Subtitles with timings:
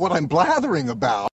[0.00, 1.28] what I'm blathering about.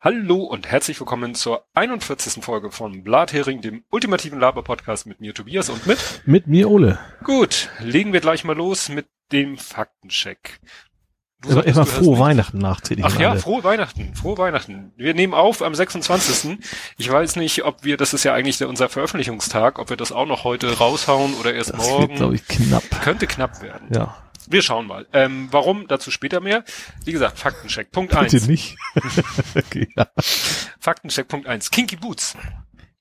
[0.00, 2.42] Hallo und herzlich willkommen zur 41.
[2.42, 6.98] Folge von Blathering, dem ultimativen Laber-Podcast mit mir Tobias und mit Mit mir Ole.
[7.22, 10.60] Gut, legen wir gleich mal los mit dem Faktencheck.
[11.42, 12.18] Du Immer, sagtest, immer du hörst frohe.
[12.18, 13.06] Weihnachten nachträglich.
[13.06, 13.40] Ach ja, alle.
[13.40, 14.92] frohe Weihnachten, frohe Weihnachten.
[14.96, 16.58] Wir nehmen auf am 26.
[16.96, 20.10] Ich weiß nicht, ob wir, das ist ja eigentlich der, unser Veröffentlichungstag, ob wir das
[20.10, 22.08] auch noch heute raushauen oder erst Das morgen.
[22.08, 22.82] wird, glaube ich, knapp.
[23.02, 23.88] Könnte knapp werden.
[23.94, 24.16] Ja.
[24.48, 25.06] Wir schauen mal.
[25.12, 25.86] Ähm, warum?
[25.88, 26.64] Dazu später mehr.
[27.04, 27.90] Wie gesagt, Faktencheck.
[27.92, 28.76] Punkt Bitte nicht.
[29.54, 30.08] okay, ja.
[30.80, 31.70] Faktencheck Punkt eins.
[31.70, 32.36] Kinky Boots.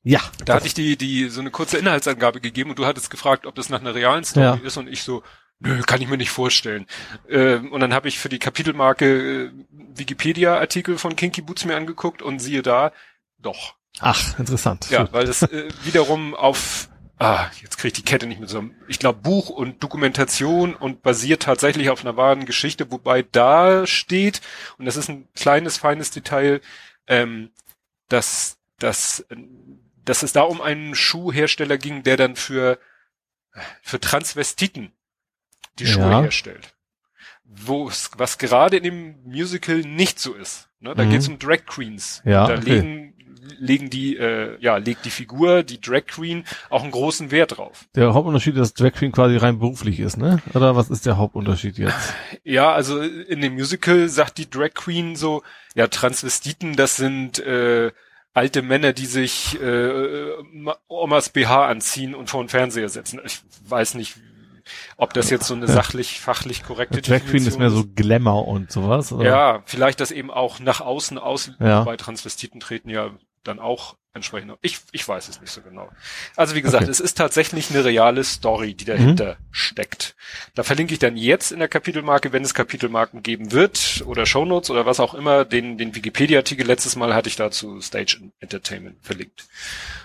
[0.04, 0.20] ja.
[0.46, 3.56] Da hatte ich die, die, so eine kurze Inhaltsangabe gegeben und du hattest gefragt, ob
[3.56, 4.60] das nach einer realen Story Ja.
[4.64, 5.24] ist und ich so,
[5.60, 6.86] nö, kann ich mir nicht vorstellen.
[7.30, 12.22] Ähm, und dann habe ich für die Kapitelmarke äh, Wikipedia-Artikel von Kinky Boots mir angeguckt
[12.22, 12.92] und siehe da,
[13.38, 13.76] doch.
[14.00, 14.90] Ach, interessant.
[14.90, 18.76] Ja, weil das äh, wiederum auf, ah, jetzt kriege ich die Kette nicht mehr zusammen.
[18.88, 24.42] Ich glaube Buch und Dokumentation und basiert tatsächlich auf einer wahren Geschichte, wobei da steht,
[24.78, 26.62] und das ist ein kleines, feines Detail,
[27.08, 27.52] ähm,
[28.08, 29.26] dass, dass,
[30.06, 32.80] dass es da um einen Schuhhersteller ging, der dann für,
[33.82, 34.92] für Transvestiten
[35.78, 35.94] die Ja.
[35.94, 36.74] Schuhe herstellt.
[37.44, 40.70] Wo es, was gerade in dem Musical nicht so ist.
[40.80, 40.94] Ne?
[40.96, 41.10] Da Mhm.
[41.10, 42.22] geht es um Drag Queens.
[42.24, 42.70] Ja, da okay.
[42.70, 43.09] legen,
[43.58, 47.86] legen die, äh, ja, legt die Figur, die Drag Queen, auch einen großen Wert drauf.
[47.96, 50.42] Der Hauptunterschied ist, dass Drag Queen quasi rein beruflich ist, ne?
[50.54, 52.14] Oder was ist der Hauptunterschied jetzt?
[52.44, 55.44] Ja, also in dem Musical sagt die Drag Queen so,
[55.76, 57.92] ja, Transvestiten, das sind äh,
[58.34, 63.20] alte Männer, die sich äh, Ma- Omas BH anziehen und vor den Fernseher setzen.
[63.26, 64.16] Ich weiß nicht,
[64.98, 68.72] ob das jetzt so eine sachlich, fachlich korrekte Drag Queen ist mehr so Glamour und
[68.72, 69.12] sowas.
[69.12, 69.26] Oder?
[69.26, 71.84] Ja, vielleicht das eben auch nach außen aus, Ja.
[71.84, 73.10] bei Transvestiten treten ja
[73.44, 74.54] dann auch entsprechend.
[74.62, 75.90] Ich, ich weiß es nicht so genau.
[76.36, 76.92] Also wie gesagt, Okay.
[76.92, 80.16] es ist tatsächlich eine reale Story, die dahinter steckt.
[80.56, 84.72] Da verlinke ich dann jetzt in der Kapitelmarke, wenn es Kapitelmarken geben wird oder Shownotes
[84.72, 89.46] oder was auch immer, den, den Wikipedia-Artikel letztes Mal hatte ich dazu Stage Entertainment verlinkt.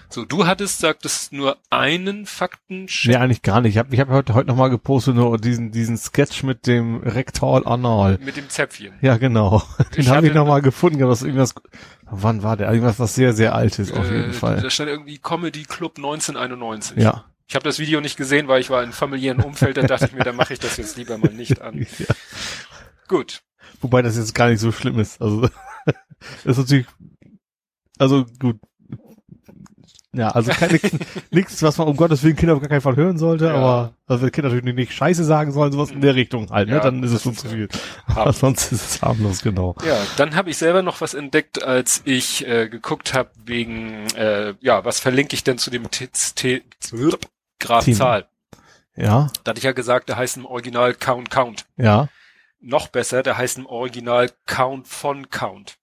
[0.08, 2.86] So, du hattest, sagtest, nur einen Fakten.
[3.04, 3.72] Nee, eigentlich gar nicht.
[3.72, 7.66] Ich habe ich hab heute, heute nochmal gepostet, nur diesen, diesen Sketch mit dem Rektal
[7.66, 8.18] Anal.
[8.22, 8.92] mit dem Zäpfchen.
[9.00, 9.62] Ja, genau.
[9.96, 11.54] Den habe ich nochmal gefunden, aber das ist irgendwas,
[12.04, 12.68] wann war der?
[12.70, 14.60] Irgendwas, was sehr, sehr altes auf jeden Äh, Fall.
[14.60, 16.98] Da stand irgendwie Comedy Club 1991.
[16.98, 17.24] Ja.
[17.48, 20.12] Ich habe das Video nicht gesehen, weil ich war in familiären Umfeld, da dachte ich
[20.12, 21.86] mir, da mache ich das jetzt lieber mal nicht an.
[21.98, 22.14] ja.
[23.08, 23.42] Gut.
[23.80, 25.20] Wobei das jetzt gar nicht so schlimm ist.
[25.20, 25.42] Also,
[25.84, 26.86] das ist natürlich,
[27.98, 28.58] also gut.
[30.14, 30.52] Ja, also
[31.30, 33.54] nichts, was man um Gottes Willen Kinder auf gar keinen Fall hören sollte, Ja.
[33.54, 36.76] aber, also wenn Kinder natürlich nicht Scheiße sagen sollen, sowas in der Richtung halt, ne,
[36.76, 37.68] Ja, dann ist es schon zu viel.
[38.06, 39.74] Aber sonst ist es harmlos, genau.
[39.84, 44.54] Ja, dann habe ich selber noch was entdeckt, als ich äh, geguckt habe wegen, äh,
[44.60, 46.60] ja, was verlinke ich denn zu dem Thema.
[47.60, 48.26] Zahl?
[48.96, 51.64] Ja, Da hatte ich ja gesagt, der heißt im Original Count Count.
[51.76, 52.08] ja.
[52.66, 55.74] Noch besser, der heißt im Original Count von Count.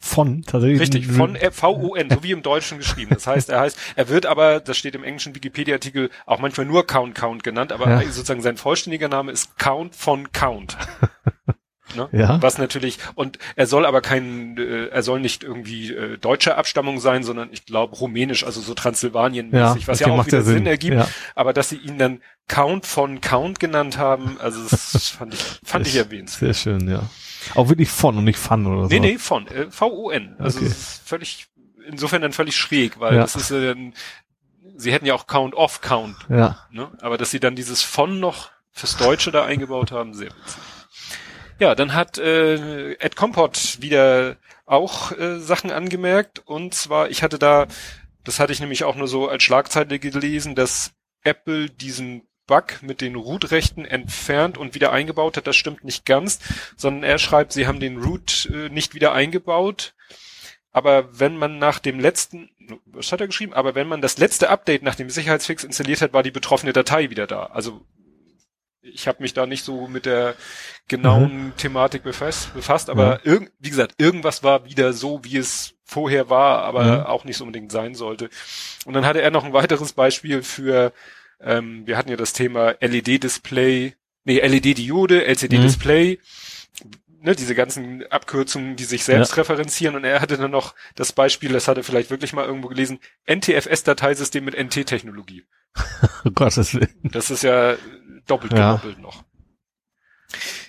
[0.00, 0.80] Von, tatsächlich.
[0.80, 3.10] Richtig, von äh, V-O-N, so wie im Deutschen geschrieben.
[3.14, 6.86] Das heißt, er heißt, er wird aber, das steht im englischen Wikipedia-Artikel, auch manchmal nur
[6.86, 8.00] Count Count genannt, aber Ja.
[8.02, 10.76] sozusagen sein vollständiger Name ist Count von Count.
[11.96, 12.06] Ne?
[12.12, 12.42] Ja.
[12.42, 17.00] Was natürlich, und er soll aber kein, äh, er soll nicht irgendwie äh, deutscher Abstammung
[17.00, 20.66] sein, sondern ich glaube rumänisch, also so Transsilvanien-mäßig, Ja, was ja auch wieder Sinn, Sinn.
[20.66, 20.96] ergibt.
[20.96, 21.08] Ja.
[21.34, 25.86] Aber dass sie ihn dann Count von Count genannt haben, also das fand ich, fand
[25.86, 26.54] ich erwähnenswert.
[26.56, 27.04] Sehr schön, ja.
[27.54, 28.88] Auch wirklich von und nicht fun oder so.
[28.88, 30.36] Nee, nee, von, äh, V-O-N.
[30.38, 30.68] Also Okay.
[30.68, 31.46] es ist völlig,
[31.86, 33.20] insofern dann völlig schräg, weil Ja.
[33.22, 33.94] das ist äh, dann,
[34.76, 36.66] sie hätten ja auch Count off Count, Ja.
[36.70, 36.90] ne?
[37.00, 40.62] Aber dass sie dann dieses von noch fürs Deutsche da eingebaut haben, sehr witzig.
[41.58, 47.38] Ja, dann hat äh, Ed Compot wieder auch äh, Sachen angemerkt und zwar, ich hatte
[47.38, 47.66] da,
[48.22, 50.92] das hatte ich nämlich auch nur so als Schlagzeile gelesen, dass
[51.24, 55.46] Apple diesen Bug mit den Root-Rechten entfernt und wieder eingebaut hat.
[55.46, 56.40] Das stimmt nicht ganz,
[56.76, 59.94] sondern er schreibt, sie haben den Root äh, nicht wieder eingebaut.
[60.72, 62.50] Aber wenn man nach dem letzten,
[62.86, 63.54] was hat er geschrieben?
[63.54, 67.10] Aber wenn man das letzte Update nach dem Sicherheitsfix installiert hat, war die betroffene Datei
[67.10, 67.44] wieder da.
[67.46, 67.86] Also
[68.82, 70.34] ich habe mich da nicht so mit der
[70.86, 76.30] genauen Thematik befasst, befasst aber irgend, wie gesagt, irgendwas war wieder so, wie es vorher
[76.30, 77.06] war, aber Mhm.
[77.06, 78.30] auch nicht so unbedingt sein sollte.
[78.86, 80.92] Und dann hatte er noch ein weiteres Beispiel für,
[81.40, 83.94] ähm, wir hatten ja das Thema LED-Display,
[84.24, 86.18] nee, LED-Diode, LCD-Display,
[87.20, 89.96] ne, diese ganzen Abkürzungen, die sich selbst referenzieren.
[89.96, 92.98] Und er hatte dann noch das Beispiel, das hat er vielleicht wirklich mal irgendwo gelesen,
[93.26, 95.44] NTFS-Dateisystem mit NT-Technologie.
[96.24, 96.94] Oh Gottes Willen.
[97.04, 97.76] Das ist ja
[98.26, 98.76] doppelt Ja.
[98.76, 99.24] gedoppelt noch.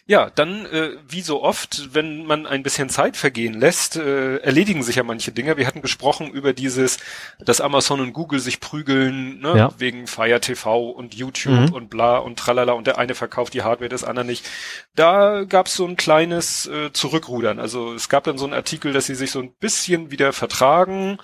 [0.10, 4.82] Ja, dann, äh, wie so oft, wenn man ein bisschen Zeit vergehen lässt, äh, erledigen
[4.82, 5.56] sich ja manche Dinge.
[5.56, 6.98] Wir hatten gesprochen über dieses,
[7.38, 9.70] dass Amazon und Google sich prügeln, ne, Ja.
[9.78, 11.74] wegen Fire TV und YouTube Mhm.
[11.76, 14.50] und bla und tralala und der eine verkauft die Hardware, des anderen nicht.
[14.96, 17.60] Da gab's so ein kleines äh, Zurückrudern.
[17.60, 21.20] Also es gab dann so einen Artikel, dass sie sich so ein bisschen wieder vertragen,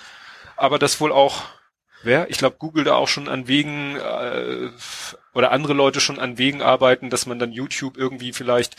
[0.58, 1.42] aber das wohl auch
[2.04, 2.30] Wer?
[2.30, 4.70] Ich glaube, Google da auch schon an Wegen äh,
[5.36, 8.76] oder andere Leute schon an Wegen arbeiten, dass man dann YouTube irgendwie vielleicht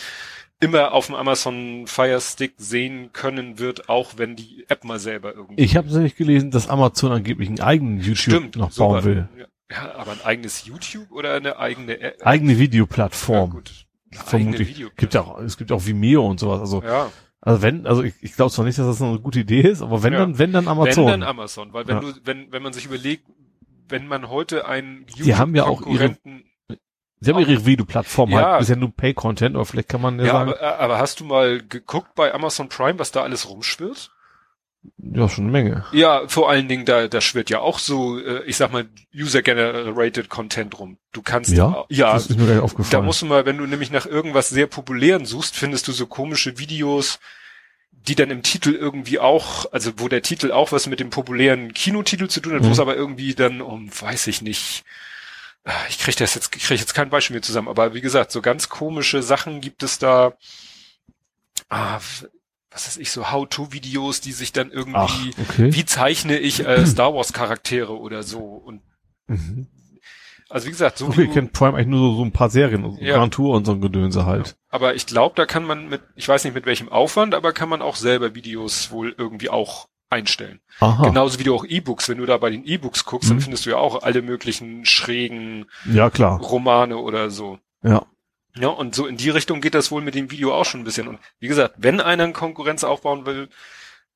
[0.59, 5.35] immer auf dem Amazon Fire Stick sehen können wird, auch wenn die App mal selber
[5.35, 5.63] irgendwie.
[5.63, 9.29] Ich habe nämlich gelesen, dass Amazon angeblich einen eigenen YouTube Stimmt, noch bauen war- will.
[9.71, 12.25] Ja, aber ein eigenes YouTube oder eine eigene App?
[12.25, 13.51] Eigene Ja, Videoplattform.
[13.51, 13.73] gut.
[14.13, 14.61] Eine vermutlich.
[14.69, 16.61] eigene Video- Gibt ja auch, es gibt auch Vimeo und sowas.
[16.61, 17.11] Also, Ja,
[17.43, 20.03] also wenn, also ich, ich glaube zwar nicht, dass das eine gute Idee ist, aber
[20.05, 20.21] wenn Ja.
[20.21, 21.05] dann, wenn dann Amazon.
[21.07, 22.01] wenn dann Amazon, weil wenn Ja.
[22.01, 23.27] du, wenn, wenn man sich überlegt,
[23.89, 26.45] wenn man heute einen Die haben ja auch ihre- YouTube-Konkurrenten
[27.19, 28.43] Sie haben ihre Videoplattform Ja.
[28.51, 31.25] halt, bisher nur Pay-Content, aber vielleicht kann man ja, Ja, sagen, aber, aber hast du
[31.25, 34.11] mal geguckt bei Amazon Prime, was da alles rumschwirrt?
[34.99, 35.85] ja, schon eine Menge.
[35.93, 40.29] Ja, vor allen Dingen, da, da schwirrt ja auch so, äh, ich sag mal, User-Generated
[40.29, 40.99] Content rum.
[41.13, 41.85] Du kannst, Ja?
[41.89, 43.05] ja, Das ist mir gar nicht da aufgefallen.
[43.05, 46.59] musst du mal, wenn du nämlich nach irgendwas sehr Populären suchst, findest du so komische
[46.59, 47.19] Videos,
[48.09, 51.75] die dann im Titel irgendwie auch, also wo der Titel auch was mit dem populären
[51.75, 52.73] Kinotitel zu tun hat, wo Mhm.
[52.73, 54.85] es aber irgendwie dann um, weiß ich nicht,
[55.65, 58.31] ah, ich krieg das jetzt, ich krieg jetzt kein Beispiel mehr zusammen, aber wie gesagt,
[58.33, 60.35] so ganz komische Sachen gibt es da,
[61.69, 62.01] ah,
[62.71, 64.95] was weiß ich, so How-to-Videos, die sich dann irgendwie,
[65.35, 65.73] Ach, okay.
[65.75, 68.83] wie zeichne ich äh, Star Wars Charaktere oder so und
[69.29, 69.67] Mhm.
[70.49, 72.33] Also wie gesagt, so Okay, wie ich du, kenne Prime eigentlich nur so, so ein
[72.33, 73.17] paar Serien, so Ja.
[73.17, 74.57] Grand Tour und so ein Gedönse halt.
[74.71, 77.69] aber ich glaube, da kann man mit, ich weiß nicht mit welchem Aufwand, aber kann
[77.69, 80.61] man auch selber Videos wohl irgendwie auch einstellen.
[80.79, 81.03] Aha.
[81.09, 83.43] Genauso wie du auch E-Books, wenn du da bei den E-Books guckst, dann Mhm.
[83.43, 86.39] findest du ja auch alle möglichen schrägen Ja, klar.
[86.41, 87.59] Romane oder so.
[87.83, 88.07] Ja.
[88.59, 90.85] Ja, und so in die Richtung geht das wohl mit dem Video auch schon ein
[90.85, 91.09] bisschen.
[91.09, 93.49] Und wie gesagt, wenn einer eine Konkurrenz aufbauen will,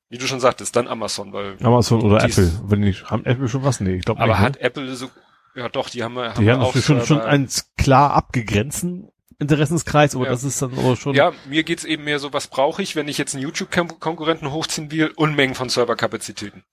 [0.09, 2.51] wie du schon sagtest, dann Amazon, weil, Amazon oder Die Apple.
[2.65, 3.79] Wenn nicht, haben Apple schon was?
[3.81, 4.39] Nee, ich glaube aber nicht.
[4.39, 4.45] ne?
[4.45, 5.09] hat Apple so,
[5.55, 9.09] ja doch, die haben, haben Die haben auch schon, schon einen klar abgegrenzten
[9.39, 10.31] Interessenskreis, aber Ja.
[10.31, 13.07] das ist dann aber schon, Ja, mir geht's eben mehr so, was brauche ich, wenn
[13.07, 15.11] ich jetzt einen YouTube-Konkurrenten hochziehen will?
[15.15, 16.63] Unmengen von Serverkapazitäten.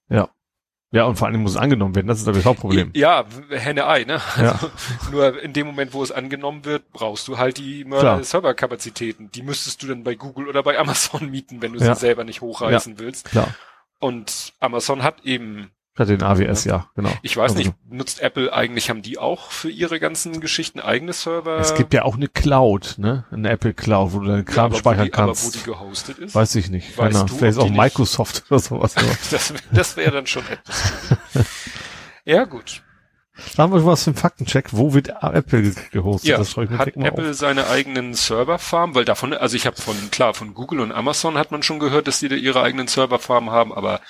[0.91, 2.91] ja, und vor allem muss es angenommen werden, das ist aber das Hauptproblem.
[2.95, 4.21] Ja, Henne-Ei, ne?
[4.37, 4.51] Ja.
[4.53, 4.71] Also,
[5.11, 7.85] nur in dem Moment, wo es angenommen wird, brauchst du halt die
[8.21, 9.31] Serverkapazitäten.
[9.31, 11.95] Die müsstest du dann bei Google oder bei Amazon mieten, wenn du Ja.
[11.95, 13.25] sie selber nicht hochreißen willst.
[13.29, 13.53] Klar.
[13.99, 15.71] Und Amazon hat eben,
[16.05, 17.11] den AWS, ja, genau.
[17.21, 21.13] ich weiß Also, nicht, nutzt Apple eigentlich, haben die auch für ihre ganzen Geschichten eigene
[21.13, 21.57] Server?
[21.59, 23.25] Es gibt ja auch eine Cloud, ne?
[23.31, 25.55] Eine Apple Cloud, wo du deinen Ja, Kram wo speichern die, aber wo kannst.
[25.55, 26.35] die gehostet ist?
[26.35, 26.97] Weiß ich nicht.
[26.97, 27.25] Weißt Keiner.
[27.25, 28.95] du, Vielleicht ob auch die nicht- Microsoft oder sowas.
[29.31, 30.93] Das, das wäre dann schon etwas.
[32.25, 32.83] ja, gut.
[33.55, 34.67] Da haben wir was einen Faktencheck.
[34.73, 36.29] Wo wird Apple ge- gehostet?
[36.29, 37.35] Ja, das ich mir hat Apple auf.
[37.37, 38.95] seine eigenen Serverfarm?
[38.95, 42.07] Weil davon, also ich habe von, klar, von Google und Amazon hat man schon gehört,
[42.07, 44.01] dass die da ihre eigenen Serverfarm haben, aber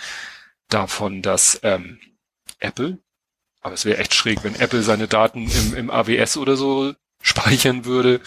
[0.70, 2.00] davon, dass ähm,
[2.60, 3.00] Apple,
[3.62, 7.86] aber es wäre echt schräg, wenn Apple seine Daten im, im AWS oder so speichern
[7.86, 8.22] würde.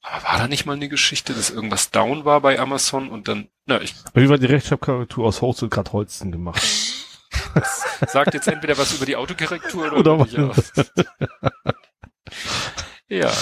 [0.00, 3.48] Aber war da nicht mal eine Geschichte, dass irgendwas down war bei Amazon und dann,
[3.66, 6.62] na, ich Wie war die Rechtschreibkorrektur aus Hostel grad Holsten gemacht?
[8.08, 10.54] sagt jetzt entweder was über die Autokorrektur oder, Oder über.
[13.08, 13.32] Ja.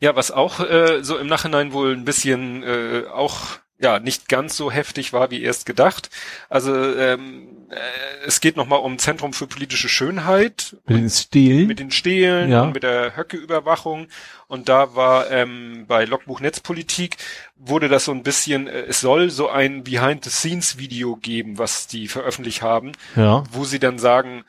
[0.00, 4.56] Ja, was auch äh, so im Nachhinein wohl ein bisschen äh, auch ja nicht ganz
[4.56, 6.10] so heftig war wie erst gedacht.
[6.48, 11.66] Also ähm, äh, es geht nochmal um Zentrum für politische Schönheit Mit den Stelen?
[11.66, 12.66] mit den Stehlen Ja.
[12.66, 14.06] mit der Höcke-Überwachung.
[14.46, 17.16] Und da war ähm, bei Logbuch Netzpolitik
[17.56, 22.62] wurde das so ein bisschen, äh, es soll so ein Behind-the-Scenes-Video geben, was die veröffentlicht
[22.62, 23.44] haben, ja.
[23.50, 24.44] wo sie dann sagen,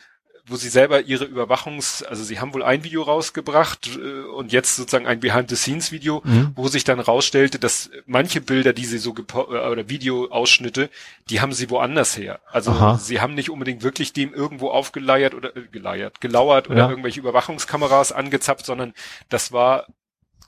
[0.47, 4.75] wo sie selber ihre Überwachungs, also sie haben wohl ein Video rausgebracht äh, und jetzt
[4.75, 6.51] sozusagen ein Behind-the-Scenes-Video, Mhm.
[6.55, 10.89] wo sich dann rausstellte, dass manche Bilder, die sie so gepo äh, oder Videoausschnitte,
[11.29, 12.39] die haben sie woanders her.
[12.51, 12.97] Also Aha.
[12.97, 16.89] sie haben nicht unbedingt wirklich dem irgendwo aufgeleiert oder äh, geleiert, gelauert oder Ja.
[16.89, 18.93] irgendwelche Überwachungskameras angezapft, sondern
[19.29, 19.87] das war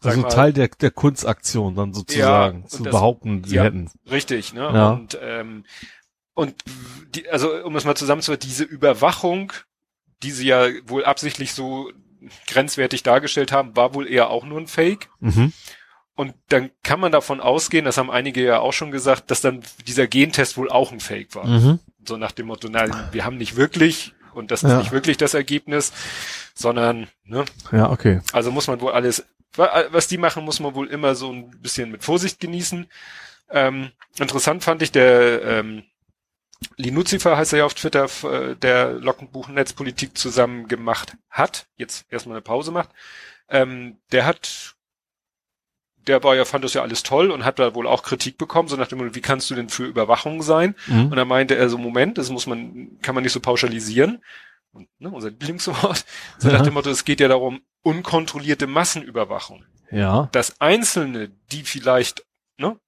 [0.04, 3.64] Also mal, Teil der, der Kunstaktion dann sozusagen, und zu das- behaupten, sie ja.
[3.64, 3.90] hätten.
[4.12, 4.70] Richtig, ne?
[4.74, 4.90] Ja.
[4.92, 5.66] Und ähm,
[6.36, 6.54] und
[7.16, 9.54] die, also um es mal zusammenzufassen, diese Überwachung,
[10.24, 11.92] die sie ja wohl absichtlich so
[12.48, 15.10] grenzwertig dargestellt haben, war wohl eher auch nur ein Fake.
[15.20, 15.54] Mhm.
[16.16, 19.62] Und dann kann man davon ausgehen, das haben einige ja auch schon gesagt, dass dann
[19.86, 21.46] dieser Gentest wohl auch ein Fake war.
[21.46, 21.80] Mhm.
[22.08, 24.80] So nach dem Motto, nein, wir haben nicht wirklich und das ist Ja.
[24.80, 25.94] nicht wirklich das Ergebnis,
[26.56, 28.22] sondern, ne, Ja, okay.
[28.34, 31.52] also muss man wohl alles, wa- was die machen, muss man wohl immer so ein
[31.62, 32.88] bisschen mit Vorsicht genießen.
[33.52, 35.84] Ähm, interessant fand ich, der ähm,
[36.76, 42.38] Linuzifer heißt er ja auf Twitter, äh, der Lockenbuch Netzpolitik zusammen gemacht hat, jetzt erstmal
[42.38, 42.90] eine Pause macht.
[43.50, 44.76] Ähm, der hat
[46.08, 48.70] der war ja, fand das ja alles toll und hat da wohl auch Kritik bekommen,
[48.70, 50.74] so nach dem Motto, wie kannst du denn für Überwachung sein?
[50.88, 51.08] Mhm.
[51.12, 54.24] Und dann meinte er so, Moment, das muss man, kann man nicht so pauschalisieren.
[54.72, 56.06] Und, ne, unser Lieblingswort.
[56.38, 56.64] So nach Ja.
[56.64, 59.66] dem Motto, es geht ja darum, unkontrollierte Massenüberwachung.
[59.92, 60.30] Ja.
[60.32, 62.26] Dass Einzelne, die vielleicht,
[62.58, 62.80] ne,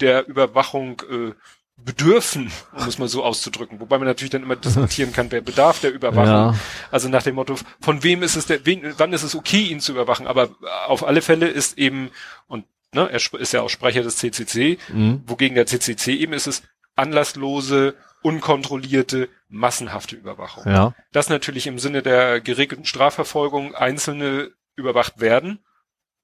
[0.00, 1.34] der Überwachung, äh,
[1.76, 3.80] bedürfen, um es mal so auszudrücken.
[3.80, 6.26] Wobei man natürlich dann immer diskutieren kann, wer bedarf der Überwachung.
[6.26, 6.54] Ja.
[6.90, 9.80] Also nach dem Motto, von wem ist es der, wen, wann ist es okay, ihn
[9.80, 10.26] zu überwachen?
[10.26, 10.50] Aber
[10.86, 12.10] auf alle Fälle ist eben,
[12.48, 12.64] und
[12.94, 15.22] ne, er ist ja auch Sprecher des CCC, Mhm.
[15.26, 16.62] wogegen der CCC eben ist es
[16.96, 20.64] anlasslose, unkontrollierte, massenhafte Überwachung.
[20.66, 20.94] Ja.
[21.12, 25.60] Dass natürlich im Sinne der geregelten Strafverfolgung Einzelne überwacht werden,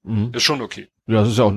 [0.03, 0.31] Mhm.
[0.33, 0.89] ist schon okay.
[1.05, 1.53] Ja, das ist ja auch,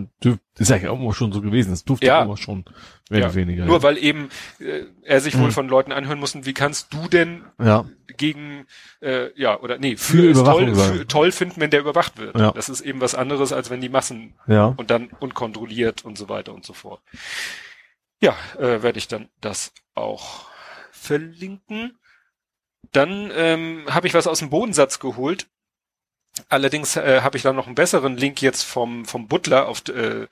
[0.59, 1.71] ist ja auch immer schon so gewesen.
[1.71, 2.21] Das durfte Ja.
[2.21, 2.65] auch immer schon
[3.11, 3.27] mehr Ja.
[3.27, 3.65] oder weniger.
[3.65, 5.53] Nur weil eben äh, er sich wohl Mhm.
[5.53, 7.85] von Leuten anhören musste, wie kannst du denn ja.
[8.17, 8.67] gegen
[9.01, 12.37] äh, ja oder nee Für für, toll, für, toll finden, wenn der überwacht wird.
[12.37, 12.51] Ja.
[12.51, 14.67] Das ist eben was anderes, als wenn die Massen Ja.
[14.77, 17.01] und dann unkontrolliert und so weiter und so fort.
[18.21, 20.47] Ja, äh, werde ich dann das auch
[20.91, 21.97] verlinken.
[22.93, 25.47] Dann ähm, habe ich was aus dem Bodensatz geholt.
[26.49, 30.27] Allerdings äh, habe ich da noch einen besseren Link jetzt vom vom Butler auf äh,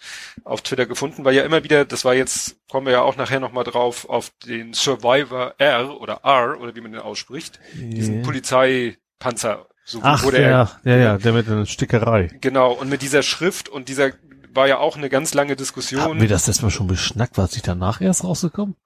[0.44, 3.40] auf Twitter gefunden, weil ja immer wieder, das war jetzt kommen wir ja auch nachher
[3.40, 8.18] noch mal drauf auf den Survivor R oder R oder wie man den ausspricht, diesen
[8.18, 8.22] Ja.
[8.24, 12.30] Polizeipanzer, so Ach, wurde er ja, ja, ja, der mit der Stickerei.
[12.40, 14.12] genau und mit dieser Schrift und dieser
[14.52, 16.00] war ja auch eine ganz lange Diskussion.
[16.02, 17.36] Haben wir das letztes Mal schon beschnackt?
[17.38, 18.76] War es nicht danach erst rausgekommen?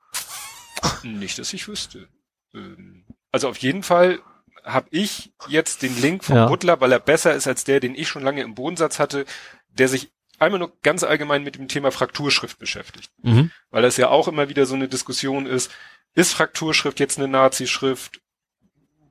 [1.02, 2.08] Nicht, dass ich wüsste.
[2.54, 4.20] Ähm, Also auf jeden Fall
[4.68, 6.46] habe ich jetzt den Link vom Ja.
[6.46, 9.24] Butler, weil er besser ist als der, den ich schon lange im Bodensatz hatte,
[9.70, 13.10] der sich einmal nur ganz allgemein mit dem Thema Frakturschrift beschäftigt.
[13.22, 13.50] Mhm.
[13.70, 15.70] Weil das ja auch immer wieder so eine Diskussion ist,
[16.14, 18.20] ist Frakturschrift jetzt eine Nazi-Schrift?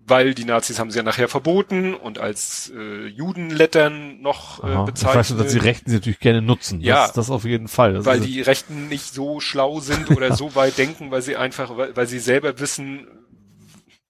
[0.09, 4.79] Weil die Nazis haben sie ja nachher verboten und als äh, Judenlettern noch äh, Aha.
[4.81, 5.15] Ich bezeichnet.
[5.15, 6.79] weiß nur, dass die Rechten sie natürlich gerne nutzen.
[6.79, 7.07] Ja.
[7.07, 7.95] Das, das auf jeden Fall.
[7.95, 11.75] Das weil die Rechten nicht so schlau sind oder so weit denken, weil sie einfach,
[11.75, 13.05] weil, weil sie selber wissen,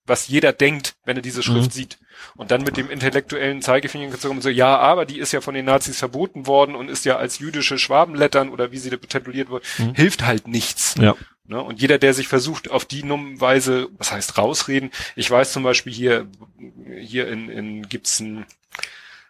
[0.08, 1.72] was jeder denkt, wenn er diese Schrift Mhm.
[1.72, 1.98] sieht.
[2.36, 5.54] Und dann mit dem intellektuellen Zeigefinger gezogen und so, ja, aber die ist ja von
[5.54, 9.50] den Nazis verboten worden und ist ja als jüdische Schwabenlettern oder wie sie da tituliert
[9.50, 9.94] wird, Mhm.
[9.94, 10.96] hilft halt nichts.
[11.00, 11.16] Ja.
[11.46, 11.62] Ne?
[11.62, 13.04] Und jeder, der sich versucht, auf die
[13.40, 16.28] Weise, was heißt rausreden, ich weiß zum Beispiel hier,
[17.00, 18.46] hier in, in gibt's ein,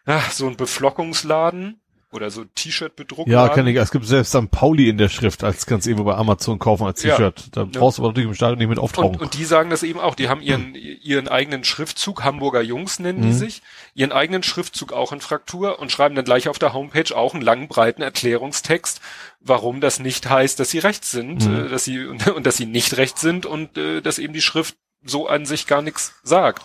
[0.05, 1.79] ach, so ein Beflockungsladen
[2.17, 3.31] oder so T-Shirt-Bedruckladen.
[3.31, 3.77] Ja, kenne ich.
[3.77, 4.51] Es gibt selbst St.
[4.51, 7.15] Pauli in der Schrift, als kannst du irgendwo bei Amazon kaufen als Ja.
[7.15, 7.45] T-Shirt.
[7.53, 9.12] Da brauchst du aber natürlich im Stadion nicht mit auftauchen.
[9.15, 10.15] Und, und die sagen das eben auch.
[10.15, 13.33] Die haben ihren, ihren eigenen Schriftzug, Hamburger Jungs nennen die Mhm.
[13.33, 13.62] sich,
[13.93, 17.41] ihren eigenen Schriftzug auch in Fraktur und schreiben dann gleich auf der Homepage auch einen
[17.43, 19.00] langen, breiten Erklärungstext,
[19.39, 21.65] warum das nicht heißt, dass sie rechts sind, Mhm.
[21.65, 24.41] äh, dass sie, und, und dass sie nicht rechts sind und äh, dass eben die
[24.41, 26.63] Schrift so an sich gar nichts sagt.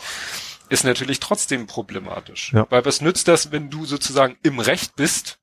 [0.71, 2.52] Ist natürlich trotzdem problematisch.
[2.54, 2.66] Ja.
[2.71, 5.38] Weil was nützt das, wenn du sozusagen im Recht bist,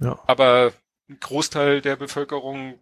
[0.00, 0.18] ja.
[0.26, 0.72] aber
[1.08, 2.78] ein Großteil der Bevölkerung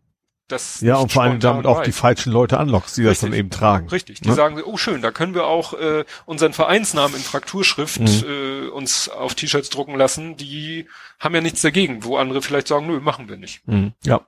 [0.49, 3.31] das ja, und vor allem damit auch die falschen Leute anlockst, die das Richtig.
[3.31, 3.89] dann eben tragen.
[3.89, 4.35] Richtig, die Ne?
[4.35, 8.25] sagen, oh schön, da können wir auch äh, unseren Vereinsnamen in Frakturschrift Mhm.
[8.29, 10.37] äh, uns auf T-Shirts drucken lassen.
[10.37, 10.87] Die
[11.19, 13.67] haben ja nichts dagegen, wo andere vielleicht sagen, nö, machen wir nicht.
[13.67, 13.95] Mhm.
[14.05, 14.27] Ja.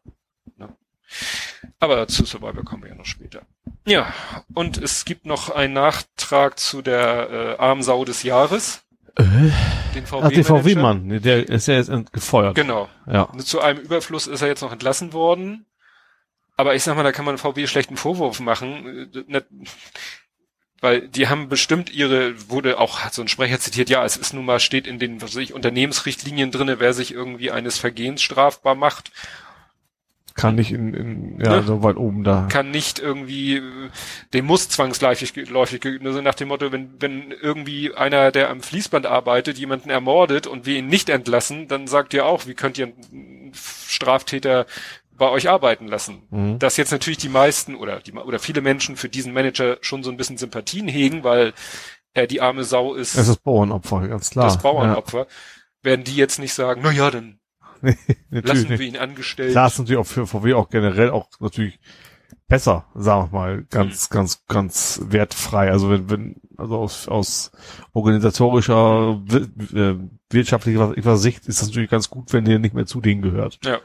[1.79, 3.43] Aber zu Survivor kommen wir ja noch später.
[3.87, 4.13] Ja,
[4.55, 8.83] und es gibt noch einen Nachtrag zu der äh, Armsau des Jahres,
[9.19, 9.53] den
[10.05, 10.35] ach, VW.
[10.35, 12.55] der VW-Mann, der ist ja jetzt gefeuert.
[12.55, 12.89] Genau.
[13.07, 13.31] Ja.
[13.39, 15.67] Zu einem Überfluss ist er jetzt noch entlassen worden.
[16.57, 19.11] Aber ich sag mal, da kann man VW schlechten Vorwurf machen.
[19.29, 19.43] äh,
[20.81, 24.33] Weil die haben bestimmt ihre, wurde auch hat so ein Sprecher zitiert, ja, es ist
[24.33, 28.23] nun mal, steht in den was weiß ich, Unternehmensrichtlinien drinne, wer sich irgendwie eines Vergehens
[28.23, 29.11] strafbar macht,
[30.37, 31.63] Kann nicht in, in ja, Ne?
[31.63, 32.47] so weit oben da.
[32.51, 33.63] kann nicht irgendwie, äh,
[34.35, 38.51] dem muss zwangsläufig läufig geübt, nur so nach dem Motto, wenn, wenn irgendwie einer, der
[38.51, 42.55] am Fließband arbeitet, jemanden ermordet und wir ihn nicht entlassen, dann sagt ihr auch, wie
[42.55, 44.67] könnt ihr einen Straftäter
[45.13, 46.23] bei euch arbeiten lassen?
[46.31, 46.59] Mhm.
[46.59, 50.11] Dass jetzt natürlich die meisten oder die, oder viele Menschen für diesen Manager schon so
[50.11, 51.55] ein bisschen Sympathien hegen, weil
[52.13, 54.45] er die arme Sau ist, Es ist Bauernopfer, ganz klar.
[54.47, 55.27] das Bauernopfer,
[55.83, 57.37] werden die jetzt nicht sagen, na ja, dann Ja.
[57.87, 57.97] Nee,
[58.31, 58.95] natürlich lassen wir nicht.
[58.95, 59.53] ihn angestellt.
[59.53, 61.79] Klar ist natürlich auch für VW auch generell auch natürlich
[62.49, 63.67] besser, sagen wir mal, Mhm.
[63.71, 65.71] ganz, ganz, ganz wertfrei.
[65.71, 67.51] Also wenn, wenn, also aus, aus
[67.93, 69.99] organisatorischer, wir- äh,
[70.31, 73.59] wirtschaftlicher Sicht ist das natürlich ganz gut, wenn der nicht mehr zu denen gehört.
[73.65, 73.79] Ja.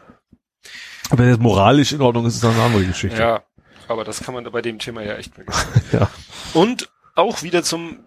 [1.10, 3.20] Aber wenn es moralisch in Ordnung ist, ist das eine andere Geschichte.
[3.20, 3.43] Ja,
[3.88, 5.67] aber das kann man bei dem Thema ja echt vergessen.
[5.91, 6.10] Ja.
[6.53, 8.00] Und auch wieder zum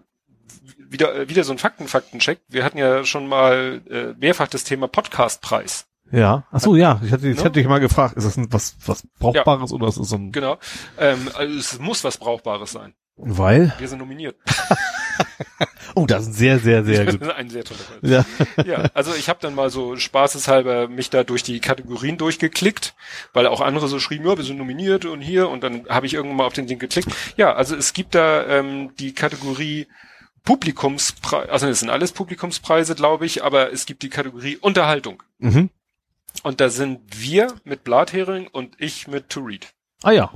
[0.95, 2.39] wieder äh, wieder so ein Fakten Faktencheck.
[2.47, 5.85] Wir hatten ja schon mal äh, mehrfach das Thema Podcastpreis.
[6.11, 6.45] Ja.
[6.51, 7.01] Ach so, ja.
[7.03, 7.43] Ich hatte, ich Ne?
[7.43, 10.31] hatte dich mal gefragt, ist das ein, was, was Brauchbares oder ist das so ein,
[10.31, 10.57] Genau.
[10.99, 12.93] Ähm, also es muss was Brauchbares sein.
[13.17, 13.73] weil?
[13.79, 14.35] Wir sind nominiert.
[15.95, 17.23] oh, das ist sehr, sehr, sehr gut.
[17.23, 17.99] Ein sehr toller Fall.
[18.03, 18.25] Ja.
[18.65, 22.93] ja, also ich habe dann mal so spaßeshalber mich da durch die Kategorien durchgeklickt,
[23.33, 26.13] weil auch andere so schrieben, ja, wir sind nominiert und hier und dann habe ich
[26.13, 27.09] irgendwann mal auf den Ding geklickt.
[27.37, 29.87] Ja, also es gibt da ähm, die Kategorie
[30.45, 35.23] Publikumspreise, also es sind alles Publikumspreise, glaube ich, aber es gibt die Kategorie Unterhaltung.
[35.39, 35.69] Mhm.
[36.43, 39.73] Und da sind wir mit Blathering und ich mit To Read.
[40.03, 40.31] Ah ja.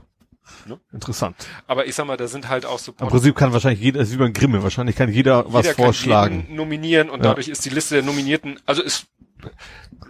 [0.66, 0.80] Ne?
[0.92, 1.36] Interessant.
[1.68, 4.10] Aber ich sag mal, da sind halt auch so Im Prinzip kann wahrscheinlich jeder, das
[4.10, 6.48] ist wie beim Grimme, wahrscheinlich kann jeder, was jeder vorschlagen.
[6.48, 7.30] Kann nominieren und Ja.
[7.30, 9.06] dadurch ist die Liste der Nominierten, also ist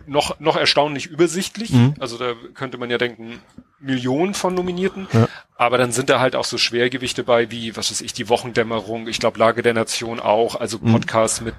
[0.07, 1.71] noch, noch erstaunlich übersichtlich.
[1.71, 1.95] Mhm.
[1.99, 3.39] Also da könnte man ja denken,
[3.79, 5.07] Millionen von Nominierten.
[5.13, 5.27] Ja.
[5.55, 9.07] Aber dann sind da halt auch so Schwergewichte bei, wie, was weiß ich, die Wochendämmerung,
[9.07, 10.91] ich glaube Lage der Nation auch, also Mhm.
[10.93, 11.55] Podcasts mit,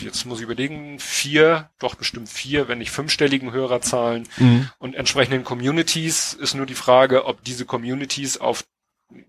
[0.00, 4.70] jetzt muss ich überlegen, vier, doch bestimmt vier, wenn nicht fünfstelligen Hörerzahlen Mhm.
[4.78, 8.64] und entsprechenden Communities ist nur die Frage, ob diese Communities auf,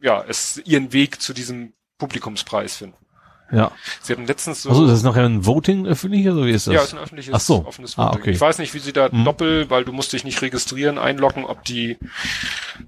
[0.02, 2.98] ja, es ihren Weg zu diesem Publikumspreis finden.
[3.52, 3.72] Ja.
[4.02, 6.74] Sie hatten letztens so, Also, das ist nachher ein Voting öffentlich, oder wie ist das?
[6.74, 7.66] ja, ist ein öffentliches, Ach so.
[7.66, 8.22] offenes Ah, Voting.
[8.22, 8.32] okay.
[8.32, 9.24] Ich weiß nicht, wie sie da Mhm.
[9.26, 11.98] doppel, weil du musst dich nicht registrieren, einloggen, ob die,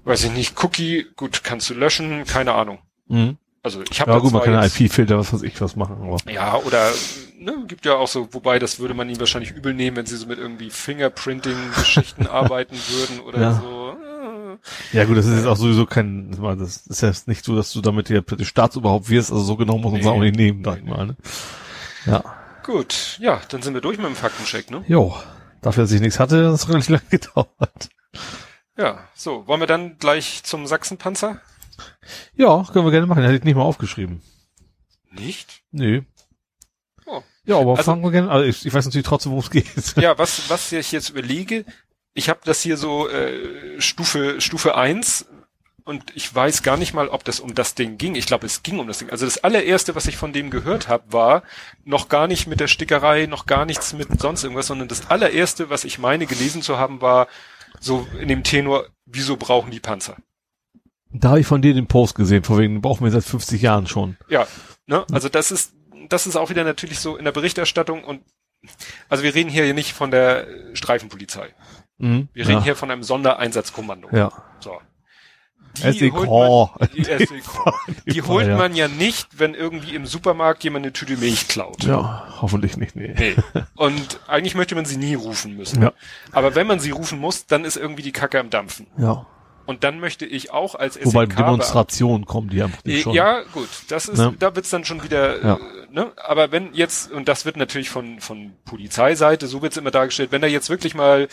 [0.04, 2.78] weiß ich nicht, Cookie, gut, kannst du löschen, keine Ahnung.
[3.06, 3.36] Mhm.
[3.62, 6.16] Also ich habe Ja gut, man kann IP-Filter, was weiß ich, was machen, aber.
[6.30, 6.90] Ja, oder
[7.38, 10.16] ne, gibt ja auch so, wobei das würde man ihm wahrscheinlich übel nehmen, wenn sie
[10.16, 13.52] so mit irgendwie Fingerprinting-Geschichten arbeiten würden oder Ja.
[13.54, 13.96] so.
[14.92, 17.80] Ja gut, das ist jetzt auch sowieso kein, das ist ja nicht so, dass du
[17.80, 20.12] damit hier plötzlich Staatsoberhaupt wirst, also so genau muss man es Nee.
[20.12, 21.16] auch nicht nehmen, sag ich mal, ne?
[22.06, 22.22] Ja.
[22.64, 24.84] Gut, ja, dann sind wir durch mit dem Faktencheck, ne?
[24.88, 25.16] Jo.
[25.62, 27.88] Dafür, dass ich nichts hatte, hat es relativ lange gedauert.
[28.76, 31.40] Ja, so, wollen wir dann gleich zum Sachsenpanzer?
[32.36, 33.22] Ja, können wir gerne machen.
[33.22, 34.22] Hätte ich nicht mal aufgeschrieben.
[35.10, 35.62] Nicht?
[35.72, 36.02] Nö.
[37.06, 37.22] Oh.
[37.44, 39.96] Ja, aber Also- fangen wir gerne, also ich, ich weiß natürlich trotzdem, worum es geht.
[39.96, 41.64] Ja, was, was ich jetzt überlege,
[42.18, 45.26] ich habe das hier so äh, Stufe Stufe eins
[45.84, 48.16] und ich weiß gar nicht mal, ob das um das Ding ging.
[48.16, 49.08] Ich glaube, es ging um das Ding.
[49.08, 51.42] Also das allererste, was ich von dem gehört habe, war
[51.84, 55.70] noch gar nicht mit der Stickerei, noch gar nichts mit sonst irgendwas, sondern das allererste,
[55.70, 57.28] was ich meine gelesen zu haben, war
[57.80, 60.16] so in dem Tenor, wieso brauchen die Panzer?
[61.10, 63.62] Da habe ich von dir den Post gesehen, von wegen, den brauchen wir seit 50
[63.62, 64.18] Jahren schon.
[64.28, 64.46] Ja,
[64.86, 65.06] ne?
[65.12, 65.72] Also das ist,
[66.08, 68.20] das ist auch wieder natürlich so in der Berichterstattung und
[69.08, 71.54] also wir reden hier ja nicht von der Streifenpolizei.
[71.98, 72.28] Mhm.
[72.32, 72.64] Wir reden ja.
[72.64, 74.08] hier von einem Sondereinsatzkommando.
[74.12, 74.30] Ja.
[74.60, 74.78] So.
[75.74, 76.12] SEK.
[76.12, 77.42] holt man, die, SEK.
[78.06, 81.84] die holt man ja nicht, wenn irgendwie im Supermarkt jemand eine Tüte Milch klaut.
[81.84, 83.14] Ja, hoffentlich nicht, nee.
[83.16, 83.36] Nee.
[83.76, 85.82] Und eigentlich möchte man sie nie rufen müssen.
[85.82, 85.92] Ja.
[86.32, 88.86] Aber wenn man sie rufen muss, dann ist irgendwie die Kacke am Dampfen.
[88.98, 89.26] Ja.
[89.66, 93.12] Und dann möchte ich auch als SEK Wobei Demonstrationen kommen die ja Äh, schon.
[93.12, 94.34] Ja, gut, das ist, Ne?
[94.38, 95.54] da wird's dann schon wieder, Ja.
[95.56, 95.58] äh,
[95.92, 96.10] ne?
[96.16, 100.40] Aber wenn jetzt, und das wird natürlich von, von Polizeiseite, so wird's immer dargestellt, wenn
[100.40, 101.28] da jetzt wirklich mal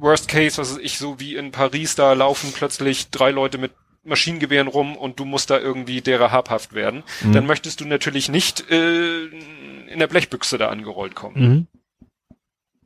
[0.00, 4.68] Worst Case, was ich, so wie in Paris, da laufen plötzlich drei Leute mit Maschinengewehren
[4.68, 7.32] rum und du musst da irgendwie derer habhaft werden, Mhm.
[7.32, 11.66] dann möchtest du natürlich nicht äh, in der Blechbüchse da angerollt kommen.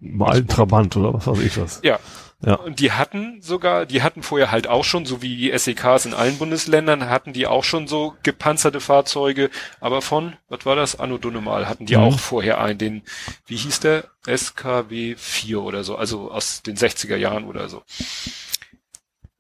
[0.00, 0.16] Mhm.
[0.16, 1.80] Mal Trabant oder was weiß ich was.
[1.82, 1.98] Ja.
[2.44, 2.54] Ja.
[2.56, 6.14] Und die hatten sogar, die hatten vorher halt auch schon, so wie die SEKs in
[6.14, 11.18] allen Bundesländern, hatten die auch schon so gepanzerte Fahrzeuge, aber von, was war das, Anno
[11.18, 12.02] Dunnemal, hatten die Mhm.
[12.02, 13.02] auch vorher einen, den,
[13.46, 17.82] wie hieß der, SKW 4 oder so, also aus den 60er Jahren oder so.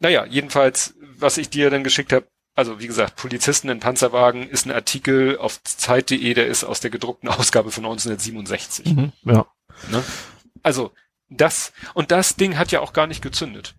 [0.00, 4.66] Naja, jedenfalls, was ich dir dann geschickt habe, also wie gesagt, Polizisten in Panzerwagen ist
[4.66, 8.86] ein Artikel auf Zeit.de, der ist aus der gedruckten Ausgabe von 1967.
[8.86, 9.12] Mhm.
[9.24, 9.46] Ja.
[9.90, 10.04] Ne?
[10.62, 10.92] Also
[11.36, 13.74] das und das Ding hat ja auch gar nicht gezündet.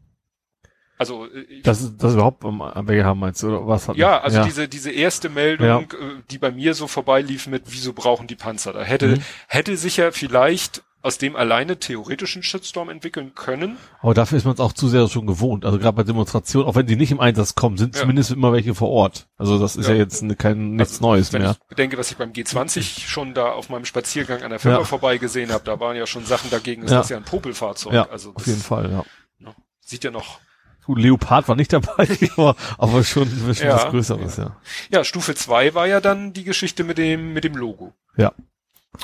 [0.97, 4.19] Also äh, Das ist, das überhaupt am, am BGH meinst du, oder was hat ja,
[4.21, 5.79] also diese diese erste Meldung, Ja.
[5.79, 8.71] äh, die bei mir so vorbeilief mit wieso brauchen die Panzer?
[8.73, 9.21] Da hätte Mhm.
[9.47, 13.77] hätte sich ja vielleicht aus dem alleine theoretischen Shitstorm entwickeln können.
[14.01, 15.63] Aber dafür ist man es auch zu sehr schon gewohnt.
[15.63, 18.01] Also gerade bei Demonstrationen, auch wenn die nicht im Einsatz kommen, sind Ja.
[18.01, 19.27] zumindest immer welche vor Ort.
[19.37, 19.99] Also das ist ja, Ja.
[19.99, 21.51] jetzt ne- kein nichts Also, Neues Wenn mehr.
[21.51, 24.83] ich bedenke, was ich beim G20 schon da auf meinem Spaziergang an der Firma Ja.
[24.83, 26.97] vorbei gesehen habe, da waren ja schon Sachen dagegen, ist Ja.
[26.97, 27.93] das ja ein Popelfahrzeug.
[27.93, 29.03] Ja, also auf jeden Fall, ja.
[29.39, 30.39] ne, sieht ja noch
[30.87, 33.73] Gut, Leopard war nicht dabei, aber, aber schon, schon Ja.
[33.75, 34.55] was Größeres, ja.
[34.91, 37.93] Ja, Stufe 2 war ja dann die Geschichte mit dem, mit dem Logo.
[38.17, 38.33] Ja.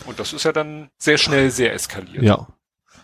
[0.05, 2.23] Und das ist ja dann sehr schnell sehr eskaliert.
[2.23, 2.47] Ja.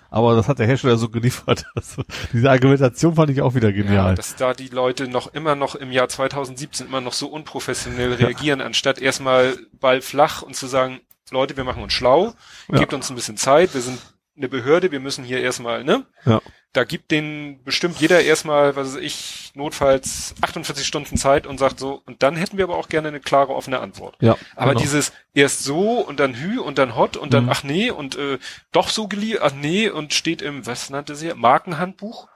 [0.09, 1.65] Aber das hat der Hersteller so geliefert.
[1.75, 4.15] Also, diese Argumentation fand ich auch wieder Ja, genial.
[4.15, 8.61] dass da die Leute noch immer noch im Jahr 2017 immer noch so unprofessionell reagieren,
[8.61, 12.33] anstatt erstmal Ball flach und zu sagen, Leute, wir machen uns schlau,
[12.71, 12.79] Ja.
[12.79, 13.99] gebt uns ein bisschen Zeit, wir sind
[14.37, 16.05] eine Behörde, wir müssen hier erstmal, ne?
[16.25, 16.41] Ja.
[16.73, 21.79] Da gibt den bestimmt jeder erstmal, was weiß ich, notfalls 48 Stunden Zeit und sagt
[21.79, 24.15] so, und dann hätten wir aber auch gerne eine klare, offene Antwort.
[24.19, 24.37] ja.
[24.55, 24.81] Aber genau.
[24.81, 27.49] dieses erst so und dann hü und dann hot und dann Mhm.
[27.49, 28.37] ach nee und äh,
[28.71, 32.27] doch so geliehen, ach nee und steht im, was nannte sie, Markenhandbuch?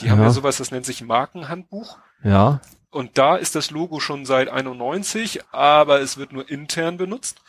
[0.00, 0.26] Die haben Ja.
[0.26, 1.98] ja sowas, das nennt sich Markenhandbuch.
[2.22, 2.60] Ja.
[2.90, 7.42] Und da ist das Logo schon seit 91, aber es wird nur intern benutzt.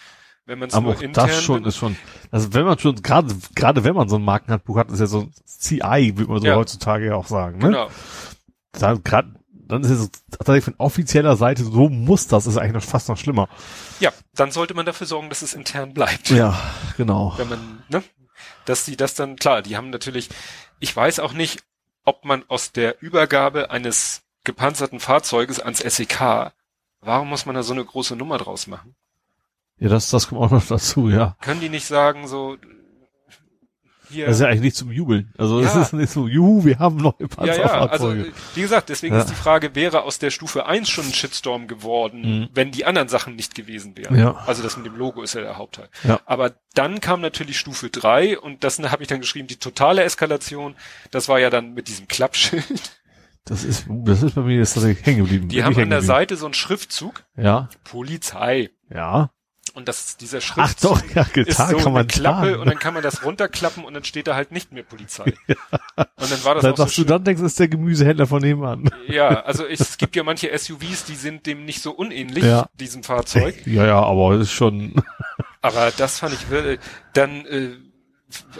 [0.45, 1.95] Wenn man es nur auch intern das schon ist schon,
[2.31, 5.21] also wenn man schon, gerade, gerade wenn man so ein Markenhandbuch hat, ist ja so
[5.21, 6.55] ein CI, würde man so Ja.
[6.55, 7.65] heutzutage ja auch sagen, ne?
[7.67, 7.89] Genau.
[8.73, 12.83] Da, grad, dann ist es tatsächlich von offizieller Seite, so muss das, ist eigentlich noch
[12.83, 13.49] fast noch schlimmer.
[13.99, 16.29] Ja, dann sollte man dafür sorgen, dass es intern bleibt.
[16.29, 16.59] Ja,
[16.97, 17.33] genau.
[17.37, 18.03] Wenn man, ne?
[18.65, 20.29] Dass sie das dann, klar, die haben natürlich,
[20.79, 21.63] ich weiß auch nicht,
[22.03, 26.51] ob man aus der Übergabe eines gepanzerten Fahrzeuges ans SEK,
[27.01, 28.95] warum muss man da so eine große Nummer draus machen?
[29.77, 31.35] Ja, das, das kommt auch noch dazu, ja.
[31.41, 32.55] Können die nicht sagen, so,
[34.07, 35.33] hier, Das ist ja eigentlich nicht zum Jubeln.
[35.37, 35.81] Also es Ja.
[35.81, 38.21] ist nicht so, juhu, wir haben neue Ja, ja, also Panzerfahrzeuge.
[38.27, 39.21] äh, wie gesagt, deswegen Ja.
[39.21, 42.49] ist die Frage, wäre aus der Stufe 1 schon ein Shitstorm geworden, Mhm.
[42.53, 44.15] wenn die anderen Sachen nicht gewesen wären.
[44.17, 44.35] Ja.
[44.45, 45.89] Also das mit dem Logo ist ja der Hauptteil.
[46.03, 46.19] Ja.
[46.25, 50.75] Aber dann kam natürlich Stufe 3 und das habe ich dann geschrieben, die totale Eskalation,
[51.09, 52.63] das war ja dann mit diesem Klappschild.
[53.47, 55.49] Das ist, das ist bei mir jetzt tatsächlich hängen geblieben.
[55.49, 56.01] Die haben an der.
[56.01, 58.69] Seite so einen Schriftzug, Ja, Polizei.
[58.89, 59.31] ja.
[59.75, 62.59] Und das, dieser Ach Schriftzug doch, ja, ist getan so kann eine man Klappe sagen.
[62.61, 65.33] und dann kann man das runterklappen und dann steht da halt nicht mehr Polizei.
[66.17, 67.07] Und dann war das Dann, auch so was du schön.
[67.07, 68.89] dann denkst, ist der Gemüsehändler von nebenan.
[69.07, 72.67] Ja, also es gibt ja manche SUVs, die sind dem nicht so unähnlich, Ja.
[72.79, 73.55] diesem Fahrzeug.
[73.67, 74.93] Ja, ja, aber ist schon,
[75.61, 76.79] Aber das fand ich wirklich,
[77.13, 77.71] dann äh,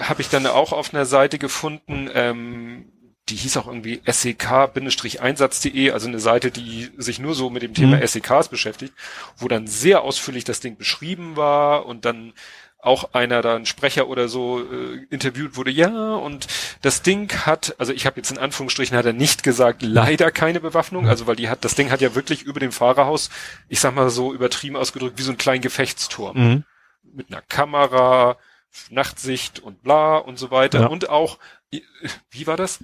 [0.01, 2.91] habe ich dann auch auf einer Seite gefunden, ähm,
[3.29, 7.97] die hieß auch irgendwie sek-einsatz.de, also eine Seite, die sich nur so mit dem Thema
[7.97, 8.05] Mhm.
[8.05, 8.93] SEKs beschäftigt,
[9.37, 12.33] wo dann sehr ausführlich das Ding beschrieben war und dann
[12.77, 16.45] auch einer da ein Sprecher oder so äh, interviewt wurde, ja, und
[16.83, 20.59] das Ding hat, also ich habe jetzt in Anführungsstrichen hat er nicht gesagt, leider keine
[20.59, 23.31] Bewaffnung, also weil die hat, das Ding hat ja wirklich über dem Fahrerhaus,
[23.69, 26.63] ich sag mal so übertrieben ausgedrückt, wie so ein kleinen Gefechtsturm mhm.
[27.11, 28.37] mit einer Kamera,
[28.91, 30.81] Nachtsicht und bla und so weiter.
[30.81, 30.87] Ja.
[30.87, 31.39] Und auch,
[32.29, 32.83] wie war das?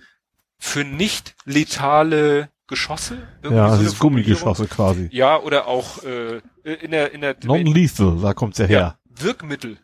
[0.64, 3.28] Für nicht letale Geschosse?
[3.42, 4.32] Irgendwie ja, so dieses Formulierung.
[4.40, 5.10] Gummigeschosse quasi.
[5.12, 8.98] Ja, oder auch äh, in der in der Non-lethal, da kommt's ja her.
[9.10, 9.80] Wirkmittel.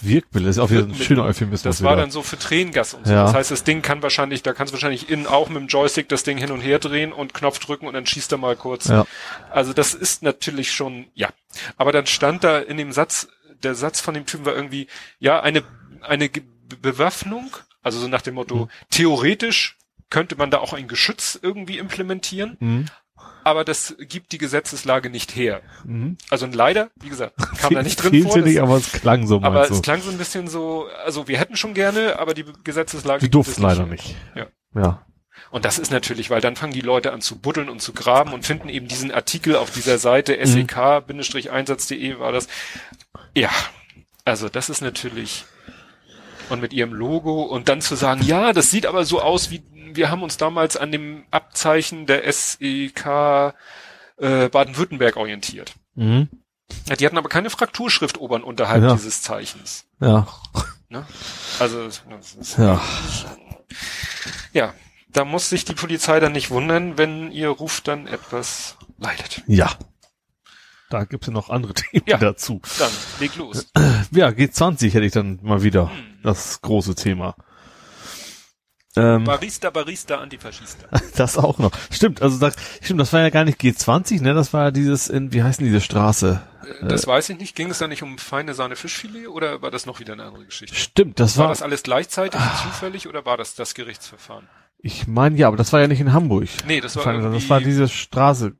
[0.00, 1.06] Wirkbild ist auch wieder ein Wirkmittel.
[1.06, 1.62] schöner Euphemismus.
[1.62, 1.90] Das wieder.
[1.90, 3.12] war dann so für Tränengas und so.
[3.12, 3.24] Ja.
[3.24, 6.08] Das heißt, das Ding kann wahrscheinlich, da kannst du wahrscheinlich innen auch mit dem Joystick
[6.08, 8.88] das Ding hin und her drehen und Knopf drücken und dann schießt er mal kurz.
[8.88, 9.06] Ja.
[9.52, 11.28] Also das ist natürlich schon, ja.
[11.76, 13.28] Aber dann stand da in dem Satz,
[13.62, 14.88] der Satz von dem Typen war irgendwie,
[15.20, 15.62] ja, eine,
[16.00, 16.28] eine
[16.82, 18.68] Bewaffnung, also so nach dem Motto, Mhm.
[18.90, 19.76] theoretisch
[20.10, 22.86] könnte man da auch ein Geschütz irgendwie implementieren, Mhm.
[23.44, 25.62] aber das gibt die Gesetzeslage nicht her.
[25.84, 26.16] Mhm.
[26.30, 28.38] Also leider, wie gesagt, kam da nicht drin vor.
[28.38, 29.80] nicht, Das, aber es klang so, aber es du.
[29.82, 33.62] klang so ein bisschen so, also wir hätten schon gerne, aber die Gesetzeslage Die durften
[33.62, 34.14] leider nicht.
[34.34, 34.46] Ja.
[34.74, 35.06] Ja.
[35.50, 38.32] Und das ist natürlich, weil dann fangen die Leute an zu buddeln und zu graben
[38.32, 40.46] und finden eben diesen Artikel auf dieser Seite Mhm.
[40.46, 42.48] sek-einsatz.de war das.
[43.36, 43.50] Ja,
[44.24, 45.44] also das ist natürlich
[46.50, 49.62] und mit ihrem Logo und dann zu sagen, ja, das sieht aber so aus wie
[49.96, 53.06] wir haben uns damals an dem Abzeichen der SEK
[54.18, 55.74] äh, Baden-Württemberg orientiert.
[55.94, 56.28] Mhm.
[56.88, 58.94] Ja, die hatten aber keine Frakturschrift obern unterhalb Ja.
[58.94, 59.86] dieses Zeichens.
[60.00, 60.26] Ja.
[60.88, 61.06] Ne?
[61.58, 62.02] Also das
[62.40, 62.80] ist, Ja.
[64.52, 64.74] ja,
[65.12, 69.42] da muss sich die Polizei dann nicht wundern, wenn ihr Ruf dann etwas leidet.
[69.46, 69.70] Ja.
[70.90, 72.18] Da gibt's ja noch andere Themen Ja.
[72.18, 72.60] dazu.
[72.78, 73.66] Dann leg los.
[74.10, 75.90] Ja, G20 hätte ich dann mal wieder.
[75.90, 76.18] Hm.
[76.22, 77.36] Das große Thema.
[78.96, 80.86] Ähm, Barista, Barista, Antifaschista.
[81.16, 81.72] das auch noch.
[81.90, 84.34] Stimmt, also das, stimmt, das war ja gar nicht G20, ne?
[84.34, 86.40] Das war ja dieses in, wie heißt denn diese Straße?
[86.80, 87.56] Äh, Das weiß ich nicht.
[87.56, 90.44] Ging es da nicht um feine Sahne Fischfilet oder war das noch wieder eine andere
[90.44, 90.76] Geschichte?
[90.76, 94.48] Stimmt, das War war, das alles gleichzeitig zufällig oder war das das Gerichtsverfahren?
[94.86, 96.46] Ich meine ja, aber das war ja nicht in Hamburg.
[96.66, 98.52] Nee, das war das irgendwie, war diese Straße.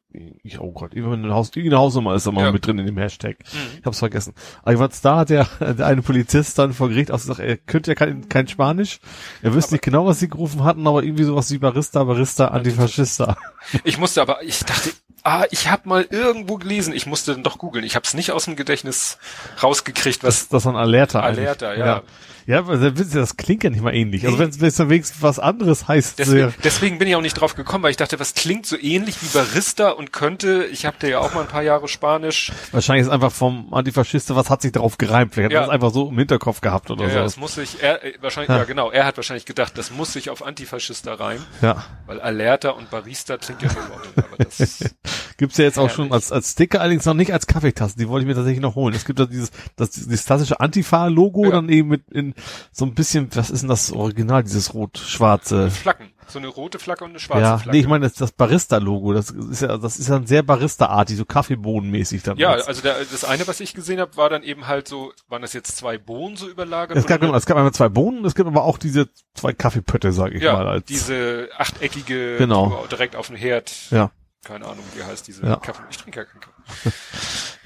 [0.42, 2.52] Ich, oh Gott, Haus, irgendeine Hausnummer ist da mal Ja.
[2.52, 3.36] mit drin in dem Hashtag.
[3.52, 3.78] Mhm.
[3.80, 4.32] Ich hab's vergessen.
[4.62, 7.90] Aber was da hat der, der eine Polizist dann vor Gericht auch gesagt, er könnte
[7.90, 9.00] ja kein, kein Spanisch.
[9.42, 12.48] Er wüsste Aber- nicht genau, was sie gerufen hatten, aber irgendwie sowas wie Barista, Barista,
[12.48, 13.36] Antifaschista.
[13.82, 14.90] Ich musste aber, ich dachte,
[15.24, 17.84] ah, ich habe mal irgendwo gelesen, ich musste dann doch googeln.
[17.84, 19.18] Ich habe es nicht aus dem Gedächtnis
[19.62, 21.20] rausgekriegt, was Das, das war ein Alerta.
[21.20, 21.86] Alerta, ja.
[21.86, 22.02] Ja,
[22.46, 24.24] ja aber das klingt ja nicht mal ähnlich.
[24.26, 27.84] Also wenn es wenigstens was anderes heißt, Deswegen, deswegen bin ich auch nicht drauf gekommen,
[27.84, 31.34] weil ich dachte, was klingt so ähnlich wie Barista und könnte, ich habe ja auch
[31.34, 35.34] mal ein paar Jahre Spanisch, wahrscheinlich ist einfach vom Antifaschista, was hat sich darauf gereimt?
[35.34, 35.58] Vielleicht Ja.
[35.60, 37.22] hat er das einfach so im Hinterkopf gehabt oder ja, ja, so.
[37.24, 38.64] das muss sich, er, äh, wahrscheinlich, ja.
[38.64, 41.84] genau, er hat wahrscheinlich gedacht, das muss sich auf Antifaschista reimen, Ja.
[42.06, 44.84] weil Alerta und Barista klingt ja so laut, aber das,
[45.36, 47.98] Gibt's ja jetzt auch schon als, als Sticker, allerdings noch nicht als Kaffeetassen.
[47.98, 48.94] Die wollte ich mir tatsächlich noch holen.
[48.94, 51.50] Es gibt da dieses, das, dieses klassische Antifa-Logo, Ja.
[51.50, 52.33] dann eben mit in
[52.72, 55.70] so ein bisschen, was ist denn das Original, dieses rot-schwarze?
[55.70, 57.76] Flacken, so eine rote Flagge und eine schwarze Ja, Flagge.
[57.76, 59.12] nee, ich meine das, das Barista-Logo.
[59.12, 62.36] Das ist ja, das ist ja sehr Barista-artig, so Kaffeebohnenmäßig dann.
[62.38, 62.68] ja, jetzt.
[62.68, 65.52] also der, das eine, was ich gesehen habe, war dann eben halt so, waren das
[65.52, 66.96] jetzt zwei Bohnen so überlagert?
[66.96, 70.12] es gab, genau, es gab einmal zwei Bohnen, es gibt aber auch diese zwei Kaffeepötte,
[70.12, 70.66] sag ich ja, mal.
[70.68, 72.84] Als, diese achteckige, Genau.
[72.90, 73.72] direkt auf dem Herd.
[73.90, 74.10] Ja.
[74.44, 75.56] keine Ahnung, wie heißt diese Ja.
[75.56, 75.82] Kaffee.
[75.90, 76.53] Ich trinke ja keinen Kaffee.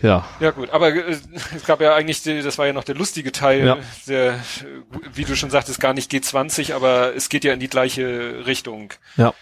[0.01, 0.25] Ja.
[0.39, 1.17] Ja gut, aber äh,
[1.57, 3.79] es gab ja eigentlich, das war ja noch der lustige Teil, Ja.
[4.07, 4.39] der,
[5.13, 8.93] wie du schon sagtest, gar nicht G20, aber es geht ja in die gleiche Richtung.
[9.17, 9.35] Ja.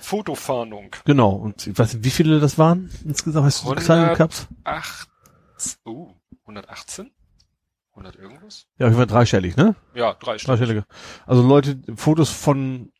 [0.00, 0.90] Fotofahndung.
[1.04, 1.30] Genau.
[1.30, 3.46] Und ich weiß nicht, wie viele das waren insgesamt?
[3.46, 3.84] Hast du so 100.
[3.86, 4.48] Zahlen gehabt?
[4.64, 5.08] Acht,
[5.84, 6.14] oh,
[6.46, 7.10] 118?
[7.92, 8.66] 100 irgendwas?
[8.78, 9.76] Ja, ich war dreistellig, ne?
[9.94, 10.48] Ja, drei Stück.
[10.48, 10.84] Dreistellige.
[11.26, 12.90] Also Leute, Fotos von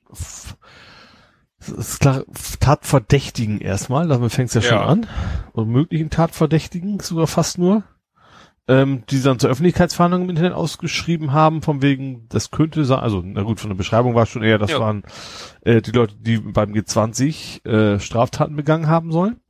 [1.69, 2.25] das ist klar,
[2.61, 4.87] Tatverdächtigen erstmal, damit fängt's ja schon Ja.
[4.87, 5.07] an.
[5.53, 7.83] Und möglichen Tatverdächtigen sogar fast nur.
[8.69, 13.21] Ähm, die dann zur Öffentlichkeitsfahndung im Internet ausgeschrieben haben, von wegen, das könnte sein, also
[13.25, 14.79] na gut, von der Beschreibung war schon eher, das Ja.
[14.79, 15.03] waren
[15.63, 19.41] äh, die Leute, die beim G20 äh, Straftaten begangen haben sollen.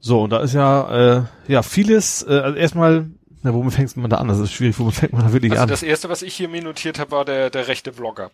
[0.00, 3.10] So, und da ist ja, äh, ja, vieles, äh, also erstmal,
[3.42, 4.28] na, womit fängt man da an?
[4.28, 5.68] Das ist schwierig, womit fängt man da wirklich Also an?
[5.68, 8.30] das erste, was ich hier mir notiert habe, war der, der rechte Vlogger.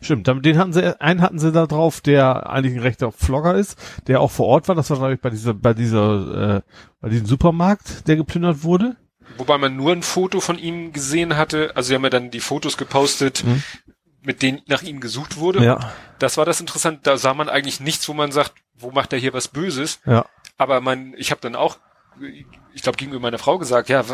[0.00, 3.78] Stimmt, den hatten sie, einen hatten sie da drauf, der eigentlich ein rechter Vlogger ist,
[4.06, 4.74] der auch vor Ort war.
[4.74, 6.60] Das war, glaube ich, bei dieser, bei dieser, äh,
[7.00, 8.96] bei diesem Supermarkt, der geplündert wurde.
[9.38, 11.72] Wobei man nur ein Foto von ihm gesehen hatte.
[11.74, 13.62] Also sie haben ja dann die Fotos gepostet, Mhm.
[14.22, 15.64] mit denen nach ihm gesucht wurde.
[15.64, 17.00] Ja, Das war das Interessante.
[17.02, 20.00] Da sah man eigentlich nichts, wo man sagt, wo macht er hier was Böses.
[20.06, 20.26] ja,
[20.58, 21.78] Aber man, ich habe dann auch,
[22.74, 24.04] ich glaube gegenüber meiner Frau gesagt, ja,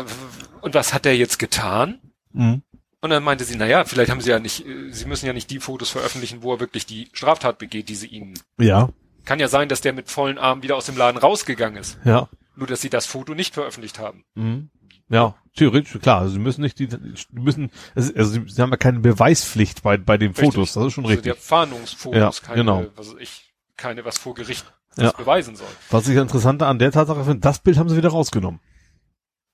[0.61, 1.99] und was hat er jetzt getan?
[2.31, 2.61] mhm.
[3.03, 5.33] Und dann meinte sie, na ja, vielleicht haben sie ja nicht, äh, sie müssen ja
[5.33, 8.39] nicht die Fotos veröffentlichen, wo er wirklich die Straftat begeht, die sie ihnen.
[8.57, 8.87] ja,
[9.25, 11.97] Kann ja sein, dass der mit vollen Armen wieder aus dem Laden rausgegangen ist.
[12.05, 14.23] ja, Nur, dass sie das Foto nicht veröffentlicht haben.
[14.35, 14.69] mhm.
[15.09, 15.35] ja.
[15.55, 16.21] Theoretisch, klar.
[16.21, 16.97] Also sie müssen nicht die, die
[17.29, 20.45] müssen, also sie, sie haben ja keine Beweispflicht bei bei den Richtig.
[20.45, 20.73] Fotos.
[20.73, 21.31] Das ist schon Also richtig.
[21.31, 22.85] der Fahndungsfotos, Ja, keine, genau.
[22.95, 24.65] was ich, keine, was vor Gericht
[24.97, 25.11] Ja.
[25.11, 25.67] beweisen soll.
[25.91, 28.61] Was ich interessanter an der Tatsache finde, das Bild haben sie wieder rausgenommen.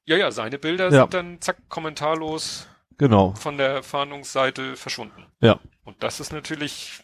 [0.05, 1.01] Ja, ja, seine Bilder Ja.
[1.01, 2.67] sind dann zack, kommentarlos
[2.99, 3.33] Genau.
[3.33, 5.25] von der Fahndungsseite verschwunden.
[5.39, 5.59] Ja.
[5.85, 6.99] Und das ist natürlich,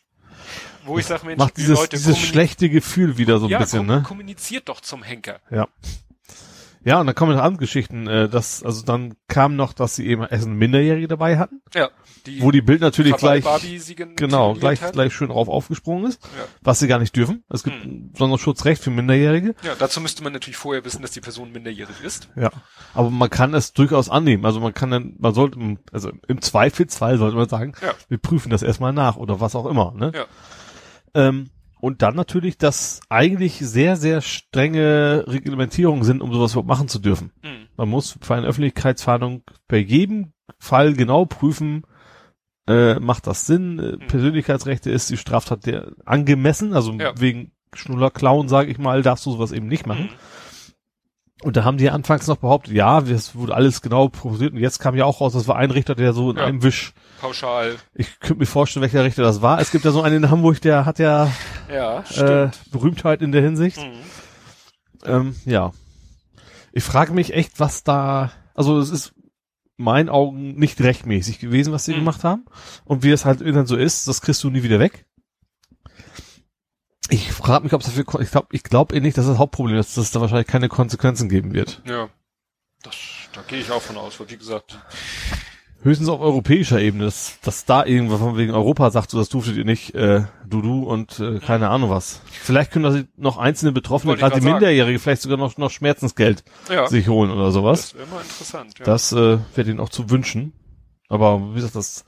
[0.84, 3.60] wo ich sage, Mensch, Macht die dieses, Leute dieses schlechte Gefühl wieder so ein ja,
[3.60, 4.04] bisschen, ne?
[4.04, 5.40] kommuniziert doch zum Henker.
[5.50, 5.68] Ja.
[6.88, 10.06] Ja, und dann kommen noch andere Geschichten, äh, dass, also dann kam noch, dass sie
[10.06, 11.90] eben einen Minderjährige dabei hatten, Ja,
[12.28, 13.44] die wo die Bild natürlich gleich,
[14.16, 14.94] genau, gleich, hat.
[14.94, 16.30] gleich schön drauf aufgesprungen ist, Ja.
[16.62, 17.44] was sie gar nicht dürfen.
[17.50, 19.56] Es gibt ein besonderes Schutzrecht für Minderjährige.
[19.64, 22.30] ja, dazu müsste man natürlich vorher wissen, dass die Person minderjährig ist.
[22.36, 22.52] Ja.
[22.94, 24.46] Aber man kann es durchaus annehmen.
[24.46, 25.58] Also man kann dann, man sollte,
[25.92, 27.94] also im Zweifelsfall sollte man sagen, Ja.
[28.10, 30.12] wir prüfen das erstmal nach oder was auch immer, ne?
[30.14, 30.26] Ja.
[31.16, 31.50] Ähm,
[31.86, 36.98] und dann natürlich, dass eigentlich sehr, sehr strenge Reglementierungen sind, um sowas überhaupt machen zu
[36.98, 37.32] dürfen.
[37.44, 37.68] Mhm.
[37.78, 41.84] Man muss für eine Öffentlichkeitsfahndung bei jedem Fall genau prüfen,
[42.68, 47.14] äh, macht das Sinn, äh, Persönlichkeitsrechte ist die Straftat der angemessen, also Ja.
[47.20, 50.06] wegen Schnuller Clown, sage ich mal, darfst du sowas eben nicht machen.
[50.06, 50.10] Mhm.
[51.44, 54.80] Und da haben die anfangs noch behauptet, ja, es wurde alles genau proposiert und jetzt
[54.80, 56.46] kam ja auch raus, das war ein Richter, der so in Ja.
[56.46, 57.76] einem Wisch, Pauschal.
[57.94, 59.60] ich könnte mir vorstellen, welcher Richter das war.
[59.60, 61.30] Es gibt ja so einen in Hamburg, der hat ja
[61.72, 62.50] Ja, äh.
[62.72, 63.78] Berühmtheit in der Hinsicht.
[63.78, 63.94] Mhm.
[65.06, 65.72] Ähm, ja.
[66.72, 69.14] Ich frage mich echt, was da, also es ist
[69.78, 71.98] in meinen Augen nicht rechtmäßig gewesen, was sie Mhm.
[71.98, 72.46] gemacht haben.
[72.86, 75.05] Und wie es halt dann so ist, das kriegst du nie wieder weg.
[77.10, 79.78] Ich frage mich, ob es dafür, ich glaube, ich glaube eh nicht, dass das Hauptproblem
[79.78, 81.82] ist, dass es da wahrscheinlich keine Konsequenzen geben wird.
[81.86, 82.10] Ja.
[82.84, 82.96] Das,
[83.34, 84.78] da gehe ich auch von aus, weil wie gesagt,
[85.86, 89.56] Höchstens auf europäischer Ebene, dass, dass da irgendwas von wegen Europa sagt, so das durftet
[89.56, 92.22] ihr nicht, äh, du, du und äh, keine Ahnung was.
[92.32, 94.54] Vielleicht können das noch einzelne Betroffene, ich gerade die sagen.
[94.54, 97.92] Minderjährige, vielleicht sogar noch, noch Schmerzensgeld ja, sich holen oder sowas.
[97.92, 98.80] das wäre mal interessant.
[98.80, 98.86] Ja.
[98.86, 100.54] Das äh, wäre ihnen auch zu wünschen.
[101.08, 102.04] Aber wie gesagt, das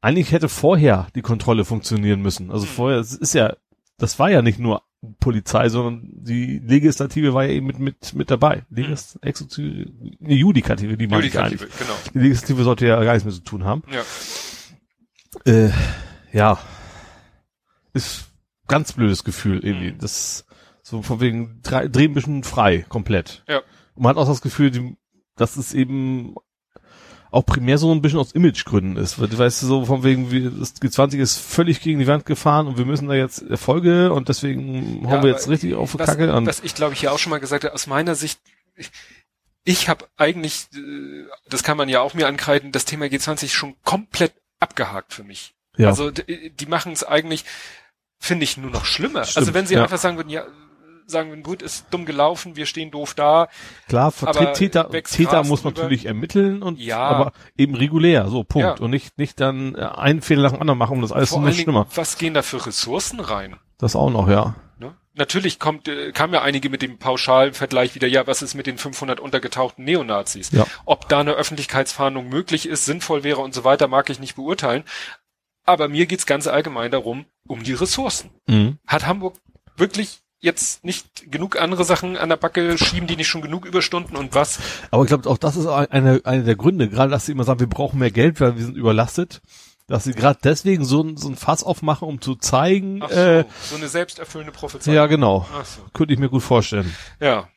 [0.00, 2.50] eigentlich hätte vorher die Kontrolle funktionieren müssen.
[2.50, 2.72] Also Hm.
[2.72, 3.54] vorher, es ist ja,
[4.02, 4.82] das war ja nicht nur
[5.20, 8.64] Polizei, sondern die Legislative war ja eben mit mit mit dabei.
[8.68, 11.60] Legis, Exekutive, nee, Judikative, die meine ich eigentlich.
[11.60, 11.94] Genau.
[12.12, 13.84] Die Legislative sollte ja gar nichts mehr zu tun haben.
[13.92, 14.02] Ja.
[15.52, 15.70] Äh,
[16.32, 16.58] ja,
[17.92, 18.26] ist
[18.66, 19.92] ganz blödes Gefühl irgendwie.
[19.92, 19.98] Mhm.
[19.98, 20.46] Das
[20.82, 23.44] so von wegen drehen bisschen frei, komplett.
[23.48, 23.58] Ja.
[23.94, 24.96] Und man hat auch das Gefühl, die,
[25.36, 26.34] dass es eben
[27.32, 29.18] auch primär so ein bisschen aus Imagegründen ist.
[29.18, 32.66] Weil, weißt du, so von wegen, wie, das G20 ist völlig gegen die Wand gefahren
[32.68, 36.06] und wir müssen da jetzt Erfolge und deswegen hauen wir jetzt richtig auf die was,
[36.06, 36.46] Kacke an.
[36.46, 38.38] Was ich glaube ich ja auch schon mal gesagt habe, aus meiner Sicht,
[38.76, 38.90] ich,
[39.64, 43.74] ich habe eigentlich, äh, das kann man ja auch mir ankreiden, das Thema G20 schon
[43.82, 45.54] komplett abgehakt für mich.
[45.76, 45.88] ja.
[45.88, 47.44] Also d- die machen es eigentlich,
[48.18, 49.24] finde ich, nur noch schlimmer.
[49.24, 49.82] Stimmt, also wenn sie ja.
[49.82, 50.44] einfach sagen würden, ja,
[51.06, 53.48] sagen würden, gut, ist dumm gelaufen, wir stehen doof da.
[53.88, 55.84] Klar, aber Täter, Täter muss man drüber.
[55.84, 56.98] natürlich ermitteln und Ja.
[57.00, 58.78] aber eben regulär, so Punkt.
[58.78, 58.84] Ja.
[58.84, 61.38] Und nicht nicht dann äh, einen Fehler nach dem anderen machen, um das alles Vor
[61.40, 61.86] noch allen Dingen, schlimmer.
[61.94, 63.56] was gehen da für Ressourcen rein?
[63.78, 64.54] Das auch noch, ja.
[64.78, 64.94] Ne?
[65.14, 68.78] Natürlich kommt, äh, kam ja einige mit dem Pauschalvergleich wieder, ja, was ist mit den
[68.78, 70.50] 500 untergetauchten Neonazis?
[70.52, 70.66] Ja.
[70.84, 74.84] Ob da eine Öffentlichkeitsfahndung möglich ist, sinnvoll wäre und so weiter, mag ich nicht beurteilen.
[75.64, 78.30] Aber mir geht's ganz allgemein darum, um die Ressourcen.
[78.48, 78.78] Mhm.
[78.86, 79.36] Hat Hamburg
[79.76, 84.16] wirklich jetzt nicht genug andere Sachen an der Backe schieben, die nicht schon genug Überstunden
[84.16, 84.58] und was?
[84.90, 87.60] Aber ich glaube, auch das ist eine, eine der Gründe, gerade dass sie immer sagen,
[87.60, 89.40] wir brauchen mehr Geld, weil wir sind überlastet,
[89.86, 93.14] dass sie gerade deswegen so ein, so ein Fass aufmachen, um zu zeigen, Ach so,
[93.16, 94.96] äh, so eine selbsterfüllende Prophezeiung.
[94.96, 95.82] ja genau, Ach so.
[95.94, 96.92] könnte ich mir gut vorstellen.
[97.20, 97.48] Ja.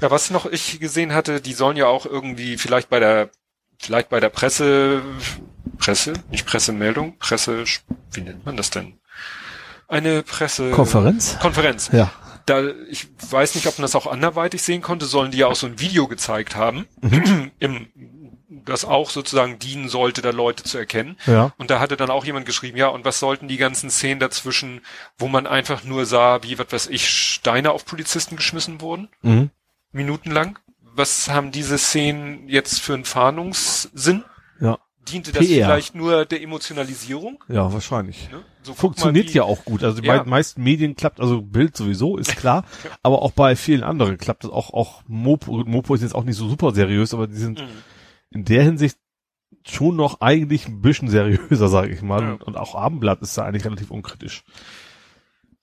[0.00, 3.30] Ja, was noch ich gesehen hatte, die sollen ja auch irgendwie vielleicht bei der,
[3.78, 5.02] vielleicht bei der Presse,
[5.78, 7.64] Presse, nicht Pressemeldung, Presse,
[8.12, 8.94] wie nennt man das denn?
[9.90, 10.70] Eine Presse.
[10.70, 11.38] Konferenz?
[11.40, 11.90] Konferenz.
[11.92, 12.10] Ja.
[12.46, 15.56] Da, ich weiß nicht, ob man das auch anderweitig sehen konnte, sollen die ja auch
[15.56, 17.50] so ein Video gezeigt haben, Mhm.
[17.58, 17.86] im,
[18.64, 21.16] das auch sozusagen dienen sollte, da Leute zu erkennen.
[21.26, 21.52] Ja.
[21.58, 24.80] Und da hatte dann auch jemand geschrieben, ja, und was sollten die ganzen Szenen dazwischen,
[25.18, 29.08] wo man einfach nur sah, wie, was weiß ich, Steine auf Polizisten geschmissen wurden?
[29.22, 29.50] Mhm.
[29.92, 30.58] minutenlang.
[30.92, 34.24] Was haben diese Szenen jetzt für einen Fahndungssinn?
[35.00, 35.12] Ja.
[35.12, 35.66] Diente das PR.
[35.66, 37.42] vielleicht nur der Emotionalisierung?
[37.48, 38.30] Ja, wahrscheinlich.
[38.30, 38.42] Ne?
[38.62, 39.82] So, Funktioniert ja auch gut.
[39.82, 40.12] Also Ja.
[40.16, 42.64] bei den meisten Medien klappt, also Bild sowieso, ist klar,
[43.02, 46.36] aber auch bei vielen anderen klappt das auch, auch Mopo, Mopo ist jetzt auch nicht
[46.36, 47.66] so super seriös, aber die sind Mhm.
[48.30, 48.98] in der Hinsicht
[49.66, 52.22] schon noch eigentlich ein bisschen seriöser, sage ich mal.
[52.22, 52.32] Ja.
[52.44, 54.44] Und auch Abendblatt ist da eigentlich relativ unkritisch.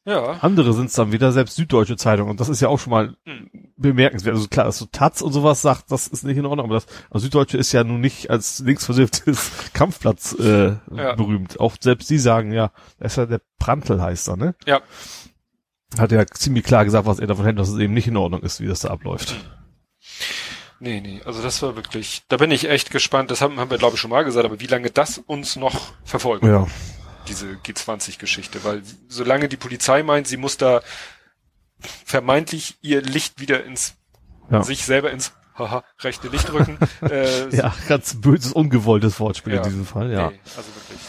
[0.06, 0.38] Ja.
[0.42, 2.30] Andere sind es dann wieder, selbst Süddeutsche Zeitung.
[2.30, 3.50] Und das ist ja auch schon mal Mhm.
[3.78, 4.36] Bemerkenswert.
[4.36, 6.66] Also klar, dass so Taz und sowas sagt, das ist nicht in Ordnung.
[6.66, 11.16] Aber das also Süddeutsche ist ja nun nicht als linksversifftes Kampfplatz äh, Ja.
[11.16, 11.60] berühmt.
[11.60, 14.56] Auch selbst die sagen, ja, das ist ja der Prantl heißt er, ne?
[14.66, 14.82] Ja.
[15.98, 18.42] Hat ja ziemlich klar gesagt, was er davon hält, dass es eben nicht in Ordnung
[18.42, 19.36] ist, wie das da abläuft.
[20.80, 23.80] Nee, nee, also das war wirklich, da bin ich echt gespannt, das haben, haben wir
[23.80, 26.68] glaube ich schon mal gesagt, aber wie lange das uns noch verfolgen, Ja.
[27.28, 30.82] diese G20-Geschichte, weil solange die Polizei meint, sie muss da
[32.06, 33.96] vermeintlich ihr Licht wieder ins,
[34.50, 34.64] Ja.
[34.64, 39.60] sich selber ins, haha, rechte Licht rücken, äh, Ja, ganz böses, ungewolltes Wortspiel Ja.
[39.60, 40.30] in diesem Fall, ja.
[40.32, 41.00] nee, also wirklich.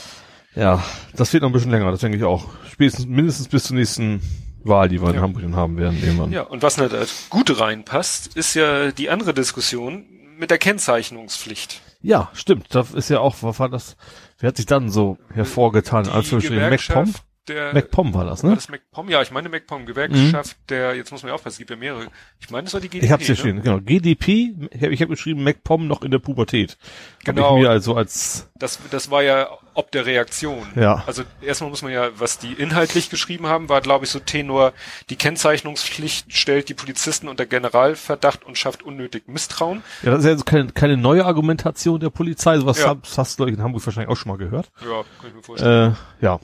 [0.55, 0.83] Ja,
[1.15, 2.47] das wird noch ein bisschen länger, das denke ich auch.
[2.71, 4.21] Spätestens, mindestens bis zur nächsten
[4.65, 5.21] Wahl, die wir in Ja.
[5.23, 6.33] Hamburg dann haben werden, irgendwann.
[6.33, 6.89] Ja, und was da
[7.31, 11.81] gut reinpasst, ist ja die andere Diskussion mit der Kennzeichnungspflicht.
[12.01, 12.67] Ja, stimmt.
[12.75, 13.97] Das ist ja auch, was war das?
[14.39, 16.05] Wer hat sich dann so hervorgetan?
[16.05, 17.05] Die Als Anführungsstrichen MacPom?
[17.05, 18.57] Gewerkschaft der, MacPom war das, war ne?
[18.57, 19.09] das MacPom?
[19.09, 22.09] Ja, ich meine MacPom, Gewerkschaft der, jetzt muss man ja aufpassen, es gibt ja mehrere.
[22.41, 23.07] Ich meine, das war die GDP.
[23.07, 23.41] Ich hab's hier ne?
[23.41, 23.81] stehen, genau.
[23.81, 26.77] GDP, ich habe geschrieben, MacPom noch in der Pubertät.
[27.25, 27.51] Genau.
[27.51, 30.67] Hab ich mir also als, Das, das war ja ob der Reaktion.
[30.75, 31.05] Ja.
[31.07, 34.73] Also erstmal muss man ja, was die inhaltlich geschrieben haben, war glaube ich so Tenor,
[35.09, 39.85] die Kennzeichnungspflicht stellt die Polizisten unter Generalverdacht und schafft unnötig Misstrauen.
[40.03, 42.59] ja, das ist ja also keine, keine neue Argumentation der Polizei.
[42.59, 42.97] Sowas Ja.
[43.01, 44.69] hast, hast du, in Hamburg wahrscheinlich auch schon mal gehört.
[44.81, 45.97] Ja, kann ich mir vorstellen.
[46.21, 46.41] Äh, ja.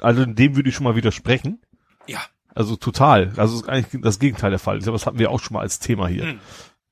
[0.00, 1.60] Also dem würde ich schon mal widersprechen.
[2.06, 2.20] ja.
[2.52, 3.32] Also total.
[3.36, 4.78] Also ist eigentlich das Gegenteil der Fall.
[4.78, 6.24] Ich glaube, das hatten wir auch schon mal als Thema hier.
[6.24, 6.40] Mhm.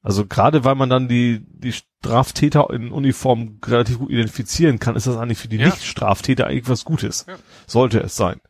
[0.03, 5.09] Also gerade weil man dann die, die Straftäter in Uniform relativ gut identifizieren kann, ist
[5.09, 5.67] das eigentlich für die Ja.
[5.67, 7.27] Nicht-Straftäter eigentlich was Gutes.
[7.29, 7.35] Ja.
[7.67, 8.41] Sollte es sein.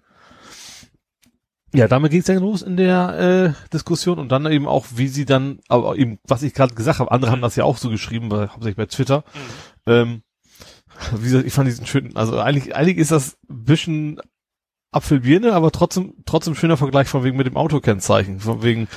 [1.75, 5.09] Ja, damit ging es dann los in der äh, Diskussion und dann eben auch, wie
[5.09, 7.89] sie dann, aber eben, was ich gerade gesagt habe, andere haben das ja auch so
[7.91, 9.25] geschrieben, weil, hauptsächlich bei Twitter.
[9.87, 9.93] Mhm.
[9.93, 10.23] Ähm,
[11.17, 14.21] wie gesagt, ich fand diesen schönen, also eigentlich, eigentlich ist das ein bisschen
[14.91, 18.89] Apfelbirne, aber trotzdem, trotzdem schöner Vergleich von wegen mit dem Autokennzeichen, von wegen,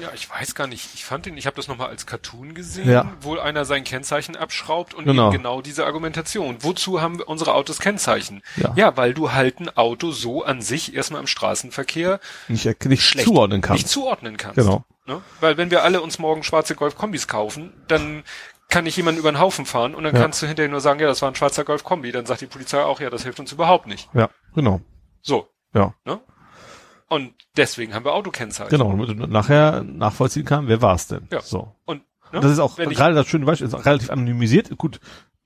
[0.00, 0.90] Ja, ich weiß gar nicht.
[0.94, 3.12] Ich fand den, ich habe das nochmal als Cartoon gesehen, Ja.
[3.22, 5.30] wo einer sein Kennzeichen abschraubt und Genau.
[5.30, 6.58] genau diese Argumentation.
[6.60, 8.42] Wozu haben wir unsere Autos Kennzeichen?
[8.56, 8.72] Ja.
[8.76, 13.26] ja, weil du halt ein Auto so an sich erstmal im Straßenverkehr nicht, nicht schlecht
[13.28, 13.74] zuordnen kann.
[13.76, 14.56] nicht zuordnen kannst.
[14.56, 14.84] Genau.
[15.06, 15.22] Ne?
[15.40, 18.22] Weil wenn wir alle uns morgen schwarze Golf-Kombis kaufen, dann
[18.68, 20.20] kann ich jemanden über den Haufen fahren und dann Ja.
[20.22, 22.10] kannst du hinterher nur sagen, ja, das war ein schwarzer Golf-Kombi.
[22.12, 24.08] Dann sagt die Polizei auch, ja, das hilft uns überhaupt nicht.
[24.14, 24.80] Ja, genau.
[25.22, 25.48] So.
[25.74, 25.94] Ja.
[26.04, 26.20] Ne?
[27.08, 28.70] Und deswegen haben wir Autokennzeichen.
[28.76, 31.28] Genau, damit du nachher nachvollziehen kann, wer war es denn?
[31.30, 31.40] Ja.
[31.40, 31.72] So.
[31.84, 32.02] Und
[32.32, 32.40] ne?
[32.40, 34.76] Das ist auch Wenn ich- gerade das schöne Beispiel, ist auch relativ anonymisiert.
[34.76, 34.98] Gut,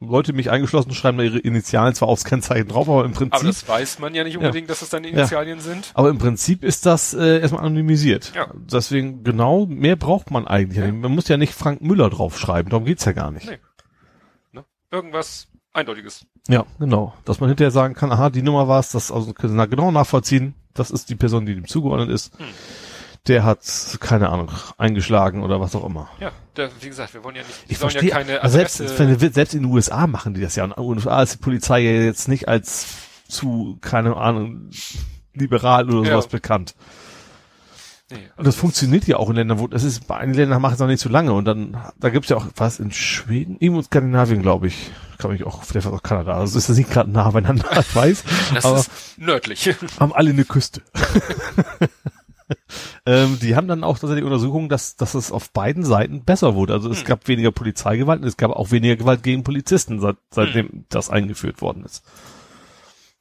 [0.02, 3.44] Leute mich eingeschlossen schreiben da ihre Initialen zwar aufs Kennzeichen drauf, aber im Prinzip, Aber
[3.44, 5.90] das weiß man ja nicht unbedingt, dass das deine Initialien sind.
[5.92, 8.32] aber im Prinzip ist das äh, erstmal anonymisiert.
[8.34, 8.50] Ja.
[8.54, 10.78] Deswegen genau mehr braucht man eigentlich.
[10.78, 10.90] Ja.
[10.90, 13.46] Man muss ja nicht Frank Müller draufschreiben, darum geht's ja gar nicht.
[13.46, 13.58] Nee.
[14.52, 14.64] Ne?
[14.90, 16.26] Irgendwas Eindeutiges.
[16.48, 17.14] Ja, genau.
[17.26, 19.90] Dass man hinterher sagen kann, aha, die Nummer war es, das also können Sie genau
[19.90, 20.54] nachvollziehen.
[20.72, 22.38] Das ist die Person, die dem zugeordnet ist.
[22.38, 22.46] Hm.
[23.26, 23.60] Der hat,
[24.00, 26.08] keine Ahnung, eingeschlagen oder was auch immer.
[26.20, 28.58] Ja, da, wie gesagt, wir wollen ja nicht, die Ich sollen verstehe, ja keine also
[28.58, 28.88] Adresse.
[28.88, 30.64] selbst, selbst in den USA machen die das ja.
[30.64, 32.86] Und in den USA ist die Polizei ja jetzt nicht als
[33.28, 34.70] zu, keine Ahnung,
[35.34, 36.12] liberal oder Ja.
[36.14, 36.74] sowas bekannt.
[38.10, 40.62] nee, Und also das funktioniert ja auch in Ländern, wo, das ist, bei einigen Ländern
[40.62, 41.32] macht es noch nicht so lange.
[41.34, 44.90] Und dann, da gibt's ja auch, was, in Schweden, irgendwo in Skandinavien, glaube ich.
[45.18, 46.32] Kann mich auch, vielleicht auch Kanada.
[46.38, 48.24] Also ist das nicht gerade nah beieinander, ich weiß.
[48.54, 49.68] Das aber ist nördlich.
[50.00, 50.80] haben alle eine Küste.
[53.06, 56.72] ähm, die haben dann auch tatsächlich Untersuchungen, dass, dass es auf beiden Seiten besser wurde.
[56.74, 57.06] Also es Hm.
[57.06, 60.84] gab weniger Polizeigewalt und es gab auch weniger Gewalt gegen Polizisten, seit, seitdem Hm.
[60.88, 62.04] das eingeführt worden ist.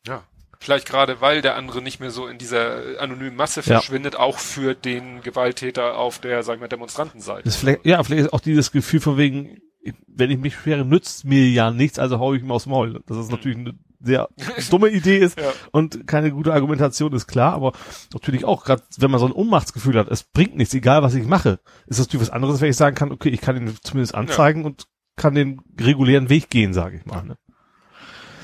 [0.07, 0.23] ja.
[0.61, 3.77] vielleicht gerade weil der andere nicht mehr so in dieser anonymen Masse Ja.
[3.79, 7.43] verschwindet, auch für den Gewalttäter auf der, sag ich mal, Demonstrantenseite.
[7.45, 9.59] Das vielleicht, ja, vielleicht ist auch dieses Gefühl von wegen,
[10.07, 13.01] wenn ich mich schwere, nützt mir ja nichts, also hau ich ihm aufs Maul.
[13.07, 14.29] Das ist natürlich eine sehr
[14.69, 15.51] dumme Idee ist Ja.
[15.71, 17.73] und keine gute Argumentation ist klar, aber
[18.13, 21.25] natürlich auch, gerade wenn man so ein Ohnmachtsgefühl hat, es bringt nichts, egal was ich
[21.25, 24.15] mache, ist das natürlich was anderes, wenn ich sagen kann, okay, ich kann ihn zumindest
[24.15, 24.85] anzeigen und
[25.15, 27.23] kann den regulären Weg gehen, sage ich mal.
[27.23, 27.35] Ne?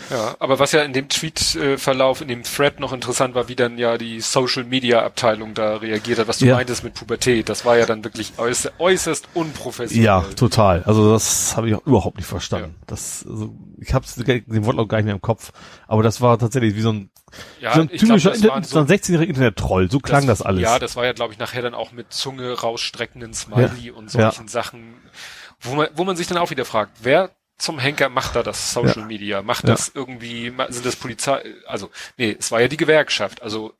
[0.09, 3.77] Ja, aber was ja in dem Tweet-Verlauf, in dem Thread noch interessant war, wie dann
[3.77, 6.55] ja die Social-Media-Abteilung da reagiert hat, was du Ja.
[6.55, 7.49] meintest mit Pubertät.
[7.49, 10.05] Das war ja dann wirklich äußerst, äußerst unprofessionell.
[10.05, 10.83] Ja, total.
[10.83, 12.75] Also das habe ich auch überhaupt nicht verstanden.
[12.87, 15.51] Das, also, ich habe den Wortlaut gar nicht mehr im Kopf,
[15.87, 17.09] aber das war tatsächlich wie so ein,
[17.59, 19.89] ja so ein typischer, das Inter- waren so ein 16-jähriger Internet-Troll.
[19.91, 20.61] So klang das, alles.
[20.61, 24.31] Ja, das war ja, glaube ich, nachher dann auch mit Zunge rausstreckenden Smiley und Ja.
[24.31, 24.93] solchen Sachen,
[25.61, 28.73] wo man, wo man sich dann auch wieder fragt, wer zum Henker macht da das
[28.73, 29.05] Social Ja.
[29.05, 29.41] Media?
[29.41, 29.71] Macht Ja.
[29.71, 33.73] das irgendwie, sind das Polizei, also, nee, es war ja die Gewerkschaft, also,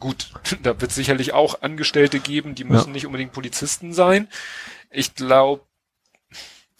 [0.00, 0.30] gut,
[0.62, 2.92] da wird sicherlich auch Angestellte geben, die müssen Ja.
[2.94, 4.28] nicht unbedingt Polizisten sein.
[4.90, 5.62] Ich glaube,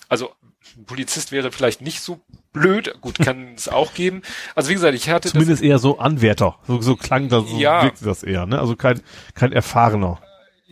[0.08, 0.32] also,
[0.76, 2.20] ein Polizist wäre vielleicht nicht so
[2.52, 4.22] blöd, gut, kann es auch geben.
[4.54, 6.58] Also, wie gesagt, ich hatte das Zumindest eher so Anwärter.
[6.66, 7.82] So, so klang das, so Ja.
[7.84, 8.58] wirkte das eher, ne?
[8.58, 9.00] Also kein,
[9.34, 10.20] kein erfahrener.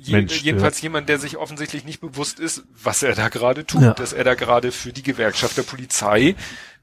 [0.03, 3.82] Je, Mensch, jedenfalls jemand, der sich offensichtlich nicht bewusst ist, was er da gerade tut,
[3.82, 3.94] Ja.
[3.94, 6.34] dass er da gerade für die Gewerkschaft der Polizei,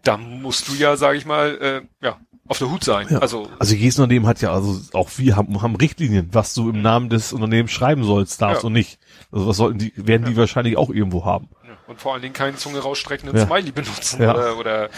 [0.03, 1.57] da musst du ja, sage ich mal,
[2.01, 3.07] äh, ja, auf der Hut sein.
[3.09, 3.20] Ja.
[3.20, 6.82] Also Also jedes Unternehmen hat ja, also auch wir haben, haben Richtlinien, was du im
[6.82, 8.68] Namen des Unternehmens schreiben sollst, darfst Ja.
[8.68, 8.99] und nicht.
[9.32, 11.49] Also was sollten die, werden die wahrscheinlich auch irgendwo haben.
[11.65, 13.45] ja, und vor allen Dingen keinen Zunge rausstreckenden Ja.
[13.45, 14.34] Smiley benutzen Ja.
[14.34, 14.89] oder oder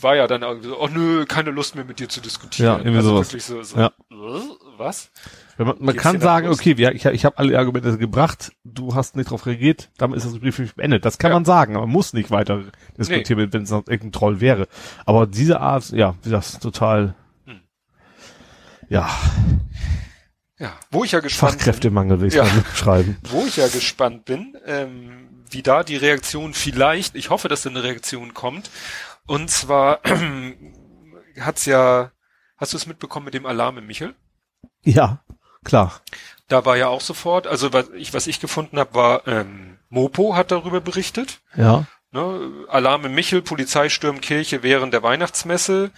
[0.00, 2.66] war ja dann irgendwie so, oh nö, keine Lust mehr mit dir zu diskutieren.
[2.72, 3.28] Ja, irgendwie also sowas.
[3.28, 3.86] wirklich so, so Ja.
[4.10, 4.40] äh,
[4.78, 5.10] was?
[5.58, 9.26] Man, man kann sagen, okay, wir, ich, ich habe alle Argumente gebracht, du hast nicht
[9.26, 11.04] darauf reagiert, damit ist das Brief beendet.
[11.04, 11.36] Das kann Ja.
[11.36, 12.62] man sagen, aber man muss nicht weiter
[12.96, 14.68] diskutieren, wenn es noch irgendein Troll wäre.
[15.04, 17.14] Aber diese Art, ja, das ist total,
[17.46, 17.60] Hm.
[18.88, 19.08] ja,
[20.60, 21.58] Ja, wo ich ja gespannt bin.
[21.60, 22.42] Fachkräftemangel will ich Ja.
[22.44, 23.16] mal schreiben.
[23.30, 27.70] Wo ich ja gespannt bin, ähm, wie da die Reaktion vielleicht, ich hoffe, dass da
[27.70, 28.68] eine Reaktion kommt.
[29.26, 30.00] Und zwar
[31.40, 32.10] hat's ja,
[32.56, 34.14] hast du es mitbekommen mit dem Alarm im Michel?
[34.82, 35.20] Ja,
[35.68, 36.00] klar.
[36.48, 40.34] Da war ja auch sofort, also was ich, was ich gefunden habe, war ähm, Mopo
[40.34, 41.40] hat darüber berichtet.
[41.56, 41.86] Ja.
[42.10, 42.50] Ne?
[42.68, 45.90] Alarm Michel, Polizei stürmt Kirche während der Weihnachtsmesse.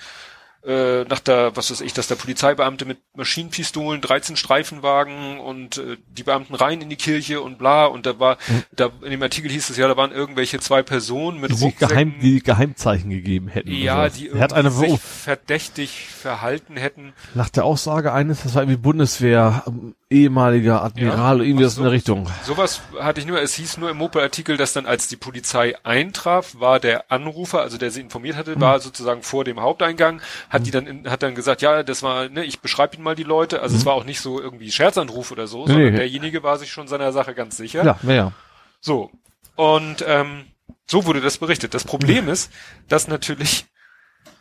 [0.62, 5.96] Äh, nach der, was weiß ich, dass der Polizeibeamte mit Maschinenpistolen, 13 Streifenwagen und äh,
[6.08, 8.36] die Beamten rein in die Kirche und bla und da war,
[8.70, 11.88] da in dem Artikel hieß es ja, da waren irgendwelche zwei Personen mit Die Rucksäcken,
[11.88, 13.72] Geheim, die Geheimzeichen gegeben hätten.
[13.72, 17.14] ja, die hat eine, irgendwie sich verdächtig verhalten hätten.
[17.34, 21.44] nach der Aussage eines, das war irgendwie Bundeswehr, ähm, ehemaliger Admiral, Ja.
[21.44, 21.94] irgendwie Ach aus in der so.
[21.94, 22.30] Richtung.
[22.44, 26.56] Sowas hatte ich nur, es hieß nur im Mopo-Artikel, dass dann als die Polizei eintraf,
[26.58, 28.60] war der Anrufer, also der sie informiert hatte, Hm.
[28.60, 32.28] war sozusagen vor dem Haupteingang, hat die dann, in, hat dann gesagt, ja, das war,
[32.28, 35.30] ne, ich beschreibe Ihnen mal die Leute, also es war auch nicht so irgendwie Scherzanruf
[35.30, 35.66] oder so, Hm.
[35.68, 35.98] Nee, sondern nee.
[35.98, 37.84] derjenige war sich schon seiner Sache ganz sicher.
[37.84, 38.32] Ja, ja, ja.
[38.80, 39.10] So.
[39.54, 40.44] Und ähm,
[40.88, 41.72] so wurde das berichtet.
[41.74, 42.32] Das Problem Hm.
[42.32, 42.50] ist,
[42.88, 43.66] dass natürlich,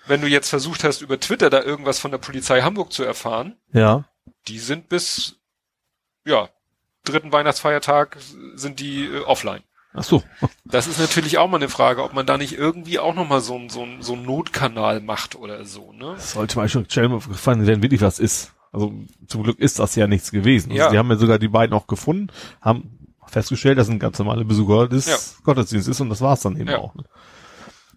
[0.07, 3.55] wenn du jetzt versucht hast, über Twitter da irgendwas von der Polizei Hamburg zu erfahren,
[3.72, 4.05] Ja.
[4.47, 5.36] die sind bis,
[6.30, 6.49] ja,
[7.03, 8.17] dritten Weihnachtsfeiertag
[8.55, 9.61] sind die äh, offline.
[9.93, 10.21] Ach so.
[10.65, 13.55] Das ist natürlich auch mal eine Frage, ob man da nicht irgendwie auch nochmal so
[13.55, 16.13] ein so ein so ein Notkanal macht oder so, ne?
[16.15, 18.53] Das sollte mal schon gefallen, wenn wirklich was ist.
[18.71, 18.93] Also
[19.27, 20.69] zum Glück ist das ja nichts gewesen.
[20.71, 20.91] Also Ja.
[20.91, 22.27] die haben ja sogar die beiden auch gefunden,
[22.61, 25.17] haben festgestellt, dass ein ganz normale Besucher des Ja.
[25.43, 26.77] Gottesdienstes ist und das war's dann eben Ja.
[26.77, 26.93] auch.
[26.93, 27.03] Ne?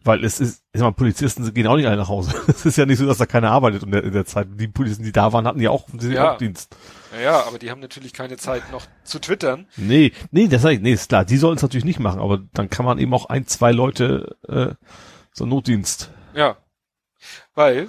[0.05, 2.35] Weil es ist, ich sag mal, Polizisten gehen auch nicht alle nach Hause.
[2.49, 4.49] Es ist ja nicht so, dass da keiner arbeitet in der, in der Zeit.
[4.55, 6.31] Die Polizisten, die da waren, hatten ja auch den Ja.
[6.31, 6.75] Hauptdienst.
[7.23, 9.67] Ja, aber die haben natürlich keine Zeit noch zu twittern.
[9.77, 12.39] Nee, nee, das sag ich, nee, ist klar, die sollen es natürlich nicht machen, aber
[12.55, 14.75] dann kann man eben auch ein, zwei Leute äh,
[15.33, 16.11] so Notdienst.
[16.35, 16.57] Ja.
[17.55, 17.89] Weil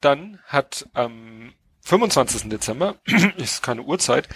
[0.00, 1.52] dann hat am
[1.82, 2.50] 25.
[2.50, 2.96] Dezember,
[3.38, 4.28] ist keine Uhrzeit,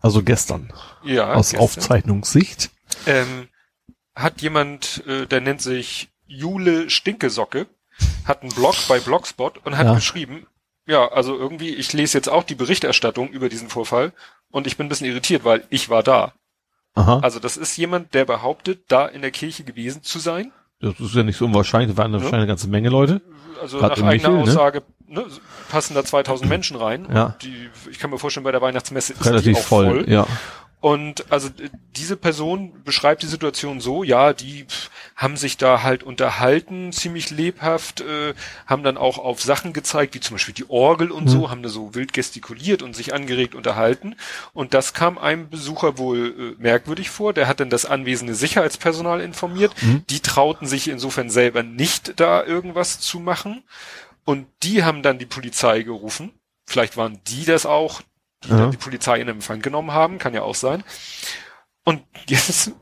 [0.00, 0.72] Also gestern.
[1.02, 2.70] ja, aus gestern, Aufzeichnungssicht.
[3.06, 3.48] ähm,
[4.14, 7.66] hat jemand, äh, der nennt sich Jule Stinkesocke,
[8.24, 9.94] hat einen Blog bei Blogspot und hat Ja.
[9.94, 10.46] geschrieben,
[10.86, 14.12] ja, also irgendwie, ich lese jetzt auch die Berichterstattung über diesen Vorfall
[14.50, 16.32] und ich bin ein bisschen irritiert, weil ich war da.
[16.94, 17.20] Aha.
[17.20, 20.52] Also das ist jemand, der behauptet, da in der Kirche gewesen zu sein.
[20.80, 22.18] Das ist ja nicht so unwahrscheinlich, da waren Ja.
[22.18, 23.20] wahrscheinlich eine ganze Menge Leute.
[23.60, 24.42] Also Grad nach eigener Michel, ne?
[24.42, 25.24] Aussage ne,
[25.68, 27.08] passen da 2000 Menschen rein.
[27.12, 27.24] Ja.
[27.26, 30.10] Und die, ich kann mir vorstellen, bei der Weihnachtsmesse ist die Relativ auch voll, voll.
[30.10, 30.26] ja.
[30.80, 31.48] Und also
[31.96, 34.64] diese Person beschreibt die Situation so, ja, die
[35.16, 40.20] haben sich da halt unterhalten, ziemlich lebhaft, äh, haben dann auch auf Sachen gezeigt, wie
[40.20, 44.14] zum Beispiel die Orgel und so, haben da so wild gestikuliert und sich angeregt unterhalten.
[44.52, 47.32] Und das kam einem Besucher wohl äh, merkwürdig vor.
[47.32, 49.72] Der hat dann das anwesende Sicherheitspersonal informiert.
[50.10, 53.64] Die trauten sich insofern selber nicht, da irgendwas zu machen.
[54.24, 56.30] Und die haben dann die Polizei gerufen.
[56.66, 58.02] Vielleicht waren die das auch,
[58.44, 58.56] die Ja.
[58.58, 60.84] dann die Polizei in Empfang genommen haben, kann ja auch sein.
[61.84, 62.72] Und jetzt,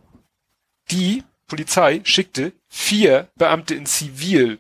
[0.90, 4.58] die Polizei schickte vier Beamte in Zivil,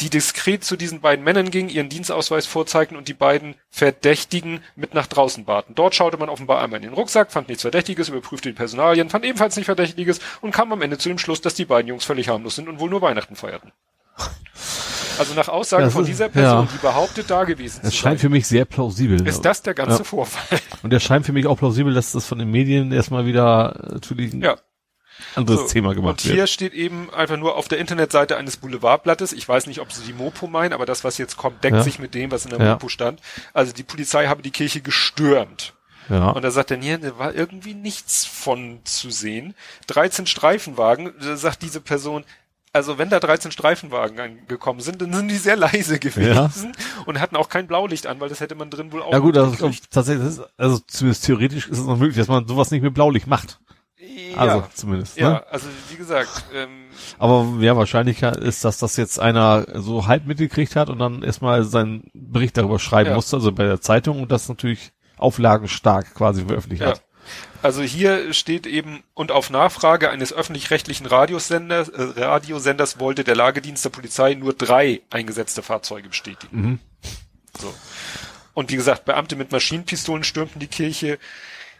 [0.00, 4.92] die diskret zu diesen beiden Männern gingen, ihren Dienstausweis vorzeigten und die beiden Verdächtigen mit
[4.92, 5.74] nach draußen baten.
[5.74, 9.24] Dort schaute man offenbar einmal in den Rucksack, fand nichts Verdächtiges, überprüfte die Personalien, fand
[9.24, 12.28] ebenfalls nichts Verdächtiges und kam am Ende zu dem Schluss, dass die beiden Jungs völlig
[12.28, 13.72] harmlos sind und wohl nur Weihnachten feierten.
[15.18, 16.68] Also nach Aussage Das von dieser Person, ja.
[16.72, 19.26] die behauptet, da gewesen Das zu scheint für sein, mich sehr plausibel.
[19.26, 20.04] ist das der ganze Ja.
[20.04, 20.58] Vorfall.
[20.82, 23.92] Und der scheint für mich auch plausibel, dass das von den Medien erstmal wieder äh,
[23.94, 24.56] natürlich ein Ja.
[25.34, 26.50] anderes So, Thema Und gemacht hier wird.
[26.50, 30.12] steht eben einfach nur auf der Internetseite eines Boulevardblattes, ich weiß nicht, ob sie die
[30.12, 31.82] Mopo meinen, aber das, was jetzt kommt, deckt Ja.
[31.82, 32.58] sich mit dem, was in der.
[32.72, 33.20] Mopo stand.
[33.54, 35.72] Also die Polizei habe die Kirche gestürmt.
[36.10, 36.28] Ja.
[36.30, 39.54] Und da sagt er, nee, da war irgendwie nichts von zu sehen.
[39.88, 42.24] 13 Streifenwagen, da sagt diese Person,
[42.76, 46.72] also wenn da 13 Streifenwagen angekommen sind, dann sind die sehr leise gewesen
[47.06, 49.36] und hatten auch kein Blaulicht an, weil das hätte man drin wohl auch Ja gut,
[49.36, 49.50] also
[49.90, 52.94] tatsächlich, das ist, also zumindest theoretisch ist es noch möglich, dass man sowas nicht mit
[52.94, 53.58] Blaulicht macht.
[54.36, 55.16] Also ja, zumindest.
[55.16, 55.46] ja, Ne?
[55.50, 56.86] also wie gesagt, ähm,
[57.18, 61.64] Aber ja, wahrscheinlich ist, dass das jetzt einer so halb mitgekriegt hat und dann erstmal
[61.64, 63.16] seinen Bericht darüber schreiben Ja.
[63.16, 66.90] musste, also bei der Zeitung und das natürlich auflagenstark quasi veröffentlicht Ja.
[66.90, 67.02] hat.
[67.66, 73.84] Also hier steht eben, und auf Nachfrage eines öffentlich-rechtlichen Radiosenders, äh, Radiosenders wollte der Lagedienst
[73.84, 76.56] der Polizei nur drei eingesetzte Fahrzeuge bestätigen.
[76.62, 76.78] Mhm.
[77.58, 77.74] So.
[78.54, 81.18] Und wie gesagt, Beamte mit Maschinenpistolen stürmten die Kirche.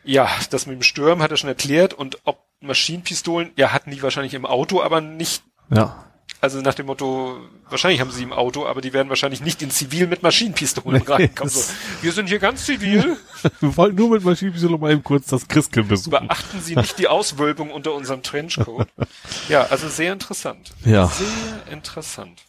[0.02, 1.94] Ja, das mit dem Stürmen hat er schon erklärt.
[1.94, 6.04] Und ob Maschinenpistolen, ja, hatten die wahrscheinlich im Auto, aber nicht, Ja.
[6.40, 7.38] Also nach dem Motto,
[7.70, 11.50] wahrscheinlich haben sie im Auto, aber die werden wahrscheinlich nicht in Zivil mit Maschinenpistolen reinkommen.
[11.50, 11.62] So,
[12.02, 13.16] wir sind hier ganz zivil.
[13.60, 16.10] Wir wollten nur mit Maschinenpistole mal eben kurz das Christkind besuchen.
[16.26, 18.88] Beachten Sie nicht die Auswölbung unter unserem Trenchcoat.
[19.48, 20.72] Ja, also sehr interessant.
[20.84, 21.06] Ja.
[21.06, 22.42] Sehr interessant.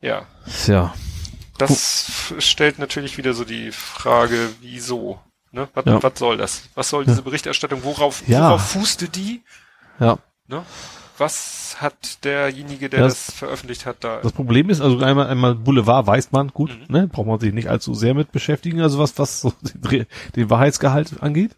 [0.00, 0.26] Ja,
[0.66, 0.94] Ja.
[1.58, 1.70] das
[2.08, 5.20] f- stellt natürlich wieder so die Frage, wieso?
[5.52, 5.68] Ne?
[5.74, 6.02] Was, Ja.
[6.02, 6.62] was soll das?
[6.74, 7.84] Was soll diese Berichterstattung?
[7.84, 8.48] Worauf, Ja.
[8.50, 9.42] worauf fußte die?
[10.00, 10.18] Ja.
[10.48, 10.64] Ne?
[11.18, 14.20] Was hat derjenige, der Ja, das, veröffentlicht hat, da?
[14.22, 16.86] Das Problem ist, also einmal, einmal Boulevard weiß man, gut, Mhm.
[16.94, 20.06] ne, braucht man sich nicht allzu sehr mit beschäftigen, also was, was so den,
[20.36, 21.54] den Wahrheitsgehalt angeht.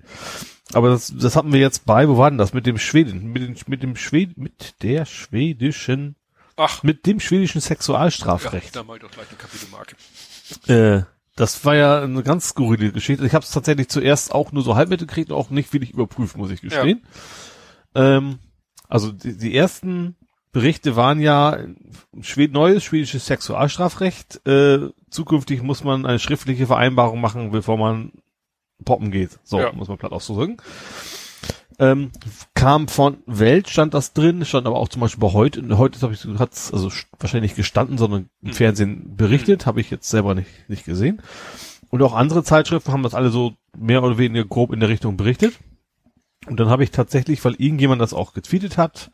[0.72, 2.52] Aber das, das hatten wir jetzt bei, wo war denn das?
[2.52, 6.16] Mit dem Schweden, mit dem, mit dem Schwed, mit der schwedischen,
[6.56, 8.74] Ach, mit dem schwedischen ja, Sexualstrafrecht.
[8.74, 9.96] da mal doch gleich eine Kapitelmarke.
[10.66, 11.04] Äh,
[11.36, 13.26] das war ja eine ganz skurrile Geschichte.
[13.26, 16.36] Ich habe es tatsächlich zuerst auch nur so halb mitgekriegt und auch nicht wirklich überprüft,
[16.36, 17.02] muss ich gestehen.
[17.94, 18.38] Ähm,
[18.94, 20.16] also die, die ersten
[20.52, 21.58] Berichte waren ja
[22.20, 24.46] Schwed neues schwedisches Sexualstrafrecht.
[24.46, 28.12] Äh, zukünftig muss man eine schriftliche Vereinbarung machen, bevor man
[28.84, 29.38] poppen geht.
[29.42, 29.72] So, Ja.
[29.72, 30.58] muss man platt auszudrücken.
[31.80, 32.12] Ähm,
[32.54, 36.14] kam von Welt, stand das drin, stand aber auch zum Beispiel bei heute, heute habe
[36.14, 36.88] ich hat's also
[37.18, 38.52] wahrscheinlich nicht gestanden, sondern im Mhm.
[38.52, 41.20] Fernsehen berichtet, habe ich jetzt selber nicht, nicht gesehen.
[41.90, 45.16] Und auch andere Zeitschriften haben das alle so mehr oder weniger grob in der Richtung
[45.16, 45.54] berichtet.
[46.46, 49.10] Und dann habe ich tatsächlich, weil irgendjemand das auch getweetet hat,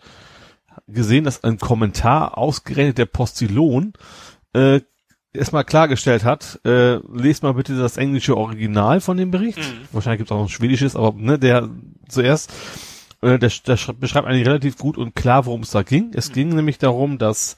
[0.87, 3.93] gesehen, dass ein Kommentar ausgerechnet der Postillon
[4.53, 4.81] äh,
[5.33, 9.59] erstmal klargestellt hat, äh, lest mal bitte das englische Original von dem Bericht.
[9.59, 9.89] Mhm.
[9.93, 11.69] Wahrscheinlich gibt es auch ein schwedisches, aber ne, der
[12.09, 12.53] zuerst,
[13.23, 16.11] äh, der, der sch- beschreibt eigentlich relativ gut und klar, worum es da ging.
[16.15, 17.57] Es ging nämlich darum, dass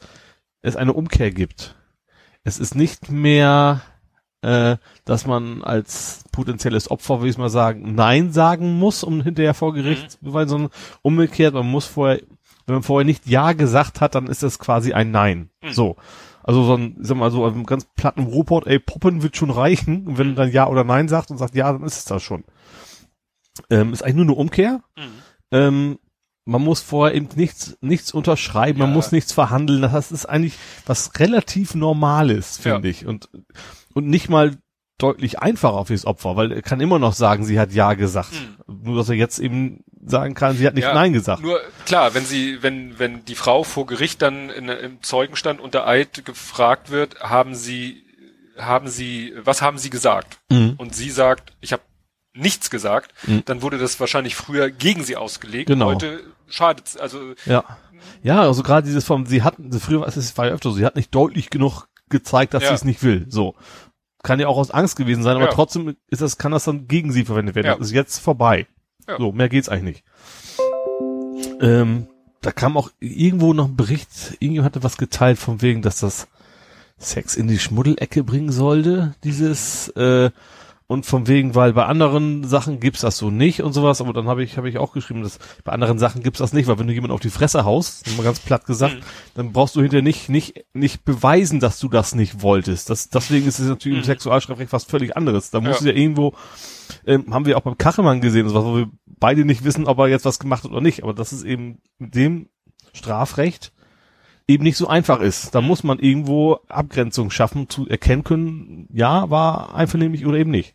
[0.60, 1.76] es eine Umkehr gibt.
[2.44, 3.80] Es ist nicht mehr,
[4.42, 9.54] äh, dass man als potenzielles Opfer, will ich mal sagen, Nein sagen muss, um hinterher
[9.54, 10.70] vor Gericht zu beweisen, sondern
[11.02, 12.20] umgekehrt, man muss vorher,
[12.66, 15.50] wenn man vorher nicht Ja gesagt hat, dann ist das quasi ein Nein.
[15.62, 15.70] Mhm.
[15.72, 15.96] So.
[16.44, 19.50] Also so ein, ich sag mal so, einem ganz platten Robot, ey, Poppen wird schon
[19.50, 20.06] reichen.
[20.08, 22.22] Und wenn man dann Ja oder Nein sagt und sagt Ja, dann ist es das
[22.22, 22.42] schon.
[23.70, 24.80] Ähm, ist eigentlich nur eine Umkehr.
[24.96, 25.02] Mhm.
[25.52, 25.98] Ähm,
[26.44, 28.94] man muss vorher eben nichts, nichts unterschreiben, man Ja.
[28.96, 29.82] muss nichts verhandeln.
[29.82, 30.54] Das ist eigentlich
[30.86, 33.06] was relativ Normales, finde ich.
[33.06, 33.28] Und,
[33.94, 34.56] und nicht mal
[34.98, 38.30] deutlich einfacher fürs Opfer, weil er kann immer noch sagen, sie hat Ja gesagt.
[38.66, 40.88] Nur, dass er jetzt eben sagen kann, sie hat nicht Mhm.
[40.90, 41.42] Ja, Nein gesagt.
[41.42, 45.86] Nur klar, wenn sie, wenn wenn die Frau vor Gericht dann in, im Zeugenstand unter
[45.86, 48.04] Eid gefragt wird, haben sie,
[48.58, 50.38] haben sie, was haben sie gesagt?
[50.50, 50.74] Mhm.
[50.76, 51.82] Und sie sagt, ich habe
[52.34, 53.42] nichts gesagt, Mhm.
[53.44, 55.66] dann wurde das wahrscheinlich früher gegen sie ausgelegt.
[55.66, 55.86] Genau.
[55.86, 57.64] Heute schadet also Ja.
[58.22, 60.76] Ja, also gerade dieses vom, sie hatten, früher war es es war ja öfter so,
[60.76, 62.68] sie hat nicht deutlich genug gezeigt, dass Ja.
[62.68, 63.26] sie es nicht will.
[63.28, 63.56] So.
[64.22, 65.50] Kann ja auch aus Angst gewesen sein, aber Ja.
[65.52, 67.66] trotzdem ist das, kann das dann gegen sie verwendet werden.
[67.66, 67.76] Ja.
[67.76, 68.68] Das ist jetzt vorbei.
[69.18, 70.02] So, mehr geht's eigentlich
[71.42, 71.60] nicht.
[71.60, 72.06] Ähm,
[72.40, 74.08] da kam auch irgendwo noch ein Bericht,
[74.40, 76.28] irgendjemand hatte was geteilt von wegen, dass das
[76.98, 80.30] Sex in die Schmuddelecke bringen sollte, dieses, äh,
[80.92, 84.28] und von wegen, weil bei anderen Sachen gibt's das so nicht und sowas, aber dann
[84.28, 86.86] habe ich, habe ich auch geschrieben, dass bei anderen Sachen gibt's das nicht, weil wenn
[86.86, 89.00] du jemand auf die Fresse haust, mal ganz platt gesagt, Mhm.
[89.34, 92.90] dann brauchst du hinterher nicht, nicht, nicht beweisen, dass du das nicht wolltest.
[92.90, 94.06] Das, deswegen ist es natürlich im Mhm.
[94.06, 95.50] Sexualstrafrecht was völlig anderes.
[95.50, 95.88] Da muss Ja.
[95.90, 96.34] ja irgendwo,
[97.06, 100.08] ähm, haben wir auch beim Kachelmann gesehen, sowas, wo wir beide nicht wissen, ob er
[100.08, 102.48] jetzt was gemacht hat oder nicht, aber das ist eben mit dem
[102.92, 103.72] Strafrecht
[104.48, 105.54] eben nicht so einfach ist.
[105.54, 110.74] Da muss man irgendwo Abgrenzung schaffen, zu erkennen können, ja, war einvernehmlich oder eben nicht.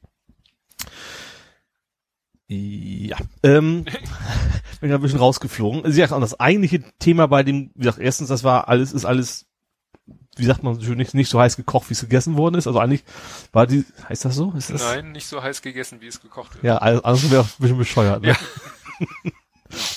[2.50, 3.84] Ja, ähm,
[4.82, 5.92] bin ein bisschen rausgeflogen.
[5.92, 9.48] Sie sagt das eigentliche Thema bei dem, wie gesagt, erstens, das war alles, ist alles,
[10.38, 12.68] wie sagt man, so nicht, nicht so heiß gekocht, wie es gegessen worden ist.
[12.68, 13.04] Also eigentlich
[13.52, 14.54] war die, heißt das so?
[14.58, 14.82] Ist das?
[14.82, 16.64] Nein, nicht so heiß gegessen, wie es gekocht wird.
[16.64, 18.22] Ja, also also wäre ein bisschen bescheuert.
[18.22, 18.36] Ne?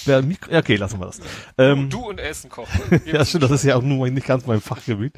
[0.07, 0.23] Ja.
[0.23, 1.21] Mikro, okay, lassen wir das.
[1.57, 3.01] Ähm, du und Essen kochen.
[3.07, 5.15] ja, stimmt, das ist ja auch nur nicht ganz mein Fachgebiet.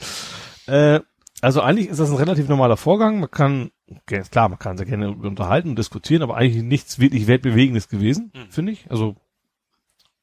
[0.67, 1.01] Äh,
[1.43, 3.21] also eigentlich ist das ein relativ normaler Vorgang.
[3.21, 7.27] Man kann, okay, klar, man kann sehr gerne unterhalten und diskutieren, aber eigentlich nichts wirklich
[7.27, 8.51] weltbewegendes gewesen, Hm.
[8.51, 8.91] finde ich.
[8.91, 9.17] Also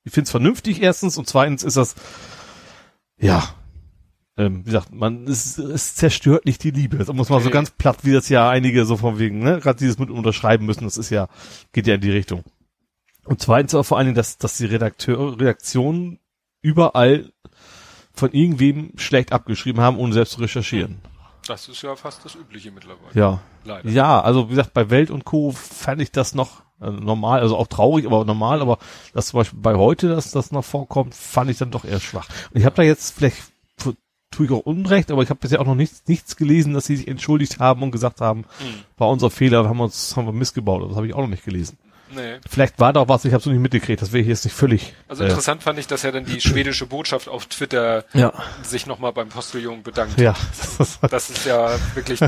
[0.03, 1.95] ich finde es vernünftig erstens und zweitens ist das,
[3.19, 3.43] ja,
[4.37, 6.97] ähm, wie gesagt, man es, es zerstört nicht die Liebe.
[6.97, 7.53] Das muss man so Nee.
[7.53, 10.85] ganz platt, wie das ja einige so von wegen, ne, gerade dieses mit unterschreiben müssen,
[10.85, 11.27] das ist ja,
[11.73, 12.43] geht ja in die Richtung.
[13.25, 16.19] Und zweitens auch vor allen Dingen, dass, dass die Redakteur, Redaktionen
[16.61, 17.31] überall
[18.13, 20.99] von irgendwem schlecht abgeschrieben haben, ohne selbst zu recherchieren.
[21.47, 23.13] Das ist ja fast das Übliche mittlerweile.
[23.13, 23.39] Ja.
[23.65, 23.89] Leider.
[23.89, 25.51] Ja, also wie gesagt, bei Welt und Co.
[25.51, 28.77] fand ich das noch äh, normal, also auch traurig, aber normal, aber
[29.13, 32.27] das zum Beispiel bei heute, dass das noch vorkommt, fand ich dann doch eher schwach.
[32.51, 33.37] Und ich habe da jetzt vielleicht
[34.31, 36.97] tue ich auch Unrecht, aber ich habe bisher auch noch nichts, nichts gelesen, dass sie
[36.97, 38.67] sich entschuldigt haben und gesagt haben, Hm.
[38.97, 40.87] war unser Fehler, haben wir uns haben wir missgebaut.
[40.87, 41.77] Das habe ich auch noch nicht gelesen.
[42.15, 42.37] Nee.
[42.49, 44.45] Vielleicht war da auch was, ich habe es noch nicht mitgekriegt, das wäre ich jetzt
[44.45, 44.93] nicht völlig.
[45.07, 48.33] Also äh, interessant fand ich, dass ja dann die schwedische Botschaft auf Twitter Ja,
[48.63, 50.19] sich nochmal beim Postillon bedankt.
[50.19, 50.35] ja.
[51.09, 52.19] Das ist ja wirklich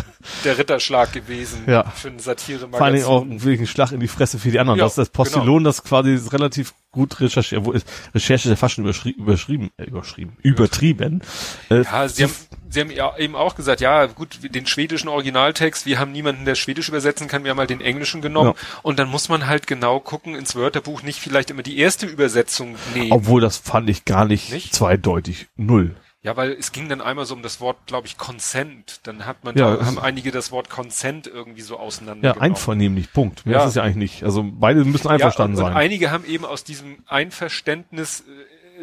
[0.44, 1.84] der Ritterschlag gewesen Ja.
[1.96, 2.78] für ein Satiremagazin.
[2.78, 4.78] Vor Dingen auch wirklich ein Schlag in die Fresse für die anderen.
[4.80, 8.56] Ja, das ist das Postillon, das quasi relativ gut recherchiert, wo ist, Recherche ist ja
[8.58, 11.22] fast schon überschri überschrieben, äh, überschrieben, übertrieben.
[11.70, 12.34] Äh, Ja, sie haben,
[12.72, 16.56] sie haben ja eben auch gesagt, ja, gut, den schwedischen Originaltext, wir haben niemanden, der
[16.56, 18.54] Schwedisch übersetzen kann, wir haben halt den englischen genommen.
[18.56, 18.80] Ja.
[18.82, 22.76] Und dann muss man halt genau gucken ins Wörterbuch, nicht vielleicht immer die erste Übersetzung
[22.96, 23.12] nehmen.
[23.12, 24.74] obwohl das fand ich gar nicht, Nicht?
[24.74, 25.48] zweideutig.
[25.56, 25.96] Null.
[26.24, 29.00] Ja, weil es ging dann einmal so um das Wort, glaube ich, Consent.
[29.08, 32.36] Dann hat man, Ja, da haben einige das Wort Consent irgendwie so auseinander.
[32.36, 33.44] Ja, einvernehmlich, Punkt.
[33.48, 33.64] Mehr Ja.
[33.64, 34.24] ist es ja eigentlich nicht.
[34.24, 35.76] Also beide müssen einverstanden ja, und, sein.
[35.76, 38.24] Und einige haben eben aus diesem Einverständnis äh,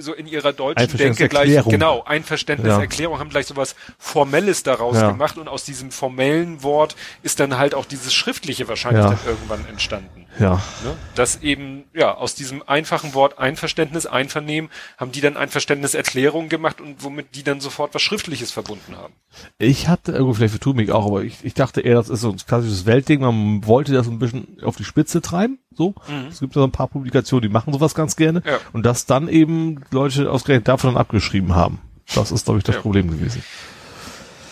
[0.00, 5.10] so in ihrer deutschen Denke gleich, genau, Einverständniserklärung, haben gleich sowas Formelles daraus Ja.
[5.10, 9.10] gemacht und aus diesem formellen Wort ist dann halt auch dieses Schriftliche wahrscheinlich Ja.
[9.10, 10.26] dann irgendwann entstanden.
[10.38, 10.54] Ja.
[10.84, 10.94] Ne?
[11.14, 17.02] Dass eben, ja, aus diesem einfachen Wort Einverständnis, Einvernehmen, haben die dann Einverständniserklärung gemacht und
[17.02, 19.14] womit die dann sofort was Schriftliches verbunden haben.
[19.58, 22.30] Ich hatte, irgendwo vielleicht vertue mich auch, aber ich, ich dachte eher, das ist so
[22.30, 23.20] ein klassisches Weltding.
[23.20, 25.58] Man wollte das ein bisschen auf die Spitze treiben.
[25.74, 25.94] So.
[26.28, 28.42] Es gibt ja so ein paar Publikationen, die machen sowas ganz gerne.
[28.44, 28.58] Ja.
[28.72, 31.80] Und dass dann eben Leute ausgerechnet davon dann abgeschrieben haben.
[32.14, 32.80] Das ist, glaube ich, das Ja.
[32.82, 33.42] Problem gewesen.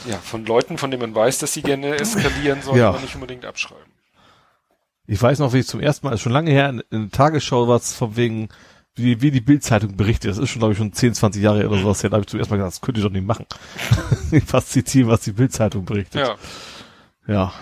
[0.08, 2.92] Ja, von Leuten, von denen man weiß, dass sie gerne eskalieren, sollte Ja.
[2.92, 3.95] man nicht unbedingt abschreiben.
[5.06, 7.10] Ich weiß noch, wie ich zum ersten Mal, ist schon lange her, in, in der
[7.10, 8.48] Tagesschau was von wegen,
[8.94, 10.30] wie, wie die Bildzeitung berichtet.
[10.30, 12.10] Das ist schon, glaube ich, schon 10, 20 Jahre oder sowas her.
[12.10, 13.46] Da habe ich zum ersten Mal gesagt, das könnt ihr doch nicht machen.
[14.46, 16.26] Fast zitieren, was die Bildzeitung berichtet.
[16.26, 16.36] Ja.
[17.32, 17.52] ja.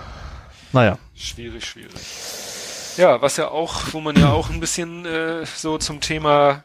[0.72, 0.98] Naja.
[1.14, 1.92] Schwierig, schwierig.
[2.96, 6.64] Ja, was ja auch, wo man ja auch ein bisschen äh, so zum Thema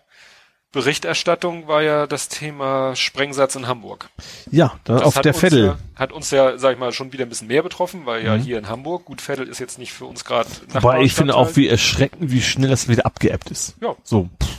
[0.72, 4.10] Berichterstattung war ja das Thema Sprengsatz in Hamburg.
[4.52, 5.66] Ja, da Das auf hat der uns Vettel.
[5.66, 8.38] Ja, hat uns ja, sag ich mal, schon wieder ein bisschen mehr betroffen, weil ja
[8.38, 8.42] Mhm.
[8.42, 11.56] hier in Hamburg, gut, Vettel ist jetzt nicht für uns gerade Wobei ich finde auch,
[11.56, 13.76] wie erschreckend, wie schnell das wieder abgeebbt ist.
[13.82, 13.96] Ja.
[14.04, 14.50] So, pff,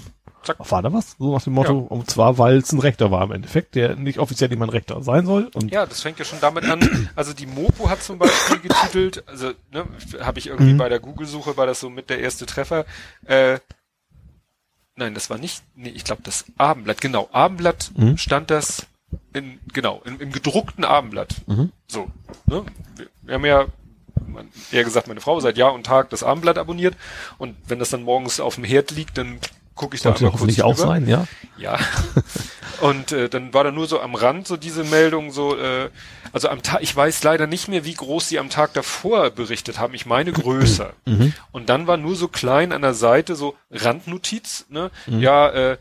[0.42, 0.56] Zack.
[0.70, 1.14] war da was?
[1.18, 4.18] So nach dem Motto, und zwar, weil es ein Rechter war im Endeffekt, der nicht
[4.18, 5.48] offiziell ein Rechter sein soll.
[5.54, 7.08] Und Ja, das fängt ja schon damit an.
[7.14, 9.84] Also die Mopo hat zum Beispiel getitelt, also ne,
[10.20, 10.78] habe ich irgendwie Mhm.
[10.78, 12.84] bei der Google-Suche, war das so mit der erste Treffer.
[13.26, 13.58] Äh,
[15.00, 18.16] nein, das war nicht, nee, ich glaube das Abendblatt, genau, Abendblatt Mhm.
[18.16, 18.86] stand das
[19.32, 21.34] in, genau, in, im gedruckten Abendblatt.
[21.48, 21.72] Mhm.
[21.88, 22.08] So,
[22.46, 22.64] ne?
[22.96, 23.66] Wir, wir haben ja,
[24.70, 26.94] eher gesagt, meine Frau seit Jahr und Tag das Abendblatt abonniert
[27.38, 29.40] und wenn das dann morgens auf dem Herd liegt, dann
[29.74, 31.26] gucke ich da sollte einmal kurz hoffentlich auch sein, ja.
[31.56, 31.78] Ja.
[32.80, 35.90] Und äh, dann war da nur so am Rand so diese Meldung so, äh,
[36.32, 39.78] also am Tag, ich weiß leider nicht mehr, wie groß sie am Tag davor berichtet
[39.78, 39.92] haben.
[39.92, 40.94] Ich meine größer.
[41.52, 44.90] Und dann war nur so klein an der Seite so Randnotiz, ne?
[45.06, 45.76] Ja, äh,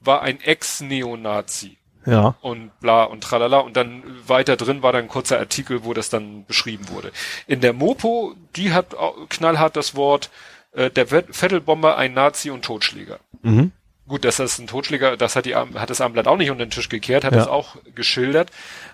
[0.00, 1.76] war ein Ex-Neonazi
[2.06, 2.34] Ja.
[2.40, 6.10] und bla und tralala und dann weiter drin war dann ein kurzer Artikel, wo das
[6.10, 7.12] dann beschrieben wurde.
[7.46, 8.96] In der Mopo, die hat
[9.28, 10.30] knallhart das Wort
[10.72, 13.18] äh, der Vet- Vettelbomber ein Nazi und Totschläger.
[13.42, 13.72] Mhm.
[14.08, 16.70] Gut, dass das ein Totschläger, das hat die hat das Abendblatt auch nicht unter den
[16.70, 17.38] Tisch gekehrt, hat Ja.
[17.38, 18.50] das auch geschildert.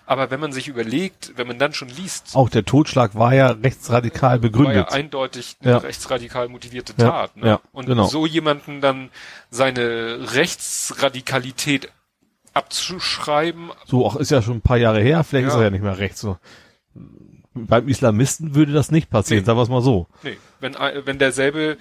[0.07, 3.49] Aber wenn man sich überlegt, wenn man dann schon liest, Auch der Totschlag war ja
[3.51, 4.93] rechtsradikal war ja begründet.
[4.93, 5.79] eindeutig eine Ja.
[5.79, 7.37] rechtsradikal motivierte Ja, Tat.
[7.37, 7.47] Ne?
[7.49, 8.05] ja, Und genau.
[8.07, 9.09] so jemanden dann
[9.51, 11.89] seine Rechtsradikalität
[12.55, 15.83] abzuschreiben, so, auch ist ja schon ein paar Jahre her, vielleicht ist er ja nicht
[15.83, 16.21] mehr rechts.
[16.21, 16.37] So.
[17.67, 19.47] Beim Islamisten würde das nicht passieren, Nee.
[19.47, 20.07] sagen wir es mal so.
[20.23, 21.77] nee, wenn, wenn derselbe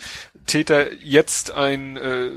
[0.45, 2.31] Täter jetzt ein, äh,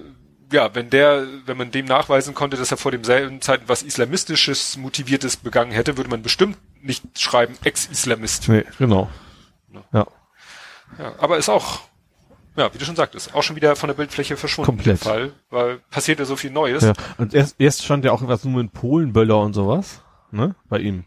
[0.52, 4.76] ja, wenn der, wenn man dem nachweisen konnte, dass er vor demselben Zeiten was islamistisches
[4.76, 8.48] motiviertes begangen hätte, würde man bestimmt nicht schreiben Ex-Islamist.
[8.48, 9.08] Nee, genau.
[9.92, 10.06] Ja,
[10.98, 11.80] Ja, aber ist auch,
[12.56, 14.66] ja, wie du schon sagtest, auch schon wieder von der Bildfläche verschwunden.
[14.66, 14.98] Komplett.
[14.98, 16.82] Fall, weil passiert ja so viel Neues.
[16.82, 16.94] ja.
[17.18, 21.04] Und erst, erst stand ja auch was nur mit Polenböller und sowas, ne, bei ihm.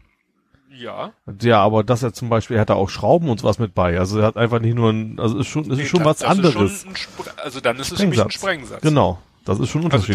[0.76, 1.12] Ja.
[1.40, 3.98] Ja, aber dass er zum Beispiel, er hat da auch Schrauben und sowas mit bei.
[3.98, 6.18] Also er hat einfach nicht nur ein, also ist schon, ist Nee, schon das- was
[6.18, 6.82] das anderes.
[6.82, 8.80] schon also dann ist es für mich ein Sprengsatz.
[8.82, 9.20] Genau.
[9.44, 10.14] Das ist schon ein Also Unterschied.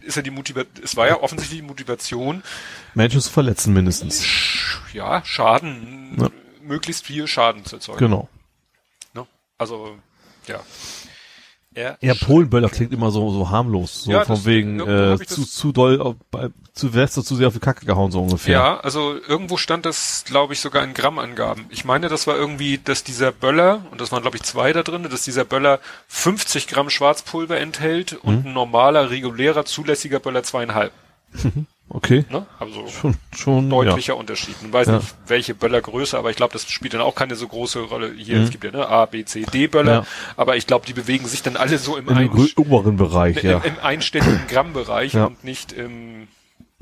[0.00, 2.42] das ist ja die Motivation, es war ja offensichtlich die Motivation,
[2.94, 4.24] Menschen zu verletzen mindestens.
[4.94, 6.28] ja, Schaden, Ja.
[6.62, 7.98] möglichst viel Schaden zu erzeugen.
[7.98, 8.28] Genau.
[9.14, 9.26] Ne?
[9.58, 9.96] Also,
[10.46, 10.60] ja.
[11.80, 14.04] Er Ja, Polenböller klingt immer so, so harmlos.
[14.04, 17.48] So Ja, von das- wegen, äh, zu, zu doll, auf, bei, zu Weste, zu sehr
[17.48, 18.52] auf die Kacke gehauen, so ungefähr.
[18.52, 21.66] Ja, also irgendwo stand das, glaube ich, sogar in Grammangaben.
[21.70, 24.82] Ich meine, das war irgendwie, dass dieser Böller, und das waren, glaube ich, zwei da
[24.82, 30.92] drin, dass dieser Böller 50 Gramm Schwarzpulver enthält und ein normaler, regulärer, zulässiger Böller zweieinhalb.
[31.92, 32.24] Okay.
[32.30, 32.46] Ne?
[32.60, 34.54] Also Schon, schon, deutlicher Unterschied.
[34.64, 34.96] Ich weiß Ja.
[34.98, 38.12] nicht, welche Böllergröße, aber ich glaube, das spielt dann auch keine so große Rolle.
[38.16, 40.06] Hier, es gibt ja ne, A, B, C, D Böller, Ja.
[40.36, 42.14] aber ich glaube, die bewegen sich dann alle so im, ja.
[42.14, 43.58] Grö- oberen Bereich, im, ja.
[43.58, 45.24] im einstelligen Grammbereich Ja.
[45.26, 46.28] und nicht im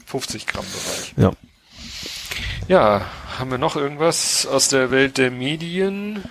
[0.04, 1.14] 50 Gramm Bereich.
[1.16, 1.32] Ja.
[2.68, 3.06] Ja,
[3.38, 6.22] haben wir noch irgendwas aus der Welt der Medien?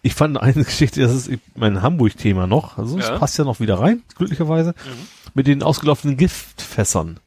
[0.00, 3.18] Ich fand eine Geschichte, das ist mein Hamburg-Thema noch, also das Ja.
[3.18, 4.74] passt ja noch wieder rein, glücklicherweise,
[5.34, 7.20] mit den ausgelaufenen Giftfässern.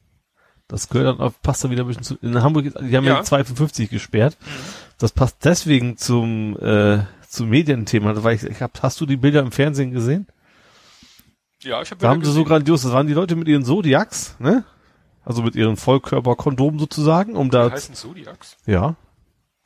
[0.70, 3.13] Das gehört dann, auf- passt dann wieder ein bisschen zu, in Hamburg, die haben ja,
[3.15, 3.20] Ja.
[3.20, 4.38] die 255 gesperrt.
[4.97, 9.41] Das passt deswegen zum, äh, zum Medienthema, weil ich, ich hab, hast du die Bilder
[9.41, 10.28] im Fernsehen gesehen?
[11.63, 14.36] Ja, ich habe Da haben sie so grandios, das waren die Leute mit ihren Zodiacs,
[14.39, 14.63] ne?
[15.24, 18.57] Also mit ihren Vollkörperkondomen sozusagen, um Die da, heißen Zodiacs.
[18.65, 18.95] ja.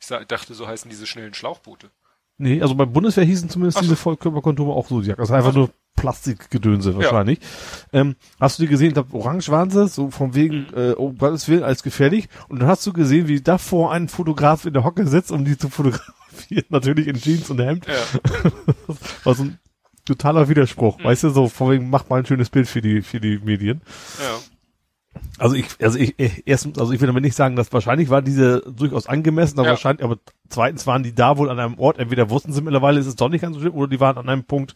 [0.00, 1.90] Ich dachte, so heißen diese schnellen Schlauchboote.
[2.36, 3.82] Nee, also bei Bundeswehr hießen zumindest so.
[3.82, 5.20] diese Vollkörperkondome auch Zodiac.
[5.20, 7.38] Also einfach nur Plastikgedönse wahrscheinlich.
[7.92, 10.76] Ähm, hast du die gesehen, da orange waren sie, so von wegen, Mhm.
[10.76, 12.28] äh, oh Gottes Willen, als gefährlich.
[12.48, 15.56] Und dann hast du gesehen, wie davor ein Fotograf in der Hocke sitzt, um die
[15.58, 16.64] zu fotografieren.
[16.70, 17.86] Natürlich in Jeans und Hemd.
[17.86, 18.50] Ja.
[19.24, 19.58] War so ein
[20.04, 20.98] totaler Widerspruch.
[20.98, 21.04] Mhm.
[21.04, 23.82] Weißt du, so von wegen, mach mal ein schönes Bild für die, für die Medien.
[24.20, 24.38] ja.
[25.38, 28.22] Also ich, also ich, ich- erstens, also ich will damit nicht sagen, dass wahrscheinlich war
[28.22, 29.72] diese durchaus angemessen, aber Ja.
[29.72, 30.16] wahrscheinlich, aber
[30.48, 33.28] zweitens waren die da wohl an einem Ort, entweder wussten sie mittlerweile, ist es doch
[33.28, 34.72] nicht ganz so schlimm, oder die waren an einem Punkt,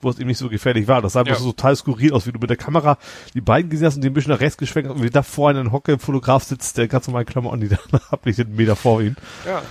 [0.00, 1.02] wo es eben nicht so gefährlich war.
[1.02, 1.40] Das sah einfach Ja.
[1.40, 2.98] so total skurril aus, wie du mit der Kamera
[3.34, 5.22] die beiden gesehen hast und die ein bisschen nach rechts geschwenkt hast und wie da
[5.22, 7.78] vorne ein Hocke Fotograf sitzt, der ganz normal Klamotten, die da
[8.10, 9.16] ablichtet, einen Meter vor ihm.
[9.46, 9.62] Ja.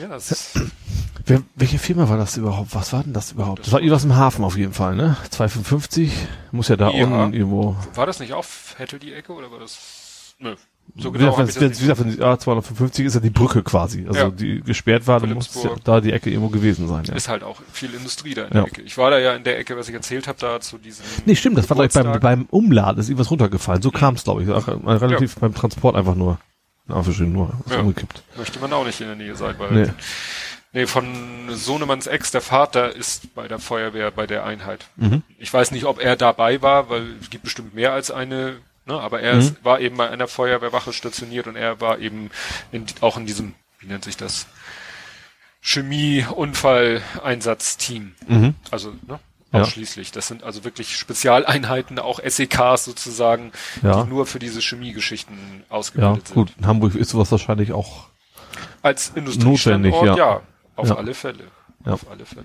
[0.00, 0.60] Ja, das ist,
[1.24, 2.74] Wer, welche Firma war das überhaupt?
[2.74, 3.60] Was war denn das überhaupt?
[3.64, 5.16] Das war irgendwas im Hafen auf jeden Fall, ne?
[5.30, 6.12] 255,
[6.52, 7.04] muss ja da Ja.
[7.06, 10.34] unten irgendwo war das nicht auf Hettel die Ecke oder war das?
[10.38, 10.54] Nö.
[10.98, 14.06] So Wie genau wenn, das wie gesagt, wenn die A255 ist ja die Brücke quasi,
[14.06, 14.30] also Ja.
[14.30, 17.04] die gesperrt war, dann muss ja da die Ecke irgendwo gewesen sein.
[17.04, 17.14] Ja.
[17.14, 18.62] ist halt auch viel Industrie da in Ja.
[18.62, 18.82] der Ecke.
[18.82, 21.04] Ich war da ja in der Ecke, was ich erzählt habe, da zu diesem.
[21.26, 22.22] Nee, stimmt, das war gleich beim, Geburtstag.
[22.22, 23.82] beim Umladen, ist irgendwas runtergefallen.
[23.82, 24.48] So kam es, glaube ich.
[24.48, 26.38] Ach, äh, relativ beim Transport einfach nur.
[26.86, 27.80] Na, schön nur, Ja.
[27.80, 28.22] umgekippt.
[28.38, 29.72] Möchte man auch nicht in der Nähe sein, weil.
[29.72, 29.90] Nee.
[30.72, 30.86] Nee.
[30.86, 31.06] von
[31.52, 34.86] Sohnemanns Ex, der Vater, ist bei der Feuerwehr bei der Einheit.
[34.96, 35.22] Mhm.
[35.38, 38.56] Ich weiß nicht, ob er dabei war, weil es gibt bestimmt mehr als eine,
[38.86, 39.40] ne, aber er Mhm.
[39.40, 42.30] ist, war eben bei einer Feuerwehrwache stationiert und er war eben
[42.72, 44.46] in, auch in diesem, wie nennt sich das?
[45.60, 48.14] Chemie-Unfall-Einsatzteam.
[48.28, 48.54] Mhm.
[48.70, 49.18] Also, ne?
[49.52, 49.62] Ja.
[49.62, 50.10] Ausschließlich.
[50.12, 54.02] Das sind also wirklich Spezialeinheiten, auch SEKs sozusagen, Ja.
[54.02, 56.48] die nur für diese Chemiegeschichten Ja, ausgebildet gut.
[56.48, 56.58] sind.
[56.58, 58.08] In Hamburg ist sowas wahrscheinlich auch.
[58.82, 60.32] Als Industriestandort, Notwendig, ja.
[60.34, 60.40] ja.
[60.74, 60.96] Auf Ja.
[60.96, 61.44] alle Fälle.
[61.84, 61.92] Ja.
[61.92, 62.44] Auf alle Fälle.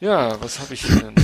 [0.00, 1.22] Ja, was habe ich hier denn noch?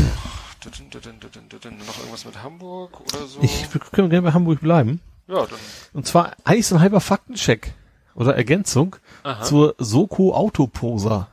[0.65, 3.41] Noch irgendwas mit Hamburg oder so?
[3.43, 5.01] Ich wir können gerne bei Hamburg bleiben.
[5.29, 5.59] ja, dann.
[5.95, 7.73] Und zwar eigentlich so ein halber Faktencheck
[8.15, 9.43] oder Ergänzung Aha.
[9.43, 11.29] zur Soko Autoposer.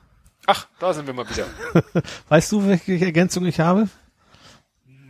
[0.46, 1.46] Ach, da sind wir mal wieder.
[2.30, 3.90] Weißt du, welche Ergänzung ich habe?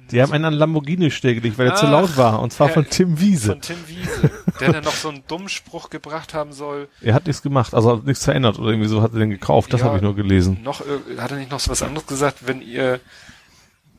[0.10, 2.42] Die haben einen an Lamborghini stillgelegt, weil er zu Ach, laut war.
[2.42, 3.52] Und zwar Herr- von Tim Wiese.
[3.52, 6.88] Von Tim Wiese, der dann noch so einen dummen Spruch gebracht haben soll.
[7.02, 9.74] Er hat nichts gemacht, also hat nichts verändert oder irgendwie so hat er den gekauft.
[9.74, 9.88] Das Ja.
[9.88, 10.64] habe ich nur gelesen.
[10.64, 13.02] Noch, ir- hat er nicht noch so was anderes gesagt, wenn ihr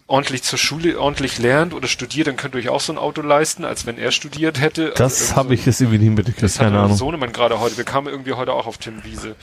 [0.09, 3.23] ordentlich zur Schule ordentlich lernt oder studiert, dann könnt ihr euch auch so ein Auto
[3.23, 4.91] leisten, als wenn er studiert hätte.
[4.91, 6.97] Also Das irgendwie habe so- ich jetzt irgendwie nicht mitgekriegt, Das hat keine mein Ahnung.
[6.97, 7.77] Sohnemann gerade heute.
[7.77, 9.37] Wir kamen irgendwie heute auch auf Tim Wiese.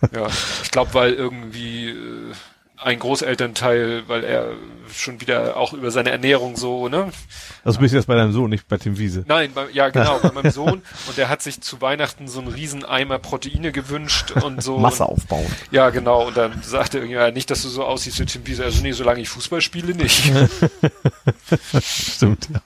[0.14, 0.26] ja,
[0.64, 2.32] ich glaube, weil irgendwie, äh,
[2.80, 4.52] ein Großelternteil, weil er
[4.92, 7.10] schon wieder auch über seine Ernährung so, ne?
[7.64, 9.24] Das bist du jetzt bei deinem Sohn, nicht bei Tim Wiese.
[9.26, 10.82] Nein, bei, ja genau, bei meinem Sohn.
[11.06, 14.78] Und der hat sich zu Weihnachten so einen riesen Eimer Proteine gewünscht und so.
[14.78, 15.46] Masse aufbauen.
[15.70, 16.28] Ja, genau.
[16.28, 18.64] Und dann sagte er ja nicht, dass du so aussiehst wie Tim Wiese.
[18.64, 20.22] Also nee, solange ich Fußball spiele, nicht.
[21.82, 22.60] Stimmt, ja.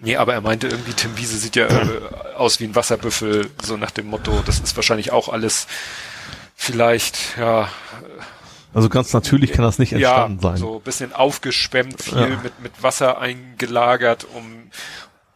[0.00, 2.00] Nee, aber er meinte irgendwie, Tim Wiese sieht ja äh,
[2.36, 5.66] aus wie ein Wasserbüffel, so nach dem Motto, das ist wahrscheinlich auch alles
[6.54, 7.68] vielleicht, ja,
[8.78, 10.56] Also ganz natürlich kann das nicht entstanden ja, sein.
[10.56, 12.26] so ein bisschen aufgeschwemmt, viel Ja.
[12.42, 14.44] mit, mit Wasser eingelagert, um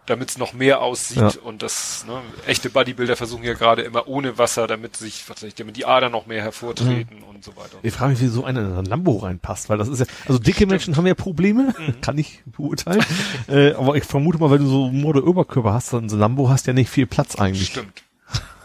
[0.06, 1.30] damit es noch mehr aussieht Ja.
[1.44, 5.54] und das, ne, echte Bodybuilder versuchen ja gerade immer ohne Wasser, damit sich, was ich,
[5.54, 7.22] damit die Adern noch mehr hervortreten Mhm.
[7.24, 7.76] und so weiter.
[7.82, 10.40] Ich frage mich, wie so einer in ein Lambo reinpasst, weil das ist ja, also
[10.40, 12.00] dicke Menschen haben ja Probleme, Mhm.
[12.00, 13.04] kann ich beurteilen.
[13.48, 16.48] äh, aber ich vermute mal, wenn du so Mode Oberkörper hast, dann so ein Lambo
[16.48, 17.68] hast ja nicht viel Platz eigentlich.
[17.68, 18.02] Stimmt.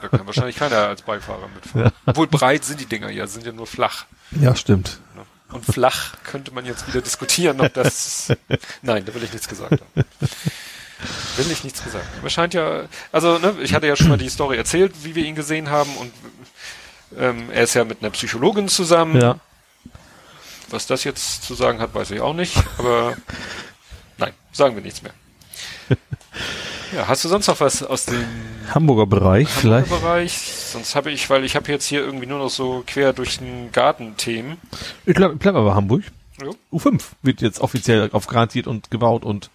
[0.01, 1.91] Da kann wahrscheinlich keiner als Beifahrer mitfahren.
[2.07, 4.05] Obwohl breit sind die Dinger ja, sind ja nur flach.
[4.31, 4.99] Ja, stimmt.
[5.49, 8.33] Und flach könnte man jetzt wieder diskutieren, ob das.
[8.81, 10.05] Nein, da will ich nichts gesagt haben.
[11.37, 12.05] Will ich nichts gesagt.
[12.19, 15.23] Aber scheint ja, also ne, ich hatte ja schon mal die Story erzählt, wie wir
[15.23, 16.11] ihn gesehen haben und
[17.17, 19.21] ähm, er ist ja mit einer Psychologin zusammen.
[19.21, 19.39] Ja.
[20.69, 22.57] Was das jetzt zu sagen hat, weiß ich auch nicht.
[22.77, 23.15] Aber
[24.17, 25.13] nein, sagen wir nichts mehr.
[26.95, 28.23] Ja, hast du sonst noch was aus dem
[28.73, 29.89] Hamburger Bereich vielleicht.
[29.89, 30.33] Bereich?
[30.33, 33.71] Sonst habe ich, weil ich habe jetzt hier irgendwie nur noch so quer durch den
[33.71, 34.57] Garten Themen.
[35.05, 36.03] Ich glaube, bleib aber Hamburg.
[36.41, 36.55] Jo.
[36.71, 39.49] U5 wird jetzt offiziell auf garantiert und gebaut und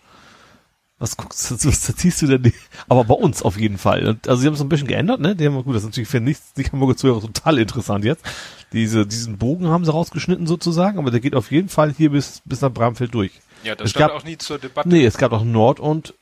[0.99, 2.53] was guckst du, was ziehst du denn?
[2.89, 4.07] Aber bei uns auf jeden Fall.
[4.07, 5.35] Und, also sie haben es ein bisschen geändert, ne?
[5.35, 8.25] Die haben, gut, das ist natürlich für nichts, die Hamburger Zuhörer total interessant jetzt.
[8.73, 12.41] Diese, diesen Bogen haben sie rausgeschnitten sozusagen, aber der geht auf jeden Fall hier bis,
[12.45, 13.33] bis nach Bramfeld durch.
[13.65, 14.89] Ja, das Es stand gab- auch nie zur Debatte.
[14.89, 16.15] Nee, es gab auch Nord- und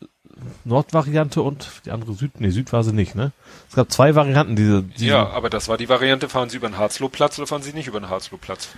[0.64, 3.32] Nordvariante und die andere Süd, nee, Süd war sie nicht, ne?
[3.68, 6.68] Es gab zwei Varianten, diese, diese Ja, aber das war die Variante, fahren Sie über
[6.68, 8.68] den Harzlowplatz oder fahren Sie nicht über den Harzlowplatz?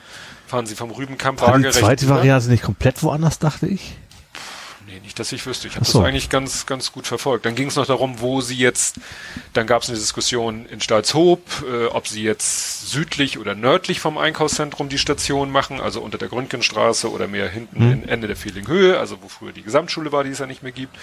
[0.47, 2.09] Fahren Sie vom Rübenkamp war die zweite?
[2.09, 3.95] Variante nicht komplett woanders, dachte ich.
[4.87, 5.69] Nee, nicht, dass ich wüsste.
[5.69, 6.01] Ich habe so.
[6.01, 7.47] das eigentlich ganz, ganz gut verfolgt.
[7.47, 8.97] Dann ging es noch darum, wo Sie jetzt,
[9.55, 14.19] dann gab es eine Diskussion in Stalzhoop, äh, ob Sie jetzt südlich oder nördlich vom
[14.19, 17.93] Einkaufszentrum die Station machen, also unter der Gründgenstraße oder mehr hinten Mhm.
[17.93, 20.73] in Ende der Fehlinghöhe, also wo früher die Gesamtschule war, die es ja nicht mehr
[20.73, 20.95] gibt.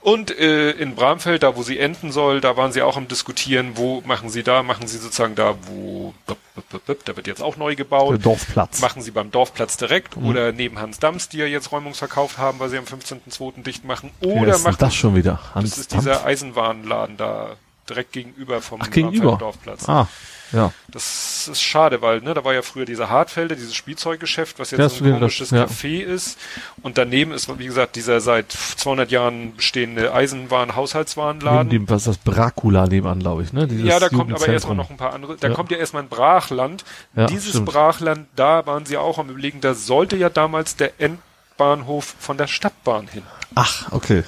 [0.00, 3.72] Und äh, in Bramfeld, da wo sie enden soll, da waren sie auch am diskutieren,
[3.74, 7.76] wo machen sie da, machen sie sozusagen da, wo, da wird jetzt auch neu Der
[7.84, 8.24] gebaut.
[8.24, 8.80] Dorfplatz.
[8.80, 10.26] Machen sie beim Dorfplatz direkt Mhm.
[10.28, 13.62] oder neben Hans Dams, die ja jetzt räumungsverkauft haben, weil sie am 15.02.
[13.64, 14.10] dicht machen.
[14.20, 15.40] Oder denn machen das schon wieder?
[15.54, 16.04] Hans das ist Dampf?
[16.04, 17.56] dieser Eisenwarenladen da
[17.88, 19.36] direkt gegenüber vom Ach, gegenüber.
[19.38, 19.88] Dorfplatz.
[19.88, 20.06] Ah,
[20.52, 20.72] ja.
[20.88, 24.80] Das ist schade, weil ne, da war ja früher dieser Hartfelder, dieses Spielzeuggeschäft, was jetzt
[24.80, 25.64] Ja, so ein komisches das- ja.
[25.64, 26.38] Café ist.
[26.82, 31.68] Und daneben ist, wie gesagt, dieser seit 200 Jahren bestehende Eisenwaren-Haushaltswarenladen.
[31.68, 33.66] Neben dem, was ist das Bracula nebenan, glaube ich, ne?
[33.66, 35.36] Dieses Ja, da kommt aber erstmal noch ein paar andere.
[35.36, 35.54] Da Ja.
[35.54, 36.84] kommt ja erstmal ein Brachland.
[37.14, 37.66] Dieses stimmt.
[37.66, 42.46] Brachland, da waren sie auch am überlegen, da sollte ja damals der Endbahnhof von der
[42.46, 43.22] Stadtbahn hin.
[43.54, 44.22] Ach, okay.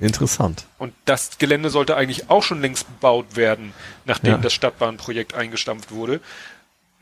[0.00, 0.64] Interessant.
[0.78, 3.72] Und das Gelände sollte eigentlich auch schon längst bebaut werden,
[4.06, 4.38] nachdem Ja.
[4.38, 6.20] das Stadtbahnprojekt eingestampft wurde.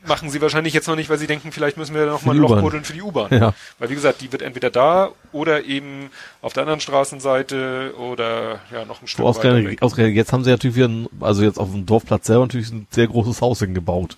[0.05, 2.37] Machen sie wahrscheinlich jetzt noch nicht, weil sie denken, vielleicht müssen wir noch mal ein
[2.37, 3.27] Loch buddeln für die U-Bahn.
[3.37, 3.53] Ja.
[3.79, 6.09] Weil wie gesagt, die wird entweder da oder eben
[6.41, 9.81] auf der anderen Straßenseite oder ja noch ein Stück So weiter ausgerechnet, weg.
[9.81, 12.87] ausgerechnet, jetzt haben sie natürlich wieder, ein, also jetzt auf dem Dorfplatz selber natürlich ein
[12.91, 14.15] sehr großes Haus hingebaut.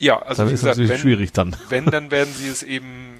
[0.00, 1.56] Ja, also Da wie ist gesagt, natürlich wenn, schwierig dann.
[1.68, 3.15] wenn, dann werden sie es eben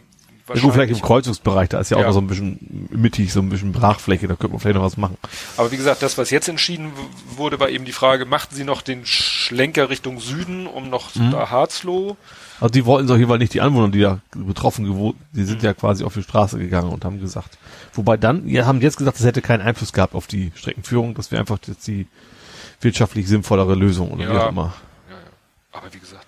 [0.55, 2.07] Ja, gut, vielleicht im Kreuzungsbereich, da ist ja auch Ja.
[2.07, 4.97] noch so ein bisschen mittig, so ein bisschen Brachfläche, da könnte man vielleicht noch was
[4.97, 5.17] machen.
[5.57, 6.93] Aber wie gesagt, das, was jetzt entschieden
[7.37, 11.33] wurde, war eben die Frage, machten sie noch den Schlenker Richtung Süden, um noch Mhm.
[11.33, 12.17] da Harzloh?
[12.61, 15.41] Also die wollten es auf jeden Fall nicht die Anwohner, die da betroffen gewohnt, die
[15.41, 15.47] Mhm.
[15.47, 17.59] sind ja quasi auf die Straße gegangen und haben gesagt.
[17.95, 21.33] Wobei dann, ja, haben jetzt gesagt, das hätte keinen Einfluss gehabt auf die Streckenführung, das
[21.33, 22.07] wäre einfach jetzt die
[22.81, 24.45] wirtschaftlich sinnvollere Lösung oder wie Ja.
[24.47, 24.75] auch immer.
[25.11, 25.23] Ja, ja.
[25.81, 26.26] Aber wie gesagt,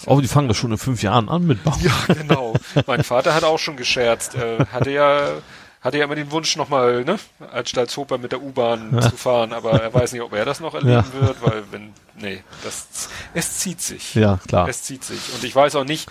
[0.00, 1.78] ist Aber die fangen das schon in fünf Jahren an mit Bauen.
[1.80, 2.54] Ja, genau.
[2.86, 4.34] mein Vater hat auch schon gescherzt.
[4.34, 5.32] Äh, hatte ja
[5.80, 7.18] hatte ja immer den Wunsch nochmal, ne,
[7.52, 10.74] als Stalzhofer mit der U-Bahn zu fahren, aber er weiß nicht, ob er das noch
[10.74, 11.26] erleben Ja.
[11.26, 14.14] wird, weil wenn, nee, das, es zieht sich.
[14.16, 14.68] Ja, klar.
[14.68, 15.20] Es zieht sich.
[15.34, 16.08] Und ich weiß auch nicht,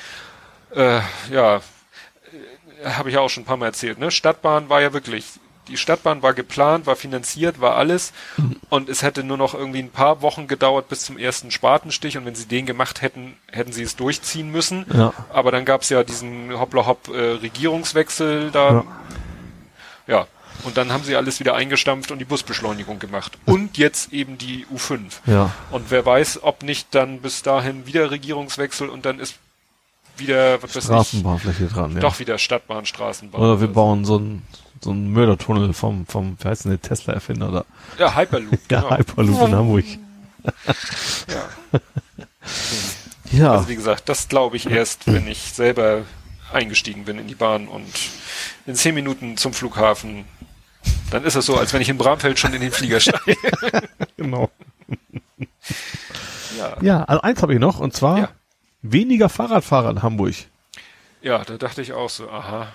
[0.73, 4.81] äh, ja, äh, habe ich ja auch schon ein paar Mal erzählt, ne, Stadtbahn war
[4.81, 5.25] ja wirklich,
[5.67, 8.13] die Stadtbahn war geplant, war finanziert, war alles
[8.69, 12.25] und es hätte nur noch irgendwie ein paar Wochen gedauert bis zum ersten Spatenstich und
[12.25, 14.85] wenn sie den gemacht hätten, hätten sie es durchziehen müssen.
[14.93, 15.13] Ja.
[15.31, 18.71] Aber dann gab's ja diesen Hoppla-Hopp äh, Regierungswechsel da.
[18.71, 18.83] Ja.
[20.07, 20.27] Ja.
[20.63, 23.37] Und dann haben sie alles wieder eingestampft und die Busbeschleunigung gemacht.
[23.45, 24.99] Und jetzt eben die U5.
[25.27, 25.51] Ja.
[25.71, 29.35] Und wer weiß, ob nicht dann bis dahin wieder Regierungswechsel und dann ist
[30.17, 31.99] wieder, was Straßenbahnfläche dran, ja.
[31.99, 33.39] doch wieder Stadtbahn, Straßenbahn.
[33.39, 34.47] Oder wir bauen so einen
[34.81, 37.65] so einen Mördertunnel vom, vom, wie heißt denn der Tesla-Erfinder da?
[37.99, 38.57] Ja, Hyperloop.
[38.71, 38.97] Ja, genau.
[38.97, 39.85] Hyperloop in Hamburg.
[41.27, 41.79] Ja.
[43.31, 43.51] Ja.
[43.53, 46.03] Also wie gesagt, das glaube ich erst, wenn ich selber
[46.53, 47.85] eingestiegen bin in die Bahn und
[48.65, 50.23] in zehn Minuten zum Flughafen.
[51.11, 53.35] Dann ist es so, als wenn ich in Bramfeld schon in den Flieger steige.
[54.17, 54.49] genau.
[56.57, 56.77] ja.
[56.81, 58.29] Ja, also eins habe ich noch, und zwar Ja.
[58.81, 60.35] weniger Fahrradfahrer in Hamburg.
[61.21, 62.67] ja, da dachte ich auch so, aha,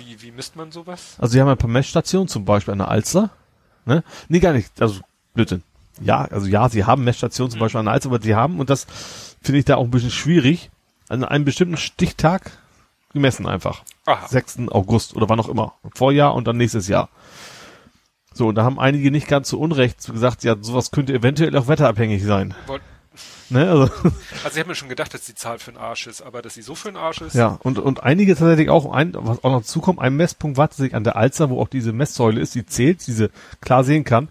[0.00, 1.14] wie, wie misst man sowas?
[1.18, 3.30] Also sie haben ein paar Messstationen, zum Beispiel an der Alster.
[3.84, 4.02] Ne?
[4.28, 4.80] Nee, gar nicht.
[4.82, 5.00] Also,
[5.34, 5.60] bitte.
[6.02, 7.60] Ja, also ja, sie haben Messstationen, zum Mhm.
[7.60, 8.86] Beispiel an der Alster, aber sie haben, und das
[9.42, 10.70] finde ich da auch ein bisschen schwierig,
[11.08, 12.50] an einem bestimmten Stichtag
[13.12, 13.82] gemessen einfach.
[14.06, 14.26] Aha.
[14.28, 14.68] 6.
[14.70, 15.74] August oder wann auch immer.
[15.94, 17.08] Vorjahr und dann nächstes Jahr.
[18.32, 21.66] So, und da haben einige nicht ganz so unrecht gesagt, ja, sowas könnte eventuell auch
[21.68, 22.54] wetterabhängig sein.
[22.66, 22.82] Wollt-
[23.48, 23.68] Ne?
[23.68, 23.84] Also,
[24.44, 26.54] Also ich habe mir schon gedacht, dass die Zahl für den Arsch ist, aber dass
[26.54, 27.34] sie so für den Arsch ist.
[27.34, 30.94] ja, und, und einige tatsächlich auch, ein, was auch noch zukommt, ein Messpunkt war tatsächlich
[30.94, 33.30] an der Alster, wo auch diese Messsäule ist, die zählt, diese
[33.60, 34.28] klar sehen kann.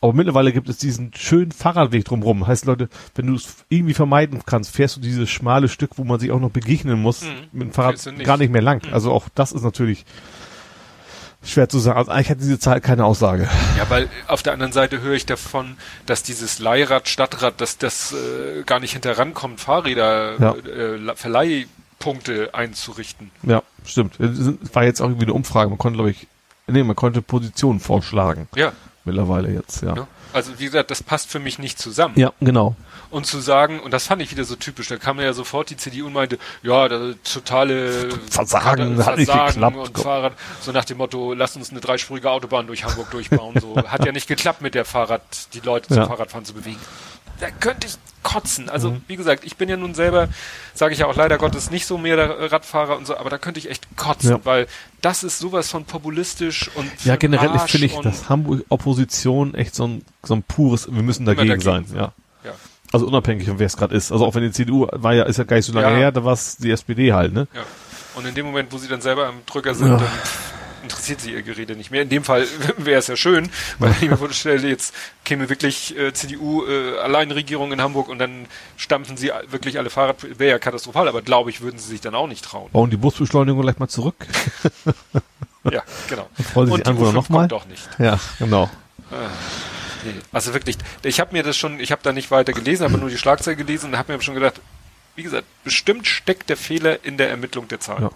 [0.00, 2.46] Aber mittlerweile gibt es diesen schönen Fahrradweg drumherum.
[2.46, 6.20] Heißt Leute, wenn du es irgendwie vermeiden kannst, fährst du dieses schmale Stück, wo man
[6.20, 7.22] sich auch noch begegnen muss,
[7.52, 8.22] mit dem Fahrrad nicht.
[8.22, 8.82] gar nicht mehr lang.
[8.92, 10.04] Also auch das ist natürlich
[11.44, 11.98] schwer zu sagen.
[11.98, 13.48] Also eigentlich hat diese Zahl keine Aussage.
[13.76, 15.76] Ja, weil auf der anderen Seite höre ich davon,
[16.06, 20.54] dass dieses Leihrad, Stadtrad, dass das äh, gar nicht hinterrankommt, Fahrräder, Ja.
[20.54, 23.30] äh, Verleihpunkte einzurichten.
[23.42, 24.18] Ja, stimmt.
[24.20, 25.68] Es war jetzt auch irgendwie eine Umfrage.
[25.70, 26.26] Man konnte, glaube ich,
[26.66, 28.48] nee, man konnte Positionen vorschlagen.
[28.56, 28.72] Ja.
[29.04, 29.94] Mittlerweile jetzt, ja.
[29.94, 30.06] Ne?
[30.34, 32.18] Also wie gesagt, das passt für mich nicht zusammen.
[32.18, 32.74] Ja, genau.
[33.10, 35.76] Und zu sagen, und das fand ich wieder so typisch, da kam ja sofort die
[35.76, 39.76] CDU und meinte, ja, das totale Versagen, hat nicht geklappt.
[39.76, 43.54] und Fahrrad, so nach dem Motto, lasst uns eine dreispurige Autobahn durch Hamburg durchbauen.
[43.60, 45.22] So hat ja nicht geklappt mit der Fahrrad,
[45.54, 46.06] die Leute zum Ja.
[46.08, 46.80] Fahrradfahren zu bewegen.
[47.44, 48.70] Da könnte ich kotzen.
[48.70, 49.02] Also Mhm.
[49.06, 50.28] wie gesagt, ich bin ja nun selber,
[50.72, 53.36] sage ich ja auch leider Gottes, nicht so mehr der Radfahrer und so, aber da
[53.36, 54.40] könnte ich echt kotzen, Ja.
[54.44, 54.66] weil
[55.02, 59.86] das ist sowas von populistisch und Ja, generell finde ich, dass Hamburg Opposition echt so
[59.86, 62.12] ein, so ein pures, wir müssen dagegen, dagegen sein, ja.
[62.44, 62.52] Ja.
[62.92, 64.10] Also unabhängig von wer es gerade ist.
[64.10, 65.96] Also auch wenn die CDU war ja, ist ja gar nicht so lange Ja.
[65.96, 67.46] her, da war es die SPD halt, ne?
[67.54, 67.60] Ja.
[68.14, 70.02] Und in dem Moment, wo sie dann selber am Drücker sind, dann
[70.84, 72.02] interessiert sie ihr Gerede nicht mehr.
[72.02, 76.12] In dem Fall wäre es ja schön, weil ich mir vorstelle, jetzt käme wirklich äh,
[76.12, 81.08] CDU äh, Alleinregierung in Hamburg und dann stampfen sie wirklich alle Fahrrad, wäre ja katastrophal,
[81.08, 82.70] aber glaube ich, würden sie sich dann auch nicht trauen.
[82.72, 84.16] Bauen die Busbeschleunigung gleich mal zurück.
[85.72, 86.28] Ja, genau.
[86.52, 87.38] freuen sich und die Anwohner U5 noch mal?
[87.38, 87.88] kommt doch nicht.
[87.98, 88.68] Ja, genau.
[90.04, 90.12] Nee.
[90.30, 93.08] Also wirklich, ich habe mir das schon, ich habe da nicht weiter gelesen, habe nur
[93.08, 94.60] die Schlagzeile gelesen und habe mir schon gedacht,
[95.16, 98.02] wie gesagt, bestimmt steckt der Fehler in der Ermittlung der Zahlen.
[98.04, 98.10] Ja.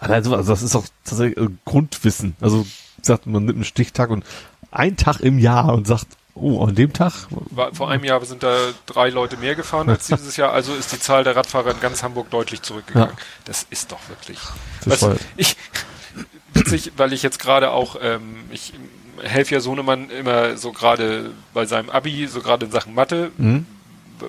[0.00, 2.34] Also, also das ist auch tatsächlich äh, Grundwissen.
[2.40, 2.66] Also
[2.98, 4.24] gesagt, man nimmt einen Stichtag und
[4.70, 7.12] ein Tag im Jahr und sagt, oh, an dem Tag,
[7.72, 10.98] vor einem Jahr sind da drei Leute mehr gefahren als dieses Jahr, also ist die
[11.00, 13.10] Zahl der Radfahrer in ganz Hamburg deutlich zurückgegangen.
[13.16, 13.24] Ja.
[13.44, 14.38] Das ist doch wirklich.
[14.86, 15.56] Weißt, ich
[16.54, 18.72] witzig, weil ich jetzt gerade auch, ähm, ich
[19.22, 23.66] helfe ja Sohnemann immer so gerade bei seinem Abi, so gerade in Sachen Mathe, Mhm.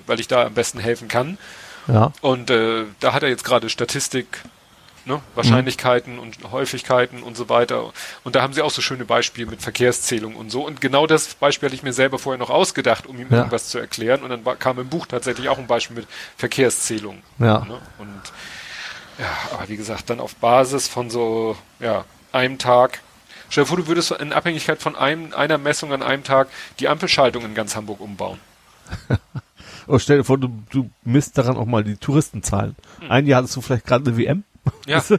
[0.06, 1.38] weil ich da am besten helfen kann.
[1.88, 4.42] ja, Und äh, da hat er jetzt gerade Statistik,
[5.04, 7.92] ne, Wahrscheinlichkeiten und Häufigkeiten und so weiter.
[8.24, 10.66] Und da haben sie auch so schöne Beispiele mit Verkehrszählung und so.
[10.66, 13.38] Und genau das Beispiel hatte ich mir selber vorher noch ausgedacht, um ihm Ja.
[13.38, 14.22] irgendwas zu erklären.
[14.22, 17.22] Und dann kam im Buch tatsächlich auch ein Beispiel mit Verkehrszählung.
[17.38, 17.64] Ja.
[17.64, 17.78] Ne?
[17.98, 18.20] Und
[19.18, 23.00] ja, aber wie gesagt, dann auf Basis von so, ja, einem Tag.
[23.50, 26.48] Stell dir vor, du würdest in Abhängigkeit von einem, einer Messung an einem Tag
[26.80, 28.38] die Ampelschaltung in ganz Hamburg umbauen.
[29.88, 32.76] Oh, stell dir vor, du, du misst daran auch mal die Touristenzahlen.
[33.08, 34.44] Ein Jahr hattest du vielleicht gerade eine WM.
[34.86, 34.98] Ja.
[34.98, 35.18] Weißt du?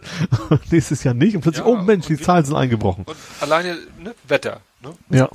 [0.49, 1.35] Und nächstes Jahr nicht.
[1.35, 3.05] Und plötzlich, Ja, oh Mensch, die Zahlen sind eingebrochen.
[3.05, 4.93] Und alleine, ne, Wetter, ne?
[5.09, 5.29] Ja.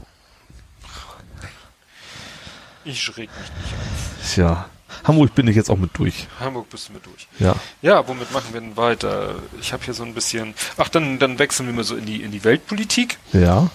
[2.84, 4.32] Ich reg mich nicht auf.
[4.34, 4.68] Tja.
[5.04, 6.26] Hamburg bin ich jetzt auch mit durch.
[6.40, 7.28] Hamburg bist du mit durch.
[7.38, 7.54] Ja.
[7.82, 9.36] Ja, womit machen wir denn weiter?
[9.60, 10.54] Ich habe hier so ein bisschen.
[10.76, 13.18] Ach, dann, dann wechseln wir mal so in die in die Weltpolitik.
[13.32, 13.70] Ja.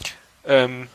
[0.45, 0.88] Ähm,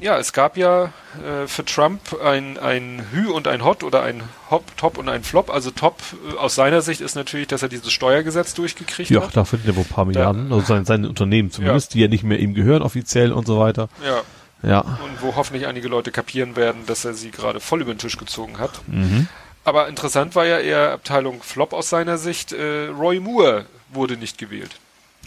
[0.00, 0.92] ja, es gab ja
[1.24, 5.22] äh, für Trump ein, ein Hü und ein Hot oder ein Hop, Top und ein
[5.24, 5.50] Flop.
[5.50, 5.98] Also Top
[6.32, 9.36] äh, aus seiner Sicht ist natürlich, dass er dieses Steuergesetz durchgekriegt Ja, hat.
[9.36, 10.52] da finden wir wohl ein paar Milliarden.
[10.52, 13.88] Also sein, seine Unternehmen zumindest, die ja nicht mehr ihm gehören offiziell und so weiter.
[14.04, 14.22] Ja,
[14.68, 14.80] Ja.
[14.80, 18.16] und wo hoffentlich einige Leute kapieren werden, dass er sie gerade voll über den Tisch
[18.18, 18.80] gezogen hat.
[18.86, 19.28] Mhm.
[19.64, 22.52] Aber interessant war ja eher Abteilung Flop aus seiner Sicht.
[22.52, 24.70] Äh, Roy Moore wurde nicht gewählt.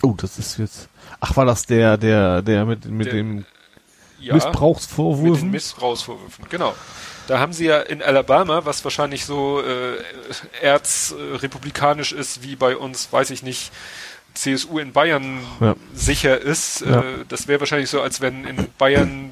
[0.01, 0.87] Oh, das ist jetzt.
[1.19, 3.45] Ach, war das der, der, der mit, mit Der- dem
[4.19, 5.51] Ja, Mit den Missbrauchsvorwürfen?
[5.51, 6.75] Missbrauchsvorwürfen, genau.
[7.27, 9.97] Da haben sie ja in Alabama, was wahrscheinlich so äh,
[10.61, 13.71] erzrepublikanisch ist, wie bei uns, weiß ich nicht,
[14.33, 15.75] CSU in Bayern Ja.
[15.93, 16.81] sicher ist.
[16.81, 17.01] Ja.
[17.01, 19.31] Äh, das wäre wahrscheinlich so, als wenn in Bayern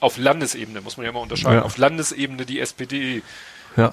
[0.00, 1.62] auf Landesebene, muss man ja mal unterscheiden, Ja.
[1.64, 3.22] auf Landesebene die SPD
[3.76, 3.92] ja.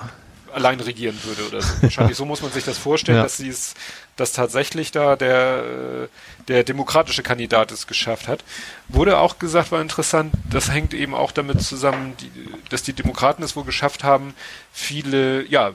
[0.54, 1.82] allein regieren würde oder so.
[1.82, 3.24] Wahrscheinlich so muss man sich das vorstellen, Ja.
[3.24, 3.74] dass sie es,
[4.18, 6.08] dass tatsächlich da der, äh,
[6.48, 8.44] der demokratische Kandidat es geschafft hat.
[8.90, 12.32] Wurde auch gesagt, war interessant, das hängt eben auch damit zusammen, die,
[12.70, 14.34] dass die Demokraten es wohl geschafft haben,
[14.74, 15.72] viele, ja,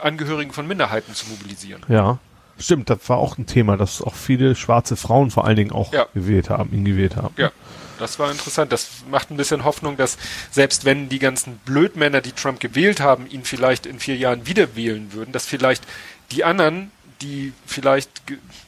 [0.00, 1.82] Angehörigen von Minderheiten zu mobilisieren.
[1.88, 2.18] Ja.
[2.60, 5.92] Stimmt, das war auch ein Thema, dass auch viele schwarze Frauen vor allen Dingen auch
[5.92, 6.06] Ja.
[6.12, 7.32] gewählt haben, ihn gewählt haben.
[7.36, 7.52] Ja,
[8.00, 8.72] das war interessant.
[8.72, 10.18] Das macht ein bisschen Hoffnung, dass
[10.50, 14.74] selbst wenn die ganzen Blödmänner, die Trump gewählt haben, ihn vielleicht in vier Jahren wieder
[14.74, 15.84] wählen würden, dass vielleicht
[16.32, 16.90] die anderen,
[17.22, 18.10] die vielleicht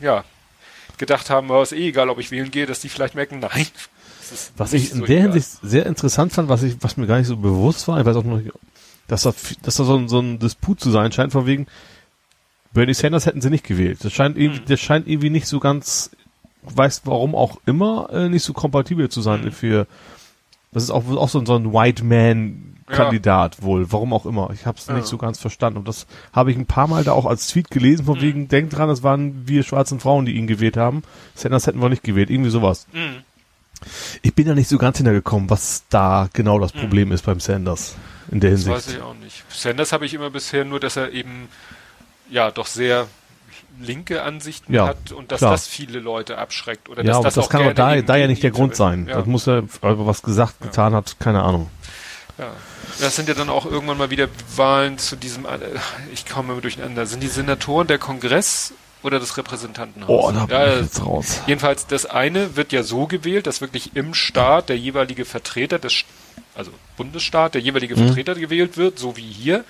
[0.00, 0.24] ja
[0.98, 3.66] gedacht haben, oh, ist eh egal, ob ich wählen gehe, dass die vielleicht merken, nein.
[4.56, 5.32] Was ich in so der egal.
[5.32, 8.16] Hinsicht sehr interessant fand, was ich, was mir gar nicht so bewusst war, ich weiß
[8.16, 8.52] auch noch nicht,
[9.08, 11.66] dass da, dass da so ein, so ein Disput zu sein scheint, von wegen,
[12.72, 13.98] Bernie Sanders hätten sie nicht gewählt.
[14.04, 14.64] Das scheint irgendwie, Mhm.
[14.66, 16.10] das scheint irgendwie nicht so ganz,
[16.62, 19.52] weiß warum auch immer, äh, nicht so kompatibel zu sein Mhm.
[19.52, 19.86] für,
[20.72, 24.50] das ist auch, auch so, ein- so ein White Man Kandidat wohl, warum auch immer.
[24.52, 24.94] Ich habe es Ja.
[24.94, 25.78] nicht so ganz verstanden.
[25.78, 28.22] Und das habe ich ein paar Mal da auch als Tweet gelesen, von Mhm.
[28.22, 31.02] wegen, denkt dran, das waren wir schwarzen Frauen, die ihn gewählt haben.
[31.36, 32.88] Sanders hätten wir nicht gewählt, irgendwie sowas.
[32.92, 33.22] Mhm.
[34.22, 37.94] Ich bin da nicht so ganz hintergekommen, was da genau das Problem ist beim Sanders
[38.30, 38.54] in der Mhm.
[38.54, 38.88] Das Hinsicht.
[38.88, 39.44] weiß ich auch nicht.
[39.48, 41.48] Sanders habe ich immer bisher nur, dass er eben
[42.28, 43.06] ja doch sehr
[43.80, 45.52] linke Ansichten Ja, hat und dass klar.
[45.52, 48.26] das viele Leute abschreckt oder ja, dass das, das, auch kann auch da, da ja
[48.26, 49.06] nicht der Grund sein.
[49.08, 49.16] Ja.
[49.16, 51.68] Das muss er, aber was gesagt, getan hat, keine Ahnung.
[52.38, 52.48] Ja.
[53.00, 55.58] Das sind ja dann auch irgendwann mal wieder Wahlen zu diesem, äh,
[56.12, 58.72] ich komme immer durcheinander, sind die Senatoren der Kongress
[59.02, 60.24] oder das Repräsentantenhaus?
[60.24, 61.40] Oh, da bin ja, ich jetzt raus.
[61.46, 66.04] Jedenfalls, das eine wird ja so gewählt, dass wirklich im Staat der jeweilige Vertreter des,
[66.54, 68.06] also Bundesstaat, der jeweilige Mhm.
[68.06, 69.64] Vertreter gewählt wird, so wie hier.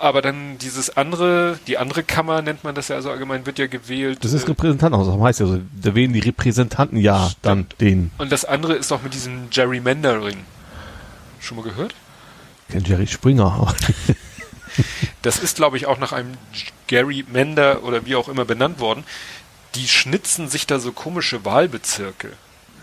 [0.00, 3.66] Aber dann dieses andere, die andere Kammer nennt man das ja also allgemein, wird ja
[3.66, 4.24] gewählt.
[4.24, 8.10] Das ist äh, Repräsentantenhaus, das heißt ja so, da wählen die Repräsentanten ja dann den.
[8.16, 10.38] und das andere ist doch mit diesem Gerrymandering.
[11.38, 11.94] Schon mal gehört?
[12.70, 13.74] Kennt Jerry Springer.
[15.22, 16.34] Das ist, glaube ich, auch nach einem
[16.86, 19.04] Gary Mender oder wie auch immer benannt worden.
[19.74, 22.32] Die schnitzen sich da so komische Wahlbezirke.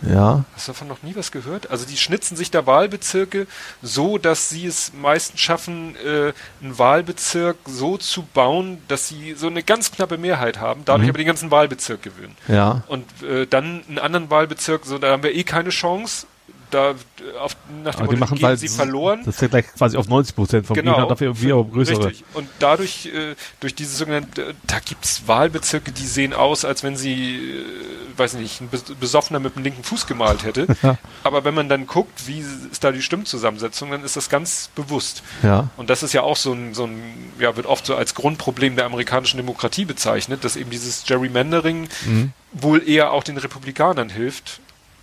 [0.01, 0.43] Ja.
[0.55, 1.71] Hast du davon noch nie was gehört?
[1.71, 3.47] Also die schnitzen sich da Wahlbezirke
[3.81, 9.47] so, dass sie es meistens schaffen, äh, einen Wahlbezirk so zu bauen, dass sie so
[9.47, 11.09] eine ganz knappe Mehrheit haben, dadurch Mhm.
[11.09, 12.35] aber den ganzen Wahlbezirk gewinnen.
[12.47, 12.83] Ja.
[12.87, 16.27] Und äh, dann einen anderen Wahlbezirk, so da haben wir eh keine Chance.
[16.69, 16.95] Da
[17.39, 19.21] auf, nach dem Motto, gehen halt, sie verloren.
[19.25, 22.07] das ist ja gleich quasi auf 90 Prozent vom Gegner, dafür wir aber größere.
[22.07, 22.25] Richtig.
[22.33, 27.35] Und dadurch, äh, durch diese sogenannte, da gibt's Wahlbezirke, die sehen aus, als wenn sie,
[27.37, 30.67] äh, weiß nicht, ein Bes- Besoffener mit dem linken Fuß gemalt hätte.
[31.23, 32.39] Aber wenn man dann guckt, wie
[32.71, 35.23] ist da die Stimmzusammensetzung, dann ist das ganz bewusst.
[35.43, 35.69] Ja.
[35.77, 37.01] Und das ist ja auch so ein, so ein,
[37.39, 42.33] ja, wird oft so als Grundproblem der amerikanischen Demokratie bezeichnet, dass eben dieses Gerrymandering Mhm.
[42.51, 44.59] wohl eher auch den Republikanern hilft.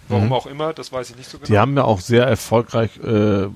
[0.09, 0.33] Warum Mhm.
[0.33, 1.47] auch immer, das weiß ich nicht so genau.
[1.49, 3.47] Die haben ja auch sehr erfolgreich, äh,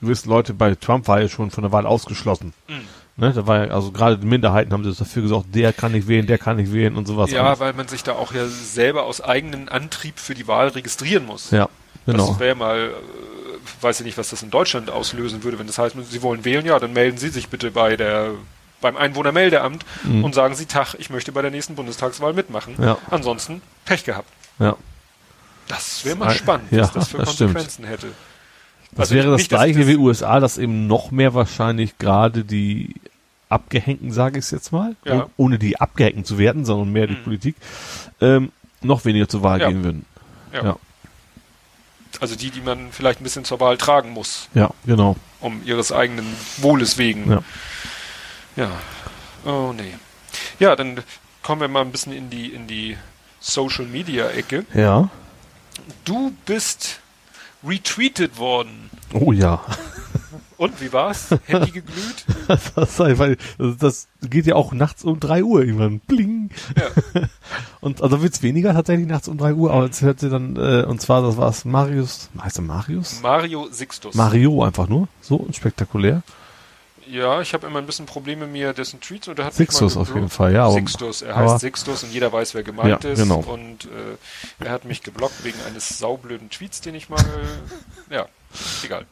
[0.00, 2.52] gewisse Leute bei Trump war ja schon von der Wahl ausgeschlossen.
[2.68, 2.80] Mhm.
[3.18, 6.06] Ne, da war ja, also gerade die Minderheiten haben das dafür gesagt, der kann nicht
[6.06, 7.30] wählen, der kann nicht wählen und sowas.
[7.30, 7.60] ja, alles.
[7.60, 11.50] weil man sich da auch ja selber aus eigenem Antrieb für die Wahl registrieren muss.
[11.50, 11.70] ja,
[12.04, 12.28] genau.
[12.28, 15.78] Das wäre mal, äh, weiß ich nicht, was das in Deutschland auslösen würde, wenn das
[15.78, 18.32] heißt, Sie wollen wählen, ja, dann melden Sie sich bitte bei der
[18.82, 20.22] beim Einwohnermeldeamt Mhm.
[20.22, 22.74] und sagen Sie, Tag, ich möchte bei der nächsten Bundestagswahl mitmachen.
[22.78, 22.98] Ja.
[23.10, 24.28] Ansonsten Pech gehabt.
[24.58, 24.76] Ja.
[25.68, 27.54] Das wäre mal spannend, ja, was das für das stimmt.
[27.54, 28.08] Konsequenzen hätte.
[28.92, 32.44] Das Also wäre das nicht, gleiche das- wie USA, dass eben noch mehr wahrscheinlich gerade
[32.44, 32.94] die
[33.48, 35.24] Abgehängten, sage ich es jetzt mal, Ja.
[35.24, 37.22] oh- ohne die Abgehängten zu werden, sondern mehr die Mhm.
[37.24, 37.56] Politik,
[38.20, 38.52] ähm,
[38.82, 39.68] noch weniger zur Wahl Ja.
[39.68, 40.04] gehen würden.
[40.52, 40.64] Ja.
[40.64, 40.76] Ja.
[42.20, 45.16] Also die, die man vielleicht ein bisschen zur Wahl tragen muss, Ja, genau.
[45.40, 46.26] um ihres eigenen
[46.58, 47.30] Wohles wegen.
[47.30, 47.42] Ja.
[48.56, 48.70] Ja.
[49.44, 49.94] Oh nee.
[50.58, 51.02] Ja, dann
[51.42, 52.96] kommen wir mal ein bisschen in die in die
[53.40, 54.64] Social Media Ecke.
[54.74, 55.10] Ja.
[56.04, 57.00] Du bist
[57.64, 58.90] retweetet worden.
[59.12, 59.64] Oh ja.
[60.56, 61.28] Und wie war's?
[61.46, 62.24] Handy geglüht?
[62.48, 65.98] Das, weil das, geht ja auch nachts um drei Uhr irgendwann.
[65.98, 66.50] Bling.
[66.76, 67.22] Ja.
[67.80, 70.84] Und also wird's weniger tatsächlich nachts um drei Uhr, aber jetzt hört sie dann, äh,
[70.84, 73.20] und zwar, das war's Marius, heißt er Marius?
[73.20, 74.14] Mario Sixtus.
[74.14, 75.08] Mario einfach nur.
[75.20, 76.22] So spektakulär.
[77.08, 80.14] Ja, ich habe immer ein bisschen Probleme mir dessen Tweets und er hat Sixtus auf
[80.14, 80.70] jeden Fall, ja.
[80.70, 83.18] Sixtus, er heißt Sixtus und jeder weiß, wer gemeint Ja, ist.
[83.20, 83.40] genau.
[83.40, 87.24] Und äh, er hat mich geblockt wegen eines saublöden Tweets, den ich mal.
[88.10, 88.26] ja,
[88.84, 89.06] egal.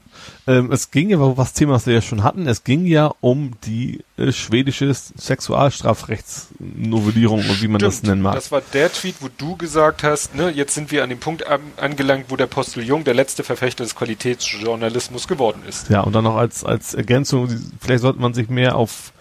[0.46, 3.52] Ähm, es ging ja, was Thema, was wir ja schon hatten, es ging ja um
[3.64, 8.34] die äh, schwedische Sexualstrafrechtsnovellierung und wie man das nennen mag.
[8.34, 11.46] Das war der Tweet, wo du gesagt hast, ne, jetzt sind wir an dem Punkt
[11.46, 15.88] an, angelangt, wo der Postillon der letzte Verfechter des Qualitätsjournalismus geworden ist.
[15.90, 17.48] ja, und dann noch als, als Ergänzung,
[17.80, 19.12] vielleicht sollte man sich mehr auf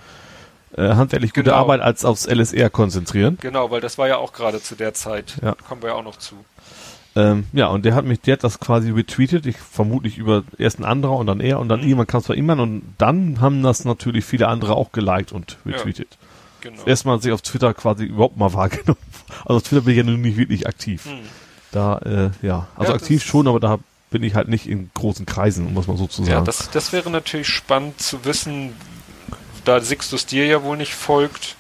[0.76, 1.58] äh, handwerklich gute Genau.
[1.58, 3.38] Arbeit als aufs LSR konzentrieren.
[3.42, 5.36] Genau, weil das war ja auch gerade zu der Zeit.
[5.42, 5.56] Ja.
[5.68, 6.36] Kommen wir ja auch noch zu.
[7.16, 10.80] Ähm, ja, und der hat mich, der hat das quasi retweetet, ich vermutlich über erst
[10.80, 11.88] ein anderer und dann er und dann Mhm.
[11.88, 15.32] irgendwann kam es bei ihm an und dann haben das natürlich viele andere auch geliked
[15.32, 16.18] und retweetet.
[16.62, 16.82] Genau.
[16.86, 18.98] Erstmal hat sich auf Twitter quasi überhaupt mal wahrgenommen.
[19.46, 21.06] Also auf Twitter bin ich ja nun nicht wirklich aktiv.
[21.06, 21.20] Hm.
[21.72, 23.80] Da, äh, ja, also Ja, das- aktiv schon, aber da
[24.12, 26.46] bin ich halt nicht in großen Kreisen, muss man so zu Ja, sagen.
[26.46, 28.74] das, das wäre natürlich spannend zu wissen,
[29.66, 31.56] da Sixtus dir ja wohl nicht folgt,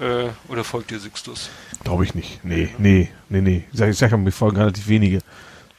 [0.00, 1.50] äh, oder folgt dir Sixtus?
[1.84, 2.44] Glaube ich nicht.
[2.44, 3.64] Nee, nee, nee, nee.
[3.72, 5.20] Ich sag, ich sag mir folgen relativ wenige.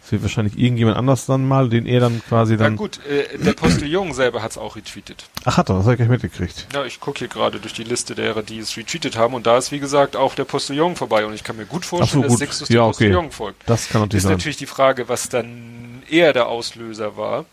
[0.04, 2.78] Es wird wahrscheinlich irgendjemand anders dann mal, den er dann quasi Na dann.
[2.78, 5.26] gut, äh, der Postillon selber hat's auch retweetet.
[5.44, 6.66] Ach, hat er, das habe ich gar nicht mitgekriegt.
[6.74, 9.58] Ja, ich gucke hier gerade durch die Liste derer, die es retweetet haben und da
[9.58, 12.32] ist wie gesagt auch der Postillon vorbei und ich kann mir gut vorstellen, so, gut.
[12.32, 12.90] dass Sixtus Ja, dem okay.
[13.10, 13.64] Postillon folgt.
[13.70, 14.32] Das kann natürlich Ist sein.
[14.38, 17.44] natürlich die Frage, was dann eher der Auslöser war.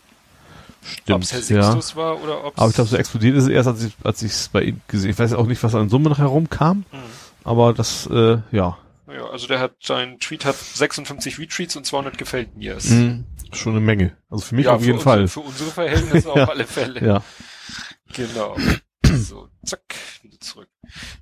[1.11, 1.71] Ob es Herr Stimmt, ja.
[1.71, 4.21] Sixtus war oder ob Aber ich glaube, so explodiert ist es erst, als ich als
[4.21, 5.11] ich es bei ihm gesehen.
[5.11, 6.85] Ich weiß auch nicht, was an Summe noch herumkam,
[7.43, 12.17] aber das, äh, ja, Ja, also der hat, sein Tweet hat 56 Retweets und 200
[12.17, 12.75] gefällt mir.
[12.77, 14.17] Ist mh, schon eine Menge.
[14.29, 15.27] Also für mich auf für jeden unsere, Fall.
[15.27, 16.49] Für unsere Verhältnisse auf Ja.
[16.49, 17.05] alle Fälle.
[17.05, 17.23] Ja.
[18.13, 18.55] Genau.
[19.03, 19.81] So, zack,
[20.23, 20.69] wieder zurück.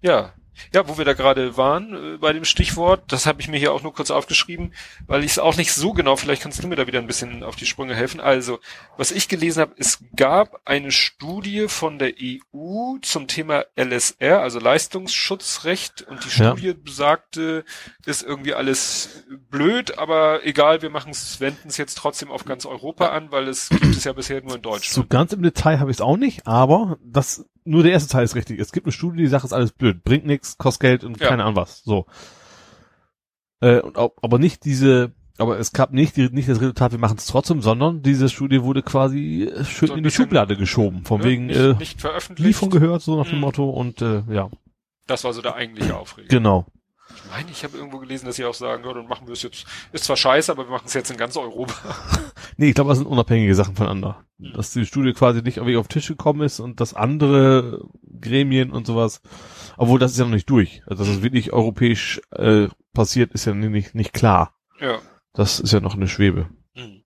[0.01, 0.33] Ja.
[0.73, 3.73] Ja, wo wir da gerade waren, äh, bei dem Stichwort, das habe ich mir hier
[3.73, 4.73] auch nur kurz aufgeschrieben,
[5.07, 7.43] weil ich es auch nicht so genau, vielleicht kannst du mir da wieder ein bisschen
[7.43, 8.19] auf die Sprünge helfen.
[8.19, 8.59] Also,
[8.97, 14.59] was ich gelesen habe, es gab eine Studie von der EU zum Thema LSR, also
[14.59, 16.51] Leistungsschutzrecht, und die Ja.
[16.51, 17.63] Studie besagte,
[18.05, 22.65] ist irgendwie alles blöd, aber egal, wir machen es, wenden es jetzt trotzdem auf ganz
[22.65, 25.09] Europa an, weil es gibt es ja bisher nur in So Deutschland.
[25.09, 28.35] ganz im Detail habe ich es auch nicht, aber das nur der erste Teil ist
[28.35, 28.59] richtig.
[28.59, 31.29] Es gibt eine Studie, die sagt, ist alles blöd, bringt nichts, kostet Geld und Ja.
[31.29, 31.83] keine Ahnung was.
[31.83, 32.05] So.
[33.61, 36.99] Äh, und auch, aber nicht diese, aber es gab nicht die, nicht das Resultat, wir
[36.99, 41.05] machen es trotzdem, sondern diese Studie wurde quasi schön So in die Schublade geschoben.
[41.05, 41.25] Von Ne?
[41.27, 42.59] wegen nicht, äh, nicht nie veröffentlicht.
[42.59, 43.41] von gehört, so nach dem Mhm.
[43.41, 44.49] Motto und äh, ja,
[45.07, 46.27] Das war so der eigentliche Aufreger.
[46.27, 46.65] genau.
[47.09, 49.43] Ich meine, ich habe irgendwo gelesen, dass sie auch sagen, ja, dann machen wir es
[49.43, 49.65] jetzt.
[49.91, 51.73] Ist zwar scheiße, aber wir machen es jetzt in ganz Europa.
[52.55, 54.25] Nee, ich glaube, das sind unabhängige Sachen voneinander.
[54.37, 54.53] Mhm.
[54.53, 57.83] Dass die Studie quasi nicht irgendwie auf den Tisch gekommen ist und dass andere
[58.21, 59.21] Gremien und sowas,
[59.75, 60.83] obwohl das ist ja noch nicht durch.
[60.85, 64.53] Also, dass es wirklich europäisch äh, passiert, ist ja nicht, nicht klar.
[64.79, 64.99] Ja.
[65.33, 66.47] Das ist ja noch eine Schwebe.
[66.75, 67.03] Mhm.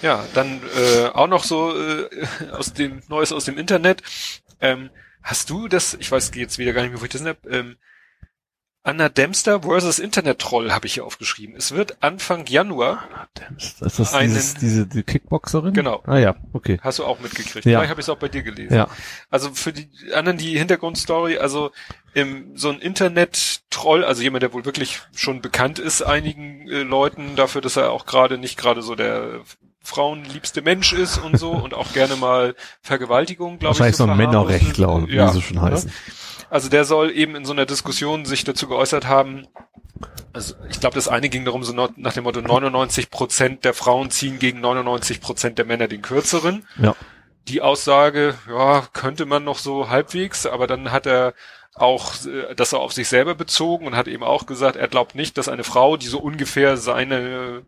[0.00, 2.08] Ja, dann äh, auch noch so äh,
[2.52, 4.02] aus dem Neues aus dem Internet.
[4.60, 4.90] Ähm,
[5.22, 7.76] hast du das, ich weiß jetzt wieder gar nicht mehr, wo ich das habe, ähm,
[8.88, 11.54] Anna Dempster versus Internet-Troll habe ich hier aufgeschrieben.
[11.56, 13.28] Es wird Anfang Januar,
[13.58, 15.74] Ist das Einen- dieses, diese die Kickboxerin?
[15.74, 16.02] Genau.
[16.06, 16.78] Ah ja, okay.
[16.80, 17.66] hast du auch mitgekriegt.
[17.66, 17.80] Ja.
[17.80, 18.74] Vielleicht habe ich es auch bei dir gelesen.
[18.74, 18.88] Ja.
[19.28, 21.70] Also für die anderen die Hintergrundstory, also
[22.14, 27.36] im, so ein Internet-Troll, also jemand, der wohl wirklich schon bekannt ist einigen äh, Leuten
[27.36, 29.42] dafür, dass er auch gerade nicht gerade so der
[29.82, 33.80] frauenliebste Mensch ist und so und auch gerne mal Vergewaltigung, glaube ich.
[33.80, 34.48] Wahrscheinlich so ein verharmlost.
[34.48, 35.82] Männerrechtler, wie ja, sie schon ne?
[36.50, 39.46] Also der soll eben in so einer Diskussion sich dazu geäußert haben,
[40.32, 44.10] also ich glaube, das eine ging darum, so nach dem Motto 99 Prozent der Frauen
[44.10, 46.94] ziehen gegen 99 Prozent der Männer den kürzeren Ja.
[47.48, 51.34] die Aussage, ja, könnte man noch so halbwegs, aber dann hat er
[51.74, 55.38] auch äh, das auf sich selber bezogen und hat eben auch gesagt, er glaubt nicht,
[55.38, 57.62] dass eine Frau, die so ungefähr seine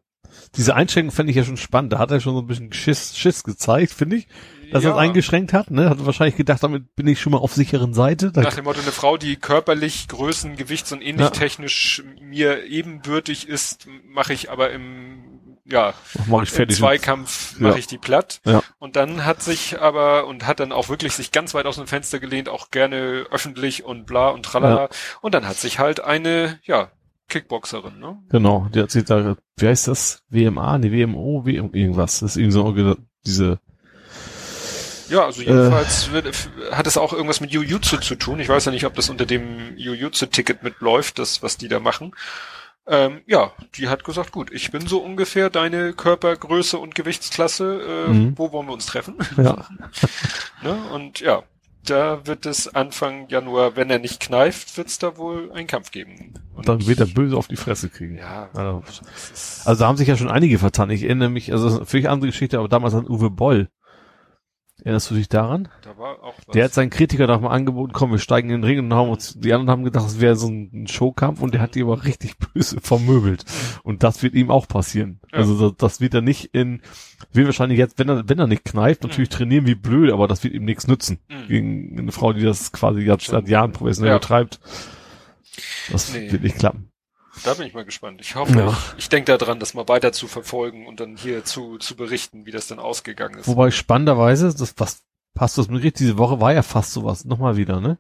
[0.56, 1.92] Diese Einschränkung fände ich ja schon spannend.
[1.92, 4.28] Da hat er schon so ein bisschen Schiss, Schiss gezeigt, finde ich.
[4.72, 5.90] Dass er ja, es eingeschränkt hat, ne?
[5.90, 8.32] Hat wahrscheinlich gedacht, damit bin ich schon mal auf sicheren Seite.
[8.34, 11.30] Nach dem Motto, eine Frau, die körperlich, Größen, Gewichts und ähnlich Ja.
[11.30, 15.24] technisch mir ebenbürtig ist, mache ich aber im
[15.66, 15.94] ja,
[16.26, 16.78] mach ich im fertig.
[16.78, 17.68] Zweikampf Ja.
[17.68, 18.40] mache ich die platt.
[18.44, 18.60] Ja.
[18.78, 21.86] Und dann hat sich aber und hat dann auch wirklich sich ganz weit aus dem
[21.86, 24.88] Fenster gelehnt, auch gerne öffentlich und bla und tralala.
[25.20, 26.90] Und dann hat sich halt eine, ja,
[27.28, 28.18] Kickboxerin, ne?
[28.30, 30.24] Genau, die hat sich da, wie heißt das?
[30.28, 32.18] WMA, nee, WMO, WM, irgendwas.
[32.18, 33.60] Das ist irgendwie so diese,
[35.10, 38.40] Ja, also jedenfalls wird, f- hat es auch irgendwas mit Jujutsu zu tun.
[38.40, 42.12] Ich weiß ja nicht, ob das unter dem Jujutsu-Ticket mitläuft, das, was die da machen.
[42.86, 48.06] Ähm, ja, die hat gesagt, gut, ich bin so ungefähr deine Körpergröße und Gewichtsklasse.
[48.08, 48.32] Äh, Mhm.
[48.38, 49.16] Wo wollen wir uns treffen?
[49.36, 49.66] ja,
[50.62, 50.76] ne?
[50.92, 51.42] Und ja,
[51.86, 55.90] da wird es Anfang Januar, wenn er nicht kneift, wird es da wohl einen Kampf
[55.92, 56.34] geben.
[56.54, 58.18] Und dann wird er böse auf die Fresse kriegen.
[58.18, 58.82] Ja, Also,
[59.64, 60.90] also da haben sich ja schon einige vertan.
[60.90, 63.68] Ich erinnere mich, also das ist eine völlig andere Geschichte, aber damals an Uwe Boll.
[64.82, 65.68] Erinnerst du dich daran?
[65.82, 66.54] da war auch was.
[66.54, 69.10] Der hat seinen Kritiker doch mal angeboten, komm, wir steigen in den Ring und haben
[69.10, 72.04] uns, die anderen haben gedacht, es wäre so ein Showkampf und der hat die aber
[72.04, 73.44] richtig böse vermöbelt.
[73.82, 75.20] Und das wird ihm auch passieren.
[75.32, 75.38] Ja.
[75.38, 76.82] Also das, das wird er nicht in,
[77.32, 80.42] wird wahrscheinlich jetzt, wenn er, wenn er nicht kneift, natürlich trainieren wie blöd, aber das
[80.44, 81.18] wird ihm nichts nützen.
[81.28, 81.48] Mhm.
[81.48, 84.18] Gegen eine Frau, die das quasi seit Jahren professionell Ja.
[84.18, 84.60] betreibt.
[85.90, 86.30] Das Nee.
[86.32, 86.89] wird nicht klappen.
[87.44, 88.20] Da bin ich mal gespannt.
[88.20, 88.68] Ich hoffe, Ja.
[88.70, 92.46] ich, ich denke daran, das mal weiter zu verfolgen und dann hier zu, zu berichten,
[92.46, 93.46] wie das dann ausgegangen ist.
[93.46, 95.02] Wobei spannenderweise, das was
[95.34, 97.98] passt das mit richtig, diese Woche war ja fast sowas, nochmal wieder, ne?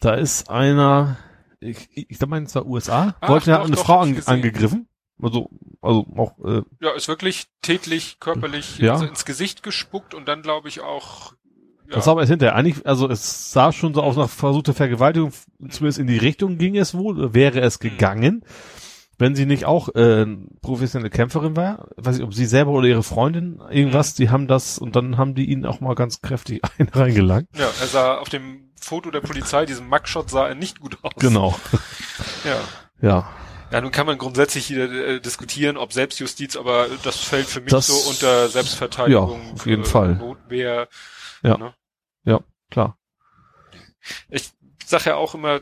[0.00, 1.16] Da ist einer,
[1.60, 4.88] ich, ich, meine, es war USA, Ach, wollte ja eine doch, Frau an, angegriffen.
[5.22, 5.48] Also,
[5.80, 8.94] also auch, äh, Ja, ist wirklich tätlich, körperlich Ja.
[8.94, 11.34] ins, ins Gesicht gespuckt und dann glaube ich auch.
[11.88, 12.54] Ja, das war aber erst hinterher.
[12.56, 15.32] Eigentlich, also es sah schon so aus nach versuchter Vergewaltigung,
[15.68, 17.88] zumindest in die Richtung ging es wohl, wäre es Mhm.
[17.88, 18.44] gegangen.
[19.16, 20.26] wenn sie nicht auch äh,
[20.60, 24.76] professionelle Kämpferin war, weiß ich, ob sie selber oder ihre Freundin irgendwas, die haben das
[24.76, 27.46] und dann haben die ihn auch mal ganz kräftig ein reingelangt.
[27.56, 31.12] Ja, er sah auf dem Foto der Polizei, diesem Mugshot sah er nicht gut aus.
[31.20, 31.54] Genau.
[32.44, 32.60] Ja.
[33.08, 33.28] Ja.
[33.70, 37.70] Ja, nun kann man grundsätzlich hier äh, diskutieren, ob Selbstjustiz, aber das fällt für mich
[37.70, 39.40] Das- so unter Selbstverteidigung.
[39.46, 40.14] Ja, auf jeden äh, Fall.
[40.16, 40.88] Notwehr.
[41.44, 41.56] Ja.
[41.58, 41.74] Ne?
[42.24, 42.40] Ja,
[42.70, 42.98] klar.
[44.28, 44.50] Ich
[44.84, 45.60] sage ja auch immer,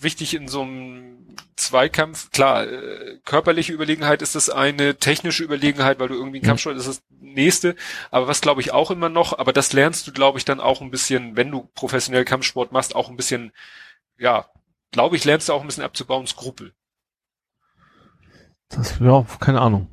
[0.00, 6.08] wichtig in so einem Zweikampf, klar, äh, körperliche Überlegenheit ist das eine, technische Überlegenheit, weil
[6.08, 6.48] du irgendwie einen Mhm.
[6.48, 7.74] Kampfsport ist das nächste,
[8.10, 10.80] aber was glaube ich auch immer noch, aber das lernst du glaube ich dann auch
[10.80, 13.52] ein bisschen, wenn du professionell Kampfsport machst, auch ein bisschen,
[14.18, 14.48] ja,
[14.92, 16.72] glaube ich, lernst du auch ein bisschen abzubauen, Skrupel.
[18.68, 19.88] Das, ja, keine Ahnung.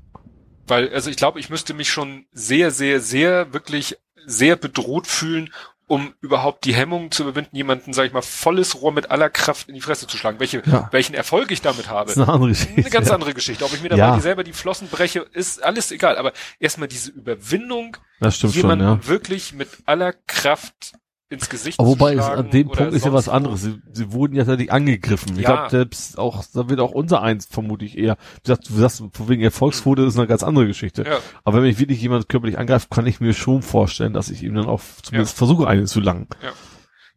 [0.68, 5.52] Weil, also ich glaube, ich müsste mich schon sehr, sehr, sehr, wirklich sehr bedroht fühlen,
[5.88, 9.70] um überhaupt die Hemmung zu überwinden, jemanden, sag ich mal, volles Rohr mit aller Kraft
[9.70, 10.40] in die Fresse zu schlagen.
[10.40, 10.90] Welche, Ja.
[10.92, 12.08] welchen Erfolg ich damit habe.
[12.08, 12.76] Das ist eine andere Geschichte.
[12.82, 13.14] Eine ganz ja.
[13.14, 13.66] andere Geschichte.
[13.66, 14.20] Ob ich mir dabei Ja.
[14.20, 16.18] selber die Flossen breche, ist alles egal.
[16.18, 17.98] Aber erstmal diese Überwindung,
[18.32, 19.08] schon, jemanden ja.
[19.08, 20.94] wirklich mit aller Kraft
[21.30, 23.62] ins Gesicht Aber wobei zu es, an dem Punkt ist ja was anderes.
[23.64, 25.36] Sie, sie wurden ja tatsächlich angegriffen.
[25.38, 25.56] Ich Ja.
[25.56, 29.30] glaube, selbst auch, da wird auch unser eins vermutlich eher, wie gesagt, du sagst, von
[29.30, 31.04] wegen Erfolgsquote ist eine ganz andere Geschichte.
[31.04, 34.44] Ja, Aber wenn mich wirklich jemand körperlich angreift, kann ich mir schon vorstellen, dass ich
[34.44, 36.28] ihm dann auch zumindest versuche, einen zu langen.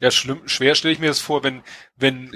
[0.01, 1.63] ja, schlimm, schwer stelle ich mir das vor, wenn,
[1.97, 2.31] wenn,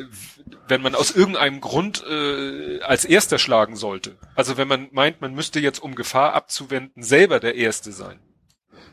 [0.69, 4.19] wenn man aus irgendeinem Grund äh, als Erster schlagen sollte.
[4.35, 8.19] Also wenn man meint, man müsste jetzt, um Gefahr abzuwenden, selber der Erste sein.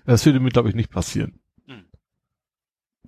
[0.05, 1.38] Das würde mir, glaube ich, nicht passieren.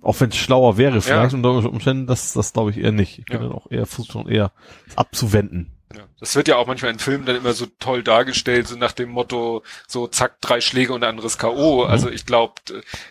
[0.02, 1.36] Auch wenn es schlauer wäre, vielleicht Ja.
[1.36, 3.20] unter Umständen, das, das glaube ich eher nicht.
[3.20, 3.38] Ich Ja.
[3.38, 4.50] bin dann auch eher versuchen, eher
[4.96, 5.70] abzuwenden.
[5.94, 8.92] Ja, das wird ja auch manchmal in Filmen dann immer so toll dargestellt, so nach
[8.92, 11.84] dem Motto, so zack, drei Schläge und ein anderes K.O.
[11.84, 12.54] Also ich glaube,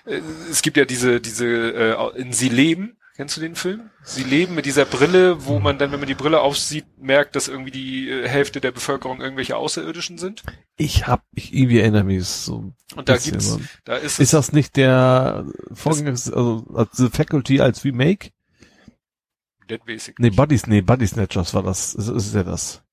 [0.06, 0.20] äh,
[0.50, 3.90] es gibt ja diese, diese, äh, in Sie leben, kennst du den Film?
[4.04, 7.48] Sie leben mit dieser Brille, wo man dann, wenn man die Brille aufsieht, merkt, dass
[7.48, 10.44] irgendwie die äh, Hälfte der Bevölkerung irgendwelche Außerirdischen sind.
[10.78, 12.74] Ich hab, ich irgendwie erinnere mich so.
[12.96, 13.62] Und da gibt's, so.
[13.84, 18.32] da ist, Ist das nicht der Vorgänger, also als The Faculty als Remake?
[19.70, 20.20] Dead Basic.
[20.20, 21.96] Nee, Body, nee, Body Snatchers war das.
[21.96, 22.84] Ist, ist ja das.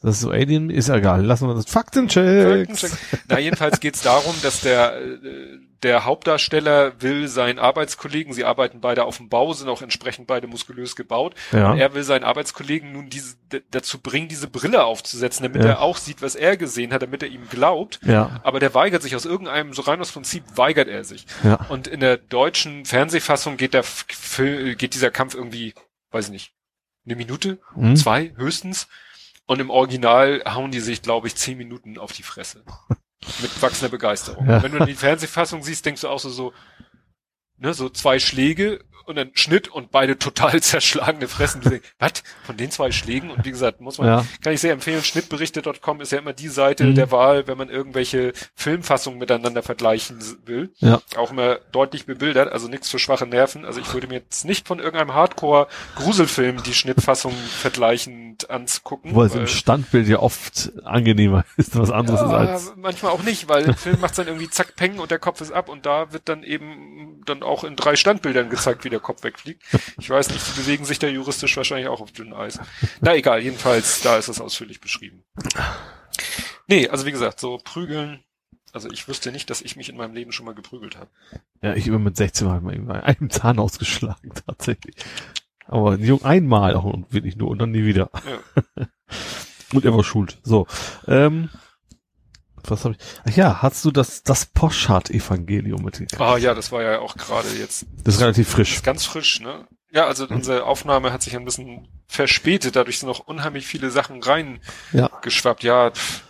[0.00, 1.24] Das ist so Alien, ist ja egal.
[1.24, 1.66] Lassen wir das.
[1.66, 2.68] Faktencheck.
[3.28, 9.04] Na, jedenfalls geht's darum, dass der, äh, der Hauptdarsteller will seinen Arbeitskollegen, sie arbeiten beide
[9.04, 11.72] auf dem Bau, sind auch entsprechend beide muskulös gebaut, Ja.
[11.72, 13.36] Und er will seinen Arbeitskollegen nun diese,
[13.70, 15.70] dazu bringen, diese Brille aufzusetzen, damit Ja.
[15.70, 17.98] er auch sieht, was er gesehen hat, damit er ihm glaubt.
[18.04, 18.40] Ja.
[18.44, 21.26] Aber der weigert sich aus irgendeinem, so rein aus Prinzip weigert er sich.
[21.42, 21.54] Ja.
[21.68, 23.84] Und in der deutschen Fernsehfassung geht der
[24.76, 25.74] geht dieser Kampf irgendwie,
[26.10, 26.52] weiß ich nicht,
[27.04, 27.96] eine Minute, Hm?
[27.96, 28.86] zwei höchstens.
[29.46, 32.62] Und im Original hauen die sich, glaube ich, zehn Minuten auf die Fresse.
[33.40, 34.48] Mit wachsender Begeisterung.
[34.48, 34.62] Ja.
[34.62, 36.52] Wenn du die Fernsehfassung siehst, denkst du auch so, so,
[37.56, 41.62] ne, so zwei Schläge und dann Schnitt und beide total zerschlagene Fressen.
[41.98, 42.12] Was?
[42.44, 43.30] Von den zwei Schlägen?
[43.30, 44.24] Und wie gesagt, muss man, Ja.
[44.42, 46.94] kann ich sehr empfehlen, schnittberichte.com ist ja immer die Seite Mhm.
[46.94, 50.72] der Wahl, wenn man irgendwelche Filmfassungen miteinander vergleichen will.
[50.78, 51.00] Ja.
[51.16, 53.64] Auch immer deutlich bebildert, also nichts für schwache Nerven.
[53.64, 59.14] Also ich würde mir jetzt nicht von irgendeinem Hardcore-Gruselfilm die Schnittfassung vergleichend anzugucken.
[59.14, 62.72] Wobei es weil- im Standbild ja oft angenehmer ist, was anderes ja, als.
[62.76, 65.52] manchmal auch nicht, weil der Film macht dann irgendwie zack, peng und der Kopf ist
[65.52, 69.22] ab und da wird dann eben dann auch in drei Standbildern gezeigt, wie der Kopf
[69.22, 69.62] wegfliegt.
[69.98, 72.58] Ich weiß nicht, die bewegen sich da juristisch wahrscheinlich auch auf dünnem Eis.
[73.00, 75.24] Na egal, jedenfalls, da ist es ausführlich beschrieben.
[76.68, 78.22] Nee, also wie gesagt, so prügeln,
[78.72, 81.10] also ich wüsste nicht, dass ich mich in meinem Leben schon mal geprügelt habe.
[81.60, 84.96] Ja, ich immer mit 16 Mal mal irgendwann einem Zahn ausgeschlagen, tatsächlich.
[85.66, 88.10] Aber jung einmal auch und wirklich nur und dann nie wieder.
[88.26, 88.86] Ja.
[89.74, 90.38] und er war schuld.
[90.42, 90.66] So.
[91.06, 91.50] Ähm,
[92.64, 93.04] was habe ich?
[93.28, 96.20] Ach ja, hast du das, das Poschardt-Evangelium mitgekriegt?
[96.20, 98.74] Ah ja, das war ja auch gerade jetzt Das ist relativ frisch.
[98.74, 99.66] ist ganz frisch, ne?
[99.90, 104.22] Ja, also unsere Aufnahme hat sich ein bisschen verspätet, dadurch sind noch unheimlich viele Sachen
[104.22, 104.60] rein
[104.92, 105.10] Ja.
[105.22, 105.62] geschwappt.
[105.64, 106.22] Ja, pff.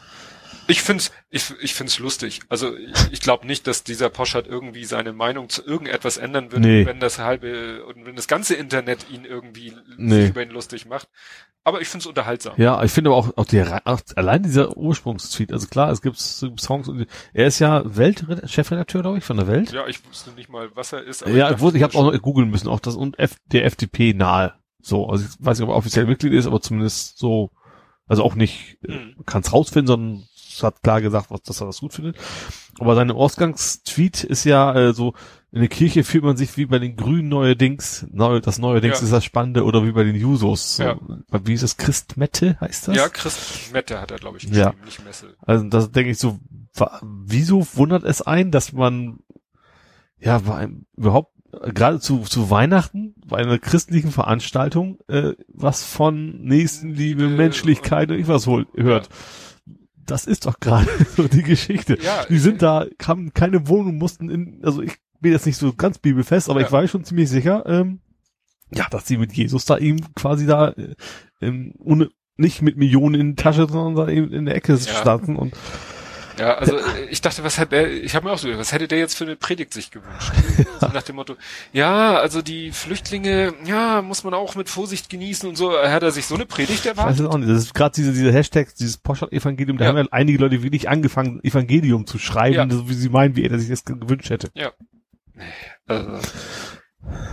[0.66, 2.40] ich find's, ich, ich find's lustig.
[2.48, 6.62] Also ich, ich glaube nicht, dass dieser Poschardt irgendwie seine Meinung zu irgendetwas ändern wird,
[6.62, 6.86] Nee.
[6.86, 10.22] wenn das halbe und wenn das ganze Internet ihn irgendwie Nee.
[10.22, 11.08] sich über ihn lustig macht.
[11.64, 12.54] Aber ich find's unterhaltsam.
[12.56, 16.18] Ja, ich finde aber auch, auch, die, auch allein dieser Ursprungstweet, also klar, es gibt
[16.18, 19.72] Songs und er ist ja Weltchefredakteur, glaube ich, von der Welt.
[19.72, 21.24] Ja, ich wusste nicht mal, was er ist.
[21.26, 24.12] Ja, ich, wusste, ich habe auch noch googeln müssen, auch das und F, der FDP
[24.12, 24.54] nahe.
[24.80, 27.50] So, also ich weiß nicht, ob er offiziell Mitglied ist, aber zumindest so,
[28.08, 29.16] also auch nicht, äh, Hm.
[29.24, 32.16] kann es rausfinden, sondern es hat klar gesagt, was, dass er das gut findet.
[32.80, 35.14] Aber seine Ausgangstweet ist ja äh, so,
[35.52, 39.04] in der Kirche fühlt man sich wie bei den Grünen neuerdings, neu, das neuerdings Ja.
[39.04, 40.76] ist das Spannende, oder wie bei den Jusos.
[40.76, 40.98] So, Ja.
[41.44, 41.76] Wie ist das?
[41.76, 42.96] Christmette heißt das?
[42.96, 44.70] Ja, Christ Mette hat er, glaube ich, Ja.
[44.70, 45.34] geschrieben, nicht Messe.
[45.42, 46.38] Also das denke ich so,
[47.02, 49.18] wieso wundert es ein, dass man
[50.18, 50.40] ja
[50.96, 57.28] überhaupt äh, gerade zu, zu Weihnachten, bei einer christlichen Veranstaltung, äh, was von Nächstenliebe, Äh,
[57.28, 59.10] Menschlichkeit und ich was hol, hört.
[60.06, 61.98] Das ist doch gerade so die Geschichte.
[62.02, 65.72] Ja, die sind da, haben keine Wohnung, mussten in, also ich bin jetzt nicht so
[65.72, 66.66] ganz bibelfest, aber Ja.
[66.66, 68.00] ich war schon ziemlich sicher, ähm,
[68.74, 70.94] ja, dass sie mit Jesus da eben quasi da, äh,
[71.40, 75.36] ähm, ohne, nicht mit Millionen in die Tasche, sondern da eben in der Ecke standen
[75.36, 75.54] und
[76.38, 76.78] Ja, also
[77.10, 79.16] ich dachte, was hätte er, ich habe mir auch so, gedacht, was hätte der jetzt
[79.18, 80.32] für eine Predigt sich gewünscht?
[80.80, 81.36] So nach dem Motto,
[81.74, 85.72] ja, also die Flüchtlinge, ja, muss man auch mit Vorsicht genießen und so.
[85.78, 87.20] Hat er sich so eine Predigt Ich weiß erwartet?
[87.20, 87.50] es auch nicht.
[87.50, 89.90] Das ist gerade diese, diese Hashtags, dieses Poschert-Evangelium, da Ja.
[89.90, 92.68] haben ja einige Leute wirklich angefangen, Evangelium zu schreiben, Ja.
[92.70, 94.50] so wie sie meinen, wie er sich das gewünscht hätte.
[95.86, 96.18] Also,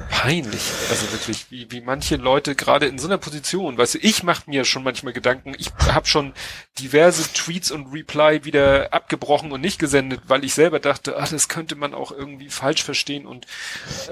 [0.09, 0.61] peinlich.
[0.89, 4.49] Also wirklich, wie, wie manche Leute gerade in so einer Position, weißt du, ich mache
[4.49, 6.33] mir schon manchmal Gedanken, ich habe schon
[6.79, 11.47] diverse Tweets und Reply wieder abgebrochen und nicht gesendet, weil ich selber dachte, ach, das
[11.49, 13.45] könnte man auch irgendwie falsch verstehen und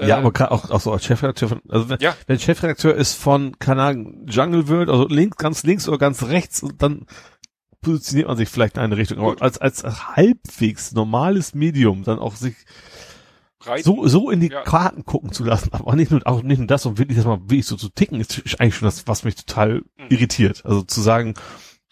[0.00, 2.16] äh, Ja, aber gerade auch, auch so als Chefredakteur von, also wenn, Ja.
[2.28, 6.64] wenn Chefredakteur ist von, keine Ahnung, Jungle World, also links, ganz links oder ganz rechts,
[6.78, 7.06] dann
[7.80, 9.18] positioniert man sich vielleicht in eine Richtung.
[9.18, 9.42] Aber Gut.
[9.42, 12.54] als, als halbwegs normales Medium dann auch sich
[13.58, 14.62] breit, so, so in die Ja.
[14.62, 17.40] Karten gucken zu lassen, aber nicht nur, auch nicht nur das, und wirklich das mal
[17.42, 20.06] wirklich so zu ticken, ist eigentlich schon das, was mich total Mhm.
[20.10, 20.64] irritiert.
[20.64, 21.34] Also zu sagen,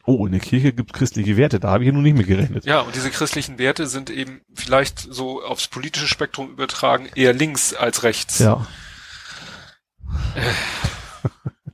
[0.05, 2.65] oh, in der Kirche gibt christliche Werte, da habe ich ja nun nicht mehr gerechnet.
[2.65, 7.75] Ja, und diese christlichen Werte sind eben vielleicht so aufs politische Spektrum übertragen eher links
[7.75, 8.39] als rechts.
[8.39, 8.67] Ja.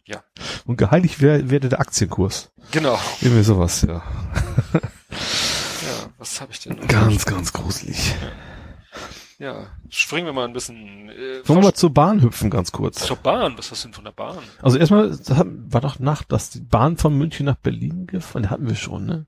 [0.06, 0.23] Ja.
[0.64, 2.51] Und geheiligt wer- werde der Aktienkurs.
[2.70, 2.98] Genau.
[3.20, 4.02] Irgendwie sowas, ja.
[4.73, 6.86] Ja, was habe ich denn noch?
[6.89, 8.14] Ganz, ganz gruselig.
[8.20, 8.28] Ja,
[9.89, 13.05] springen wir mal ein bisschen äh, Wollen wir mal zur Bahn hüpfen, ganz kurz.
[13.05, 13.56] zur Bahn.
[13.59, 14.39] Was hast du denn von der Bahn?
[14.60, 15.10] Also erstmal
[15.70, 19.27] war doch nach, dass die Bahn von München nach Berlin gefahren, hatten wir schon, ne?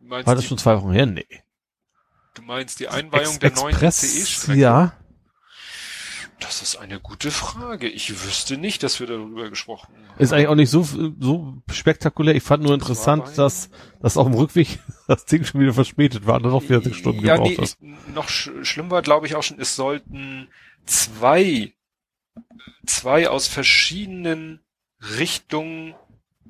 [0.00, 1.06] Meinst, War das schon zwei Wochen her?
[1.06, 1.26] Nee.
[2.34, 4.60] du meinst die Einweihung Ex der neuen Express, ICE-Strecke?
[4.60, 4.92] ja.
[6.42, 7.88] Das ist eine gute Frage.
[7.88, 10.20] Ich wüsste nicht, dass wir darüber gesprochen haben.
[10.20, 12.34] Ist eigentlich auch nicht so, so spektakulär.
[12.34, 13.70] Ich fand nur Das interessant, bei- dass,
[14.00, 17.24] dass auf dem Rückweg das Ding schon wieder verspätet war und dann noch 40 Stunden
[17.24, 20.48] ja, gebraucht nee, ich, noch sch schlimm war, glaube ich, auch schon, es sollten
[20.84, 21.72] zwei,
[22.86, 24.60] zwei aus verschiedenen
[25.18, 25.94] Richtungen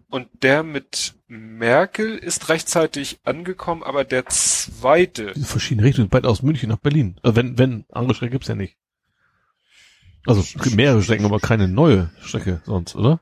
[0.08, 6.42] und der mit Merkel ist rechtzeitig angekommen, aber der zweite, Diese verschiedenen Richtungen, beide aus
[6.42, 7.18] München nach Berlin.
[7.22, 8.76] Äh, wenn, wenn, andere Strecke gibt's ja nicht.
[10.26, 13.20] Also, mehrere Strecken, aber keine neue Strecke sonst, oder?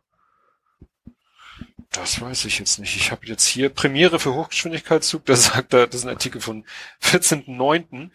[1.91, 2.97] das weiß ich jetzt nicht.
[2.97, 6.65] Ich habe jetzt hier Premiere für Hochgeschwindigkeitszug, da sagt er, das ist ein Artikel von
[7.03, 8.11] 14.09.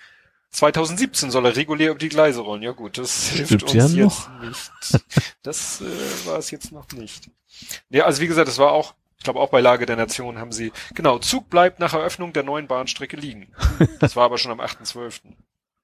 [0.52, 2.62] 2017 soll er regulär über die Gleise rollen.
[2.64, 4.40] Ja gut, das hilft Stimmt uns ja jetzt noch.
[4.42, 4.72] nicht.
[5.44, 7.30] Das äh, war es jetzt noch nicht.
[7.90, 10.54] Ja, also wie gesagt, das war auch, ich glaube auch bei Lage der Nation haben
[10.54, 13.52] sie, genau, Zug bleibt nach Eröffnung der neuen Bahnstrecke liegen.
[14.00, 15.22] Das war aber schon am 8.12.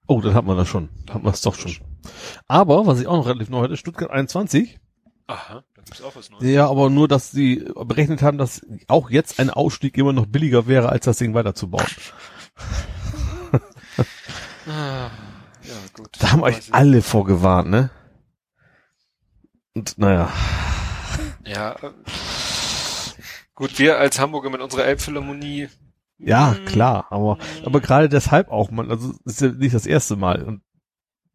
[0.07, 0.89] Oh, dann hat man das schon.
[1.05, 1.73] Dann hat man es doch schon.
[2.47, 4.79] Aber, was ich auch noch relativ neu hatte, Stuttgart 21.
[5.27, 6.43] Aha, da gibt's auch was Neues.
[6.43, 10.67] Ja, aber nur, dass sie berechnet haben, dass auch jetzt ein Ausstieg immer noch billiger
[10.67, 11.85] wäre, als das Ding weiterzubauen.
[14.67, 15.09] Ah,
[15.63, 16.09] ja, gut.
[16.19, 17.89] Da haben euch alle vorgewarnt, ne?
[19.73, 20.31] Und naja,
[21.45, 21.91] Ja, äh,
[23.55, 25.69] gut, wir als Hamburger mit unserer Elbphilharmonie.
[26.23, 30.15] Ja, hm, klar, aber, aber gerade deshalb auch, man, also, ist ja nicht das erste
[30.15, 30.61] Mal und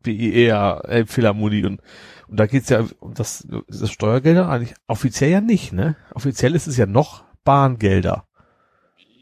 [0.02, 1.80] BER, Elbphilharmonie und,
[2.28, 5.96] und da geht's ja um das, das Steuergelder eigentlich offiziell ja nicht, ne?
[6.14, 8.26] Offiziell ist es ja noch Bahngelder.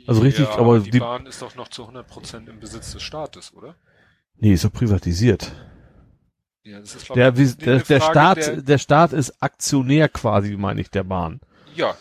[0.07, 2.93] Also richtig, ja, aber die, die- Bahn ist doch noch zu 100 Prozent im Besitz
[2.93, 3.75] des Staates, oder?
[4.37, 5.55] Nee, ist doch privatisiert.
[6.65, 10.09] Ja, das ist Der, ich, wie, der, der Frage Staat, der- der Staat ist Aktionär
[10.11, 11.41] quasi, meine ich, der Bahn.
[11.75, 11.95] ja.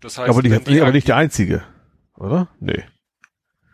[0.00, 1.64] Das heißt, aber, nicht, die aber nicht der einzige.
[2.16, 2.48] Oder?
[2.60, 2.84] Nee.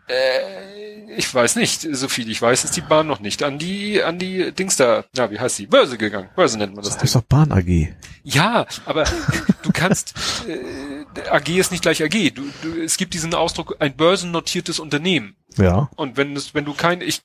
[0.08, 1.82] Äh, ich weiß nicht.
[1.92, 5.04] So viel ich weiß, ist die Bahn noch nicht an die, an die Dings da,
[5.16, 5.66] na, wie heißt die?
[5.66, 6.28] Börse gegangen.
[6.34, 7.20] Börse nennt man das Das Ding.
[7.20, 7.88] doch Bahn AG.
[8.24, 9.04] Ja, aber
[9.62, 10.14] du kannst,
[10.48, 10.99] äh,
[11.30, 12.30] AG ist nicht gleich AG.
[12.34, 15.36] Du, du, es gibt diesen Ausdruck, ein börsennotiertes Unternehmen.
[15.56, 15.90] Ja.
[15.96, 17.22] Und wenn es, wenn du kein, ich,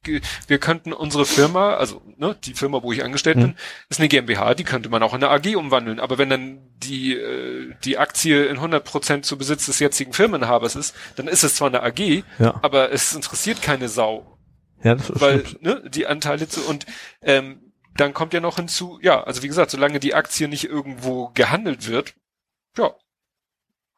[0.48, 3.44] wir könnten unsere Firma, also ne, die Firma, wo ich angestellt Hm.
[3.44, 3.56] bin,
[3.90, 6.00] ist eine GmbH, die könnte man auch in eine AG umwandeln.
[6.00, 10.76] Aber wenn dann die äh, die Aktie in 100 Prozent zu Besitz des jetzigen Firmenhabers
[10.76, 12.60] ist, dann ist es zwar eine AG, Ja.
[12.64, 14.38] aber es interessiert keine Sau,
[14.84, 15.62] Ja, das weil stimmt.
[15.64, 16.86] ne, die Anteile zu und
[17.22, 17.62] ähm,
[17.98, 21.88] dann kommt ja noch hinzu, ja, also wie gesagt, solange die Aktie nicht irgendwo gehandelt
[21.88, 22.14] wird,
[22.78, 22.92] ja,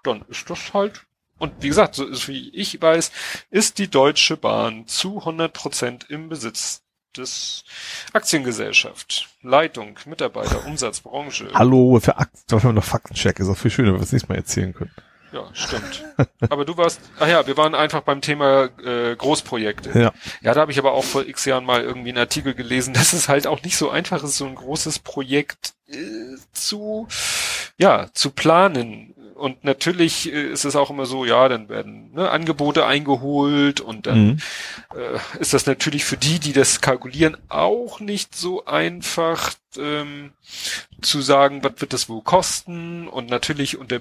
[0.04, 1.06] dann ist das halt.
[1.40, 3.12] Und wie gesagt, so ist, wie ich weiß,
[3.52, 6.82] ist die Deutsche Bahn zu 100 Prozent im Besitz
[7.16, 7.64] des
[8.14, 11.50] Aktiengesellschaft, Leitung, Mitarbeiter, Umsatz, Branche.
[11.54, 13.40] Hallo, für Akt, dafür haben wir noch Faktencheck.
[13.40, 14.92] Ist auch viel schöner, wenn wir es nicht mal erzählen können.
[15.32, 16.06] Ja, stimmt.
[16.50, 20.00] aber du warst, ach ja, wir waren einfach beim Thema äh, Großprojekte.
[20.00, 20.14] Ja.
[20.42, 23.14] Ja, da habe ich aber auch vor x Jahren mal irgendwie einen Artikel gelesen, dass
[23.14, 27.08] es halt auch nicht so einfach ist, so ein großes Projekt äh, zu,
[27.78, 29.14] ja, zu planen.
[29.38, 34.08] Und natürlich äh, ist es auch immer so, ja, dann werden ne, Angebote eingeholt und
[34.08, 34.38] dann Mhm.
[34.96, 40.32] äh, ist das natürlich für die, die das kalkulieren, auch nicht so einfach ähm,
[41.02, 44.00] zu sagen, was wird das wohl kosten und natürlich unter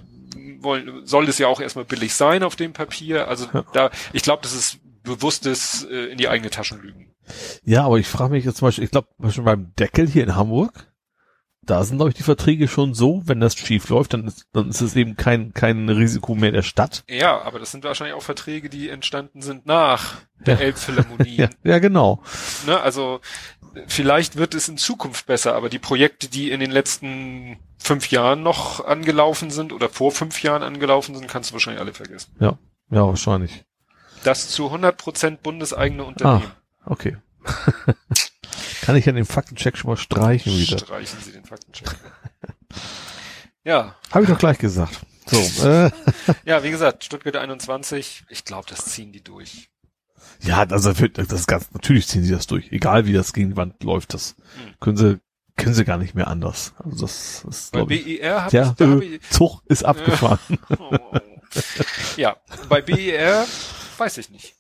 [0.61, 3.29] wollen, soll es ja auch erstmal billig sein auf dem Papier.
[3.29, 3.65] Also Ja.
[3.73, 7.13] da, ich glaube, das ist bewusstes äh, in die eigene Taschen lügen.
[7.65, 10.35] Ja, aber ich frage mich jetzt zum Beispiel, ich glaube, schon beim Deckel hier in
[10.35, 10.73] Hamburg,
[11.67, 14.69] da sind, glaube ich, die Verträge schon so, wenn das schief läuft, dann ist, dann
[14.69, 17.05] ist es eben kein, kein Risiko mehr der Stadt.
[17.09, 20.61] Ja, aber das sind wahrscheinlich auch Verträge, die entstanden sind nach der Ja.
[20.61, 21.37] Elbphilharmonie.
[21.37, 22.23] Ja, ja genau.
[22.67, 22.81] ne?
[22.81, 23.21] Also
[23.87, 28.43] vielleicht wird es in Zukunft besser, aber die Projekte, die in den letzten fünf Jahren
[28.43, 32.33] noch angelaufen sind oder vor fünf Jahren angelaufen sind, kannst du wahrscheinlich alle vergessen.
[32.41, 32.59] Ja,
[32.91, 33.65] ja, wahrscheinlich.
[34.25, 36.51] Das zu 100 Prozent bundeseigene Unternehmen.
[36.85, 37.17] Okay.
[38.87, 40.79] Kann ich ja den Faktencheck schon mal streichen wieder.
[40.79, 41.89] Streichen Sie den Faktencheck.
[43.65, 45.01] ja, Habe ich doch gleich gesagt.
[45.27, 45.39] So,
[45.69, 45.91] äh,
[46.45, 49.69] ja, wie gesagt, Stuttgart 21, ich glaube, das ziehen die durch.
[50.41, 52.71] ja, also wird- das ist ganz natürlich ziehen sie das durch.
[52.71, 54.75] Egal wie das gegen die Wand läuft, das Hm.
[54.81, 55.19] können sie
[55.57, 56.75] können sie gar nicht mehr anders.
[56.79, 60.39] Also das ist Bei BER habe ja, ich, da hab äh, ich Zug ist abgefahren.
[60.79, 61.19] oh, oh.
[62.19, 62.37] ja,
[62.69, 63.47] bei BER
[63.97, 64.55] weiß ich nicht.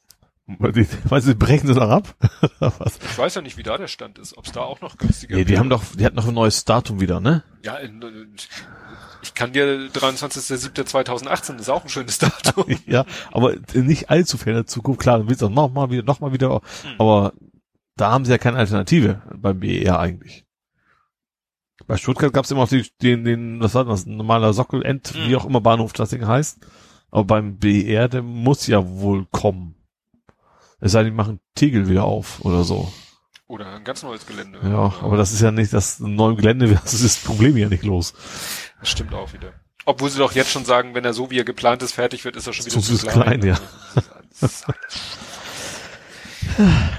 [0.58, 2.14] Weil sie brechen sie noch ab?
[2.60, 2.98] Was?
[3.04, 5.34] Ich weiß ja nicht, wie da der Stand ist, ob es da auch noch günstiger
[5.36, 5.60] Nee, die wäre.
[5.60, 7.42] haben doch, die hatten noch ein neues Datum wieder, ne?
[7.62, 7.78] Ja,
[9.22, 12.64] ich kann dir 23.07.2018 ist auch ein schönes Datum.
[12.86, 16.32] ja, aber nicht allzu ferner Zukunft, klar, dann willst du noch mal wieder, noch mal
[16.32, 16.50] wieder,
[16.82, 16.90] Hm.
[16.98, 17.32] aber
[17.96, 20.44] da haben sie ja keine Alternative beim BER eigentlich.
[21.88, 25.08] Bei Stuttgart gab es immer noch die, den, den, was war das, ein normaler Sockelend,
[25.08, 25.28] Hm.
[25.28, 26.64] wie auch immer Bahnhof das Ding heißt.
[27.10, 29.75] Aber beim BER, der muss ja wohl kommen.
[30.80, 32.92] Es sei denn, die machen Tegel wieder auf oder so.
[33.48, 34.58] Oder ein ganz neues Gelände.
[34.62, 37.84] Ja, aber das ist ja nicht das neue Gelände, das ist das Problem ja nicht
[37.84, 38.12] los.
[38.80, 39.52] Das stimmt auch wieder.
[39.84, 42.34] Obwohl sie doch jetzt schon sagen, wenn er so wie er geplant ist fertig wird,
[42.36, 43.40] ist er schon wieder Zu- zu zu klein.
[43.40, 43.58] klein, ja.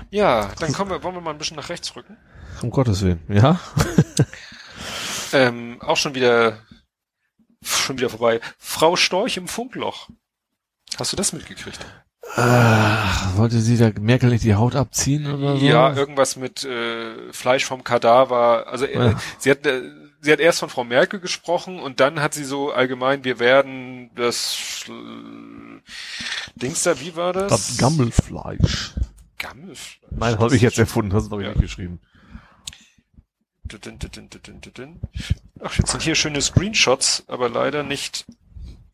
[0.10, 2.18] Ja, dann kommen wir, wollen wir mal ein bisschen nach rechts rücken.
[2.62, 3.60] Um Gottes Willen, ja?
[5.34, 6.60] Ähm, auch schon wieder,
[7.62, 8.40] schon wieder vorbei.
[8.58, 10.10] Frau Storch im Funkloch.
[10.98, 11.80] Hast du das mitgekriegt?
[12.36, 12.41] Äh,
[13.38, 15.66] wollte sie da Merkel nicht die Haut abziehen oder so?
[15.66, 18.68] Ja, irgendwas mit äh, Fleisch vom Kadaver.
[18.68, 19.20] Also äh, Ja.
[19.40, 19.82] sie hat äh,
[20.22, 24.12] sie hat erst von Frau Merkel gesprochen und dann hat sie so allgemein, wir werden
[24.16, 25.82] das äh,
[26.56, 27.49] Dings da, wie war das?
[27.52, 28.94] Das Gammelfleisch.
[29.38, 29.99] Gammelfleisch.
[30.12, 31.49] Nein, habe ich jetzt erfunden, hast du doch Ja.
[31.49, 31.99] nicht geschrieben.
[35.62, 38.26] Ach, jetzt sind hier schöne Screenshots, aber leider nicht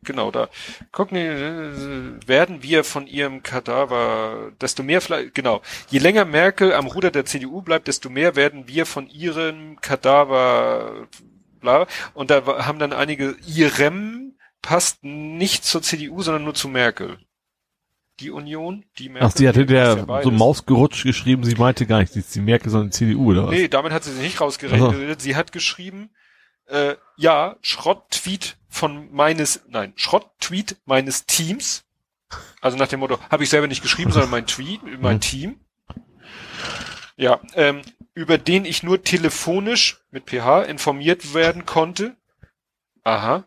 [0.04, 0.50] genau da.
[0.92, 5.62] Gucken, äh, werden wir von ihrem Kadaver, desto mehr Fleisch, genau.
[5.90, 11.08] Je länger Merkel am Ruder der CDU bleibt, desto mehr werden wir von ihrem Kadaver,
[11.60, 11.88] bla.
[12.14, 17.18] Und da haben dann einige, ihrem passt nicht zur CDU, sondern nur zu Merkel.
[18.20, 19.28] Die Union, die Merkel.
[19.28, 22.70] Ach, sie hatte der ja so mausgerutscht geschrieben, sie meinte gar nicht, die, die Merkel,
[22.70, 23.52] sondern die CDU oder was?
[23.52, 25.20] Nee, damit hat sie sich nicht rausgerechnet.
[25.20, 26.12] Sie hat geschrieben,
[26.68, 31.84] äh, ja, Schrott-Tweet von meines, nein, Schrott-Tweet meines Teams.
[32.62, 35.22] Also nach dem Motto, habe ich selber nicht geschrieben, sondern mein Tweet, mein Mhm.
[35.22, 35.60] Team.
[37.16, 37.82] Ja, ähm,
[38.16, 42.16] über den ich nur telefonisch mit PH informiert werden konnte.
[43.04, 43.46] Aha.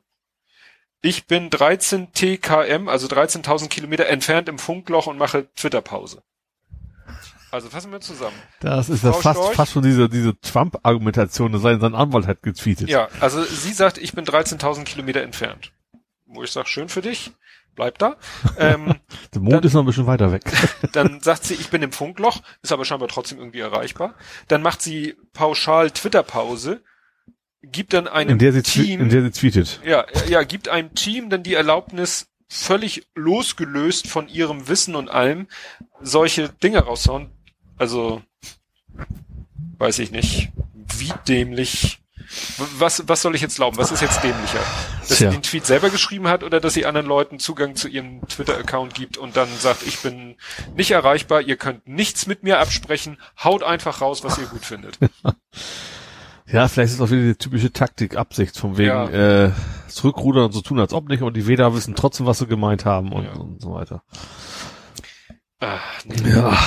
[1.02, 6.22] Ich bin 13 TKM, also 13.000 Kilometer entfernt im Funkloch und mache Twitter-Pause.
[7.56, 8.36] Also fassen wir zusammen.
[8.60, 9.54] Das ist ja Frau fast, Storch?
[9.56, 12.90] fast schon diese, diese Trump-Argumentation, sein, sein Anwalt hat getweetet.
[12.90, 15.72] Ja, also sie sagt, ich bin 13.000 Kilometer entfernt.
[16.26, 17.32] Wo ich sage, schön für dich,
[17.74, 18.16] bleib da.
[18.58, 18.94] Ähm,
[19.34, 20.42] Der Mond Dann- ist noch ein bisschen weiter weg.
[20.92, 24.14] dann sagt sie, ich bin im Funkloch, ist aber scheinbar trotzdem irgendwie erreichbar.
[24.48, 26.82] Dann macht sie pauschal Twitter-Pause,
[27.62, 29.80] gibt dann einem In der sie, Team, in der sie tweetet.
[29.82, 35.46] ja, ja, gibt einem Team dann die Erlaubnis, völlig losgelöst von ihrem Wissen und allem,
[36.02, 37.30] solche Dinge rauszuhauen.
[37.78, 38.22] Also,
[39.78, 40.50] weiß ich nicht,
[40.98, 42.00] wie dämlich.
[42.78, 43.76] Was, was soll ich jetzt glauben?
[43.76, 44.58] Was ist jetzt dämlicher?
[45.08, 45.30] Dass Tja.
[45.30, 48.94] sie den Tweet selber geschrieben hat oder dass sie anderen Leuten Zugang zu ihrem Twitter-Account
[48.94, 50.34] gibt und dann sagt, ich bin
[50.76, 54.98] nicht erreichbar, ihr könnt nichts mit mir absprechen, haut einfach raus, was ihr gut findet.
[56.48, 59.46] Ja, vielleicht ist es auch wieder die typische Taktik, Absicht, von wegen Ja.
[59.46, 59.50] äh,
[59.88, 62.84] zurückrudern und so tun, als ob nicht, und die Wähler wissen trotzdem, was sie gemeint
[62.84, 63.32] haben und, Ja.
[63.32, 64.04] und so weiter.
[65.60, 66.30] Ah, nee.
[66.30, 66.58] Ja.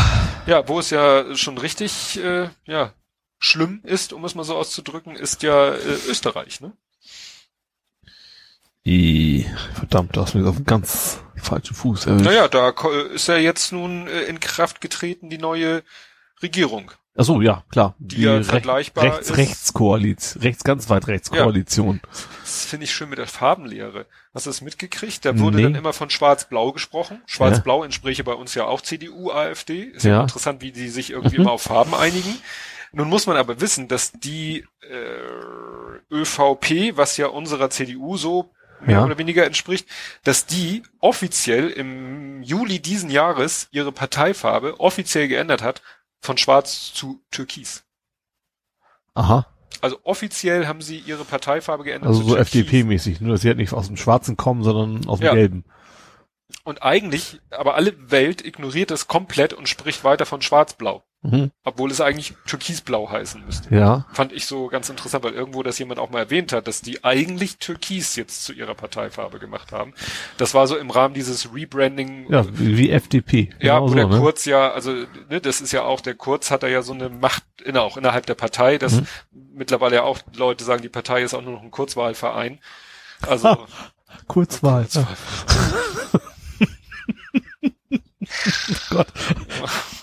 [0.48, 2.94] Ja, wo es ja schon richtig äh, ja,
[3.38, 6.74] schlimm ist, um es mal so auszudrücken, ist ja äh, Österreich, ne?
[8.86, 9.46] I,
[9.76, 12.26] verdammt, du hast mich auf einen ganz falschen Fuß erwischt.
[12.26, 12.74] Naja, da
[13.14, 15.84] ist ja jetzt nun äh, in Kraft getreten, die neue
[16.42, 16.92] Regierung.
[17.20, 17.96] Ach so, ja, klar.
[18.00, 22.00] Die ja vergleichbar rechts, ist- Rechts-Koalition, rechts, ganz weit Rechts-Koalition.
[22.42, 24.06] Das finde ich schön mit der Farbenlehre.
[24.34, 25.26] Hast du das mitgekriegt?
[25.26, 25.64] Da wurde Nee.
[25.64, 27.22] dann immer von Schwarz-Blau gesprochen.
[27.26, 29.82] Schwarz-Blau entspräche bei uns ja auch CDU, AfD.
[29.84, 30.22] Ist ja, Ja.
[30.22, 31.42] interessant, wie die sich irgendwie Mhm.
[31.44, 32.38] immer auf Farben einigen.
[32.94, 38.50] Nun muss man aber wissen, dass die äh, ÖVP, was ja unserer CDU so
[38.82, 39.06] mehr Ja.
[39.06, 39.88] oder weniger entspricht,
[40.24, 45.82] dass die offiziell im Juli diesen Jahres ihre Parteifarbe offiziell geändert hat
[46.22, 47.84] von Schwarz zu Türkis.
[49.14, 49.48] Aha.
[49.82, 52.10] Also offiziell haben sie ihre Parteifarbe geändert.
[52.10, 52.36] Also so.
[52.38, 53.22] FDP-mäßig.
[53.22, 55.34] Nur, dass sie halt nicht aus dem Schwarzen kommen, sondern aus dem Ja.
[55.34, 55.64] Gelben.
[56.70, 61.04] Und eigentlich, aber alle Welt ignoriert das komplett und spricht weiter von Schwarz-Blau.
[61.24, 61.50] Mhm.
[61.64, 63.74] Obwohl es eigentlich Türkisblau heißen müsste.
[63.76, 64.06] Ja.
[64.14, 67.04] Fand ich so ganz interessant, weil irgendwo das jemand auch mal erwähnt hat, dass die
[67.04, 69.96] eigentlich Türkis jetzt zu ihrer Parteifarbe gemacht haben.
[70.38, 72.32] Das war so im Rahmen dieses Rebranding.
[72.32, 73.50] Ja, wie, FDP.
[73.60, 74.20] Ja, Genau wo so, der ne?
[74.20, 74.92] Kurz ja, also
[75.30, 77.98] ne, das ist ja auch, der Kurz hat da ja so eine Macht inner, auch
[77.98, 79.08] innerhalb der Partei, dass Mhm.
[79.56, 82.60] mittlerweile ja auch Leute sagen, die Partei ist auch nur noch ein Kurzwahlverein.
[83.28, 83.68] Also Ha.
[84.28, 84.88] Kurzwahl.
[88.90, 89.08] Gott.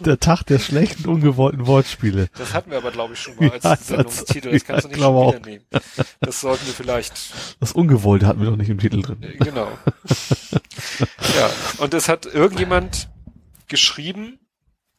[0.01, 2.29] Der Tag der schlechten, ungewollten Wortspiele.
[2.37, 4.53] Das hatten wir aber, glaube ich, schon mal als Ja, das- Sendungstitel.
[4.53, 5.65] Das kannst du nicht schon wieder nehmen.
[6.21, 7.15] Das sollten wir vielleicht,
[7.61, 9.23] Das Ungewollte hatten wir doch nicht im Titel drin.
[9.23, 9.69] äh, genau.
[11.37, 13.09] ja, und es hat irgendjemand
[13.69, 14.39] geschrieben,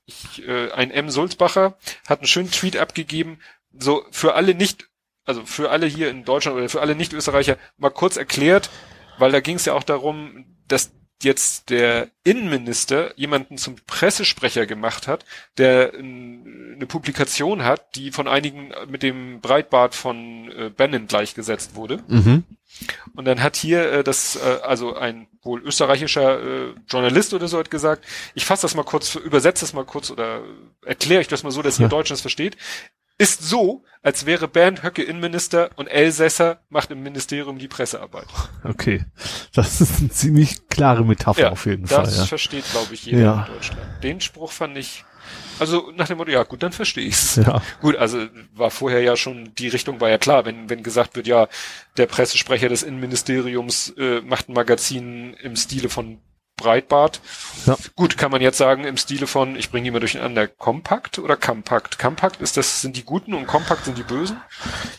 [0.05, 1.09] ich, äh, ein M.
[1.09, 1.77] Sulzbacher,
[2.07, 3.39] hat einen schönen Tweet abgegeben,
[3.77, 4.87] so für alle nicht,
[5.25, 8.69] also für alle hier in Deutschland oder für alle Nicht-Österreicher mal kurz erklärt,
[9.19, 10.91] weil da ging es ja auch darum, dass
[11.23, 15.25] jetzt der Innenminister jemanden zum Pressesprecher gemacht hat,
[15.57, 22.03] der eine Publikation hat, die von einigen mit dem Breitbart von äh, Bannon gleichgesetzt wurde.
[22.07, 22.43] Mhm.
[23.15, 27.57] Und dann hat hier äh, das, äh, also ein wohl österreichischer äh, Journalist oder so
[27.57, 30.41] hat gesagt, ich fasse das mal kurz, übersetze das mal kurz oder
[30.85, 31.89] erkläre ich das mal so, dass ihr Ja.
[31.89, 32.57] Deutschen es versteht.
[33.19, 38.27] Ist so, als wäre Bernd Höcke Innenminister und Elsässer macht im Ministerium die Pressearbeit.
[38.63, 39.05] Okay.
[39.53, 42.27] Das ist eine ziemlich klare Metapher auf jeden das Fall.
[42.27, 43.45] versteht, glaube ich, jeder Ja.
[43.47, 43.81] in Deutschland.
[44.03, 45.03] Den Spruch fand ich,
[45.59, 47.37] also nach dem Motto, ja gut, dann verstehe ich's.
[47.37, 47.43] Ja.
[47.43, 47.61] ja.
[47.81, 48.19] Gut, also
[48.53, 51.47] war vorher ja schon, die Richtung war ja klar, wenn, wenn gesagt wird, ja,
[51.97, 56.19] der Pressesprecher des Innenministeriums äh, macht ein Magazin im Stile von
[56.57, 57.21] Breitbart.
[57.65, 57.77] Ja.
[57.95, 61.37] Gut, kann man jetzt sagen, im Stile von, ich bringe die mal durcheinander, Kompakt oder
[61.37, 61.97] Kampakt?
[61.99, 64.37] Kampakt ist das, sind die Guten und Kompakt sind die Bösen?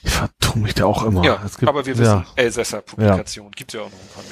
[0.02, 1.24] Ich vertue mich da auch immer.
[1.24, 2.26] ja, gibt- aber wir wissen, ja.
[2.36, 4.24] Elsässer Publikation, gibt's ja auch noch ein paar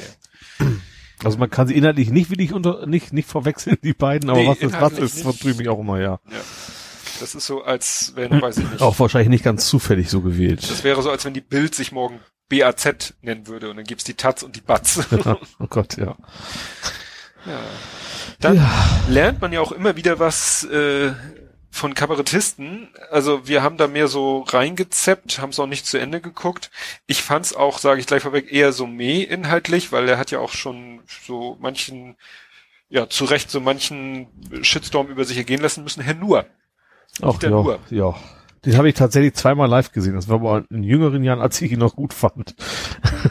[0.69, 0.81] mehr.
[1.25, 4.49] Also man kann sie inhaltlich nicht wirklich unter, nicht, nicht verwechseln, die beiden, aber Nee,
[4.49, 6.21] was ist, was ist, vertue ich mich auch immer, ja.
[6.31, 6.39] Ja.
[7.21, 8.83] Das ist so, als wenn, weiß ich nicht.
[8.83, 10.63] Auch wahrscheinlich nicht ganz zufällig so gewählt.
[10.71, 12.21] Das wäre so, als wenn die Bild sich morgen
[12.51, 15.01] BAZ nennen würde und dann gibt's die Taz und die Batz.
[15.59, 16.15] oh Gott, ja.
[17.47, 17.61] Ja.
[18.41, 18.67] Dann
[19.09, 21.13] lernt man ja auch immer wieder was äh,
[21.71, 22.89] von Kabarettisten.
[23.11, 26.71] Also wir haben da mehr so reingezeppt, haben es auch nicht zu Ende geguckt.
[27.07, 30.39] Ich fand's auch, sage ich gleich vorweg, eher so meh inhaltlich, weil er hat ja
[30.39, 32.17] auch schon so manchen,
[32.89, 34.29] ja zu Recht so manchen
[34.63, 36.03] Shitstorm über sich ergehen lassen müssen.
[36.03, 36.47] Herr Nur.
[37.21, 37.79] Der ja, Nur.
[37.91, 38.15] ja.
[38.67, 40.15] Den habe ich tatsächlich zweimal live gesehen.
[40.15, 42.55] Das war aber in jüngeren Jahren, als ich ihn noch gut fand.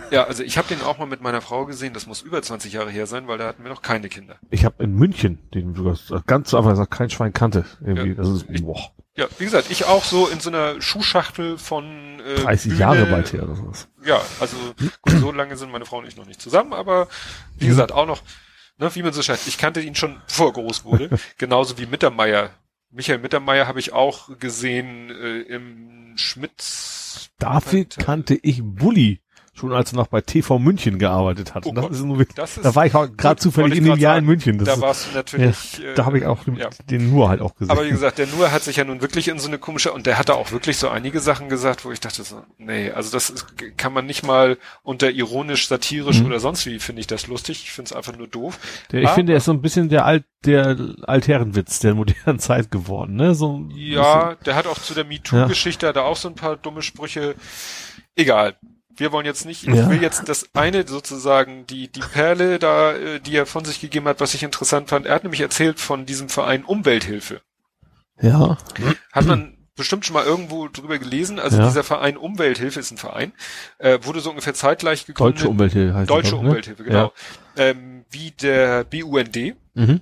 [0.09, 1.93] Ja, also ich habe den auch mal mit meiner Frau gesehen.
[1.93, 4.37] Das muss über 20 Jahre her sein, weil da hatten wir noch keine Kinder.
[4.49, 5.95] Ich habe in München den sogar
[6.25, 7.65] ganz zu Anfang gesagt, kein Schwein kannte.
[7.81, 8.15] Irgendwie, Ja.
[8.15, 8.79] das ist, boah,
[9.17, 13.05] Ja, wie gesagt, ich auch so in so einer Schuhschachtel von äh, 30 Bühne, Jahre
[13.05, 13.87] bald her oder sowas.
[14.05, 14.55] Ja, also
[15.01, 17.07] gut, so lange sind meine Frau und ich noch nicht zusammen, aber
[17.57, 18.21] wie gesagt, auch noch,
[18.77, 21.85] ne, wie man so scheint, ich kannte ihn schon bevor er groß wurde, genauso wie
[21.85, 22.51] Mittermeier.
[22.95, 27.29] Michael Mittermeier habe ich auch gesehen äh, im Schmitz.
[27.39, 29.19] Dafür kannte ich Bulli.
[29.57, 31.65] Schon als er noch bei TV München gearbeitet hat.
[31.65, 31.91] Oh das Gott.
[31.93, 34.19] ist nur Das ist, da war ich auch gerade zufällig in dem Jahr sagen.
[34.19, 34.57] in München.
[34.57, 35.81] Das da warst du natürlich.
[35.81, 36.69] äh, da habe ich auch ja.
[36.89, 37.71] den nur halt auch gesehen.
[37.71, 40.05] Aber wie gesagt, der Nur hat sich ja nun wirklich in so eine komische, und
[40.07, 43.11] der hat da auch wirklich so einige Sachen gesagt, wo ich dachte so, nee, also
[43.11, 43.45] das ist,
[43.77, 46.25] kann man nicht mal unter ironisch, satirisch Mhm.
[46.25, 47.63] oder sonst wie, finde ich das lustig.
[47.63, 48.59] Ich finde es einfach nur doof.
[48.91, 52.71] der, ich finde, er ist so ein bisschen der alt, der Altherrenwitz der modernen Zeit
[52.71, 53.33] geworden, ne?
[53.35, 56.81] So Ja, der hat auch zu der MeToo-Geschichte, hat er auch so ein paar dumme
[56.81, 57.35] Sprüche.
[58.15, 58.55] Egal.
[58.97, 59.89] Wir wollen jetzt nicht, ich Ja.
[59.89, 64.07] will jetzt das eine sozusagen, die, die Perle da, äh, die er von sich gegeben
[64.07, 65.05] hat, was ich interessant fand.
[65.05, 67.41] Er hat nämlich erzählt von diesem Verein Umwelthilfe.
[68.21, 68.57] Ja.
[69.11, 71.37] Hat man bestimmt schon mal irgendwo drüber gelesen.
[71.39, 71.67] Also Ja.
[71.67, 73.33] dieser Verein Umwelthilfe ist ein Verein,
[73.77, 75.39] äh, wurde so ungefähr zeitgleich gegründet.
[75.39, 76.47] Deutsche Umwelthilfe heißt Deutsche das, ne?
[76.47, 77.11] Umwelthilfe, genau.
[77.57, 79.35] Ähm, wie der BUND.
[79.35, 79.53] Ja.
[79.73, 79.99] Mhm.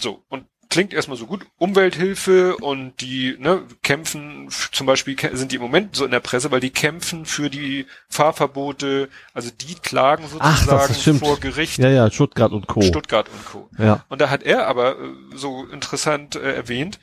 [0.00, 0.24] So.
[0.28, 1.46] Und klingt erstmal so gut.
[1.58, 6.50] Umwelthilfe und die ne, kämpfen, zum Beispiel sind die im Moment so in der Presse,
[6.50, 11.20] weil die kämpfen für die Fahrverbote, also die klagen Ach, sozusagen stimmt.
[11.20, 11.78] vor Gericht.
[11.78, 12.80] Ja, ja, Stuttgart und Co.
[12.82, 13.68] Stuttgart und Co.
[13.78, 14.04] Ja.
[14.08, 16.98] Und da hat er aber äh, so interessant äh, erwähnt,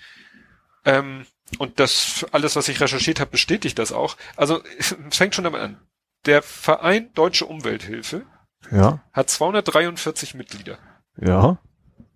[0.86, 1.26] ähm,
[1.58, 4.18] und das alles, was ich recherchiert habe, bestätigt das auch.
[4.36, 5.80] Also es fängt schon damit an.
[6.26, 8.24] Der Verein Deutsche Umwelthilfe
[8.72, 9.00] Ja.
[9.14, 10.78] hat 243 Mitglieder.
[11.20, 11.58] Ja.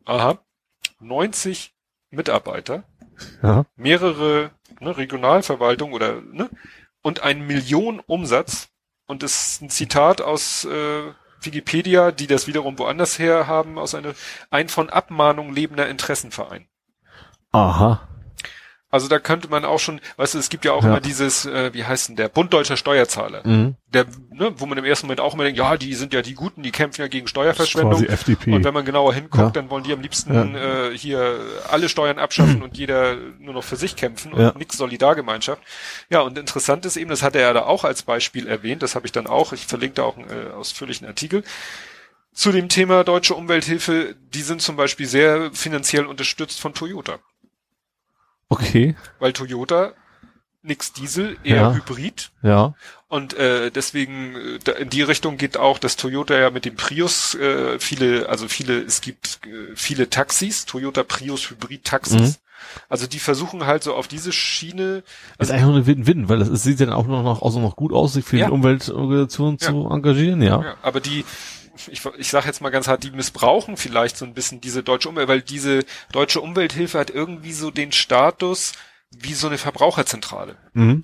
[0.06, 0.40] Aha.
[1.04, 1.74] 90
[2.10, 2.84] Mitarbeiter,
[3.42, 3.66] Ja.
[3.76, 6.50] mehrere ne, Regionalverwaltung oder ne,
[7.02, 8.70] und ein Million Umsatz.
[9.08, 11.12] Und das ist ein Zitat aus äh,
[11.42, 14.14] Wikipedia, die das wiederum woanders her haben, aus einer
[14.50, 16.68] ein von Abmahnung lebender Interessenverein.
[17.52, 18.08] Aha.
[18.94, 20.90] Also da könnte man auch schon, weißt du, es gibt ja auch Ja.
[20.90, 23.76] immer dieses, äh, wie heißt denn der, Bund deutscher Steuerzahler, Mhm.
[23.88, 26.36] der, ne, wo man im ersten Moment auch immer denkt, ja, die sind ja die
[26.36, 27.94] Guten, die kämpfen ja gegen Steuerverschwendung.
[27.94, 28.53] Quasi FDP.
[28.53, 29.49] Und wenn man genauer hinguckt, Ja.
[29.49, 30.90] dann wollen die am liebsten Ja.
[30.90, 31.40] äh, hier
[31.72, 35.64] alle Steuern abschaffen und jeder nur noch für sich kämpfen und nix Solidargemeinschaft.
[36.11, 38.94] Ja, und interessant ist eben, das hat er ja da auch als Beispiel erwähnt, das
[38.94, 41.44] habe ich dann auch, ich verlinke da auch einen äh, ausführlichen Artikel.
[42.32, 47.18] Zu dem Thema deutsche Umwelthilfe, die sind zum Beispiel sehr finanziell unterstützt von Toyota.
[48.54, 48.96] Okay.
[49.20, 49.94] Weil Toyota
[50.66, 51.74] nix Diesel, eher Ja.
[51.74, 52.32] Hybrid.
[52.42, 52.74] Ja.
[53.10, 56.76] Und äh, deswegen äh, da- in die Richtung geht auch das Toyota ja mit dem
[56.76, 62.22] Prius äh, viele, also viele, es gibt äh, viele Taxis, Toyota Prius Hybrid Taxis.
[62.22, 62.36] Mhm.
[62.88, 65.04] Also die versuchen halt so auf diese Schiene.
[65.04, 65.06] Ist
[65.38, 67.76] Also, eigentlich nur eine Win-Win, weil das ist, sieht dann auch noch, noch, auch noch
[67.76, 68.46] gut aus, sich für Ja.
[68.46, 69.68] die Umweltorganisation Ja.
[69.68, 70.62] zu engagieren, ja.
[70.64, 71.26] ja, aber die,
[71.88, 75.10] ich, ich sage jetzt mal ganz hart, die missbrauchen vielleicht so ein bisschen diese deutsche
[75.10, 78.74] Umwelt, weil diese deutsche Umwelthilfe hat irgendwie so den Status
[79.12, 80.58] wie so eine Verbraucherzentrale.
[80.74, 81.04] Mhm.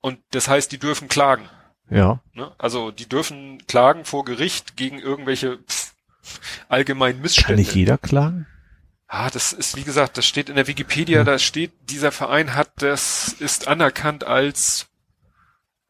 [0.00, 1.48] Und das heißt, die dürfen klagen.
[1.90, 2.20] Ja.
[2.32, 2.52] Ne?
[2.58, 5.92] Also die dürfen klagen vor Gericht gegen irgendwelche pff,
[6.68, 7.62] allgemeinen Kann Missstände.
[7.62, 8.46] nicht jeder klagen?
[9.08, 12.70] Ah, das ist, wie gesagt, das steht in der Wikipedia, da steht, dieser Verein hat,
[12.76, 14.86] das ist anerkannt als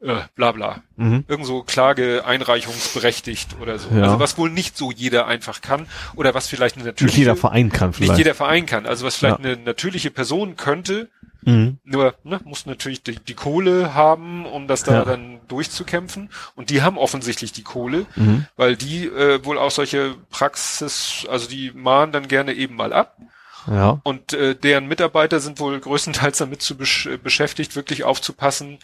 [0.02, 0.82] äh, bla bla.
[0.96, 1.24] Mhm.
[1.28, 3.90] Irgend so Klage einreichungsberechtigt oder so.
[3.94, 4.02] Ja.
[4.04, 5.86] Also was wohl nicht so jeder einfach kann
[6.16, 8.12] oder was vielleicht eine Nicht natürliche, jeder Verein kann vielleicht.
[8.12, 8.86] nicht jeder Verein kann.
[8.86, 9.44] Also was vielleicht Ja.
[9.44, 11.08] eine natürliche Person könnte,
[11.42, 11.78] Mhm.
[11.84, 15.04] nur ne, muss natürlich die, die Kohle haben, um das da Ja.
[15.06, 16.28] dann durchzukämpfen.
[16.54, 18.46] Und die haben offensichtlich die Kohle, Mhm.
[18.56, 23.16] weil die äh, wohl auch solche Praxis, also die mahnen dann gerne eben mal ab.
[23.66, 24.00] Ja.
[24.04, 28.78] Und äh, deren Mitarbeiter sind wohl größtenteils damit zu besch beschäftigt, wirklich aufzupassen,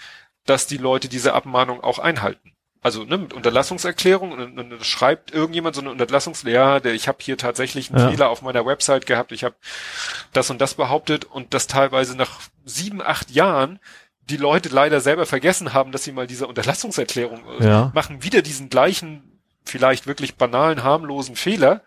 [0.47, 2.53] dass die Leute diese Abmahnung auch einhalten.
[2.83, 7.09] Also ne, mit Unterlassungserklärung und, und, und schreibt irgendjemand so eine Unterlassungs, ja, der, ich
[7.09, 8.11] habe hier tatsächlich einen Ja.
[8.11, 9.57] Fehler auf meiner Website gehabt, ich habe
[10.33, 13.81] das und das behauptet und das teilweise nach sieben, acht Jahren
[14.31, 17.91] die Leute leider selber vergessen haben, dass sie mal diese Unterlassungserklärung äh, Ja.
[17.95, 21.83] machen, wieder diesen gleichen, vielleicht wirklich banalen, harmlosen Fehler.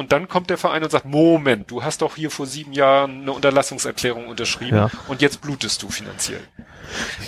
[0.00, 3.20] Und dann kommt der Verein und sagt, Moment, du hast doch hier vor sieben Jahren
[3.20, 4.90] eine Unterlassungserklärung unterschrieben Ja.
[5.08, 6.40] und jetzt blutest du finanziell.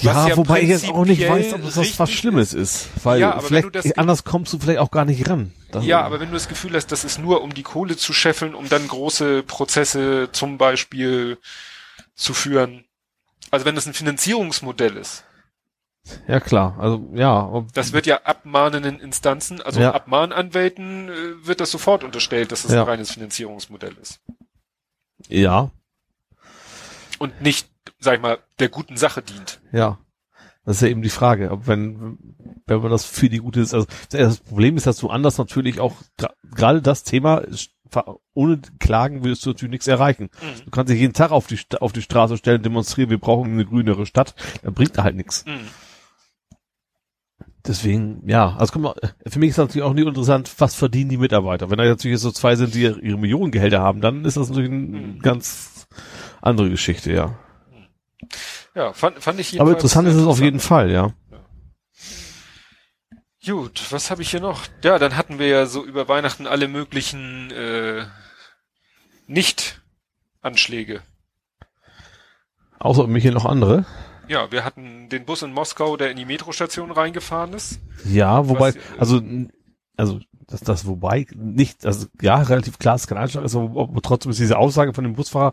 [0.01, 2.89] Ja, Was ja wobei ich jetzt auch nicht weiß, ob das was richtig Schlimmes ist.
[3.05, 5.53] Weil Ja, vielleicht anders kommst du vielleicht auch gar nicht ran.
[5.70, 8.15] Das- Ja, aber wenn du das Gefühl hast, das ist nur um die Kohle zu
[8.15, 11.36] scheffeln, um dann große Prozesse zum Beispiel
[12.15, 12.85] zu führen.
[13.51, 15.24] Also wenn das ein Finanzierungsmodell ist,
[16.27, 16.77] Ja, klar.
[16.79, 17.65] Also, ja.
[17.74, 19.93] das wird ja abmahnenden Instanzen, also Ja.
[19.93, 22.83] Abmahnanwälten, äh, wird das sofort unterstellt, dass es Ja.
[22.83, 24.20] ein reines Finanzierungsmodell ist.
[25.29, 25.70] Ja.
[27.19, 27.69] Und nicht,
[28.01, 29.61] sag ich mal, der guten Sache dient.
[29.70, 29.99] Ja.
[30.65, 32.19] Das ist ja eben die Frage, ob wenn,
[32.66, 35.81] wenn man das für die gute ist, also das Problem ist, dass du anders natürlich
[35.81, 35.97] auch,
[36.55, 37.43] gerade das Thema,
[38.33, 40.31] ohne Klagen würdest du natürlich nichts erreichen.
[40.41, 40.65] Mhm.
[40.65, 43.65] Du kannst dich jeden Tag auf die, auf die Straße stellen, demonstrieren, wir brauchen eine
[43.66, 45.45] grünere Stadt, dann bringt halt nichts.
[45.47, 45.69] Mhm.
[47.66, 48.94] Deswegen, ja, also guck mal,
[49.26, 51.70] für mich ist natürlich auch nicht interessant, was verdienen die Mitarbeiter.
[51.70, 54.70] Wenn da jetzt natürlich so zwei sind, die ihre Millionengehälter haben, dann ist das natürlich
[54.70, 55.18] eine Mhm.
[55.20, 55.86] ganz
[56.40, 57.39] andere Geschichte, ja.
[58.74, 60.59] Ja, fand, fand ich Aber interessant ist es auf jeden.
[60.59, 61.12] Fall, ja.
[63.44, 64.62] Gut, was habe ich hier noch?
[64.82, 68.06] Ja, dann hatten wir ja so über Weihnachten alle möglichen äh,
[69.26, 71.02] Nicht-Anschläge.
[72.78, 73.84] Außer mich hier noch andere.
[74.33, 77.81] Ja, wir hatten den Bus in Moskau, der in die Metrostation reingefahren ist.
[78.07, 79.21] Ja, wobei, Was, also,
[79.99, 84.31] also, das, das wobei nicht, also, ja, relativ klar, es ist kein aber, aber trotzdem
[84.31, 85.53] ist diese Aussage von dem Busfahrer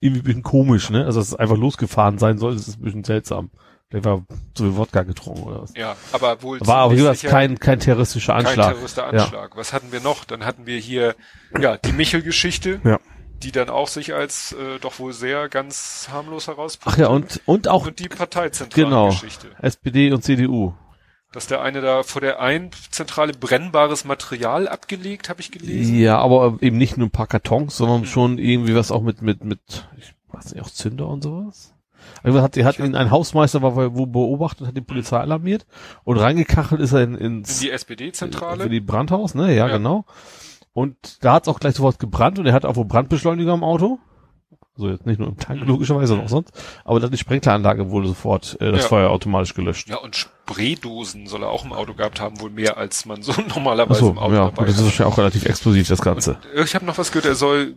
[0.00, 1.06] irgendwie ein bisschen komisch, ne?
[1.06, 3.50] Also, dass es einfach losgefahren sein soll, das ist ein bisschen seltsam.
[3.90, 5.72] Der war so viel Wodka getrunken oder was.
[5.74, 8.72] Ja, aber wohl War aber jeweils kein, kein terroristischer kein Anschlag.
[8.74, 9.56] terroristischer Anschlag.
[9.56, 10.26] Was hatten wir noch?
[10.26, 11.14] Dann hatten wir hier
[11.58, 13.00] ja die Michel-Geschichte, Ja.
[13.42, 16.98] Die dann auch sich als äh, doch wohl sehr ganz harmlos Ach herausputzt.
[16.98, 19.48] ja, und, und auch, und die Parteizentralgeschichte.
[19.48, 20.74] genau, SPD und CDU.
[21.32, 25.94] Dass der eine da vor der einen Zentrale brennbares Material abgelegt, habe ich gelesen.
[25.98, 29.44] Ja, aber eben nicht nur ein paar Kartons, sondern schon irgendwie was auch mit, mit,
[29.44, 29.60] mit,
[29.98, 31.74] ich weiß nicht, auch Zünder und sowas.
[32.22, 35.66] Also hat, hat ihn ein Hausmeister war wo beobachtet, hat die Polizei alarmiert
[36.04, 38.62] und reingekachelt ist er in, ins In die SPD-Zentrale.
[38.62, 39.48] für die Brandhaus, ne?
[39.54, 39.76] Ja, Ja.
[39.76, 40.06] genau.
[40.78, 43.64] Und da hat es auch gleich sofort gebrannt und er hat auch wohl Brandbeschleuniger im
[43.64, 43.98] Auto.
[44.76, 46.52] Also jetzt nicht nur im Tank logischerweise, sondern auch sonst.
[46.84, 48.88] Aber dann die Sprenkleranlage wurde sofort äh, das Ja.
[48.88, 49.88] Feuer automatisch gelöscht.
[49.88, 53.32] Ja, und Spraydosen soll er auch im Auto gehabt haben, wohl mehr als man so
[53.48, 56.38] normalerweise Achso, im Auto ja, dabei das ist wahrscheinlich auch relativ explosiv, das Ganze.
[56.54, 57.74] Äh, Ich habe noch was gehört, er soll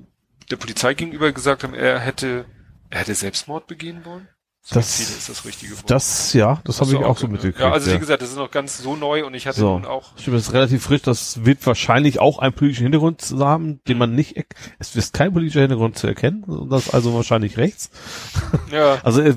[0.51, 2.45] der Polizei gegenüber gesagt haben, er hätte,
[2.91, 4.27] er hätte Selbstmord begehen wollen.
[4.69, 5.89] Das- Suizid ist das richtige Wort.
[5.89, 7.59] Das, ja, das habe Hast ich auch so mitgekriegt.
[7.59, 7.95] Ja, also ja.
[7.95, 9.73] wie gesagt, das ist noch ganz so neu und ich hatte So.
[9.79, 11.01] nun auch, Stimmt, das ist relativ frisch.
[11.01, 14.35] Das wird wahrscheinlich auch einen politischen Hintergrund haben, den man nicht,
[14.79, 16.45] es ist kein politischer Hintergrund zu erkennen.
[16.69, 17.89] Das ist also wahrscheinlich rechts.
[18.71, 19.35] ja, Also, äh,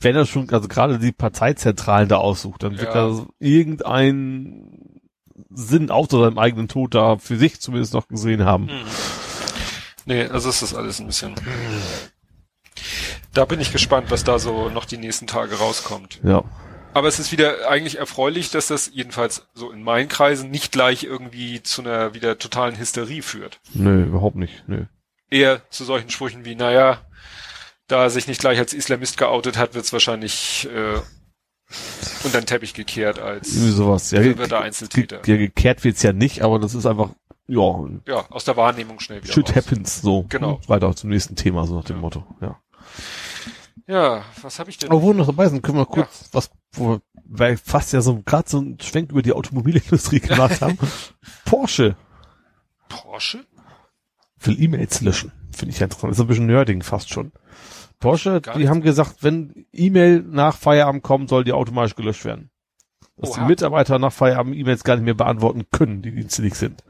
[0.00, 3.08] wenn er schon, also gerade die Parteizentralen da aussucht, dann wird Ja.
[3.08, 5.00] er irgendein
[5.50, 8.68] Sinn außer seinem eigenen Tod da für sich zumindest noch gesehen haben.
[8.68, 8.76] Hm.
[10.06, 11.34] nee, also ist das alles ein bisschen.
[13.34, 16.20] Da bin ich gespannt, was da so noch die nächsten Tage rauskommt.
[16.22, 16.44] Ja.
[16.94, 21.04] Aber es ist wieder eigentlich erfreulich, dass das jedenfalls so in meinen Kreisen nicht gleich
[21.04, 23.60] irgendwie zu einer wieder totalen Hysterie führt.
[23.72, 24.64] Nö, überhaupt nicht.
[24.66, 24.84] Nö.
[25.30, 27.00] Eher zu solchen Sprüchen wie, naja,
[27.88, 31.00] da er sich nicht gleich als Islamist geoutet hat, wird es wahrscheinlich äh,
[32.24, 34.10] unter den Teppich gekehrt als Irgendwie sowas.
[34.10, 35.18] Ja, wird ge Einzeltäter.
[35.18, 37.08] ge gekehrt wird's ja nicht, aber das ist einfach,
[37.48, 39.56] ja, Ja, aus der Wahrnehmung schnell wieder shit raus.
[39.56, 40.26] happens, so.
[40.28, 40.60] Genau.
[40.66, 42.02] Weiter zum nächsten Thema, so nach dem Ja.
[42.02, 42.60] Motto, ja.
[43.86, 44.90] Ja, was habe ich denn?
[44.90, 48.48] Wir noch dabei sind, können wir kurz was, wo wir weil fast ja so gerade
[48.48, 50.78] so einen Schwenk über die Automobilindustrie gemacht haben.
[51.44, 51.96] Porsche
[52.88, 53.46] Porsche?
[54.40, 55.32] will E-Mails löschen.
[55.52, 56.12] Finde ich ja interessant.
[56.12, 57.32] Ist ein bisschen nerding fast schon.
[58.00, 58.68] Porsche, Gar die nicht.
[58.68, 62.50] haben gesagt, wenn E-Mail nach Feierabend kommt, soll die automatisch gelöscht werden.
[63.16, 63.40] Dass Oha.
[63.42, 66.82] die Mitarbeiter nach Feierabend E-Mails gar nicht mehr beantworten können, die dienstlich sind.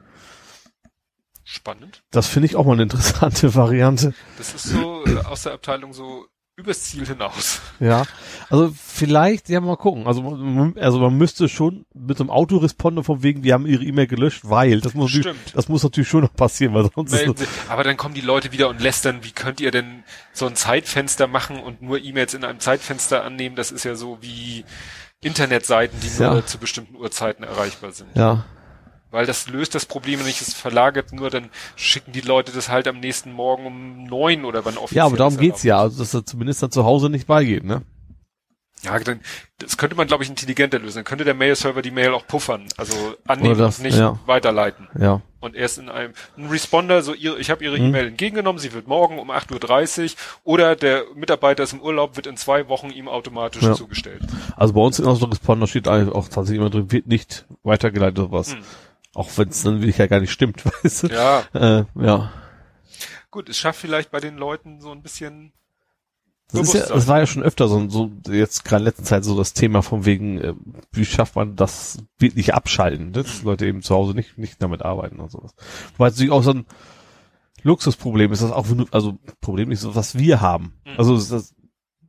[1.55, 2.03] Spannend.
[2.11, 4.15] Das finde ich auch mal eine interessante Variante.
[4.39, 6.27] Das ist so äh, aus der Abteilung so
[6.57, 7.61] übers Ziel hinaus.
[7.81, 8.05] Ja,
[8.51, 10.07] also vielleicht, ja mal gucken.
[10.07, 13.83] Also, man- also man müsste schon mit so einem Autoresponder von wegen, die haben ihre
[13.85, 15.57] E-Mail gelöscht, weil das muss natürlich, Stimmt.
[15.57, 18.53] das muss natürlich schon noch passieren, weil sonst Melden Sie- Aber dann kommen die Leute
[18.53, 22.45] wieder und lästern, wie könnt ihr denn so ein Zeitfenster machen und nur E-Mails in
[22.45, 23.57] einem Zeitfenster annehmen?
[23.57, 24.65] Das ist ja so wie
[25.23, 26.33] Internetseiten, die Ja.
[26.33, 28.09] nur zu bestimmten Uhrzeiten erreichbar sind.
[28.15, 28.45] ja,
[29.13, 32.89] Weil das löst das Problem nicht, es verlagert nur, dann schicken die Leute das halt
[32.89, 36.13] am nächsten Morgen um neun oder wann offiziell ja, aber darum geht's ja, also dass
[36.15, 37.83] er zumindest dann zu Hause nicht beigeht, ne?
[38.85, 39.21] Ja, dann,
[39.59, 40.97] das könnte man, glaube ich, intelligenter lösen.
[40.97, 44.19] Dann könnte der Mail-Server die Mail auch puffern, also annehmen das, und nicht ja.
[44.27, 44.89] weiterleiten.
[44.99, 47.87] Ja, und erst in einem ein Responder, so ihr, ich habe Ihre Mhm.
[47.87, 50.03] E-Mail entgegengenommen, sie wird morgen um 8.30
[50.45, 53.75] Uhr oder der Mitarbeiter ist im Urlaub, wird in zwei Wochen ihm automatisch Ja.
[53.75, 54.23] zugestellt.
[54.57, 58.19] also bei uns in unserem Responder steht eigentlich auch tatsächlich immer drin, wird nicht weitergeleitet
[58.19, 58.53] oder was.
[58.55, 58.63] Hm.
[59.15, 61.07] Auch wenn es dann wirklich ja gar nicht stimmt, weißt du?
[61.09, 62.33] Ja, Äh, ja.
[63.31, 65.53] gut, es schafft vielleicht bei den Leuten so ein bisschen
[66.51, 69.25] Das, ist ja, das war ja schon öfter so, so jetzt gerade in letzter Zeit
[69.25, 70.55] so das Thema von wegen, äh,
[70.93, 73.23] wie schafft man das wirklich abschalten, ne?
[73.23, 75.55] dass Leute eben zu Hause nicht, nicht damit arbeiten und sowas.
[75.97, 76.67] Wobei es natürlich auch so ein
[77.63, 80.75] Luxusproblem ist, das auch, also Problem nicht so, was wir haben.
[80.85, 80.93] Mhm.
[80.99, 81.55] Also das,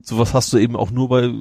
[0.02, 1.32] sowas hast du eben auch nur bei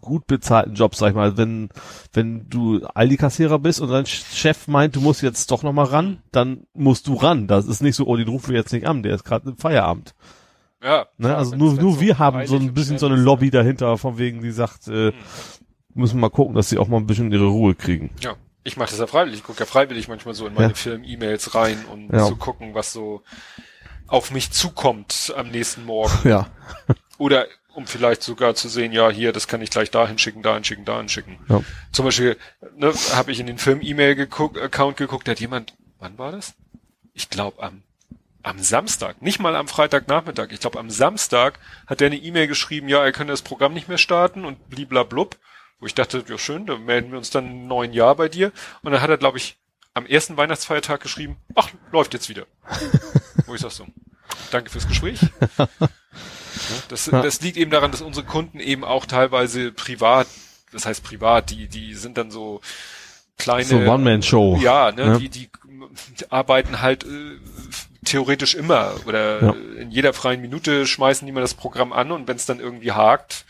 [0.00, 1.36] gut bezahlten Jobs, sag ich mal.
[1.36, 1.68] Wenn,
[2.12, 6.66] wenn du Aldi-Kassierer bist und dein Chef meint, du musst jetzt doch nochmal ran, dann
[6.74, 7.46] musst du ran.
[7.46, 9.56] Das ist nicht so, oh, den rufen wir jetzt nicht an, der ist gerade im
[9.58, 10.14] Feierabend.
[10.82, 11.06] ja.
[11.18, 11.36] Ne?
[11.36, 14.40] Also nur, nur wir haben so ein und bisschen so eine Lobby dahinter, von wegen,
[14.42, 15.14] die sagt, äh, Hm.
[15.94, 18.10] müssen wir mal gucken, dass sie auch mal ein bisschen ihre Ruhe kriegen.
[18.20, 19.40] Ja, ich mache das ja freiwillig.
[19.40, 20.74] Ich gucke ja freiwillig manchmal so in meine Ja.
[20.74, 22.26] Firmen-E-Mails rein, um Ja.
[22.26, 23.22] zu gucken, was so
[24.06, 26.12] auf mich zukommt am nächsten Morgen.
[26.28, 26.46] Ja.
[27.18, 30.64] Oder um vielleicht sogar zu sehen, ja, hier, das kann ich gleich dahin schicken, dahin
[30.64, 31.38] schicken, dahin schicken.
[31.48, 31.62] Ja.
[31.92, 32.36] Zum Beispiel
[32.76, 36.54] ne, habe ich in den Film-E-Mail-Account geguckt, da hat jemand, wann war das?
[37.12, 37.82] Ich glaube am
[38.42, 42.88] am Samstag, nicht mal am Freitagnachmittag, ich glaube am Samstag hat der eine E-Mail geschrieben,
[42.88, 45.36] ja, er könne das Programm nicht mehr starten und bliblablub,
[45.78, 48.52] wo ich dachte, ja schön, dann melden wir uns dann im neuen Jahr bei dir.
[48.82, 49.58] Und dann hat er, glaube ich,
[49.94, 52.46] am ersten Weihnachtsfeiertag geschrieben, ach, läuft jetzt wieder.
[53.46, 53.86] wo ich sag so,
[54.50, 55.20] danke fürs Gespräch.
[56.68, 57.22] Ja, Das, Ja.
[57.22, 60.26] das liegt eben daran, dass unsere Kunden eben auch teilweise privat,
[60.72, 62.60] das heißt privat, die, die sind dann so
[63.38, 63.64] kleine.
[63.64, 64.58] So One-Man-Show.
[64.62, 65.18] Ja, ne, Ja.
[65.18, 65.50] Die, die
[66.28, 67.08] arbeiten halt äh,
[68.04, 69.54] theoretisch immer oder Ja.
[69.78, 72.92] in jeder freien Minute schmeißen die mal das Programm an und wenn es dann irgendwie
[72.92, 73.44] hakt,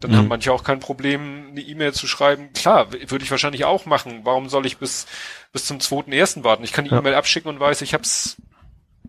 [0.00, 0.16] dann Mhm.
[0.16, 2.52] haben manche auch kein Problem, eine E-Mail zu schreiben.
[2.52, 4.20] Klar, würde ich wahrscheinlich auch machen.
[4.24, 5.06] Warum soll ich bis
[5.52, 6.62] bis zum zweiten ersten warten?
[6.62, 6.98] Ich kann die Ja.
[6.98, 8.36] E-Mail abschicken und weiß, ich habe es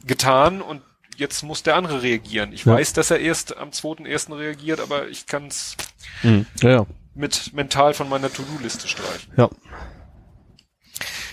[0.05, 0.81] getan und
[1.19, 2.51] jetzt muss der andere reagieren.
[2.53, 2.73] Ich Ja.
[2.73, 5.75] weiß, dass er erst am zweiten ersten reagiert, aber ich kann es
[6.23, 6.45] Mhm.
[6.61, 6.85] Ja, ja.
[7.13, 9.33] mit mental von meiner To-Do-Liste streichen.
[9.37, 9.49] Ja.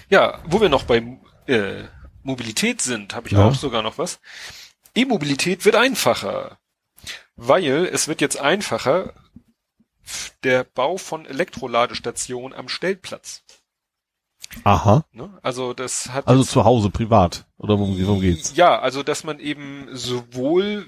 [0.09, 1.03] Ja, wo wir noch bei
[1.47, 1.85] äh,
[2.23, 3.47] Mobilität sind, habe ich Ja.
[3.49, 4.19] auch sogar noch was.
[4.95, 6.59] E-Mobilität wird einfacher,
[7.37, 9.15] weil es wird jetzt einfacher
[10.43, 13.43] der Bau von Elektroladestationen am Stellplatz.
[14.65, 15.05] Aha.
[15.13, 15.31] Ne?
[15.43, 17.45] Also das hat Also zu Hause, privat.
[17.59, 18.55] Oder worum, geht's?
[18.57, 20.87] Ja, also dass man eben sowohl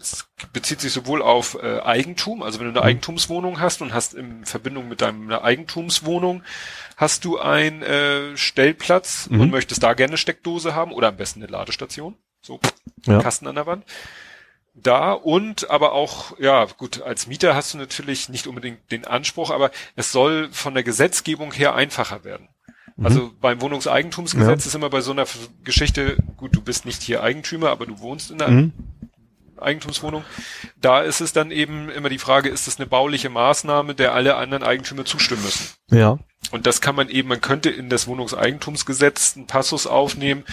[0.00, 2.86] es bezieht sich sowohl auf äh, Eigentum, also wenn du eine Mhm.
[2.86, 6.44] Eigentumswohnung hast und hast in Verbindung mit deiner Eigentumswohnung
[6.96, 9.40] hast du einen äh, Stellplatz Mhm.
[9.40, 12.60] und möchtest da gerne eine Steckdose haben oder am besten eine Ladestation, so
[13.06, 13.20] Ja.
[13.20, 13.84] Kasten an der Wand.
[14.74, 19.50] Da und aber auch, ja gut, als Mieter hast du natürlich nicht unbedingt den Anspruch,
[19.50, 22.48] aber es soll von der Gesetzgebung her einfacher werden.
[23.02, 25.24] Also beim Wohnungseigentumsgesetz ist immer bei so einer
[25.62, 28.72] Geschichte, gut, du bist nicht hier Eigentümer, aber du wohnst in einer Mhm.
[29.60, 30.24] Eigentumswohnung.
[30.80, 34.36] Da ist es dann eben immer die Frage, ist das eine bauliche Maßnahme, der alle
[34.36, 35.66] anderen Eigentümer zustimmen müssen?
[35.90, 36.18] Ja.
[36.52, 40.44] Und das kann man eben, man könnte in das Wohnungseigentumsgesetz einen Passus aufnehmen,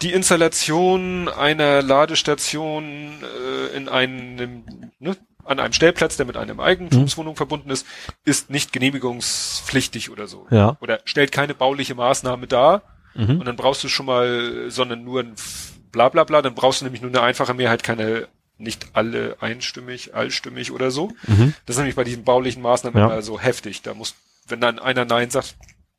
[0.00, 4.64] die Installation einer Ladestation äh, in einem,
[4.98, 7.86] ne, an einem Stellplatz, der mit einem Eigentumswohnung verbunden ist,
[8.24, 10.46] ist nicht genehmigungspflichtig oder so.
[10.50, 10.76] Ja.
[10.80, 12.82] Oder stellt keine bauliche Maßnahme dar.
[13.14, 13.40] Mhm.
[13.40, 15.34] Und dann brauchst du schon mal, sondern nur ein
[15.92, 20.14] bla bla bla, dann brauchst du nämlich nur eine einfache Mehrheit, keine, nicht alle einstimmig,
[20.14, 21.08] allstimmig oder so.
[21.26, 21.54] Mhm.
[21.66, 23.06] Das ist nämlich bei diesen baulichen Maßnahmen Ja.
[23.06, 23.82] immer so heftig.
[23.82, 24.14] Da muss,
[24.46, 25.56] wenn dann einer Nein sagt,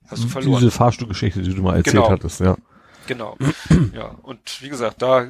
[0.08, 0.60] hast du verloren.
[0.60, 2.10] Diese Fahrstuhlgeschichte, die du mal erzählt Genau.
[2.10, 2.56] hattest, ja.
[3.08, 3.38] Genau.
[3.94, 4.16] ja.
[4.22, 5.28] Und wie gesagt, da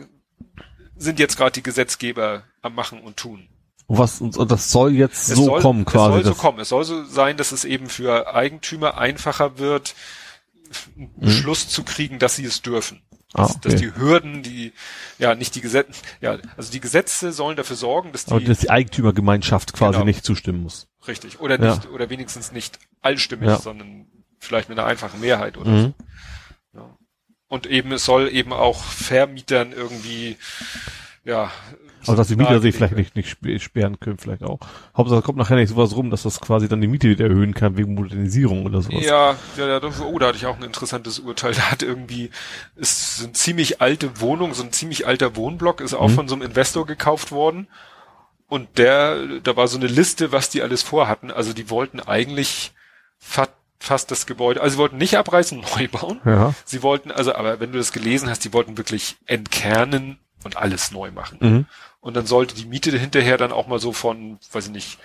[0.95, 3.47] sind jetzt gerade die Gesetzgeber am Machen und tun.
[3.91, 6.07] Und was, und, das soll jetzt Es so soll, kommen quasi.
[6.09, 6.59] Es soll so dass- kommen.
[6.59, 9.95] Es soll so sein, dass es eben für Eigentümer einfacher wird,
[10.97, 13.01] einen Beschluss zu kriegen, dass sie es dürfen.
[13.34, 13.81] Ah, Dass, dass okay.
[13.93, 14.72] die Hürden, die,
[15.18, 18.59] ja, nicht die Gesetze, ja, also die Gesetze sollen dafür sorgen, dass die, Aber dass
[18.59, 20.05] die Eigentümergemeinschaft quasi Genau.
[20.05, 20.88] nicht zustimmen muss.
[21.07, 21.76] richtig, oder Ja.
[21.76, 23.57] nicht, oder wenigstens nicht allstimmig, Ja.
[23.59, 24.07] sondern
[24.39, 25.81] vielleicht mit einer einfachen Mehrheit oder Mhm.
[26.73, 26.80] so.
[26.80, 26.97] Ja.
[27.47, 30.38] Und eben, es soll eben auch Vermietern irgendwie,
[31.26, 31.51] ja.
[32.07, 34.59] Aber dass die Mieter sich vielleicht nicht, nicht sp- sperren können, vielleicht auch.
[34.95, 37.77] Hauptsache kommt nachher nicht sowas rum, dass das quasi dann die Miete wieder erhöhen kann
[37.77, 39.03] wegen Modernisierung oder sowas.
[39.05, 41.53] Ja, ja, ja, das- oh, da hatte ich auch ein interessantes Urteil.
[41.55, 42.29] Da hat irgendwie,
[42.75, 46.13] ist so eine ziemlich alte Wohnung, so ein ziemlich alter Wohnblock, ist auch Mhm.
[46.15, 47.67] von so einem Investor gekauft worden.
[48.47, 51.31] Und der, da war so eine Liste, was die alles vorhatten.
[51.31, 52.73] Also die wollten eigentlich
[53.17, 53.47] fa
[53.83, 56.21] fast das Gebäude, also sie wollten nicht abreißen, neu bauen.
[56.23, 56.53] Ja.
[56.65, 60.91] Sie wollten, also, aber wenn du das gelesen hast, die wollten wirklich entkernen und alles
[60.91, 61.37] neu machen.
[61.41, 61.65] Mhm.
[62.01, 64.97] Und dann sollte die Miete hinterher dann auch mal so von, weiß ich nicht,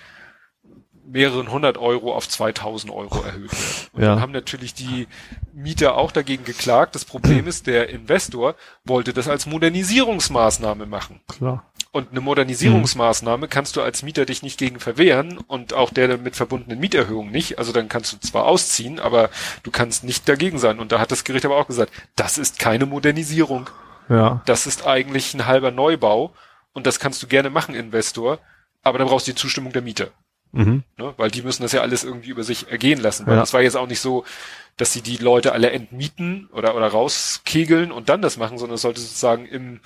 [1.09, 3.89] mehreren hundert Euro auf 2000 Euro erhöht werden.
[3.93, 4.09] Und Ja.
[4.09, 5.07] dann haben natürlich die
[5.53, 6.95] Mieter auch dagegen geklagt.
[6.97, 11.21] Das Problem ist, der Investor wollte das als Modernisierungsmaßnahme machen.
[11.29, 11.65] Klar.
[11.93, 16.37] Und eine Modernisierungsmaßnahme kannst du als Mieter dich nicht gegen verwehren und auch der damit
[16.37, 17.59] verbundenen Mieterhöhung nicht.
[17.59, 19.31] Also dann kannst du zwar ausziehen, aber
[19.63, 20.79] du kannst nicht dagegen sein.
[20.79, 23.71] Und da hat das Gericht aber auch gesagt, das ist keine Modernisierung.
[24.09, 24.43] Ja.
[24.45, 26.33] Das ist eigentlich ein halber Neubau
[26.77, 28.39] und das kannst du gerne machen, Investor,
[28.83, 30.09] aber dann brauchst du die Zustimmung der Mieter.
[30.53, 30.85] Mhm.
[30.99, 31.15] Ne?
[31.17, 33.27] Weil die müssen das ja alles irgendwie über sich ergehen lassen.
[33.27, 33.41] Weil Ja.
[33.41, 34.25] das war jetzt auch nicht so,
[34.77, 38.83] dass sie die Leute alle entmieten oder, oder rauskegeln und dann das machen, sondern es
[38.83, 39.81] sollte sozusagen im,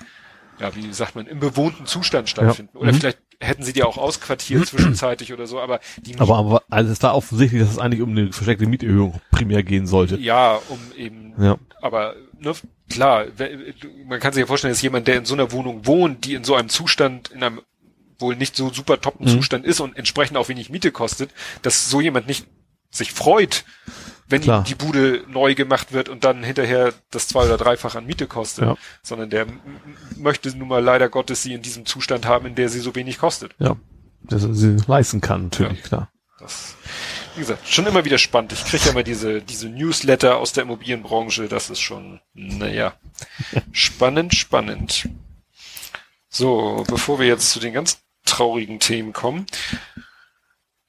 [0.61, 2.77] ja, wie sagt man, im bewohnten Zustand stattfinden.
[2.77, 2.97] Oder Mhm.
[2.99, 7.03] vielleicht hätten sie die auch ausquartiert zwischenzeitlich oder so, aber die Aber, aber also ist
[7.03, 10.17] da offensichtlich, dass es eigentlich um eine versteckte Mieterhöhung primär gehen sollte.
[10.17, 11.57] ja, um eben Ja.
[11.81, 12.53] Aber ne,
[12.89, 13.25] klar,
[14.05, 16.43] man kann sich ja vorstellen, dass jemand, der in so einer Wohnung wohnt, die in
[16.43, 17.61] so einem Zustand, in einem
[18.19, 19.31] wohl nicht so super toppen Mhm.
[19.31, 21.31] Zustand ist und entsprechend auch wenig Miete kostet,
[21.63, 22.45] dass so jemand nicht
[22.91, 23.63] sich freut,
[24.31, 24.63] wenn Klar.
[24.63, 28.65] die Bude neu gemacht wird und dann hinterher das zwei oder dreifach an Miete kostet,
[28.65, 28.77] Ja.
[29.03, 29.45] sondern der
[30.17, 33.17] möchte nun mal leider Gottes sie in diesem Zustand haben, in der sie so wenig
[33.19, 33.53] kostet.
[33.59, 33.75] Ja.
[34.23, 36.09] Dass er sie leisten kann, natürlich, klar.
[36.39, 36.75] Das,
[37.35, 38.53] wie gesagt, schon immer wieder spannend.
[38.53, 41.47] Ich kriege ja immer diese, diese Newsletter aus der Immobilienbranche.
[41.47, 42.93] Das ist schon, naja,
[43.71, 45.07] spannend, spannend.
[46.29, 49.45] So, bevor wir jetzt zu den ganz traurigen Themen kommen.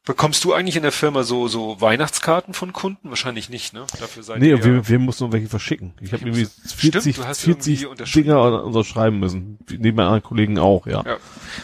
[0.05, 3.09] Bekommst du eigentlich in der Firma so, so Weihnachtskarten von Kunden?
[3.11, 3.87] Wahrscheinlich nicht, ne?
[4.01, 5.95] Dafür seid Nee, ihr wir, wir mussten noch welche verschicken.
[6.01, 8.05] Ich habe irgendwie Stimmt, 40, du hast 40 irgendwie.
[8.23, 9.59] Dinger unterschreiben müssen.
[9.71, 11.05] Neben meinen anderen Kollegen auch, ja.
[11.07, 11.19] Ja.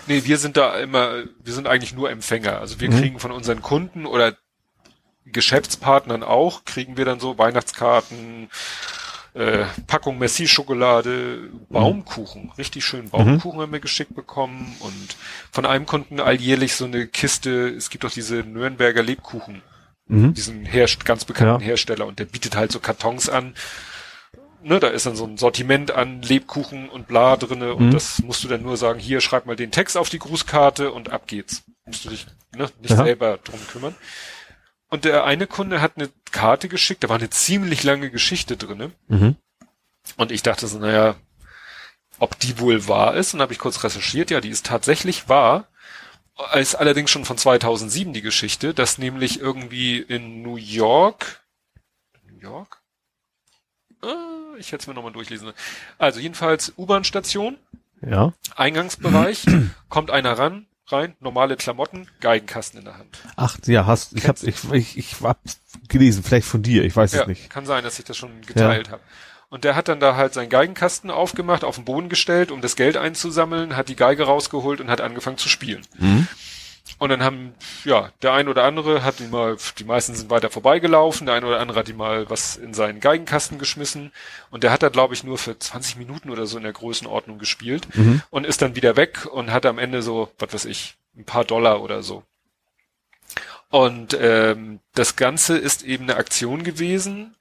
[0.06, 2.58] Nee, wir sind da immer, wir sind eigentlich nur Empfänger.
[2.60, 3.00] Also wir Mhm.
[3.00, 4.36] kriegen von unseren Kunden oder
[5.26, 8.48] Geschäftspartnern auch, kriegen wir dann so Weihnachtskarten,
[9.38, 15.16] äh, Packung Messi-Schokolade, Baumkuchen, richtig schön Baumkuchen haben wir geschickt bekommen und
[15.52, 19.62] von einem Kunden alljährlich so eine Kiste, es gibt doch diese Nürnberger Lebkuchen,
[20.10, 20.32] Mhm.
[20.34, 21.66] diesen Herst ganz bekannten Ja.
[21.68, 23.54] Hersteller und der bietet halt so Kartons an
[24.62, 27.90] ne, da ist dann so ein Sortiment an Lebkuchen und bla drinne und Mhm.
[27.92, 31.10] das musst du dann nur sagen, hier schreib mal den Text auf die Grußkarte und
[31.10, 31.62] ab geht's.
[31.86, 32.96] Musst du dich ne, nicht Ja.
[33.04, 33.94] selber drum kümmern.
[34.90, 38.90] Und der eine Kunde hat eine Karte geschickt, da war eine ziemlich lange Geschichte drinne
[39.08, 39.36] Mhm.
[40.16, 41.14] und ich dachte so, naja,
[42.18, 45.68] ob die wohl wahr ist und habe ich kurz recherchiert, ja, die ist tatsächlich wahr.
[46.54, 51.42] Ist allerdings schon von 2007 die Geschichte, dass nämlich irgendwie in New York,
[52.24, 52.80] New York?
[54.02, 55.52] Ah, ich hätte es mir nochmal durchlesen.
[55.98, 57.58] Also jedenfalls U-Bahn-Station,
[58.00, 58.32] Ja.
[58.56, 59.44] Eingangsbereich,
[59.88, 63.18] kommt einer ran, rein, normale Klamotten, Geigenkasten in der Hand.
[63.36, 65.38] Ach, ja, hast, ich hab, ich, ich, ich hab
[65.88, 67.50] gelesen, vielleicht von dir, ich weiß Ja, es nicht.
[67.50, 69.02] kann sein, dass ich das schon geteilt habe.
[69.50, 72.76] Und der hat dann da halt seinen Geigenkasten aufgemacht, auf den Boden gestellt, um das
[72.76, 75.86] Geld einzusammeln, hat die Geige rausgeholt und hat angefangen zu spielen.
[75.98, 76.28] Mhm.
[76.98, 77.54] Und dann haben,
[77.84, 81.44] ja, der ein oder andere hat ihn mal, die meisten sind weiter vorbeigelaufen, der ein
[81.44, 84.12] oder andere hat ihm mal was in seinen Geigenkasten geschmissen
[84.50, 87.38] und der hat da, glaube ich, nur für 20 Minuten oder so in der Größenordnung
[87.38, 88.22] gespielt Mhm.
[88.30, 91.44] und ist dann wieder weg und hat am Ende so, was weiß ich, ein paar
[91.44, 92.24] Dollar oder so.
[93.70, 97.36] Und ähm, das Ganze ist eben eine Aktion gewesen.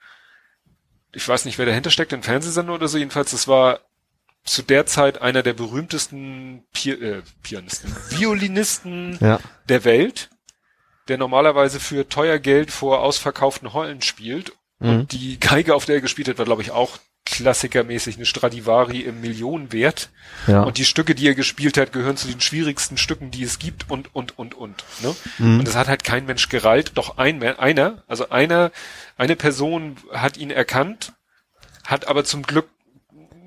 [1.14, 2.98] Ich weiß nicht, wer dahinter steckt, ein Fernsehsender oder so.
[2.98, 3.80] Jedenfalls, das war
[4.48, 9.40] zu der Zeit einer der berühmtesten Pi äh, Pianisten, Violinisten Ja.
[9.70, 10.30] der Welt,
[11.08, 14.54] der normalerweise für teuer Geld vor ausverkauften Hallen spielt.
[14.80, 14.90] Mhm.
[14.90, 19.02] Und die Geige, auf der er gespielt hat, war, glaube ich, auch klassikermäßig eine Stradivari
[19.02, 20.10] im Millionenwert.
[20.48, 20.64] Ja.
[20.64, 23.90] Und die Stücke, die er gespielt hat, gehören zu den schwierigsten Stücken, die es gibt
[23.90, 24.86] und, und, und, und.
[25.02, 25.14] Ne?
[25.40, 25.60] Mhm.
[25.60, 28.72] Und das hat halt kein Mensch gerallt, doch ein, einer, also einer,
[29.18, 31.14] eine Person hat ihn erkannt,
[31.86, 32.70] hat aber zum Glück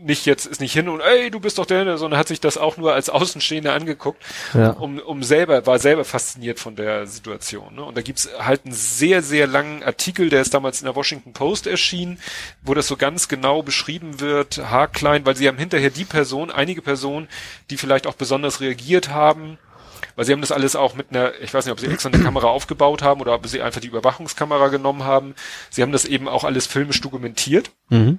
[0.03, 2.57] nicht jetzt, ist nicht hin und, ey, du bist doch der, sondern hat sich das
[2.57, 4.23] auch nur als Außenstehender angeguckt,
[4.55, 4.71] Ja.
[4.71, 7.75] um, um selber, war selber fasziniert von der Situation.
[7.75, 7.85] Ne?
[7.85, 11.33] Und da gibt's halt einen sehr, sehr langen Artikel, der ist damals in der Washington
[11.33, 12.19] Post erschienen,
[12.63, 16.83] wo das so ganz genau beschrieben wird, haarklein, weil sie haben hinterher die Person, einige
[16.83, 17.29] Personen,
[17.71, 19.59] die vielleicht auch besonders reagiert haben,
[20.17, 22.23] weil sie haben das alles auch mit einer, ich weiß nicht, ob sie extra eine
[22.23, 25.35] Kamera aufgebaut haben oder ob sie einfach die Überwachungskamera genommen haben.
[25.71, 27.71] Sie haben das eben auch alles filmisch dokumentiert.
[27.91, 28.19] Mhm.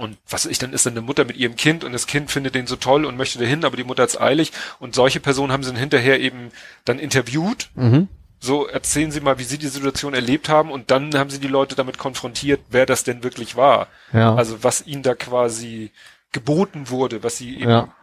[0.00, 2.54] Und was ich, dann ist dann eine Mutter mit ihrem Kind und das Kind findet
[2.54, 4.52] den so toll und möchte dahin, aber die Mutter hat's eilig.
[4.78, 6.50] Und solche Personen haben sie dann hinterher eben
[6.84, 7.70] dann interviewt.
[7.74, 8.08] Mhm.
[8.42, 11.48] So, erzählen Sie mal, wie Sie die Situation erlebt haben und dann haben Sie die
[11.48, 13.88] Leute damit konfrontiert, wer das denn wirklich war.
[14.14, 14.34] Ja.
[14.34, 15.90] Also was ihnen da quasi
[16.32, 17.70] geboten wurde, was sie eben.
[17.70, 17.94] Ja.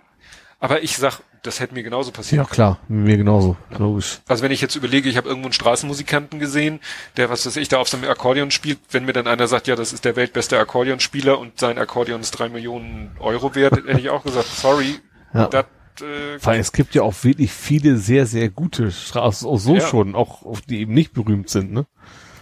[0.60, 2.38] Aber ich sag, das hätte mir genauso passiert.
[2.44, 4.20] Ja, klar, mir genauso, logisch.
[4.28, 6.80] Also wenn ich jetzt überlege, ich habe irgendwo einen Straßenmusikanten gesehen,
[7.18, 9.76] der, was weiß ich, da auf seinem Akkordeon spielt, wenn mir dann einer sagt, ja,
[9.76, 14.10] das ist der weltbeste Akkordeonspieler und sein Akkordeon ist drei Millionen Euro wert, hätte ich
[14.10, 15.00] auch gesagt, sorry,
[15.34, 15.48] Ja.
[15.48, 15.66] das
[16.02, 19.82] äh, Weil es gibt ja auch wirklich viele sehr, sehr gute Straßen, auch so Ja.
[19.82, 21.86] schon, auch auf die eben nicht berühmt sind, ne?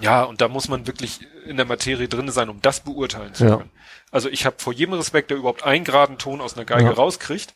[0.02, 3.45] Ja, und da muss man wirklich in der Materie drin sein, um das beurteilen zu
[3.45, 3.56] Ja.
[3.57, 3.72] können.
[4.11, 6.91] Also ich habe vor jedem Respekt, der überhaupt einen geraden Ton aus einer Geige Ja.
[6.91, 7.53] rauskriegt.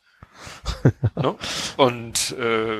[1.16, 1.36] Ne?
[1.78, 2.80] Und äh,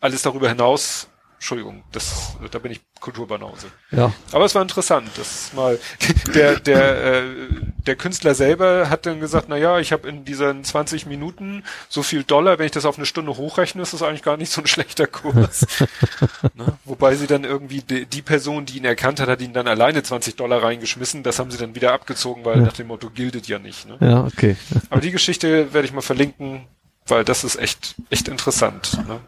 [0.00, 3.68] alles darüber hinaus, Entschuldigung, das, da bin ich Kulturbanause.
[3.92, 4.12] Ja.
[4.32, 5.78] Aber es war interessant, das mal
[6.34, 7.22] der der äh,
[7.86, 12.02] der Künstler selber hat dann gesagt, na ja, ich habe in diesen 20 Minuten so
[12.02, 14.60] viel Dollar, wenn ich das auf eine Stunde hochrechne, ist das eigentlich gar nicht so
[14.60, 15.64] ein schlechter Kurs.
[16.54, 16.76] ne?
[16.84, 20.02] Wobei sie dann irgendwie die, die Person, die ihn erkannt hat, hat ihn dann alleine
[20.02, 21.22] 20 Dollar reingeschmissen.
[21.22, 22.64] Das haben sie dann wieder abgezogen, weil Ja.
[22.64, 23.86] nach dem Motto gildet ja nicht.
[23.86, 23.96] Ne?
[24.00, 24.56] Ja, okay.
[24.90, 26.66] Aber die Geschichte werde ich mal verlinken,
[27.08, 28.98] weil das ist echt echt interessant.
[29.06, 29.20] Ne?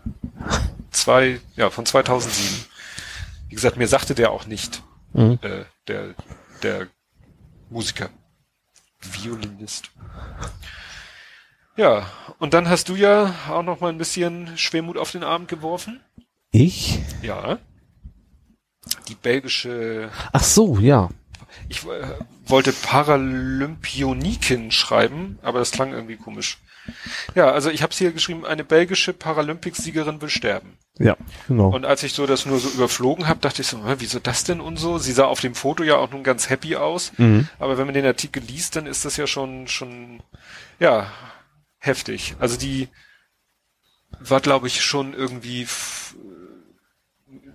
[0.90, 2.64] Zwei, ja, von 2007.
[3.48, 4.82] Wie gesagt, mir sagte der auch nicht,
[5.12, 5.38] Mhm.
[5.42, 6.14] äh, der,
[6.62, 6.86] der
[7.68, 8.10] Musiker.
[9.00, 9.90] Violinist.
[11.76, 12.06] Ja,
[12.38, 16.00] und dann hast du ja auch noch mal ein bisschen Schwermut auf den Abend geworfen.
[16.52, 17.00] Ich?
[17.22, 17.58] Ja.
[19.08, 21.08] Die belgische, Ach so, ja.
[21.68, 22.14] ich äh,
[22.46, 26.58] wollte Paralympioniken schreiben, aber das klang irgendwie komisch.
[27.34, 30.78] Ja, also ich habe hier geschrieben, eine belgische Paralympicsiegerin will sterben.
[30.98, 31.16] Ja,
[31.48, 31.68] genau.
[31.68, 34.60] Und als ich so das nur so überflogen habe, dachte ich so, wieso das denn
[34.60, 34.98] und so?
[34.98, 37.12] Sie sah auf dem Foto ja auch nun ganz happy aus.
[37.16, 37.48] Mhm.
[37.58, 40.22] Aber wenn man den Artikel liest, dann ist das ja schon, schon,
[40.78, 41.10] ja,
[41.78, 42.34] heftig.
[42.38, 42.88] Also die
[44.18, 45.66] war, glaube ich, schon irgendwie,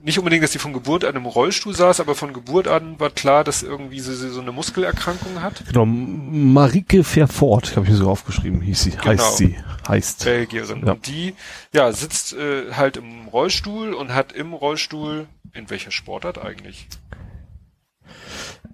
[0.06, 3.10] nicht unbedingt, dass sie von Geburt an im Rollstuhl saß, aber von Geburt an war
[3.10, 5.64] klar, dass irgendwie sie, so eine Muskelerkrankung hat.
[5.68, 9.06] Genau, Marike Verfort, habe ich mir so aufgeschrieben, hieß sie, Genau.
[9.06, 9.57] heißt sie,
[9.88, 10.23] heißt.
[10.23, 10.86] Belgierin.
[10.86, 10.94] Ja.
[10.94, 11.34] Und die,
[11.73, 16.88] ja, sitzt äh, halt im Rollstuhl und hat im Rollstuhl, in welcher Sportart eigentlich?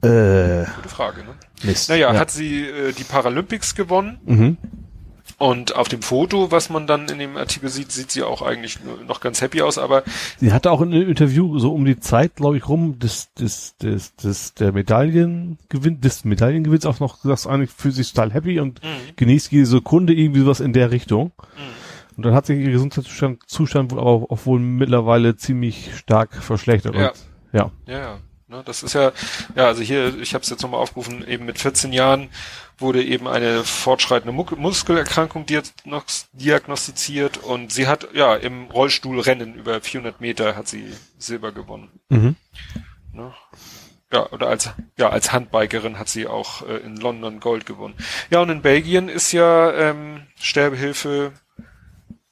[0.03, 1.35] Äh, Gute Frage, ne?
[1.63, 1.89] Mist.
[1.89, 2.19] Naja, ja.
[2.19, 4.57] hat sie äh, die Paralympics gewonnen Mhm.
[5.41, 8.77] Und auf dem Foto, was man dann in dem Artikel sieht, sieht sie auch eigentlich
[9.07, 10.03] noch ganz happy aus, aber
[10.37, 13.75] Sie hatte auch in einem Interview so um die Zeit, glaube ich, rum, des, des,
[13.77, 18.83] des, des, der Medaillengewinn, des Medaillengewinns auch noch gesagt, eigentlich für sich total happy und
[18.83, 19.15] Mhm.
[19.15, 21.31] genießt jede Sekunde irgendwie was in der Richtung.
[21.57, 22.17] Mhm.
[22.17, 26.93] Und dann hat sich ihr Gesundheitszustand Zustand wohl aber auch wohl mittlerweile ziemlich stark verschlechtert.
[26.93, 27.07] Ja.
[27.07, 27.17] Und,
[27.51, 27.71] ja.
[27.87, 28.19] Ja, ja.
[28.47, 29.13] Ne, das ist ja,
[29.55, 32.27] ja, also hier, ich habe es jetzt nochmal aufgerufen, eben mit 14 Jahren
[32.81, 40.19] wurde eben eine fortschreitende Muskelerkrankung diagnos diagnostiziert und sie hat, ja, im Rollstuhlrennen über 400
[40.21, 40.85] Meter hat sie
[41.17, 41.89] Silber gewonnen.
[42.09, 42.35] Mhm.
[43.13, 43.33] Ne?
[44.11, 47.95] Ja, oder als, ja, als Handbikerin hat sie auch äh, in London Gold gewonnen.
[48.29, 51.31] Ja, und in Belgien ist ja ähm, Sterbehilfe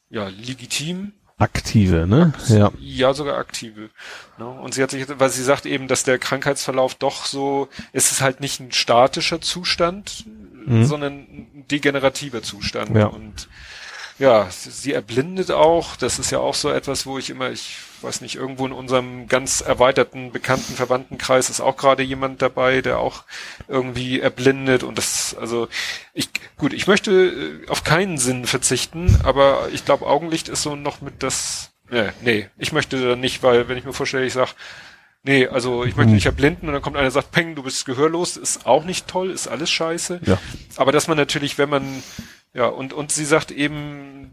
[0.10, 1.14] ja legitim.
[1.38, 2.34] Aktive, ne?
[2.50, 2.72] Ja.
[2.80, 3.92] Ja, sogar aktive.
[4.38, 4.46] Ne?
[4.46, 8.20] Und sie hat sich, weil sie sagt eben, dass der Krankheitsverlauf doch so, es ist
[8.20, 10.26] halt nicht ein statischer Zustand,
[10.70, 10.86] Mhm.
[10.86, 12.96] sondern ein degenerativer Zustand.
[12.96, 13.08] Ja.
[13.08, 13.50] Und
[14.20, 15.96] ja, sie erblindet auch.
[15.96, 19.28] Das ist ja auch so etwas, wo ich immer, ich weiß nicht, irgendwo in unserem
[19.28, 23.24] ganz erweiterten, bekannten Verwandtenkreis ist auch gerade jemand dabei, der auch
[23.68, 25.68] irgendwie erblindet und das, also
[26.14, 30.76] ich, gut, ich möchte äh, auf keinen Sinn verzichten, aber ich glaube, Augenlicht ist so
[30.76, 34.34] noch mit das, nee, nee, ich möchte da nicht, weil wenn ich mir vorstelle, ich
[34.34, 34.54] sag,
[35.24, 37.86] nee, also ich möchte nicht erblinden und dann kommt einer und sagt, Peng, du bist
[37.86, 40.22] gehörlos, ist auch nicht toll, ist alles scheiße.
[40.26, 40.38] Ja.
[40.76, 42.04] Aber dass man natürlich, wenn man,
[42.54, 44.32] ja, und, und sie sagt eben,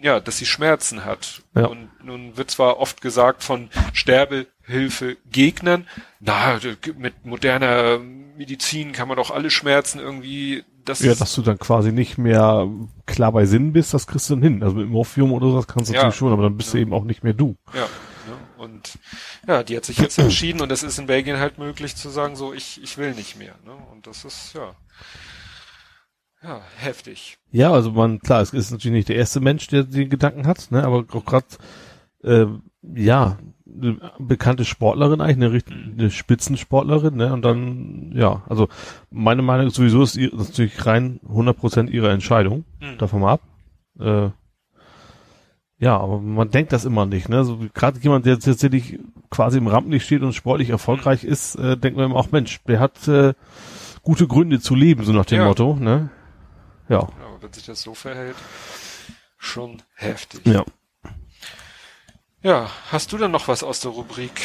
[0.00, 1.42] ja, dass sie Schmerzen hat.
[1.54, 1.66] Ja.
[1.66, 5.86] Und nun wird zwar oft gesagt von Sterbehilfe-Gegnern,
[6.20, 6.58] na,
[6.98, 7.98] mit moderner
[8.36, 12.68] Medizin kann man doch alle Schmerzen irgendwie, das Ja, dass du dann quasi nicht mehr
[13.06, 14.62] klar bei Sinn bist, das kriegst du dann hin.
[14.62, 16.00] Also mit Morphium oder sowas kannst du Ja.
[16.00, 16.82] natürlich schon, aber dann bist du Ja.
[16.82, 17.56] eben auch nicht mehr du.
[17.74, 17.86] ja.
[18.66, 18.98] Und
[19.46, 22.36] ja, die hat sich jetzt entschieden und es ist in Belgien halt möglich zu sagen,
[22.36, 23.54] so, ich, ich will nicht mehr.
[23.64, 23.72] Ne?
[23.92, 24.74] Und das ist, ja,
[26.42, 27.38] ja, heftig.
[27.50, 30.70] Ja, also man, klar, es ist natürlich nicht der erste Mensch, der den Gedanken hat,
[30.70, 31.46] ne, aber auch gerade,
[32.22, 32.46] äh,
[32.94, 38.68] ja, eine bekannte Sportlerin eigentlich, eine, richt- eine Spitzensportlerin, ne, und dann, ja, also
[39.10, 42.98] meine Meinung ist sowieso, ist ihr- ist natürlich rein 100% ihre Entscheidung, Mhm.
[42.98, 43.40] davon mal ab.
[43.98, 44.30] Äh,
[45.78, 48.98] ja, aber man denkt das immer nicht, ne, so gerade jemand, der tatsächlich
[49.30, 52.80] quasi im Rampenlicht steht und sportlich erfolgreich ist, äh, denkt man immer auch, Mensch, der
[52.80, 53.34] hat äh,
[54.02, 55.44] gute Gründe zu leben, so nach dem Ja.
[55.46, 56.10] Motto, ne.
[56.88, 57.00] Ja.
[57.00, 57.08] Ja,
[57.40, 58.36] wenn sich das so verhält,
[59.38, 60.40] schon heftig.
[60.46, 60.64] Ja.
[62.42, 64.40] Ja, hast du denn noch was aus der Rubrik?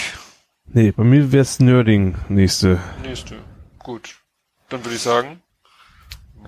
[0.65, 2.79] Nee, bei mir wär's Nerding nächste.
[3.03, 3.37] Nächste.
[3.79, 4.15] Gut.
[4.69, 5.41] Dann würde ich sagen,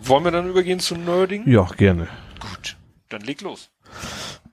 [0.02, 1.48] wollen wir dann übergehen zu Nerding?
[1.48, 2.08] Ja, gerne.
[2.40, 2.78] Gut.
[3.10, 3.70] Dann leg los.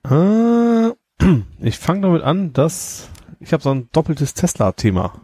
[0.09, 0.91] Äh,
[1.61, 3.09] ich fange damit an, dass
[3.41, 5.21] ich habe so ein doppeltes Tesla-Thema.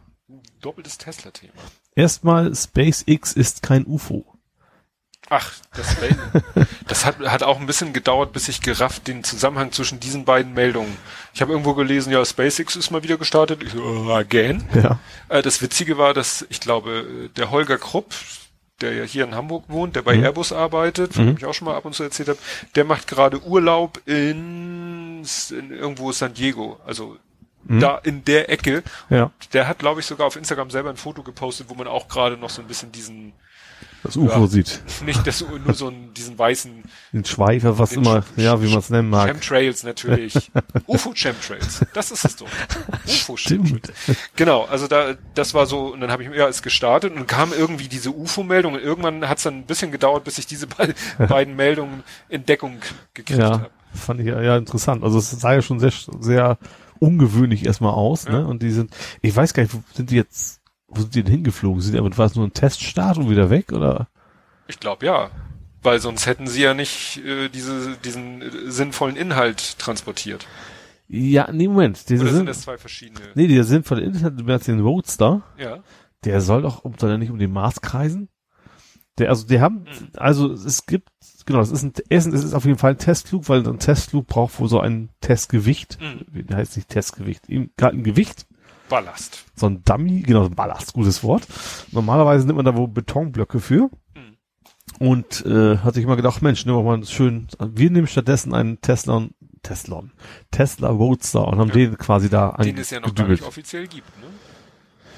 [0.61, 1.53] Doppeltes Tesla-Thema.
[1.95, 4.25] Erstmal, SpaceX ist kein UFO.
[5.29, 5.97] Ach, das,
[6.87, 10.55] das hat, hat auch ein bisschen gedauert, bis ich gerafft den Zusammenhang zwischen diesen beiden
[10.55, 10.97] Meldungen.
[11.35, 13.63] Ich habe irgendwo gelesen, ja, SpaceX ist mal wieder gestartet.
[13.63, 14.65] Ich so, uh, again.
[14.75, 14.99] Ja.
[15.29, 18.15] Äh, das Witzige war, dass ich glaube, der Holger Krupp,
[18.81, 20.25] der ja hier in Hamburg wohnt, der bei Mhm.
[20.25, 22.39] Airbus arbeitet, von dem ich auch schon mal ab und zu erzählt habe,
[22.75, 27.17] der macht gerade Urlaub in, in irgendwo San Diego, also
[27.69, 28.85] da in der Ecke.
[29.11, 29.33] Ja.
[29.53, 32.37] Der hat, glaube ich, sogar auf Instagram selber ein Foto gepostet, wo man auch gerade
[32.37, 33.33] noch so ein bisschen diesen,
[34.03, 34.47] Das UFO Ja.
[34.47, 34.81] sieht.
[35.05, 36.83] nicht das, nur so einen, diesen weißen
[37.13, 39.27] Den Schweifer, was Den immer, Sch- ja, wie man es nennen mag.
[39.29, 40.51] Chemtrails natürlich.
[40.87, 41.85] UFO-Chemtrails.
[41.93, 42.47] Das ist es doch.
[43.37, 43.93] Stimmt.
[44.37, 47.53] Genau, also da, das war so, und dann habe ich ja es gestartet und kam
[47.53, 50.95] irgendwie diese UFO-Meldung und irgendwann hat es dann ein bisschen gedauert, bis ich diese be
[51.29, 52.79] beiden Meldungen in Deckung
[53.15, 53.71] gekriegt Ja, habe.
[53.95, 55.03] fand ich ja, ja interessant.
[55.05, 56.59] Also es sah ja schon sehr, sehr
[56.99, 58.33] ungewöhnlich erstmal aus, Ja.
[58.33, 58.47] ne?
[58.47, 58.91] Und die sind,
[59.23, 60.61] ich weiß gar nicht, wo sind die jetzt,
[60.97, 61.81] wo sind die denn hingeflogen?
[61.81, 64.09] Sind die, aber war es nur ein Teststart und wieder weg, oder?
[64.69, 65.31] Ich glaube ja.
[65.83, 70.47] Weil sonst hätten sie ja nicht äh, diese, diesen äh, sinnvollen Inhalt transportiert.
[71.09, 72.09] Ja, nee, Moment.
[72.09, 73.21] Diese Oder sind sind, das zwei verschiedene?
[73.35, 75.43] nee, der Internet, du meinst den Roadster.
[75.57, 75.79] Ja.
[76.25, 78.29] Der soll doch, soll er nicht um den Mars kreisen?
[79.19, 81.09] Der, also, die haben, also, es gibt,
[81.47, 84.27] genau, es ist ein, erstens, es ist auf jeden Fall ein Testflug, weil ein Testflug
[84.27, 85.99] braucht wohl so ein Testgewicht.
[86.01, 86.27] Mhm.
[86.29, 87.49] Wie heißt nicht Testgewicht?
[87.49, 88.47] Ihm- Gerade ein Gewicht.
[88.89, 89.45] Ballast.
[89.55, 91.47] So ein Dummy, genau, so ein Ballast, gutes Wort.
[91.93, 93.91] Normalerweise nimmt man da wohl Betonblöcke für.
[94.15, 94.37] Mhm.
[95.07, 98.81] Und, äh, hat sich immer gedacht, Mensch, nehmen wir mal schön, wir nehmen stattdessen einen
[98.81, 99.25] Tesla,
[99.63, 100.05] Tesla,
[100.51, 101.75] Tesla Roadster und haben Ja.
[101.75, 103.41] den quasi da Den es ja noch gar angedübelt.
[103.41, 104.27] nicht offiziell gibt, ne?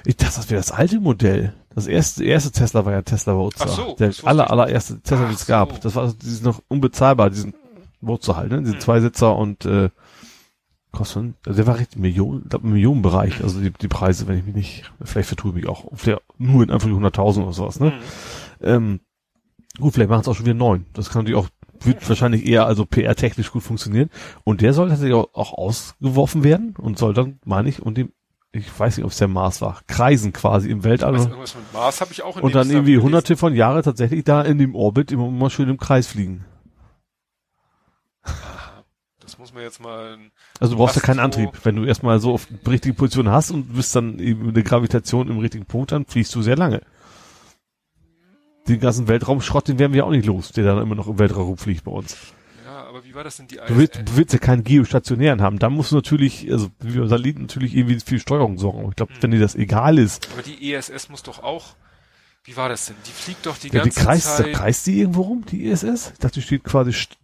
[0.07, 1.53] Ich dachte, das wäre das alte Modell.
[1.75, 3.67] Das erste, erste Tesla war ja Tesla Roadster.
[3.69, 5.73] Ach so, der aller, allererste Tesla, den es gab.
[5.75, 5.79] so.
[5.83, 7.53] Das war, die sind noch unbezahlbar, diesen
[8.03, 8.61] Roadster halt, ne?
[8.61, 8.81] Diesen Hm.
[8.81, 9.91] Zweisitzer und, äh,
[10.93, 14.45] kostet, also der war richtig Millionen, glaub, im Millionenbereich, also die, die Preise, wenn ich
[14.45, 17.91] mich nicht, vielleicht vertue ich mich auch, vielleicht nur in einfach 100.000 oder sowas, ne?
[17.91, 18.67] Mhm.
[18.67, 19.01] Ähm,
[19.79, 20.87] gut, vielleicht machen es auch schon wieder neun.
[20.95, 21.49] Das kann natürlich auch
[21.81, 24.11] wird wahrscheinlich eher also PR-technisch gut funktionieren.
[24.43, 28.13] Und der soll tatsächlich auch, auch ausgeworfen werden und soll dann, meine ich, und dem,
[28.51, 31.15] ich weiß nicht, ob es der Mars war, kreisen quasi im Weltall.
[31.15, 34.25] Also irgendwas mit Mars habe ich auch in und dann irgendwie hunderte von Jahre tatsächlich
[34.25, 36.45] da in dem Orbit immer, immer schön im Kreis fliegen.
[36.45, 36.59] gelesen.
[39.21, 40.19] Das muss man jetzt mal.
[40.61, 41.51] Also du brauchst ja keinen Antrieb.
[41.65, 45.29] Wenn du erstmal so auf die richtige Position hast und bist dann eben eine Gravitation
[45.29, 46.81] im richtigen Punkt, dann fliegst du sehr lange.
[48.67, 51.47] Den ganzen Weltraumschrott, den werden wir auch nicht los, der dann immer noch im Weltraum
[51.47, 52.17] rumfliegt bei uns.
[52.67, 55.59] Ja, aber wie war das denn die Du willst, du willst ja keinen geostationären haben.
[55.59, 58.81] Da musst du natürlich, also wie beim Satelliten natürlich irgendwie viel Steuerung sorgen.
[58.81, 61.77] Aber ich glaube, wenn dir das egal ist, Aber die ESS muss doch auch.
[62.45, 62.97] Wie war das denn?
[63.07, 64.53] Die fliegt doch die ja, die ganze kreist, da Zeit.
[64.55, 66.11] kreist die irgendwo rum, die ISS?
[66.13, 67.17] Ich dachte, die steht quasi st-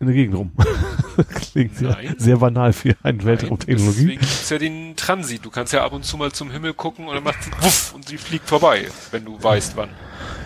[0.00, 0.52] in der Gegend rum.
[1.52, 2.14] Klingt sehr, Nein.
[2.18, 4.00] sehr banal für eine Weltraumtechnologie.
[4.00, 5.44] Deswegen gibt's ja den Transit.
[5.44, 7.92] Du kannst ja ab und zu mal zum Himmel gucken und dann macht sie wuff
[7.94, 9.90] und sie fliegt vorbei, wenn du weißt wann.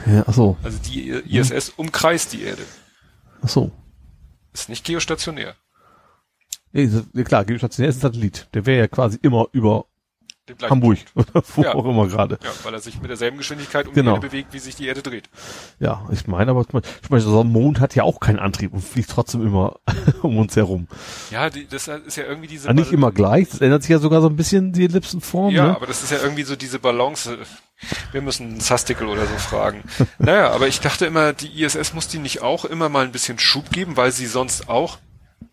[0.07, 2.63] Ja, ach so, Also die ISS umkreist die Erde.
[3.43, 3.71] ach so.
[4.53, 5.55] Ist nicht geostationär.
[6.73, 8.49] Nee, ja, klar, geostationär ist ein Satellit.
[8.55, 9.87] Der wäre ja quasi immer über
[10.63, 11.75] Hamburg oder wo Ja.
[11.75, 12.39] auch immer gerade.
[12.43, 14.13] Ja, weil er sich mit derselben Geschwindigkeit um Genau.
[14.13, 15.29] die Erde bewegt, wie sich die Erde dreht.
[15.79, 18.83] Ja, ich meine aber, zum Beispiel so ein Mond hat ja auch keinen Antrieb und
[18.83, 19.77] fliegt trotzdem immer
[20.23, 20.87] um uns herum.
[21.31, 23.99] Ja, die, das ist ja irgendwie diese Ah, nicht immer gleich, das ändert sich ja
[23.99, 25.55] sogar so ein bisschen die Ellipsenform.
[25.55, 25.77] Ja, ne?
[25.77, 27.39] aber das ist ja irgendwie so diese Balance.
[28.13, 29.83] Wir müssen Sastikel oder so fragen.
[30.19, 33.39] naja, aber ich dachte immer, die ISS muss die nicht auch immer mal ein bisschen
[33.39, 34.99] Schub geben, weil sie sonst auch,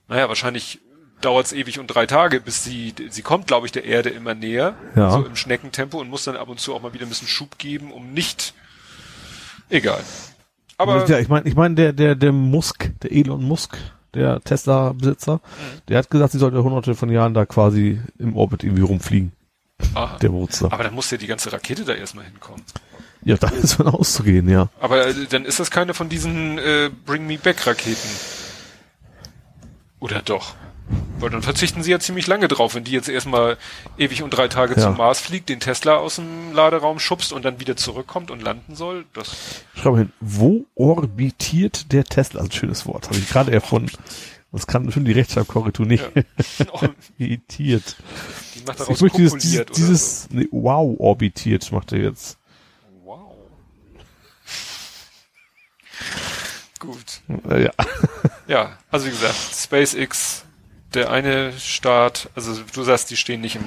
[0.07, 0.79] naja, wahrscheinlich
[1.21, 4.75] dauert's ewig und drei Tage, bis sie, sie kommt, glaube ich, der Erde immer näher,
[4.95, 5.11] Ja.
[5.11, 7.57] so im Schneckentempo und muss dann ab und zu auch mal wieder ein bisschen Schub
[7.57, 8.53] geben, um nicht,
[9.69, 10.01] egal.
[10.77, 13.77] Aber, ja, ich meine, ich meine, der, der, der Musk, der Elon Musk,
[14.13, 15.81] der Tesla-Besitzer, Mhm.
[15.89, 19.33] der hat gesagt, sie sollte hunderte von Jahren da quasi im Orbit irgendwie rumfliegen,
[19.93, 20.17] aha.
[20.21, 20.67] der Wurzel.
[20.71, 22.63] aber dann muss ja die ganze Rakete da erstmal hinkommen.
[23.25, 24.69] Ja, da ist von auszugehen, ja.
[24.79, 28.09] Aber äh, dann ist das keine von diesen äh, Bring Me Back Raketen.
[29.99, 30.55] Oder doch?
[31.19, 33.57] Weil dann verzichten sie ja ziemlich lange drauf, wenn die jetzt erstmal
[33.97, 34.81] ewig und drei Tage Ja.
[34.81, 38.75] zum Mars fliegt, den Tesla aus dem Laderaum schubst und dann wieder zurückkommt und landen
[38.75, 39.05] soll.
[39.13, 42.39] Das Schreib mal hin, wo orbitiert der Tesla?
[42.39, 43.91] Also ein schönes Wort, habe ich gerade erfunden.
[44.51, 46.03] Das kann schon die Rechtschreibkorrektur nicht.
[46.71, 47.95] Orbitiert.
[48.55, 52.31] die macht daraus Ich möchte dieses, dieses, dieses nee, wow, orbitiert macht er jetzt.
[52.31, 52.37] so.
[53.05, 53.29] Wow.
[56.79, 57.21] Gut.
[57.49, 57.71] Ja.
[58.47, 60.45] Ja, also wie gesagt, SpaceX,
[60.93, 63.63] der eine Start, also du sagst, die stehen nicht im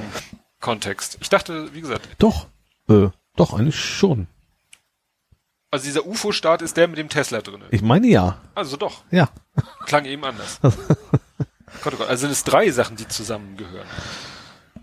[0.61, 1.19] Kontext.
[1.21, 2.47] Ich dachte, wie gesagt, Doch,
[2.89, 4.27] äh, doch, eigentlich schon.
[5.71, 7.65] also dieser UFO-Start ist der mit dem Tesla drinne.
[7.71, 8.39] Ich meine ja.
[8.55, 9.03] Also doch.
[9.11, 9.29] Ja.
[9.87, 10.59] Klang eben anders.
[11.83, 12.09] Gott, oh Gott.
[12.09, 13.87] Also sind es drei Sachen, die zusammengehören.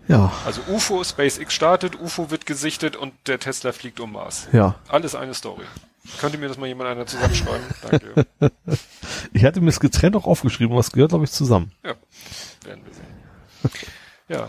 [0.08, 4.48] Ja, Also UFO, SpaceX startet, UFO wird gesichtet und der Tesla fliegt um Mars.
[4.52, 4.74] ja.
[4.88, 5.64] Alles eine Story.
[6.18, 7.66] Könnte mir das mal jemand einer zusammenschreiben?
[7.90, 8.26] Danke.
[9.32, 11.70] Ich hatte mir das getrennt auch aufgeschrieben, was gehört, glaube ich, zusammen.
[11.84, 11.94] Ja,
[12.64, 13.82] werden wir sehen.
[14.28, 14.48] Ja.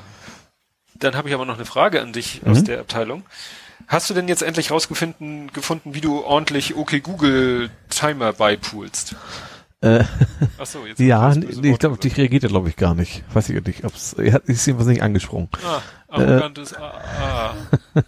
[0.96, 2.52] Dann habe ich aber noch eine Frage an dich Mhm.
[2.52, 3.24] aus der Abteilung.
[3.88, 9.16] Hast du denn jetzt endlich rausgefunden, gefunden, wie du ordentlich OK Google Timer beipoolst?
[9.82, 10.04] Äh,
[10.58, 13.24] Ach so, jetzt ja, nee, ich glaube, dich reagiert er, glaube ich, gar nicht.
[13.34, 15.50] Weiß ich nicht, ob's, er hat, ist jedenfalls nicht angesprungen.
[15.64, 17.54] Ah, arrogantes Ah.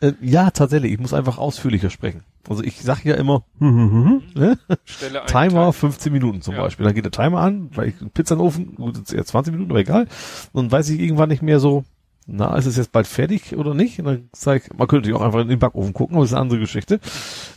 [0.00, 2.22] Äh, ja, tatsächlich, ich muss einfach ausführlicher sprechen.
[2.48, 4.58] Also ich sage ja immer, ne?
[4.84, 6.62] Stelle ein Timer 15 Minuten zum Ja.
[6.62, 6.84] Beispiel.
[6.86, 9.52] Dann geht der Timer an, weil ich Pizza in den Ofen, gut, jetzt eher 20
[9.52, 10.06] Minuten, aber egal.
[10.52, 11.84] Und dann weiß ich irgendwann nicht mehr so,
[12.26, 13.98] na, ist es jetzt bald fertig oder nicht?
[13.98, 16.30] Und dann sag ich, man könnte natürlich auch einfach in den Backofen gucken, aber das
[16.30, 16.98] ist eine andere Geschichte.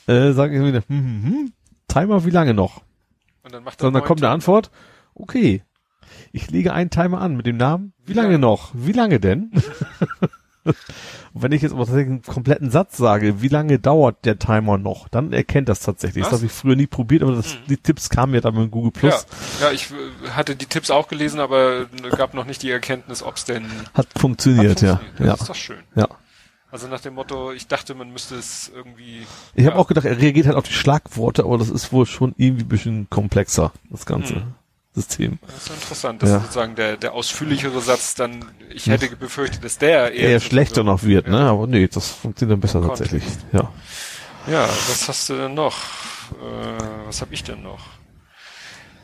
[0.07, 1.53] Äh, sage ich wieder, hm, hm, hm,
[1.87, 2.81] Timer, wie lange noch?
[3.43, 4.33] Und dann macht er Und dann kommt eine Timer.
[4.33, 4.71] Antwort,
[5.15, 5.63] okay,
[6.31, 8.37] ich lege einen Timer an mit dem Namen, wie lange?
[8.37, 8.71] noch?
[8.73, 9.51] Wie lange denn?
[10.65, 14.77] Und wenn ich jetzt aber tatsächlich einen kompletten Satz sage, wie lange dauert der Timer
[14.77, 16.23] noch, dann erkennt das tatsächlich.
[16.23, 16.39] Das Was?
[16.39, 19.25] habe ich früher nie probiert, aber das, die Tipps kamen ja dann mit Google Plus.
[19.59, 21.85] Ja, ja, ich äh, hatte die Tipps auch gelesen, aber
[22.15, 24.95] gab noch nicht die Erkenntnis, ob es denn Hat funktioniert, hat ja.
[24.97, 25.19] funktioniert.
[25.19, 25.25] Ja.
[25.31, 25.83] Das ist doch schön.
[25.95, 26.07] ja.
[26.71, 29.27] Also nach dem Motto, ich dachte, man müsste es irgendwie.
[29.53, 32.07] Ich habe ja, auch gedacht, er reagiert halt auf die Schlagworte, aber das ist wohl
[32.07, 34.55] schon irgendwie ein bisschen komplexer, das ganze Mhm.
[34.95, 35.39] System.
[35.45, 36.39] Das ist interessant, dass Ja.
[36.41, 41.03] sozusagen der, der ausführlichere Satz dann, ich hätte befürchtet, dass der eher, Eher schlechter noch
[41.03, 41.39] wird, ne?
[41.39, 43.11] Aber nee, das funktioniert dann besser Kontext.
[43.11, 43.33] tatsächlich.
[43.51, 43.71] Ja.
[44.45, 45.75] Ja, was hast du denn noch?
[46.33, 47.79] Äh, was habe ich denn noch?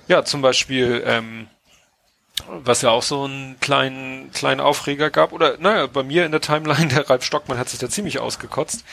[0.08, 1.48] Ja, zum Beispiel, ähm,
[2.64, 6.42] was ja auch so einen kleinen, kleinen Aufreger gab, oder naja, bei mir in der
[6.42, 8.84] Timeline, der Ralf Stockmann hat sich da ziemlich ausgekotzt.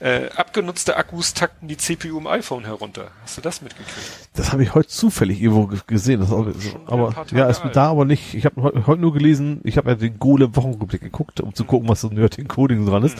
[0.00, 3.12] Äh, abgenutzte Akkus takten die CPU im iPhone herunter.
[3.22, 4.28] Hast du das mitgekriegt?
[4.34, 6.20] Das habe ich heute zufällig irgendwo ge- gesehen.
[6.20, 6.46] Das auch,
[6.86, 7.76] aber ja, ist alt.
[7.76, 8.34] da aber nicht.
[8.34, 11.88] Ich habe heute, nur gelesen, ich habe ja den Golem Wochenrückblick geguckt, um zu gucken,
[11.88, 13.16] was so Nerd in Coding dran ist,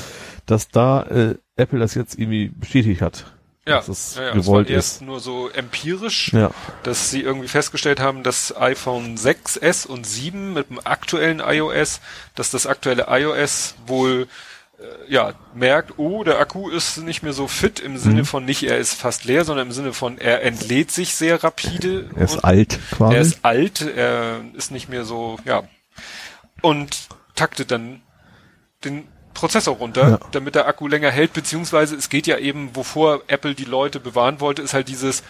[0.46, 3.26] dass da äh, Apple das jetzt irgendwie bestätigt hat.
[3.66, 5.02] Ja, dass es ja, ja, gewollt das war erst ist.
[5.02, 6.50] nur so empirisch, Ja.
[6.82, 12.00] dass sie irgendwie festgestellt haben, dass iPhone 6S und 7 mit dem aktuellen iOS,
[12.34, 14.26] dass das aktuelle iOS wohl
[14.80, 17.98] äh, ja merkt, oh, der Akku ist nicht mehr so fit im Mhm.
[17.98, 21.44] Sinne von nicht, er ist fast leer, sondern im Sinne von er entlädt sich sehr
[21.44, 22.10] rapide.
[22.16, 23.14] Er ist alt quasi.
[23.14, 25.62] Er ist alt, er ist nicht mehr so, ja.
[26.62, 26.96] Und
[27.36, 28.02] taktet dann
[28.84, 30.18] den Prozessor runter, Ja.
[30.32, 34.40] damit der Akku länger hält, beziehungsweise es geht ja eben, wovor Apple die Leute bewahren
[34.40, 35.22] wollte, ist halt dieses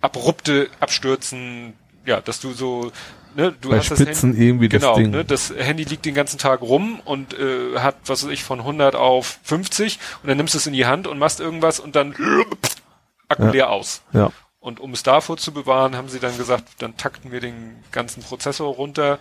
[0.00, 1.74] abrupte Abstürzen,
[2.06, 2.90] ja, dass du so,
[3.36, 5.10] ne, du Bei hast Spitzen das Handy, irgendwie das genau, Ding.
[5.10, 8.60] Ne, das Handy liegt den ganzen Tag rum und äh, hat, was weiß ich, von
[8.60, 11.96] 100 auf 50 und dann nimmst du es in die Hand und machst irgendwas und
[11.96, 12.14] dann
[13.28, 13.50] Akku Ja.
[13.50, 14.02] leer aus.
[14.12, 14.30] ja.
[14.62, 18.22] Und um es davor zu bewahren, haben sie dann gesagt, dann takten wir den ganzen
[18.22, 19.18] Prozessor runter.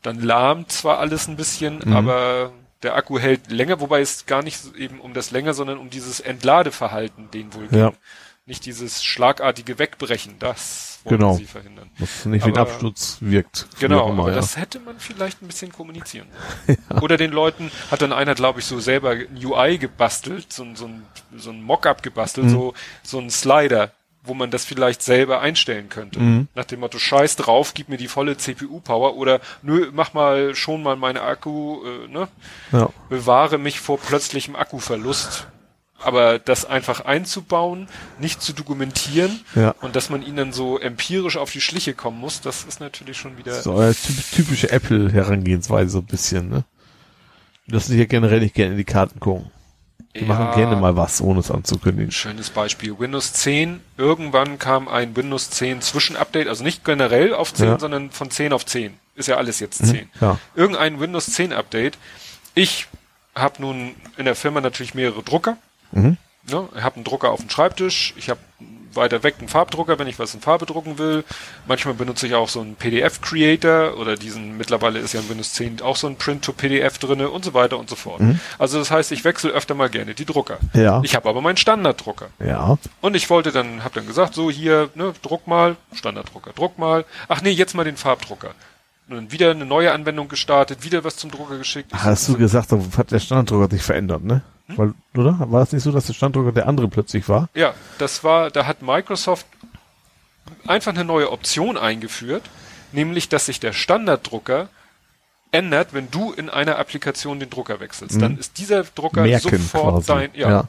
[0.00, 1.94] Dann lahmt zwar alles ein bisschen, Mhm.
[1.94, 2.50] aber
[2.84, 6.20] der Akku hält länger, wobei es gar nicht eben um das länger, sondern um dieses
[6.20, 7.88] Entladeverhalten, den wohl Ja.
[7.90, 7.98] ging.
[8.46, 11.32] Nicht dieses schlagartige Wegbrechen, das wollten Genau.
[11.34, 11.90] sie verhindern.
[11.98, 13.66] Was nicht wie ein Absturz wirkt.
[13.80, 14.36] Genau, immer, aber ja.
[14.36, 16.28] das hätte man vielleicht ein bisschen kommunizieren.
[17.00, 20.76] Oder den Leuten hat dann einer, glaube ich, so selber ein UI gebastelt, so, ein-
[20.76, 22.02] so ein, so ein Mockup Mhm.
[22.02, 23.92] gebastelt, so, so ein Slider,
[24.24, 26.18] wo man das vielleicht selber einstellen könnte.
[26.20, 26.48] Mhm.
[26.54, 30.82] Nach dem Motto, scheiß drauf, gib mir die volle CPU-Power oder nö, mach mal schon
[30.82, 32.28] mal meine Akku, äh, ne?
[32.72, 32.88] ja.
[33.08, 35.46] bewahre mich vor plötzlichem Akkuverlust.
[36.02, 37.88] Aber das einfach einzubauen,
[38.18, 39.74] nicht zu dokumentieren Ja.
[39.80, 43.16] und dass man ihnen dann so empirisch auf die Schliche kommen muss, das ist natürlich
[43.16, 43.54] schon wieder.
[43.62, 46.64] So euer typ- typische Apple-Herangehensweise so ein bisschen, ne?
[47.66, 49.50] Das sind ja generell nicht gerne in die Karten gucken.
[50.14, 50.26] Die Ja.
[50.26, 52.12] machen gerne mal was, ohne es anzukündigen.
[52.12, 52.98] Schönes Beispiel.
[52.98, 53.80] Windows 10.
[53.96, 57.74] Irgendwann kam ein Windows 10 Zwischenupdate, also nicht generell auf 10, Ja.
[57.74, 57.78] Mhm.
[57.80, 58.94] sondern von 10 auf 10.
[59.16, 60.08] Ist ja alles jetzt 10.
[60.20, 60.38] ja.
[60.54, 61.98] Irgendein Windows 10 Update.
[62.54, 62.86] Ich
[63.34, 65.56] habe nun in der Firma natürlich mehrere Drucker.
[65.92, 66.16] Mhm.
[66.48, 66.68] Ne?
[66.76, 68.14] Ich habe einen Drucker auf dem Schreibtisch.
[68.16, 68.40] Ich habe
[68.96, 71.24] weiter weg einen Farbdrucker, wenn ich was in Farbe drucken will.
[71.66, 75.82] Manchmal benutze ich auch so einen PDF-Creator oder diesen, mittlerweile ist ja in Windows 10
[75.82, 78.20] auch so ein Print-to-PDF drinne und so weiter und so fort.
[78.58, 80.58] Also das heißt, ich wechsle öfter mal gerne die Drucker.
[80.72, 80.80] Mhm.
[80.80, 81.00] Ja.
[81.04, 82.28] Ich habe aber meinen Standarddrucker.
[82.44, 82.78] Ja.
[83.00, 87.04] Und ich wollte dann, habe dann gesagt, so hier, ne, druck mal, Standarddrucker, druck mal.
[87.28, 88.54] Ach nee, jetzt mal den Farbdrucker.
[89.08, 91.90] Und dann wieder eine neue Anwendung gestartet, wieder was zum Drucker geschickt.
[91.92, 94.42] Ich Hast du gesagt, hat der Standardrucker sich verändert, ne?
[94.66, 94.78] Hm?
[94.78, 95.36] Weil, oder?
[95.50, 97.48] War es nicht so, dass der Standardrucker der andere plötzlich war?
[97.54, 99.46] Ja, das war, da hat Microsoft
[100.66, 102.42] einfach eine neue Option eingeführt,
[102.92, 104.68] nämlich, dass sich der Standarddrucker
[105.52, 108.20] ändert, wenn du in einer Applikation den Drucker wechselst.
[108.20, 109.28] Dann ist dieser Drucker Mhm.
[109.28, 110.06] Merken sofort quasi.
[110.06, 110.68] dein, ja.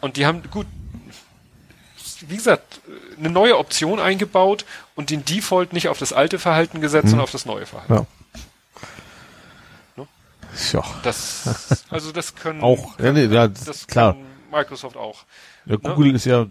[0.00, 0.66] Und die haben, gut,
[2.28, 2.80] wie gesagt,
[3.18, 4.64] eine neue Option eingebaut
[4.94, 7.94] und den Default nicht auf das alte Verhalten gesetzt, sondern auf das neue Verhalten.
[7.94, 8.06] ja.
[10.74, 10.80] Ne?
[10.80, 10.82] Ja.
[11.02, 14.14] Das, also das können, Auch, ja, nee, ja, das klar.
[14.14, 15.24] kann Microsoft auch.
[15.66, 16.46] Ja, Google ist ja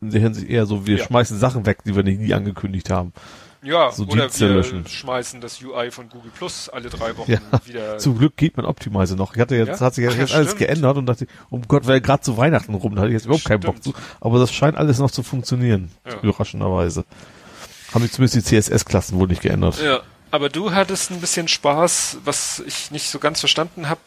[0.00, 1.04] in der Hinsicht eher so, wir Ja.
[1.04, 3.12] schmeißen Sachen weg, die wir nicht nie angekündigt haben.
[3.60, 4.86] Ja, So oder wir löschen.
[4.86, 7.40] schmeißen das UI von Google Plus alle drei Wochen Ja.
[7.64, 7.98] wieder.
[7.98, 9.34] Zum Glück geht man Optimizer noch.
[9.34, 9.86] Ich hatte jetzt, Ja?
[9.86, 10.60] hat sich Ach ja, jetzt alles stimmt.
[10.60, 13.44] geändert und dachte, um Gott, weil gerade zu Weihnachten rum, da hatte ich jetzt überhaupt
[13.44, 13.90] keinen Bock zu.
[13.90, 14.06] Stimmt.
[14.20, 15.90] Aber das scheint alles noch zu funktionieren.
[16.22, 17.04] Überraschenderweise.
[17.92, 19.82] Haben sich zumindest die CSS-Klassen wohl nicht geändert.
[19.82, 20.00] Ja,
[20.30, 24.00] aber du hattest ein bisschen Spaß, was ich nicht so ganz verstanden habe.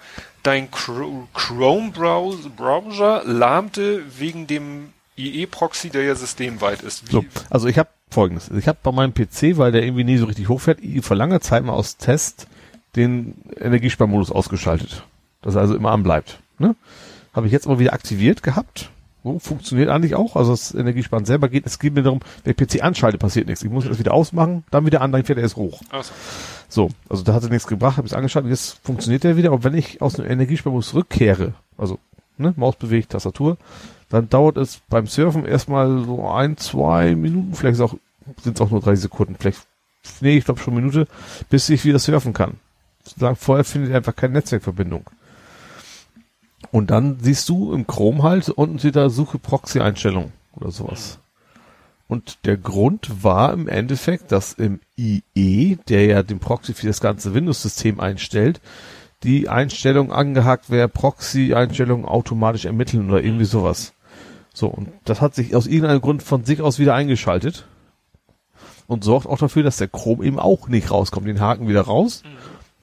[0.43, 7.07] Dein Chr- Chrome-Browser Browser lahmte wegen dem IE-Proxy, der ja systemweit ist.
[7.11, 8.49] So, also ich habe folgendes.
[8.49, 11.63] Ich habe bei meinem PC, weil der irgendwie nie so richtig hochfährt, vor langer Zeit
[11.63, 12.47] mal aus Test
[12.95, 15.03] den Energiesparmodus ausgeschaltet.
[15.41, 16.39] Dass er also immer anbleibt.
[16.59, 16.75] Ne?
[17.33, 18.89] Habe ich jetzt aber wieder aktiviert gehabt.
[19.23, 20.35] So, funktioniert eigentlich auch.
[20.35, 21.65] Also das Energiesparen selber geht.
[21.65, 23.63] Es geht mir darum, wenn ich PC anschalte, passiert nichts.
[23.63, 25.81] Ich muss das wieder ausmachen, dann wieder an, dann fährt er erst hoch.
[25.91, 26.13] Achso.
[26.67, 29.51] So, also da hat er nichts gebracht, habe es angeschaltet, jetzt funktioniert der wieder.
[29.51, 31.99] Aber wenn ich aus dem Energiesparmodus rückkehre, also
[32.37, 33.57] ne, Maus bewegt, Tastatur,
[34.09, 38.81] dann dauert es beim Surfen erstmal so ein, zwei Minuten, vielleicht sind es auch nur
[38.81, 39.59] drei Sekunden, vielleicht,
[40.19, 41.07] nee, ich glaube schon eine Minute,
[41.49, 42.55] bis ich wieder surfen kann.
[43.35, 45.05] Vorher findet er einfach keine Netzwerkverbindung.
[46.69, 51.19] Und dann siehst du im Chrome halt unten steht da Suche Proxy-Einstellung oder sowas.
[52.07, 56.99] Und der Grund war im Endeffekt, dass im IE, der ja den Proxy für das
[56.99, 58.59] ganze Windows-System einstellt,
[59.23, 63.93] die Einstellung angehakt wäre, Proxy-Einstellungen automatisch ermitteln oder irgendwie sowas.
[64.53, 67.65] So, und das hat sich aus irgendeinem Grund von sich aus wieder eingeschaltet
[68.87, 71.27] und sorgt auch dafür, dass der Chrome eben auch nicht rauskommt.
[71.27, 72.23] Den Haken wieder raus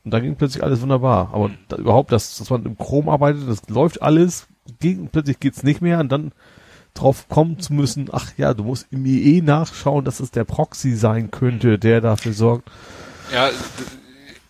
[0.05, 1.31] und dann ging plötzlich alles wunderbar.
[1.33, 4.47] Aber da, überhaupt, dass, dass man im Chrome arbeitet, das läuft alles,
[4.81, 6.33] ging, plötzlich geht's nicht mehr und dann
[6.95, 10.95] drauf kommen zu müssen, ach ja, du musst im IE nachschauen, dass es der Proxy
[10.95, 12.71] sein könnte, der dafür sorgt.
[13.33, 13.51] Ja,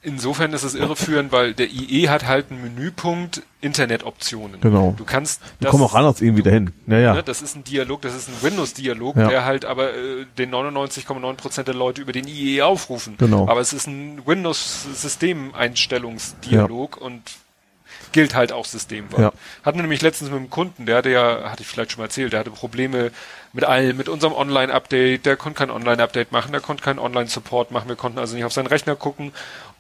[0.02, 4.60] insofern ist es irreführend, weil der IE hat halt einen Menüpunkt Internetoptionen.
[4.60, 4.94] Genau.
[4.96, 6.70] Du kannst Die kommen auch anders irgendwie dahin.
[6.86, 7.14] Ja, ja.
[7.14, 9.28] Ne, das ist ein Dialog, das ist ein Windows-Dialog, Ja.
[9.28, 13.16] der halt aber äh, den 99,9% der Leute über den IE aufrufen.
[13.18, 13.48] Genau.
[13.48, 17.22] Aber es ist ein Windows-Systemeinstellungsdialog und
[18.12, 19.18] gilt halt auch systemweit.
[19.18, 19.32] Ja.
[19.64, 22.06] Hatten wir nämlich letztens mit einem Kunden, der hatte ja, hatte ich vielleicht schon mal
[22.06, 23.10] erzählt, der hatte Probleme
[23.52, 27.88] mit allem, mit unserem Online-Update, der konnte kein Online-Update machen, der konnte keinen Online-Support machen,
[27.88, 29.32] wir konnten also nicht auf seinen Rechner gucken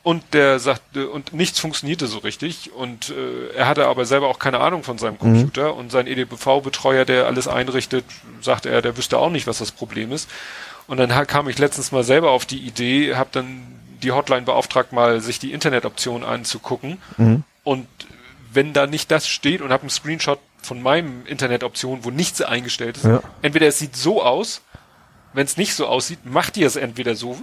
[0.08, 4.38] und der sagte, und nichts funktionierte so richtig und äh, er hatte aber selber auch
[4.38, 8.06] keine Ahnung von seinem Computer und sein EDBV-Betreuer, der alles einrichtet,
[8.40, 10.30] sagte er, der wüsste auch nicht, was das Problem ist.
[10.86, 13.60] Und dann kam ich letztens mal selber auf die Idee, habe dann
[14.02, 17.02] die Hotline beauftragt, mal sich die Internetoption anzugucken.
[17.62, 17.86] Und
[18.50, 22.96] wenn da nicht das steht und habe einen Screenshot von meinem Internetoption, wo nichts eingestellt
[22.96, 23.20] ist, Ja.
[23.42, 24.62] entweder es sieht so aus,
[25.34, 27.36] wenn es nicht so aussieht, macht ihr es entweder so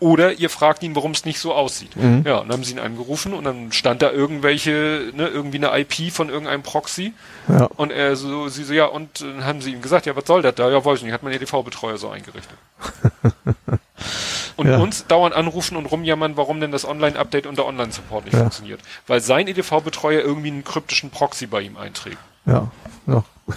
[0.00, 1.90] oder ihr fragt ihn, warum es nicht so aussieht.
[1.96, 5.76] Ja, und dann haben sie ihn angerufen und dann stand da irgendwelche, ne, irgendwie eine
[5.80, 7.12] IP von irgendeinem Proxy.
[7.48, 7.64] Ja.
[7.76, 10.42] Und er so, sie so, ja, und dann haben sie ihm gesagt, ja, was soll
[10.42, 10.70] das da?
[10.70, 12.56] Ja, weiß ich nicht, hat mein EDV-Betreuer so eingerichtet.
[14.56, 14.78] und Ja.
[14.78, 18.40] uns dauernd anrufen und rumjammern, warum denn das Online-Update und der Online-Support nicht Ja.
[18.40, 18.80] funktioniert.
[19.06, 22.18] Weil sein EDV-Betreuer irgendwie einen kryptischen Proxy bei ihm einträgt.
[22.46, 22.70] Ja,
[23.06, 23.24] ja.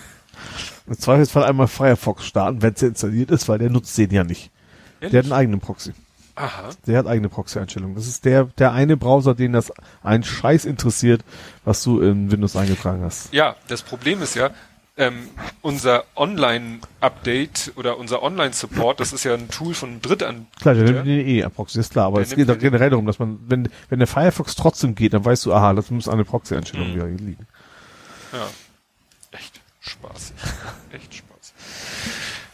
[0.87, 4.49] Im Zweifelsfall einmal Firefox starten, wenn es installiert ist, weil der nutzt den ja nicht.
[5.01, 5.93] Der hat einen eigenen Proxy.
[6.35, 6.69] Aha.
[6.87, 7.95] Der hat eigene Proxy-Einstellungen.
[7.95, 9.71] Das ist der, der eine Browser, den das
[10.03, 11.23] einen Scheiß interessiert,
[11.65, 13.33] was du in Windows eingetragen hast.
[13.33, 14.49] Ja, das Problem ist ja,
[14.97, 15.29] ähm,
[15.61, 20.59] unser Online-Update oder unser Online-Support, das ist ja ein Tool von einem Drittanbieter.
[20.61, 22.89] Klar, der nimmt den eh Proxy, ist klar, aber Der es geht doch den- generell
[22.89, 26.07] darum, dass man, wenn, wenn der Firefox trotzdem geht, dann weißt du, aha, das muss
[26.07, 27.17] an der Proxy-Einstellung Mhm.
[27.17, 27.47] liegen.
[28.33, 28.47] Ja.
[29.31, 30.35] Echt spaßig.
[30.91, 31.53] Echt spaßig.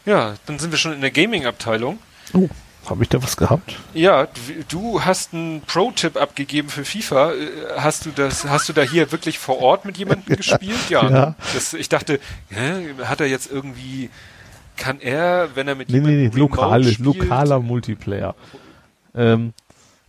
[0.06, 1.98] Ja, dann sind wir schon in der Gaming-Abteilung.
[2.34, 2.48] Oh,
[2.90, 3.76] habe ich da was gehabt?
[3.94, 4.26] Ja,
[4.68, 7.32] du, hast einen Pro-Tipp abgegeben für FIFA.
[7.32, 7.34] Äh,
[7.76, 10.88] Hast du das, hast du da hier wirklich vor Ort mit jemandem gespielt?
[10.90, 11.08] Ja.
[11.10, 11.34] Ja.
[11.54, 12.20] Das, ich dachte,
[12.50, 14.10] hä, hat er jetzt irgendwie,
[14.76, 18.34] kann er, wenn er mit Nee, nee, nee, jemandem remote lokale, spielt- lokaler Multiplayer.
[19.14, 19.52] Ähm,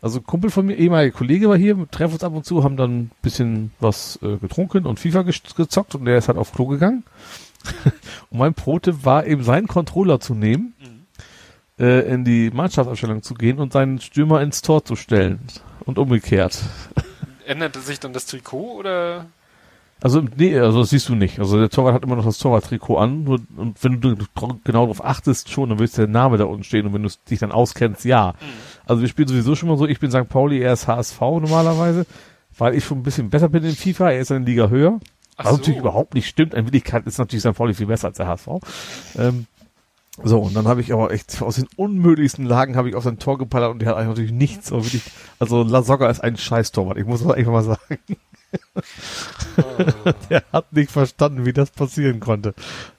[0.02, 2.64] also ein Kumpel von mir, ehemaliger Kollege war hier, wir treffen uns ab und zu,
[2.64, 6.38] haben dann ein bisschen was äh, getrunken und FIFA ge gezockt und der ist halt
[6.38, 7.04] auf Klo gegangen.
[8.30, 10.74] und mein Pro-Tipp war eben seinen Controller zu nehmen,
[11.80, 15.40] äh, in die Mannschaftsausstellung zu gehen und seinen Stürmer ins Tor zu stellen.
[15.86, 16.62] Und umgekehrt.
[17.46, 19.26] Änderte sich dann das Trikot oder?
[20.02, 21.40] Also, nee, also das siehst du nicht.
[21.40, 23.24] Also der Torwart hat immer noch das Torwarttrikot an.
[23.26, 24.16] Nur, und wenn du
[24.64, 26.86] genau darauf achtest schon, dann willst der Name da unten stehen.
[26.86, 28.34] Und wenn du dich dann auskennst, ja.
[28.86, 29.86] Also wir spielen sowieso schon mal so.
[29.86, 30.30] Ich bin St.
[30.30, 32.06] Pauli, er ist HSV normalerweise.
[32.58, 34.12] Weil ich schon ein bisschen besser bin in FIFA.
[34.12, 35.00] Er ist eine Liga höher.
[35.36, 35.58] Ach Was so.
[35.58, 36.54] natürlich überhaupt nicht stimmt.
[36.54, 37.56] In Wirklichkeit ist natürlich St.
[37.56, 38.48] Pauli viel besser als der HSV.
[39.18, 39.48] Ähm,
[40.24, 43.20] so, und dann habe ich aber echt aus den unmöglichsten Lagen habe ich auf sein
[43.20, 44.72] Tor geballert und der hat eigentlich natürlich nichts.
[44.72, 45.04] Aber wirklich,
[45.40, 46.98] also Lasogga ist ein Scheiß-Torwart.
[46.98, 48.00] Ich muss das einfach mal sagen.
[50.30, 52.54] Der hat nicht verstanden, wie das passieren konnte.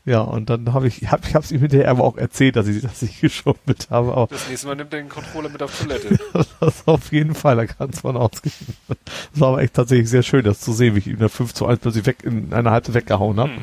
[0.05, 2.67] Ja, und dann habe ich, hab, ich habe es ihm hinterher aber auch erzählt, dass
[2.67, 4.13] ich, dass ich geschummelt habe.
[4.13, 6.19] Aber Das nächste Mal nimmt er den Controller mit auf Toilette.
[6.61, 8.53] das auf jeden Fall, da kann es von ausgehen.
[8.89, 8.99] Das
[9.41, 11.67] war aber echt tatsächlich sehr schön, das zu sehen, wie ich ihm da 5 zu
[11.67, 13.51] 1 plötzlich weg in einer Halbzeit weggehauen habe.
[13.51, 13.63] Hm.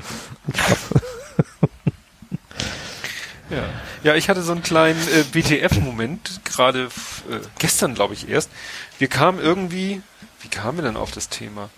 [3.50, 3.64] Ja.
[4.04, 6.90] ja, ich hatte so einen kleinen äh, BTF-Moment, gerade
[7.30, 8.50] äh, gestern, glaube ich, erst.
[9.00, 10.02] Wir kamen irgendwie,
[10.42, 11.70] wie kamen wir denn auf das Thema?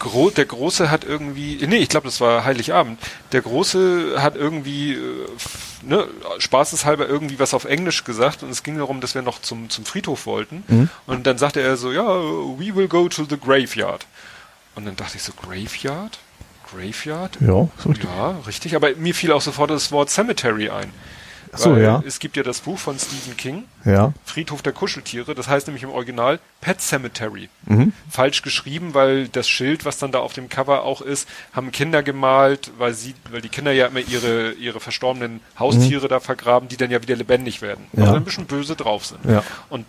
[0.00, 2.98] Gro der Große hat irgendwie, nee, ich glaube, das war Heiligabend.
[3.30, 5.26] Der Große hat irgendwie, äh,
[5.82, 6.08] ne,
[6.38, 9.84] spaßeshalber irgendwie was auf Englisch gesagt und es ging darum, dass wir noch zum, zum
[9.84, 10.90] Friedhof wollten.
[11.06, 14.06] Und dann sagte er so, ja, we will go to the graveyard.
[14.74, 16.18] Und dann dachte ich so, Graveyard?
[16.70, 17.38] Graveyard?
[17.40, 18.04] Ja, so richtig.
[18.16, 18.76] Ja, richtig.
[18.76, 20.90] Aber mir fiel auch sofort das Wort Cemetery ein.
[21.52, 22.02] Ach so, ja.
[22.04, 24.12] Es gibt ja das Buch von Stephen King, Ja.
[24.24, 25.36] Friedhof der Kuscheltiere.
[25.36, 27.48] Das heißt nämlich im Original Pet Cemetery.
[27.66, 27.92] Mhm.
[28.10, 32.02] Falsch geschrieben, weil das Schild, was dann da auf dem Cover auch ist, haben Kinder
[32.02, 36.76] gemalt, weil sie, weil die Kinder ja immer ihre, ihre verstorbenen Haustiere da vergraben, die
[36.76, 37.86] dann ja wieder lebendig werden.
[37.92, 38.00] Mhm.
[38.00, 38.06] Ja.
[38.06, 39.24] Also ein bisschen böse drauf sind.
[39.24, 39.44] Ja.
[39.68, 39.86] Und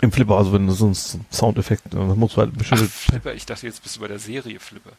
[0.00, 0.94] Im Flipper, also wenn du so einen
[1.30, 2.78] Soundeffekt, dann musst du halt Ach.
[2.78, 4.90] Flipper, ich dachte, jetzt bist du bei der Serie Flipper.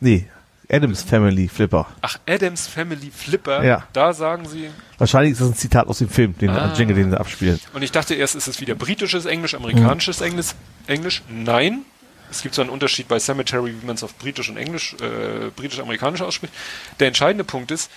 [0.00, 0.26] Nee,
[0.70, 1.86] Adams Family Flipper.
[2.00, 3.62] Ach, Adams Family Flipper.
[3.62, 3.84] Ja.
[3.92, 4.68] Da sagen sie.
[4.98, 6.72] Wahrscheinlich ist das ein Zitat aus dem Film, den Ah.
[6.74, 7.60] Jingle, den sie abspielen.
[7.74, 10.54] Und ich dachte erst, ist es wieder britisches Englisch, amerikanisches Englisch.
[10.86, 11.22] Englisch.
[11.28, 11.84] Nein.
[12.30, 15.50] Es gibt so einen Unterschied bei Cemetery, wie man es auf britisch und englisch, äh,
[15.54, 16.52] britisch-amerikanisch ausspricht.
[17.00, 17.90] Der entscheidende Punkt ist,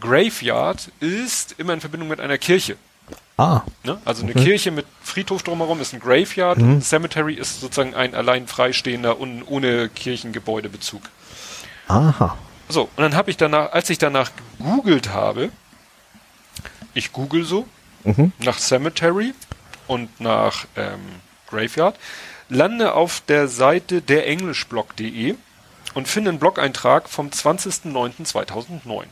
[0.00, 2.76] Graveyard ist immer in Verbindung mit einer Kirche.
[3.36, 4.00] Ah, Ne?
[4.04, 4.44] Also eine Okay.
[4.44, 9.18] Kirche mit Friedhof drumherum ist ein Graveyard und ein Cemetery ist sozusagen ein allein freistehender
[9.18, 11.02] und ohne Kirchengebäudebezug.
[11.88, 12.36] aha.
[12.70, 15.50] So, und dann habe ich danach, als ich danach gegoogelt habe,
[16.94, 17.66] ich google so
[18.04, 18.32] Mhm.
[18.38, 19.34] nach Cemetery
[19.86, 21.00] und nach ähm,
[21.48, 21.96] Graveyard,
[22.48, 25.34] lande auf der Seite derenglischblog.de
[25.94, 29.04] und finde einen Blog-Eintrag vom 20.09.2009,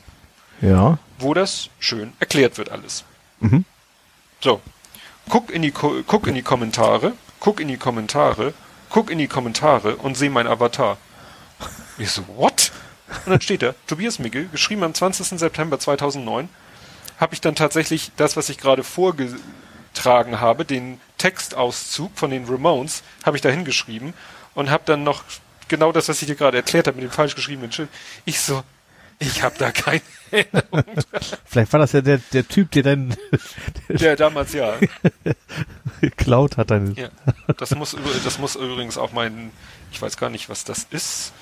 [0.61, 0.99] Ja.
[1.19, 3.05] wo das schön erklärt wird alles.
[3.41, 3.65] Mhm.
[4.41, 4.61] So,
[5.29, 8.55] guck in die, guck in die Kommentare, guck in die Kommentare,
[8.91, 10.97] guck in die Kommentare und sehe mein Avatar.
[11.99, 12.73] Ich so, what?
[13.25, 15.39] Und dann steht da, Tobias Mickel, geschrieben am 20.
[15.39, 16.49] September 2009,
[17.19, 23.03] habe ich dann tatsächlich das, was ich gerade vorgetragen habe, den Textauszug von den Ramones,
[23.25, 24.15] habe ich da hingeschrieben
[24.55, 25.25] und habe dann noch
[25.69, 27.89] genau das, was ich dir gerade erklärt habe mit dem falsch geschriebenen Schild.
[28.25, 28.63] Ich so,
[29.19, 30.85] ich habe da keine Erinnerung.
[31.45, 33.17] Vielleicht war das ja der, der Typ, der dann
[33.89, 34.75] Der damals ja.
[36.01, 36.71] geklaut hat.
[36.71, 36.95] Dann.
[36.95, 37.09] Ja,
[37.57, 39.51] das muss, das muss übrigens auch mein,
[39.93, 41.33] ich weiß gar nicht, was das ist.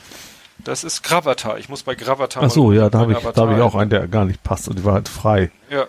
[0.58, 1.58] Das ist Gravatar.
[1.58, 2.44] Ich muss bei Gravatar.
[2.44, 4.68] Ach so, ja, da habe ich, da habe ich auch einen, der gar nicht passt
[4.68, 5.50] und die war halt frei.
[5.68, 5.86] Ja.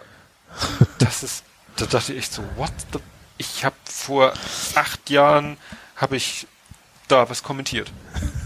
[0.97, 1.43] Das ist,
[1.75, 2.99] da dachte ich echt so, what the,
[3.37, 4.33] ich habe vor
[4.75, 5.57] acht Jahren,
[5.95, 6.47] habe ich
[7.07, 7.91] da was kommentiert.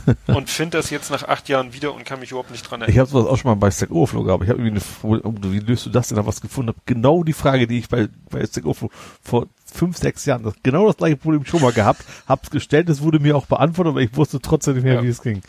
[0.27, 2.87] Und finde das jetzt nach acht Jahren wieder und kann mich überhaupt nicht dran Ich
[2.87, 3.01] erinnern.
[3.01, 4.43] habe sowas auch schon mal bei Stack Overflow gehabt.
[4.43, 6.17] Ich habe irgendwie eine, oh, wie löst du das denn?
[6.17, 6.79] Da was gefunden habe.
[6.87, 8.89] Genau die Frage, die ich bei, bei Stack Overflow
[9.21, 13.01] vor fünf, sechs Jahren, das, genau das gleiche Problem schon mal gehabt, hab's gestellt, es
[13.03, 15.03] wurde mir auch beantwortet, aber ich wusste trotzdem nicht mehr, Ja.
[15.03, 15.43] wie es ging.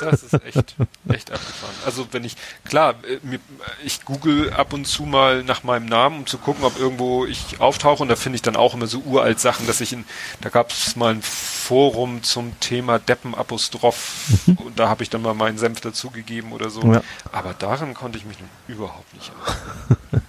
[0.00, 0.76] Das ist echt,
[1.08, 1.74] echt abgefahren.
[1.84, 3.38] Also wenn ich, klar, äh,
[3.84, 7.60] ich google ab und zu mal nach meinem Namen, um zu gucken, ob irgendwo ich
[7.60, 10.04] auftauche und da finde ich dann auch immer so uralt Sachen, dass ich in,
[10.40, 15.34] da gab es mal ein Forum zum Thema Deppenapostroph und da habe ich dann mal
[15.34, 16.82] meinen Senf dazugegeben oder so.
[16.82, 17.02] Ja.
[17.32, 20.26] Aber daran konnte ich mich nun überhaupt nicht erinnern.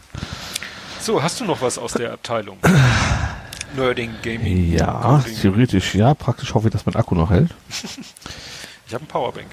[1.00, 2.58] so, hast du noch was aus der Abteilung?
[3.76, 4.74] Nerding, Gaming.
[4.74, 6.14] Ja, theoretisch ja.
[6.14, 7.52] Praktisch hoffe ich, dass mein Akku noch hält.
[8.88, 9.48] Ich habe einen Powerbank.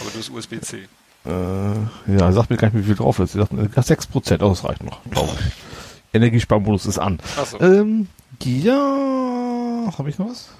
[0.00, 0.86] Aber du hast USB-C.
[1.26, 3.32] Äh, ja, sagt mir gar nicht, wie viel drauf ist.
[3.32, 6.14] Sie sagt, mir, ja, 6%, oh, das reicht noch, glaube ich.
[6.14, 7.18] Energiesparmodus ist an.
[7.38, 7.60] Ach so.
[7.60, 8.08] Ähm,
[8.42, 10.50] ja, habe ich noch was?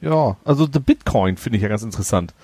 [0.00, 2.34] Ja, also der Bitcoin finde ich ja ganz interessant.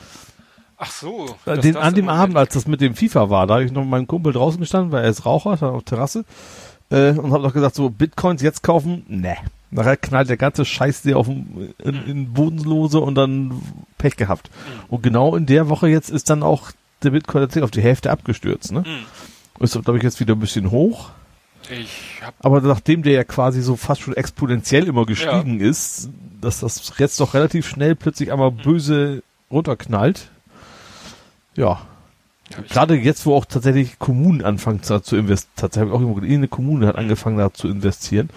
[0.78, 1.36] Ach so.
[1.44, 3.82] Äh, Den, an dem Abend, als das mit dem FIFA war, da habe ich noch
[3.82, 6.24] mit meinem Kumpel draußen gestanden, weil er ist Raucher, stand auf der Terrasse,
[6.90, 9.36] äh, und habe noch gesagt, so Bitcoins jetzt kaufen, ne.
[9.70, 13.62] Nachher knallt der ganze Scheiß dir auf den, in, in Bodenlose und dann
[13.98, 14.50] Pech gehabt.
[14.88, 16.72] Und genau in der Woche jetzt ist dann auch
[17.02, 18.80] der Bitcoin tatsächlich auf die Hälfte abgestürzt, ne?
[18.80, 19.62] Mhm.
[19.62, 21.10] Ist, glaube ich, jetzt wieder ein bisschen hoch.
[21.68, 26.08] Ich hab, Aber nachdem der ja quasi so fast schon exponentiell immer gestiegen ist,
[26.40, 30.30] dass das jetzt doch relativ schnell plötzlich einmal böse runterknallt.
[31.54, 31.82] Ja.
[32.50, 36.48] ja, Gerade jetzt, wo auch tatsächlich Kommunen anfangen zu, zu investieren, tatsächlich auch irgendwo, eine
[36.48, 38.30] Kommune hat angefangen da zu investieren,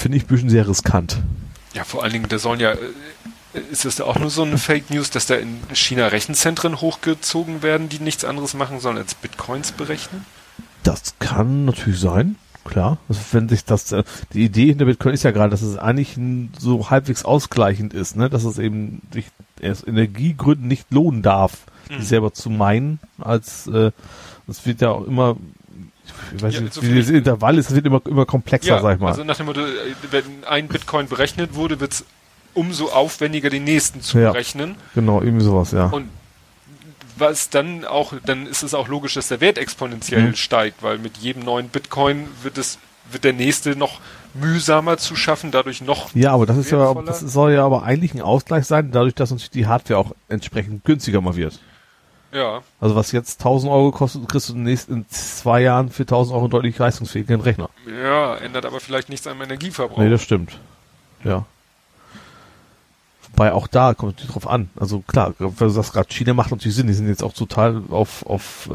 [0.00, 1.18] finde ich ein bisschen sehr riskant.
[1.74, 2.76] ja, vor allen Dingen, da sollen ja, äh,
[3.70, 7.62] ist es da auch nur so eine Fake News, dass da in China Rechenzentren hochgezogen
[7.62, 10.24] werden, die nichts anderes machen sollen als Bitcoins berechnen?
[10.82, 12.98] Das kann natürlich sein, klar.
[13.08, 16.16] Also wenn sich das, äh, die Idee hinter Bitcoin ist ja gerade, dass es eigentlich
[16.58, 18.30] so halbwegs ausgleichend ist, ne?
[18.30, 19.26] Dass es eben sich
[19.62, 21.58] aus Energiegründen nicht lohnen darf,
[21.90, 22.02] die Mhm.
[22.02, 23.90] selber zu meinen, als äh,
[24.48, 25.36] es wird ja auch immer,
[26.34, 29.00] ich weiß Ja, nicht, so dieses Intervall ist, es wird immer, immer komplexer, sag ich
[29.00, 29.08] mal.
[29.08, 29.60] also nach dem Motto,
[30.10, 32.04] wenn ein Bitcoin berechnet wurde, wird es
[32.54, 34.32] umso aufwendiger, den nächsten zu Ja.
[34.32, 34.74] berechnen.
[34.94, 35.86] genau, irgendwie sowas, ja.
[35.86, 36.08] Und
[37.16, 40.34] was dann auch, dann ist es auch logisch, dass der Wert exponentiell Mhm.
[40.36, 42.78] steigt, weil mit jedem neuen Bitcoin wird es,
[43.12, 44.00] wird der nächste noch
[44.32, 48.14] mühsamer zu schaffen, dadurch noch Ja, aber das ist ja, das soll ja aber eigentlich
[48.14, 51.58] ein Ausgleich sein, dadurch, dass natürlich die Hardware auch entsprechend günstiger mal wird.
[52.32, 55.90] Ja, Also was jetzt 1000 Euro kostet, kriegst du in, den nächsten, in zwei Jahren
[55.90, 57.68] für 1000 Euro einen deutlich leistungsfähigen Rechner.
[58.02, 59.98] ja, ändert aber vielleicht nichts am Energieverbrauch.
[59.98, 60.58] Nee, das stimmt.
[61.24, 61.44] Ja.
[63.32, 64.70] Wobei auch da kommt natürlich drauf an.
[64.76, 67.82] Also klar, wenn du sagst gerade China macht natürlich Sinn, die sind jetzt auch total
[67.90, 68.68] auf, auf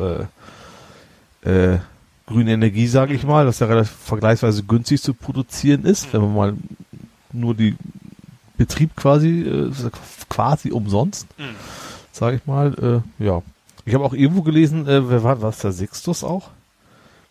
[1.44, 1.80] äh, äh,
[2.28, 6.36] grüne Energie, sage ich mal, das ja relativ vergleichsweise günstig zu produzieren ist, wenn man
[6.36, 6.54] mal
[7.34, 7.76] nur die
[8.58, 9.72] Betrieb quasi, äh,
[10.30, 11.56] quasi umsonst, Mhm.
[12.16, 13.42] Sage ich mal, äh, ja.
[13.86, 16.50] Ich habe auch irgendwo gelesen, äh, wer war was der Sixtus auch?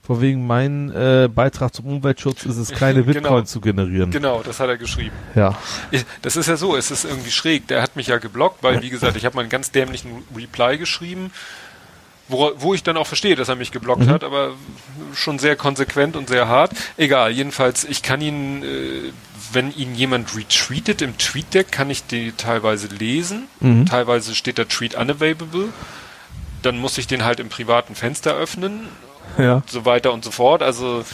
[0.07, 3.21] Vor wegen mein äh, Beitrag zum Umweltschutz ist es, keine Genau.
[3.21, 4.11] Bitcoin zu generieren.
[4.11, 5.15] Genau, das hat er geschrieben.
[5.35, 5.57] Ja.
[5.91, 7.67] Ich, das ist ja so, es ist irgendwie schräg.
[7.69, 10.77] Der hat mich ja geblockt, weil, wie gesagt, ich habe mal einen ganz dämlichen Reply
[10.77, 11.31] geschrieben,
[12.29, 14.51] wo, wo ich dann auch verstehe, dass er mich geblockt hat, aber
[15.15, 16.73] schon sehr konsequent und sehr hart.
[16.99, 19.13] Egal, jedenfalls, ich kann ihn, äh,
[19.53, 23.45] wenn ihn jemand retweetet im TweetDeck, kann ich die teilweise lesen.
[23.61, 23.87] Mhm.
[23.87, 25.69] Teilweise steht da Tweet unavailable.
[26.63, 28.89] Dann muss ich den halt im privaten Fenster öffnen
[29.39, 29.63] Ja.
[29.67, 30.63] so weiter und so fort.
[30.63, 31.05] Also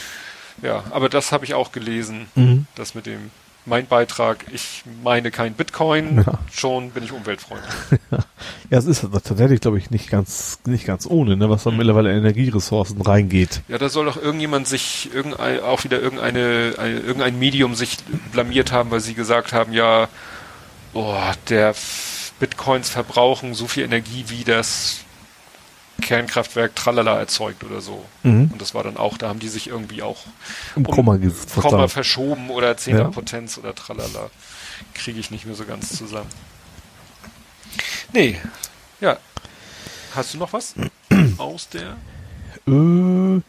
[0.62, 2.67] ja, aber das habe ich auch gelesen, Mhm.
[2.75, 3.31] das mit dem
[3.66, 6.39] mein Beitrag, ich meine kein Bitcoin, Ja.
[6.52, 7.72] schon bin ich umweltfreundlich.
[8.70, 11.50] Ja, es ist tatsächlich, glaube ich, nicht ganz, nicht ganz ohne, ne, Mhm.
[11.50, 13.62] was da mittlerweile in Energieressourcen reingeht.
[13.68, 17.98] Ja, da soll doch irgendjemand sich irgendein, auch wieder irgendeine eine, irgendein Medium sich
[18.32, 20.08] blamiert haben, weil sie gesagt haben, ja,
[20.94, 21.14] oh,
[21.48, 21.74] der
[22.39, 25.00] Bitcoins verbrauchen so viel Energie wie das
[26.00, 28.04] Kernkraftwerk Tralala erzeugt oder so.
[28.22, 28.50] Mhm.
[28.52, 30.24] Und das war dann auch, da haben die sich irgendwie auch
[30.76, 31.18] Im Um- Komma.
[31.56, 33.08] Komma verschoben oder Zehner Ja.
[33.10, 34.30] Potenz oder tralala.
[34.94, 36.30] Kriege ich nicht mehr so ganz zusammen.
[38.12, 38.38] Nee.
[39.00, 39.16] Ja.
[40.14, 40.74] Hast du noch was
[41.38, 41.96] aus der
[42.66, 43.40] Äh,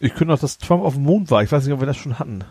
[0.00, 1.42] ich könnte noch, dass Trump auf dem Mond war.
[1.42, 2.44] Ich weiß nicht, ob wir das schon hatten.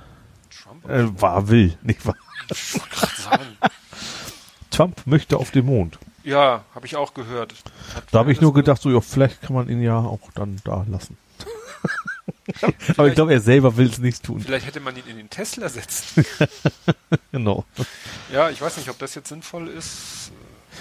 [0.49, 0.89] Trump?
[0.89, 2.15] Äh, war, will, nicht wahr.
[4.71, 5.99] Trump möchte auf den Mond.
[6.23, 7.53] Ja, habe ich auch gehört.
[7.95, 10.19] Hat Da habe ich nur ge- gedacht, so, ja, vielleicht kann man ihn ja auch
[10.35, 11.17] dann da lassen.
[12.97, 14.39] Aber ich glaube, er selber will es nicht tun.
[14.39, 16.25] Vielleicht hätte man ihn in den Tesla setzen.
[17.31, 17.65] Genau.
[18.31, 20.31] Ja, ich weiß nicht, ob das jetzt sinnvoll ist.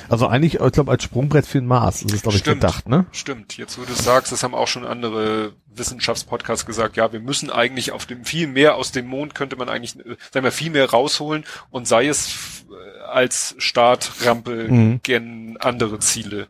[0.08, 2.60] Also eigentlich, ich glaube, als Sprungbrett für den Mars ist es, glaube ich, Stimmt.
[2.60, 3.06] gedacht, ne?
[3.12, 7.50] Stimmt, jetzt wo du sagst, das haben auch schon andere Wissenschaftspodcasts gesagt, ja, wir müssen
[7.50, 10.70] eigentlich auf dem viel mehr aus dem Mond könnte man eigentlich, äh, sagen wir, viel
[10.70, 12.64] mehr rausholen und sei es
[13.10, 15.00] als Startrampe Mhm.
[15.02, 16.48] gen andere Ziele.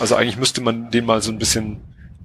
[0.00, 1.80] Also eigentlich müsste man den mal so ein bisschen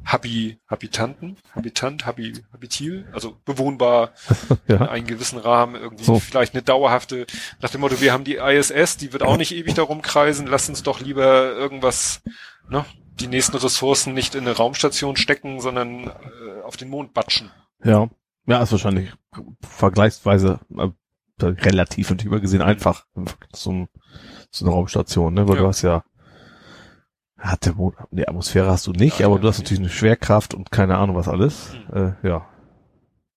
[0.05, 4.11] Habi, Habitanten, Habitant, Habi, Habitil, also bewohnbar
[4.67, 4.89] in Ja.
[4.89, 6.19] einen gewissen Rahmen irgendwie So.
[6.19, 7.25] vielleicht eine dauerhafte,
[7.61, 10.67] nach dem Motto, wir haben die ISS, die wird auch nicht ewig darum kreisen, lass
[10.69, 12.21] uns doch lieber irgendwas,
[12.69, 12.85] ne,
[13.19, 17.51] die nächsten Ressourcen nicht in eine Raumstation stecken, sondern äh, auf den Mond batschen.
[17.83, 18.09] Ja.
[18.45, 19.09] Ja, ist wahrscheinlich
[19.61, 20.89] vergleichsweise äh,
[21.45, 23.05] relativ und übergesehen einfach
[23.51, 23.87] zum,
[24.51, 25.47] zu einer Raumstation, ne?
[25.47, 25.61] Weil Ja.
[25.61, 26.03] du hast ja,
[27.51, 29.63] hat der Mond, die Atmosphäre hast du nicht, Ja, aber du hast nee.
[29.63, 31.75] natürlich eine Schwerkraft und keine Ahnung was alles.
[31.93, 32.47] Äh, ja.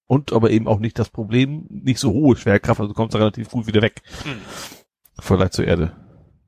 [0.06, 3.18] Und aber eben auch nicht das Problem, nicht so hohe Schwerkraft, also du kommst da
[3.18, 4.02] relativ gut wieder weg.
[4.22, 4.32] Hm.
[4.32, 5.92] Im Vergleich zur Erde.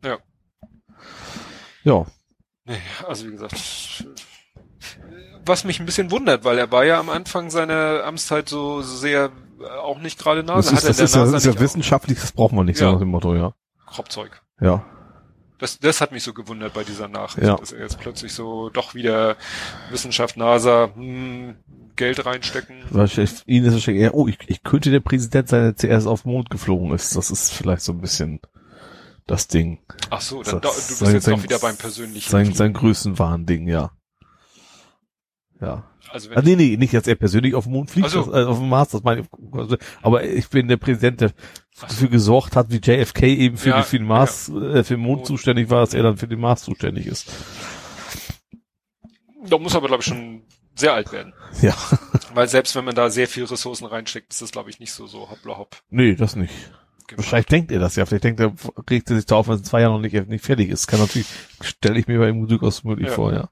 [0.05, 0.19] Ja.
[1.83, 2.07] Ja.
[2.65, 3.55] Nee, also wie gesagt,
[5.45, 9.31] was mich ein bisschen wundert, weil er war ja am Anfang seiner Amtszeit so sehr
[9.61, 10.75] äh, auch nicht gerade Das Nase.
[10.75, 12.93] ist, das ist ja, das ist ja wissenschaftlich, das braucht man nicht, so Ja.
[12.93, 13.55] nach dem Motto, ja.
[13.87, 14.43] Kropfzeug.
[14.61, 14.85] Ja.
[15.59, 17.57] Das, das hat mich so gewundert bei dieser Nachricht, Ja.
[17.57, 19.37] dass er jetzt plötzlich so doch wieder
[19.91, 21.57] Wissenschaft, NASA, hm,
[21.97, 22.77] Geld reinstecken.
[22.91, 26.23] Wahrscheinlich, Ihnen ist wahrscheinlich eher, oh, ich, ich könnte der Präsident sein, der zuerst auf
[26.23, 27.17] den Mond geflogen ist.
[27.17, 28.41] Das ist vielleicht so ein bisschen
[29.27, 29.81] das Ding.
[30.11, 32.31] Ach so, dann Das- du bist sein- jetzt auch sein- wieder beim persönlichen.
[32.31, 33.91] Sein, sein Größenwahn-Ding, ja.
[35.61, 35.85] Ja.
[36.13, 38.31] also Ah, wenn, nee, nee, nicht, dass er persönlich auf den Mond fliegt, Ach so.
[38.31, 41.33] das, äh, auf dem Mars, das meine ich, also, aber ich bin der Präsident, der.
[41.81, 45.01] Dafür gesorgt hat, wie JFK eben für, Ja, die, für den Mars, äh, für den
[45.01, 47.27] Mond zuständig war, dass er dann für den Mars zuständig ist.
[49.47, 50.43] da muss aber glaube ich schon
[50.75, 51.33] sehr alt werden.
[51.61, 51.75] Ja.
[52.35, 55.07] Weil selbst wenn man da sehr viel Ressourcen reinsteckt, ist das glaube ich nicht so
[55.07, 55.77] so hoppla hopp.
[55.91, 56.53] Nee, das nicht.
[57.07, 57.17] gemacht.
[57.17, 58.07] Wahrscheinlich denkt er das ja.
[58.07, 58.53] Vielleicht denkt er,
[58.91, 60.87] regt er sich da auf, wenn es in zwei Jahren noch nicht, nicht fertig ist.
[60.87, 61.27] Kann natürlich,
[61.61, 63.15] stelle ich mir bei ihm durchaus möglich Ja.
[63.15, 63.49] vor, ja.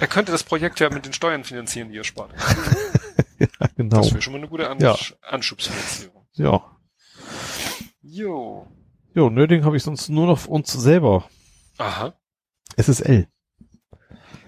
[0.00, 2.30] Er könnte das Projekt ja mit den Steuern finanzieren, die er spart.
[3.38, 3.46] ja
[3.76, 3.96] genau.
[3.98, 4.96] Das wäre schon mal eine gute An Ja.
[5.22, 6.24] Anschubsfinanzierung.
[6.34, 6.62] Ja.
[8.10, 8.66] Jo.
[9.14, 11.28] Jo, Nerding habe ich sonst nur noch uns selber.
[11.76, 12.14] Aha.
[12.76, 13.28] SSL.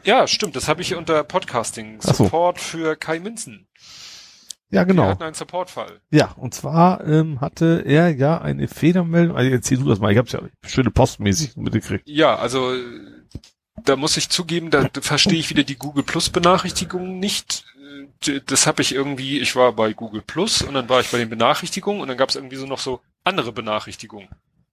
[0.04, 0.56] Ja, stimmt.
[0.56, 1.98] Das habe ich unter Podcasting.
[2.02, 2.24] Ach so.
[2.24, 3.68] Support für Kai Minzen.
[4.70, 5.08] Ja, Wir genau.
[5.08, 6.00] hatten einen Supportfall.
[6.10, 10.16] Ja, und zwar ähm, hatte er ja eine Fehlermeldung, also erzähl du das mal, ich
[10.18, 12.08] habe es ja schöne postmäßig mitgekriegt.
[12.08, 12.72] Ja, also
[13.84, 17.64] da muss ich zugeben, da verstehe ich wieder die Google Plus Benachrichtigungen nicht.
[18.26, 21.18] Äh, Das habe ich irgendwie, ich war bei Google Plus und dann war ich bei
[21.18, 24.28] den Benachrichtigungen und dann gab es irgendwie so noch so andere Benachrichtigungen.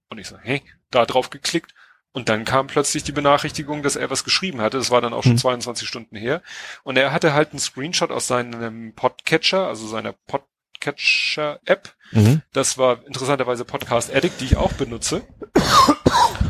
[0.10, 0.62] Und ich so, hey,
[0.92, 1.74] da drauf geklickt
[2.12, 4.78] und dann kam plötzlich die Benachrichtigung, dass er was geschrieben hatte.
[4.78, 5.38] Das war dann auch schon Hm.
[5.38, 6.42] 22 Stunden her.
[6.84, 11.94] Und er hatte halt einen Screenshot aus seinem Podcatcher, also seiner Podcatcher-App.
[12.12, 12.42] Mhm.
[12.54, 15.22] Das war interessanterweise Podcast Addict, die ich auch benutze.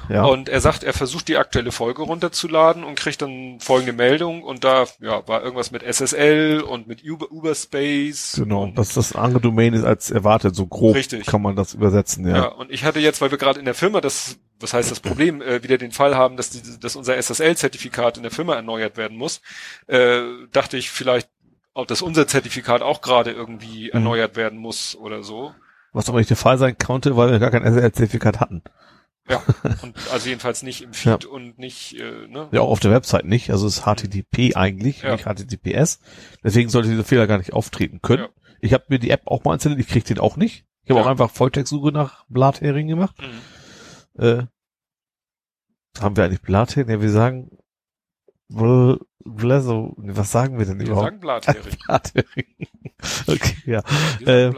[0.09, 0.23] Ja.
[0.23, 4.63] Und er sagt, er versucht die aktuelle Folge runterzuladen und kriegt dann folgende Meldung und
[4.63, 8.33] da ja, war irgendwas mit SSL und mit Uber, Uberspace.
[8.37, 8.67] genau.
[8.67, 11.25] Dass das andere Domain ist als erwartet, so grob Richtig.
[11.25, 12.35] kann man das übersetzen, ja.
[12.35, 12.45] ja.
[12.47, 15.41] und ich hatte jetzt, weil wir gerade in der Firma das, was heißt das Problem,
[15.41, 19.17] äh, wieder den Fall haben, dass, die, dass unser SSL-Zertifikat in der Firma erneuert werden
[19.17, 19.41] muss,
[19.87, 20.21] äh,
[20.51, 21.29] dachte ich vielleicht
[21.73, 23.91] ob das unser Zertifikat auch gerade irgendwie Mhm.
[23.93, 25.53] erneuert werden muss oder so.
[25.93, 28.63] Was aber nicht der Fall sein konnte, weil wir gar kein SL-Zertifikat hatten.
[29.29, 29.43] Ja,
[29.81, 32.47] und also jedenfalls nicht im Feed und nicht, äh, ne?
[32.51, 33.51] Ja, auch auf der Website nicht.
[33.51, 35.11] Also es ist HTTP eigentlich, Ja.
[35.13, 35.99] nicht HTTPS.
[36.43, 38.23] Deswegen sollte dieser Fehler gar nicht auftreten können.
[38.23, 38.29] Ja.
[38.61, 40.65] Ich habe mir die App auch mal installiert, ich krieg den auch nicht.
[40.83, 41.05] Ich habe Ja.
[41.05, 43.15] auch einfach Volltextsuche nach Blathering gemacht.
[43.19, 44.23] Mhm.
[44.23, 44.43] Äh,
[45.99, 46.89] haben wir eigentlich Blathering?
[46.89, 47.57] Ja, wir sagen
[48.49, 49.93] Bl Bleso.
[49.97, 51.05] Was sagen wir denn Wir überhaupt?
[51.05, 51.75] sagen Blathering.
[51.85, 52.67] Blathering.
[53.27, 53.83] okay, ja.
[54.19, 54.53] Wir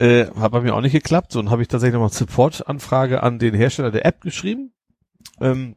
[0.00, 0.20] Äh.
[0.22, 1.32] Äh, hat bei mir auch nicht geklappt.
[1.32, 4.72] So, und habe ich tatsächlich nochmal Support-Anfrage an den Hersteller der App geschrieben.
[5.40, 5.76] Ähm,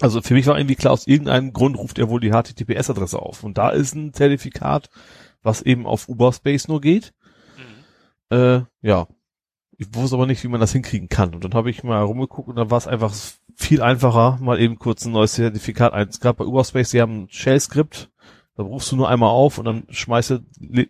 [0.00, 3.44] also für mich war irgendwie klar, aus irgendeinem Grund ruft er wohl die HTTPS-Adresse auf.
[3.44, 4.90] Und da ist ein Zertifikat,
[5.42, 7.14] was eben auf Uberspace nur geht.
[8.30, 8.36] Mhm.
[8.36, 9.06] Äh, ja.
[9.76, 11.34] Ich wusste aber nicht, wie man das hinkriegen kann.
[11.34, 13.12] Und dann habe ich mal rumgeguckt und dann war es einfach
[13.56, 16.20] viel einfacher, mal eben kurz ein neues Zertifikat eins.
[16.20, 18.10] Gerade bei Uberspace, die haben ein Shell-Skript.
[18.56, 20.40] Da rufst du nur einmal auf und dann schmeißt er,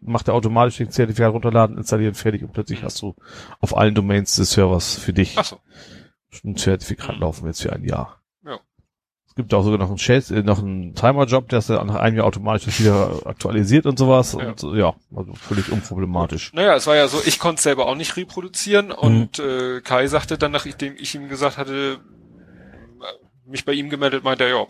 [0.02, 3.15] macht er automatisch den Zertifikat runterladen, installieren, fertig und plötzlich hast du
[3.60, 5.57] auf allen Domains des Servers für dich Ach so.
[6.44, 7.20] ein Zertifikat Mhm.
[7.23, 8.20] laufen jetzt für ein Jahr.
[8.44, 8.59] Ja.
[9.26, 11.94] Es gibt auch sogar noch einen Shell, äh, noch einen Timer-Job, der ist dann nach
[11.94, 14.36] einem Jahr automatisch wieder aktualisiert und sowas.
[14.39, 14.49] Ja.
[14.49, 16.52] Und äh, ja, also völlig unproblematisch.
[16.52, 18.93] Naja, es war ja so, ich konnte es selber auch nicht reproduzieren Mhm.
[18.94, 21.99] und äh, Kai sagte dann, nachdem ich ihm gesagt hatte,
[23.55, 24.66] mich bei ihm gemeldet, meinte er, ja,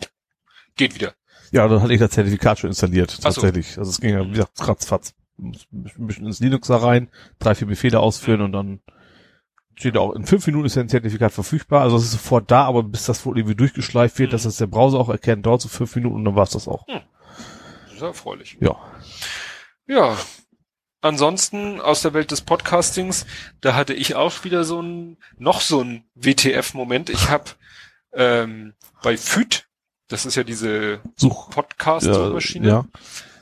[0.77, 1.13] geht wieder.
[1.51, 3.41] Ja, dann hatte ich das Zertifikat schon installiert, Ach so.
[3.41, 3.77] tatsächlich.
[3.77, 5.13] Also es ging ja, wie gesagt, ratzfatz.
[5.37, 8.79] Ein bisschen ins Linux da rein, drei, vier Befehle ausführen und dann
[9.75, 11.81] steht auch, in fünf Minuten ist ja ein Zertifikat verfügbar.
[11.81, 14.31] Also es ist sofort da, aber bis das wohl irgendwie durchgeschleift wird, Mhm.
[14.31, 16.85] dass das der Browser auch erkennt, dauert so fünf Minuten und dann war's das auch.
[16.87, 18.57] Das ist erfreulich.
[18.61, 18.75] Ja.
[19.87, 20.17] Ja.
[21.01, 23.25] Ansonsten aus der Welt des Podcastings,
[23.61, 27.09] da hatte ich auch wieder so ein, noch so ein WTF-Moment.
[27.11, 27.43] Ich habe
[28.15, 29.67] ähm, bei FÜD,
[30.07, 31.47] das ist ja diese Such.
[31.49, 32.85] Ja, Podcast-Suchmaschine, ja.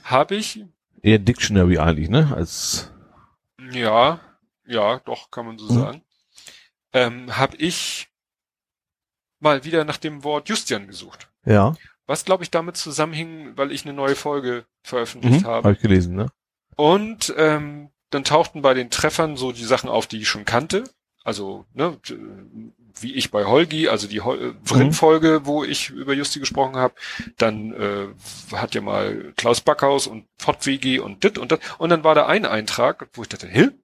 [0.03, 0.63] habe ich,
[1.01, 2.31] Eher Dictionary eigentlich, ne?
[2.35, 2.91] Als
[3.71, 4.19] ja,
[4.65, 5.79] ja, doch, kann man so Mhm.
[5.79, 6.01] sagen,
[6.93, 8.09] ähm, habe ich
[9.39, 11.29] mal wieder nach dem Wort Justian gesucht.
[11.45, 11.73] ja.
[12.05, 15.47] Was, glaube ich, damit zusammenhing, weil ich eine neue Folge veröffentlicht Mhm.
[15.47, 15.63] habe.
[15.69, 16.25] Habe ich gelesen, ne?
[16.75, 20.83] Und ähm, dann tauchten bei den Treffern so die Sachen auf, die ich schon kannte.
[21.23, 21.97] Also, ne,
[22.99, 26.93] wie ich bei Holgi, also die Hol äh, Vrin-Folge, wo ich über Justi gesprochen habe.
[27.37, 31.59] Dann äh, hat ja mal Klaus Backhaus und PodWG und dit und das.
[31.77, 33.77] Und dann war da ein Eintrag, wo ich dachte, Hill,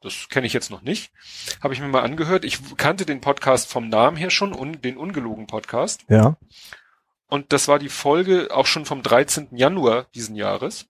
[0.00, 1.12] das kenne ich jetzt noch nicht.
[1.62, 2.44] Habe ich mir mal angehört.
[2.44, 6.04] Ich kannte den Podcast vom Namen her schon, un den ungelogen Podcast.
[6.08, 6.36] Ja.
[7.26, 9.56] Und das war die Folge auch schon vom 13.
[9.56, 10.86] Januar diesen Jahres.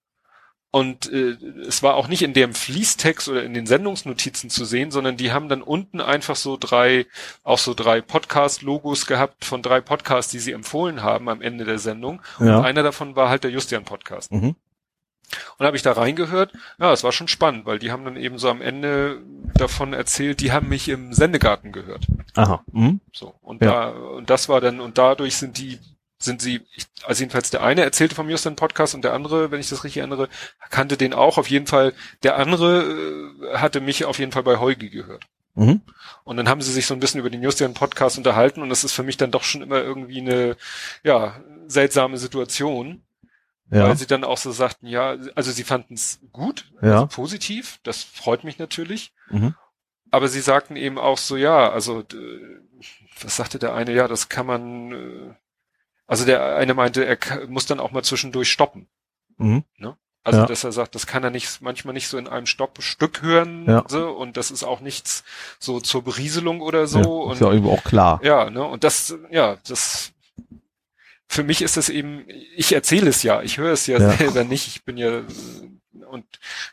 [0.74, 1.36] Und äh,
[1.68, 5.30] es war auch nicht in dem Fließtext oder in den Sendungsnotizen zu sehen, sondern die
[5.30, 7.06] haben dann unten einfach so drei,
[7.44, 11.78] auch so drei Podcast-Logos gehabt von drei Podcasts, die sie empfohlen haben am Ende der
[11.78, 12.20] Sendung.
[12.40, 12.58] Ja.
[12.58, 14.32] Und einer davon war halt der Justian-Podcast.
[14.32, 14.56] Mhm.
[15.58, 16.52] Und habe ich da reingehört.
[16.80, 19.22] Ja, es war schon spannend, weil die haben dann eben so am Ende
[19.54, 22.04] davon erzählt, die haben mich im Sendegarten gehört.
[22.34, 22.64] Aha.
[22.72, 22.98] Mhm.
[23.12, 23.32] So.
[23.42, 23.70] Und Ja.
[23.70, 25.78] da, und das war dann, und dadurch sind die,
[26.18, 29.60] sind sie, ich, also jedenfalls der eine erzählte vom Justin Podcast und der andere, wenn
[29.60, 30.28] ich das richtig erinnere,
[30.70, 31.38] kannte den auch.
[31.38, 35.24] Auf jeden Fall, der andere äh, hatte mich auf jeden Fall bei Heugi gehört.
[35.54, 35.82] Mhm.
[36.24, 38.84] Und dann haben sie sich so ein bisschen über den Justin Podcast unterhalten und das
[38.84, 40.56] ist für mich dann doch schon immer irgendwie eine,
[41.02, 43.02] ja, seltsame Situation.
[43.70, 43.88] Ja.
[43.88, 47.02] Weil sie dann auch so sagten, ja, also sie fanden es gut, Ja.
[47.02, 49.12] also positiv, das freut mich natürlich.
[49.30, 49.54] Mhm.
[50.10, 52.04] Aber sie sagten eben auch so, ja, also
[53.20, 55.34] was sagte der eine, ja, das kann man, äh,
[56.06, 57.18] also der eine meinte, er
[57.48, 58.88] muss dann auch mal zwischendurch stoppen.
[59.38, 59.64] Mhm.
[60.26, 60.46] Also Ja.
[60.46, 63.66] dass er sagt, das kann er nicht manchmal nicht so in einem Stopp Stück hören,
[63.68, 63.84] Ja.
[63.88, 65.22] so und das ist auch nichts
[65.58, 67.04] so zur Berieselung oder so ja.
[67.06, 68.20] und Ist ja irgendwo auch klar.
[68.22, 70.12] ja, ne, und das, ja, das,
[71.28, 72.24] für mich ist es eben,
[72.56, 74.12] ich erzähle es ja, ich höre es ja, Ja.
[74.12, 75.22] selber nicht, ich bin ja,
[76.08, 76.24] und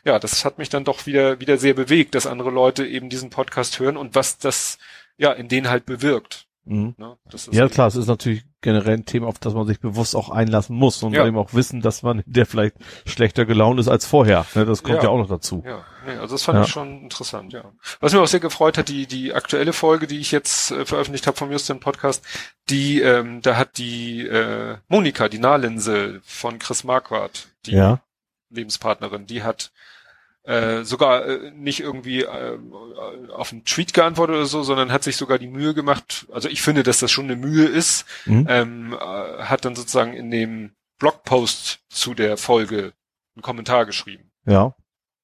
[0.04, 3.28] ja, das hat mich dann doch wieder, wieder sehr bewegt, dass andere Leute eben diesen
[3.28, 4.78] Podcast hören und was das,
[5.18, 6.46] ja, in denen halt bewirkt.
[6.64, 6.94] Mhm.
[6.96, 7.16] Ne?
[7.50, 10.76] Ja, klar, es ist natürlich generell ein Thema, auf das man sich bewusst auch einlassen
[10.76, 11.26] muss und Ja.
[11.26, 14.46] eben auch wissen, dass man der vielleicht schlechter gelaunt ist als vorher.
[14.54, 15.04] Ne, das kommt ja.
[15.04, 15.08] Ja.
[15.08, 15.64] auch noch dazu.
[15.66, 16.64] Ja, nee, also das fand Ja.
[16.64, 17.72] ich schon interessant, ja.
[17.98, 21.26] Was mir auch sehr gefreut hat, die, die aktuelle Folge, die ich jetzt äh, veröffentlicht
[21.26, 22.24] habe vom Justin Podcast,
[22.70, 27.96] die, ähm, da hat die äh, Monika, die Nahlinse von Chris Marquardt, die.
[28.50, 29.72] Lebenspartnerin, die hat
[30.44, 32.58] äh, sogar äh, nicht irgendwie äh,
[33.32, 36.62] auf einen Tweet geantwortet oder so, sondern hat sich sogar die Mühe gemacht, also ich
[36.62, 38.46] finde, dass das schon eine Mühe ist, Mhm.
[38.48, 38.98] ähm, äh,
[39.44, 42.92] hat dann sozusagen in dem Blogpost zu der Folge
[43.36, 44.30] einen Kommentar geschrieben.
[44.46, 44.74] Ja.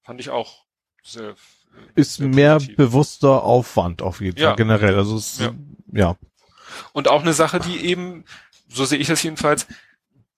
[0.05, 0.64] Fand ich auch
[1.02, 1.30] sehr.
[1.30, 1.34] äh,
[1.94, 2.76] Ist sehr mehr positiv.
[2.76, 4.48] bewusster Aufwand auf jeden Ja.
[4.48, 4.94] Fall generell.
[4.97, 5.52] Also es, Ja.
[5.92, 6.16] ja.
[6.92, 8.24] Und auch eine Sache, die eben,
[8.68, 9.66] so sehe ich das jedenfalls,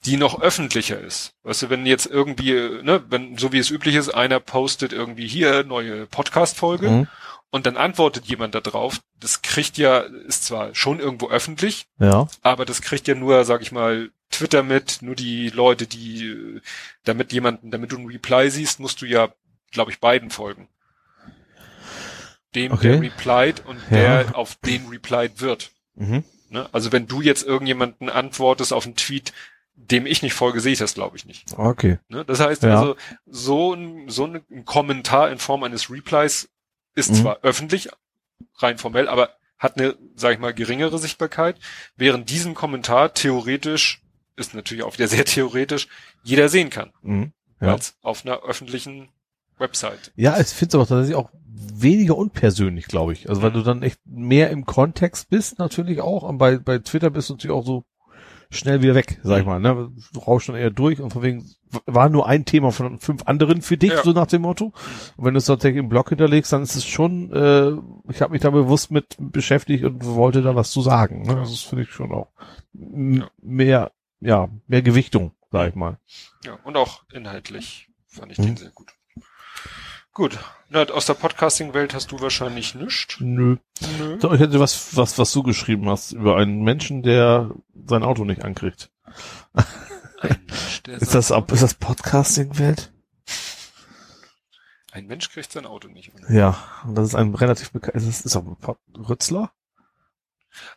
[0.06, 1.34] die noch öffentlicher ist.
[1.42, 5.26] Weißt du, wenn jetzt irgendwie, ne, wenn, so wie es üblich ist, einer postet irgendwie
[5.28, 7.08] hier neue Podcast-Folge Mhm.
[7.50, 12.28] und dann antwortet jemand da drauf, das kriegt ja, ist zwar schon irgendwo öffentlich, Ja.
[12.42, 16.60] aber das kriegt ja nur, sag ich mal, Twitter mit, nur die Leute, die,
[17.04, 19.28] damit jemanden, damit du ein Reply siehst, musst du ja,
[19.72, 20.68] glaube ich, beiden folgen.
[22.54, 22.92] Dem, Okay.
[22.92, 24.22] der replied und Ja.
[24.24, 25.70] der auf den replied wird.
[25.94, 26.24] Mhm.
[26.48, 26.68] Ne?
[26.72, 29.32] Also wenn du jetzt irgendjemanden antwortest auf einen Tweet,
[29.90, 31.46] dem ich nicht folge, sehe ich das, glaube ich, nicht.
[31.56, 31.98] Okay.
[32.08, 32.24] Ne?
[32.24, 32.78] Das heißt Ja.
[32.78, 36.48] also, so ein, so ein Kommentar in Form eines Replies
[36.94, 37.14] ist Mhm.
[37.16, 37.88] zwar öffentlich,
[38.58, 41.56] rein formell, aber hat eine, sag ich mal, geringere Sichtbarkeit,
[41.96, 44.02] während diesen Kommentar theoretisch,
[44.36, 45.88] ist natürlich auch wieder sehr theoretisch,
[46.22, 47.32] jeder sehen kann, Mhm.
[47.60, 47.68] Ja.
[47.68, 49.08] weil es auf einer öffentlichen
[49.58, 50.12] Website.
[50.16, 53.28] Ja, ich finde es aber tatsächlich auch weniger unpersönlich, glaube ich.
[53.28, 53.54] Also weil Mhm.
[53.54, 56.22] du dann echt mehr im Kontext bist, natürlich auch.
[56.22, 57.84] Und bei, bei Twitter bist du natürlich auch so
[58.50, 59.50] schnell wieder weg, sag ich Mhm.
[59.50, 59.60] mal.
[59.60, 59.92] Ne?
[60.12, 61.48] Du rauschst dann eher durch und von wegen
[61.86, 64.02] war nur ein Thema von fünf anderen für dich, Ja.
[64.02, 64.72] so nach dem Motto.
[65.16, 67.70] Und wenn du es tatsächlich im Blog hinterlegst, dann ist es schon, äh,
[68.10, 71.22] ich habe mich da bewusst mit beschäftigt und wollte da was zu sagen.
[71.22, 71.36] Ne?
[71.36, 72.28] Das finde ich schon auch
[72.72, 75.98] mehr, ja, mehr Gewichtung, sag ich mal.
[76.44, 78.42] Ja, und auch inhaltlich fand ich Mhm.
[78.46, 78.88] den sehr gut.
[80.12, 80.38] Gut.
[80.68, 83.16] Na, aus der Podcasting-Welt hast du wahrscheinlich nichts.
[83.20, 83.56] Nö.
[83.98, 84.18] Nö.
[84.20, 87.50] So, ich hätte was, was, was du geschrieben hast über einen Menschen, der
[87.86, 88.90] sein Auto nicht ankriegt.
[90.22, 92.92] Mensch, Ist das, ab, ist das Podcasting-Welt?
[94.92, 96.12] Ein Mensch kriegt sein Auto nicht.
[96.28, 99.52] Ja, und das ist ein relativ bekannt, ist das, ist Pod Rützler?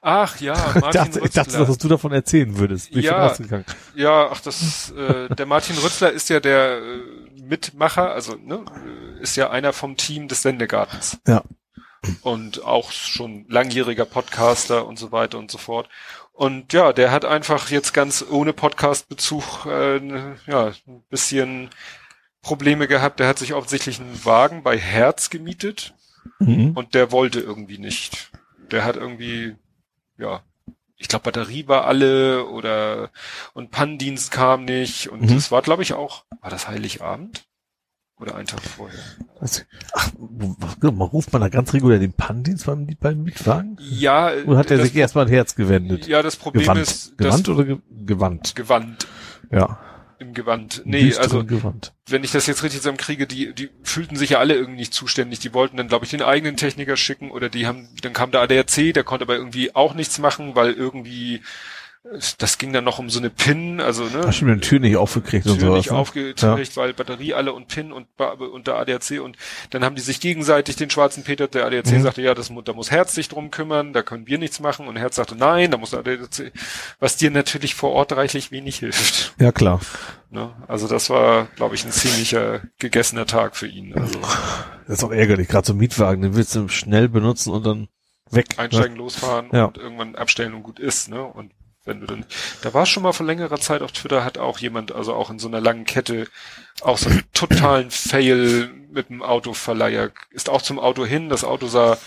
[0.01, 2.91] Ach ja, Ich Martin dachte, ich dachte, dass du davon erzählen würdest.
[2.91, 3.27] Bin ich Ja.
[3.27, 3.65] ausgegangen.
[3.95, 8.63] Ja, ach, das, äh, der Martin Rützler ist ja der äh, Mitmacher, also ne,
[9.21, 11.19] ist ja einer vom Team des Sendegartens.
[11.27, 11.43] Ja.
[12.21, 15.87] Und auch schon langjähriger Podcaster und so weiter und so fort.
[16.33, 19.97] Und ja, der hat einfach jetzt ganz ohne Podcast-Bezug äh,
[20.47, 21.69] ja, ein bisschen
[22.41, 23.19] Probleme gehabt.
[23.19, 25.93] Der hat sich offensichtlich einen Wagen bei Herz gemietet
[26.39, 26.71] Mhm.
[26.75, 28.31] und der wollte irgendwie nicht.
[28.71, 29.55] Der hat irgendwie,
[30.17, 30.41] ja,
[30.97, 33.09] ich glaube Batterie war alle oder
[33.53, 35.35] und Pannendienst kam nicht und Mhm.
[35.35, 37.43] das war, glaube ich, auch, war das Heiligabend?
[38.19, 38.97] Oder einen Tag vorher?
[39.41, 43.77] Das- Ach, man ruft man da ganz regulär den Pannendienst beim, beim Mietwagen?
[43.81, 46.07] Ja, Oder hat er sich erstmal ein Herz gewendet?
[46.07, 46.81] ja, das Problem Gewandt.
[46.81, 48.55] ist, Gewandt oder ge gewandt?
[48.55, 49.07] Gewand,
[49.51, 49.79] Ja.
[50.23, 50.81] Im Gewand.
[50.85, 51.71] Nee, düsteren also
[52.09, 55.39] wenn ich das jetzt richtig zusammenkriege, die, die fühlten sich ja alle irgendwie nicht zuständig.
[55.39, 58.41] Die wollten dann, glaube ich, den eigenen Techniker schicken oder die haben, dann kam der
[58.41, 61.41] ADAC, der konnte aber irgendwie auch nichts machen, weil irgendwie,
[62.37, 64.23] das ging dann noch um so eine PIN, also, ne?
[64.27, 65.77] Hast du mir die Tür nicht aufgekriegt und Tür sowas?
[65.77, 65.97] nicht ne?
[65.97, 69.37] aufgekriegt, weil Batterie alle und PIN und, und der ADAC und
[69.69, 72.01] dann haben die sich gegenseitig den schwarzen Peter, der ADAC Mhm.
[72.01, 74.97] sagte, ja, das, da muss Herz sich drum kümmern, da können wir nichts machen und
[74.97, 76.51] Herz sagte, nein, da muss der ADAC,
[76.99, 79.33] was dir natürlich vor Ort reichlich wenig hilft.
[79.39, 79.79] Ja, klar.
[80.29, 80.51] Ne?
[80.67, 83.93] Also das war, glaube ich, ein ziemlicher gegessener Tag für ihn.
[83.97, 84.19] Also
[84.87, 87.87] Das ist auch ärgerlich, gerade so ein Mietwagen, den willst du schnell benutzen und dann
[88.29, 88.47] weg.
[88.57, 89.65] einsteigen, losfahren Ja.
[89.65, 91.23] und irgendwann abstellen und gut ist, ne?
[91.23, 91.51] Und
[91.85, 92.25] wenn du dann,
[92.61, 95.39] da war schon mal vor längerer Zeit auf Twitter, hat auch jemand, also auch in
[95.39, 96.27] so einer langen Kette,
[96.81, 101.67] auch so einen totalen Fail mit dem Autoverleiher, ist auch zum Auto hin, das Auto
[101.67, 101.97] sah,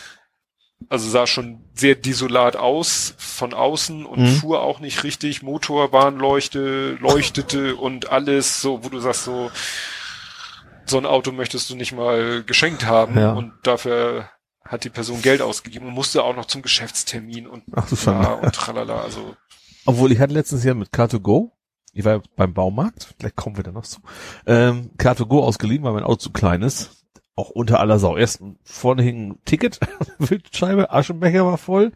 [0.89, 4.37] also sah schon sehr desolat aus von außen und Mhm.
[4.37, 9.51] fuhr auch nicht richtig, Motorbahnleuchte, leuchtete und alles so, wo du sagst so,
[10.85, 13.19] so ein Auto möchtest du nicht mal geschenkt haben.
[13.19, 13.33] Ja.
[13.33, 14.31] und dafür
[14.65, 18.53] hat die Person Geld ausgegeben und musste auch noch zum Geschäftstermin und Ach ja, und
[18.55, 19.37] tralala, also
[19.87, 21.51] Obwohl ich hatte letztens ja mit Car2Go,
[21.93, 24.01] ich war beim Baumarkt, vielleicht kommen wir da noch zu,
[24.47, 26.91] ähm, Car2Go ausgeliehen, weil mein Auto zu klein ist.
[27.39, 28.17] Auch unter aller Sau.
[28.17, 29.79] Erst vorne hing ein Ticket,
[30.19, 31.93] Wildscheibe, Aschenbecher war voll.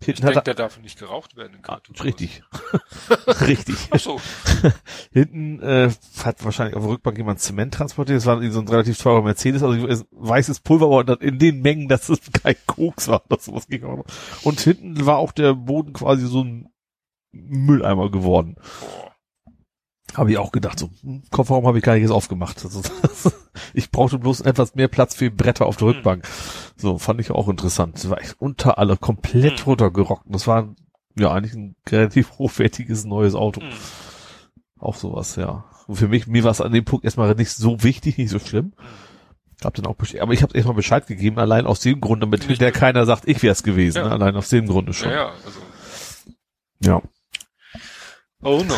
[0.00, 2.06] ich Hinten denke, hat da darf nicht geraucht werden in er, ah, Kartoffeln.
[2.06, 2.42] richtig.
[3.48, 3.74] richtig.
[3.90, 4.20] Ach so.
[5.12, 5.90] Hinten äh,
[6.24, 8.16] hat wahrscheinlich auf der Rückbank jemand Zement transportiert.
[8.18, 11.88] Das war so ein relativ teurer Mercedes, also es- weißes Pulver, aber in den Mengen,
[11.88, 13.22] dass es kein Koks war.
[13.28, 14.06] Das sowas ging auch noch.
[14.44, 16.69] Und hinten war auch der Boden quasi so ein
[17.32, 18.56] Mülleimer geworden.
[20.14, 22.64] Habe ich auch gedacht, so hm, Kofferraum habe ich gar nicht jetzt aufgemacht.
[22.64, 22.82] Also,
[23.74, 25.94] ich brauchte bloß etwas mehr Platz für Bretter auf der Hm.
[25.94, 26.26] Rückbank.
[26.76, 27.94] So, fand ich auch interessant.
[27.96, 29.64] Das war echt unter alle komplett Hm.
[29.66, 30.24] runtergerockt.
[30.26, 30.74] Das war
[31.16, 33.62] ja eigentlich ein relativ hochwertiges neues Auto.
[34.78, 35.64] Auch sowas, ja.
[35.86, 38.40] Und für mich, mir war es an dem Punkt erstmal nicht so wichtig, nicht so
[38.40, 38.72] schlimm.
[39.62, 42.72] Hab dann auch aber ich habe erstmal Bescheid gegeben, allein aus dem Grund, damit mehr.
[42.72, 43.98] keiner sagt, ich wäre es gewesen.
[43.98, 44.04] Ja.
[44.06, 44.12] Ne?
[44.12, 45.10] Allein aus dem Grunde schon.
[45.10, 45.60] Ja, ja, also.
[46.82, 47.02] ja.
[48.42, 48.74] Oh no.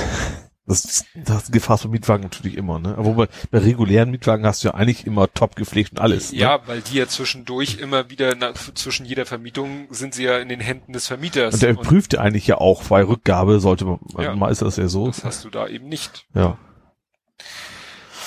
[0.65, 2.97] Das, das Gefahr von Mietwagen natürlich immer, ne?
[2.97, 6.31] Aber bei, bei regulären Mietwagen hast du ja eigentlich immer top gepflegt und alles.
[6.32, 6.39] Ne?
[6.39, 10.49] Ja, weil die ja zwischendurch immer wieder, nach, zwischen jeder Vermietung sind sie ja in
[10.49, 11.55] den Händen des Vermieters.
[11.55, 14.36] Und der prüft ja eigentlich ja auch bei Rückgabe, sollte man, Ja.
[14.36, 15.08] mal ist das ja so.
[15.08, 16.26] das hast du da eben nicht.
[16.32, 16.57] Ja.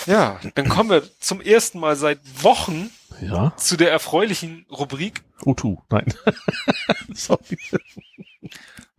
[0.05, 2.89] Ja, dann kommen wir zum ersten Mal seit Wochen
[3.21, 3.53] Ja.
[3.55, 6.13] zu der erfreulichen Rubrik O2, nein.
[7.13, 7.57] Sorry.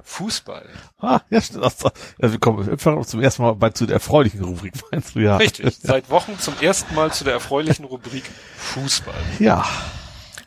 [0.09, 0.69] Fußball.
[0.99, 1.65] Ah, ja, stimmt.
[1.65, 5.19] Das, ja, wir kommen einfach zum ersten Mal bei, zu der erfreulichen Rubrik, meinst du,
[5.21, 5.37] ja.
[5.37, 8.23] Richtig, seit Wochen zum ersten Mal zu der erfreulichen Rubrik
[8.57, 9.21] Fußball.
[9.41, 9.67] Ja,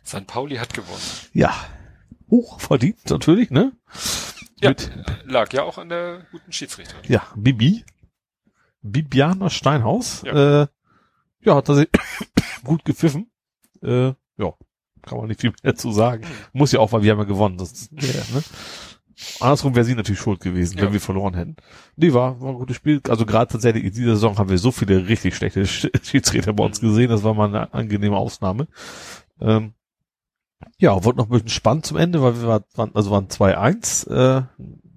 [0.05, 0.25] St.
[0.25, 1.01] Pauli hat gewonnen.
[1.33, 1.53] ja.
[2.31, 3.71] Hoch verdient, natürlich, ne?
[4.61, 4.91] Ja, Mit,
[5.25, 7.01] lag ja auch an der guten Schiedsrichterin.
[7.11, 7.83] ja, Bibi.
[8.83, 10.21] Bibiana Steinhaus.
[10.21, 10.61] Ja.
[10.61, 10.67] Äh,
[11.41, 11.99] ja, hat tatsächlich
[12.63, 13.31] gut gepfiffen.
[13.81, 14.53] Äh, ja,
[15.01, 16.23] kann man nicht viel mehr zu sagen.
[16.53, 17.57] Muss ja auch, weil wir haben ja gewonnen.
[17.57, 18.43] Das ja, ne?
[19.39, 20.83] Andersrum wäre sie natürlich schuld gewesen, Ja.
[20.85, 21.55] wenn wir verloren hätten.
[21.97, 23.01] Nee, war, war ein gutes Spiel.
[23.09, 26.63] Also gerade tatsächlich in dieser Saison haben wir so viele richtig schlechte Sch- Schiedsrichter bei
[26.63, 27.09] uns gesehen.
[27.09, 28.67] Das war mal eine angenehme Ausnahme.
[29.41, 29.73] Ähm,
[30.77, 34.07] ja, wurde noch ein bisschen spannend zum Ende, weil wir war- waren, also waren 2-1
[34.09, 34.43] äh,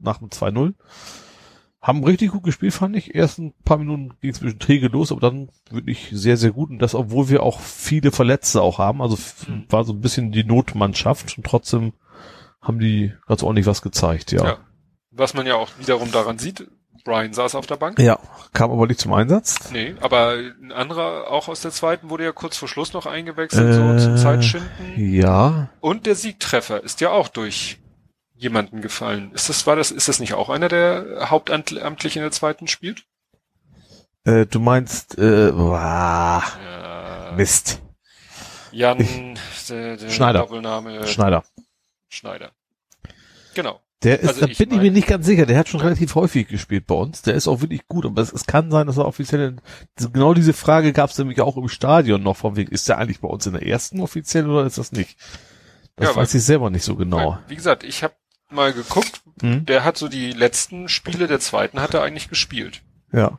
[0.00, 0.74] nach dem 2-0.
[1.80, 3.12] Haben richtig gut gespielt, fand ich.
[3.16, 6.52] Erst ein paar Minuten ging es ein bisschen träge los, aber dann wirklich sehr, sehr
[6.52, 6.70] gut.
[6.70, 9.02] Und das, obwohl wir auch viele Verletzte auch haben.
[9.02, 9.18] Also
[9.48, 9.64] Mhm.
[9.68, 11.92] war so ein bisschen die Notmannschaft und trotzdem
[12.62, 14.44] haben die ganz ordentlich was gezeigt, ja.
[14.44, 14.58] Ja.
[15.10, 16.66] Was man ja auch wiederum daran sieht,
[17.04, 17.98] Brian saß auf der Bank.
[17.98, 18.18] Ja,
[18.52, 19.70] kam aber nicht zum Einsatz.
[19.72, 23.68] Nee, aber ein anderer auch aus der zweiten wurde ja kurz vor Schluss noch eingewechselt,
[23.74, 24.70] Äh, so zum Zeitschinden.
[24.96, 27.78] Ja, Und der Siegtreffer ist ja auch durch
[28.34, 29.32] jemanden gefallen.
[29.34, 33.04] Ist das, war das, ist das nicht auch einer, der hauptamtlich in der zweiten spielt?
[34.24, 37.82] äh, du meinst, äh, boah, Ja, Mist,
[38.70, 39.36] Jan,
[39.68, 40.40] der, der Schneider.
[40.40, 41.42] Doppelname Schneider.
[42.12, 42.52] Schneider.
[43.54, 43.80] Genau.
[44.02, 45.46] Der ist, Also da ich bin ich mir nicht ganz sicher.
[45.46, 47.22] Der hat schon relativ häufig gespielt bei uns.
[47.22, 48.04] Der ist auch wirklich gut.
[48.04, 49.56] Aber es, es kann sein, dass er offiziell,
[50.12, 53.20] genau diese Frage gab es nämlich auch im Stadion noch von wegen, ist der eigentlich
[53.20, 55.16] bei uns in der ersten offiziell oder ist das nicht?
[55.96, 57.32] Das Ja, weiß ich selber nicht so genau.
[57.32, 58.14] Weil, Wie gesagt, ich habe
[58.50, 59.64] mal geguckt, Hm?
[59.66, 62.82] der hat so die letzten Spiele der zweiten hat er eigentlich gespielt.
[63.12, 63.38] Ja.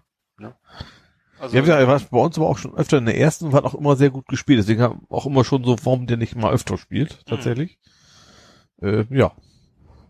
[1.39, 3.65] Also, Ja, er war bei uns aber auch schon öfter in der ersten und hat
[3.65, 4.59] auch immer sehr gut gespielt.
[4.59, 7.79] Deswegen auch immer schon so, warum der nicht mal öfter spielt, tatsächlich.
[8.83, 9.31] Äh, ja.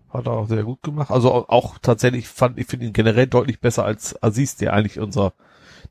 [0.10, 1.10] Hat er auch sehr gut gemacht.
[1.12, 5.00] Also auch, auch tatsächlich fand ich finde ihn generell deutlich besser als Aziz, der eigentlich
[5.00, 5.34] unser,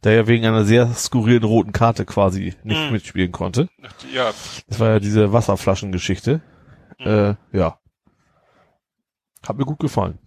[0.05, 2.93] der ja wegen einer sehr skurrilen roten Karte quasi nicht Mhm.
[2.93, 3.69] mitspielen konnte.
[4.15, 4.31] ja,
[4.69, 6.41] Das war ja diese Wasserflaschengeschichte.
[7.01, 7.07] Mhm.
[7.07, 7.79] Äh, ja.
[9.47, 10.19] Hat mir gut gefallen.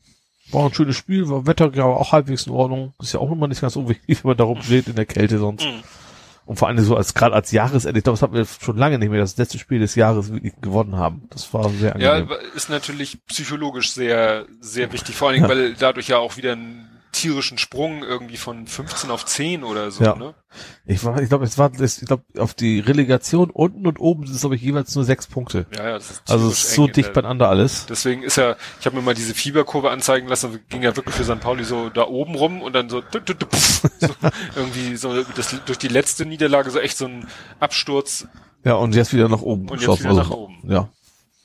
[0.51, 2.93] War ein schönes Spiel, war Wetter ja auch halbwegs in Ordnung.
[3.01, 5.65] Ist ja auch immer nicht ganz unwichtig, wenn man darum steht in der Kälte sonst.
[5.65, 5.83] Mhm.
[6.45, 8.99] Und vor allem so als gerade als Jahresende, ich glaube, das hatten wir schon lange
[8.99, 11.23] nicht mehr, das letzte Spiel des Jahres wirklich gewonnen haben.
[11.31, 12.37] Das war sehr ja, angenehm.
[12.55, 15.15] ist natürlich psychologisch sehr, sehr wichtig.
[15.15, 15.55] Vor allen Dingen, Ja.
[15.55, 20.03] weil dadurch ja auch wieder einen tierischen Sprung irgendwie von 15 auf 10 oder so,
[20.03, 20.15] Ja.
[20.15, 20.35] ne?
[20.85, 24.41] Ich ich glaube, es war, ich glaube, auf die Relegation unten und oben sind es
[24.41, 25.65] glaube ich jeweils nur sechs Punkte.
[25.75, 27.85] Ja, ja, das ist Also es ist so eng dicht der- beieinander alles.
[27.87, 31.23] Deswegen ist ja, ich habe mir mal diese Fieberkurve anzeigen lassen, ging ja wirklich für
[31.23, 31.39] St.
[31.39, 34.07] Pauli so da oben rum und dann so, tü, tü, pff, so
[34.55, 37.27] irgendwie so das, durch die letzte Niederlage so echt so ein
[37.59, 38.27] Absturz.
[38.63, 39.69] Ja, und jetzt wieder nach oben.
[39.69, 40.57] Und jetzt wieder Also, nach oben.
[40.67, 40.89] Ja.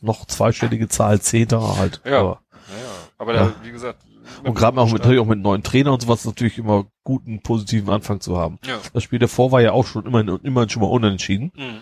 [0.01, 2.01] Noch zweistellige Zahl, Zehnter halt.
[2.05, 2.19] Ja.
[2.21, 3.45] Aber, Naja, aber Ja.
[3.47, 4.03] da, wie gesagt.
[4.45, 7.91] Und gerade auch mit, natürlich auch mit neuen Trainer und sowas natürlich immer guten, positiven
[7.91, 8.59] Anfang zu haben.
[8.65, 8.79] Ja.
[8.93, 11.53] Das Spiel davor war ja auch schon immer, immer schon mal unentschieden.
[11.55, 11.79] Mhm.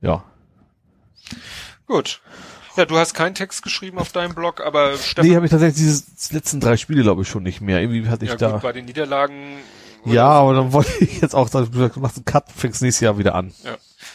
[0.00, 0.24] Ja.
[1.86, 2.20] Gut.
[2.76, 5.76] Ja, du hast keinen Text geschrieben auf deinem Blog, aber Stefan, Nee, habe ich tatsächlich
[5.76, 7.80] diese die letzten drei Spiele, glaube ich, schon nicht mehr.
[7.80, 8.52] Irgendwie hatte ich ja, da.
[8.52, 9.58] gut, bei den Niederlagen.
[10.04, 13.18] Ja, aber dann wollte ich jetzt auch sagen, du machst einen Cut, fängst nächstes Jahr
[13.18, 13.52] wieder an.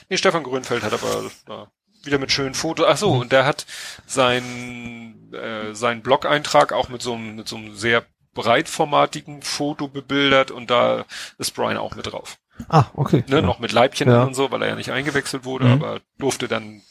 [0.09, 1.67] Nee, Stefan Grünfeld hat aber da
[2.05, 2.85] wieder mit schönen Fotos.
[2.89, 3.65] Ach so, und der hat
[4.05, 8.03] sein äh, seinen Blog-Eintrag auch mit so einem mit so einem sehr
[8.33, 11.05] breitformatigen Foto bebildert und da
[11.37, 12.37] ist Brian auch mit drauf.
[12.69, 13.23] Ah, okay.
[13.27, 13.41] Ne, ja.
[13.41, 14.23] noch mit Leibchen Ja.
[14.23, 15.71] und so, weil er ja nicht eingewechselt wurde, Mhm.
[15.73, 16.81] aber durfte dann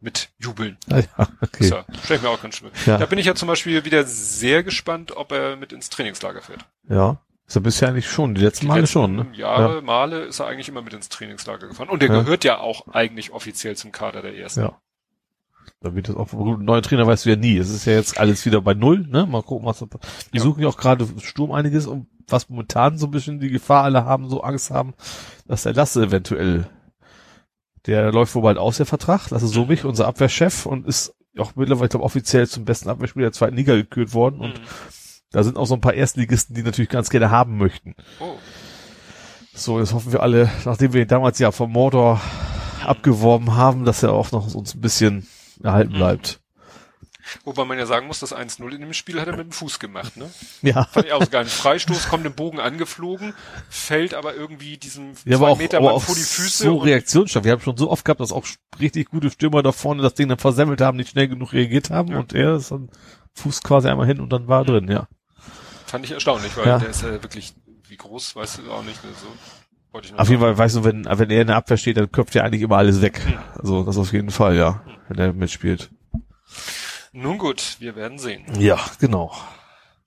[0.00, 0.76] mit jubeln.
[0.90, 1.72] Ah, ja, okay.
[2.04, 2.70] Stell ich mir auch ganz schön.
[2.86, 2.98] Ja.
[2.98, 6.64] Da bin ich ja zum Beispiel wieder sehr gespannt, ob er mit ins Trainingslager fährt.
[6.88, 7.20] Ja.
[7.48, 9.26] Ist ja bisher eigentlich schon, die letzten Die Male letzten schon, ne?
[9.32, 11.88] Jahre, Male ist er eigentlich immer mit ins Trainingslager gefahren.
[11.88, 12.20] Und der Ja.
[12.22, 14.60] gehört ja auch eigentlich offiziell zum Kader der ersten.
[14.60, 14.78] Ja.
[15.80, 17.56] Da wird das auch, gut, neue Trainer weißt du ja nie.
[17.56, 19.24] Es ist ja jetzt alles wieder bei Null, ne?
[19.26, 20.42] Mal gucken, was, die Ja.
[20.42, 24.04] suchen ja auch gerade Sturm einiges und was momentan so ein bisschen die Gefahr alle
[24.04, 24.92] haben, so Angst haben,
[25.46, 26.68] dass der Lasse eventuell,
[27.86, 29.30] der läuft wohl bald aus, der Vertrag.
[29.30, 33.32] Lasse Sobich, unser Abwehrchef und ist auch mittlerweile, ich glaube, offiziell zum besten Abwehrspieler der
[33.32, 34.64] zweiten Liga gekürt worden und Mhm.
[35.30, 37.94] Da sind auch so ein paar Erstligisten, die natürlich ganz gerne haben möchten.
[38.20, 38.36] Oh.
[39.54, 42.20] So, jetzt hoffen wir alle, nachdem wir ihn damals ja vom Mordor
[42.84, 45.26] abgeworben haben, dass er auch noch uns ein bisschen
[45.62, 46.40] erhalten bleibt.
[47.44, 49.80] Wobei man ja sagen muss, das 1-0 in dem Spiel hat er mit dem Fuß
[49.80, 50.30] gemacht, ne?
[50.62, 50.84] Ja.
[50.84, 51.42] Fand ich auch geil.
[51.42, 53.34] Ein Freistoß, kommt im Bogen angeflogen,
[53.68, 56.62] fällt aber irgendwie diesem Ja, zwei auch, Meter aber Mann auch vor die Füße.
[56.62, 57.44] so reaktionsstoff.
[57.44, 58.46] Wir haben schon so oft gehabt, dass auch
[58.80, 62.12] richtig gute Stürmer da vorne das Ding dann versemmelt haben, nicht schnell genug reagiert haben
[62.12, 62.18] Ja.
[62.20, 62.88] und er ist dann
[63.34, 65.06] Fuß quasi einmal hin und dann war er drin, ja.
[65.88, 66.78] Fand ich erstaunlich, weil Ja.
[66.78, 67.54] der ist ja wirklich,
[67.88, 69.26] wie groß, weißt du auch nicht, ne, so.
[69.90, 70.40] Wollte ich nur Auf jeden.
[70.42, 72.76] Fall, weißt du, wenn, wenn er in der Abwehr steht, dann köpft er eigentlich immer
[72.76, 73.20] alles weg.
[73.24, 73.38] Hm.
[73.58, 75.90] Also, das auf jeden Fall, ja, wenn er mitspielt.
[77.12, 78.44] Nun gut, wir werden sehen.
[78.58, 79.32] Ja, genau.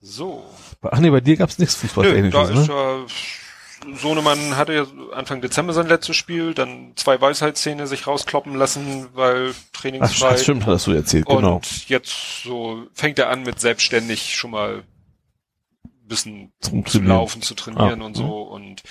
[0.00, 0.44] So.
[0.82, 2.74] Ach nee, bei dir gab's nichts Nö, Fußball-Ähnliches, da ist ne?
[2.74, 9.08] ja, Sohnemann hatte ja Anfang Dezember sein letztes Spiel, dann zwei Weisheitszähne sich rauskloppen lassen,
[9.14, 10.36] weil Ach, trainingsfrei.
[10.38, 11.60] stimmt, hast du erzählt, Und genau.
[11.88, 14.84] jetzt so fängt er an mit selbstständig schon mal
[16.12, 17.16] bisschen Zum zu Trainieren.
[17.16, 18.82] laufen, zu trainieren Ah, und so und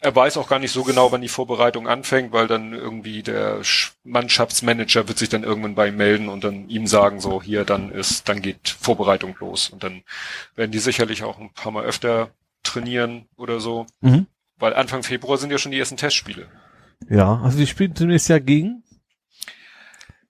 [0.00, 3.62] er weiß auch gar nicht so genau, wann die Vorbereitung anfängt, weil dann irgendwie der
[3.62, 7.64] Sch- Mannschaftsmanager wird sich dann irgendwann bei ihm melden und dann ihm sagen, so hier,
[7.64, 9.70] dann ist, dann geht Vorbereitung los.
[9.70, 10.02] Und dann
[10.54, 12.30] werden die sicherlich auch ein paar Mal öfter
[12.62, 13.86] trainieren oder so.
[14.00, 14.26] Mhm.
[14.56, 16.46] Weil Anfang Februar sind ja schon die ersten Testspiele.
[17.10, 18.84] Ja, also die spielen zunächst ja gegen.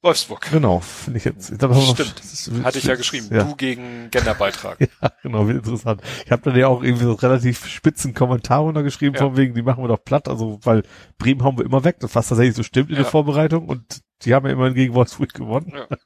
[0.00, 0.48] Wolfsburg.
[0.52, 1.50] Genau, finde ich jetzt.
[1.50, 2.20] Ich glaub, das Stimmt.
[2.20, 3.28] ist- Hatte ich ja geschrieben.
[3.32, 3.42] Ja.
[3.44, 4.78] Du gegen Genderbeitrag.
[5.02, 6.02] Ja, genau, wie interessant.
[6.24, 9.22] Ich habe dann ja auch irgendwie so relativ spitzen Kommentare untergeschrieben, Ja.
[9.26, 10.82] von wegen, die machen wir doch platt, also weil
[11.18, 13.02] Bremen hauen wir immer weg, das was tatsächlich so stimmt in Ja.
[13.02, 15.72] der Vorbereitung und die haben ja immerhin gegen Wolfsburg gewonnen.
[15.74, 15.86] Ja.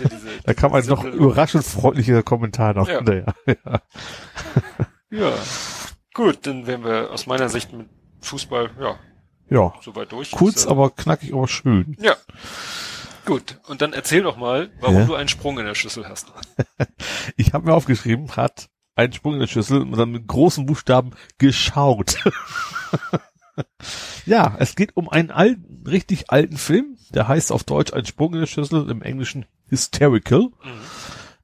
[0.00, 2.96] Diese, Da kam ein noch überraschend freundlicher Kommentar noch Ja.
[2.98, 3.34] hinterher.
[3.46, 3.80] Ja.
[5.10, 5.32] Ja.
[6.14, 7.88] Gut, dann wären wir aus meiner Sicht mit
[8.20, 8.96] Fußball, ja,
[9.50, 10.30] ja, soweit durch.
[10.30, 11.96] kurz, äh, aber knackig, aber schön.
[12.00, 12.14] Ja.
[13.24, 15.04] Gut, und dann erzähl doch mal, warum Ja.
[15.06, 16.26] du einen Sprung in der Schüssel hast.
[17.36, 21.12] Ich habe mir aufgeschrieben, hat einen Sprung in der Schüssel und dann mit großen Buchstaben
[21.38, 22.16] geschaut.
[24.26, 28.34] ja, es geht um einen alten, richtig alten Film, der heißt auf Deutsch Ein Sprung
[28.34, 30.50] in der Schüssel, im Englischen Hysterical.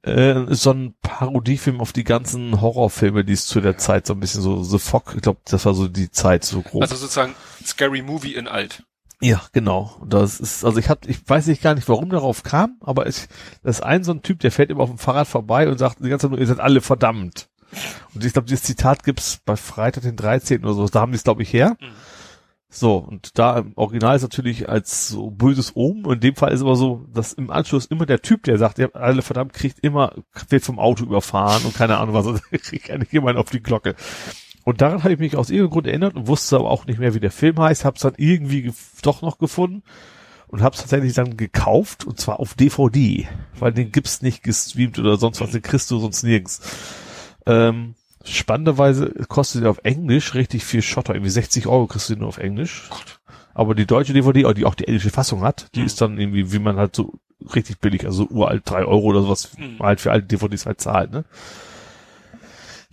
[0.05, 4.13] Äh, ist so ein Parodiefilm auf die ganzen Horrorfilme, die es zu der Zeit so
[4.13, 6.81] ein bisschen so The Fog, ich glaube, das war so die Zeit so grob.
[6.83, 7.35] Also sozusagen
[7.65, 8.83] Scary Movie in alt.
[9.21, 10.01] Ja, genau.
[10.05, 13.27] Das ist, also ich hab, ich weiß nicht gar nicht, warum darauf kam, aber ich,
[13.63, 15.99] das ist ein so ein Typ, der fährt immer auf dem Fahrrad vorbei und sagt
[16.03, 17.47] die ganze Zeit nur, ihr seid alle verdammt.
[18.13, 20.63] Und ich glaube, dieses Zitat gibt's bei Freitag den 13.
[20.63, 21.77] oder so, da haben die es, glaube ich, her.
[21.79, 21.85] Mhm.
[22.73, 26.53] So, und da im Original ist natürlich als so böses Omen, und in dem Fall
[26.53, 29.53] ist aber so, dass im Anschluss immer der Typ, der sagt, ihr habt alle verdammt,
[29.53, 30.13] kriegt immer,
[30.49, 33.95] wird vom Auto überfahren und keine Ahnung was, kriegt eigentlich jemand auf die Glocke.
[34.71, 37.13] Und daran habe ich mich aus irgendeinem Grund erinnert und wusste aber auch nicht mehr,
[37.13, 39.83] wie der Film heißt, hab's dann irgendwie doch noch gefunden
[40.47, 43.27] und hab's tatsächlich dann gekauft und zwar auf DVD,
[43.59, 46.61] weil den gibt's nicht gestreamt oder sonst was, den kriegst du sonst nirgends.
[47.45, 52.19] Ähm, spannenderweise kostet der auf Englisch richtig viel Schotter, irgendwie 60 Euro kriegst du den
[52.19, 52.89] nur auf Englisch.
[53.53, 55.85] Aber die deutsche DVD, die auch die englische Fassung hat, die Mhm.
[55.85, 57.15] ist dann irgendwie, wie man halt so
[57.53, 59.79] richtig billig, also uralt drei Euro oder sowas, Mhm.
[59.79, 61.25] halt für alte DVDs halt zahlt, ne?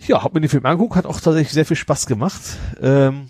[0.07, 2.41] Ja, hab mir den Film angeguckt, hat auch tatsächlich sehr viel Spaß gemacht.
[2.81, 3.29] Ähm,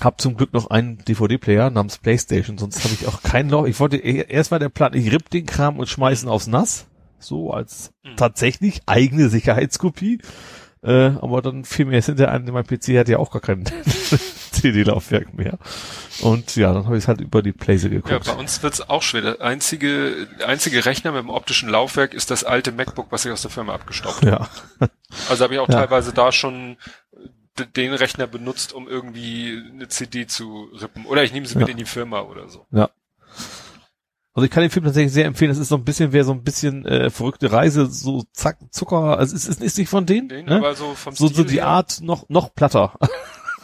[0.00, 3.66] hab zum Glück noch einen DVD-Player namens Playstation, sonst habe ich auch keinen Loch.
[3.66, 6.86] Ich wollte, e- erst war der Plan, ich ripp den Kram und schmeißen aufs Nass.
[7.18, 8.16] So als Mhm.
[8.16, 10.18] tatsächlich eigene Sicherheitskopie.
[10.82, 13.64] Äh, aber dann fiel mir jetzt hinterher ein, mein PC hat ja auch gar kein
[14.72, 15.58] CD-Laufwerk mehr.
[16.20, 18.24] Und ja, dann habe ich es halt über die Playse Ja, geguckt.
[18.26, 19.22] bei uns wird's auch schwer.
[19.22, 23.42] Der einzige, einzige Rechner mit dem optischen Laufwerk ist das alte MacBook, was ich aus
[23.42, 24.48] der Firma abgestaubt habe.
[24.80, 24.88] Ja,
[25.28, 25.80] Also habe ich auch Ja.
[25.80, 26.76] teilweise da schon
[27.76, 31.04] den Rechner benutzt, um irgendwie eine CD zu rippen.
[31.06, 31.72] Oder ich nehme sie mit Ja.
[31.72, 32.66] in die Firma oder so.
[34.36, 35.52] Also ich kann den Film tatsächlich sehr empfehlen.
[35.52, 39.16] Es ist so ein bisschen, wer so ein bisschen äh, verrückte Reise, so zack, Zucker,
[39.16, 40.56] also es ist, ist nicht von denen, Den, ne?
[40.56, 42.98] aber so vom so, Stil so die her, Art noch noch platter.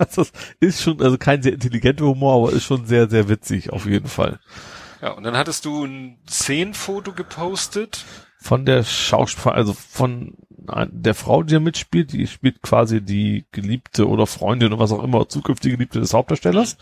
[0.08, 0.26] also
[0.60, 4.08] ist schon, also kein sehr intelligenter Humor, aber ist schon sehr, sehr witzig auf jeden
[4.08, 4.40] Fall.
[5.02, 8.04] Ja, und dann hattest du ein Szenenfoto gepostet.
[8.38, 10.34] Von der Schauspielerin, also von
[10.90, 15.02] der Frau, die da mitspielt, die spielt quasi die Geliebte oder Freundin oder was auch
[15.02, 16.76] immer, zukünftige Geliebte des Hauptdarstellers.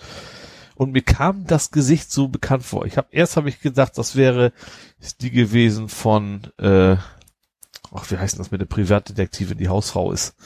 [0.77, 2.87] Und mir kam das Gesicht so bekannt vor.
[2.87, 4.53] Ich habe erst habe ich gedacht, das wäre
[5.21, 6.97] die gewesen von, äh,
[7.93, 10.37] ach, wie heißt das mit der Privatdetektivin, die Hausfrau ist.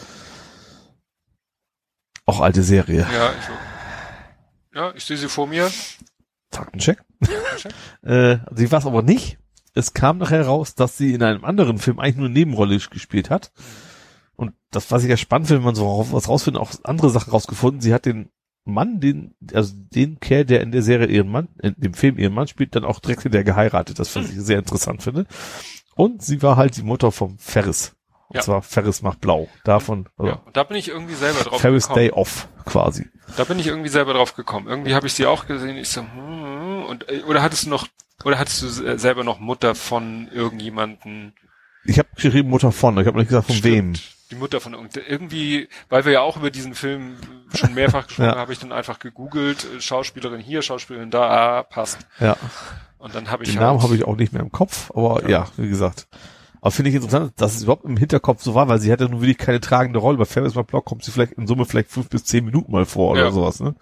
[2.27, 3.07] Auch alte Serie.
[3.13, 5.71] Ja, ich, ja, ich sehe sie vor mir.
[6.51, 6.99] Faktencheck.
[7.57, 7.73] Check.
[8.03, 9.39] Äh, sie war es aber nicht.
[9.75, 13.31] Es kam nachher raus, dass sie in einem anderen Film eigentlich nur eine Nebenrolle gespielt
[13.31, 13.53] hat.
[14.35, 17.31] Und das, was ich ja spannend finde, wenn man so was rausfindet, auch andere Sachen
[17.31, 17.81] rausgefunden.
[17.81, 18.31] Sie hat den
[18.65, 22.35] Mann, den, also den Kerl, der in der Serie ihren Mann, in dem Film ihren
[22.35, 24.01] Mann spielt, dann auch direkt hinterher geheiratet.
[24.01, 25.27] Das, was ich sehr interessant finde.
[25.95, 27.95] Und sie war halt die Mutter vom Ferris.
[28.33, 28.43] Und Ja.
[28.43, 29.49] zwar Ferris macht blau.
[29.65, 31.99] Davon, also Ja, und da bin ich irgendwie selber drauf Ferris gekommen.
[32.01, 33.07] Day Off, quasi.
[33.37, 34.69] Da bin ich irgendwie selber drauf gekommen.
[34.69, 35.77] Irgendwie habe ich sie auch gesehen.
[35.77, 37.87] Ich so, hm, und äh, oder hattest du noch
[38.25, 41.35] Oder hattest du se- selber noch Mutter von irgendjemanden?
[41.85, 43.95] Ich habe geschrieben Mutter von, ich habe nicht gesagt von wem.
[43.97, 44.13] Stimmt.
[44.31, 47.17] Die Mutter von irgend- irgendwie, weil wir ja auch über diesen Film
[47.55, 48.33] schon mehrfach gesprochen Ja.
[48.33, 51.29] haben, habe ich dann einfach gegoogelt, äh, Schauspielerin hier, Schauspielerin da,
[51.59, 51.99] ah, passt.
[52.21, 52.37] Ja,
[52.99, 55.29] Und dann habe ich den halt, Namen habe ich auch nicht mehr im Kopf, aber
[55.29, 56.07] ja, wie gesagt.
[56.63, 59.21] Aber finde ich interessant, dass es überhaupt im Hinterkopf so war, weil sie hatte nun
[59.21, 60.17] wirklich keine tragende Rolle.
[60.17, 63.11] Bei Ferris Block kommt sie vielleicht in Summe vielleicht fünf bis zehn Minuten mal vor
[63.11, 63.31] oder Ja.
[63.33, 63.75] sowas, ne?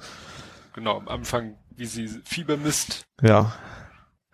[0.73, 3.05] genau, am Anfang, wie sie Fieber misst.
[3.23, 3.53] Ja.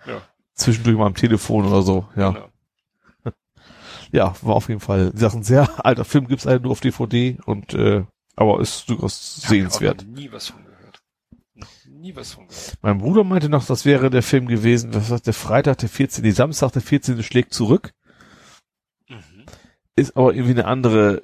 [0.07, 0.23] Ja.
[0.55, 2.31] Zwischendurch mal am Telefon oder so, ja.
[2.31, 2.49] Genau.
[4.13, 6.81] Ja, war auf jeden Fall, wie gesagt, ein sehr alter Film, gibt's leider nur auf
[6.81, 8.05] DVD und äh,
[8.37, 10.07] aber ist durchaus ich auch sehenswert.
[10.07, 11.03] noch nie was von gehört.
[11.91, 12.79] Nie was von gehört.
[12.83, 16.23] Mein Bruder meinte noch, das wäre der Film gewesen, was sagt der Freitag, der 14.,
[16.23, 17.21] die Samstag, der 14.
[17.25, 17.93] schlägt zurück.
[19.97, 21.23] Ist aber irgendwie eine andere,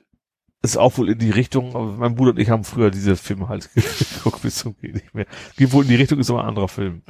[0.62, 3.48] ist auch wohl in die Richtung, aber mein Bruder und ich haben früher diese Filme
[3.48, 5.26] halt geguckt, bis zum geht nicht mehr.
[5.56, 7.02] Geht wohl in die Richtung, ist aber ein anderer Film.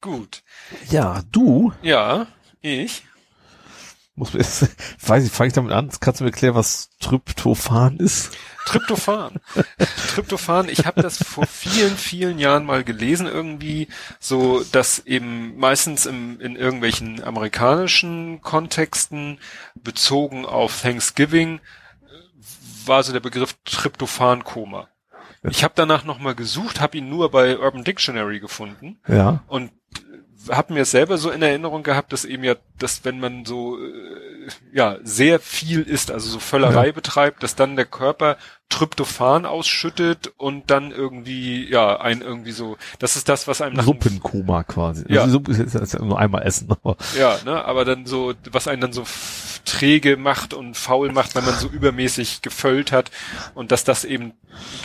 [0.00, 0.42] Gut.
[0.90, 2.26] Ja, du, Ja,
[2.60, 3.04] ich.
[4.14, 4.68] Muss jetzt,
[5.06, 8.36] weiß ich, fange ich damit an, kannst du mir erklären, was Tryptophan ist?
[8.66, 9.40] Tryptophan.
[10.08, 13.88] Tryptophan, ich habe das vor vielen, vielen Jahren mal gelesen irgendwie,
[14.20, 19.38] so dass eben meistens im, in irgendwelchen amerikanischen Kontexten
[19.74, 21.60] bezogen auf Thanksgiving
[22.86, 24.88] war so der Begriff Tryptophan-Koma.
[25.50, 29.42] Ich habe danach nochmal gesucht, habe ihn nur bei Urban Dictionary gefunden Ja.
[29.46, 29.72] und
[30.50, 34.48] habe mir selber so in Erinnerung gehabt, dass eben ja, dass wenn man so äh,
[34.72, 36.92] ja sehr viel isst, also so Völlerei Ja.
[36.92, 38.36] betreibt, dass dann der Körper
[38.68, 43.84] Tryptophan ausschüttet und dann irgendwie ja ein irgendwie so, das ist das, was einem nach
[43.84, 45.04] Suppenkoma quasi.
[45.08, 45.22] Ja.
[45.22, 48.66] Also Suppe ist jetzt, jetzt nur einmal essen, aber ja, ne, aber dann so, was
[48.68, 49.04] einen dann so
[49.74, 53.10] träge macht und faul macht, wenn man so übermäßig gefüllt hat
[53.54, 54.32] und dass das eben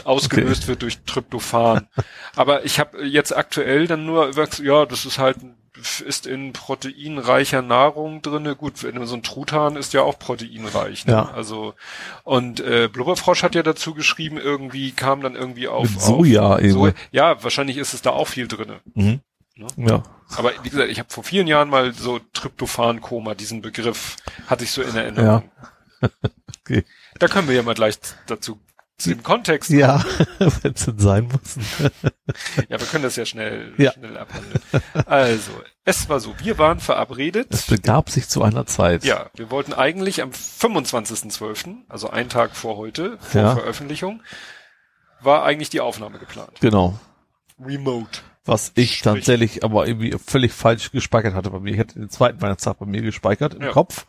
[0.04, 1.88] ausgelöst wird durch Tryptophan.
[2.36, 5.38] Aber ich habe jetzt aktuell dann nur, über- ja, das ist halt
[6.06, 8.56] ist in proteinreicher Nahrung drinne.
[8.56, 11.06] Gut, wenn so ein Truthahn ist ja auch proteinreich.
[11.06, 11.14] Ne?
[11.14, 11.32] Ja.
[11.32, 11.74] Also
[12.24, 16.62] und äh, Blubberfrosch hat ja dazu geschrieben, irgendwie kam dann irgendwie auf, Mit Soja auf
[16.62, 16.94] irgendwie.
[17.12, 18.82] Ja, wahrscheinlich ist es da auch viel drinne.
[18.94, 19.22] mhm.
[19.56, 19.68] Ne?
[19.78, 20.04] ja.
[20.38, 24.16] Aber wie gesagt, ich habe vor vielen Jahren mal so Tryptophan-Koma, diesen Begriff
[24.48, 25.50] hatte ich so in Erinnerung.
[26.62, 26.86] Okay.
[27.18, 28.60] Da können wir ja mal gleich dazu
[28.98, 29.70] zu dem Kontext.
[29.72, 30.04] Ja,
[30.40, 31.58] wenn es denn sein muss.
[32.70, 33.92] Ja, wir können das ja schnell, Ja.
[33.94, 34.62] schnell abhandeln.
[35.08, 35.52] Also,
[35.84, 37.48] es war so, wir waren verabredet.
[37.50, 39.04] Es begab sich zu einer Zeit.
[39.04, 43.56] Ja, wir wollten eigentlich am 25.12., also einen Tag vor heute, vor Ja.
[43.56, 44.22] Veröffentlichung,
[45.22, 46.60] war eigentlich die Aufnahme geplant.
[46.62, 47.00] Genau.
[47.60, 48.20] Remote.
[48.50, 51.74] Was ich Sprich- tatsächlich aber irgendwie völlig falsch gespeichert hatte bei mir.
[51.74, 53.72] Ich hatte den zweiten Weihnachtstag bei mir gespeichert im Ja.
[53.72, 54.06] Kopf.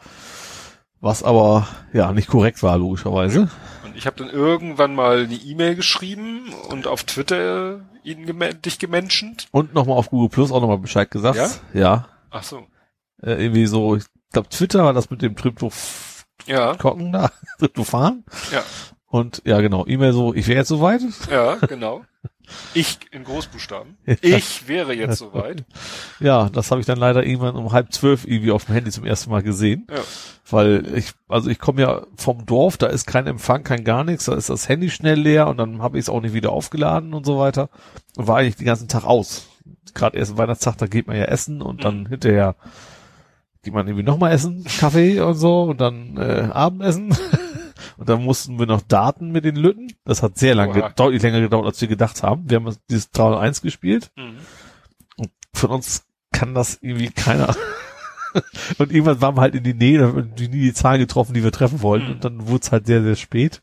[1.02, 3.48] Was aber, ja, nicht korrekt war, logischerweise.
[3.84, 8.78] Und ich habe dann irgendwann mal eine E-Mail geschrieben und auf Twitter ihn geme dich
[8.78, 9.48] gemenschent.
[9.50, 11.38] Und nochmal auf Google Plus auch nochmal Bescheid gesagt.
[11.38, 11.48] Ja?
[11.80, 12.08] Ja.
[12.30, 12.66] Ach so.
[13.22, 18.24] Äh, irgendwie so, ich glaube Twitter war das mit dem Tryptoph Ja, Kocken da, Tryptophan.
[18.52, 18.62] ja.
[19.06, 21.00] Und ja, genau, E-Mail so, ich wäre jetzt soweit.
[21.30, 22.04] Ja, genau.
[22.74, 23.96] Ich in Großbuchstaben.
[24.20, 25.64] Ich wäre jetzt soweit.
[26.20, 29.04] Ja, das habe ich dann leider irgendwann um halb zwölf irgendwie auf dem Handy zum
[29.04, 29.86] ersten Mal gesehen.
[29.90, 30.00] Ja.
[30.50, 34.24] Weil ich, also ich komme ja vom Dorf, da ist kein Empfang, kein gar nichts,
[34.24, 37.14] da ist das Handy schnell leer und dann habe ich es auch nicht wieder aufgeladen
[37.14, 37.70] und so weiter.
[38.16, 39.48] Und war eigentlich den ganzen Tag aus.
[39.94, 42.56] Gerade erst Weihnachtstag, da geht man ja essen und dann hinterher
[43.62, 47.14] geht man irgendwie nochmal essen, Kaffee und so und dann äh, Abendessen.
[48.00, 49.92] Und dann mussten wir noch Daten mit den Lütten.
[50.06, 52.48] Das hat sehr lange, deutlich länger gedauert, als wir gedacht haben.
[52.48, 54.38] Wir haben dieses 301 gespielt Mhm.
[55.52, 57.54] von uns kann das irgendwie keiner.
[58.78, 61.34] und irgendwann waren wir halt in die Nähe, da haben wir nie die Zahlen getroffen,
[61.34, 62.06] die wir treffen wollten.
[62.06, 62.12] Mhm.
[62.12, 63.60] Und dann wurde es halt sehr, sehr spät.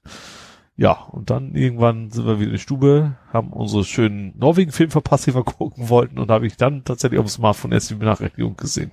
[0.75, 5.25] Ja, und dann irgendwann sind wir wieder in die Stube, haben unsere schönen Norwegen-Film verpasst,
[5.25, 6.19] die wir gucken wollten.
[6.19, 8.91] Und habe ich dann tatsächlich auf dem Smartphone erst die Benachrichtigung gesehen.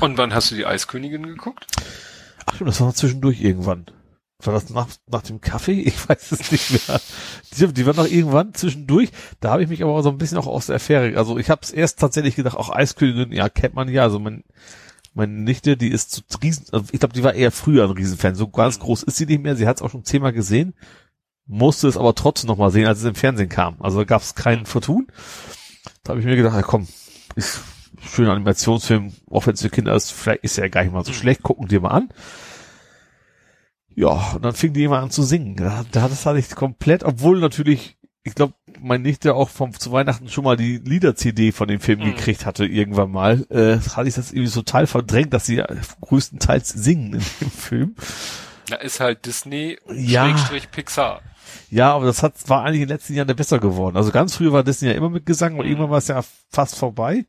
[0.00, 1.64] Und wann hast du die Eiskönigin geguckt?
[2.44, 3.86] Ach das war zwischendurch irgendwann.
[4.46, 5.80] War das nach, nach dem Kaffee?
[5.80, 7.00] Ich weiß es nicht mehr.
[7.56, 9.10] Die, die war noch irgendwann zwischendurch.
[9.40, 11.16] Da habe ich mich aber so ein bisschen auch aus der Affäre.
[11.16, 14.02] Also ich habe es erst tatsächlich gedacht, auch Eiskönigin, ja, kennt man ja.
[14.02, 14.44] Also mein,
[15.14, 18.34] meine Nichte, die ist zu riesen, also ich glaube, die war eher früher ein Riesenfan.
[18.34, 19.56] So ganz groß ist sie nicht mehr.
[19.56, 20.74] Sie hat es auch schon zehnmal gesehen,
[21.46, 23.80] musste es aber trotzdem noch mal sehen, als es im Fernsehen kam.
[23.80, 25.08] Also da gab es keinen Vertun.
[26.04, 26.86] Da habe ich mir gedacht, ja komm,
[27.34, 27.60] ist
[28.02, 31.04] schöner Animationsfilm, auch wenn es für Kinder ist, vielleicht ist er ja gar nicht mal
[31.04, 32.08] so schlecht, gucken dir mal an.
[34.00, 35.56] Ja, und dann fing die immer an zu singen.
[35.56, 39.92] Da, da das hatte ich komplett, obwohl natürlich, ich glaube, mein Nichte auch vom zu
[39.92, 42.04] Weihnachten schon mal die Lieder-CD von dem Film Mhm.
[42.04, 45.62] gekriegt hatte irgendwann mal, äh, hatte ich das irgendwie total verdrängt, dass sie
[46.00, 47.94] größtenteils singen in dem Film.
[48.68, 50.26] Da ist halt Disney Ja.
[50.28, 51.20] Schrägstrich Pixar.
[51.68, 53.96] Ja, aber das hat, war eigentlich in den letzten Jahren besser geworden.
[53.96, 56.76] Also ganz früh war Disney ja immer mit Gesang und irgendwann war es ja fast
[56.76, 57.26] vorbei.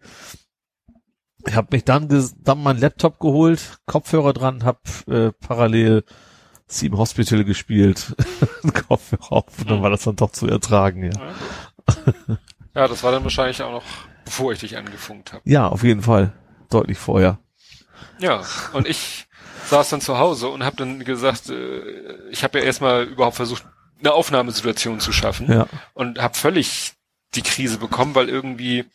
[1.48, 2.08] Ich habe mich dann,
[2.44, 6.04] dann meinen Laptop geholt, Kopfhörer dran, hab äh, parallel
[6.72, 8.16] Sieben Hospital gespielt,
[8.88, 11.34] Kopfhörer auf und dann war das dann doch zu ertragen, ja.
[12.74, 13.84] Ja, das war dann wahrscheinlich auch noch,
[14.24, 15.42] bevor ich dich angefunkt habe.
[15.46, 16.32] Ja, auf jeden Fall.
[16.70, 17.40] Deutlich vorher.
[18.20, 18.42] Ja,
[18.72, 19.28] und ich
[19.66, 23.66] saß dann zu Hause und habe dann gesagt, äh, ich habe ja erstmal überhaupt versucht,
[24.00, 25.68] eine Aufnahmesituation zu schaffen Ja.
[25.94, 26.94] und habe völlig
[27.36, 28.86] die Krise bekommen, weil irgendwie,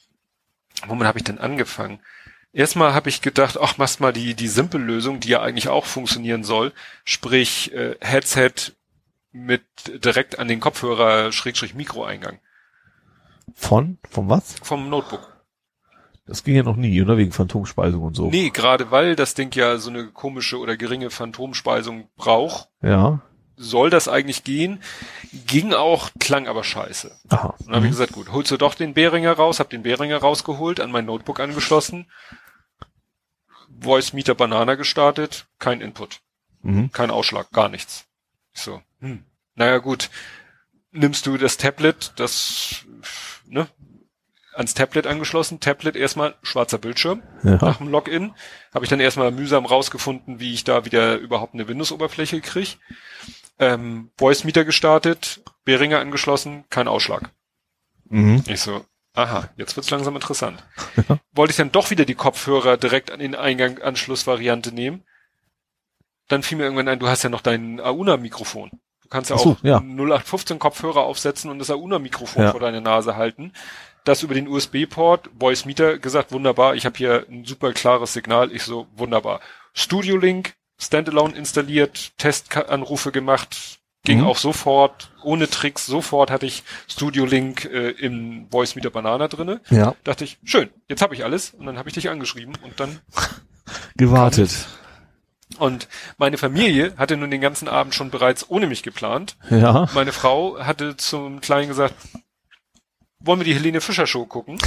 [0.87, 2.01] womit habe ich denn angefangen?
[2.53, 6.43] Erstmal habe ich gedacht, ach, machst mal die die Simpellösung, die ja eigentlich auch funktionieren
[6.45, 6.73] soll,
[7.05, 8.53] sprich äh, Headset
[9.33, 12.39] mit direkt an den Kopfhörer Schrägstrich Mikroeingang
[13.55, 13.99] Von?
[14.09, 14.57] Von was?
[14.63, 15.37] vom Notebook.
[16.27, 17.17] Das ging ja noch nie, oder?
[17.19, 18.29] Wegen Phantomspeisung und so.
[18.31, 23.21] Nee, gerade weil das Ding ja so eine komische oder geringe Phantomspeisung braucht, Ja.
[23.57, 24.83] Soll das eigentlich gehen.
[25.47, 27.19] Ging auch, klang aber scheiße.
[27.31, 27.55] Aha.
[27.59, 27.95] Und dann habe ich Mhm.
[27.95, 31.41] gesagt, gut, holst du doch den Behringer raus, hab den Behringer rausgeholt, an mein Notebook
[31.41, 32.11] angeschlossen,
[33.81, 36.21] Voice Meter Banana gestartet, kein Input,
[36.63, 36.93] Mhm.
[36.93, 38.07] kein Ausschlag, gar nichts.
[38.55, 39.25] Ich so, hm.
[39.55, 40.11] naja gut,
[40.93, 42.85] nimmst du das Tablet, das,
[43.47, 43.67] ne,
[44.55, 47.57] ans Tablet angeschlossen, Tablet erstmal schwarzer Bildschirm, Ja.
[47.61, 48.35] nach dem Login.
[48.73, 52.71] Habe ich dann erstmal mühsam rausgefunden, wie ich da wieder überhaupt eine Windows-Oberfläche kriege.
[53.59, 57.31] Ähm, Voice Meter gestartet, Behringer angeschlossen, kein Ausschlag.
[58.09, 58.45] Mhm.
[58.47, 60.63] Ich so, aha, jetzt wird's langsam interessant.
[61.09, 61.19] Ja.
[61.33, 65.05] Wollte ich dann doch wieder die Kopfhörer direkt an den Eingang-Anschlussvariante nehmen.
[66.29, 68.71] Dann fiel mir irgendwann ein, du hast ja noch dein Auna-Mikrofon.
[69.03, 69.77] Du kannst ja so, auch ja.
[69.79, 72.51] 0815 Kopfhörer aufsetzen und das Auna-Mikrofon Ja.
[72.53, 73.53] vor deine Nase halten.
[74.05, 78.51] Das über den USB-Port, Voice Meter gesagt, wunderbar, ich habe hier ein super klares Signal.
[78.53, 79.41] Ich so, wunderbar.
[79.75, 84.27] Studio Link, Standalone installiert, Testanrufe gemacht, ging Mhm.
[84.27, 89.61] auch sofort, ohne Tricks, sofort hatte ich Studio Link äh, im Voice Meter Banana drinne.
[89.71, 89.95] Ja.
[90.05, 93.01] Dachte ich, schön, jetzt habe ich alles und dann habe ich dich angeschrieben und dann
[93.97, 94.67] Gewartet.
[95.59, 95.89] und
[96.19, 99.37] meine Familie hatte nun den ganzen Abend schon bereits ohne mich geplant.
[99.51, 99.89] Ja.
[99.95, 101.95] Meine Frau hatte zum Kleinen gesagt,
[103.27, 104.59] wollen wir die Helene Fischer Show gucken?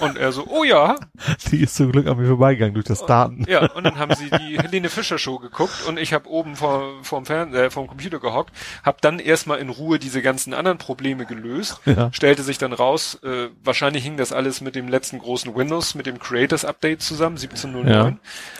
[0.00, 0.96] Und er so, oh ja.
[1.50, 3.44] Die ist zum Glück an mir vorbeigegangen durch das Daten.
[3.48, 7.02] Ja, und dann haben sie die Helene Fischer Show geguckt und ich habe oben vor,
[7.02, 11.26] vorm, Fern äh, vorm Computer gehockt, habe dann erstmal in Ruhe diese ganzen anderen Probleme
[11.26, 11.80] gelöst.
[11.84, 12.12] Ja.
[12.12, 16.06] Stellte sich dann raus, äh, wahrscheinlich hing das alles mit dem letzten großen Windows, mit
[16.06, 17.88] dem Creators Update zusammen, 17.09.
[17.88, 18.16] Ja.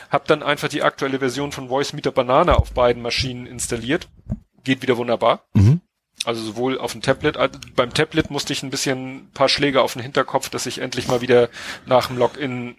[0.09, 4.07] Hab dann einfach die aktuelle Version von Voice Meter Banana auf beiden Maschinen installiert.
[4.63, 5.43] Geht wieder wunderbar.
[5.53, 5.81] Mhm.
[6.25, 9.81] Also sowohl auf dem Tablet, also beim Tablet musste ich ein bisschen ein paar Schläge
[9.81, 11.49] auf den Hinterkopf, dass ich endlich mal wieder
[11.85, 12.75] nach dem Login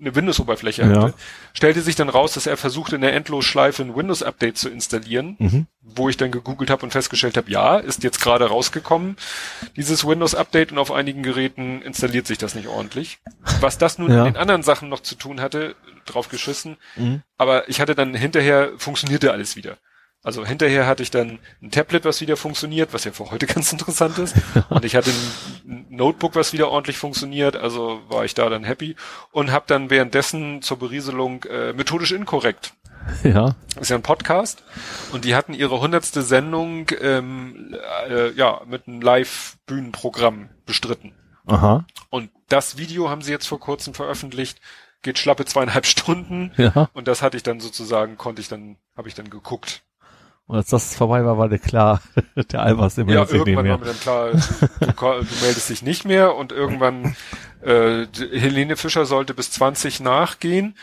[0.00, 0.88] eine Windows-Oberfläche Ja.
[0.88, 1.14] hatte.
[1.52, 5.66] Stellte sich dann raus, dass er versuchte, in der Endlosschleife ein Windows-Update zu installieren, Mhm.
[5.82, 9.16] wo ich dann gegoogelt habe und festgestellt habe, ja, ist jetzt gerade rausgekommen,
[9.76, 13.18] dieses Windows-Update und auf einigen Geräten installiert sich das nicht ordentlich.
[13.60, 14.20] Was das nun Ja.
[14.26, 15.74] in den anderen Sachen noch zu tun hatte,
[16.06, 17.22] drauf geschissen, Mhm.
[17.36, 19.76] aber ich hatte dann hinterher, funktionierte alles wieder.
[20.24, 23.70] Also hinterher hatte ich dann ein Tablet, was wieder funktioniert, was ja für heute ganz
[23.70, 24.34] interessant ist.
[24.70, 25.10] Und ich hatte
[25.68, 27.56] ein Notebook, was wieder ordentlich funktioniert.
[27.56, 28.96] Also war ich da dann happy.
[29.32, 32.72] Und habe dann währenddessen zur Berieselung äh, methodisch inkorrekt.
[33.22, 33.54] Ja.
[33.78, 34.62] Ist ja ein Podcast.
[35.12, 37.76] Und die hatten ihre hundertste Sendung ähm,
[38.08, 41.12] äh, ja mit einem Live-Bühnenprogramm bestritten.
[41.46, 41.84] Aha.
[42.08, 44.60] Und das Video haben sie jetzt vor kurzem veröffentlicht.
[45.02, 46.52] Geht schlappe zweieinhalb Stunden.
[46.56, 46.88] Ja.
[46.94, 49.82] Und das hatte ich dann sozusagen, konnte ich dann, habe ich dann geguckt.
[50.46, 52.02] Und als das vorbei war, war der klar,
[52.52, 54.86] der Albers immer Ja, irgendwann war mir dann klar, du,
[55.24, 57.16] du meldest dich nicht mehr und irgendwann
[57.62, 60.76] äh, Helene Fischer sollte bis 20 nachgehen.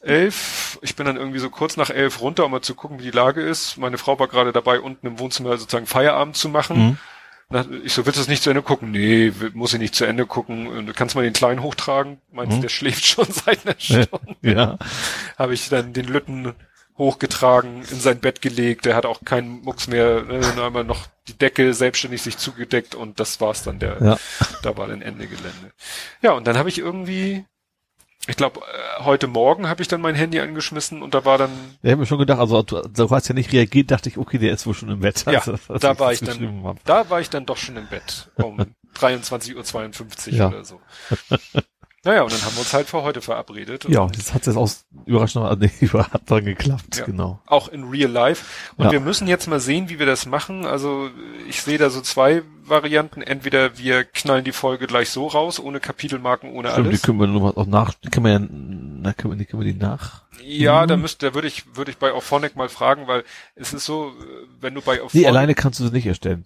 [0.00, 3.04] Elf, ich bin dann irgendwie so kurz nach elf runter, um mal zu gucken, wie
[3.04, 3.78] die Lage ist.
[3.78, 6.78] Meine Frau war gerade dabei, unten im Wohnzimmer sozusagen Feierabend zu machen.
[6.78, 6.98] Mhm.
[7.84, 8.90] Ich so, willst du es nicht zu Ende gucken?
[8.90, 10.86] Nee, muss ich nicht zu Ende gucken.
[10.86, 12.18] Du kannst mal den Kleinen hochtragen.
[12.32, 12.62] Meinst, Mhm.
[12.62, 14.08] der schläft schon seit einer Stunde.
[14.42, 14.78] Ja.
[15.38, 16.54] Habe ich dann den Lütten
[16.96, 18.84] hochgetragen, in sein Bett gelegt.
[18.84, 20.22] Der hat auch keinen Mucks mehr.
[20.22, 23.78] Ne, dann einmal noch die Decke selbstständig sich zugedeckt und das war's dann.
[23.78, 24.16] Der, Ja.
[24.62, 25.72] Da war dann Ende Gelände.
[26.22, 27.44] Ja, und dann habe ich irgendwie,
[28.28, 28.60] ich glaube,
[29.00, 31.50] heute Morgen habe ich dann mein Handy angeschmissen und da war dann,
[31.82, 34.38] Ich habe mir schon gedacht, also du, du hast ja nicht reagiert, dachte ich, okay,
[34.38, 35.24] der ist wohl schon im Bett.
[35.26, 38.30] ja, Also, als da war ich dann, da war ich dann doch schon im Bett
[38.36, 38.58] um
[38.96, 40.48] 23.52 Uhr Ja.
[40.48, 40.80] oder so.
[42.04, 43.86] Naja, und dann haben wir uns halt für heute verabredet.
[43.88, 47.04] Ja, das hat jetzt aus überraschend, nee, hat dann geklappt, Ja.
[47.06, 47.40] genau.
[47.46, 48.44] auch in real life.
[48.76, 48.92] Und Ja.
[48.92, 50.66] wir müssen jetzt mal sehen, wie wir das machen.
[50.66, 51.08] Also
[51.48, 53.22] ich sehe da so zwei Varianten.
[53.22, 57.02] Entweder wir knallen die Folge gleich so raus, ohne Kapitelmarken, ohne Stimmt, die alles.
[57.02, 59.72] können wir nochmal auch nach, die können wir ja Na, können wir, die- können wir
[59.72, 60.22] die nach?
[60.42, 60.88] Ja, Mhm.
[60.88, 63.24] da müsste, da würde ich, würde ich bei Auphonic mal fragen, weil
[63.54, 66.44] es ist so, äh, wenn du bei Auphonic, Nee, alleine kannst du das nicht erstellen.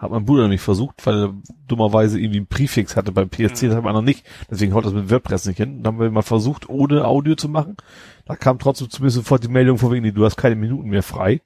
[0.00, 1.34] Hat mein Bruder nämlich versucht, weil er
[1.68, 4.24] dummerweise irgendwie einen Präfix hatte beim PSC, das hat man noch nicht.
[4.50, 5.82] Deswegen haut das mit WordPress nicht hin.
[5.82, 7.76] Dann haben wir mal versucht, ohne Audio zu machen.
[8.24, 11.42] Da kam trotzdem zumindest sofort die Meldung von wegen, du hast keine Minuten mehr frei.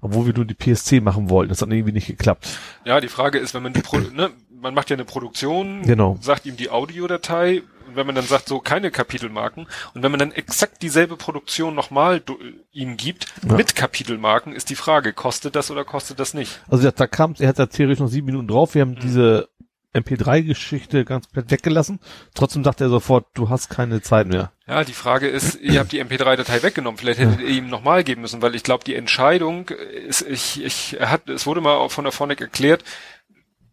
[0.00, 1.50] Obwohl wir nur die PSC machen wollten.
[1.50, 2.58] Das hat irgendwie nicht geklappt.
[2.86, 6.16] Ja, die Frage ist, wenn man die Pro ne, man macht ja eine Produktion, Genau.
[6.22, 10.18] sagt ihm die Audiodatei und wenn man dann sagt, so keine Kapitelmarken und wenn man
[10.20, 12.38] dann exakt dieselbe Produktion nochmal du-
[12.72, 13.54] ihm gibt Ja.
[13.56, 16.60] mit Kapitelmarken, ist die Frage, kostet das oder kostet das nicht?
[16.68, 18.74] Also da, kam, er hat da theoretisch noch sieben Minuten drauf.
[18.74, 19.48] Wir haben diese
[19.92, 22.00] MP3-Geschichte ganz weggelassen.
[22.34, 24.52] Trotzdem dachte er sofort, du hast keine Zeit mehr.
[24.66, 26.98] Ja, die Frage ist, ihr habt die MP3-Datei weggenommen.
[26.98, 30.96] Vielleicht hättet ihr ihm nochmal geben müssen, weil ich glaube, die Entscheidung ist, ich, ich,
[31.00, 32.84] er hat, es wurde mal von der Phonic erklärt,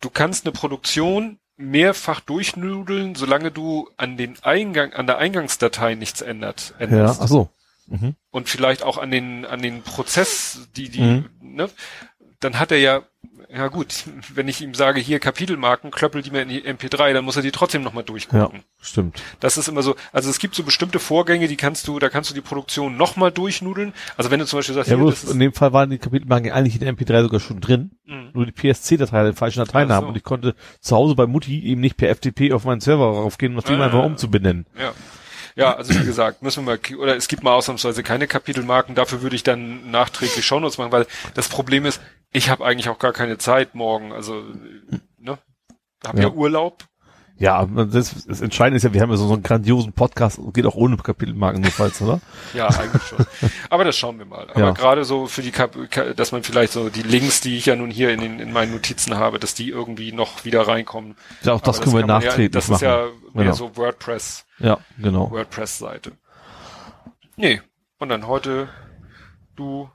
[0.01, 6.21] du kannst eine Produktion mehrfach durchnudeln, solange du an den Eingang, an der Eingangsdatei nichts
[6.21, 7.21] ändert, Ja, änderst.
[7.21, 7.49] ach so.
[7.87, 8.15] Mhm.
[8.31, 11.29] Und vielleicht auch an den, an den Prozess, die, die, Mhm.
[11.41, 11.69] ne?
[12.39, 13.01] Dann hat er ja,
[13.53, 17.23] ja gut, wenn ich ihm sage, hier Kapitelmarken, klöppel die mir in die MP3, dann
[17.25, 18.63] muss er die trotzdem nochmal Ja, durchgucken.
[18.81, 19.21] stimmt.
[19.39, 22.29] Das ist immer so, also es gibt so bestimmte Vorgänge, die kannst du, da kannst
[22.29, 23.93] du die Produktion nochmal durchnudeln.
[24.17, 26.51] Also wenn du zum Beispiel sagst, Ja, hier, bloß in dem Fall waren die Kapitelmarken
[26.51, 27.91] eigentlich in der MP3 sogar schon drin.
[28.05, 28.29] Mhm.
[28.33, 30.01] Nur die PSC-Datei den falschen Dateinamen.
[30.03, 30.07] So.
[30.09, 33.53] Und ich konnte zu Hause bei Mutti eben nicht per FTP auf meinen Server raufgehen
[33.53, 33.85] und das Ding Ah.
[33.85, 34.65] einfach umzubenennen.
[34.77, 34.93] ja.
[35.55, 39.23] Ja, also wie gesagt, müssen wir mal, oder es gibt mal ausnahmsweise keine Kapitelmarken, dafür
[39.23, 41.99] würde ich dann nachträglich Shownotes machen, weil das Problem ist,
[42.31, 44.43] ich habe eigentlich auch gar keine Zeit morgen, also,
[45.17, 45.37] ne,
[46.05, 46.27] habe ja.
[46.27, 46.29] Ja.
[46.33, 46.83] Urlaub,
[47.39, 50.65] Ja, das, das Entscheidende ist ja, wir haben ja so, so einen grandiosen Podcast, geht
[50.65, 52.19] auch ohne Kapitelmarken notfalls, oder?
[52.55, 53.23] Ja, eigentlich schon.
[53.69, 54.49] Aber das schauen wir mal.
[54.49, 54.71] Aber Ja.
[54.71, 57.75] gerade so für die, Kap Ka- dass man vielleicht so die Links, die ich ja
[57.75, 61.15] nun hier in, den, in meinen Notizen habe, dass die irgendwie noch wieder reinkommen.
[61.43, 62.75] Ja, auch das Aber können wir man nachträglich Ja, das machen.
[62.77, 63.53] ist ja mehr Genau.
[63.55, 65.29] so WordPress, Ja, genau.
[65.29, 66.13] WordPress-Seite.
[67.35, 67.61] Nee.
[67.99, 68.67] Und dann heute,
[69.55, 69.89] du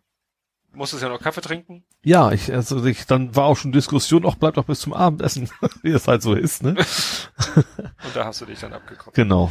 [0.73, 1.83] musstest ja noch Kaffee trinken.
[2.05, 5.49] Ja, ich, also ich, dann war auch schon Diskussion, auch bleibt doch bis zum Abendessen,
[5.83, 6.71] wie das halt so ist, ne?
[7.55, 9.15] Und da hast du dich dann abgekommen.
[9.15, 9.51] Genau.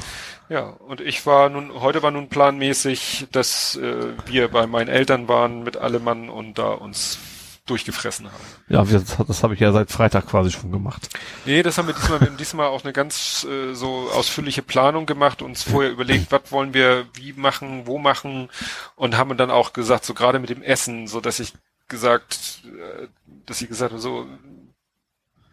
[0.50, 5.30] Ja, und ich war nun, heute war nun planmäßig, dass äh, wir bei meinen Eltern
[5.30, 7.20] waren mit Allemann und da uns
[7.68, 8.44] durchgefressen haben.
[8.68, 11.08] Ja, das, das habe ich ja seit Freitag quasi schon gemacht.
[11.46, 15.06] Nee, das haben wir diesmal, wir haben diesmal auch eine ganz äh, so ausführliche Planung
[15.06, 18.50] gemacht, uns vorher überlegt, was wollen wir wie machen, wo machen
[18.96, 21.54] und haben dann auch gesagt, so gerade mit dem Essen, so dass ich
[21.92, 23.08] gesagt, äh,
[23.45, 24.26] dass sie gesagt haben, so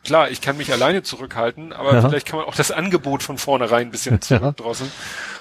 [0.05, 2.00] klar, ich kann mich alleine zurückhalten, aber Ja.
[2.00, 4.91] vielleicht kann man auch das Angebot von vornherein ein bisschen zurückdrosseln.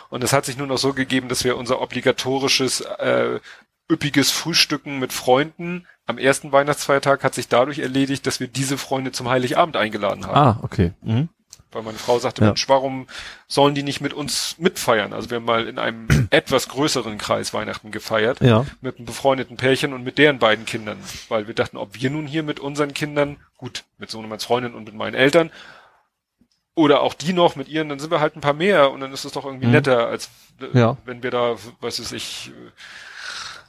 [0.10, 3.40] Und es hat sich nur noch so gegeben, dass wir unser obligatorisches äh,
[3.90, 9.12] üppiges Frühstücken mit Freunden am ersten Weihnachtsfeiertag hat sich dadurch erledigt, dass wir diese Freunde
[9.14, 10.36] zum Heiligabend eingeladen haben.
[10.38, 10.94] Ah, okay.
[11.02, 11.30] Mhm.
[11.72, 12.48] Weil meine Frau sagte, Ja.
[12.48, 13.08] Mensch, warum
[13.48, 15.12] sollen die nicht mit uns mitfeiern?
[15.14, 18.40] Also wir haben mal in einem etwas größeren Kreis Weihnachten gefeiert.
[18.42, 18.66] Ja.
[18.82, 20.98] Mit einem befreundeten Pärchen und mit deren beiden Kindern.
[21.30, 24.86] Weil wir dachten, ob wir nun hier mit unseren Kindern, gut, mit Sohnemanns Freundin und
[24.86, 25.52] mit meinen Eltern,
[26.74, 29.12] oder auch die noch mit ihren, dann sind wir halt ein paar mehr und dann
[29.12, 29.72] ist es doch irgendwie Mhm.
[29.74, 30.30] netter, als
[30.62, 30.98] äh, Ja.
[31.06, 32.72] wenn wir da, was weiß ich, äh,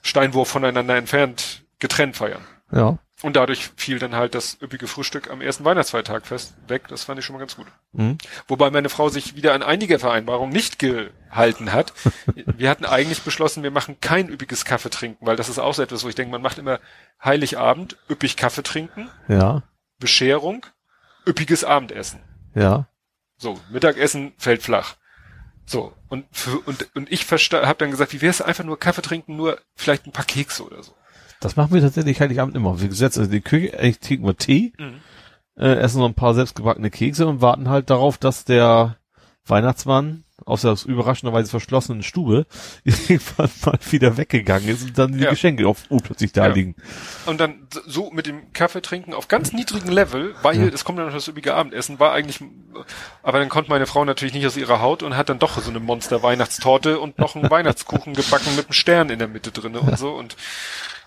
[0.03, 2.45] Steinwurf voneinander entfernt getrennt feiern.
[2.71, 2.99] Ja.
[3.23, 6.87] Und dadurch fiel dann halt das üppige Frühstück am ersten Weihnachtsfeiertag fest weg.
[6.87, 7.67] Das fand ich schon mal ganz gut.
[7.93, 8.17] Mhm.
[8.47, 11.93] Wobei meine Frau sich wieder an einige Vereinbarungen nicht gehalten hat.
[12.35, 15.83] wir hatten eigentlich beschlossen, wir machen kein üppiges Kaffee trinken, weil das ist auch so
[15.83, 16.79] etwas, wo ich denke, man macht immer
[17.23, 19.65] Heiligabend, üppig Kaffee trinken, Ja.
[19.99, 20.65] Bescherung,
[21.27, 22.21] üppiges Abendessen.
[22.55, 22.87] Ja.
[23.37, 24.95] So, Mittagessen fällt flach.
[25.67, 29.37] So, und, für, und, und ich habe dann gesagt, wie wär's einfach nur Kaffee trinken,
[29.37, 30.95] nur vielleicht ein paar Kekse oder so.
[31.41, 32.81] Das machen wir tatsächlich Heiligabend immer.
[32.81, 35.01] Wir setzen also in die Küche, eigentlich trinken wir Tee, Mhm.
[35.57, 38.97] äh, essen noch ein paar selbstgebackene Kekse und warten halt darauf, dass der
[39.47, 42.47] Weihnachtsmann aus der überraschenderweise verschlossenen Stube
[42.85, 45.31] irgendwann mal wieder weggegangen ist und dann die Ja.
[45.31, 46.53] Geschenke auf oh, plötzlich da Ja.
[46.55, 46.75] liegen.
[47.27, 50.67] Und dann so mit dem Kaffee trinken auf ganz niedrigem Level, weil Ja.
[50.69, 52.41] es kommt dann noch das üppige Abendessen, war eigentlich,
[53.23, 55.71] aber dann konnte meine Frau natürlich nicht aus ihrer Haut und hat dann doch so
[55.71, 59.99] eine Monster-Weihnachtstorte und noch einen Weihnachtskuchen gebacken mit einem Stern in der Mitte drinne und
[59.99, 60.37] so und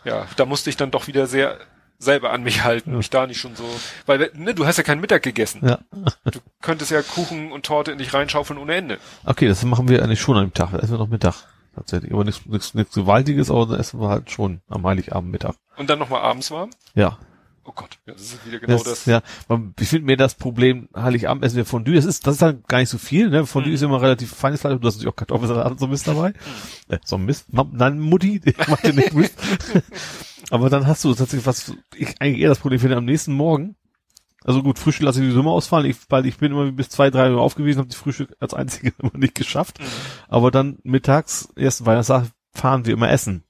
[0.04, 1.58] ja, da musste ich dann doch wieder sehr
[2.00, 3.64] selber an mich halten, mich da nicht schon so,
[4.08, 5.62] weil ne, du hast ja keinen Mittag gegessen.
[5.64, 5.80] Ja.
[6.26, 8.98] Du könntest ja Kuchen und Torte in dich reinschaufeln ohne Ende.
[9.24, 10.72] Okay, das machen wir eigentlich schon am Tag.
[10.72, 11.36] Da essen wir noch Mittag.
[11.76, 12.12] Tatsächlich.
[12.12, 15.56] Aber nichts, nichts, nichts Gewaltiges, aber dann essen wir halt schon am Heiligabend Mittag.
[15.78, 16.72] Und dann nochmal abends warm.
[16.96, 17.18] Ja.
[17.64, 19.06] Oh Gott, ja, das ist wieder genau das, das.
[19.06, 22.42] Ja, man, ich finde mir das Problem, Heiligabend essen wir Fondue, das ist, das ist
[22.42, 23.46] dann gar nicht so viel, ne?
[23.46, 23.76] Fondue Mhm.
[23.76, 26.34] ist immer relativ feines Fleisch, du hast natürlich auch Kartoffelsalat und so Mist dabei.
[26.90, 29.36] Äh, so ein Mist, nein, Mutti, ich mach dir nicht Mist.
[30.50, 33.76] Aber dann hast du tatsächlich was, ich eigentlich eher das Problem finde, am nächsten Morgen
[34.44, 37.12] Also gut, Frühstück lasse ich sowieso immer ausfallen, ich, weil ich bin immer bis zwei,
[37.12, 39.80] drei Uhr aufgewiesen, habe die Frühstück als einzige immer nicht geschafft.
[39.80, 39.86] Mhm.
[40.30, 43.44] Aber dann mittags, ersten Weihnachtstag, fahren wir immer essen.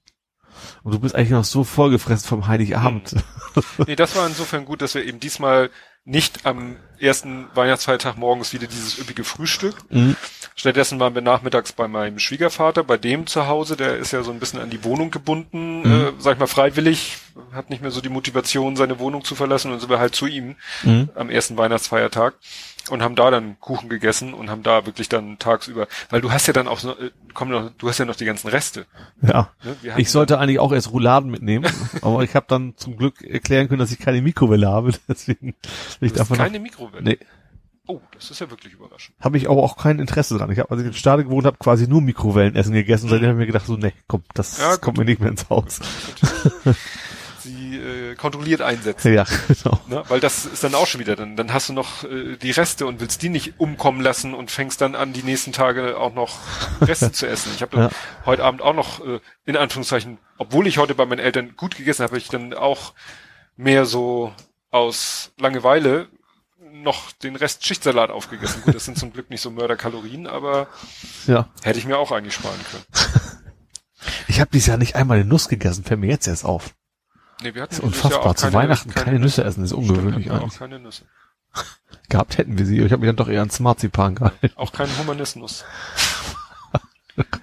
[0.82, 3.14] Und du bist eigentlich noch so vollgefressen vom Heiligabend.
[3.86, 5.70] Nee, das war insofern gut, dass wir eben diesmal
[6.04, 9.76] nicht am ersten Weihnachtsfeiertag morgens wieder dieses üppige Frühstück.
[9.90, 10.16] Mhm.
[10.56, 14.32] Stattdessen waren wir nachmittags bei meinem Schwiegervater, bei dem zu Hause, der ist ja so
[14.32, 16.00] ein bisschen an die Wohnung gebunden, Mhm.
[16.08, 17.18] äh, sag ich mal freiwillig,
[17.52, 20.26] hat nicht mehr so die Motivation, seine Wohnung zu verlassen und sind wir halt zu
[20.26, 21.10] ihm Mhm.
[21.14, 22.34] am ersten Weihnachtsfeiertag
[22.92, 26.46] und haben da dann Kuchen gegessen und haben da wirklich dann tagsüber, weil du hast
[26.46, 28.86] ja dann auch so, äh, komm noch, du hast ja noch die ganzen Reste.
[29.22, 29.50] Ja.
[29.64, 29.94] Ne?
[29.96, 31.66] Ich sollte eigentlich auch erst Rouladen mitnehmen,
[32.02, 35.54] aber ich habe dann zum Glück erklären können, dass ich keine Mikrowelle habe, deswegen
[36.00, 37.02] ich davon keine Mikrowelle.
[37.02, 37.18] Nee,
[37.88, 39.16] Oh, das ist ja wirklich überraschend.
[39.20, 40.52] habe ich aber auch kein Interesse dran.
[40.52, 43.08] Ich habe, als ich in Stade gewohnt habe, quasi nur Mikrowellenessen gegessen.
[43.08, 45.50] Seitdem habe ich mir gedacht, so, nee, komm, das Ja, kommt mir nicht mehr ins
[45.50, 45.80] Haus.
[47.78, 49.12] Äh, kontrolliert einsetzen.
[49.14, 49.80] Ja, genau.
[49.88, 50.02] Ne?
[50.08, 52.86] Weil das ist dann auch schon wieder, dann, dann hast du noch äh, die Reste
[52.86, 56.38] und willst die nicht umkommen lassen und fängst dann an, die nächsten Tage auch noch
[56.80, 57.52] Reste zu essen.
[57.54, 57.90] Ich habe Ja.
[58.26, 62.02] heute Abend auch noch, äh, in Anführungszeichen, obwohl ich heute bei meinen Eltern gut gegessen
[62.02, 62.92] habe, habe ich dann auch
[63.56, 64.32] mehr so
[64.70, 66.08] aus Langeweile
[66.72, 68.62] noch den Rest Schichtsalat aufgegessen.
[68.64, 70.68] Gut, das sind zum Glück nicht so Mörderkalorien, aber
[71.26, 71.48] Ja.
[71.62, 72.84] hätte ich mir auch eigentlich sparen können.
[74.26, 76.74] Ich habe dieses Jahr nicht einmal eine Nuss gegessen, fällt mir jetzt erst auf.
[77.40, 78.26] Nee, wir hatten Das ist unfassbar.
[78.26, 80.52] auch Zu Weihnachten keine Nüsse essen, ist Stimmt, ungewöhnlich wir eigentlich.
[80.54, 81.04] Auch keine Nüsse.
[82.08, 84.50] Gehabt hätten wir sie, aber ich habe mich dann doch eher ans Marzipan gehalten.
[84.56, 85.64] Auch kein Humanismus.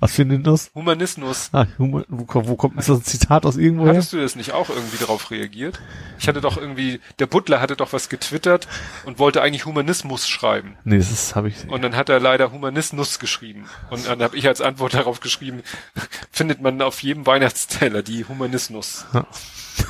[0.00, 0.70] Was für Nuss?
[0.74, 1.50] Humanismus.
[1.52, 3.90] Ah, Humor, wo, kommt- wo kommt ist das ein Zitat aus irgendwoher?
[3.92, 5.78] Hattest du das nicht auch irgendwie darauf reagiert?
[6.18, 8.66] Ich hatte doch irgendwie, der Butler hatte doch was getwittert
[9.04, 10.76] und wollte eigentlich Humanismus schreiben.
[10.84, 11.68] Nee, das habe ich.
[11.68, 13.66] Und dann hat er leider Humanismus geschrieben.
[13.90, 15.62] Und dann habe ich als Antwort darauf geschrieben,
[16.32, 19.04] findet man auf jedem Weihnachtsteller die Humanismus.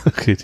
[0.04, 0.36] Okay,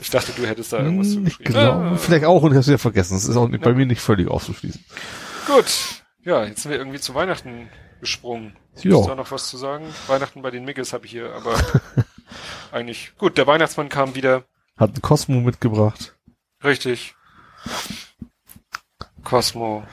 [0.00, 1.52] Ich dachte, du hättest da irgendwas zu Hm, geschrieben.
[1.52, 3.14] Genau, Ah, vielleicht auch und ich habe es ja vergessen.
[3.14, 4.84] Das ist auch nicht, bei mir nicht völlig auszuschließen.
[5.46, 5.64] gut.
[6.24, 7.68] Ja, jetzt sind wir irgendwie zu Weihnachten
[8.02, 8.56] gesprungen.
[8.74, 9.86] Ist da noch was zu sagen?
[10.08, 11.56] Weihnachten bei den Miggles habe ich hier, aber
[12.72, 13.12] eigentlich.
[13.16, 14.42] Gut, der Weihnachtsmann kam wieder.
[14.76, 16.16] Hat ein Cosmo mitgebracht.
[16.64, 17.14] Richtig.
[19.22, 19.86] Cosmo,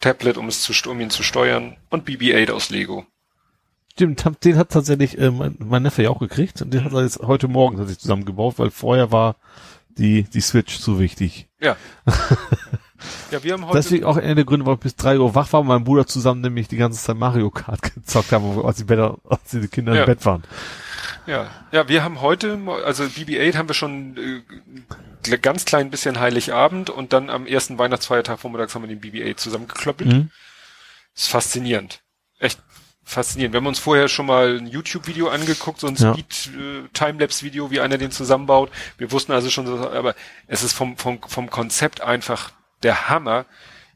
[0.00, 3.06] Tablet, um es zu, um ihn zu steuern und BB-8 aus Lego.
[3.92, 7.02] Stimmt, den hat tatsächlich äh, mein, mein Neffe ja auch gekriegt und den hat er
[7.02, 9.36] jetzt heute Morgen tatsächlich zusammengebaut, weil vorher war
[9.90, 11.48] die die Switch zu wichtig.
[11.60, 11.76] Ja.
[13.30, 13.78] ja, wir haben heute.
[13.78, 16.06] Deswegen auch einer der Gründe, warum ich bis drei Uhr wach war und mein Bruder
[16.06, 19.94] zusammen nämlich die ganze Zeit Mario Kart gezockt haben, als die, Bett, als die Kinder
[19.94, 20.00] Ja.
[20.00, 20.42] im Bett waren.
[21.26, 24.42] Ja, ja, wir haben heute, also BB-8 haben wir schon
[25.26, 29.36] äh, ganz klein bisschen Heiligabend und dann am ersten Weihnachtsfeiertag vormittags haben wir den BB-8
[29.36, 30.12] zusammengeklöppelt.
[30.12, 30.30] Mhm.
[31.14, 32.00] Ist faszinierend.
[32.38, 32.60] Echt
[33.04, 33.52] faszinierend.
[33.54, 36.12] Wir haben uns vorher schon mal ein YouTube-Video angeguckt, so ein Ja.
[36.12, 38.70] Speed-Timelapse-Video, wie einer den zusammenbaut.
[38.98, 40.14] Wir wussten also schon, aber
[40.46, 42.52] es ist vom, vom, vom Konzept einfach
[42.84, 43.46] der Hammer,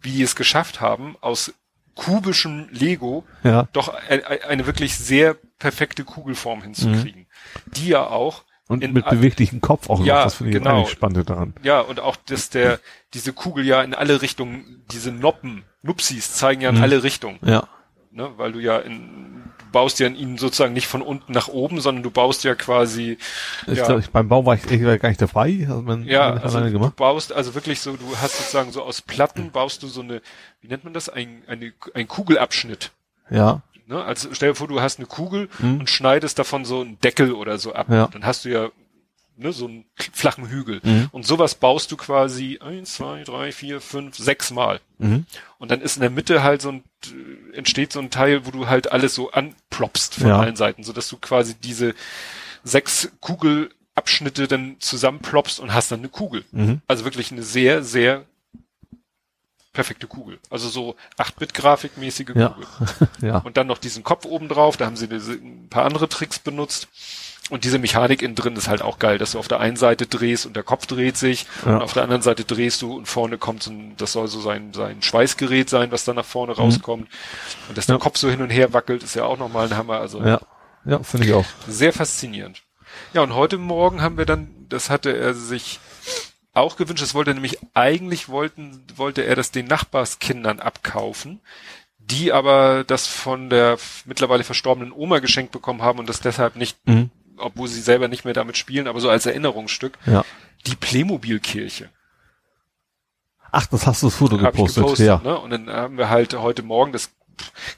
[0.00, 1.52] wie die es geschafft haben, aus
[1.94, 3.68] kubischem Lego Ja.
[3.72, 7.26] doch ein, ein, eine wirklich sehr perfekte Kugelform hinzukriegen.
[7.66, 10.22] Die ja auch Und in mit beweglichen Kopf auch Ja, noch.
[10.24, 10.86] Das finde ich genau.
[10.86, 11.54] spannend daran.
[11.62, 12.78] ja, und auch, dass der,
[13.14, 16.82] diese Kugel ja in alle Richtungen, diese Noppen, Nupsis zeigen ja in Mhm.
[16.82, 17.66] alle Richtungen, Ja.
[18.12, 21.80] ne, weil du ja in, baust ja in ihnen sozusagen nicht von unten nach oben,
[21.80, 23.18] sondern du baust ja quasi,
[23.66, 25.66] Ich ja, glaube, ich, beim Bau war ich echt gar nicht dabei.
[25.68, 26.96] Also man, ja, also du gemacht.
[26.96, 30.20] baust also wirklich so, du hast sozusagen so aus Platten baust du so eine,
[30.60, 32.90] wie nennt man das, ein, eine, ein Kugelabschnitt.
[33.30, 33.62] Ja.
[33.86, 34.02] Ne?
[34.04, 35.80] Also stell dir vor, du hast eine Kugel Mhm.
[35.80, 37.86] und schneidest davon so einen Deckel oder so ab.
[37.90, 38.08] Ja.
[38.08, 38.68] Dann hast du ja
[39.38, 40.80] ne, so einen flachen Hügel.
[40.82, 41.08] Mhm.
[41.12, 44.80] Und sowas baust du quasi eins, zwei, drei, vier, fünf, sechs Mal.
[44.98, 45.24] Mhm.
[45.58, 46.84] Und dann ist in der Mitte halt so ein,
[47.52, 50.38] äh, entsteht so ein Teil, wo du halt alles so anploppst von Ja.
[50.40, 51.94] allen Seiten, so dass du quasi diese
[52.64, 56.44] sechs Kugelabschnitte dann zusammenploppst und hast dann eine Kugel.
[56.52, 56.82] Mhm.
[56.86, 58.24] Also wirklich eine sehr, sehr
[59.72, 60.40] perfekte Kugel.
[60.50, 62.48] Also so 8-Bit-Grafikmäßige Ja.
[62.48, 62.66] Kugel.
[63.22, 63.38] Ja.
[63.38, 66.88] Und dann noch diesen Kopf oben drauf, da haben sie ein paar andere Tricks benutzt.
[67.50, 70.06] Und diese Mechanik innen drin ist halt auch geil, dass du auf der einen Seite
[70.06, 71.76] drehst und der Kopf dreht sich Ja.
[71.76, 74.40] und auf der anderen Seite drehst du und vorne kommt so ein, das soll so
[74.40, 77.08] sein, sein Schweißgerät sein, was dann nach vorne rauskommt.
[77.68, 78.00] Und dass der Mhm.
[78.00, 78.04] Ja.
[78.04, 79.98] Kopf so hin und her wackelt, ist ja auch nochmal ein Hammer.
[80.00, 80.40] Also Ja.
[80.84, 81.44] Ja, finde ich auch.
[81.66, 82.62] sehr faszinierend.
[83.12, 85.80] Ja, und heute Morgen haben wir dann, das hatte er sich
[86.54, 91.40] auch gewünscht, das wollte er nämlich, eigentlich wollten, wollte er das den Nachbarskindern abkaufen,
[91.98, 96.76] die aber das von der mittlerweile verstorbenen Oma geschenkt bekommen haben und das deshalb nicht,
[96.86, 97.10] Mhm.
[97.38, 100.24] Obwohl sie selber nicht mehr damit spielen, aber so als Erinnerungsstück, Ja.
[100.66, 101.90] die Playmobil-Kirche.
[103.50, 104.82] Ach, das hast du das Foto gepostet.
[104.82, 105.20] gepostet, ja.
[105.24, 105.38] ne?
[105.38, 107.10] Und dann haben wir halt heute Morgen, das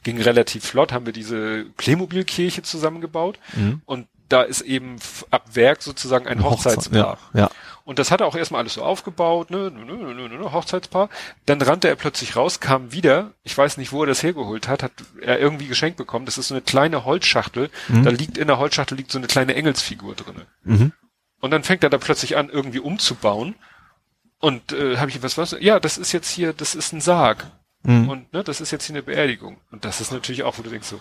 [0.02, 3.38] ging relativ flott, haben wir diese Playmobil-Kirche zusammengebaut.
[3.54, 3.82] Mhm.
[3.84, 4.96] Und da ist eben
[5.30, 7.18] ab Werk sozusagen ein Hochzeitspaar.
[7.34, 7.50] Ja, ja.
[7.90, 11.08] Und das hat er auch erstmal alles so aufgebaut, ne, ne, ne, ne, ne, Hochzeitspaar.
[11.46, 13.32] Dann rannte er plötzlich raus, kam wieder.
[13.42, 16.24] Ich weiß nicht, wo er das hergeholt hat, hat er irgendwie geschenkt bekommen.
[16.24, 17.68] Das ist so eine kleine Holzschachtel.
[17.88, 20.46] Da liegt in der Holzschachtel liegt so eine kleine Engelsfigur drinne.
[20.62, 20.92] Mhm.
[21.40, 23.56] Und dann fängt er da plötzlich an, irgendwie umzubauen.
[24.38, 25.56] Und äh, habe ich was was?
[25.58, 27.50] Ja, das ist jetzt hier, das ist ein Sarg.
[27.82, 28.08] Mhm.
[28.08, 29.56] Und ne, das ist jetzt hier eine Beerdigung.
[29.72, 31.00] Und das ist natürlich auch, wo du denkst so,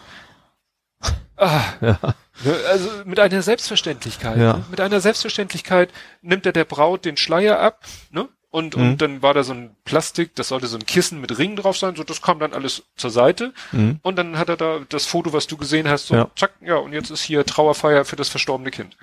[1.39, 1.99] ah, Ja.
[2.43, 4.37] Ne, Also mit einer Selbstverständlichkeit.
[4.37, 4.53] Ja.
[4.57, 4.65] Ne?
[4.69, 8.27] Mit einer Selbstverständlichkeit nimmt er der Braut den Schleier ab, ne?
[8.51, 8.81] Und, Mhm.
[8.81, 11.77] und dann war da so ein Plastik, das sollte so ein Kissen mit Ringen drauf
[11.77, 13.53] sein, so das kam dann alles zur Seite.
[13.71, 13.99] Mhm.
[14.01, 16.31] Und dann hat er da das Foto, was du gesehen hast, so Ja.
[16.35, 18.97] zack, ja, und jetzt ist hier Trauerfeier für das verstorbene Kind.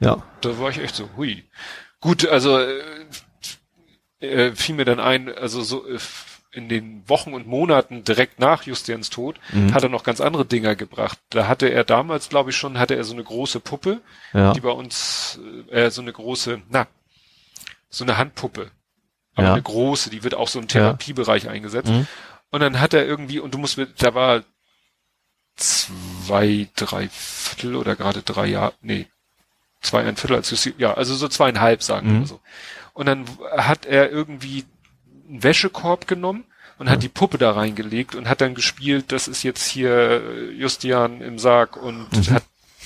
[0.00, 0.22] Ja.
[0.40, 1.44] Da war ich echt so, hui.
[2.00, 2.80] Gut, also äh,
[4.20, 5.98] äh, fiel mir dann ein, also so äh,
[6.56, 9.74] in den Wochen und Monaten direkt nach Justians Tod Mhm.
[9.74, 11.18] hat er noch ganz andere Dinger gebracht.
[11.30, 14.00] Da hatte er damals, glaube ich schon, hatte er so eine große Puppe,
[14.32, 14.52] Ja.
[14.54, 15.38] die bei uns,
[15.70, 16.86] äh, so eine große, na,
[17.90, 18.70] so eine Handpuppe.
[19.34, 19.52] Aber Ja.
[19.52, 21.90] eine große, die wird auch so im Therapiebereich eingesetzt.
[21.90, 22.06] Mhm.
[22.50, 24.42] Und dann hat er irgendwie, und du musst mit, da war
[25.56, 29.06] zwei, drei Viertel oder gerade drei Jahre, nee,
[29.80, 32.26] zwei, ein Viertel als ja, also so zweieinhalb, sagen wir Mhm.
[32.26, 32.40] so.
[32.92, 33.26] Und dann
[33.56, 34.64] hat er irgendwie
[35.28, 36.44] einen Wäschekorb genommen
[36.78, 40.50] und hat die Puppe da reingelegt und hat dann gespielt, das ist jetzt hier äh,
[40.50, 42.34] Justian im Sarg und Mhm.
[42.34, 42.42] hat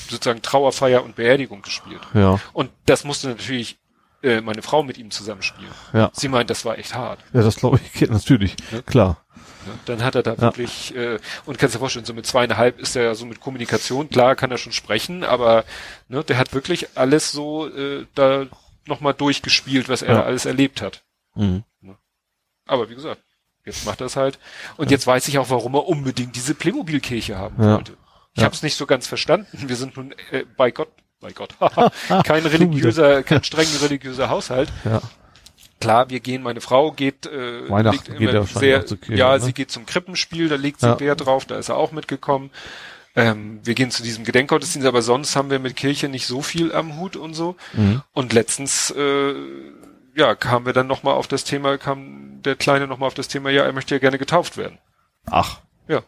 [0.09, 2.01] sozusagen Trauerfeier und Beerdigung gespielt.
[2.15, 2.41] Ja.
[2.53, 3.79] Und das musste natürlich
[4.23, 5.71] äh, meine Frau mit ihm zusammenspielen.
[5.93, 6.11] Ja.
[6.13, 7.21] Sie meint, das war echt hart.
[7.33, 8.55] Ja, das glaube ich geht natürlich.
[8.71, 8.83] Ne?
[8.83, 9.25] Klar.
[9.67, 9.73] Ne?
[9.87, 13.03] Dann hat er da wirklich, äh, und kannst dir vorstellen, so mit zweieinhalb ist er
[13.05, 15.65] ja so mit Kommunikation, klar kann er schon sprechen, aber
[16.09, 18.47] ne, der hat wirklich alles so äh, da
[18.87, 20.21] nochmal durchgespielt, was er Ja.
[20.21, 21.03] da alles erlebt hat.
[21.35, 21.63] Mhm.
[22.71, 23.21] Aber wie gesagt,
[23.65, 24.39] jetzt macht er es halt.
[24.77, 27.75] Und jetzt weiß ich auch, warum er unbedingt diese Playmobil-Kirche haben Ja.
[27.77, 27.93] wollte.
[28.35, 28.45] Ich Ja.
[28.45, 29.69] habe es nicht so ganz verstanden.
[29.69, 30.89] Wir sind nun äh, bei Gott,
[31.21, 31.55] bei Gott,
[32.25, 34.69] kein religiöser, kein streng religiöser Haushalt.
[34.85, 35.03] Ja.
[35.81, 39.41] Klar, wir gehen, meine Frau geht, äh, Weihnachten geht immer er sehr, Kirche, ja, ne?
[39.41, 41.01] sie geht zum Krippenspiel, da legt sie Ja.
[41.01, 42.51] Wert drauf, da ist er auch mitgekommen.
[43.17, 46.73] Ähm, wir gehen zu diesem Gedenkgottesdienst, aber sonst haben wir mit Kirche nicht so viel
[46.73, 47.57] am Hut und so.
[47.73, 48.03] Mhm.
[48.13, 49.35] Und letztens, äh,
[50.15, 53.51] ja, kamen wir dann nochmal auf das Thema, kam der Kleine nochmal auf das Thema,
[53.51, 54.79] ja, er möchte ja gerne getauft werden.
[55.31, 55.61] Ach.
[55.89, 56.03] Ja.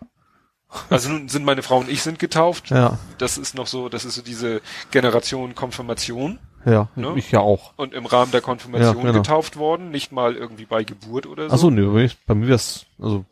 [0.88, 2.70] Also nun sind meine Frau und ich sind getauft.
[2.70, 2.98] Ja.
[3.18, 6.88] Das ist noch so, das ist so diese Generation Konfirmation Ja.
[6.96, 7.12] Ne?
[7.16, 7.74] Ich ja auch.
[7.76, 9.12] und im Rahmen der Konfirmation Ja, genau.
[9.22, 11.54] getauft worden, nicht mal irgendwie bei Geburt oder so.
[11.54, 13.24] Ach so, nö, bei mir- bei mir das, also,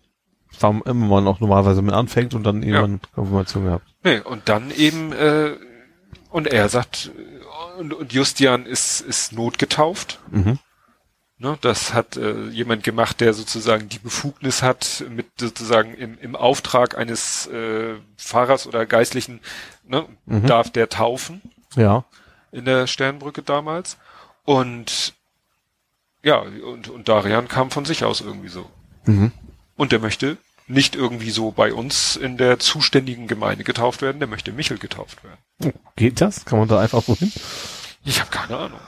[0.58, 3.86] war immer man auch normalerweise mit anfängt und dann irgendwann Konfirmation gehabt.
[4.04, 5.52] Nee, und dann eben, äh,
[6.28, 7.10] und er sagt,
[7.78, 10.18] und, und Justian ist, ist notgetauft.
[10.30, 10.58] Mhm.
[11.38, 16.36] Ne, das hat äh, jemand gemacht, der sozusagen die Befugnis hat, mit sozusagen im, im
[16.36, 19.40] Auftrag eines äh, Pfarrers oder Geistlichen,
[19.84, 20.46] ne, Mhm.
[20.46, 21.40] darf der taufen
[21.76, 22.04] Ja.
[22.52, 23.96] in der Sternbrücke damals.
[24.44, 25.14] Und
[26.22, 28.68] ja, und, und Darian kam von sich aus irgendwie so.
[29.06, 29.32] Mhm.
[29.76, 30.36] Und der möchte
[30.70, 35.22] nicht irgendwie so bei uns in der zuständigen Gemeinde getauft werden, der möchte Michel getauft
[35.24, 35.38] werden.
[35.64, 36.44] Oh, Geht das?
[36.44, 37.32] Kann man da einfach so hin?
[38.04, 38.80] Ich habe keine Ahnung.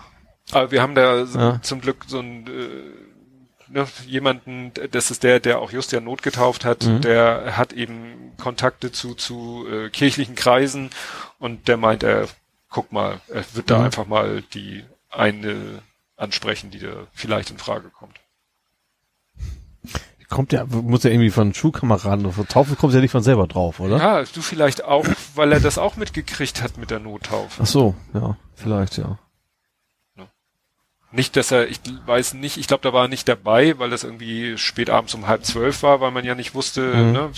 [0.52, 1.62] Aber wir haben da Ja.
[1.62, 6.64] zum Glück so ein äh, ne, jemanden, das ist der, der auch Justian Not getauft
[6.64, 7.00] hat, Mhm.
[7.00, 10.90] der hat eben Kontakte zu zu äh, kirchlichen Kreisen
[11.38, 12.28] und der meint, er
[12.68, 13.84] guck mal, er wird da Mhm.
[13.84, 15.82] einfach mal die eine
[16.16, 18.16] ansprechen, die da vielleicht in Frage kommt.
[20.32, 23.46] Kommt ja, muss ja irgendwie von Schulkameraden oder von Taufe kommt ja nicht von selber
[23.46, 23.98] drauf, oder?
[23.98, 27.62] Ja, du vielleicht auch, weil er das auch mitgekriegt hat mit der Nottaufe.
[27.62, 29.18] Ach so, ja, vielleicht, ja.
[31.14, 34.02] Nicht, dass er, ich weiß nicht, ich glaube, da war er nicht dabei, weil das
[34.02, 37.12] irgendwie spät abends um halb zwölf war, weil man ja nicht wusste, Mhm.
[37.12, 37.30] ne,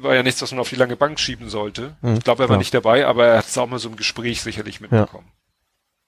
[0.00, 1.94] war ja nichts, was man auf die lange Bank schieben sollte.
[2.00, 2.58] Mhm, ich glaube, er war klar.
[2.58, 5.30] nicht dabei, aber er hat es auch mal so im Gespräch sicherlich mitbekommen.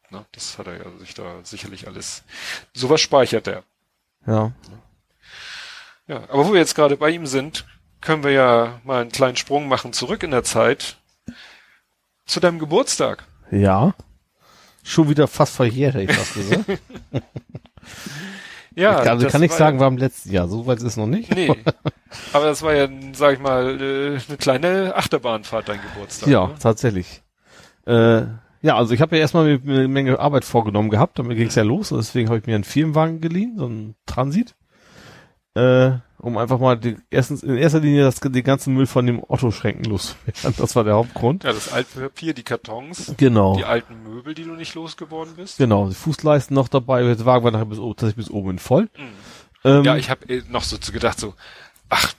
[0.08, 2.24] Ne, das hat er ja sich da sicherlich alles.
[2.72, 3.64] Sowas speichert er.
[4.26, 4.52] Ja.
[6.08, 7.66] Ja, aber wo wir jetzt gerade bei ihm sind,
[8.00, 10.96] können wir ja mal einen kleinen Sprung machen zurück in der Zeit
[12.26, 13.24] zu deinem Geburtstag.
[13.50, 13.94] Ja.
[14.82, 16.64] Schon wieder fast verjährt, hätte ich fast gesagt.
[18.78, 20.48] Ja, also das kann ich war sagen, war im letzten Jahr.
[20.48, 21.34] So weit ist es noch nicht.
[21.34, 21.50] Nee.
[22.34, 26.28] Aber das war ja, sag ich mal, äh, eine kleine Achterbahnfahrt, dein Geburtstag.
[26.28, 26.54] Ja, Ne?
[26.60, 27.22] tatsächlich.
[27.86, 28.24] Äh,
[28.60, 31.62] ja, also ich habe ja erstmal eine Menge Arbeit vorgenommen gehabt, damit ging es ja
[31.62, 34.54] los, und deswegen habe ich mir einen Firmenwagen geliehen, so einen Transit,
[35.56, 39.22] äh, um einfach mal die, erstens in erster Linie das, den ganzen Müll von dem
[39.26, 40.54] Otto-Schränken loszuwerden.
[40.58, 41.44] Das war der Hauptgrund.
[41.44, 43.56] Ja, das alte Papier, die Kartons, Genau.
[43.56, 45.58] die alten Möbel, die du nicht losgeworden bist.
[45.58, 48.88] Genau, die Fußleisten noch dabei, der Wagen war nachher bis, oben- tatsächlich bis oben voll.
[49.64, 51.34] Ähm, Ja, ich habe noch so zu gedacht, so,
[51.90, 52.12] ach,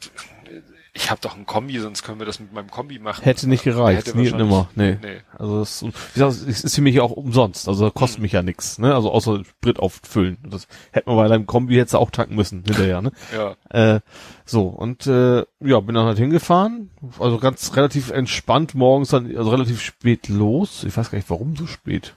[0.98, 3.24] ich habe doch ein Kombi, sonst können wir das mit meinem Kombi machen.
[3.24, 4.67] Hätte nicht gereicht, Hätte nie nimmer.
[4.76, 4.98] Nee.
[5.01, 5.22] nee.
[5.38, 7.67] Also es, wie gesagt, es ist für mich auch umsonst.
[7.67, 8.95] Also kostet mich ja nix, ne?
[8.95, 10.40] Also außer Sprit auffüllen.
[10.50, 13.11] Das hätte man bei deinem Kombi jetzt auch tanken müssen hinterher, ne?
[13.38, 13.95] Ja.
[13.95, 14.00] Äh,
[14.45, 16.90] so, und äh, ja, bin dann halt hingefahren.
[17.19, 20.84] Also ganz relativ entspannt morgens dann, also relativ spät los.
[20.84, 22.16] Ich weiß gar nicht, warum so spät.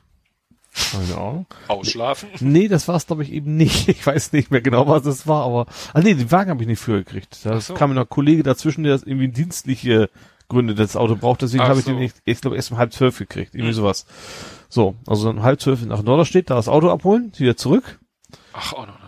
[0.73, 1.47] Keine Ahnung.
[1.68, 2.28] Ausschlafen.
[2.40, 3.89] Nee, das war es glaube ich eben nicht.
[3.89, 5.66] Ich weiß nicht mehr genau, was es war, aber.
[5.92, 7.39] Ah nee, den Wagen habe ich nicht früher gekriegt.
[7.44, 7.74] Da so.
[7.74, 10.10] kam noch ein Kollege dazwischen, der irgendwie dienstliche
[10.49, 11.92] Gründe das Auto braucht, deswegen habe ich so.
[11.92, 13.55] den nicht, ich glaube erst um halb zwölf gekriegt.
[13.55, 13.74] Irgendwie Hm.
[13.76, 14.07] sowas.
[14.68, 17.99] So, also dann um halb zwölf nach Norderstedt, da das Auto abholen, wieder zurück.
[18.52, 18.99] Ach, auch noch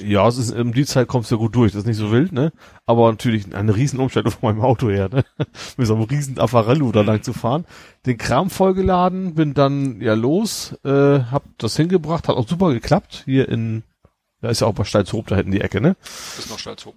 [0.00, 2.10] Ja, es ist, um die Zeit kommst du ja gut durch, das ist nicht so
[2.10, 2.52] wild, ne?
[2.86, 5.24] Aber natürlich eine riesen Umstellung von meinem Auto her, ne?
[5.76, 7.64] Mit so einem riesen Affarello da lang zu fahren.
[8.06, 13.22] Den Kram vollgeladen, bin dann ja los, äh, hab das hingebracht, hat auch super geklappt,
[13.24, 13.82] hier in,
[14.40, 15.96] da ist ja auch bei Steilshoop da hinten die Ecke, ne?
[16.36, 16.94] Bis nach Stalzhoop.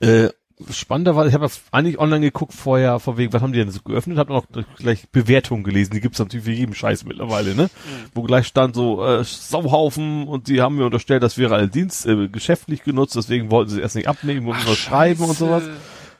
[0.00, 0.30] Äh,
[0.70, 3.70] spannender war, ich habe ja eigentlich online geguckt vorher, vor wegen, was haben die denn
[3.70, 4.46] so geöffnet, hab noch
[4.78, 7.68] gleich Bewertungen gelesen, die gibt's natürlich für jeden Scheiß mittlerweile, ne?
[8.14, 12.06] Wo gleich stand so, äh, Sauhaufen und die haben mir unterstellt, das wäre alle Dienst,
[12.06, 15.64] äh, geschäftlich genutzt, deswegen wollten sie es erst nicht abnehmen und schreiben und sowas.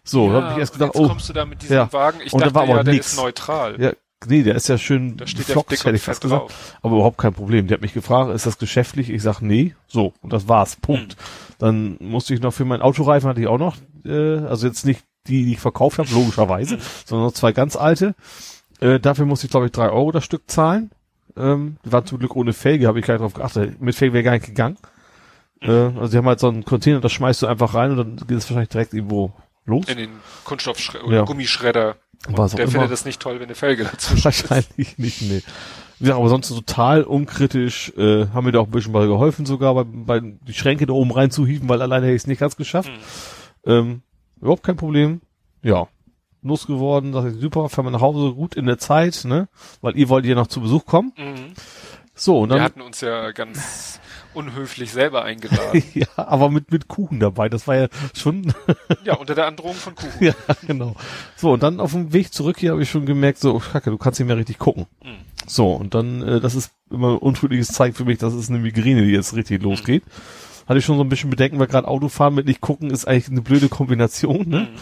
[0.05, 1.93] So, da hab ich erst gedacht, jetzt oh, kommst du da mit diesem ja.
[1.93, 2.21] Wagen.
[2.25, 3.13] Ich Und da dachte war aber ja, der nix.
[3.13, 3.81] ist neutral.
[3.81, 3.93] ja,
[4.27, 6.43] nee, der ist ja schön Da steht dick hätte ich fast gesagt.
[6.43, 6.77] drauf.
[6.83, 7.67] Aber überhaupt kein Problem.
[7.67, 9.11] Der hat mich gefragt, ist das geschäftlich?
[9.11, 9.75] Ich sag nee.
[9.89, 10.77] So, und das war's.
[10.77, 11.15] Punkt.
[11.15, 11.19] Hm.
[11.59, 15.03] Dann musste ich noch für meinen Autoreifen hatte ich auch noch, äh, also jetzt nicht
[15.27, 16.17] die, die ich verkauft habe, Hm.
[16.17, 18.15] logischerweise, sondern noch zwei ganz alte.
[18.81, 20.91] Äh, dafür musste ich, glaube ich, drei Euro das Stück zahlen.
[21.37, 23.81] Ähm, die waren zum Glück ohne Felge, habe ich gar nicht drauf geachtet.
[23.81, 24.77] Mit Felge wäre gar nicht gegangen.
[25.61, 25.99] Äh, Hm.
[25.99, 28.39] also die haben halt so einen Container, das schmeißt du einfach rein und dann geht
[28.39, 29.33] es wahrscheinlich direkt irgendwo
[29.65, 29.87] los.
[29.89, 30.11] In den
[30.45, 31.23] Kunststoffschredder oder Ja.
[31.25, 31.97] Gummischredder.
[32.29, 32.73] Und Was der immer.
[32.73, 34.25] findet es nicht toll, wenn eine Felge ist.
[34.25, 35.43] Wahrscheinlich nicht, nee.
[35.99, 39.75] Ja, aber sonst total unkritisch, äh, haben mir da auch ein bisschen bei geholfen, sogar
[39.75, 42.91] bei, bei die Schränke da oben reinzuhieven, weil alleine hätte ich es nicht ganz geschafft.
[43.67, 44.03] Ähm,
[44.41, 45.21] überhaupt kein Problem.
[45.63, 45.89] Ja.
[46.43, 49.49] Los geworden, dachte ich, super, fahren wir nach Hause gut in der Zeit, ne?
[49.81, 51.13] Weil ihr wollt ja noch zu Besuch kommen.
[51.17, 51.55] Mhm.
[52.15, 54.01] So, und Wir dann, hatten uns ja ganz
[54.33, 55.83] unhöflich selber eingeladen.
[55.95, 58.53] ja, aber mit, mit Kuchen dabei, das war ja schon,
[59.05, 60.13] ja, unter der Androhung von Kuchen.
[60.21, 60.35] ja,
[60.67, 60.95] genau.
[61.37, 63.91] So, und dann auf dem Weg zurück hier habe ich schon gemerkt, so, oh, kacke,
[63.91, 64.87] du kannst nicht mehr richtig gucken.
[65.03, 65.17] Mhm.
[65.47, 68.59] So, und dann, äh, das ist immer ein untrügliches Zeichen für mich, dass es eine
[68.59, 70.05] Migräne, die jetzt richtig losgeht.
[70.67, 73.29] Hatte ich schon so ein bisschen Bedenken, weil gerade Autofahren mit nicht gucken ist eigentlich
[73.29, 74.61] eine blöde Kombination, ne?
[74.61, 74.79] Mhm.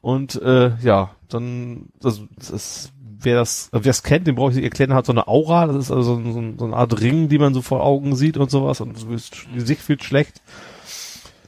[0.00, 4.64] Und äh, ja, dann, das, das wer das, wer es kennt, den brauche ich nicht
[4.64, 7.38] erklären, hat so eine Aura, das ist also so, so, so eine Art Ring, die
[7.38, 9.06] man so vor Augen sieht und sowas und das
[9.54, 10.40] Gesicht wird schlecht.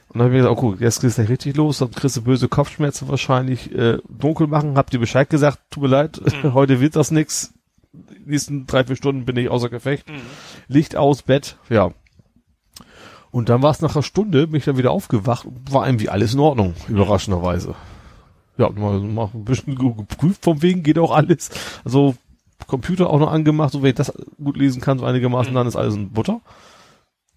[0.09, 2.21] Und dann habe ich gesagt, oh gut, jetzt geht's gleich richtig los, dann kriegst du
[2.21, 6.95] böse Kopfschmerzen wahrscheinlich, äh, dunkel machen, habt ihr Bescheid gesagt, tut mir leid, heute wird
[6.95, 7.53] das nix.
[8.25, 10.09] Nächsten drei, vier Stunden bin ich außer Gefecht.
[10.09, 10.21] Mhm.
[10.67, 11.91] Licht aus, Bett, ja.
[13.31, 16.33] Und dann war es nach einer Stunde, bin ich dann wieder aufgewacht, war irgendwie alles
[16.33, 17.75] in Ordnung, überraschenderweise.
[18.57, 21.49] Ja, mal, mal ein bisschen ge- geprüft vom wegen, geht auch alles.
[21.85, 22.15] Also
[22.67, 25.75] Computer auch noch angemacht, so wenn ich das gut lesen kann, so einigermaßen, dann ist
[25.77, 26.41] alles in Butter.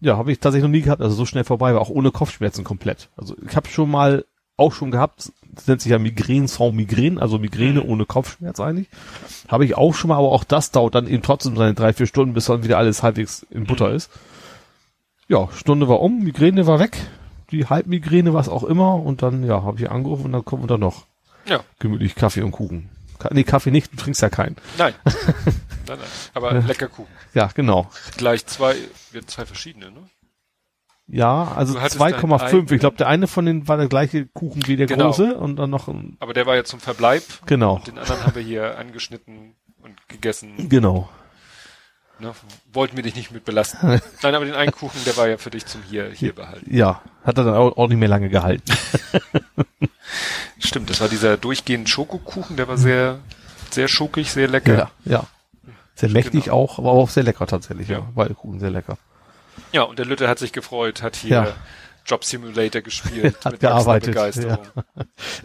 [0.01, 2.65] Ja, habe ich tatsächlich noch nie gehabt, also so schnell vorbei war, auch ohne Kopfschmerzen
[2.65, 3.09] komplett.
[3.17, 4.25] Also ich habe schon mal
[4.57, 8.89] auch schon gehabt, das nennt sich ja Migräne sans Migräne, also Migräne ohne Kopfschmerz eigentlich.
[9.49, 12.07] Habe ich auch schon mal, aber auch das dauert dann eben trotzdem seine drei, vier
[12.07, 14.11] Stunden, bis dann wieder alles halbwegs in Butter ist.
[15.29, 16.97] Ja, Stunde war um, Migräne war weg,
[17.51, 20.81] die Halbmigräne, was auch immer, und dann, ja, habe ich angerufen und dann kommt dann
[20.81, 21.07] noch
[21.47, 22.91] Ja, gemütlich Kaffee und Kuchen.
[23.19, 24.57] Ka nee, Kaffee nicht, du trinkst ja keinen.
[24.77, 24.93] nein.
[25.05, 25.99] nein, nein.
[26.35, 27.11] Aber lecker Kuchen.
[27.33, 27.89] Ja, genau.
[28.17, 28.75] Gleich zwei,
[29.13, 30.01] wir zwei verschiedene, ne?
[31.07, 32.39] Ja, also Du hattest 2,5.
[32.39, 35.07] deinen Ich glaube, der eine von denen war der gleiche Kuchen wie der Genau.
[35.07, 37.23] große und dann noch ein, Aber der war ja zum Verbleib.
[37.47, 40.69] genau, Den anderen haben wir hier angeschnitten und gegessen.
[40.71, 41.09] genau.
[42.21, 42.33] Ne?
[42.73, 43.79] Wollten wir dich nicht mit belasten.
[44.23, 46.75] Nein, aber den einen Kuchen, der war ja für dich zum hier, hier behalten.
[46.75, 48.71] Ja, hat er dann auch, auch nicht mehr lange gehalten.
[50.59, 53.19] Stimmt, das war dieser durchgehende Schokokuchen, der war sehr,
[53.71, 54.75] sehr schokig, sehr lecker.
[54.77, 55.25] Ja, ja.
[55.97, 56.57] Sehr mächtig Genau.
[56.57, 57.89] auch, aber auch sehr lecker tatsächlich.
[57.89, 58.07] Ja, Ja.
[58.15, 58.99] beide Kuchen sehr lecker.
[59.73, 61.53] Ja, und der Lütte hat sich gefreut, hat hier Ja.
[62.07, 63.37] Job Simulator gespielt.
[63.45, 64.59] Hat mit gearbeitet, Begeisterung.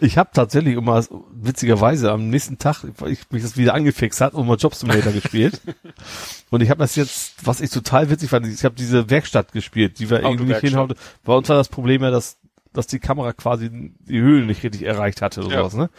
[0.00, 4.34] Ich habe tatsächlich immer witzigerweise am nächsten Tag, weil ich mich das wieder angefixt hat,
[4.34, 5.60] und mal Job Simulator gespielt.
[6.50, 10.00] Und ich habe das jetzt, was ich total witzig fand, ich habe diese Werkstatt gespielt,
[10.00, 10.94] die wir irgendwie nicht hinhauen.
[11.24, 12.38] Bei uns war das Problem ja, dass
[12.72, 15.60] dass die Kamera quasi die Höhlen nicht richtig erreicht hatte oder Ja.
[15.62, 15.90] sowas, ne?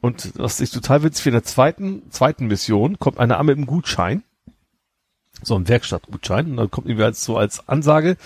[0.00, 3.56] Und was ich total witzig finde, in der zweiten, zweiten Mission kommt einer an mit
[3.56, 4.22] einem Gutschein.
[5.42, 6.50] So ein Werkstattgutschein.
[6.50, 8.16] Und dann kommt irgendwie als, so als Ansage,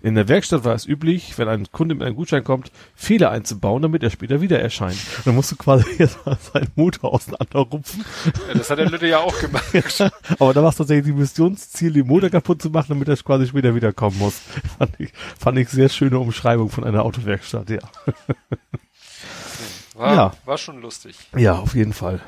[0.00, 3.82] in der Werkstatt war es üblich, wenn ein Kunde mit einem Gutschein kommt, Fehler einzubauen,
[3.82, 4.96] damit er später wieder erscheint.
[5.24, 8.04] Dann musst du quasi jetzt mal seinen Motor auseinanderrupfen.
[8.48, 9.64] Ja, das hat der Lütte ja auch gemacht.
[10.38, 13.46] Aber da war es tatsächlich die Missionsziel, den Motor kaputt zu machen, damit er quasi
[13.46, 14.40] später wiederkommen muss.
[14.78, 17.78] Fand ich, fand ich sehr schöne Umschreibung von einer Autowerkstatt, ja.
[19.94, 20.32] War war, Ja.
[20.46, 21.16] war schon lustig.
[21.36, 22.20] Ja, auf jeden Fall.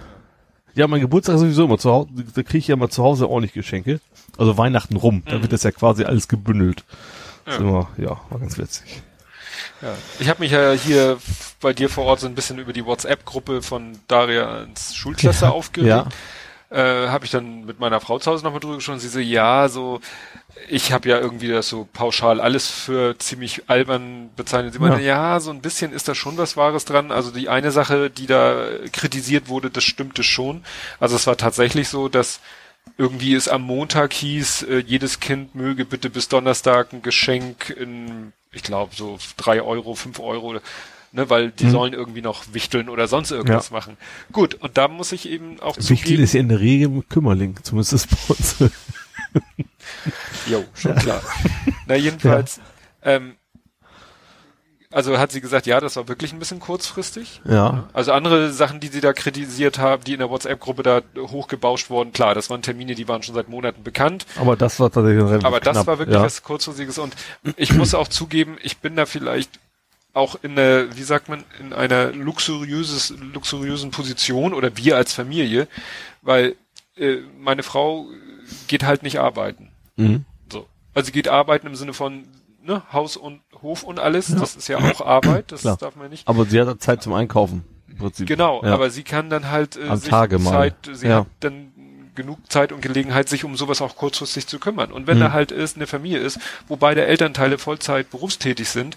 [0.75, 3.29] Ja, mein Geburtstag ist sowieso immer zu Hause, da kriege ich ja immer zu Hause
[3.29, 4.01] ordentlich Geschenke.
[4.37, 6.85] Also Weihnachten rum, da wird das ja quasi alles gebündelt.
[7.47, 7.61] Ja.
[7.61, 7.65] Mhm.
[7.65, 7.69] Ja.
[7.69, 9.03] Immer, ja, war ganz witzig.
[9.83, 9.95] Ja.
[10.19, 11.19] Ich habe mich ja hier
[11.61, 16.07] bei dir vor Ort so ein bisschen über die WhatsApp-Gruppe von Darians Schulklasse aufgeregt.
[16.75, 18.99] Äh, habe ich dann mit meiner Frau zu Hause nochmal drüber gesprochen.
[18.99, 20.01] Sie so, ja, so,
[20.69, 24.73] ich habe ja irgendwie das so pauschal alles für ziemlich albern bezeichnet.
[24.73, 27.13] Sie meinte, ja, so ein bisschen ist da schon was Wahres dran.
[27.13, 30.65] Also die eine Sache, die da kritisiert wurde, das stimmte schon.
[30.99, 32.41] Also es war tatsächlich so, dass
[32.99, 38.33] irgendwie es am Montag hieß, äh, jedes Kind möge bitte bis Donnerstag ein Geschenk in,
[38.51, 40.61] ich glaube, so drei Euro, fünf Euro,
[41.15, 43.77] ne, weil die sollen irgendwie noch wichteln oder sonst irgendwas Ja.
[43.77, 43.97] machen.
[44.33, 48.09] Gut, und da muss ich eben auch zugeben, ist ja in der Regel Kümmerling, zumindest
[48.11, 48.57] bei uns.
[50.49, 51.23] Jo, schon klar.
[51.87, 52.61] Na, jedenfalls,
[53.03, 53.35] ähm,
[54.93, 57.41] also hat sie gesagt, ja, das war wirklich ein bisschen kurzfristig.
[57.49, 57.89] ja.
[57.93, 62.13] Also andere Sachen, die sie da kritisiert haben, die in der WhatsApp-Gruppe da hochgebauscht wurden,
[62.13, 64.25] klar, das waren Termine, die waren schon seit Monaten bekannt.
[64.37, 65.87] Aber das war tatsächlich relativ Aber das knapp.
[65.89, 66.23] war wirklich ja.
[66.23, 67.17] was kurzfristiges und
[67.57, 69.59] ich muss auch zugeben, ich bin da vielleicht
[70.15, 75.69] auch in der, wie sagt man, in einer luxuriöses, luxuriösen Position oder wir als Familie,
[76.23, 76.55] weil
[76.97, 78.07] äh, meine Frau
[78.69, 79.71] geht halt nicht arbeiten.
[79.97, 80.25] Mhm.
[80.51, 80.67] So.
[80.95, 82.25] Also sie geht arbeiten im Sinne von
[82.65, 84.27] ne, Haus und Hof und alles.
[84.35, 85.77] Das ist ja auch Arbeit, das Klar.
[85.77, 86.29] darf man nicht.
[86.29, 87.65] Aber sie hat Zeit zum Einkaufen.
[87.89, 88.27] Im Prinzip.
[88.27, 88.73] Genau, ja.
[88.73, 90.51] aber sie kann dann halt äh, Am sich Tage mal.
[90.51, 91.21] Zeit, sie Ja.
[91.21, 91.73] hat dann
[92.15, 94.93] genug Zeit und Gelegenheit, sich um sowas auch kurzfristig zu kümmern.
[94.93, 95.23] Und wenn Mhm.
[95.23, 98.97] da halt ist, eine Familie ist, wo beide Elternteile Vollzeit berufstätig sind,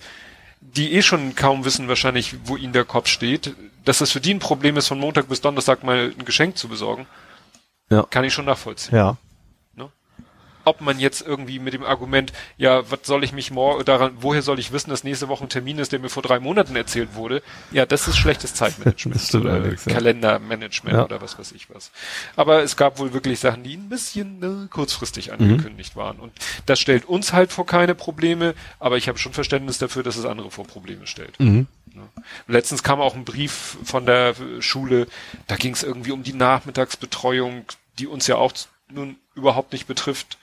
[0.62, 3.56] die eh schon kaum wissen wahrscheinlich, wo ihnen der Kopf steht,
[3.86, 6.68] dass es für die ein Problem ist, von Montag bis Donnerstag mal ein Geschenk zu
[6.68, 7.08] besorgen,
[7.90, 8.04] Ja.
[8.04, 8.96] kann ich schon nachvollziehen.
[8.96, 9.18] Ja.
[10.68, 14.42] Ob man jetzt irgendwie mit dem Argument, ja, was soll ich mich morgen daran, woher
[14.42, 17.16] soll ich wissen, dass nächste Woche ein Termin ist, der mir vor drei Monaten erzählt
[17.16, 17.42] wurde?
[17.72, 19.94] Ja, das ist schlechtes Zeitmanagement stimmt oder allerdings, ja.
[19.94, 21.06] Kalendermanagement Ja.
[21.06, 21.92] oder was weiß ich was.
[22.36, 25.34] Aber es gab wohl wirklich Sachen, die ein bisschen ne, kurzfristig Mhm.
[25.34, 26.20] angekündigt waren.
[26.20, 26.34] Und
[26.66, 30.26] das stellt uns halt vor keine Probleme, aber ich habe schon Verständnis dafür, dass es
[30.26, 31.40] andere vor Probleme stellt.
[31.40, 31.68] Mhm.
[31.94, 32.04] Ne?
[32.48, 35.08] Letztens kam auch ein Brief von der Schule,
[35.48, 37.66] da ging es irgendwie um die Nachmittagsbetreuung,
[38.00, 38.52] die uns ja auch
[38.90, 40.38] nun überhaupt nicht betrifft,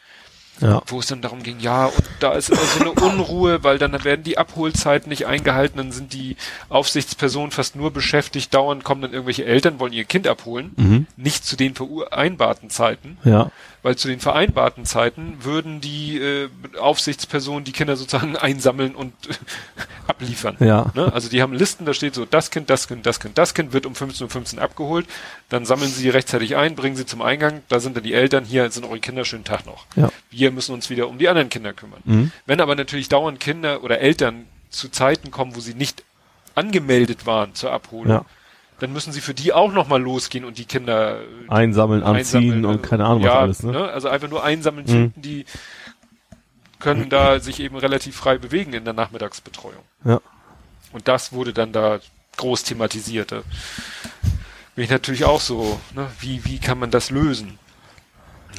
[0.60, 0.82] Ja.
[0.86, 4.04] wo es dann darum ging, ja, und da ist immer so eine Unruhe, weil dann
[4.04, 6.36] werden die Abholzeiten nicht eingehalten, dann sind die
[6.68, 11.06] Aufsichtspersonen fast nur beschäftigt, dauernd kommen dann irgendwelche Eltern, wollen ihr Kind abholen, Mhm.
[11.16, 13.50] nicht zu den vereinbarten Zeiten, Ja.
[13.84, 16.48] Weil zu den vereinbarten Zeiten würden die äh,
[16.80, 19.34] Aufsichtspersonen die Kinder sozusagen einsammeln und äh,
[20.06, 20.56] abliefern.
[20.58, 20.90] Ja.
[20.94, 21.12] Ne?
[21.12, 23.74] Also die haben Listen, da steht so, das Kind, das Kind, das Kind, das Kind
[23.74, 25.06] wird um 15.15 Uhr abgeholt,
[25.50, 28.70] dann sammeln sie rechtzeitig ein, bringen sie zum Eingang, da sind dann die Eltern, hier
[28.70, 29.84] sind eure Kinder, schönen Tag noch.
[29.96, 30.08] Ja.
[30.30, 32.00] Wir müssen uns wieder um die anderen Kinder kümmern.
[32.04, 32.32] Mhm.
[32.46, 36.04] Wenn aber natürlich dauernd Kinder oder Eltern zu Zeiten kommen, wo sie nicht
[36.54, 38.24] angemeldet waren zur Abholung, Ja.
[38.80, 42.16] Dann müssen sie für die auch nochmal losgehen und die Kinder äh, Einsammeln, anziehen
[42.52, 43.88] einsammeln, und also, keine Ahnung was ja, alles, ne?
[43.88, 44.90] Also einfach nur einsammeln Mhm.
[44.90, 45.44] finden, die
[46.80, 49.82] können da sich eben relativ frei bewegen in der Nachmittagsbetreuung.
[50.04, 50.20] Ja.
[50.92, 51.98] Und das wurde dann da
[52.36, 53.32] groß thematisiert.
[53.32, 53.42] Da
[54.74, 57.58] bin ich natürlich auch so, ne, wie, wie kann man das lösen?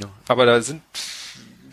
[0.02, 0.08] Ja.
[0.28, 0.82] Aber da sind,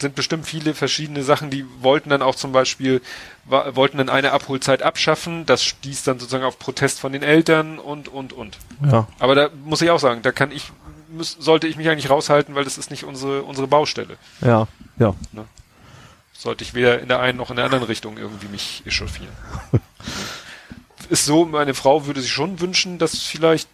[0.02, 3.00] sind bestimmt viele verschiedene Sachen, die wollten dann auch zum Beispiel,
[3.46, 8.08] wollten dann eine Abholzeit abschaffen, das stieß dann sozusagen auf Protest von den Eltern und,
[8.08, 8.58] und, und.
[8.84, 9.08] Ja.
[9.18, 10.70] Aber da muss ich auch sagen, da kann ich,
[11.08, 14.18] muss, sollte ich mich eigentlich raushalten, weil das ist nicht unsere, unsere Baustelle.
[14.42, 14.68] Ja.
[14.98, 15.14] Ja.
[16.34, 19.32] Sollte ich weder in der einen noch in der anderen Richtung irgendwie mich echauffieren.
[21.08, 23.68] ist so, meine Frau würde sich schon wünschen, dass vielleicht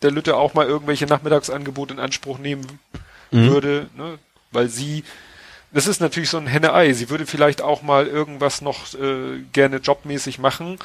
[0.00, 2.78] der Lütte auch mal irgendwelche Nachmittagsangebote in Anspruch nehmen
[3.32, 3.48] Mhm.
[3.50, 4.18] würde, ne?
[4.50, 5.04] weil sie,
[5.72, 9.76] das ist natürlich so ein Henne-Ei, sie würde vielleicht auch mal irgendwas noch äh, gerne
[9.78, 10.78] jobmäßig machen,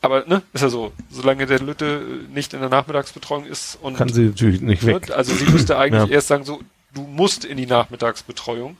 [0.00, 3.96] aber ne, ist ja so, solange der Lütte äh, nicht in der Nachmittagsbetreuung ist und
[3.96, 5.08] Kann sie natürlich nicht weg.
[5.08, 5.14] Ne?
[5.14, 6.14] Also sie müsste eigentlich Ja.
[6.14, 6.62] erst sagen, so,
[6.94, 8.76] du musst in die Nachmittagsbetreuung.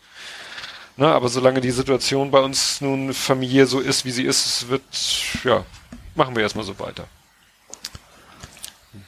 [0.99, 4.69] Ne, aber solange die Situation bei uns nun familiär so ist, wie sie ist, es
[4.69, 4.83] wird,
[5.45, 5.63] ja,
[6.15, 7.07] machen wir erstmal so weiter.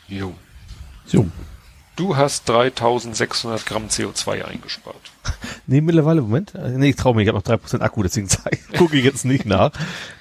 [0.06, 0.34] Jo.
[1.06, 1.26] So.
[1.98, 4.96] Du hast 3600 Gramm CO2 eingespart.
[5.70, 6.54] Nee, mittlerweile, Moment.
[6.54, 8.28] Äh, Nee, ich traue mir, ich habe noch 3% Akku, deswegen
[8.78, 9.70] gucke ich jetzt nicht nach.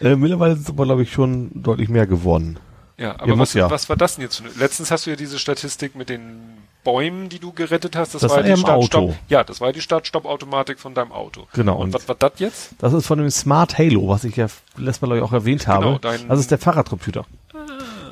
[0.01, 2.59] Äh, mittlerweile sind es aber, glaube ich, schon deutlich mehr geworden.
[2.97, 3.69] Ja, aber Ja, was, ja.
[3.71, 4.43] was war das denn jetzt?
[4.59, 8.13] Letztens hast du ja diese Statistik mit den Bäumen, die du gerettet hast.
[8.15, 9.03] Das, Das war die ja im Start-Stopp.
[9.03, 9.15] Auto.
[9.29, 11.47] Ja, das war die Start-Stopp-Automatik von deinem Auto.
[11.53, 12.71] Genau, Und, und- was war das jetzt?
[12.79, 15.67] Das ist von dem Smart Halo, was ich ja letztes Mal, glaube ich, auch erwähnt
[15.67, 15.99] habe.
[16.01, 17.25] dein- das ist der Fahrradcomputer.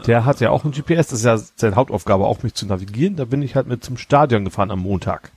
[0.08, 3.16] Der hat ja auch ein GPS, das ist ja seine Hauptaufgabe, auch mich zu navigieren.
[3.16, 5.32] Da bin ich halt mit zum Stadion gefahren am Montag.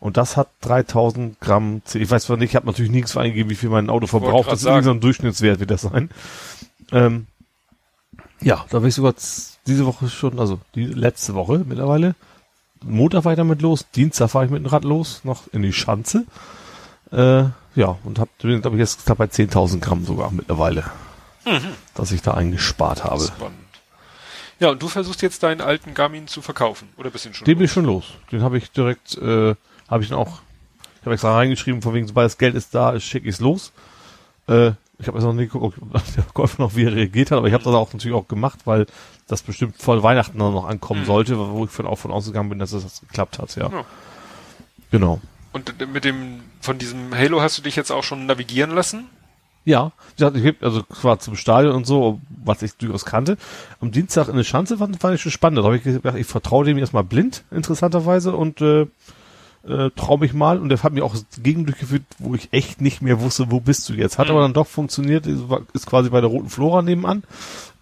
[0.00, 3.50] Und das hat 3000 Gramm, C ich weiß zwar nicht, ich habe natürlich nichts eingegeben,
[3.50, 4.50] wie viel mein Auto verbraucht.
[4.50, 6.08] Das ist irgendwie so ein Durchschnittswert, wird das sein.
[6.90, 7.26] Ähm,
[8.40, 9.14] Ja, da bin ich sogar
[9.66, 12.14] diese Woche schon, also die letzte Woche mittlerweile.
[12.82, 15.74] Montag war ich damit los, Dienstag fahre ich mit dem Rad los, noch in die
[15.74, 16.24] Schanze.
[17.12, 20.84] Äh, ja, und hab, bin, glaube ich, jetzt knapp bei 10.000 Gramm sogar mittlerweile,
[21.94, 23.26] dass ich da eingespart habe.
[23.26, 23.58] Spannend.
[24.60, 27.44] Ja, und du versuchst jetzt deinen alten Garmin zu verkaufen, oder bist du schon?
[27.46, 28.04] Den bin ich schon los.
[28.30, 29.54] Den habe ich direkt, äh,
[29.88, 30.40] habe ich dann auch,
[31.00, 33.72] ich habe extra reingeschrieben, von wegen, sobald das Geld ist da, schicke ich es los.
[34.48, 37.38] Äh, ich habe jetzt noch nicht geguckt, ob der Käufer noch wie er reagiert hat,
[37.38, 38.86] aber ich habe das auch natürlich auch gemacht, weil
[39.28, 41.06] das bestimmt voll Weihnachten dann noch ankommen Mhm.
[41.06, 43.70] sollte, wo ich von, auch von ausgegangen bin, dass das geklappt hat, ja.
[43.70, 43.84] Ja.
[44.90, 45.20] Genau.
[45.52, 49.06] Und mit dem, von diesem Halo hast du dich jetzt auch schon navigieren lassen?
[49.64, 53.36] Ja, ich hab, also zwar zum Stadion und so, was ich durchaus kannte.
[53.80, 55.58] Am Dienstag in der Schanze fand, fand ich schon spannend.
[55.58, 58.86] Da habe ich gesagt, ich vertraue dem erstmal blind, interessanterweise, und äh,
[59.68, 60.58] äh, trau mich mal.
[60.58, 63.88] Und der hat mir auch Gegend durchgeführt, wo ich echt nicht mehr wusste, wo bist
[63.88, 64.18] du jetzt.
[64.18, 64.32] Hat Mhm.
[64.32, 67.22] aber dann doch funktioniert, ist quasi bei der Roten Flora nebenan.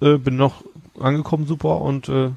[0.00, 0.64] Äh, bin noch
[0.98, 1.80] angekommen, super.
[1.80, 2.30] Und äh,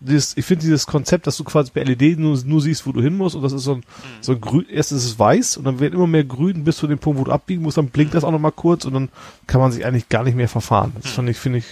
[0.00, 3.00] dieses, ich finde dieses Konzept, dass du quasi bei LED nur, nur siehst, wo du
[3.00, 3.84] hin musst, und das ist so ein,
[4.20, 6.86] so ein grün, erst ist es weiß und dann wird immer mehr grün bis zu
[6.86, 9.08] dem Punkt, wo du abbiegen musst, dann blinkt das auch nochmal kurz und dann
[9.46, 10.92] kann man sich eigentlich gar nicht mehr verfahren.
[11.00, 11.64] Das fand ich, finde ich,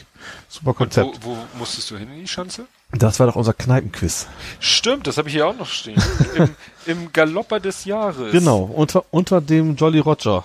[0.49, 1.21] super Konzept.
[1.23, 2.67] wo, wo musstest du hin in die Schanze?
[2.93, 4.27] Das war doch unser Kneipenquiz.
[4.61, 6.01] Stimmt, das habe ich hier auch noch stehen.
[6.37, 6.49] Im,
[6.87, 8.33] Im Galopper des Jahres.
[8.33, 10.45] Genau, unter, unter dem Jolly Roger.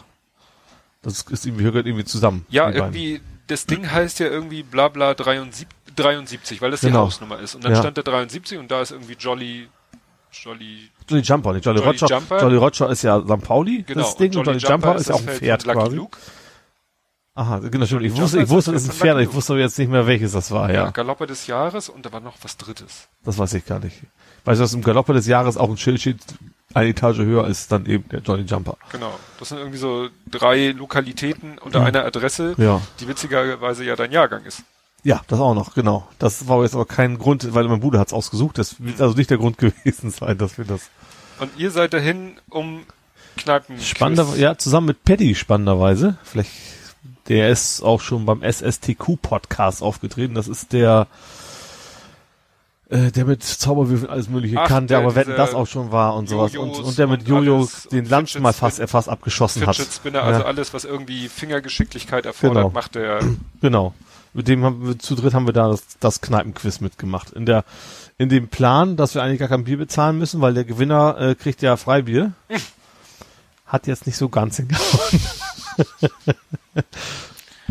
[1.02, 2.46] Das ist irgendwie, gehört irgendwie zusammen.
[2.50, 2.96] Ja, die beiden.
[2.96, 5.68] irgendwie, das Ding heißt ja irgendwie blabla 73,
[6.04, 7.06] 73 weil das die Genau.
[7.06, 7.56] Hausnummer ist.
[7.56, 7.80] Und dann Ja.
[7.80, 9.68] stand da 73 und da ist irgendwie Jolly,
[10.32, 12.08] Jolly, Jolly Jumper, nicht Jolly, Jolly Roger.
[12.08, 12.40] Jumper.
[12.42, 13.42] Jolly Roger ist ja St.
[13.44, 14.02] Pauli, genau.
[14.02, 15.96] das Ding, und Jolly, Jumper, ist ja auch ein das Pferd quasi.
[15.96, 16.18] Luke.
[17.36, 18.02] Aha, genau, stimmt.
[18.04, 19.80] Ich Jolly wusste, Jumper ich wusste, ist das ist ein Pferd, ich wusste aber jetzt
[19.80, 20.86] nicht mehr, welches das war, Ja.
[20.86, 20.90] ja.
[20.92, 23.08] Galopper des Jahres und da war noch was Drittes.
[23.24, 23.96] Das weiß ich gar nicht.
[24.46, 26.18] Weißt du, dass im Galopper des Jahres auch ein Schild steht,
[26.74, 28.78] eine Etage höher ist dann eben der Jolly Jumper.
[28.92, 29.18] Genau.
[29.40, 32.82] Das sind irgendwie so drei Lokalitäten unter einer Adresse, Ja.
[33.00, 34.64] die witzigerweise ja dein Jahrgang ist.
[35.04, 36.08] Ja, das auch noch, genau.
[36.20, 38.58] Das war jetzt aber kein Grund, weil mein Bruder hat's ausgesucht.
[38.58, 40.90] Das wird also nicht der Grund gewesen sein, dass wir das
[41.40, 42.82] Und ihr seid dahin, um
[43.38, 43.80] Kneipen.
[43.80, 46.18] spannender, ja, zusammen mit Paddy spannenderweise.
[46.24, 46.52] Vielleicht,
[47.30, 50.34] der ist auch schon beim SSTQ Podcast aufgetreten.
[50.36, 51.08] Das ist der,
[52.90, 55.92] äh, der mit Zauberwürfeln alles Mögliche Ach, kann, der, der aber wetten, das auch schon
[55.92, 56.56] war und sowas.
[56.58, 59.76] Und, und der mit Jojo den Lunch mal fast, er fast abgeschossen hat.
[59.78, 60.46] Fidget Spinner, also Ja.
[60.48, 62.70] alles, was irgendwie Fingergeschicklichkeit erfordert, Genau.
[62.74, 63.20] macht der.
[63.62, 63.94] Genau.
[64.34, 67.32] Mit dem haben wir zu dritt haben wir da das, das Kneipenquiz mitgemacht.
[67.32, 67.64] In der
[68.18, 71.36] in dem Plan, dass wir eigentlich gar kein Bier bezahlen müssen, weil der Gewinner äh,
[71.36, 72.34] kriegt ja Freibier.
[73.66, 75.22] Hat jetzt nicht so ganz hingehauen.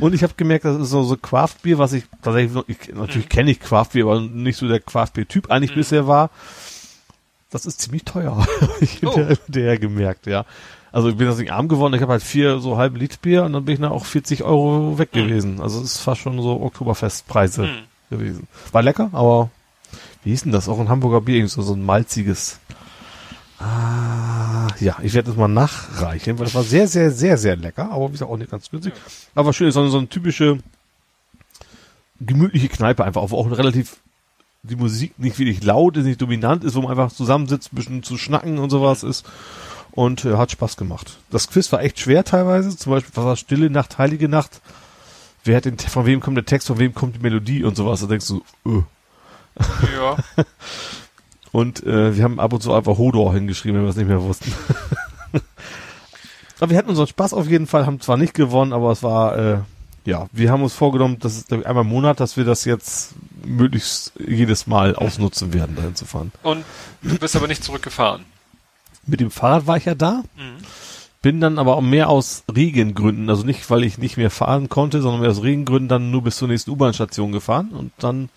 [0.01, 3.29] Und ich habe gemerkt, das ist so so Craftbier, was ich tatsächlich noch, ich, natürlich
[3.29, 6.31] kenne ich Craftbier, aber nicht so der Craftbier-Typ eigentlich bisher war.
[7.51, 8.49] Das ist ziemlich teuer, habe
[8.81, 9.13] ich Oh.
[9.13, 10.45] hinterher gemerkt, ja.
[10.93, 13.45] Also ich bin das nicht arm geworden, ich habe halt vier so halbe Liter Bier
[13.45, 15.61] und dann bin ich nach auch 40 Euro weg gewesen.
[15.61, 17.71] Also es ist fast schon so Oktoberfestpreise Hm.
[18.11, 18.49] gewesen.
[18.73, 19.51] War lecker, aber
[20.25, 20.69] wie hieß denn das?
[20.69, 22.59] Auch ein Hamburger Bier, irgendwie so, so ein malziges.
[23.61, 27.91] Ah, ja, ich werde das mal nachreichen, weil das war sehr, sehr, sehr, sehr lecker,
[27.91, 28.95] aber wie gesagt auch nicht ganz günstig.
[29.35, 30.59] Aber schön, so, eine- so eine typische
[32.21, 33.97] gemütliche Kneipe einfach, auch, auch relativ
[34.63, 38.03] die Musik nicht wirklich laut ist, nicht dominant ist, wo man einfach zusammensitzt, ein bisschen
[38.03, 39.25] zu schnacken und sowas ist.
[39.93, 41.19] Und äh, hat Spaß gemacht.
[41.31, 42.77] Das Quiz war echt schwer teilweise.
[42.77, 44.61] Zum Beispiel, was war Stille Nacht, Heilige Nacht?
[45.45, 48.01] Wer hat den, von wem kommt der Text, von wem kommt die Melodie und sowas?
[48.01, 48.83] Da denkst du, öh.
[49.95, 50.17] Ja.
[51.53, 54.23] Und äh, wir haben ab und zu einfach Hodor hingeschrieben, wenn wir es nicht mehr
[54.23, 54.53] wussten.
[56.61, 59.37] aber wir hatten unseren Spaß auf jeden Fall, haben zwar nicht gewonnen, aber es war,
[59.37, 59.59] äh,
[60.05, 62.65] ja, wir haben uns vorgenommen, dass es glaub ich, einmal im Monat, dass wir das
[62.65, 66.33] jetzt möglichst jedes Mal ausnutzen werden, dahin zu fahren.
[66.43, 66.65] Und
[67.03, 68.25] du bist aber nicht zurückgefahren.
[69.09, 70.57] Mit dem Fahrrad war ich ja da, Mhm.
[71.23, 75.03] bin dann aber auch mehr aus Regengründen, also nicht, weil ich nicht mehr fahren konnte,
[75.03, 78.29] sondern mehr aus Regengründen dann nur bis zur nächsten U-Bahn-Station gefahren und dann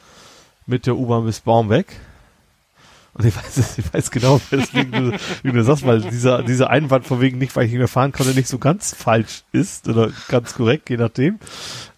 [0.65, 1.87] mit der U-Bahn bis Baumweg.
[3.13, 5.11] Und ich weiß, ich weiß genau, weswegen du,
[5.43, 8.13] wie du sagst, weil dieser, dieser Einwand von wegen nicht, weil ich nicht mehr fahren
[8.13, 11.37] konnte, nicht so ganz falsch ist oder ganz korrekt, je nachdem.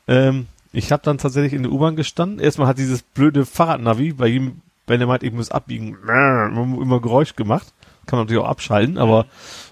[0.07, 2.39] Ähm, ich habe dann tatsächlich in der U-Bahn gestanden.
[2.39, 7.35] Erstmal hat dieses blöde Fahrradnavi bei ihm, wenn er meint, ich muss abbiegen, immer Geräusch
[7.35, 7.67] gemacht.
[8.05, 9.25] Kann man natürlich auch abschalten, aber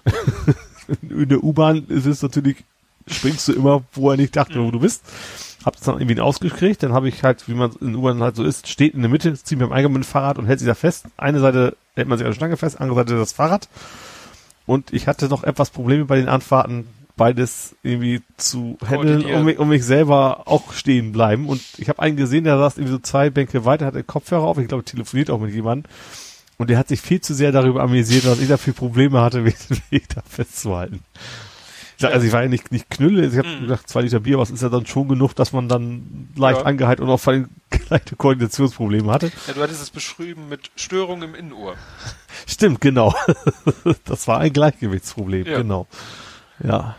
[1.02, 2.64] in der U-Bahn ist es natürlich,
[3.06, 5.02] springst du immer, wo er nicht dachte, wo du bist.
[5.64, 8.42] Hab's dann irgendwie ausgekriegt, dann habe ich halt, wie man in der U-Bahn halt so
[8.42, 10.66] ist, steht in der Mitte, zieht mir am Eingang mit dem Fahrrad und hält sich
[10.66, 11.06] da fest.
[11.16, 13.68] Eine Seite hält man sich an der Stange fest, andere Seite das Fahrrad.
[14.66, 16.86] Und ich hatte noch etwas Probleme bei den Anfahrten,
[17.16, 19.40] beides irgendwie zu handeln, Koordinieren.
[19.40, 21.48] um mich, um mich selber auch stehen bleiben.
[21.48, 24.42] Und ich habe einen gesehen, der saß irgendwie so zwei Bänke weiter, hat den Kopfhörer
[24.42, 25.90] auf, ich glaube, telefoniert auch mit jemandem.
[26.58, 29.40] Und der hat sich viel zu sehr darüber amüsiert, was ich da für Probleme hatte,
[29.42, 29.54] mich,
[29.90, 31.00] mich da festzuhalten.
[31.98, 33.60] Ja, also ich war ja nicht, nicht knülle, ich habe Mhm.
[33.62, 36.66] gedacht, zwei Liter Bier, was ist ja dann schon genug, dass man dann leicht Ja.
[36.66, 37.48] angeheilt und auch vor allem
[37.90, 39.30] leichte Koordinationsprobleme hatte.
[39.46, 41.74] Ja, du hattest es beschrieben mit Störung im Innenohr.
[42.46, 43.14] Stimmt, genau.
[44.04, 45.58] das war ein Gleichgewichtsproblem, Ja.
[45.58, 45.86] genau.
[46.62, 46.96] Ja.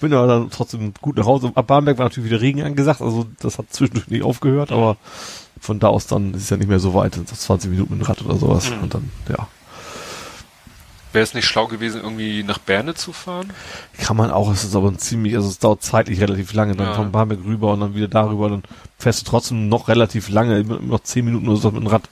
[0.00, 1.50] Bin aber dann trotzdem gut nach Hause.
[1.54, 4.96] Ab Barmbek war natürlich wieder Regen angesagt, also das hat zwischendurch nicht aufgehört, aber
[5.60, 7.94] von da aus dann ist es ja nicht mehr so weit, sind das 20 Minuten
[7.96, 8.70] mit dem Rad oder sowas.
[8.70, 8.82] Mhm.
[8.82, 9.48] Und dann, ja.
[11.12, 13.52] Wäre es nicht schlau gewesen, irgendwie nach Berne zu fahren?
[13.98, 16.88] Kann man auch, es ist aber ein ziemlich, also es dauert zeitlich relativ lange, dann
[16.88, 16.94] Ja.
[16.94, 18.64] von Barmbek rüber und dann wieder darüber, dann
[18.98, 22.08] fährst du trotzdem noch relativ lange, noch 10 Minuten oder so mit dem Rad.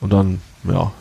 [0.00, 0.92] Und dann, ja,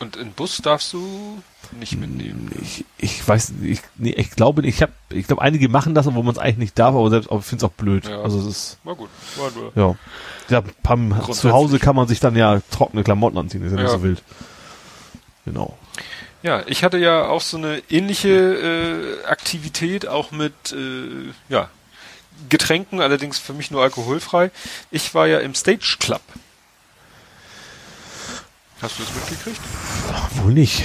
[0.00, 1.42] Und in Bus darfst du
[1.78, 2.50] nicht mitnehmen.
[2.60, 5.94] Ich, ich weiß nicht, ich, nee, ich glaube nicht, ich habe, ich glaube, einige machen
[5.94, 8.08] das, obwohl man es eigentlich nicht darf, aber selbst, aber ich finde es auch blöd.
[8.08, 8.22] Ja.
[8.22, 9.10] Also es ist, War gut.
[9.36, 9.72] War nur.
[9.76, 9.96] ja.
[10.48, 13.86] Ja, beim, zu Hause kann man sich dann ja trockene Klamotten anziehen, ist ja, nicht
[13.86, 13.92] Ja.
[13.92, 14.22] so wild.
[15.44, 15.78] Genau.
[16.42, 21.68] Ja, ich hatte ja auch so eine ähnliche äh, Aktivität, auch mit äh, ja,
[22.48, 24.50] Getränken, allerdings für mich nur alkoholfrei.
[24.90, 26.22] Ich war ja im Stage Club.
[28.82, 29.60] Hast du das mitgekriegt?
[30.42, 30.82] Wohl nicht.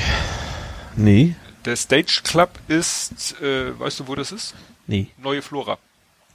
[0.95, 1.35] Nee.
[1.63, 4.53] Der Stage Club ist, äh, weißt du, wo das ist?
[4.87, 5.07] Nee.
[5.17, 5.77] Neue Flora.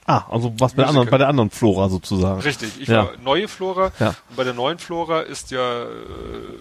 [0.07, 2.41] Ah, also was bei anderen, bei der anderen Flora sozusagen.
[2.41, 3.05] Richtig, ich Ja.
[3.05, 4.15] war neue Flora Ja.
[4.29, 5.87] und bei der neuen Flora ist ja, äh,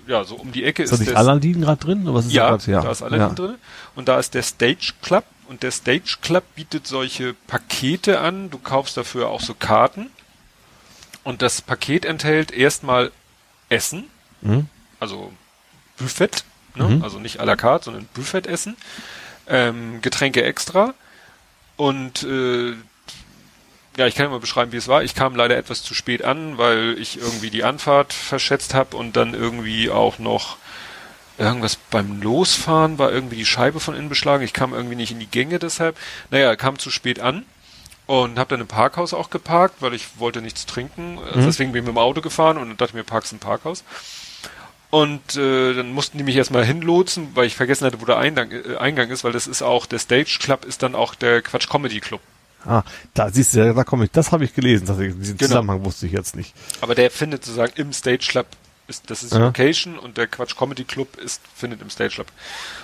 [0.07, 2.03] ja so um die Ecke Ist da ist nicht das, Aladdin gerade drin?
[2.05, 2.67] Oder was ist ja, grad?
[2.67, 3.35] ja, da ist Aladdin ja.
[3.35, 3.55] drin
[3.97, 8.51] und da ist der Stage Club und der Stage Club bietet solche Pakete an.
[8.51, 10.11] Du kaufst dafür auch so Karten
[11.25, 13.11] und das Paket enthält erstmal
[13.71, 14.05] Essen,
[14.43, 14.69] Mhm.
[15.01, 15.33] Also
[15.99, 16.45] Buffet,
[16.77, 16.85] ne?
[16.85, 17.03] Mhm.
[17.03, 18.77] also nicht à la carte, sondern Buffet-Essen,
[19.49, 20.95] ähm, Getränke extra
[21.77, 22.75] und äh,
[23.97, 25.03] ja, ich kann ja mal beschreiben, wie es war.
[25.03, 29.17] Ich kam leider etwas zu spät an, weil ich irgendwie die Anfahrt verschätzt habe und
[29.17, 30.57] dann irgendwie auch noch
[31.39, 34.45] irgendwas beim Losfahren war irgendwie die Scheibe von innen beschlagen.
[34.45, 35.97] Ich kam irgendwie nicht in die Gänge deshalb.
[36.31, 37.45] Naja, kam zu spät an
[38.07, 41.19] und habe dann im Parkhaus auch geparkt, weil ich wollte nichts trinken.
[41.19, 43.85] Also Deswegen bin ich mit dem Auto gefahren und dachte mir, parkst im Parkhaus.
[44.91, 48.51] Und äh, dann mussten die mich erstmal hinlotsen, weil ich vergessen hatte, wo der Eingang,
[48.51, 51.69] äh, Eingang ist, weil das ist auch, der Stage Club ist dann auch der Quatsch
[51.69, 52.21] Comedy Club.
[52.67, 52.83] Ah,
[53.15, 55.49] da siehst du, da komme ich, das habe ich gelesen, diesen Genau.
[55.49, 56.53] Zusammenhang wusste ich jetzt nicht.
[56.81, 58.47] Aber der findet sozusagen im Stage Club,
[58.91, 59.45] ist, das ist die Ja.
[59.47, 62.27] Location und der Quatsch Comedy Club ist, findet im Stage Club.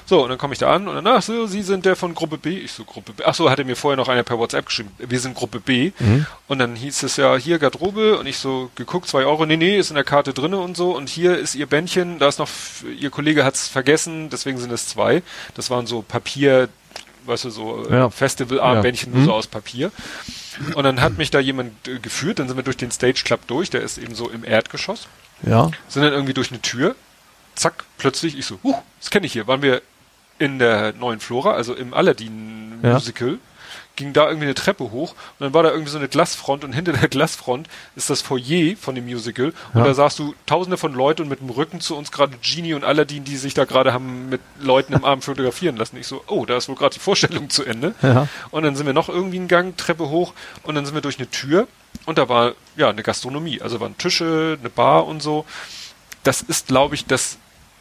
[0.07, 2.15] So, und dann komme ich da an und dann, ach so, Sie sind der von
[2.15, 2.57] Gruppe B.
[2.59, 3.23] Ich so, Gruppe B.
[3.27, 5.93] Ach so, hatte mir vorher noch einer per WhatsApp geschrieben, wir sind Gruppe B.
[6.49, 9.77] Und dann hieß es ja, hier Garderobe und ich so geguckt, zwei Euro, nee, nee,
[9.77, 12.49] ist in der Karte drinne und so und hier ist Ihr Bändchen, da ist noch,
[12.99, 15.23] Ihr Kollege hat's vergessen, deswegen sind es zwei.
[15.55, 16.69] Das waren so Papier,
[17.27, 18.11] weißt du, so äh, Ja.
[18.11, 19.17] Festivalarmbändchen Ja.
[19.19, 19.37] nur so Mhm.
[19.37, 19.91] aus Papier.
[20.75, 23.41] Und dann hat mich da jemand äh, geführt, dann sind wir durch den Stage Club
[23.49, 25.09] durch, der ist eben so im Erdgeschoss,
[25.43, 25.71] Ja.
[25.89, 26.95] sind dann irgendwie durch eine Tür,
[27.55, 29.83] zack, plötzlich, ich so, huh, das kenne ich hier, waren wir
[30.39, 33.01] in der neuen Flora, also im Aladdin Ja.
[33.97, 36.73] Ging da irgendwie eine Treppe hoch und dann war da irgendwie so eine Glasfront und
[36.75, 37.67] hinter der Glasfront
[37.97, 39.85] ist das Foyer von dem Musical und Ja.
[39.85, 42.85] da sahst du tausende von Leuten und mit dem Rücken zu uns gerade Genie und
[42.85, 45.97] Aladdin, die sich da gerade haben mit Leuten im Arm fotografieren lassen.
[45.97, 47.95] Ich so, oh, da ist wohl gerade die Vorstellung zu Ende.
[48.03, 48.29] Ja.
[48.51, 51.19] Und dann sind wir noch irgendwie einen Gang, Treppe hoch und dann sind wir durch
[51.19, 51.67] eine Tür
[52.05, 53.63] und da war ja eine Gastronomie.
[53.63, 55.47] Also waren Tische, eine Bar und so.
[56.23, 57.39] Das ist, glaube ich, das,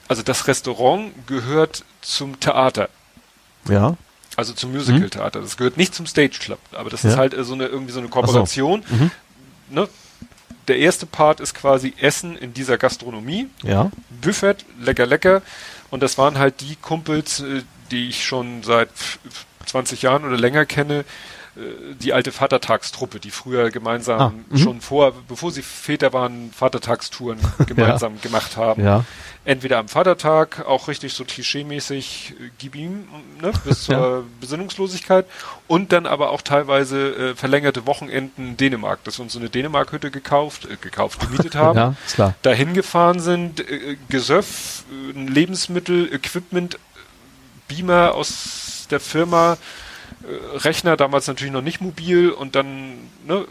[0.08, 2.88] also das Restaurant gehört zum Theater.
[3.68, 3.98] Ja.
[4.36, 5.40] Also zum Musical-Theater.
[5.42, 7.18] Das gehört nicht zum Stage Club, aber das ist Ja.
[7.18, 8.84] halt äh, so eine irgendwie so eine Kooperation.
[8.90, 9.12] Mhm.
[9.70, 9.88] Ne?
[10.68, 13.48] Der erste Part ist quasi Essen in dieser Gastronomie.
[13.64, 13.92] Ja.
[14.22, 15.42] Buffet, lecker, lecker.
[15.92, 20.26] Und das waren halt die Kumpels, äh, die ich schon seit f- f- 20 Jahren
[20.26, 21.06] oder länger kenne,
[22.02, 24.58] die alte Vatertagstruppe, die früher gemeinsam Ah, mhm.
[24.58, 28.84] schon vor, bevor sie Väter waren, Vatertagstouren gemeinsam gemacht haben.
[28.84, 29.06] Ja.
[29.46, 33.08] Entweder am Vatertag, auch richtig so klischeemäßig, äh, gib ihm,
[33.42, 34.24] ne, bis zur Ja.
[34.42, 35.26] Besinnungslosigkeit.
[35.68, 39.50] Und dann aber auch teilweise äh, verlängerte Wochenenden in Dänemark, dass wir uns so eine
[39.50, 42.36] Dänemark-Hütte gekauft, äh, gekauft, gemietet haben Ja, klar.
[42.42, 46.80] dahin gefahren sind, äh, Gesöff, äh, Lebensmittel, Equipment,
[47.68, 49.58] Beamer aus der Firma, äh,
[50.56, 53.46] Rechner, damals natürlich noch nicht mobil und dann ne,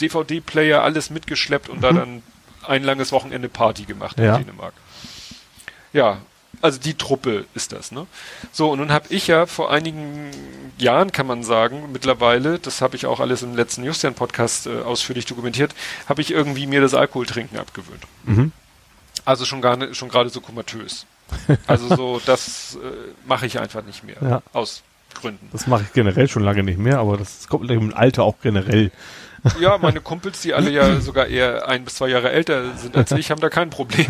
[0.00, 2.22] DVD-Player, alles mitgeschleppt und da dann
[2.66, 4.36] ein langes Wochenende Party gemacht Ja.
[4.36, 4.74] in Dänemark.
[5.92, 6.18] Ja,
[6.60, 8.06] also die Truppe ist das, ne?
[8.52, 10.30] So, und nun habe ich ja vor einigen
[10.78, 15.26] Jahren, kann man sagen, mittlerweile, das habe ich auch alles im letzten Justian-Podcast äh, ausführlich
[15.26, 15.74] dokumentiert,
[16.08, 18.02] habe ich irgendwie mir das Alkoholtrinken abgewöhnt.
[18.24, 18.52] Mhm.
[19.24, 21.06] Also schon gar nicht, schon gerade so komatös.
[21.66, 24.16] Also so, das äh, mache ich einfach nicht mehr.
[24.20, 24.42] Ja.
[24.52, 24.82] Aus
[25.14, 25.48] Gründen.
[25.52, 28.90] Das mache ich generell schon lange nicht mehr, aber das kommt im Alter auch generell.
[29.60, 33.10] Ja, meine Kumpels, die alle ja sogar eher ein bis zwei Jahre älter sind als
[33.12, 34.06] ich, haben da kein Problem.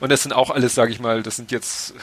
[0.00, 1.94] Und das sind auch alles, sage ich mal, das sind jetzt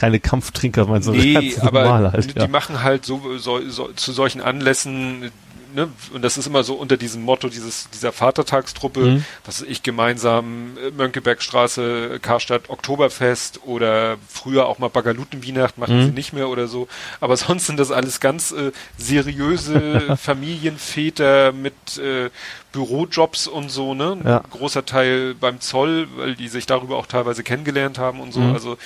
[0.00, 1.12] keine Kampftrinker, meinst du?
[1.12, 2.48] Nee, aber halt, die ja.
[2.48, 5.30] machen halt so, so, so zu solchen Anlässen,
[5.74, 9.24] ne, und das ist immer so unter diesem Motto dieses, dieser Vatertagstruppe, Mhm.
[9.44, 16.04] was ich gemeinsam äh, Mönckebergstraße, Karstadt Oktoberfest oder früher auch mal Bagalutenweihnacht machen Mhm.
[16.06, 16.88] sie nicht mehr oder so.
[17.20, 20.16] Aber sonst sind das alles ganz äh, seriöse
[20.70, 22.30] Familienväter mit äh,
[22.72, 24.18] Bürojobs und so, ne?
[24.24, 24.38] Ja.
[24.38, 28.40] Ein großer Teil beim Zoll, weil die sich darüber auch teilweise kennengelernt haben und so.
[28.40, 28.54] Mhm.
[28.54, 28.78] Also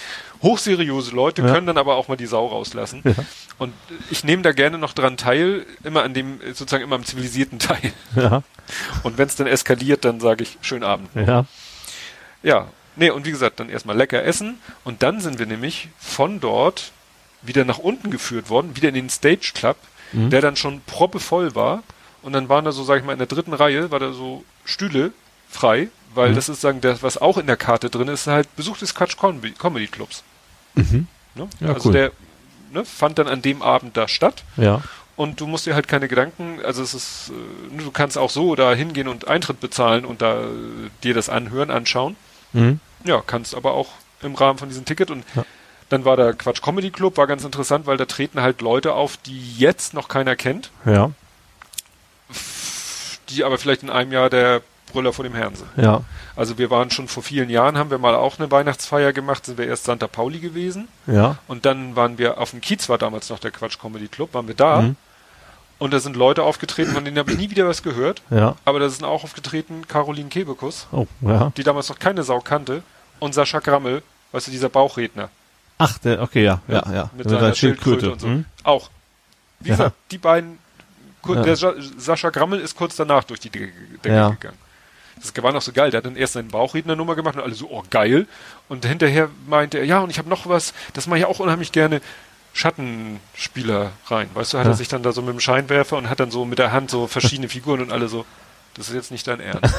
[0.44, 1.52] hochseriöse Leute Ja.
[1.52, 3.02] können dann aber auch mal die Sau rauslassen.
[3.04, 3.14] Ja.
[3.58, 3.72] Und
[4.10, 7.92] ich nehme da gerne noch dran teil, immer an dem, sozusagen immer am zivilisierten Teil.
[8.14, 8.42] Ja,
[9.02, 11.08] Und wenn es dann eskaliert, dann sage ich, schönen Abend.
[11.16, 11.44] ja.
[12.42, 14.58] Ja, nee, und wie gesagt, dann erstmal lecker essen.
[14.84, 16.92] Und dann sind wir nämlich von dort
[17.42, 19.76] wieder nach unten geführt worden, wieder in den Stage Club,
[20.12, 20.30] Mhm.
[20.30, 21.82] der dann schon proppevoll war.
[22.22, 24.44] Und dann waren da so, sag ich mal, in der dritten Reihe, war da so
[24.64, 25.12] Stühle
[25.50, 26.34] frei, weil Mhm.
[26.36, 29.16] das ist sagen, das, was auch in der Karte drin ist, halt Besuch des Quatsch
[29.16, 30.22] Comedy Comedy Clubs.
[30.74, 31.06] Mhm.
[31.34, 31.48] Ne?
[31.60, 31.92] Ja, also cool.
[31.94, 32.12] der
[32.72, 34.44] ne, fand dann an dem Abend da statt.
[34.56, 34.82] Ja.
[35.16, 38.56] Und du musst dir halt keine Gedanken, also es ist, äh, du kannst auch so
[38.56, 40.46] da hingehen und Eintritt bezahlen und da äh,
[41.04, 42.16] dir das anhören, anschauen.
[42.52, 42.80] Mhm.
[43.04, 43.90] Ja, kannst aber auch
[44.22, 45.44] im Rahmen von diesem Ticket und Ja.
[45.88, 49.16] dann war der Quatsch Comedy Club, war ganz interessant, weil da treten halt Leute auf,
[49.18, 51.12] die jetzt noch keiner kennt, Ja.
[53.28, 54.62] die aber vielleicht in einem Jahr der
[54.94, 55.66] Brüller vor dem sind.
[55.76, 56.00] Ja.
[56.36, 59.58] Also wir waren schon vor vielen Jahren, haben wir mal auch eine Weihnachtsfeier gemacht, sind
[59.58, 61.36] wir erst Santa Pauli gewesen Ja.
[61.48, 64.48] und dann waren wir auf dem Kiez, war damals noch der Quatsch Comedy Club, waren
[64.48, 64.96] wir da Mhm.
[65.78, 68.56] und da sind Leute aufgetreten, von denen habe ich nie wieder was gehört, Ja.
[68.64, 71.52] aber da sind auch aufgetreten Caroline Kebekus, Oh, ja.
[71.56, 72.82] die damals noch keine Sau kannte
[73.18, 75.28] und Sascha Grammel, weißt du, dieser Bauchredner.
[75.78, 77.10] Ach, der, okay, ja, ja, ja.
[77.16, 78.26] Mit seiner Schildkröte und so.
[78.28, 78.44] Mhm.
[78.62, 78.90] Auch.
[79.60, 79.76] Wie Ja.
[79.76, 80.58] gesagt, die beiden,
[81.26, 83.72] der Sa Sascha Grammel ist kurz danach durch die Decke,
[84.04, 84.58] Decke gegangen.
[85.24, 85.90] Das war noch so geil.
[85.90, 88.26] Der hat dann erst seinen Bauchredner-Nummer gemacht und alle so, oh geil.
[88.68, 91.72] Und hinterher meinte er, ja, und ich habe noch was, das mache ich auch unheimlich
[91.72, 92.00] gerne.
[92.52, 94.28] Schattenspieler rein.
[94.34, 94.72] Weißt du, hat Ja.
[94.72, 96.90] er sich dann da so mit dem Scheinwerfer und hat dann so mit der Hand
[96.90, 98.24] so verschiedene Figuren und alle so,
[98.74, 99.74] das ist jetzt nicht dein Ernst.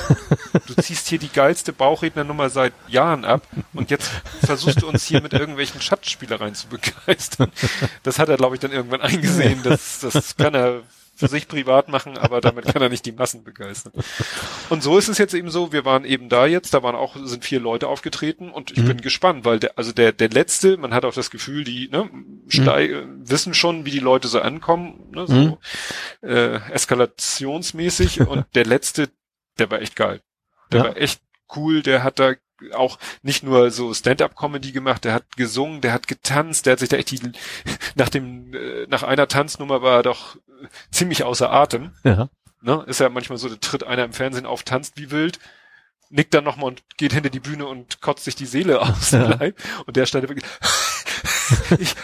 [0.68, 3.44] Du ziehst hier die geilste Bauchrednernummer seit Jahren ab
[3.74, 4.10] und jetzt
[4.44, 7.52] versuchst du uns hier mit irgendwelchen Schattenspielereien zu begeistern.
[8.04, 9.62] Das hat er, glaube ich, dann irgendwann eingesehen.
[9.64, 10.82] Das, das kann er
[11.16, 13.94] für sich privat machen, aber damit kann er nicht die Massen begeistern.
[14.70, 17.16] Und so ist es jetzt eben so, wir waren eben da jetzt, da waren auch,
[17.24, 18.88] sind vier Leute aufgetreten und ich Mhm.
[18.88, 22.10] bin gespannt, weil der, also der, der letzte, man hat auch das Gefühl, die, ne,
[22.50, 25.58] stei wissen schon, wie die Leute so ankommen, ne, so, Mhm.
[26.22, 29.10] äh, eskalationsmäßig und der letzte,
[29.58, 30.22] der war echt geil.
[30.72, 30.86] Der Ja.
[30.90, 31.22] war echt
[31.56, 32.34] cool, der hat da
[32.74, 36.90] auch nicht nur so Stand-up-Comedy gemacht, der hat gesungen, der hat getanzt, der hat sich
[36.90, 37.20] da echt die,
[37.96, 41.92] nach dem, äh, nach einer Tanznummer war er doch äh, ziemlich außer Atem.
[42.04, 42.30] Ja.
[42.62, 42.84] Ne?
[42.88, 45.40] Ist ja manchmal so, da tritt einer im Fernsehen auf, tanzt wie wild,
[46.10, 49.22] nickt dann nochmal und geht hinter die Bühne und kotzt sich die Seele aus dem
[49.22, 49.36] Ja.
[49.36, 49.62] Leib.
[49.86, 50.50] Und der stand da wirklich,
[51.80, 51.96] ich,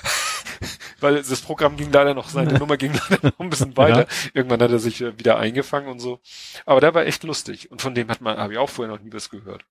[1.00, 4.02] weil das Programm ging leider noch, seine Nummer ging leider noch ein bisschen weiter.
[4.02, 4.08] Ja.
[4.34, 6.20] Irgendwann hat er sich äh, wieder eingefangen und so.
[6.66, 7.72] Aber der war echt lustig.
[7.72, 9.66] Und von dem hat man, habe ich auch vorher noch nie was gehört.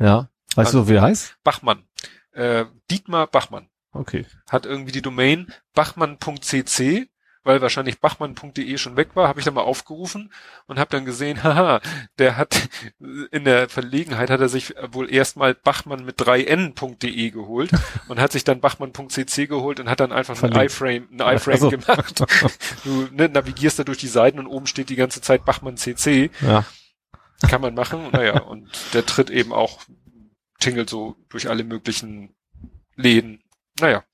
[0.00, 0.28] Ja.
[0.56, 1.36] Weißt du, wie er heißt?
[1.44, 1.84] Bachmann.
[2.32, 4.24] Äh, Dietmar Bachmann Okay.
[4.48, 7.08] hat irgendwie die Domain bachmann.cc,
[7.42, 10.32] weil wahrscheinlich bachmann.de schon weg war, habe ich dann mal aufgerufen
[10.66, 11.80] und habe dann gesehen, haha,
[12.18, 12.68] der hat
[13.30, 17.70] in der Verlegenheit hat er sich wohl erstmal bachmann mit 3n.de geholt
[18.08, 20.72] und hat sich dann bachmann.cc geholt und hat dann einfach einen Verlinkt.
[20.72, 21.70] iFrame, einen iFrame Ach so.
[21.70, 22.24] gemacht.
[22.84, 26.30] Du ne, navigierst da durch die Seiten und oben steht die ganze Zeit bachmann.cc.
[26.40, 26.64] Ja.
[27.48, 28.10] Kann man machen.
[28.12, 29.80] Naja, und der tritt eben auch,
[30.58, 32.34] tingelt so durch alle möglichen
[32.96, 33.42] Läden.
[33.80, 34.04] Naja.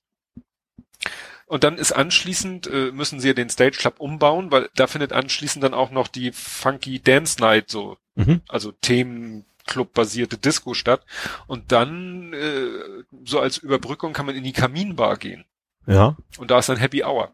[1.47, 5.13] Und dann ist anschließend, äh, müssen sie ja den Stage Club umbauen, weil da findet
[5.13, 8.41] anschließend dann auch noch die Funky Dance Night so, Mhm.
[8.49, 11.05] also Themenclub-basierte Disco statt.
[11.47, 15.45] Und dann, äh, so als Überbrückung kann man in die Kaminbar gehen.
[15.87, 16.17] Ja.
[16.39, 17.33] Und da ist dann Happy Hour.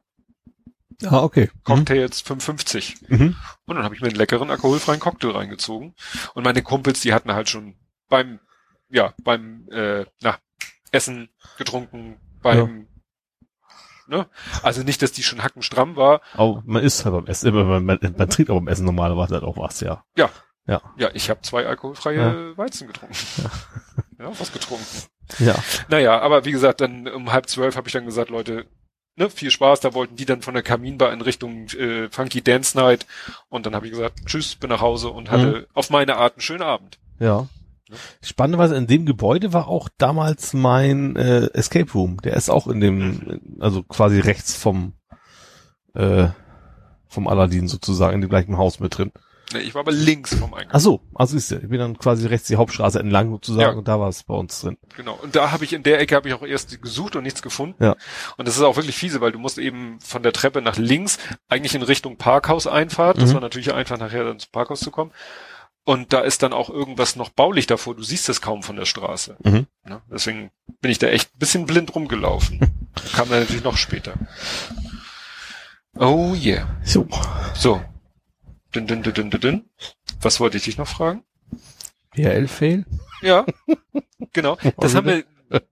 [1.02, 1.50] Ja, okay.
[1.64, 2.96] Cocktails 5,50.
[3.08, 3.36] Mhm.
[3.66, 5.94] Und dann habe ich mir einen leckeren alkoholfreien Cocktail reingezogen.
[6.34, 7.76] Und meine Kumpels, die hatten halt schon
[8.08, 8.40] beim,
[8.88, 10.38] ja, beim, äh, na,
[10.90, 12.86] Essen getrunken, beim,
[14.06, 14.28] ne?
[14.62, 16.20] Also nicht, dass die schon hackenstramm war.
[16.34, 19.44] Aber man isst halt beim Essen, man, man, man trinkt aber beim Essen normalerweise halt
[19.44, 20.04] auch was, ja.
[20.16, 20.30] Ja.
[20.66, 20.80] Ja.
[20.96, 23.16] Ja, ich habe zwei alkoholfreie Weizen getrunken.
[24.18, 24.30] Ja.
[24.38, 25.02] was getrunken.
[25.40, 25.56] Ja.
[25.88, 28.66] Naja, aber wie gesagt, dann um halb zwölf habe ich dann gesagt, Leute,
[29.16, 29.80] ne, viel Spaß.
[29.80, 33.06] Da wollten die dann von der Kaminbar in Richtung äh, Funky Dance Night.
[33.48, 36.42] Und dann habe ich gesagt, tschüss, bin nach Hause und hatte auf meine Art einen
[36.42, 36.98] schönen Abend.
[37.18, 37.48] Ja.
[38.22, 42.20] Spannenderweise in dem Gebäude war auch damals mein äh, Escape Room.
[42.22, 44.94] Der ist auch in dem, also quasi rechts vom
[45.94, 46.28] äh,
[47.12, 49.12] vom Aladdin sozusagen in dem gleichen Haus mit drin.
[49.52, 50.70] Nee, ich war aber links vom Eingang.
[50.72, 53.78] Ach so, also ist ja, ich bin dann quasi rechts die Hauptstraße entlang sozusagen Ja.
[53.78, 54.78] und da war es bei uns drin.
[54.96, 55.18] Genau.
[55.22, 57.82] Und da habe ich in der Ecke habe ich auch erst gesucht und nichts gefunden.
[57.84, 57.96] Ja.
[58.38, 61.18] Und das ist auch wirklich fiese, weil du musst eben von der Treppe nach links
[61.48, 63.18] eigentlich in Richtung Parkhaus-Einfahrt.
[63.20, 63.34] Das Mhm.
[63.34, 65.12] war natürlich einfach nachher dann zum Parkhaus zu kommen.
[65.84, 67.96] Und da ist dann auch irgendwas noch baulich davor.
[67.96, 69.36] Du siehst es kaum von der Straße.
[69.42, 69.66] Mhm.
[69.84, 70.00] Ne?
[70.10, 72.60] Deswegen bin ich da echt ein bisschen blind rumgelaufen.
[73.16, 74.14] Kam dann natürlich noch später.
[75.98, 76.68] Oh yeah.
[76.84, 77.06] So.
[77.54, 77.82] So.
[78.74, 79.70] Dün, dün, dün, dün, dün.
[80.22, 81.24] Was wollte ich dich noch fragen?
[82.12, 82.84] PRL-Fail?
[83.22, 83.44] Ja,
[84.32, 84.56] genau.
[84.78, 85.24] Das haben wir,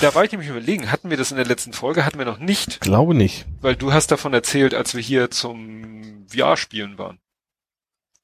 [0.00, 2.04] da war ich nämlich überlegen, hatten wir das in der letzten Folge?
[2.04, 3.46] Hatten wir noch nicht, Glaube nicht.
[3.60, 7.18] weil du hast davon erzählt, als wir hier zum VR-Spielen waren.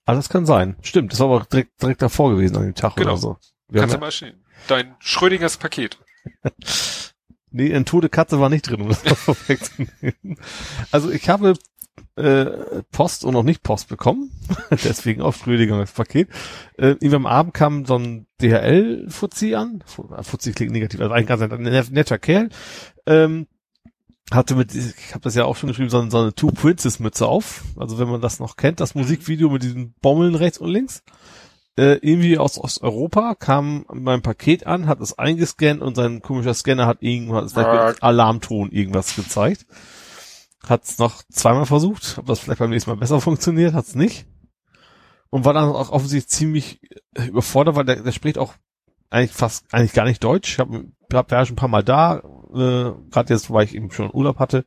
[0.07, 0.77] Ah, das kann sein.
[0.83, 3.13] Stimmt, das war aber direkt, direkt davor gewesen an dem Tag Genau.
[3.13, 3.39] oder so.
[3.69, 4.45] Wir Kannst du mal stehen.
[4.69, 5.99] Dein Schrödingers Paket.
[7.51, 10.39] nee, eine tote Katze war nicht drin, um das vorwegzunehmen.
[10.91, 11.55] Also ich habe
[12.17, 14.31] äh, Post und noch nicht Post bekommen.
[14.71, 16.29] Deswegen auch Schrödingers Paket.
[16.77, 19.83] Äh, irgendwie am Abend kam so ein DHL-Fuzzi an.
[20.17, 22.49] Äh, Fuzzi klingt negativ, also eigentlich ganz ein net- netter Kerl.
[23.07, 23.47] Ähm,
[24.31, 26.99] hatte mit, ich habe das ja auch schon geschrieben, so, eine- so eine Two Princess
[27.01, 27.63] Mütze auf.
[27.77, 31.03] Also wenn man das noch kennt, das Musikvideo mit diesen Bommeln rechts und links.
[31.77, 36.87] Äh, irgendwie aus Osteuropa kam mein Paket an, hat es eingescannt und sein komischer Scanner
[36.87, 37.55] hat irgendwas,
[38.01, 39.67] Alarmton irgendwas gezeigt.
[40.69, 43.95] Hat es noch zweimal versucht, ob das vielleicht beim nächsten Mal besser funktioniert, hat es
[43.95, 44.27] nicht.
[45.31, 46.81] Und war dann auch offensichtlich ziemlich
[47.15, 48.55] äh, überfordert, weil der, der spricht auch
[49.11, 50.55] eigentlich fast eigentlich gar nicht Deutsch.
[50.55, 53.91] Ich habe hab, war schon ein paar Mal da, äh, gerade jetzt, weil ich eben
[53.91, 54.65] schon Urlaub hatte.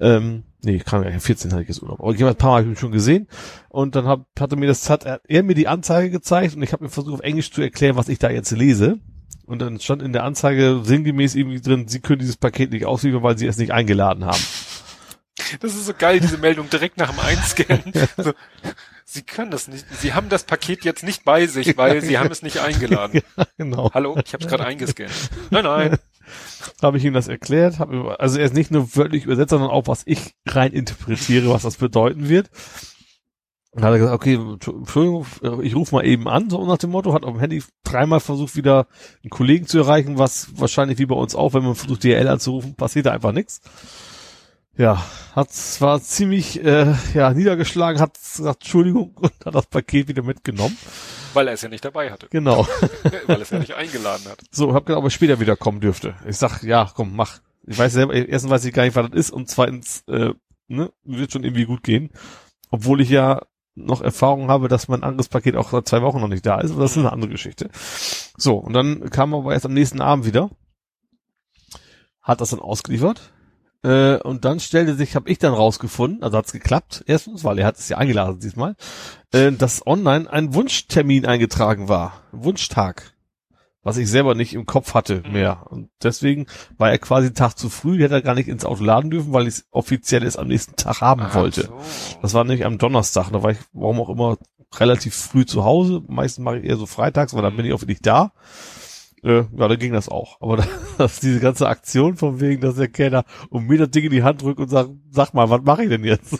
[0.00, 2.00] Ähm, nee, kam ja 14 hatte ich jetzt Urlaub.
[2.00, 3.28] Aber ich hab ein paar Mal hab ich schon gesehen.
[3.68, 6.72] Und dann hab, hatte mir das, hat er, er mir die Anzeige gezeigt und ich
[6.72, 8.98] habe mir versucht auf Englisch zu erklären, was ich da jetzt lese.
[9.46, 13.22] Und dann stand in der Anzeige sinngemäß irgendwie drin, sie können dieses Paket nicht ausliefern,
[13.22, 14.42] weil sie es nicht eingeladen haben.
[15.60, 17.92] Das ist so geil, diese Meldung direkt nach dem Einscannen.
[18.16, 18.32] So,
[19.04, 19.86] Sie können das nicht.
[20.00, 23.22] Sie haben das Paket jetzt nicht bei sich, weil Sie haben es nicht eingeladen.
[23.56, 23.90] genau.
[23.94, 25.12] Hallo, ich habe es gerade eingescannt.
[25.50, 25.98] Nein, nein.
[26.82, 27.78] Habe ich ihm das erklärt.
[27.78, 31.62] Hab, also er ist nicht nur wörtlich übersetzt, sondern auch, was ich rein interpretiere, was
[31.62, 32.50] das bedeuten wird.
[33.70, 35.26] Und hat er gesagt, okay, Entschuldigung,
[35.62, 38.56] ich rufe mal eben an, so nach dem Motto, hat auf dem Handy dreimal versucht,
[38.56, 38.86] wieder
[39.22, 42.74] einen Kollegen zu erreichen, was wahrscheinlich wie bei uns auch, wenn man versucht, DL anzurufen,
[42.74, 43.60] passiert da einfach nichts.
[44.78, 45.48] Ja, hat
[45.80, 50.78] war ziemlich äh, ja niedergeschlagen, hat gesagt Entschuldigung und hat das Paket wieder mitgenommen.
[51.34, 52.28] Weil er es ja nicht dabei hatte.
[52.30, 52.64] Genau.
[53.26, 54.40] Weil er es ja nicht eingeladen hat.
[54.52, 56.14] So, hab gedacht, ob er später wieder kommen dürfte.
[56.28, 57.40] Ich sag, ja, komm, mach.
[57.66, 60.32] Ich weiß selber, erstens weiß ich gar nicht, was das ist und zweitens, äh,
[60.68, 62.10] ne, wird schon irgendwie gut gehen.
[62.70, 63.42] Obwohl ich ja
[63.74, 66.70] noch Erfahrung habe, dass mein anderes Paket auch seit zwei Wochen noch nicht da ist,
[66.70, 67.68] aber das ist eine andere Geschichte.
[68.36, 70.50] So, und dann kam er aber erst am nächsten Abend wieder,
[72.22, 73.32] hat das dann ausgeliefert,
[73.82, 77.66] äh, und dann stellte sich, habe ich dann rausgefunden, also hat's geklappt, erstens, weil er
[77.66, 78.74] hat es ja eingeladen diesmal,
[79.32, 83.14] äh, dass online ein Wunschtermin eingetragen war, Wunschtag
[83.84, 85.32] was ich selber nicht im Kopf hatte Mhm.
[85.32, 85.62] mehr.
[85.70, 88.84] Und deswegen war er quasi einen Tag zu früh, hätte er gar nicht ins Auto
[88.84, 91.62] laden dürfen, weil ich es offiziell erst am nächsten Tag haben Ach wollte.
[91.62, 91.80] so.
[92.20, 94.36] Das war nämlich am Donnerstag, da war ich, warum auch immer,
[94.74, 96.02] relativ früh zu Hause.
[96.06, 98.32] Meistens mache ich eher so freitags, weil dann bin ich auch wirklich da.
[99.22, 100.40] Äh, ja, dann ging das auch.
[100.40, 100.64] Aber
[100.98, 104.22] das, diese ganze Aktion von wegen, dass der Kellner um mir das Ding in die
[104.22, 106.36] Hand drückt und sagt, sag mal, was mache ich denn jetzt?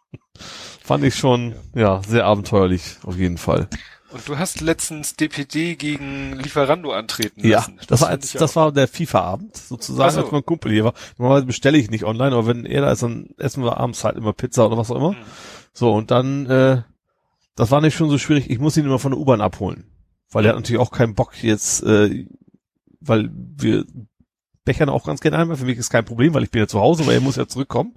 [0.82, 3.68] Fand ich schon, ja, sehr abenteuerlich, auf jeden Fall.
[4.12, 7.80] Und du hast letztens DPD gegen Lieferando antreten Ja, lassen.
[7.88, 10.20] das, war, find als, ich das war der FIFA-Abend, sozusagen, so.
[10.22, 10.94] als mein Kumpel hier war.
[11.18, 14.16] Normalerweise bestelle ich nicht online, aber wenn er da ist, dann essen wir abends halt
[14.16, 15.12] immer Pizza oder was auch immer.
[15.12, 15.16] Mhm.
[15.72, 16.82] So, und dann, äh,
[17.56, 19.84] das war nicht schon so schwierig, ich muss ihn immer von der U-Bahn abholen.
[20.30, 22.26] Weil er hat natürlich auch keinen Bock jetzt, äh,
[23.00, 23.84] weil wir
[24.64, 25.56] bechern auch ganz gerne einmal.
[25.56, 27.46] Für mich ist kein Problem, weil ich bin ja zu Hause, weil er muss ja
[27.46, 27.94] zurückkommen.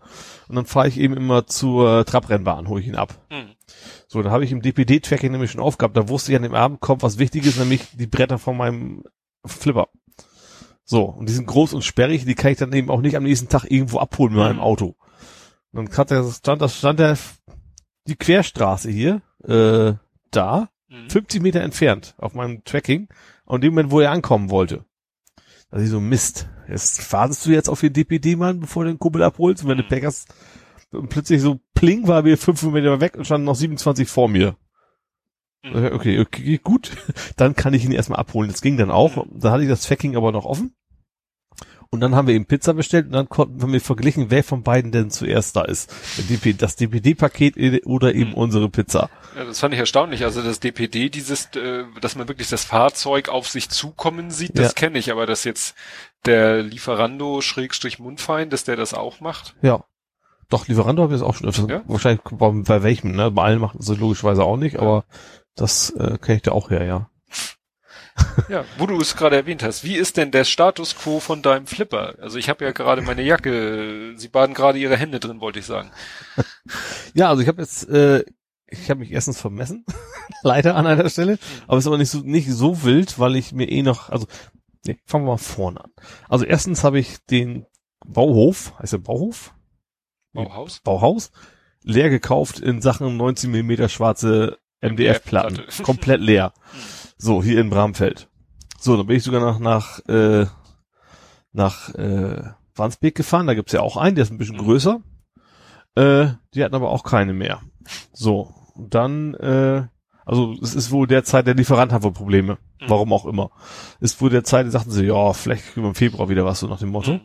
[0.48, 3.26] Und dann fahre ich eben immer zur Trabrennbahn, hole ich ihn ab.
[3.32, 3.56] Mhm.
[4.08, 5.98] So, da habe ich im DPD-Tracking nämlich schon aufgehabt.
[5.98, 9.04] Da wusste ich an dem Abend kommt was Wichtiges, nämlich die Bretter von meinem
[9.46, 9.88] Flipper.
[10.86, 13.24] So, und die sind groß und sperrig, die kann ich dann eben auch nicht am
[13.24, 14.64] nächsten Tag irgendwo abholen mit meinem Mhm.
[14.64, 14.96] Auto.
[15.72, 17.18] Und dann hat der, stand, das stand der,
[18.08, 19.94] die Querstraße hier, äh,
[20.32, 21.10] da, Mhm.
[21.10, 23.08] 50 Meter entfernt auf meinem Tracking,
[23.46, 24.86] und dem Moment, wo er ankommen wollte.
[25.72, 29.24] Also ich so, Mist, jetzt wartest du jetzt auf den DPD-Mann, bevor du den Kumpel
[29.24, 29.88] abholst, und wenn du Mhm.
[29.90, 30.34] Pech hast,
[30.92, 34.56] und plötzlich so pling war wir fünf Meter weg und standen noch 27 vor mir.
[35.64, 35.86] Mhm.
[35.94, 36.92] Okay, okay, gut.
[37.38, 38.50] Dann kann ich ihn erstmal abholen.
[38.50, 39.26] Das ging dann auch.
[39.32, 40.74] Da hatte ich das Tracking aber noch offen.
[41.92, 44.92] Und dann haben wir eben Pizza bestellt und dann konnten wir verglichen, wer von beiden
[44.92, 45.92] denn zuerst da ist.
[46.60, 48.36] Das DPD-Paket oder eben Mhm.
[48.36, 49.10] unsere Pizza.
[49.40, 50.26] Ja, das fand ich erstaunlich.
[50.26, 54.68] Also das DPD, dieses, äh, dass man wirklich das Fahrzeug auf sich zukommen sieht, das
[54.68, 54.74] Ja.
[54.74, 55.12] kenne ich.
[55.14, 55.76] Aber dass jetzt
[56.26, 59.56] der Lieferando Schrägstrich Mundfein, dass der das auch macht.
[59.62, 59.86] Ja.
[60.50, 61.68] Doch, Lieferando habe ich jetzt auch schon öfters.
[61.70, 61.84] Ja?
[61.88, 63.32] Wahrscheinlich bei, bei welchem, ne?
[63.32, 65.06] Bei allen machen sie logischerweise auch nicht, aber
[65.56, 67.10] das äh, kenne ich da auch her, ja.
[68.50, 71.66] Ja, wo du es gerade erwähnt hast, wie ist denn der Status quo von deinem
[71.68, 72.16] Flipper?
[72.20, 75.66] Also ich habe ja gerade meine Jacke, sie baden gerade ihre Hände drin, wollte ich
[75.66, 75.92] sagen.
[77.16, 78.24] Ja, also ich habe jetzt, äh,
[78.72, 79.86] ich habe mich erstens vermessen,
[80.44, 83.52] leider an einer Stelle, aber es ist aber nicht so nicht so wild, weil ich
[83.52, 84.28] mir eh noch, also
[84.86, 85.92] nee, fangen wir mal vorne an.
[86.28, 87.66] Also erstens habe ich den
[88.06, 89.54] Bauhof, heißt der Bauhof?
[90.34, 90.80] Bauhaus?
[90.82, 91.32] Bauhaus,
[91.84, 95.56] leer gekauft in Sachen 19 Millimeter schwarze MDF-Platten.
[95.56, 95.84] MDF-Platte.
[95.84, 96.54] Komplett leer.
[97.18, 98.30] So, hier in Bramfeld.
[98.80, 100.46] So, dann bin ich sogar noch nach, äh,
[101.52, 102.44] nach äh,
[102.76, 103.48] Wandsbek gefahren.
[103.48, 104.62] Da gibt's ja auch einen, der ist ein bisschen Mhm.
[104.62, 105.02] größer.
[105.96, 107.62] Äh, die hatten aber auch keine mehr.
[108.14, 109.88] So, und dann, äh,
[110.26, 112.58] also es ist wohl derzeit, der Lieferant hat wohl Probleme.
[112.82, 112.86] Mhm.
[112.90, 113.52] Warum auch immer.
[114.00, 116.68] Ist wohl derzeit, die sagten sie, ja, vielleicht kriegen wir im Februar wieder was, so
[116.68, 117.14] nach dem Motto.
[117.14, 117.22] Mhm.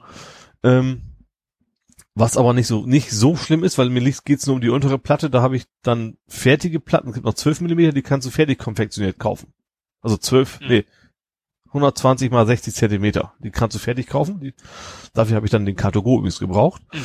[0.63, 1.03] Ähm,
[2.15, 4.69] was aber nicht so nicht so schlimm ist, weil mir geht es nur um die
[4.69, 5.31] untere Platte.
[5.31, 7.09] Da habe ich dann fertige Platten.
[7.09, 9.53] Es gibt noch 12 Millimeter, die kannst du fertig konfektioniert kaufen.
[10.01, 10.67] Also 12, Mhm.
[10.69, 10.85] nee,
[11.73, 13.35] 120 mal 60 Zentimeter.
[13.41, 14.39] Die kannst du fertig kaufen.
[14.41, 14.55] Die,
[15.13, 16.83] dafür habe ich dann den Cartogo übrigens gebraucht.
[16.93, 16.99] Mhm.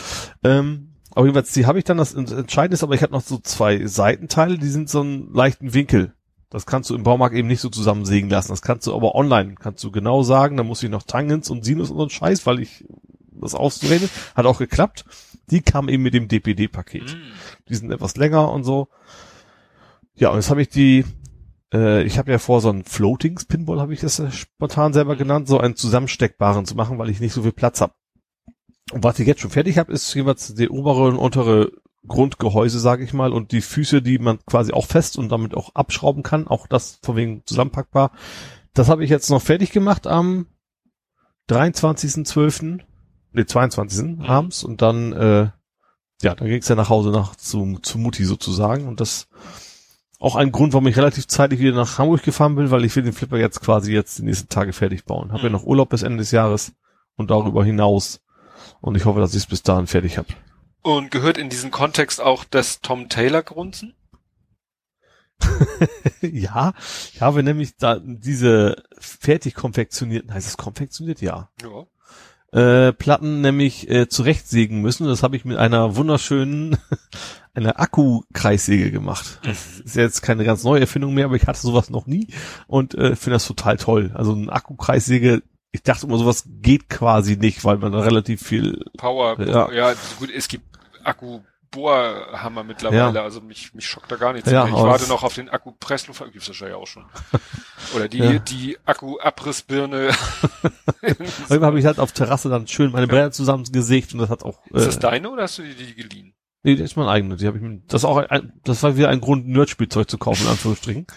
[0.43, 1.97] Ähm, aber jedenfalls, die habe ich dann.
[1.97, 5.73] Das Entscheidende ist aber, ich habe noch so zwei Seitenteile, die sind so einen leichten
[5.73, 6.13] Winkel.
[6.49, 8.49] Das kannst du im Baumarkt eben nicht so zusammensägen lassen.
[8.49, 10.57] Das kannst du aber online, kannst du genau sagen.
[10.57, 12.85] Da muss ich noch Tangens und Sinus und so einen Scheiß, weil ich
[13.31, 14.09] das auszureden.
[14.35, 15.05] Hat auch geklappt.
[15.51, 17.15] Die kam eben mit dem DPD-Paket.
[17.15, 17.21] Mhm.
[17.67, 18.88] Die sind etwas länger und so.
[20.15, 21.05] Ja, und jetzt habe ich die,
[21.73, 25.47] äh, ich habe ja vor, so ein Floatings Pinball, habe ich das spontan selber genannt,
[25.47, 27.93] so einen zusammensteckbaren zu machen, weil ich nicht so viel Platz habe.
[28.91, 31.71] Und was ich jetzt schon fertig habe, ist jeweils die obere und untere
[32.07, 35.75] Grundgehäuse, sage ich mal, und die Füße, die man quasi auch fest und damit auch
[35.75, 38.11] abschrauben kann, auch das von wegen zusammenpackbar.
[38.73, 40.47] Das habe ich jetzt noch fertig gemacht am
[41.49, 42.79] 23.12.,
[43.33, 44.21] nee, 22.
[44.27, 45.49] abends und dann, äh,
[46.21, 49.27] ja, dann ging es ja nach Hause nach zu, zu Mutti sozusagen und das
[50.19, 53.03] auch ein Grund, warum ich relativ zeitig wieder nach Hamburg gefahren bin, weil ich will
[53.03, 55.31] den Flipper jetzt quasi jetzt die nächsten Tage fertig bauen.
[55.31, 55.53] Habe ja Mhm.
[55.53, 56.73] noch Urlaub bis Ende des Jahres
[57.15, 58.19] und darüber hinaus
[58.81, 60.27] und ich hoffe, dass ich es bis dahin fertig habe.
[60.81, 63.93] Und gehört in diesen Kontext auch das Tom Taylor Grunzen?
[66.21, 66.73] ja,
[67.13, 71.21] ich habe nämlich da diese fertig konfektionierten, heißt es konfektioniert?
[71.21, 71.49] Ja.
[71.61, 71.85] Ja.
[72.51, 75.05] Äh, Platten nämlich äh, zurechtsägen müssen.
[75.05, 76.77] Das habe ich mit einer wunderschönen,
[77.53, 79.39] einer Akku-Kreissäge gemacht.
[79.43, 82.27] Das ist jetzt keine ganz neue Erfindung mehr, aber ich hatte sowas noch nie
[82.67, 84.11] und äh, finde das total toll.
[84.15, 88.83] Also eine Akku-Kreissäge, ich dachte immer, sowas geht quasi nicht, weil man da relativ viel
[88.98, 89.72] Power, Ja.
[89.72, 90.65] ja, gut, es gibt
[91.03, 91.41] Akku
[91.72, 94.65] Bohrhammer mittlerweile, also mich, mich schockt da gar nichts Ja.
[94.67, 97.06] Ich warte noch auf den Akku Pressluft, gibt's wahrscheinlich auch schon.
[97.95, 98.39] Oder die, Ja.
[98.39, 100.09] die Akku Abrissbirne.
[101.01, 104.65] Irgendwann habe ich halt auf Terrasse dann schön meine Bräder zusammengesägt und das hat auch.
[104.67, 106.33] Ist das äh, deine oder hast du dir die geliehen?
[106.61, 107.38] Nee, das ist mein eigener.
[107.38, 107.81] Die habe ich mir.
[107.88, 111.07] Das auch ein, das war wieder ein Grund, Nerdspielzeug zu kaufen, in Anführungsstrichen.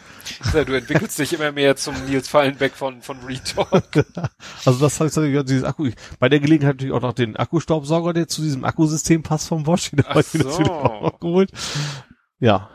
[0.54, 4.06] Ja, du entwickelst dich immer mehr zum Nils Fallenbeck von, von Retalk.
[4.64, 5.86] Also das heißt, ja, dieses Akku.
[5.86, 9.64] Ich, bei der Gelegenheit natürlich auch noch den Akkustaubsauger, der zu diesem Akkusystem passt vom
[9.64, 9.90] Bosch.
[9.92, 10.72] Den habe ich mir Ach natürlich so.
[10.72, 11.50] auch noch geholt.
[12.38, 12.70] Ja.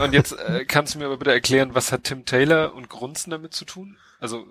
[0.00, 3.30] Und jetzt äh, kannst du mir aber bitte erklären, was hat Tim Taylor und Grunzen
[3.30, 3.96] damit zu tun?
[4.20, 4.44] Also,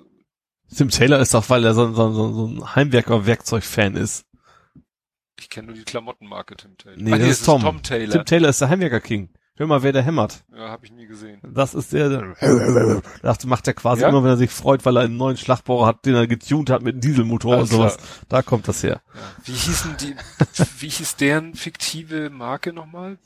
[0.75, 4.25] Tim Taylor ist doch, weil er so, so, so, so ein Heimwerker-Werkzeug-Fan ist.
[5.41, 6.97] Ich kenne nur die Klamottenmarke Tim Taylor.
[6.97, 7.61] Nee, das ist Tom.
[7.61, 8.11] Tom Taylor.
[8.11, 9.29] Tim Taylor ist der Heimwerker-King.
[9.61, 10.43] Hör mal, wer der hämmert.
[10.57, 11.39] ja, habe ich nie gesehen.
[11.43, 14.09] Das ist der, der das macht er quasi Ja?
[14.09, 16.81] immer, wenn er sich freut, weil er einen neuen Schlagbohrer hat, den er getuned hat
[16.81, 17.97] mit einem Dieselmotor Alles und sowas.
[17.97, 18.07] klar.
[18.29, 19.01] Da kommt das her.
[19.13, 19.21] Ja.
[19.45, 20.15] Wie hießen die,
[20.79, 23.19] wie hieß deren fiktive Marke nochmal?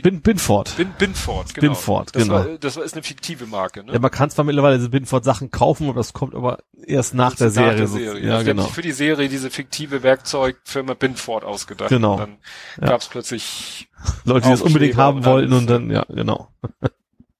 [0.00, 0.76] Bin, Binford.
[0.76, 1.66] Bin, Binford, genau.
[1.72, 2.34] Binford, das genau.
[2.34, 3.92] War, das war, ist eine fiktive Marke, ne?
[3.92, 7.34] Ja, man kann zwar mittlerweile diese Binford Sachen kaufen, aber das kommt aber erst nach
[7.34, 7.76] der Nach Serie.
[7.76, 8.24] der so- Serie.
[8.24, 8.66] Ja, Also genau.
[8.66, 11.88] Für die Serie diese fiktive Werkzeugfirma Binford ausgedacht.
[11.88, 12.12] Genau.
[12.12, 12.36] Und dann
[12.80, 12.86] Ja.
[12.90, 13.88] gab's plötzlich,
[14.24, 16.48] Leute, die das unbedingt haben wollten und dann, ja, genau.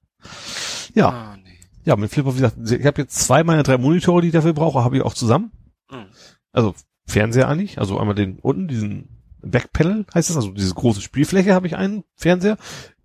[0.94, 1.58] ja, ah, nee.
[1.84, 4.52] ja, mit Flipper, wie gesagt, ich habe jetzt zwei meiner drei Monitore, die ich dafür
[4.52, 5.52] brauche, habe ich auch zusammen.
[5.90, 6.06] Hm.
[6.52, 6.74] Also
[7.06, 9.08] Fernseher eigentlich, also einmal den unten, diesen
[9.42, 12.56] Backpanel heißt das, also diese große Spielfläche habe ich einen Fernseher.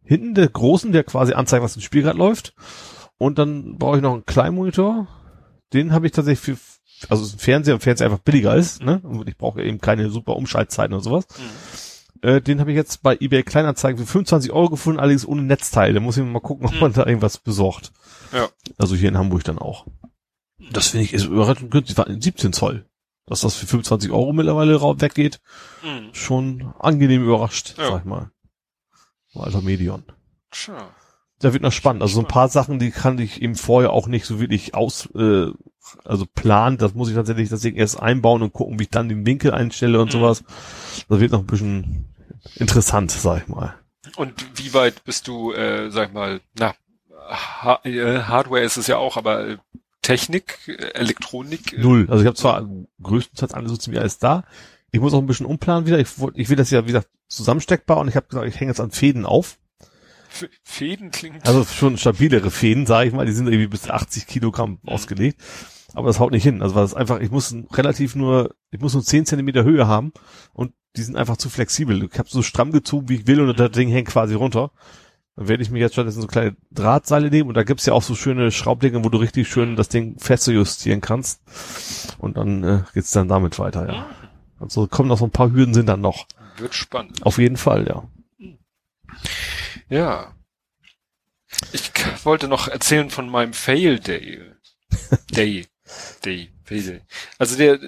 [0.03, 2.53] Hinten der großen, der quasi anzeigt, was im Spiel gerade läuft.
[3.18, 5.08] Und dann brauche ich noch einen kleinen Monitor.
[5.74, 8.82] Den habe ich tatsächlich für, also es ist ein Fernseher, ein Fernseher einfach billiger ist,
[8.82, 9.02] ne?
[9.03, 11.26] Und ich brauche eben keine super Umschaltzeiten oder sowas.
[11.36, 11.44] Hm.
[12.22, 15.94] Äh, den habe ich jetzt bei eBay Kleinanzeigen für 25 Euro gefunden, allerdings ohne Netzteil.
[15.94, 16.80] Da muss ich mal gucken, ob Hm.
[16.80, 17.92] man da irgendwas besorgt.
[18.34, 18.50] Ja.
[18.78, 19.86] Also hier in Hamburg dann auch.
[20.72, 21.98] Das finde ich ist überraschend günstig.
[21.98, 22.86] War 17 Zoll.
[23.26, 25.42] Dass das für 25 Euro mittlerweile weggeht,
[25.82, 26.10] Hm.
[26.14, 27.90] schon angenehm überrascht, Ja.
[27.90, 28.32] sag ich mal.
[29.36, 30.04] Alter Medion.
[30.52, 30.90] Tja.
[31.40, 32.02] Da wird noch spannend.
[32.02, 35.08] Also so ein paar Sachen, die kann ich eben vorher auch nicht so wirklich aus,
[35.14, 35.52] äh,
[36.04, 36.78] also planen.
[36.78, 40.00] Das muss ich tatsächlich Ding erst einbauen und gucken, wie ich dann den Winkel einstelle
[40.02, 40.12] und Mhm.
[40.14, 40.44] sowas.
[41.08, 42.07] Das wird noch ein bisschen
[42.56, 43.76] interessant, sag ich mal.
[44.16, 46.74] Und wie weit bist du, äh, sag ich mal, na,
[47.30, 49.58] ha äh, Hardware ist es ja auch, aber äh,
[50.01, 51.77] Technik, äh, Elektronik?
[51.77, 52.08] Null.
[52.09, 52.67] Also ich habe zwar
[53.01, 54.43] größtenteils alles so ziemlich alles da.
[54.92, 56.00] Ich muss auch ein bisschen umplanen wieder.
[56.00, 58.80] Ich, ich will das ja, wie gesagt, zusammensteckbar und ich habe gesagt, ich hänge jetzt
[58.80, 59.58] an Fäden auf.
[60.32, 61.45] F- Fäden klingt.
[61.45, 63.26] Also schon stabilere Fäden, sage ich mal.
[63.26, 64.90] Die sind irgendwie bis 80 Kilogramm Mhm.
[64.90, 65.42] ausgelegt.
[65.98, 66.61] Aber das haut nicht hin.
[66.61, 70.14] Also weil es einfach, ich muss relativ nur, ich muss nur 10 Zentimeter Höhe haben
[70.53, 72.03] und die sind einfach zu flexibel.
[72.03, 74.69] Ich habe so stramm gezogen, wie ich will und das Ding hängt quasi runter.
[75.35, 78.03] Dann werde ich mir jetzt stattdessen so kleine Drahtseile nehmen und da gibt's ja auch
[78.03, 81.42] so schöne Schraublinge, wo du richtig schön das Ding fest justieren kannst.
[82.19, 84.06] Und dann äh, geht's dann damit weiter, ja.
[84.59, 86.27] Also kommen noch so ein paar Hürden sind dann noch.
[86.58, 87.26] Wird spannend.
[87.26, 88.08] Auf jeden Fall, ja.
[89.90, 90.35] Ja.
[91.72, 91.92] Ich
[92.24, 94.43] wollte noch erzählen von meinem Fail Day.
[95.32, 95.66] Day.
[95.88, 96.49] Fail
[96.90, 97.01] Day.
[97.38, 97.80] Also der,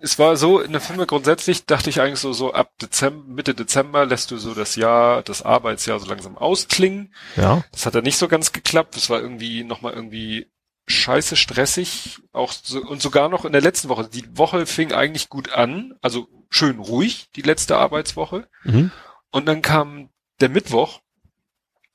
[0.00, 3.54] es war so, in der Firma grundsätzlich dachte ich eigentlich so, so ab Dezember, Mitte
[3.54, 7.14] Dezember lässt du so das Jahr, das Arbeitsjahr so langsam ausklingen.
[7.36, 7.64] Ja.
[7.72, 8.96] Das hat dann nicht so ganz geklappt.
[8.96, 10.46] Das war irgendwie nochmal irgendwie
[10.86, 12.20] scheiße stressig.
[12.32, 14.08] Auch so, und sogar noch in der letzten Woche.
[14.08, 15.94] Die Woche fing eigentlich gut an.
[16.02, 18.48] Also schön ruhig, die letzte Arbeitswoche.
[18.64, 18.90] Mhm.
[19.30, 20.10] Und dann kam
[20.40, 21.00] der Mittwoch.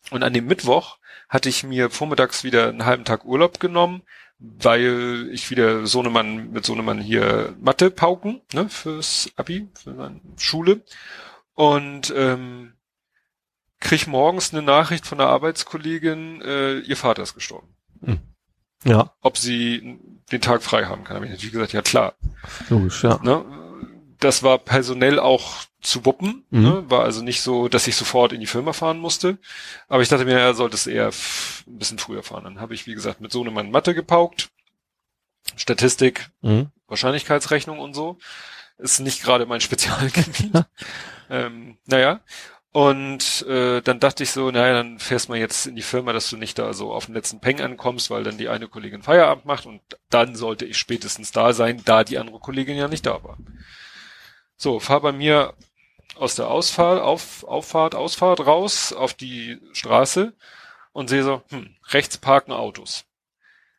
[0.09, 0.97] Und an dem Mittwoch
[1.29, 4.03] hatte ich mir vormittags wieder einen halben Tag Urlaub genommen,
[4.43, 10.83] weil ich wieder Sohnemann mit Sohnemann hier Mathe pauken, ne, fürs Abi, für seine Schule.
[11.53, 12.73] Und ähm,
[13.79, 17.73] krieg morgens eine Nachricht von einer Arbeitskollegin, äh, ihr Vater ist gestorben.
[18.85, 19.97] Ja, Ob sie
[20.31, 21.15] den Tag frei haben kann.
[21.15, 22.15] Habe ich natürlich gesagt, ja klar.
[22.69, 23.19] logisch, ja.
[23.23, 23.45] Ne?
[24.23, 26.45] Das war personell auch zu wuppen.
[26.49, 26.61] Mhm.
[26.61, 26.83] Ne?
[26.89, 29.37] War also nicht so, dass ich sofort in die Firma fahren musste.
[29.89, 32.45] Aber ich dachte mir, er sollte es eher ein bisschen früher fahren.
[32.45, 34.49] Dann habe ich, wie gesagt, mit Sohnemann Mathe gepaukt.
[35.55, 36.71] Statistik, Mhm.
[36.87, 38.17] Wahrscheinlichkeitsrechnung und so.
[38.77, 40.53] Ist nicht gerade mein Spezialgebiet.
[41.29, 42.21] ähm, naja.
[42.71, 46.29] Und äh, dann dachte ich so, naja, dann fährst mal jetzt in die Firma, dass
[46.29, 49.45] du nicht da so auf den letzten Peng ankommst, weil dann die eine Kollegin Feierabend
[49.45, 53.23] macht und dann sollte ich spätestens da sein, da die andere Kollegin ja nicht da
[53.23, 53.37] war.
[54.57, 55.53] So, fahr bei mir
[56.15, 60.33] aus der Ausfahrt, auf, Auffahrt, Ausfahrt raus auf die Straße
[60.91, 63.05] und sehe so, hm, rechts parken Autos.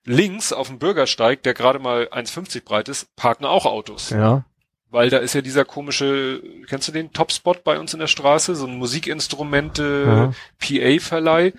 [0.04, 4.10] Links auf dem Bürgersteig, der gerade mal 1,50 breit ist, parken auch Autos.
[4.10, 4.44] Ja.
[4.90, 8.54] Weil da ist ja dieser komische, kennst du den Topspot bei uns in der Straße?
[8.54, 11.52] So ein Musikinstrumente, PA-Verleih,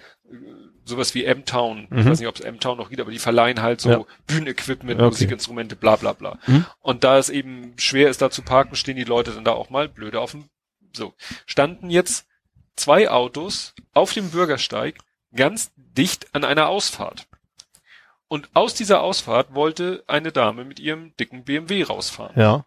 [0.85, 1.85] sowas wie M-Town.
[1.85, 2.05] Ich Mhm.
[2.05, 4.05] weiß nicht, ob es M-Town noch gibt, aber die verleihen halt so Ja.
[4.27, 5.09] Bühnenequipment, Okay.
[5.09, 6.37] Musikinstrumente, bla bla bla.
[6.47, 6.65] Mhm.
[6.81, 9.69] Und da es eben schwer ist, da zu parken, stehen die Leute dann da auch
[9.69, 10.45] mal blöde auf dem,
[10.93, 11.13] so.
[11.45, 12.27] Standen jetzt
[12.75, 14.95] zwei Autos auf dem Bürgersteig
[15.35, 17.27] ganz dicht an einer Ausfahrt.
[18.27, 22.63] Und aus dieser Ausfahrt wollte eine Dame mit ihrem dicken BMW rausfahren Ja.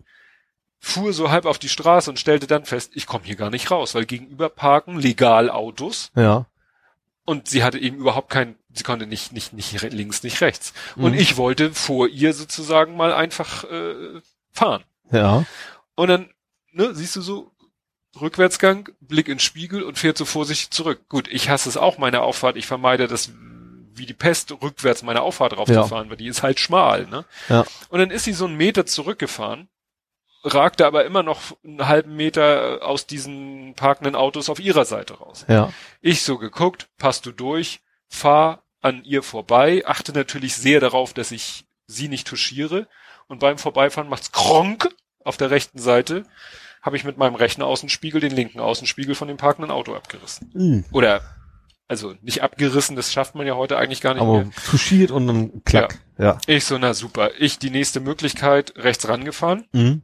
[0.80, 3.70] fuhr so halb auf die Straße und stellte dann fest, ich komme hier gar nicht
[3.70, 6.46] raus, weil gegenüber parken legal Autos Ja.
[7.28, 10.72] Und sie hatte eben überhaupt kein, sie konnte nicht, nicht, nicht links, nicht rechts.
[10.96, 11.18] Und Mhm.
[11.18, 14.82] ich wollte vor ihr sozusagen mal einfach äh, fahren.
[15.12, 15.44] Ja.
[15.94, 16.30] Und dann,
[16.72, 17.50] ne, siehst du so,
[18.18, 21.02] Rückwärtsgang, Blick ins Spiegel und fährt so vorsichtig zurück.
[21.10, 23.30] Gut, ich hasse es auch, meine Auffahrt, ich vermeide das
[23.94, 27.24] wie die Pest, rückwärts meine Auffahrt raufzufahren, weil die ist halt schmal, ne?
[27.48, 27.64] Ja.
[27.90, 29.68] Und dann ist sie so einen Meter zurückgefahren,
[30.44, 35.44] ragte aber immer noch einen halben Meter aus diesen parkenden Autos auf ihrer Seite raus.
[35.48, 35.72] Ja.
[36.00, 41.32] Ich so geguckt, passt du durch, fahr an ihr vorbei, achte natürlich sehr darauf, dass
[41.32, 42.86] ich sie nicht touchiere
[43.26, 44.88] und beim Vorbeifahren macht's kronk
[45.24, 46.24] auf der rechten Seite,
[46.80, 50.50] habe ich mit meinem rechten Außenspiegel den linken Außenspiegel von dem parkenden Auto abgerissen.
[50.54, 50.84] Mhm.
[50.92, 51.20] Oder,
[51.88, 54.50] also nicht abgerissen, das schafft man ja heute eigentlich gar nicht Aber mehr.
[54.70, 55.98] touchiert und dann klack.
[56.18, 56.38] Ja.
[56.46, 57.30] Ich so, na super.
[57.38, 60.02] Ich die nächste Möglichkeit rechts rangefahren, Mhm.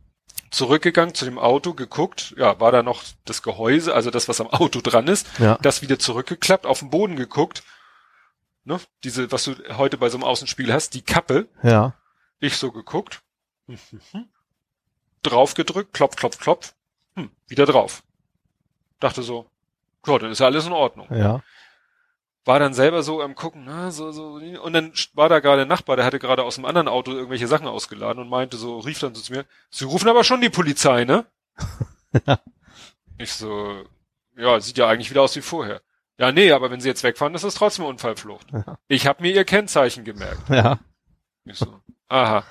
[0.54, 4.46] Zurückgegangen zu dem Auto, geguckt, ja, war da noch das Gehäuse, also das, was am
[4.48, 5.58] Auto dran ist, Ja.
[5.60, 7.62] das wieder zurückgeklappt, auf den Boden geguckt,
[8.64, 11.94] ne, diese, was du heute bei so einem Außenspiel hast, die Kappe, Ja.
[12.38, 13.22] ich so geguckt,
[13.66, 14.28] mhm.
[15.22, 16.74] drauf gedrückt, klopf, klopf, klopf,
[17.16, 18.02] hm, wieder drauf.
[19.00, 19.46] Dachte so,
[20.06, 21.08] ja, dann ist ja alles in Ordnung.
[21.10, 21.42] Ja.
[22.46, 25.68] War dann selber so am gucken, na, so, so, und dann war da gerade ein
[25.68, 28.98] Nachbar, der hatte gerade aus dem anderen Auto irgendwelche Sachen ausgeladen und meinte so, rief
[28.98, 31.24] dann so zu mir, Sie rufen aber schon die Polizei, ne?
[33.18, 33.84] ich so,
[34.36, 35.80] ja, sieht ja eigentlich wieder aus wie vorher.
[36.18, 38.46] Ja, nee, aber wenn Sie jetzt wegfahren, ist das trotzdem Unfallflucht.
[38.52, 38.78] Ja.
[38.88, 40.48] Ich habe mir Ihr Kennzeichen gemerkt.
[40.48, 40.78] Ja.
[41.44, 42.44] Ich so, aha.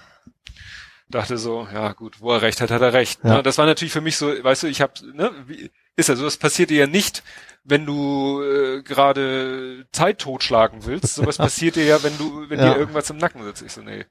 [1.07, 3.23] Dachte so, ja gut, wo er recht hat, hat er recht.
[3.23, 3.35] Ja.
[3.35, 3.43] Ne?
[3.43, 6.23] Das war natürlich für mich so, weißt du, ich habe, ne, wie, ist ja so,
[6.23, 7.23] das passiert dir ja nicht,
[7.63, 11.15] wenn du äh, gerade Zeit totschlagen willst.
[11.15, 12.73] Sowas passiert dir ja, wenn du, wenn Ja.
[12.73, 13.61] dir irgendwas im Nacken sitzt.
[13.61, 14.05] Ich so, nee,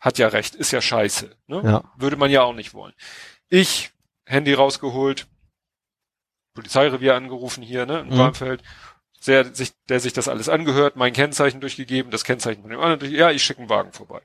[0.00, 1.36] hat ja recht, ist ja scheiße.
[1.46, 1.62] Ne?
[1.64, 1.92] Ja.
[1.96, 2.94] Würde man ja auch nicht wollen.
[3.48, 3.92] Ich,
[4.24, 5.26] Handy rausgeholt,
[6.54, 8.10] Polizeirevier angerufen hier, ne, in Mhm.
[8.16, 8.62] Bramfeld.
[9.26, 13.00] Der sich, der sich das alles angehört, mein Kennzeichen durchgegeben, das Kennzeichen von dem anderen
[13.00, 14.22] durch, ja, ich schicke einen Wagen vorbei.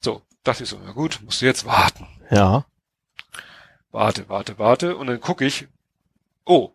[0.00, 2.08] So, dachte ich so, na gut, musst du jetzt warten.
[2.30, 2.64] Ja.
[3.90, 4.96] Warte, warte, warte.
[4.96, 5.68] Und dann gucke ich,
[6.46, 6.72] oh,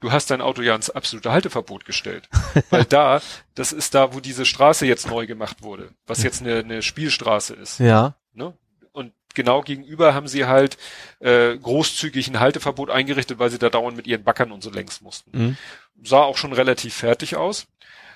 [0.00, 2.28] du hast dein Auto ja ins absolute Halteverbot gestellt.
[2.70, 3.20] Weil da,
[3.54, 7.54] das ist da, wo diese Straße jetzt neu gemacht wurde, was jetzt eine, eine Spielstraße
[7.54, 7.78] ist.
[7.78, 8.14] Ja.
[8.32, 8.54] Ne?
[8.92, 10.78] Und genau gegenüber haben sie halt
[11.20, 15.00] äh, großzügig ein Halteverbot eingerichtet, weil sie da dauernd mit ihren Backern und so längs
[15.00, 15.30] mussten.
[15.38, 15.56] Mhm.
[16.02, 17.66] Sah auch schon relativ fertig aus.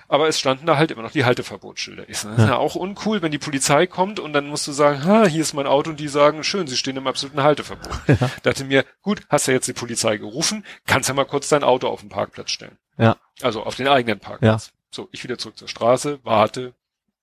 [0.07, 2.07] Aber es standen da halt immer noch die Halteverbotsschilder.
[2.07, 5.41] Ist ja auch uncool, wenn die Polizei kommt und dann musst du sagen, ha, hier
[5.41, 7.91] ist mein Auto und die sagen, schön, sie stehen im absoluten Halteverbot.
[8.43, 11.87] Dachte mir, gut, hast ja jetzt die Polizei gerufen, kannst ja mal kurz dein Auto
[11.87, 12.77] auf den Parkplatz stellen.
[12.97, 13.17] Ja.
[13.41, 14.71] Also auf den eigenen Parkplatz.
[14.91, 16.73] So, ich wieder zurück zur Straße, warte,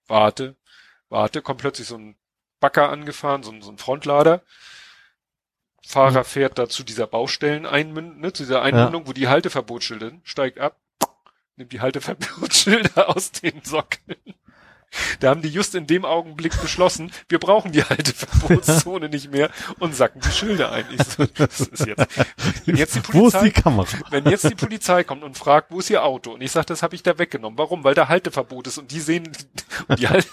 [0.06, 0.56] warte,
[1.08, 2.16] warte, kommt plötzlich so ein
[2.60, 4.42] Bagger angefahren, so ein, so ein Frontlader.
[5.86, 10.76] Fahrer fährt da zu dieser Baustelleneinmündung, ne, zu dieser Einmündung, wo die Halteverbotsschilder steigt ab,
[11.62, 14.16] nimmt die Halteverbotsschilder aus den Sockeln.
[15.20, 19.96] Da haben die just in dem Augenblick beschlossen, wir brauchen die Halteverbotszone nicht mehr und
[19.96, 20.84] sacken die Schilder ein.
[20.92, 22.06] Ich so, das ist jetzt,
[22.66, 23.88] wenn jetzt die Wo ist Polizei, die Kamera?
[24.10, 26.32] wenn jetzt die Polizei kommt und fragt, wo ist ihr Auto?
[26.32, 27.58] Und ich sage, das habe ich da weggenommen.
[27.58, 27.84] Warum?
[27.84, 29.32] Weil da Halteverbot ist und die sehen,
[29.88, 30.28] und die halt,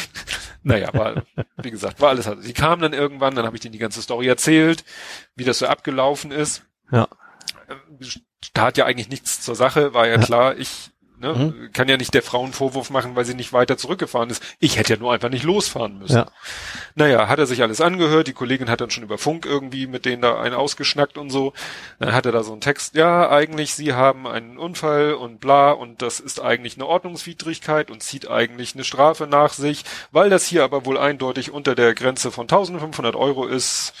[0.64, 1.22] naja, war,
[1.58, 2.28] wie gesagt, war alles.
[2.44, 4.84] Die kamen dann irgendwann, dann habe ich denen die ganze Story erzählt,
[5.36, 6.64] wie das so abgelaufen ist.
[6.90, 7.06] Ja.
[8.54, 10.90] Da hat ja eigentlich nichts zur Sache, war ja klar, ich
[11.20, 11.72] ne, Mhm.
[11.72, 14.42] kann ja nicht der Frau einen Vorwurf machen, weil sie nicht weiter zurückgefahren ist.
[14.58, 16.16] Ich hätte ja nur einfach nicht losfahren müssen.
[16.16, 16.26] Ja.
[16.96, 20.04] Naja, hat er sich alles angehört, die Kollegin hat dann schon über Funk irgendwie mit
[20.04, 21.52] denen da einen ausgeschnackt und so.
[22.00, 25.70] Dann hat er da so einen Text, ja, eigentlich, sie haben einen Unfall und bla
[25.70, 30.46] und das ist eigentlich eine Ordnungswidrigkeit und zieht eigentlich eine Strafe nach sich, weil das
[30.46, 33.92] hier aber wohl eindeutig unter der Grenze von 1500 Euro ist,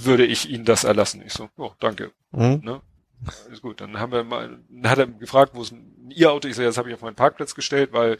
[0.00, 1.22] würde ich Ihnen das erlassen.
[1.26, 2.12] Ich so, oh, danke.
[2.30, 2.60] Mhm.
[2.62, 2.80] Ne?
[3.50, 3.80] Ist gut.
[3.80, 6.48] Dann haben wir mal, dann hat er gefragt, wo ist denn Ihr Auto?
[6.48, 8.18] Ich so, ja, das habe ich auf meinen Parkplatz gestellt, weil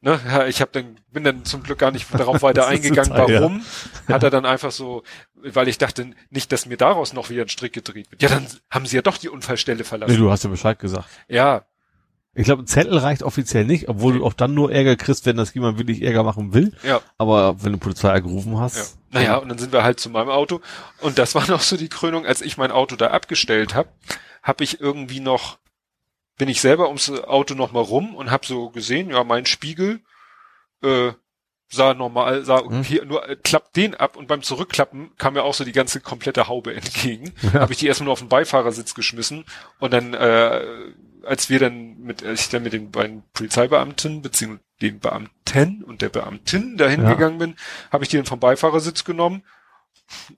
[0.00, 3.30] ne, ja, ich habe dann bin dann zum Glück gar nicht darauf weiter eingegangen, total,
[3.30, 3.40] ja.
[3.40, 3.64] warum.
[4.08, 5.02] Hat er dann einfach so,
[5.34, 8.22] weil ich dachte nicht, dass mir daraus noch wieder ein Strick gedreht wird.
[8.22, 10.16] Ja, dann haben Sie ja doch die Unfallstelle Nee, verlassen.
[10.16, 11.08] du hast ja Bescheid gesagt.
[11.28, 11.64] ja,
[12.34, 15.36] Ich glaube, ein Zettel reicht offiziell nicht, obwohl du auch dann nur Ärger kriegst, wenn
[15.36, 16.74] das jemand wirklich Ärger machen will.
[16.82, 17.00] ja.
[17.18, 18.76] Aber wenn du Polizei gerufen hast.
[19.12, 19.20] Ja.
[19.20, 20.60] Naja, und dann sind wir halt zu meinem Auto.
[21.00, 23.90] Und das war noch so die Krönung, als ich mein Auto da abgestellt habe,
[24.42, 25.58] habe ich irgendwie noch,
[26.38, 30.00] bin ich selber ums Auto noch mal rum und habe so gesehen, ja, mein Spiegel
[30.82, 31.12] äh,
[31.68, 32.80] sah normal, sah Hm.
[32.80, 36.00] okay, nur äh, klappt den ab und beim Zurückklappen kam mir auch so die ganze
[36.00, 37.32] komplette Haube entgegen.
[37.42, 37.60] Ja.
[37.60, 39.44] Habe ich die erstmal nur auf den Beifahrersitz geschmissen
[39.80, 40.64] und dann, äh,
[41.24, 46.02] als wir dann mit, als ich dann mit den beiden Polizeibeamten beziehungsweise den Beamten und
[46.02, 47.12] der Beamtin dahin Ja.
[47.14, 47.56] gegangen bin,
[47.90, 49.44] habe ich die dann vom Beifahrersitz genommen,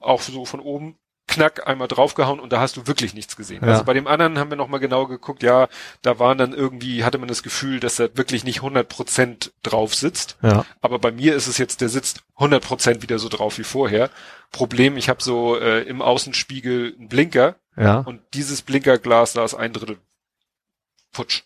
[0.01, 3.63] auch so von oben, knack, einmal draufgehauen und da hast du wirklich nichts gesehen.
[3.65, 3.71] Ja.
[3.73, 5.69] Also bei dem anderen haben wir nochmal genau geguckt, ja,
[6.03, 10.37] da waren dann irgendwie, hatte man das Gefühl, dass er wirklich nicht 100% drauf sitzt.
[10.43, 10.67] Ja.
[10.83, 14.11] Aber bei mir ist es jetzt, der sitzt 100% wieder so drauf wie vorher.
[14.53, 18.01] Problem, ich habe so äh, im Außenspiegel einen Blinker Ja.
[18.01, 19.97] und dieses Blinkerglas, da ist ein Drittel
[21.15, 21.43] futsch.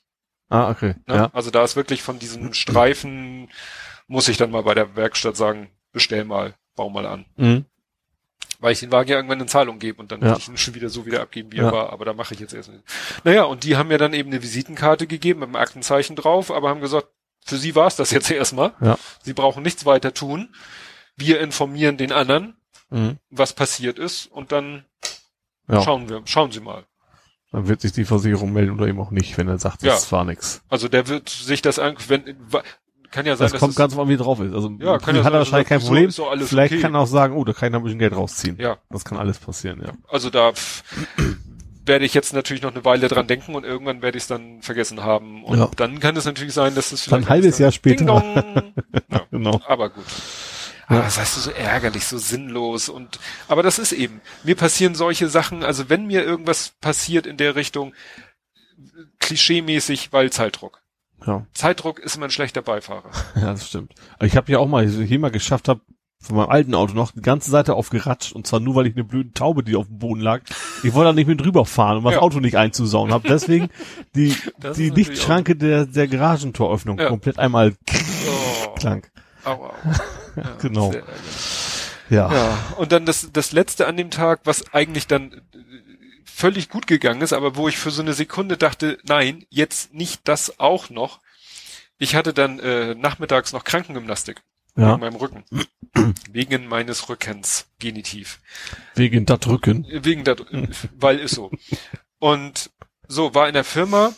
[0.48, 0.94] Ah, okay.
[1.06, 1.14] Ne?
[1.14, 1.30] Ja.
[1.32, 3.50] Also da ist wirklich von diesem Streifen,
[4.06, 7.26] muss ich dann mal bei der Werkstatt sagen, bestell mal, bau mal an.
[7.36, 7.64] Mhm.
[8.60, 10.36] Weil ich den Wagen ja irgendwann in Zahlung gebe und dann Ja.
[10.36, 11.64] ich ihn schon wieder so wieder abgeben, wie Ja.
[11.66, 11.92] er war.
[11.92, 12.82] Aber da mache ich jetzt erst nicht.
[13.24, 16.68] Naja, und die haben mir dann eben eine Visitenkarte gegeben mit einem Aktenzeichen drauf, aber
[16.70, 17.08] haben gesagt,
[17.44, 18.72] für sie war es das jetzt erstmal.
[18.80, 18.98] Ja.
[19.22, 20.54] Sie brauchen nichts weiter tun.
[21.16, 22.56] Wir informieren den anderen,
[22.90, 23.18] Mhm.
[23.30, 24.86] was passiert ist und dann
[25.68, 25.82] Ja.
[25.82, 26.84] schauen wir, schauen Sie mal.
[27.50, 29.92] Dann wird sich die Versicherung melden oder eben auch nicht, wenn er sagt, Ja.
[29.94, 30.60] das war nix.
[30.68, 32.22] Also der wird sich das an, wenn,
[33.10, 34.52] kann ja sein, Das dass kommt es- ganz an, wie drauf ist.
[34.52, 36.10] Also Ja, kann ja hat sein, er wahrscheinlich kein so- Problem.
[36.14, 36.82] doch alles Vielleicht okay.
[36.82, 38.56] kann er auch sagen, oh, da kann ich noch ein bisschen Geld rausziehen.
[38.60, 39.92] ja, Das kann alles passieren, ja.
[40.10, 40.52] also da
[41.86, 44.60] werde ich jetzt natürlich noch eine Weile dran denken und irgendwann werde ich es dann
[44.60, 45.42] vergessen haben.
[45.42, 45.70] Und Ja.
[45.76, 48.04] dann kann es natürlich sein, dass es Dann ein vielleicht halbes Jahr später.
[49.10, 49.58] Ja, Genau.
[49.66, 50.04] aber gut.
[50.90, 54.20] Ah, das heißt so ärgerlich, so sinnlos und aber das ist eben.
[54.42, 57.92] Mir passieren solche Sachen, also wenn mir irgendwas passiert in der Richtung,
[59.20, 60.82] klischeemäßig, weil Zeitdruck.
[61.26, 61.46] Ja.
[61.52, 63.10] Zeitdruck ist immer ein schlechter Beifahrer.
[63.34, 63.92] Ja, das stimmt.
[64.20, 65.80] Ich habe ja auch mal, ich hier mal geschafft habe,
[66.20, 69.04] von meinem alten Auto noch die ganze Seite aufgeratscht und zwar nur, weil ich eine
[69.04, 70.40] blöde Taube, die auf dem Boden lag.
[70.82, 72.20] Ich wollte da nicht mit drüber fahren, um das Ja.
[72.20, 73.12] Auto nicht einzusauen.
[73.12, 73.68] Habe deswegen
[74.16, 77.08] die, Das die Lichtschranke der, der Garagentoröffnung Ja.
[77.08, 79.06] komplett einmal Oh, klang.
[79.44, 79.72] au, au.
[80.36, 80.92] Ja, Genau.
[80.92, 81.04] sehr.
[82.10, 82.32] Ja.
[82.32, 85.42] Ja, und dann das, das letzte an dem Tag, was eigentlich dann
[86.24, 90.22] völlig gut gegangen ist, aber wo ich für so eine Sekunde dachte, nein, jetzt nicht
[90.24, 91.20] das auch noch.
[91.98, 94.40] Ich hatte dann äh, nachmittags noch Krankengymnastik.
[94.76, 94.90] Ja.
[94.92, 95.44] Wegen meinem Rücken.
[96.32, 97.66] Wegen meines Rückens.
[97.80, 98.38] Genitiv.
[98.94, 99.84] Wegen dat Rücken.
[99.90, 100.36] Wegen der,
[100.96, 101.50] weil ist so.
[102.20, 102.70] Und
[103.08, 104.14] so, war in der Firma,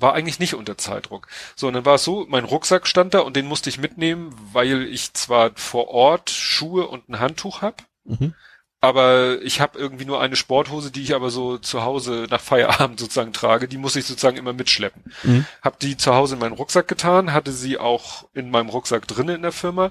[0.00, 1.28] war eigentlich nicht unter Zeitdruck.
[1.56, 4.34] So, und dann war es so, mein Rucksack stand da und den musste ich mitnehmen,
[4.52, 8.34] weil ich zwar vor Ort Schuhe und ein Handtuch hab, Mhm.
[8.80, 12.98] aber ich habe irgendwie nur eine Sporthose, die ich aber so zu Hause nach Feierabend
[13.00, 15.04] sozusagen trage, die muss ich sozusagen immer mitschleppen.
[15.22, 15.46] Mhm.
[15.62, 19.36] Hab die zu Hause in meinen Rucksack getan, hatte sie auch in meinem Rucksack drinnen
[19.36, 19.90] in der Firma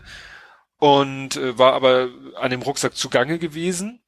[0.78, 2.08] und äh, war aber
[2.40, 4.02] an dem Rucksack zugange gewesen.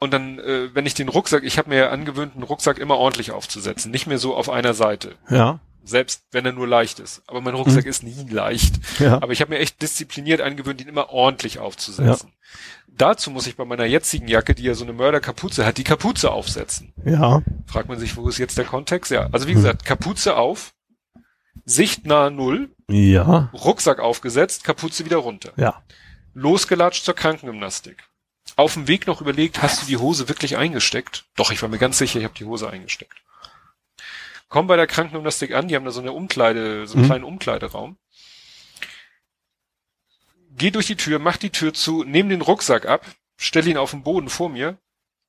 [0.00, 2.96] Und dann, äh, wenn ich den Rucksack, ich habe mir ja angewöhnt, einen Rucksack immer
[2.98, 5.60] ordentlich aufzusetzen, nicht mehr so auf einer Seite, Ja.
[5.82, 7.22] selbst wenn er nur leicht ist.
[7.26, 8.74] Aber mein Rucksack ist nie leicht.
[8.98, 9.22] Ja.
[9.22, 12.32] Aber ich habe mir echt diszipliniert angewöhnt, ihn immer ordentlich aufzusetzen.
[12.88, 16.30] Dazu muss ich bei meiner jetzigen Jacke, die ja so eine Mörderkapuze hat, die Kapuze
[16.30, 16.92] aufsetzen.
[17.04, 17.42] Ja.
[17.66, 19.10] Fragt man sich, wo ist jetzt der Kontext?
[19.10, 20.74] Ja, also wie gesagt, Kapuze auf,
[21.64, 23.50] Sicht nahe Null, Ja.
[23.54, 25.52] Rucksack aufgesetzt, Kapuze wieder runter.
[25.56, 25.82] Ja.
[26.34, 28.04] Losgelatscht zur Krankengymnastik.
[28.56, 31.24] Auf dem Weg noch überlegt, hast du die Hose wirklich eingesteckt?
[31.36, 33.16] Doch, ich war mir ganz sicher, ich habe die Hose eingesteckt.
[34.48, 37.06] Komm bei der Krankengymnastik an, die haben da so eine Umkleide, so einen Mhm.
[37.08, 37.96] kleinen Umkleideraum.
[40.56, 43.04] Geh durch die Tür, mach die Tür zu, nehm den Rucksack ab,
[43.36, 44.78] stell ihn auf den Boden vor mir,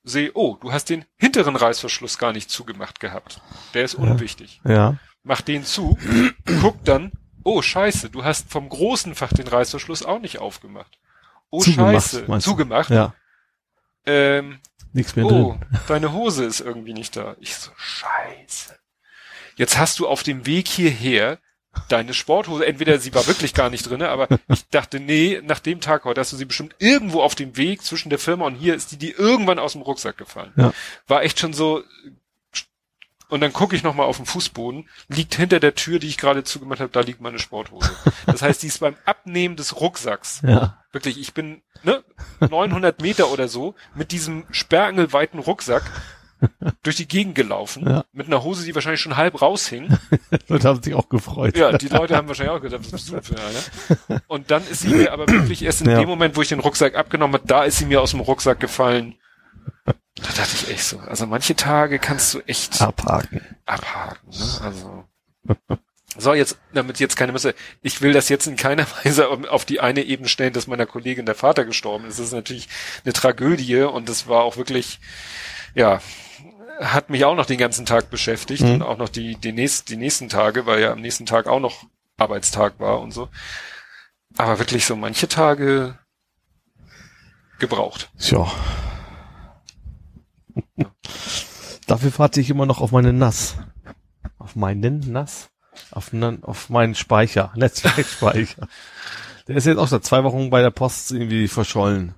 [0.04, 3.42] seh, oh, du hast den hinteren Reißverschluss gar nicht zugemacht gehabt.
[3.74, 4.62] Der ist unwichtig.
[4.64, 4.98] Ja.
[5.24, 5.98] Mach den zu,
[6.62, 7.12] guck dann,
[7.44, 11.00] oh scheiße, du hast vom großen Fach den Reißverschluss auch nicht aufgemacht.
[11.50, 12.90] Oh Zugemacht, scheiße, zugemacht.
[12.90, 13.14] Ja.
[14.06, 14.60] Ähm,
[14.94, 15.80] Nichts mehr oh, drin.
[15.88, 17.36] deine Hose ist irgendwie nicht da.
[17.40, 18.78] Ich so, scheiße.
[19.56, 21.40] Jetzt hast du auf dem Weg hierher
[21.90, 25.82] deine Sporthose, entweder sie war wirklich gar nicht drinne, aber ich dachte, nee, nach dem
[25.82, 28.76] Tag heute hast du sie bestimmt irgendwo auf dem Weg zwischen der Firma und hier
[28.76, 30.54] ist die, die irgendwann aus dem Rucksack gefallen.
[30.56, 30.74] Ja.
[31.08, 31.84] War echt schon so,
[33.30, 36.44] und dann gucke ich nochmal auf den Fußboden, liegt hinter der Tür, die ich gerade
[36.44, 37.92] zugemacht habe, da liegt meine Sporthose.
[38.26, 40.78] Das heißt, die ist beim Abnehmen des Rucksacks Ja.
[40.92, 42.04] Wirklich, ich bin ne,
[42.40, 45.84] 900 Meter oder so mit diesem sperrangelweiten Rucksack
[46.84, 48.06] durch die Gegend gelaufen, Ja.
[48.14, 49.98] mit einer Hose, die wahrscheinlich schon halb raushing.
[50.48, 51.58] Leute haben sich auch gefreut.
[51.58, 54.22] Ja, die Leute haben wahrscheinlich auch gedacht, was bist du für einer?
[54.28, 55.98] Und dann ist sie mir aber wirklich erst in Ja.
[56.00, 58.60] dem Moment, wo ich den Rucksack abgenommen habe, da ist sie mir aus dem Rucksack
[58.60, 59.16] gefallen.
[60.16, 63.42] Da dachte ich echt so, also manche Tage kannst du echt Abhaken.
[63.66, 64.30] abhaken.
[64.30, 64.60] Ne?
[64.62, 65.04] Also
[66.18, 67.54] so jetzt, damit jetzt keine Misse.
[67.82, 71.26] Ich will das jetzt in keiner Weise auf- die eine Ebene stellen, dass meiner Kollegin
[71.26, 72.18] der Vater gestorben ist.
[72.20, 72.70] Das ist natürlich
[73.04, 75.00] eine Tragödie und das war auch wirklich,
[75.74, 76.00] ja,
[76.80, 78.76] hat mich auch noch den ganzen Tag beschäftigt Mhm.
[78.76, 81.60] und auch noch die, die, nächst, die nächsten Tage, weil ja am nächsten Tag auch
[81.60, 81.84] noch
[82.18, 83.28] Arbeitstag war und so.
[84.38, 86.00] Aber wirklich so manche Tage
[87.60, 88.10] gebraucht.
[88.20, 88.50] Tja.
[91.88, 93.56] Dafür warte ich immer noch auf meine NAS.
[94.38, 95.50] Auf meinen NAS?
[95.92, 96.12] Auf,
[96.42, 98.68] auf meinen Speicher, Netzwerkspeicher.
[99.48, 102.16] Der ist jetzt auch seit zwei Wochen bei der Post irgendwie verschollen.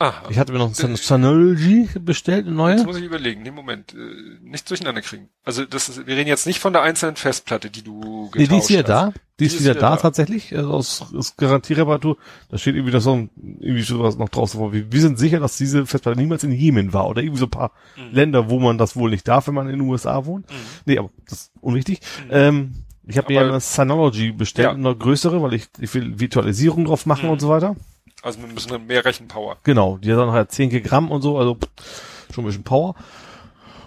[0.00, 2.76] Ah, Ich hatte mir noch ein Synology bestellt, eine neue.
[2.76, 3.96] Jetzt muss ich überlegen, den Moment, äh,
[4.42, 5.28] nicht durcheinander kriegen.
[5.44, 8.58] Also das ist, wir reden jetzt nicht von der einzelnen Festplatte, die du Nee, die
[8.58, 8.88] ist wieder hast.
[8.88, 9.12] da.
[9.40, 10.56] Die, ist wieder, da, tatsächlich.
[10.56, 12.16] Also aus, aus Garantiereparatur.
[12.48, 14.72] Da steht irgendwie das so ein, irgendwie sowas noch draußen vor.
[14.72, 17.50] Wir, wir sind sicher, dass diese Festplatte niemals in Jemen war oder irgendwie so ein
[17.50, 18.14] paar Mhm.
[18.14, 20.48] Länder, wo man das wohl nicht darf, wenn man in den USA wohnt.
[20.48, 20.54] Mhm.
[20.86, 22.00] Nee, aber das ist unwichtig.
[22.30, 24.74] Ähm, ich habe mir eine Synology bestellt, Ja.
[24.74, 27.32] eine größere, weil ich, ich will Virtualisierung drauf machen Mhm.
[27.32, 27.74] und so weiter.
[28.22, 29.58] Also wir müssen dann mehr Rechenpower.
[29.62, 31.56] Genau, die hat dann halt 10 Gramm und so, also
[32.32, 32.94] schon ein bisschen Power.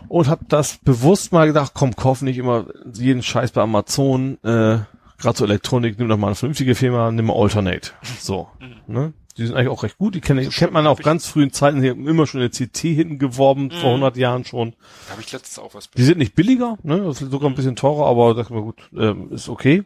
[0.07, 4.79] Und hab das bewusst mal gedacht, komm, kauf nicht immer jeden Scheiß bei Amazon, äh,
[5.17, 7.91] gerade so Elektronik, nimm doch mal eine vernünftige Firma, nimm mal Alternate.
[8.19, 8.49] So,
[8.87, 9.13] ne?
[9.37, 11.89] Die sind eigentlich auch recht gut, die kennt, kennt man auch ganz frühen Zeiten, die
[11.89, 14.71] haben immer schon eine CT hinten geworben, vor 100 Jahren schon.
[15.07, 15.89] Da habe ich letztens auch was.
[15.89, 17.01] Die sind nicht billiger, ne?
[17.01, 19.83] Das ist sogar ein bisschen teurer, aber das war gut, ähm, ist okay.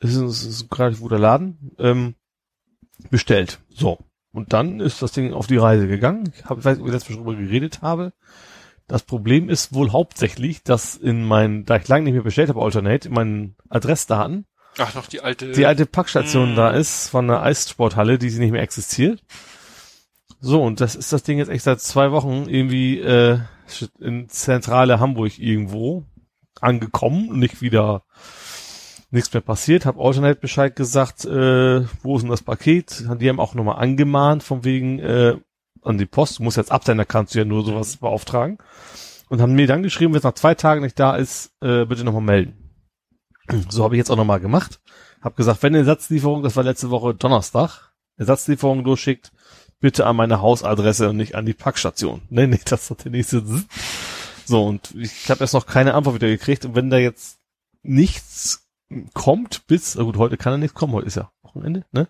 [0.00, 1.72] Es ist, ist ein relativ guter Laden.
[1.78, 2.14] Ähm,
[3.10, 3.58] bestellt.
[3.70, 3.98] So.
[4.32, 6.32] Und dann ist das Ding auf die Reise gegangen.
[6.36, 8.12] Ich, hab, ich weiß nicht, ob ich letztes Mal schon drüber geredet habe.
[8.86, 12.62] Das Problem ist wohl hauptsächlich, dass in meinen, da ich lange nicht mehr bestellt habe,
[12.62, 14.46] Alternate, in meinen Adressdaten,
[14.78, 15.52] Ach, noch die alte.
[15.52, 16.56] die alte Packstation Mm.
[16.56, 19.22] da ist von einer Eissporthalle, die sie nicht mehr existiert.
[20.40, 23.40] So, und das ist das Ding jetzt echt seit zwei Wochen irgendwie äh,
[23.98, 26.04] in zentrale Hamburg irgendwo
[26.60, 28.04] angekommen und nicht wieder
[29.10, 29.86] nichts mehr passiert.
[29.86, 33.04] Hab Alternate Bescheid gesagt, äh, wo ist denn das Paket?
[33.20, 35.36] Die haben auch nochmal angemahnt von wegen äh,
[35.82, 36.38] an die Post.
[36.38, 38.58] Du musst jetzt absenden, da kannst du ja nur sowas beauftragen.
[39.28, 42.04] Und haben mir dann geschrieben, wenn es nach zwei Tagen nicht da ist, äh, bitte
[42.04, 42.54] nochmal melden.
[43.68, 44.80] So habe ich jetzt auch nochmal gemacht.
[45.20, 49.32] Hab gesagt, wenn Ersatzlieferung, das war letzte Woche Donnerstag, Ersatzlieferung durchschickt,
[49.80, 52.22] bitte an meine Hausadresse und nicht an die Packstation.
[52.30, 53.42] Nee, nee, das hat der nächste.
[54.44, 56.64] So, und ich habe jetzt noch keine Antwort wieder gekriegt.
[56.64, 57.38] Und wenn da jetzt
[57.82, 58.67] nichts
[59.14, 62.08] kommt bis, gut, heute kann er nicht kommen, heute ist ja Wochenende, ne?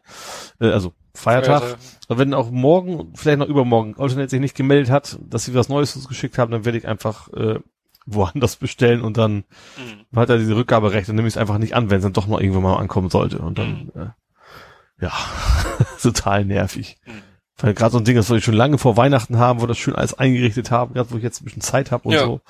[0.60, 1.62] Äh, also Feiertag.
[1.62, 1.78] Feiertag.
[2.08, 5.68] Aber wenn auch morgen, vielleicht noch übermorgen, Alternate sich nicht gemeldet hat, dass sie was
[5.68, 7.58] Neues uns geschickt haben, dann werde ich einfach äh,
[8.06, 9.44] woanders bestellen und dann
[9.76, 10.16] Mhm.
[10.18, 12.26] hat er diese Rückgaberechte und nehme ich es einfach nicht an, wenn es dann doch
[12.26, 13.38] noch irgendwann mal ankommen sollte.
[13.40, 15.12] Und dann, äh, ja,
[16.02, 16.96] total nervig.
[17.06, 17.22] Mhm.
[17.60, 19.78] Weil gerade so ein Ding, das wollte ich schon lange vor Weihnachten haben, wo das
[19.78, 22.24] schön alles eingerichtet haben, gerade wo ich jetzt ein bisschen Zeit habe und Ja.
[22.24, 22.40] so.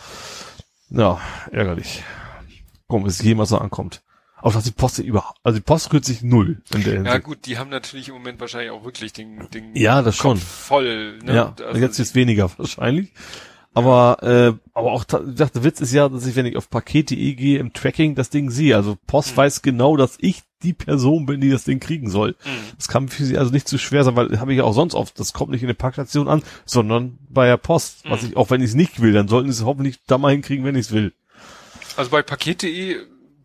[0.90, 1.18] Ja,
[1.50, 2.02] ärgerlich.
[2.86, 4.02] Gucken, bis es jemals so ankommt.
[4.40, 6.60] Auch dass die Post überhaupt, also die Post rührt sich null.
[6.74, 10.00] In der Ja gut, die haben natürlich im Moment wahrscheinlich auch wirklich den, den Ja,
[10.02, 10.34] das schon.
[10.38, 11.18] Kopf voll.
[11.24, 11.34] Ne?
[11.34, 13.12] Ja, Also jetzt ist weniger wahrscheinlich.
[13.74, 17.34] Aber, äh, aber auch, dachte, der Witz ist ja, dass ich, wenn ich auf paket.de
[17.34, 18.74] gehe, im Tracking das Ding sehe.
[18.74, 19.36] Also Post Mhm.
[19.36, 22.30] weiß genau, dass ich die Person bin, die das Ding kriegen soll.
[22.44, 22.74] Mhm.
[22.76, 24.94] Das kann für sie also nicht zu schwer sein, weil habe ich ja auch sonst
[24.94, 28.02] oft, das kommt nicht in der Packstation an, sondern bei der Post.
[28.08, 28.28] Was Mhm.
[28.30, 30.64] ich, auch wenn ich es nicht will, dann sollten sie es hoffentlich da mal hinkriegen,
[30.64, 31.12] wenn ich es will.
[31.96, 32.96] Also bei paket.de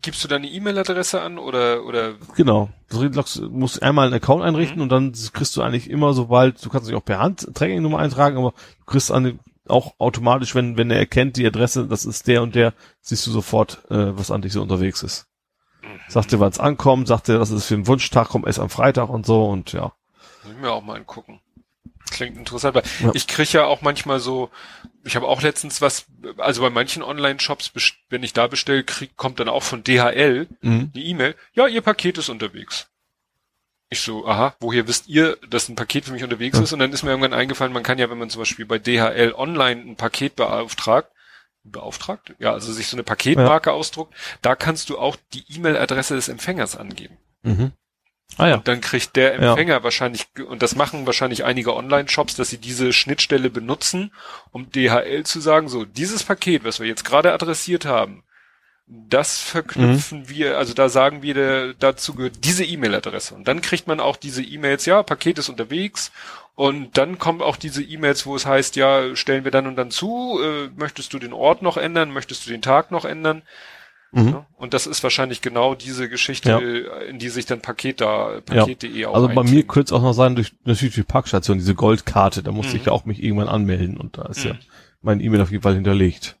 [0.04, 2.68] gibst du deine E-Mail-Adresse an oder oder Genau.
[2.90, 4.82] Du loggst- musst einmal einen Account einrichten Mhm.
[4.82, 8.36] und dann kriegst du eigentlich immer, sobald, du kannst dich auch per Hand Tracking-Nummer eintragen,
[8.38, 12.42] aber du kriegst eine, auch automatisch, wenn, wenn er erkennt, die Adresse, das ist der
[12.42, 15.26] und der, siehst du sofort, äh, was an dich so unterwegs ist.
[16.08, 18.70] Sagt dir, wann es ankommt, sagt dir, das ist für einen Wunschtag, kommt erst am
[18.70, 19.92] Freitag und so und ja.
[20.44, 21.40] Muss ich mir auch mal angucken.
[22.10, 23.10] Klingt interessant, weil Ja.
[23.14, 24.50] ich kriege ja auch manchmal so,
[25.04, 26.06] ich habe auch letztens was,
[26.38, 27.72] also bei manchen Online-Shops,
[28.08, 30.90] wenn ich da bestelle, krieg, kommt dann auch von DHL Mhm.
[30.94, 32.88] eine E-Mail, ja, Ihr Paket ist unterwegs.
[33.90, 36.64] Ich so, aha, woher wisst ihr, dass ein Paket für mich unterwegs Ja.
[36.64, 36.72] ist?
[36.72, 39.34] Und dann ist mir irgendwann eingefallen, man kann ja, wenn man zum Beispiel bei DHL
[39.36, 41.10] online ein Paket beauftragt,
[41.62, 42.34] beauftragt?
[42.38, 46.76] Ja, also sich so eine Paketmarke ausdruckt, da kannst du auch die E-Mail-Adresse des Empfängers
[46.76, 47.16] angeben.
[47.42, 47.72] Mhm.
[48.36, 48.56] Ah ja.
[48.58, 49.50] Dann kriegt der Ja.
[49.50, 54.12] Empfänger wahrscheinlich, und das machen wahrscheinlich einige Online-Shops, dass sie diese Schnittstelle benutzen,
[54.50, 58.24] um DHL zu sagen, so, dieses Paket, was wir jetzt gerade adressiert haben,
[58.86, 60.28] das verknüpfen Mhm.
[60.28, 63.34] wir, also da sagen wir, der, dazu gehört diese E-Mail-Adresse.
[63.34, 66.12] Und dann kriegt man auch diese E-Mails, ja, Paket ist unterwegs.
[66.54, 69.90] Und dann kommen auch diese E-Mails, wo es heißt, ja, stellen wir dann und dann
[69.90, 73.42] zu, äh, möchtest du den Ort noch ändern, möchtest du den Tag noch ändern?
[74.14, 74.28] Mhm.
[74.28, 76.98] Ja, Und das ist wahrscheinlich genau diese Geschichte, Ja.
[77.08, 79.68] in die sich dann Paket da, Paket.de auch Also bei mir einfügen.
[79.68, 82.80] könnte es auch noch sein, durch natürlich die Packstation, diese Goldkarte, da musste Mhm.
[82.80, 84.58] ich ja auch mich irgendwann anmelden und da ist ja Mhm.
[85.02, 86.36] mein E-Mail auf jeden Fall hinterlegt.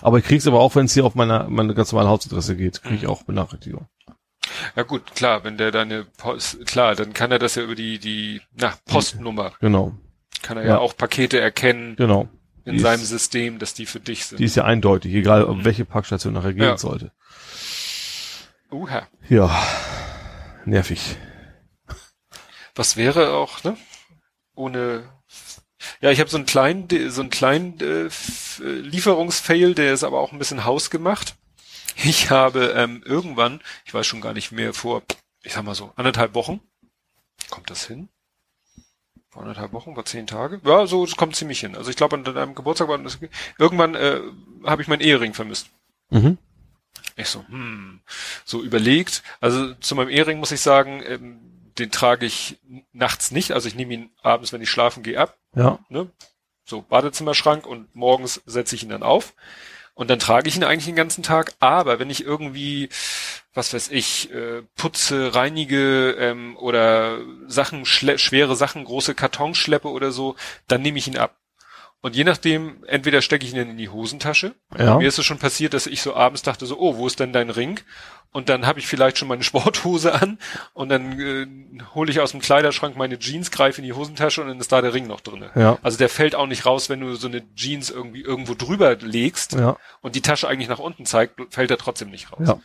[0.00, 2.82] Aber ich krieg's aber auch, wenn es hier auf meiner meine ganz normale Hausadresse geht,
[2.82, 3.08] kriege ich Mhm.
[3.08, 3.86] auch Benachrichtigung.
[4.76, 7.98] Ja gut, klar, wenn der deine Post, klar, dann kann er das ja über die,
[7.98, 9.92] die, na, Postnummer, Genau,
[10.42, 10.78] kann er ja, Ja.
[10.78, 12.28] auch Pakete erkennen genau.
[12.64, 14.38] In Die seinem ist- System, dass die für dich sind.
[14.38, 15.64] Die ist ja eindeutig, egal um Mhm.
[15.64, 16.76] welche Packstation nachher gehen Ja.
[16.78, 17.12] sollte.
[18.70, 19.06] Uha.
[19.28, 19.66] Ja,
[20.64, 21.16] nervig.
[22.74, 23.76] Was wäre auch, ne?
[24.56, 25.08] Ohne,
[26.00, 28.10] ja, ich habe so einen kleinen, so einen kleinen äh, äh,
[28.80, 31.36] Lieferungsfail, der ist aber auch ein bisschen hausgemacht.
[31.96, 35.02] Ich habe ähm, irgendwann, ich weiß schon gar nicht mehr, vor,
[35.42, 36.60] ich sag mal so, anderthalb Wochen,
[37.50, 38.08] kommt das hin?
[39.34, 40.60] Vor anderthalb Wochen, war zehn Tage?
[40.64, 41.74] Ja, so, es kommt ziemlich hin.
[41.74, 43.18] Also ich glaube, an deinem Geburtstag war das,
[43.58, 44.20] irgendwann äh,
[44.64, 45.70] habe ich meinen Ehering vermisst.
[46.10, 46.38] Mhm.
[47.16, 48.00] Ich so, hm,
[48.44, 49.24] so überlegt.
[49.40, 51.40] Also zu meinem Ehering muss ich sagen, ähm,
[51.78, 52.60] den trage ich
[52.92, 53.50] nachts nicht.
[53.50, 55.36] Also ich nehme ihn abends, wenn ich schlafen gehe, ab.
[55.56, 56.08] Ja, Ne?
[56.64, 59.34] So Badezimmerschrank und morgens setze ich ihn dann auf.
[59.94, 61.54] Und dann trage ich ihn eigentlich den ganzen Tag.
[61.60, 62.88] Aber wenn ich irgendwie,
[63.54, 70.10] was weiß ich, äh, putze, reinige ähm, oder Sachen, schwere Sachen, große Kartons schleppe oder
[70.10, 71.36] so, dann nehme ich ihn ab.
[72.04, 74.54] Und je nachdem, entweder stecke ich ihn dann in die Hosentasche.
[74.76, 74.98] ja.
[74.98, 77.32] Mir ist es schon passiert, dass ich so abends dachte so, oh, wo ist denn
[77.32, 77.80] dein Ring?
[78.30, 80.38] Und dann habe ich vielleicht schon meine Sporthose an
[80.74, 84.48] und dann äh, hole ich aus dem Kleiderschrank meine Jeans, greife in die Hosentasche und
[84.48, 85.50] dann ist da der Ring noch drinne.
[85.54, 85.78] Ja.
[85.82, 89.54] Also der fällt auch nicht raus, wenn du so eine Jeans irgendwie irgendwo drüber legst
[89.54, 89.78] Ja.
[90.02, 92.46] und die Tasche eigentlich nach unten zeigt, fällt er trotzdem nicht raus.
[92.48, 92.60] Ja.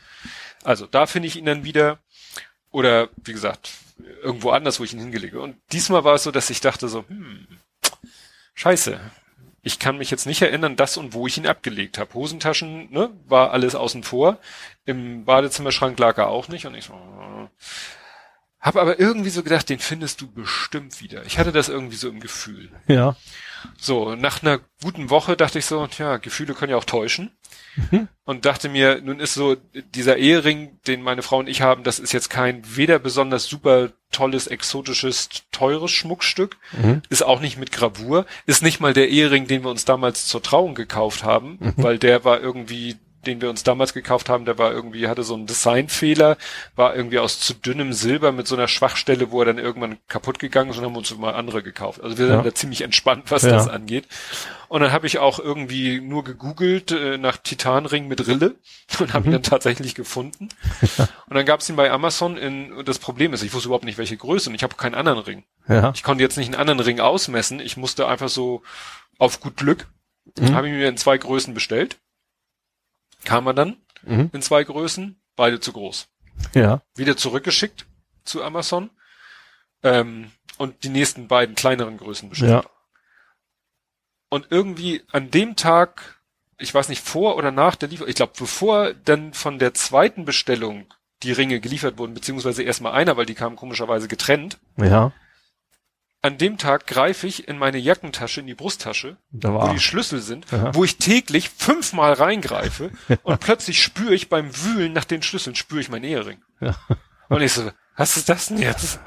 [0.66, 2.00] Also da finde ich ihn dann wieder
[2.72, 3.72] oder wie gesagt
[4.22, 5.40] irgendwo anders, wo ich ihn hingelege.
[5.40, 7.48] Und diesmal war es so, dass ich dachte so, hm,
[8.54, 9.00] scheiße.
[9.62, 12.14] Ich kann mich jetzt nicht erinnern, das und wo ich ihn abgelegt habe.
[12.14, 14.40] Hosentaschen, ne, war alles außen vor.
[14.86, 16.66] Im Badezimmerschrank lag er auch nicht.
[16.66, 17.48] Und ich so, äh,
[18.60, 21.26] hab aber irgendwie so gedacht, den findest du bestimmt wieder.
[21.26, 22.70] Ich hatte das irgendwie so im Gefühl.
[22.88, 23.16] Ja.
[23.78, 27.32] So, nach einer guten Woche dachte ich so, tja, Gefühle können ja auch täuschen.
[27.92, 28.08] Mhm.
[28.26, 29.56] Und dachte mir, nun ist so,
[29.96, 33.90] dieser Ehering, den meine Frau und ich haben, das ist jetzt kein weder besonders super
[34.12, 37.02] tolles, exotisches, teures Schmuckstück, Mhm.
[37.10, 40.42] ist auch nicht mit Gravur, ist nicht mal der Ehering, den wir uns damals zur
[40.44, 41.74] Trauung gekauft haben, Mhm.
[41.78, 45.34] weil der war irgendwie den wir uns damals gekauft haben, der war irgendwie, hatte so
[45.34, 46.38] einen Designfehler,
[46.76, 50.40] war irgendwie aus zu dünnem Silber mit so einer Schwachstelle, wo er dann irgendwann kaputt
[50.40, 52.02] gegangen ist und haben uns mal andere gekauft.
[52.02, 52.42] Also wir sind Ja.
[52.42, 53.50] da ziemlich entspannt, was Ja.
[53.52, 54.08] das angeht.
[54.70, 58.56] Und dann habe ich auch irgendwie nur gegoogelt äh, nach Titanring mit Rille
[59.00, 60.50] und habe ihn dann tatsächlich gefunden.
[61.30, 63.86] Und dann gab es ihn bei Amazon in, und das Problem ist, ich wusste überhaupt
[63.86, 65.44] nicht, welche Größe und ich habe keinen anderen Ring.
[65.68, 65.92] Ja.
[65.94, 67.60] Ich konnte jetzt nicht einen anderen Ring ausmessen.
[67.60, 68.64] Ich musste einfach so
[69.20, 69.86] auf gut Glück,
[70.40, 70.56] Mhm.
[70.56, 71.98] habe ich mir in zwei Größen bestellt.
[73.26, 74.30] Kam er dann Mhm.
[74.34, 76.08] in zwei Größen, beide zu groß.
[76.54, 76.82] Ja.
[76.96, 77.86] Wieder zurückgeschickt
[78.24, 78.90] zu Amazon
[79.84, 82.64] ähm, und die nächsten beiden kleineren Größen bestellt.
[82.64, 82.70] Ja.
[84.30, 86.22] Und irgendwie an dem Tag,
[86.58, 90.24] ich weiß nicht, vor oder nach der Lieferung, ich glaube, bevor dann von der zweiten
[90.26, 90.86] Bestellung
[91.24, 95.12] die Ringe geliefert wurden, beziehungsweise erstmal einer, weil die kamen komischerweise getrennt, Ja.
[96.22, 100.52] An dem Tag greife ich in meine Jackentasche, in die Brusttasche, wo die Schlüssel sind,
[100.52, 100.72] Aha.
[100.74, 102.92] wo ich täglich fünfmal reingreife
[103.24, 106.42] und plötzlich spüre ich beim Wühlen nach den Schlüsseln, spüre ich meinen Ehering.
[106.60, 106.76] Ja.
[107.30, 109.00] Und ich so, was ist das denn jetzt?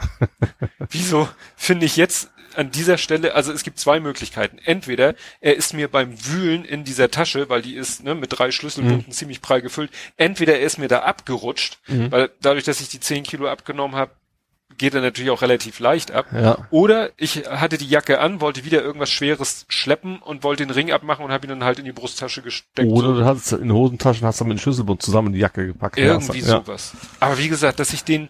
[0.91, 4.59] Wieso finde ich jetzt an dieser Stelle, also es gibt zwei Möglichkeiten.
[4.59, 8.51] Entweder er ist mir beim Wühlen in dieser Tasche, weil die ist ne, mit drei
[8.51, 13.01] Schlüsselbunden ziemlich prall gefüllt, entweder er ist mir da abgerutscht, weil dadurch, dass ich die
[13.01, 14.13] 10 Kilo abgenommen habe,
[14.79, 16.27] geht er natürlich auch relativ leicht ab.
[16.33, 16.59] Ja.
[16.71, 20.93] Oder ich hatte die Jacke an, wollte wieder irgendwas Schweres schleppen und wollte den Ring
[20.93, 22.89] abmachen und habe ihn dann halt in die Brusttasche gesteckt.
[22.91, 25.67] Oder du hast in den Hosentaschen hast du mit dem Schlüsselbund zusammen in die Jacke
[25.67, 25.99] gepackt.
[25.99, 26.47] Irgendwie ja.
[26.47, 26.93] sowas.
[27.21, 28.29] Aber wie gesagt, dass ich den,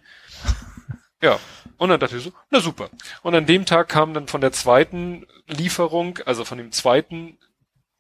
[1.23, 1.39] ja.
[1.79, 2.91] Und dann dachte ich so, na super.
[3.23, 7.39] Und an dem Tag kam dann von der zweiten Lieferung, also von dem zweiten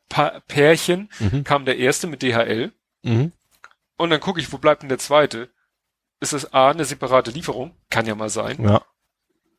[0.09, 1.43] pa Pärchen, Mhm.
[1.43, 2.71] kam der erste mit DHL.
[3.03, 3.33] Mhm.
[3.97, 5.49] Und dann gucke ich, wo bleibt denn der zweite?
[6.23, 7.75] Ist es A, eine separate Lieferung?
[7.91, 8.63] Kann ja mal sein.
[8.63, 8.83] Ja.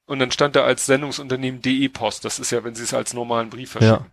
[0.05, 2.23] Und dann stand da als Sendungsunternehmen DE Post.
[2.23, 4.05] Das ist ja, wenn sie es als normalen Brief verschicken.
[4.05, 4.11] Ja.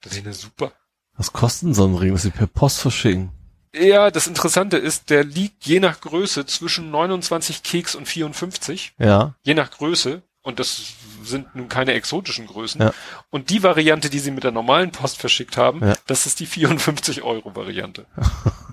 [0.00, 0.72] Das ist ja super.
[1.18, 3.30] Was kostet so ein Ring, dass sie per Post verschicken?
[3.74, 8.94] Ja, das Interessante ist, der liegt je nach Größe zwischen 29 Keks und 54.
[8.98, 9.34] Ja.
[9.42, 12.94] je nach Größe, und das sind nun keine exotischen Größen, Ja.
[13.28, 15.94] und die Variante, die sie mit der normalen Post verschickt haben, Ja.
[16.06, 18.06] das ist die 54 Euro Variante.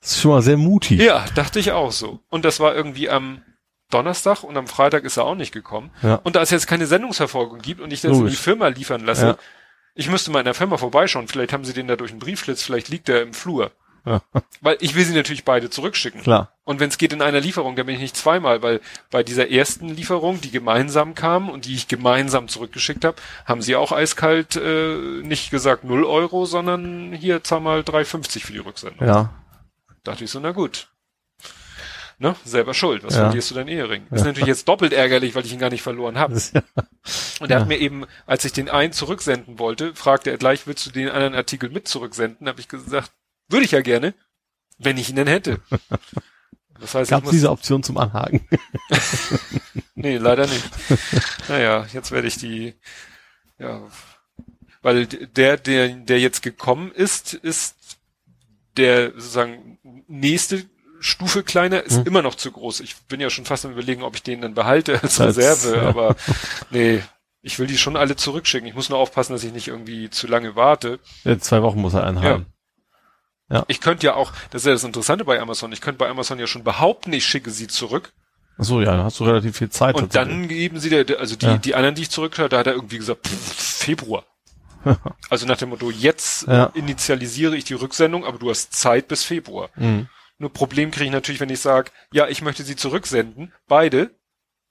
[0.00, 1.00] Das ist schon mal sehr mutig.
[1.00, 2.20] Ja, dachte ich auch so.
[2.30, 3.42] Und das war irgendwie am
[3.90, 5.90] Donnerstag und am Freitag ist er auch nicht gekommen.
[6.02, 6.16] Ja.
[6.22, 8.38] Und da es jetzt keine Sendungsverfolgung gibt und ich das in die Logisch.
[8.38, 9.36] Firma liefern lasse, Ja.
[9.94, 12.62] ich müsste mal in der Firma vorbeischauen, vielleicht haben sie den da durch einen Briefschlitz,
[12.62, 13.70] vielleicht liegt er im Flur.
[14.04, 14.20] Ja.
[14.60, 16.22] Weil ich will sie natürlich beide zurückschicken.
[16.22, 16.50] Klar.
[16.64, 18.80] Und wenn es geht in einer Lieferung, dann bin ich nicht zweimal, weil
[19.12, 23.76] bei dieser ersten Lieferung, die gemeinsam kam und die ich gemeinsam zurückgeschickt habe, haben sie
[23.76, 29.06] auch eiskalt äh, nicht gesagt 0 Euro, sondern hier zahl mal 3,50 für die Rücksendung.
[29.06, 29.30] Ja.
[30.04, 30.88] Dachte ich so, na gut.
[32.18, 32.36] Ne?
[32.44, 33.02] Selber schuld.
[33.04, 33.24] Was Ja.
[33.26, 34.06] verlierst du dein Ehering?
[34.10, 36.40] Ist natürlich jetzt doppelt ärgerlich, weil ich ihn gar nicht verloren habe.
[36.54, 36.62] Ja.
[37.40, 37.60] Und er Ja.
[37.62, 41.08] hat mir eben, als ich den einen zurücksenden wollte, fragte er gleich, willst du den
[41.08, 42.46] anderen Artikel mit zurücksenden?
[42.46, 43.10] Habe ich gesagt,
[43.48, 44.14] würde ich ja gerne,
[44.78, 45.60] wenn ich ihn denn hätte.
[46.80, 48.48] Das heißt, Gab ich es diese Option zum Anhaken?
[49.94, 50.64] nee, leider nicht.
[51.48, 52.74] naja, jetzt werde ich die,
[53.58, 53.82] ja,
[54.80, 57.98] weil der, der, der jetzt gekommen ist, ist
[58.76, 59.71] der sozusagen
[60.06, 60.64] nächste
[61.00, 62.06] Stufe kleiner, ist Hm.
[62.06, 62.80] immer noch zu groß.
[62.80, 65.82] Ich bin ja schon fast am überlegen, ob ich den dann behalte als Reserve, ja.
[65.88, 66.16] aber
[66.70, 67.02] nee,
[67.42, 68.68] ich will die schon alle zurückschicken.
[68.68, 71.00] Ich muss nur aufpassen, dass ich nicht irgendwie zu lange warte.
[71.24, 72.46] Ja, zwei Wochen muss er einen haben.
[73.68, 76.38] Ich könnte ja auch, das ist ja das Interessante bei Amazon, ich könnte bei Amazon
[76.38, 78.14] ja schon behaupten, ich schicke sie zurück.
[78.56, 79.94] Ach so, ja, dann hast du relativ viel Zeit.
[79.94, 81.58] Und dann geben sie der, also die, Ja.
[81.58, 83.52] die anderen, die ich zurückschreibe, da hat er irgendwie gesagt, pff,
[83.84, 84.24] Februar.
[85.30, 86.66] Also nach dem Motto, jetzt Ja.
[86.74, 89.70] initialisiere ich die Rücksendung, aber du hast Zeit bis Februar.
[89.76, 90.08] Mhm.
[90.38, 94.10] Nur Problem kriege ich natürlich, wenn ich sage, ja, ich möchte sie zurücksenden, beide,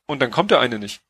[0.08, 1.02] und dann kommt der eine nicht.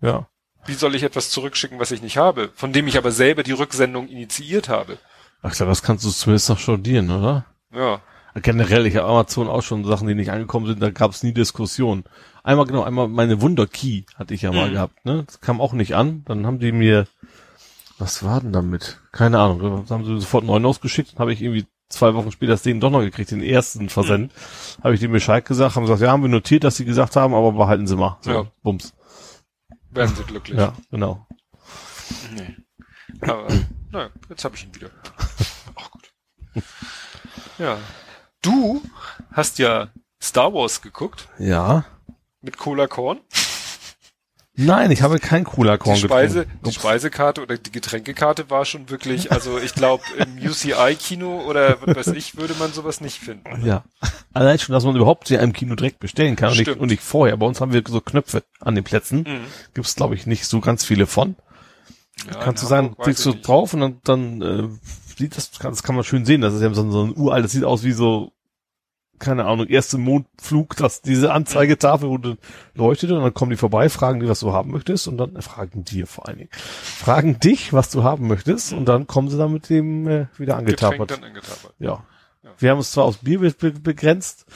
[0.00, 0.28] Ja.
[0.66, 3.52] Wie soll ich etwas zurückschicken, was ich nicht habe, von dem ich aber selber die
[3.52, 4.98] Rücksendung initiiert habe?
[5.42, 7.46] Ach klar, das kannst du zumindest noch studieren, oder?
[7.72, 8.00] Ja.
[8.34, 11.32] Generell, ich habe Amazon auch schon Sachen, die nicht angekommen sind, da gab es nie
[11.32, 12.04] Diskussion.
[12.44, 14.72] Einmal genau, einmal meine Wunderkey hatte ich ja mal Mhm.
[14.74, 15.24] gehabt, ne?
[15.26, 16.22] Das kam auch nicht an.
[16.26, 17.06] Dann haben die mir,
[18.00, 19.00] was war denn damit?
[19.12, 19.86] Keine Ahnung.
[19.88, 21.12] Haben sie sofort einen neuen ausgeschickt.
[21.12, 24.32] Dann habe ich irgendwie zwei Wochen später das Ding doch noch gekriegt, den ersten Versend.
[24.82, 27.34] Habe ich dem Bescheid gesagt, haben gesagt, ja, haben wir notiert, dass sie gesagt haben,
[27.34, 28.18] aber behalten sie mal.
[28.22, 28.46] So, Ja.
[28.62, 28.94] Bums.
[29.90, 30.56] Werden sie glücklich.
[30.58, 31.26] Ja, genau.
[32.34, 32.56] Nee.
[33.22, 33.48] Aber,
[33.90, 34.90] naja, jetzt habe ich ihn wieder.
[35.76, 36.10] Ach gut.
[37.58, 37.76] Ja.
[38.42, 38.82] Du
[39.32, 39.88] hast ja
[40.22, 41.84] Star Wars geguckt Ja.
[42.40, 43.20] mit Cola Korn.
[44.56, 46.64] Nein, ich habe kein Cola Korn Die Speise, getrunken.
[46.68, 51.96] die Speisekarte oder die Getränkekarte war schon wirklich, also ich glaube im UCI-Kino oder was
[51.96, 53.64] weiß ich, würde man sowas nicht finden.
[53.64, 53.84] Ja.
[54.34, 57.02] Allein schon, dass man überhaupt sie im Kino direkt bestellen kann und nicht, und nicht
[57.02, 57.36] vorher.
[57.36, 59.18] Bei uns haben wir so Knöpfe an den Plätzen.
[59.26, 59.44] Mhm.
[59.72, 61.36] Gibt's glaube ich, nicht so ganz viele von.
[62.30, 64.68] Ja, Kannst du sagen, klickst du drauf und dann, dann äh,
[65.16, 66.42] sieht, das kann, das kann man schön sehen.
[66.42, 68.32] Das ist ja so, ein- so ein uralt, das sieht aus wie so,
[69.20, 72.36] keine Ahnung, erste Mondflug, dass diese Anzeigetafel du
[72.74, 75.42] leuchtet und dann kommen die vorbei, fragen die, was du haben möchtest und dann äh,
[75.42, 76.50] fragen dir vor allen Dingen.
[76.52, 80.56] Fragen dich, was du haben möchtest und dann kommen sie dann mit dem äh, wieder
[80.56, 81.20] angetapert.
[81.78, 82.02] Ja.
[82.42, 82.50] Ja.
[82.58, 84.46] Wir haben uns zwar aufs Bier be be begrenzt,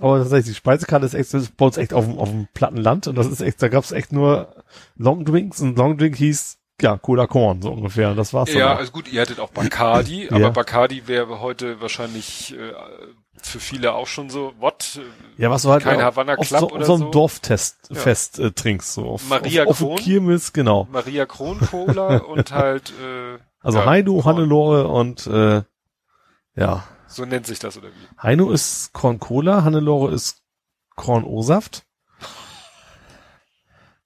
[0.00, 2.76] aber tatsächlich, die Speisekarte ist echt, ist bei uns echt auf dem, auf dem platten
[2.76, 4.54] Land und das ist echt, da gab's echt nur
[4.96, 8.14] Longdrinks und Longdrink hieß, ja, Cola Korn, so ungefähr.
[8.14, 10.32] Das war's Ja, also gut, ihr hattet auch Bacardi, Ja.
[10.32, 12.72] aber Bacardi wäre heute wahrscheinlich äh,
[13.46, 15.00] für viele auch schon so, what?
[15.36, 17.10] Ja, was du halt kein auf, Havana auf Club so, oder auf so so.
[17.10, 17.96] Dorftest Ja.
[17.96, 19.96] Fest äh, trinkst, so auf, Maria auf, auf Kron?
[19.96, 20.88] dem Kirmes, genau.
[20.90, 24.24] Maria Kron Cola und halt äh, Also ja, Heino, Korn.
[24.24, 25.62] Hannelore und äh,
[26.56, 26.84] ja.
[27.06, 28.22] So nennt sich das oder wie?
[28.22, 30.42] Heino ist Korn Cola, Hannelore ist
[30.96, 31.84] Korn O-Saft.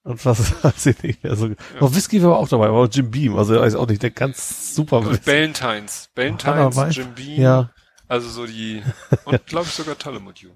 [0.03, 1.49] Und was weiß ich nicht mehr so.
[1.79, 4.97] Noch Whisky war auch dabei, aber Jim Beam, also ist auch nicht der ganz super
[4.97, 5.25] Und Whisky.
[5.25, 6.09] Ballantines.
[6.13, 6.95] Ballantines?
[6.95, 7.41] Jim Beam.
[7.41, 7.69] Ja.
[8.07, 8.83] Also so die,
[9.25, 10.47] und glaube ich sogar Tullamotu.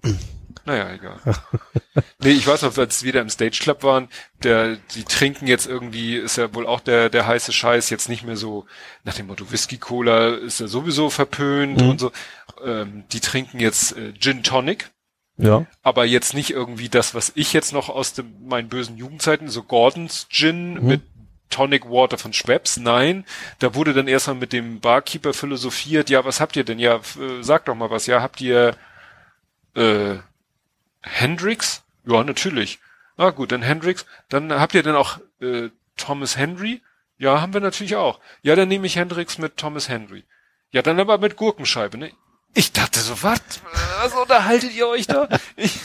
[0.66, 1.20] Naja, egal.
[2.20, 4.10] nee, ich weiß noch, als wir wieder im Stage Club waren,
[4.44, 8.24] der, die trinken jetzt irgendwie, ist ja wohl auch der, der heiße Scheiß, jetzt nicht
[8.24, 8.66] mehr so
[9.06, 11.90] nach dem Motto Whisky Cola ist ja sowieso verpönt Mhm.
[11.90, 12.12] und so.
[12.66, 14.90] Ähm, die trinken jetzt äh, Gin Tonic,
[15.38, 15.66] Ja.
[15.84, 19.64] aber jetzt nicht irgendwie das, was ich jetzt noch aus dem, meinen bösen Jugendzeiten, so
[19.64, 20.86] Gordons Gin Mhm.
[20.86, 21.02] mit
[21.50, 22.78] Tonic Water von Schweppes.
[22.78, 23.26] Nein,
[23.60, 26.80] da wurde dann erstmal mit dem Barkeeper philosophiert, ja, was habt ihr denn?
[26.80, 28.06] Ja, äh, sag doch mal was.
[28.06, 28.76] Ja, habt ihr
[29.76, 30.16] äh,
[31.02, 31.84] Hendrix?
[32.06, 32.80] Ja, natürlich.
[33.18, 34.06] Na gut, dann Hendrix.
[34.30, 36.82] Dann habt ihr denn auch äh, Thomas Henry?
[37.18, 38.20] Ja, haben wir natürlich auch.
[38.44, 40.24] Ja, dann nehme ich Hendrix mit Thomas Henry.
[40.72, 42.12] Ja, dann aber mit Gurkenscheibe, ne?
[42.54, 43.42] Ich dachte so, was?
[44.02, 45.28] Was unterhaltet ihr euch da?
[45.56, 45.80] Ich,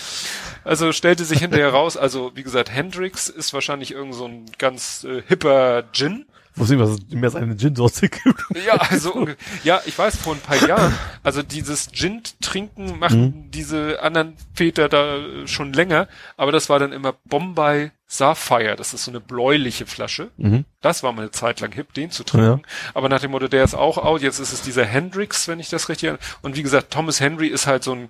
[0.65, 5.05] also stellte sich hinterher raus, also wie gesagt, Hendrix ist wahrscheinlich irgend so ein ganz
[5.05, 6.27] äh, hipper Gin.
[6.55, 8.45] Wusste nicht, was es mehr als eine Gin-Sorte gibt.
[8.67, 9.27] Ja, also
[9.65, 15.17] ja, ich weiß vor ein paar Jahren, also dieses Gin-Trinken machen diese anderen Väter da
[15.17, 19.87] äh, schon länger, aber das war dann immer Bombay Sapphire, das ist so eine bläuliche
[19.87, 20.31] Flasche.
[20.37, 20.67] Mhm.
[20.83, 22.63] Das war mal eine Zeit lang hip, den zu trinken.
[22.93, 25.71] Aber nach dem Motto, der ist auch out, jetzt ist es dieser Hendrix, wenn ich
[25.71, 26.23] das richtig erinnere.
[26.43, 28.09] Und wie gesagt, Thomas Henry ist halt so ein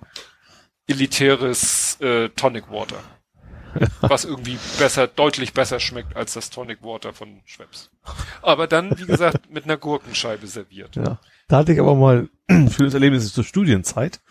[0.87, 2.97] elitäres äh, Tonic Water.
[4.01, 7.89] was irgendwie besser, deutlich besser schmeckt als das Tonic Water von Schweppes.
[8.41, 10.95] Aber dann, wie gesagt, mit einer Gurkenscheibe serviert.
[10.95, 11.19] Ja.
[11.47, 14.21] Da hatte ich aber mal ein schönes Erlebnis zur Studienzeit.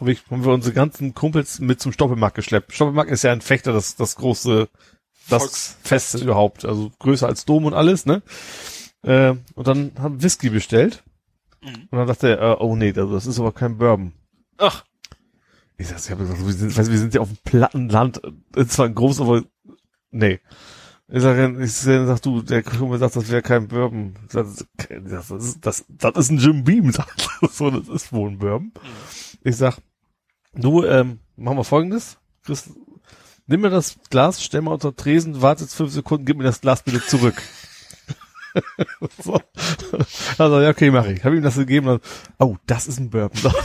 [0.00, 2.72] Habe ich, haben wir unsere ganzen Kumpels mit zum Stoppelmarkt geschleppt.
[2.72, 4.68] Stoppelmarkt ist ja ein Fechter, das, das große,
[5.28, 6.10] das Volksfest.
[6.12, 6.64] Fest überhaupt.
[6.64, 8.22] Also größer als Dom und alles, ne?
[9.02, 11.02] Äh, und dann haben Whisky bestellt.
[11.62, 11.88] Mhm.
[11.90, 14.12] Und dann dachte er, äh, oh nee, also das ist aber kein Bourbon.
[14.58, 14.84] Ach,
[15.80, 18.20] Ich sag, ich hab gesagt, wir sind, weißt, wir sind ja auf dem platten Land.
[18.68, 19.44] Zwar groß, aber
[20.10, 20.38] nee.
[21.08, 24.14] Ich sag, ich sag du, der Kumpel sagt, das wäre kein Bourbon.
[24.30, 28.28] Das, das, ist, das, das ist ein Jim Beam, sagt er so, das ist wohl
[28.28, 28.72] ein Bourbon.
[29.42, 29.78] Ich sag,
[30.52, 32.18] du, ähm, machen wir folgendes.
[32.44, 32.68] Chris,
[33.46, 36.60] nimm mir das Glas, stell mal unter Tresen, warte jetzt fünf Sekunden, gib mir das
[36.60, 37.40] Glas bitte zurück.
[39.22, 39.40] so.
[40.36, 41.24] Also, ja, okay, mach ich.
[41.24, 41.88] Hab ihm das gegeben.
[41.88, 42.02] Und,
[42.38, 43.54] oh, das ist ein Bourbon.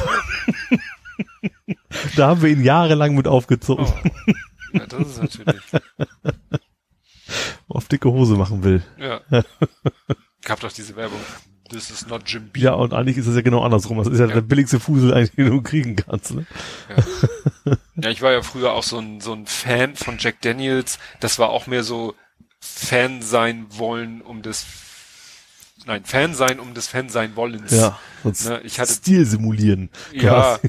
[2.15, 4.33] da haben wir ihn jahrelang mit aufgezogen, oh.
[4.73, 5.61] ja, das ist natürlich.
[7.67, 8.83] auf dicke Hose machen will.
[8.99, 9.21] Ja.
[10.43, 11.19] Gab doch diese Werbung.
[11.69, 12.63] This is not Jim Beam.
[12.63, 13.97] Ja, und eigentlich ist es ja genau andersrum.
[13.97, 14.33] Das ist ja, Ja.
[14.35, 16.35] der billigste Fusel, eigentlich, den du kriegen kannst.
[16.35, 16.45] Ne?
[17.95, 20.99] Ja, ich war ja früher auch so ein, so ein Fan von Jack Daniels.
[21.19, 22.13] Das war auch mehr so
[22.59, 24.65] Fan sein wollen um des,
[25.85, 27.71] nein, Fan sein um des Fan sein wollens.
[27.71, 29.89] Ja, sonst Ne, ich hatte- Stil simulieren.
[30.11, 30.59] Ja.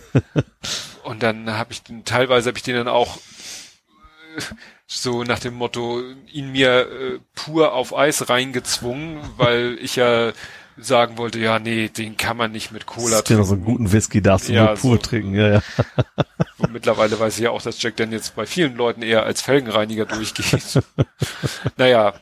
[1.04, 4.40] Und dann habe ich den, teilweise habe ich den dann auch äh,
[4.86, 10.32] so nach dem Motto ihn mir äh, pur auf Eis reingezwungen, weil ich ja
[10.78, 13.54] sagen wollte, ja, nee, den kann man nicht mit Cola Genau, so trinken.
[13.54, 15.02] einen guten Whisky darfst du Ja, nur pur so.
[15.02, 15.34] trinken.
[15.34, 15.62] Ja, ja.
[16.58, 20.04] Und mittlerweile weiß ich ja auch, dass Jack Daniels bei vielen Leuten eher als Felgenreiniger
[20.04, 20.82] durchgeht.
[21.78, 22.14] naja,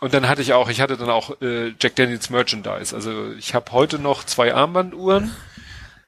[0.00, 2.94] und dann hatte ich auch, ich hatte dann auch äh, Jack Daniels Merchandise.
[2.94, 5.30] Also ich habe heute noch zwei Armbanduhren.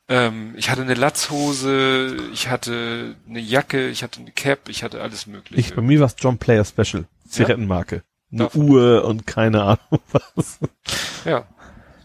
[0.09, 5.01] Ähm, ich hatte eine Latzhose, ich hatte eine Jacke, ich hatte eine Cap, ich hatte
[5.01, 5.61] alles mögliche.
[5.61, 7.05] Ich, bei mir war es John Player Special.
[7.29, 8.03] Zigarettenmarke.
[8.31, 8.69] Eine Davon.
[8.69, 10.03] Uhr und keine Ahnung
[10.35, 10.59] was.
[11.25, 11.47] Ja,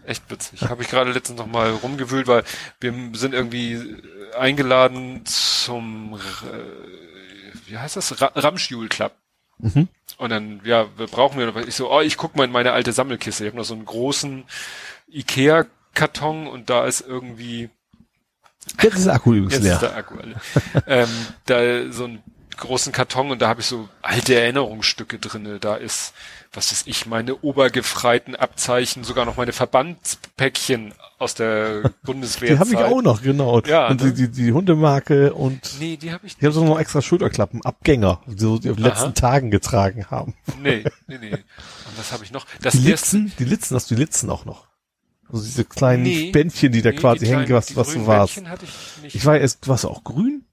[0.06, 0.62] echt witzig.
[0.62, 2.44] Habe ich gerade letztens noch mal rumgewühlt, weil
[2.80, 3.96] wir sind irgendwie
[4.38, 9.12] eingeladen zum, äh, wie heißt das, Ra Ramschjul Club.
[9.58, 9.88] Mhm.
[10.18, 11.66] Und dann, ja, wir brauchen wir noch was.
[11.66, 13.44] Ich so, oh, ich guck mal in meine alte Sammelkiste.
[13.44, 14.44] Ich habe noch so einen großen
[15.08, 17.70] Ikea-Karton und da ist irgendwie,
[18.82, 19.74] Jetzt ist der Akku übrigens jetzt leer.
[19.74, 20.34] ist der Akku alle.
[20.86, 21.08] ähm,
[21.46, 22.22] da so ein
[22.56, 25.60] großen Karton und da habe ich so alte Erinnerungsstücke drinne.
[25.60, 26.12] Da ist,
[26.52, 32.50] was weiß ich, meine obergefreiten Abzeichen, sogar noch meine Verbandspäckchen aus der Bundeswehr.
[32.54, 33.60] Die habe ich auch noch, genau.
[33.62, 34.12] Ja, und ne?
[34.12, 37.62] die, die, die Hundemarke und Nee, die habe ich ich habe so noch extra Schulterklappen,
[37.64, 38.92] Abgänger, die so die auf den Aha.
[38.94, 40.34] letzten Tagen getragen haben.
[40.62, 41.32] Nee, nee, nee.
[41.32, 41.42] Und
[41.98, 42.46] was habe ich noch?
[42.62, 44.66] Das Die Litzen, die Litzen, hast du die Litzen auch noch?
[45.30, 46.30] Also diese kleinen Nee.
[46.30, 48.38] Bändchen, die da nee, quasi die hängen, kleinen- was, die was du warst.
[48.38, 49.14] Ich nicht.
[49.16, 50.46] Ich war erst, warst du auch grün?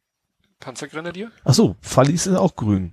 [0.59, 1.31] Panzergrenadier?
[1.45, 2.91] Ach so, Fallis ist auch grün.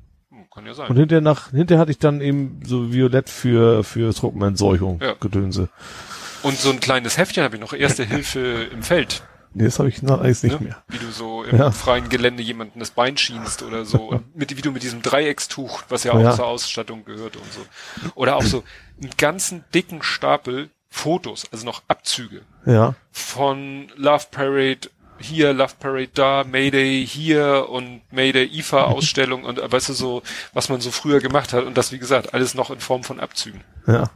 [0.55, 0.89] Kann ja sein.
[0.89, 5.15] Und hinterher nach, hinterher hatte ich dann eben so violett für, für Truppenentseuchung, Ja.
[5.19, 5.69] Gedönse.
[6.43, 7.73] Und so ein kleines Heftchen habe ich noch.
[7.73, 9.23] Erste Hilfe im Feld.
[9.55, 10.67] Nee, das habe ich noch alles nicht ne?
[10.69, 10.83] mehr.
[10.89, 11.71] Wie du so im Ja.
[11.71, 14.11] freien Gelände jemanden das Bein schienst oder so.
[14.11, 16.35] Und mit, wie du mit diesem Dreieckstuch, was ja auch ja.
[16.35, 17.61] zur Ausstattung gehört und so.
[18.15, 18.65] Oder auch so
[19.01, 22.95] einen ganzen dicken Stapel Fotos, also noch Abzüge Ja.
[23.11, 24.89] von Love Parade
[25.23, 30.23] hier, Love Parade da, Mayday hier und Mayday IFA Ausstellung und äh, weißt du so,
[30.53, 33.21] was man so früher gemacht hat und das wie gesagt alles noch in Form von
[33.21, 34.11] Abzügen Ja.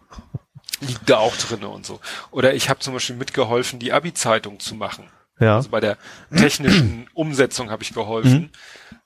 [0.81, 2.01] liegt da auch drinne und so.
[2.31, 5.09] Oder ich habe zum Beispiel mitgeholfen, die Abi-Zeitung zu machen.
[5.39, 5.57] Ja.
[5.57, 5.99] Also bei der
[6.35, 8.51] technischen Umsetzung habe ich geholfen,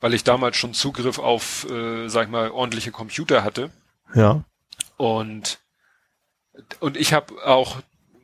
[0.00, 3.70] weil ich damals schon Zugriff auf, äh, sag ich mal, ordentliche Computer hatte.
[4.14, 4.44] Ja.
[4.96, 5.58] Und,
[6.78, 7.78] und ich habe auch,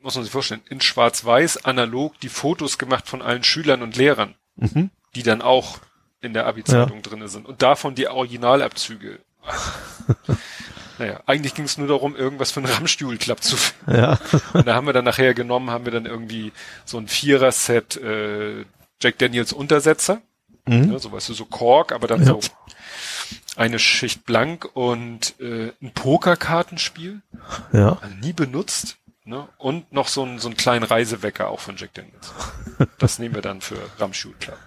[0.07, 4.35] muss man sich vorstellen, in Schwarz-Weiß analog die Fotos gemacht von allen Schülern und Lehrern,
[4.57, 4.91] Mhm.
[5.15, 5.79] die dann auch
[6.23, 7.47] in der Abi-Zeitung drinne sind.
[7.47, 9.19] Und davon die Originalabzüge.
[10.99, 13.95] naja, eigentlich ging es nur darum, irgendwas für einen Rammstuhl-Club zu finden.
[14.01, 14.19] Ja.
[14.55, 16.53] Und da haben wir dann nachher genommen, haben wir dann irgendwie
[16.85, 18.65] so ein Vierer-Set äh,
[19.01, 20.23] Jack Daniels Untersetzer.
[20.67, 20.87] Mhm.
[20.93, 22.27] Ne, so weißt du, so Kork, aber dann Ja.
[22.27, 22.41] so
[23.57, 27.21] eine Schicht blank und äh, ein Pokerkartenspiel,
[27.73, 27.99] Ja.
[28.21, 28.97] nie benutzt.
[29.27, 29.49] Ne?
[29.59, 32.33] Und noch so ein, so einen kleinen Reisewecker auch von Jack Daniels.
[32.99, 34.59] Das nehmen wir dann für Ramsch Jule Club.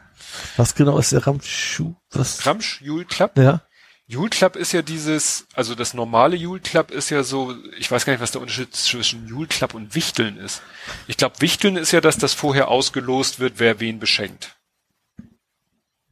[0.58, 1.96] Was genau ist der Ramschuh?
[2.12, 2.46] Was?
[2.46, 3.38] Ramsch Jule Club?
[3.38, 3.62] Ja.
[4.08, 8.06] Jule Club ist ja dieses, also das normale Jule Club ist ja so, ich weiß
[8.06, 10.62] gar nicht, was der Unterschied zwischen Jule Club und Wichteln ist.
[11.08, 14.59] Ich glaube, Wichteln ist ja, dass das vorher ausgelost wird, wer wen beschenkt.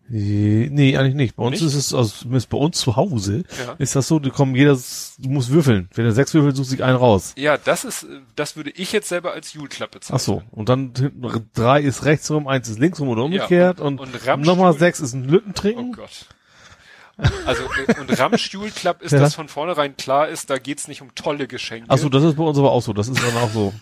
[0.10, 1.36] Nee, nee, eigentlich nicht.
[1.36, 1.64] Bei uns Nicht?
[1.68, 3.74] ist es, also bei uns zu Hause, Ja.
[3.78, 4.78] ist das so, du kommst jeder,
[5.20, 5.90] du musst würfeln.
[5.94, 7.34] Wenn du sechs würfel, suchst du sich einen raus.
[7.38, 10.16] Ja, das ist, äh, das würde ich jetzt selber als Club bezeichnen.
[10.16, 10.44] Ach so.
[10.52, 14.00] Und dann hinten drei ist rechts rum, eins ist links rum oder umgekehrt Ja, und,
[14.00, 15.92] und- und, nochmal sechs ist ein Lütten Oh.
[15.92, 16.26] Gott.
[17.46, 19.20] Also, äh, und Ramschjul Club ist, Ja.
[19.20, 21.88] dass von vornherein klar ist, da geht's nicht um tolle Geschenke.
[21.90, 22.94] Ach so, das ist bei uns aber auch so.
[22.94, 23.74] Das ist dann auch so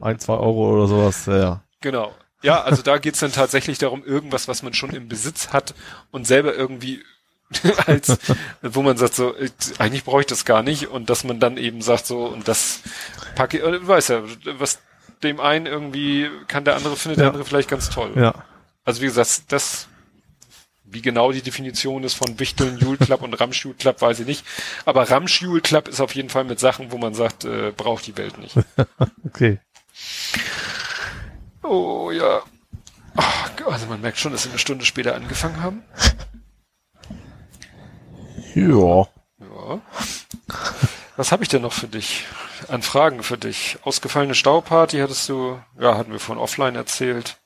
[0.00, 1.24] ein, zwei Euro oder sowas.
[1.26, 1.62] Ja.
[1.80, 2.12] Genau.
[2.42, 5.74] Ja, also da geht's dann tatsächlich darum, irgendwas, was man schon im Besitz hat
[6.10, 7.02] und selber irgendwie
[7.86, 8.18] als,
[8.62, 11.56] wo man sagt so, äh, eigentlich brauche ich das gar nicht und dass man dann
[11.56, 12.80] eben sagt so, und das
[13.36, 14.22] packe ich, äh, du weißt ja,
[14.58, 14.80] was
[15.22, 17.30] dem einen irgendwie kann der andere, findet der Ja.
[17.30, 18.12] andere vielleicht ganz toll.
[18.16, 18.34] ja.
[18.84, 19.88] Also wie gesagt, das,
[20.84, 24.26] wie genau die Definition ist von Wichteln, Jule Club und Ramsch Jule Club, weiß ich
[24.26, 24.44] nicht.
[24.84, 28.06] Aber Ramsch Jule Club ist auf jeden Fall mit Sachen, wo man sagt, äh, braucht
[28.06, 28.54] die Welt nicht.
[29.24, 29.58] Okay.
[31.68, 32.42] Oh ja.
[33.16, 35.82] Ach, also man merkt schon, dass wir eine Stunde später angefangen haben.
[38.54, 39.06] Ja.
[39.38, 39.80] Ja.
[41.16, 42.24] Was habe ich denn noch für dich?
[42.68, 43.78] An Fragen für dich.
[43.82, 47.38] Ausgefallene Stauparty hattest du, ja, hatten wir von offline erzählt,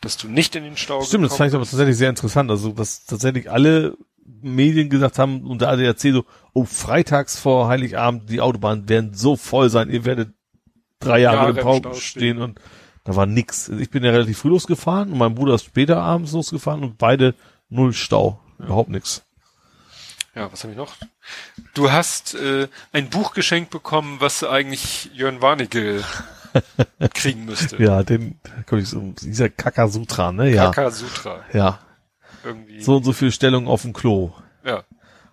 [0.00, 2.50] dass du nicht in den Stau Stimmt, das fand ich aber tatsächlich sehr interessant.
[2.50, 3.96] Also, dass tatsächlich alle
[4.40, 9.36] Medien gesagt haben und der ADAC so, oh, freitags vor Heiligabend, die Autobahnen werden so
[9.36, 10.30] voll sein, ihr werdet
[11.00, 12.00] drei Jahre, Jahre im Stau stehen.
[12.00, 12.42] stehen.
[12.42, 12.60] und
[13.08, 13.70] da war nix.
[13.70, 17.34] Ich bin ja relativ früh losgefahren und mein Bruder ist später abends losgefahren und beide
[17.70, 18.38] null Stau.
[18.58, 19.22] Überhaupt nix.
[20.34, 20.94] Ja, was habe ich noch?
[21.72, 26.04] Du hast äh, ein Buch geschenkt bekommen, was eigentlich Jörn Warnecke
[27.14, 27.82] kriegen müsste.
[27.82, 30.54] Ja, den, komm ich so, dieser Kakasutra, ne?
[30.54, 30.66] Ja.
[30.66, 31.40] Kaka Sutra.
[31.54, 31.78] Ja.
[32.44, 32.82] Irgendwie.
[32.82, 34.34] So und so viel Stellung auf dem Klo.
[34.66, 34.84] Ja.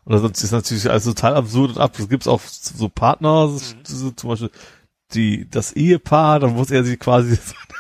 [0.06, 2.00] Und das ist natürlich alles total absurd und ab.
[2.00, 3.50] Es gibt auch so Partner,
[3.84, 4.52] so zum Beispiel
[5.16, 7.38] die, das Ehepaar, dann muss er sich quasi,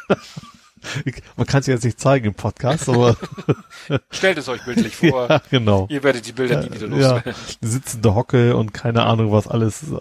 [1.35, 3.17] man kann es jetzt nicht zeigen im Podcast, aber
[4.11, 5.27] Stellt es euch bildlich vor.
[5.30, 5.88] ja, genau.
[5.89, 7.33] Ihr werdet die Bilder nie wieder Ja, loswerden.
[7.61, 9.99] die sitzende Hocke und keine Ahnung, was alles so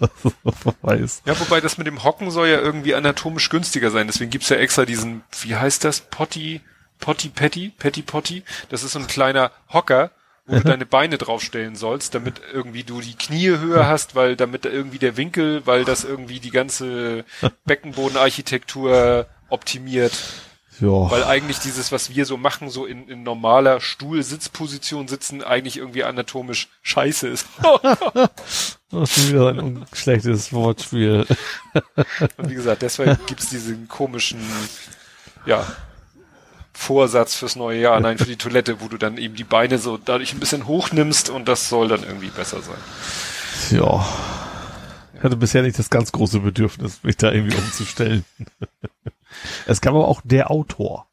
[0.62, 1.26] vorbei ist.
[1.26, 4.06] Ja, wobei das mit dem Hocken soll ja irgendwie anatomisch günstiger sein.
[4.06, 6.00] Deswegen gibt's ja extra diesen, wie heißt das?
[6.00, 6.60] Potty,
[7.00, 8.42] Potty Patty, Patty Potty.
[8.68, 10.10] Das ist so ein kleiner Hocker,
[10.47, 14.64] wo du deine Beine draufstellen sollst, damit irgendwie du die Knie höher hast, weil damit
[14.64, 17.24] da irgendwie der Winkel, weil das irgendwie die ganze
[17.64, 20.12] Beckenbodenarchitektur optimiert.
[20.81, 25.76] Ja, Weil eigentlich dieses, was wir so machen, so in, in normaler Stuhl-Sitzposition sitzen, eigentlich
[25.76, 27.47] irgendwie anatomisch scheiße ist.
[28.90, 31.26] das ist wieder ein schlechtes Wortspiel.
[32.36, 34.40] Und wie gesagt, deshalb gibt's diesen komischen,
[35.47, 35.64] ja,
[36.74, 39.96] Vorsatz fürs neue Jahr, nein, für die Toilette, wo du dann eben die Beine so
[39.96, 42.76] dadurch ein bisschen hochnimmst und das soll dann irgendwie besser sein.
[43.70, 44.06] Ja.
[45.16, 48.24] Ich hatte bisher nicht das ganz große Bedürfnis, mich da irgendwie umzustellen.
[49.66, 51.06] es gab aber auch der Autor.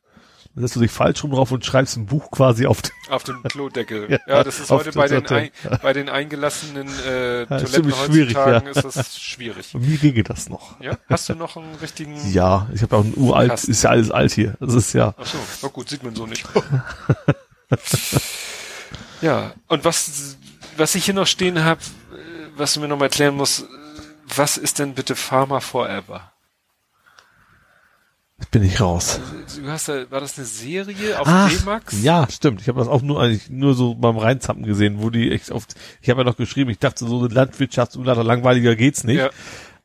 [0.53, 3.41] Setzt du dich falsch rum drauf und schreibst ein Buch quasi auf den Auf dem
[3.43, 4.09] Klodeckel.
[4.09, 5.49] Ja, Ja, das ist heute bei den, ein,
[5.81, 8.71] bei den eingelassenen äh, ist Toiletten ziemlich schwierig, heutzutage ja.
[8.71, 9.69] ist das schwierig.
[9.73, 10.79] Wie ginge das noch?
[10.81, 10.97] Ja?
[11.09, 12.17] Hast du noch einen richtigen...
[12.33, 13.71] Ja, ich habe auch ein uralt, Kasten.
[13.71, 14.55] ist ja alles alt hier.
[14.59, 16.45] Das ist ja, Ach so, na gut, sieht man so nicht.
[19.21, 20.37] ja, und was,
[20.75, 21.79] was ich hier noch stehen habe,
[22.57, 23.65] was du mir noch mal erklären musst, äh,
[24.35, 26.31] was ist denn bitte Pharma Forever?
[28.49, 29.19] Bin ich raus.
[29.61, 32.01] Du hast da, war das eine Serie auf D-Max?
[32.01, 32.61] ja, stimmt.
[32.61, 35.75] Ich habe das auch nur eigentlich nur so beim Reinzappen gesehen, wo die echt oft.
[36.01, 39.19] Ich habe ja noch geschrieben, ich dachte so eine Landwirtschaftsunlader langweiliger geht's nicht.
[39.19, 39.29] Ja.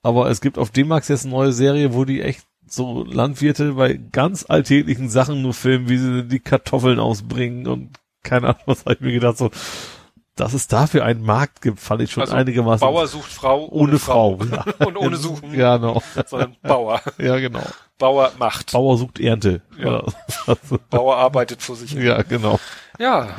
[0.03, 3.95] Aber es gibt auf D-Max jetzt eine neue Serie, wo die echt so Landwirte bei
[3.95, 7.91] ganz alltäglichen Sachen nur filmen, wie sie die Kartoffeln ausbringen und
[8.23, 9.51] keine Ahnung, was habe ich mir gedacht, so,
[10.37, 12.87] dass es dafür einen Markt gibt, fand ich schon Also einigermaßen.
[12.87, 14.39] Bauer sucht Frau ohne, ohne Frau.
[14.51, 14.65] Ja.
[14.87, 16.03] und ohne Suchen, Ja, genau.
[16.27, 17.01] sondern Bauer.
[17.19, 17.63] Ja, genau.
[17.99, 18.73] Bauer macht.
[18.73, 19.63] Bauer sucht Ernte.
[19.79, 20.03] Ja.
[20.47, 20.55] Ja,
[20.91, 22.61] Bauer arbeitet vor sich ja genau.
[22.99, 23.35] Ja,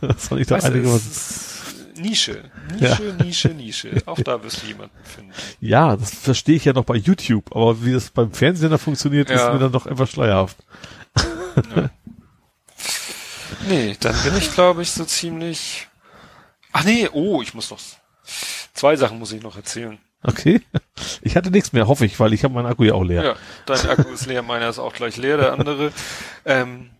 [0.00, 1.10] Das fand ich doch einigermaßen.
[1.10, 1.52] ist
[1.98, 2.44] Nische.
[2.78, 4.02] Nische, Nische, Nische.
[4.06, 5.32] Auch da wirst du jemanden finden.
[5.60, 9.30] Ja, das verstehe ich ja noch bei YouTube, aber wie das beim Fernsehen da funktioniert,
[9.30, 9.52] ist Ja.
[9.52, 10.58] mir dann doch etwas schleierhaft.
[13.68, 15.88] Nee, dann bin ich, glaube ich, so ziemlich.
[16.78, 17.78] Ach nee, oh, ich muss noch.
[18.74, 19.98] Zwei Sachen muss ich noch erzählen.
[20.22, 20.60] Okay.
[21.22, 23.24] Ich hatte nichts mehr, hoffe ich, weil ich habe meinen Akku ja auch leer.
[23.24, 25.90] Ja, dein Akku ist leer, meiner ist auch gleich leer, der andere.
[26.44, 26.90] Ähm,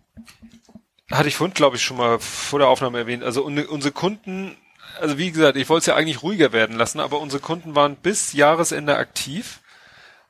[1.11, 3.23] hatte ich vorhin, glaube ich, schon mal vor der Aufnahme erwähnt.
[3.23, 4.57] Also un unsere Kunden,
[4.99, 7.97] also wie gesagt, ich wollte es ja eigentlich ruhiger werden lassen, aber unsere Kunden waren
[7.97, 9.61] bis Jahresende aktiv.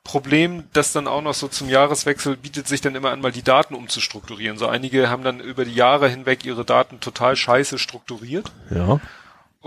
[0.03, 3.43] Problem, dass dann auch noch so zum Jahreswechsel bietet sich dann immer an, mal die
[3.43, 4.57] Daten umzustrukturieren.
[4.57, 8.99] So einige haben dann über die Jahre hinweg ihre Daten total scheiße strukturiert Ja.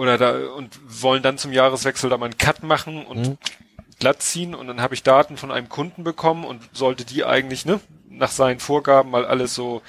[0.01, 3.37] Oder da und wollen dann zum Jahreswechsel da mal einen Cut machen und
[3.99, 7.67] glatt ziehen und dann habe ich Daten von einem Kunden bekommen und sollte die eigentlich
[7.67, 9.83] ne nach seinen Vorgaben mal alles so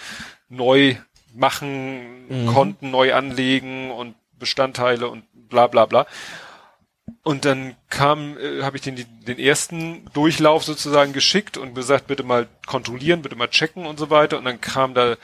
[0.50, 0.98] neu
[1.34, 6.06] machen, Konten neu anlegen und Bestandteile und bla bla bla.
[7.24, 12.24] Und dann kam, äh, habe ich den, den ersten Durchlauf sozusagen geschickt und gesagt, bitte
[12.24, 14.38] mal kontrollieren, bitte mal checken und so weiter.
[14.38, 15.16] Und dann kam da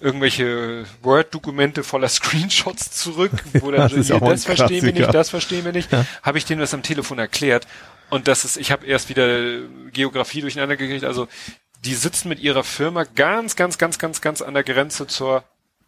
[0.00, 5.30] irgendwelche Word-Dokumente voller Screenshots zurück, wo dann Das so, hier, das verstehen wir nicht, das
[5.30, 5.88] verstehen wir nicht.
[6.22, 7.66] Habe ich denen das am Telefon erklärt.
[8.08, 9.60] Und das ist, ich habe erst wieder
[9.92, 11.04] Geografie durcheinander gekriegt.
[11.04, 11.28] Also
[11.84, 15.44] die sitzen mit ihrer Firma ganz, ganz, ganz, ganz, ganz an der Grenze zur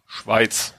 [0.07, 0.73] Schweiz.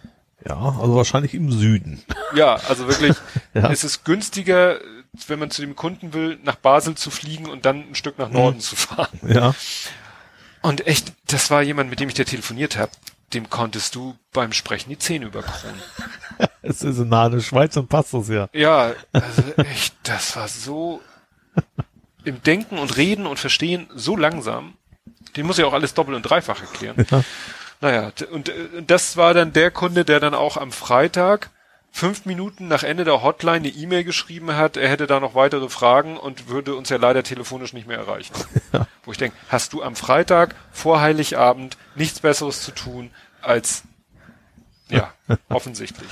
[0.47, 2.03] Ja, also wahrscheinlich im Süden.
[2.35, 3.17] Ja, also wirklich,
[3.55, 3.71] Ja.
[3.71, 4.81] es ist günstiger,
[5.29, 8.31] wenn man zu dem Kunden will, nach Basel zu fliegen und dann ein Stück nach
[8.31, 9.21] Norden zu fahren.
[9.27, 9.55] Ja.
[10.61, 12.91] Und echt, das war jemand, mit dem ich da telefoniert habe.
[13.33, 15.81] Dem konntest du beim Sprechen die Zähne überkronen.
[16.63, 18.49] Es ist nahe der Schweiz und passt das ja.
[18.53, 21.01] Ja, also echt, das war so
[22.25, 24.75] im Denken und Reden und Verstehen so langsam.
[25.37, 27.07] Den muss ich auch alles doppelt und dreifach erklären.
[27.11, 27.23] Ja.
[27.81, 31.51] Naja, und äh, das war dann der Kunde, der dann auch am Freitag
[31.95, 35.69] fünf Minuten nach Ende der Hotline eine E-Mail geschrieben hat, er hätte da noch weitere
[35.69, 38.35] Fragen und würde uns ja leider telefonisch nicht mehr erreichen.
[39.05, 43.85] Wo ich denke, hast du am Freitag vor Heiligabend nichts Besseres zu tun als
[44.89, 45.13] ja,
[45.49, 46.11] offensichtlich.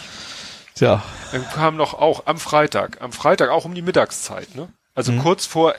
[0.77, 1.03] Tja.
[1.33, 4.69] Dann kam noch auch am Freitag, am Freitag auch um die Mittagszeit, ne?
[4.95, 5.75] Also kurz vor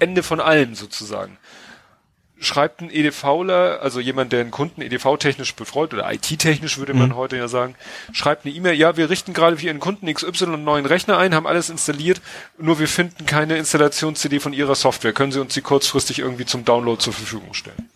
[0.00, 1.38] Ende von allem sozusagen.
[2.40, 7.36] Schreibt ein EDVler, also jemand, der einen Kunden EDV-technisch betreut oder IT-technisch würde man heute
[7.36, 7.74] ja sagen,
[8.12, 11.34] schreibt eine E-Mail, ja, wir richten gerade für Ihren Kunden XY einen neuen Rechner ein,
[11.34, 12.20] haben alles installiert,
[12.58, 15.12] nur wir finden keine Installations-CD von Ihrer Software.
[15.12, 17.88] Können Sie uns die kurzfristig irgendwie zum Download zur Verfügung stellen?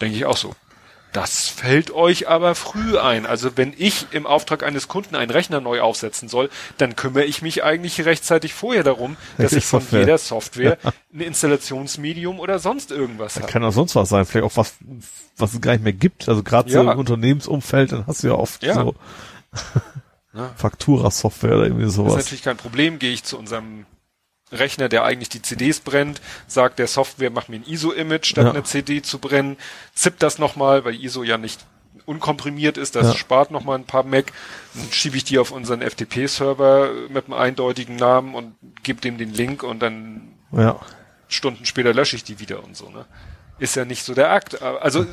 [0.00, 0.54] Denke ich auch so.
[1.12, 3.26] Das fällt euch aber früh ein.
[3.26, 7.42] Also wenn ich im Auftrag eines Kunden einen Rechner neu aufsetzen soll, dann kümmere ich
[7.42, 10.00] mich eigentlich rechtzeitig vorher darum, dass ich von Software.
[10.00, 10.78] jeder Software
[11.12, 13.46] ein Installationsmedium oder sonst irgendwas habe.
[13.46, 14.24] Kann auch sonst was sein.
[14.24, 14.74] Vielleicht auch was,
[15.36, 16.28] was es gar nicht mehr gibt.
[16.30, 16.92] Also gerade so Ja.
[16.92, 18.74] im Unternehmensumfeld, dann hast du ja oft Ja.
[18.74, 18.94] so.
[20.56, 22.16] Faktura-Software oder irgendwie Das ist sowas.
[22.16, 22.98] natürlich kein Problem.
[22.98, 23.84] Gehe ich zu unserem
[24.52, 28.50] Rechner, der eigentlich die CDs brennt, sagt der Software, mach mir ein ISO-Image, statt Ja.
[28.50, 29.56] eine CD zu brennen,
[29.94, 31.64] zippt das nochmal, weil ISO ja nicht
[32.06, 33.14] unkomprimiert ist, das Ja.
[33.14, 34.32] spart nochmal ein paar Meg,
[34.74, 39.32] dann schiebe ich die auf unseren FTP-Server mit einem eindeutigen Namen und gebe dem den
[39.32, 40.80] Link und dann Ja.
[41.28, 43.06] Stunden später lösche ich die wieder und so, ne?
[43.58, 44.60] Ist ja nicht so der Akt.
[44.60, 45.06] Also,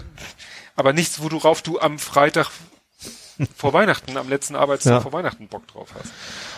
[0.75, 2.49] aber nichts, worauf du am Freitag
[3.55, 5.01] vor Weihnachten, am letzten Arbeitstag Ja.
[5.01, 6.11] vor Weihnachten Bock drauf hast.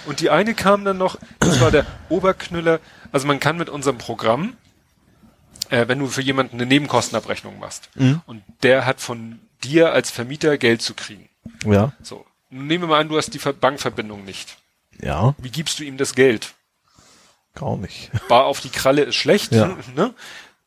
[0.06, 2.80] Und die eine kam dann noch, das war der Oberknüller,
[3.12, 4.54] also man kann mit unserem Programm,
[5.70, 8.22] äh, wenn du für jemanden eine Nebenkostenabrechnung machst Mhm.
[8.26, 11.30] und der hat von dir als Vermieter Geld zu kriegen.
[11.66, 11.94] Ja.
[12.02, 12.26] So.
[12.50, 14.58] Nehmen wir mal an, du hast die Ver- Bankverbindung nicht.
[15.02, 15.36] Ja.
[15.38, 16.54] Wie gibst du ihm das Geld?
[17.56, 18.10] Gar nicht.
[18.28, 19.52] Bar auf die Kralle ist schlecht.
[19.52, 19.78] Ja.
[19.96, 20.14] Ne?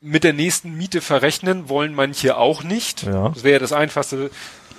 [0.00, 3.04] Mit der nächsten Miete verrechnen wollen manche auch nicht.
[3.04, 3.30] Ja.
[3.30, 4.30] Das wäre ja das Einfachste.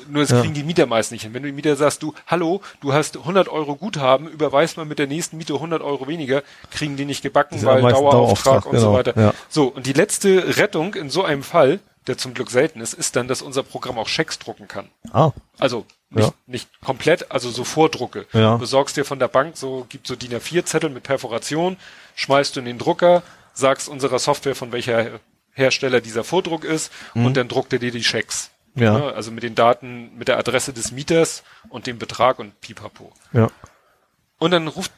[0.08, 0.42] Nur das Ja.
[0.42, 1.34] kriegen die Mieter meist nicht hin.
[1.34, 5.00] Wenn du dem Mieter sagst, du, hallo, du hast 100 Euro Guthaben, überweist mal mit
[5.00, 8.88] der nächsten Miete 100 Euro weniger, kriegen die nicht gebacken, weil Dauerauftrag, Dauerauftrag, und so
[8.88, 9.14] genau, weiter.
[9.20, 9.34] ja.
[9.50, 13.16] So, und die letzte Rettung in so einem Fall, der zum Glück selten ist, ist
[13.16, 14.90] dann, dass unser Programm auch Schecks drucken kann.
[15.12, 15.32] Ah.
[15.58, 16.34] Also nicht, Ja.
[16.46, 18.28] nicht komplett, also so Vordrucke.
[18.32, 18.58] Ja.
[18.58, 21.78] Besorgst dir von der Bank so, gibt so DIN A4-Zettel mit Perforation,
[22.16, 25.20] schmeißt du in den Drucker, sagst unserer Software, von welcher
[25.54, 28.52] Hersteller dieser Vordruck ist, und dann druckt er dir die Schecks.
[28.76, 28.98] Ja.
[28.98, 29.14] Ne?
[29.14, 33.12] Also mit den Daten, mit der Adresse des Mieters und dem Betrag und pipapo.
[33.34, 33.50] Ja.
[34.38, 34.92] Und dann ruft,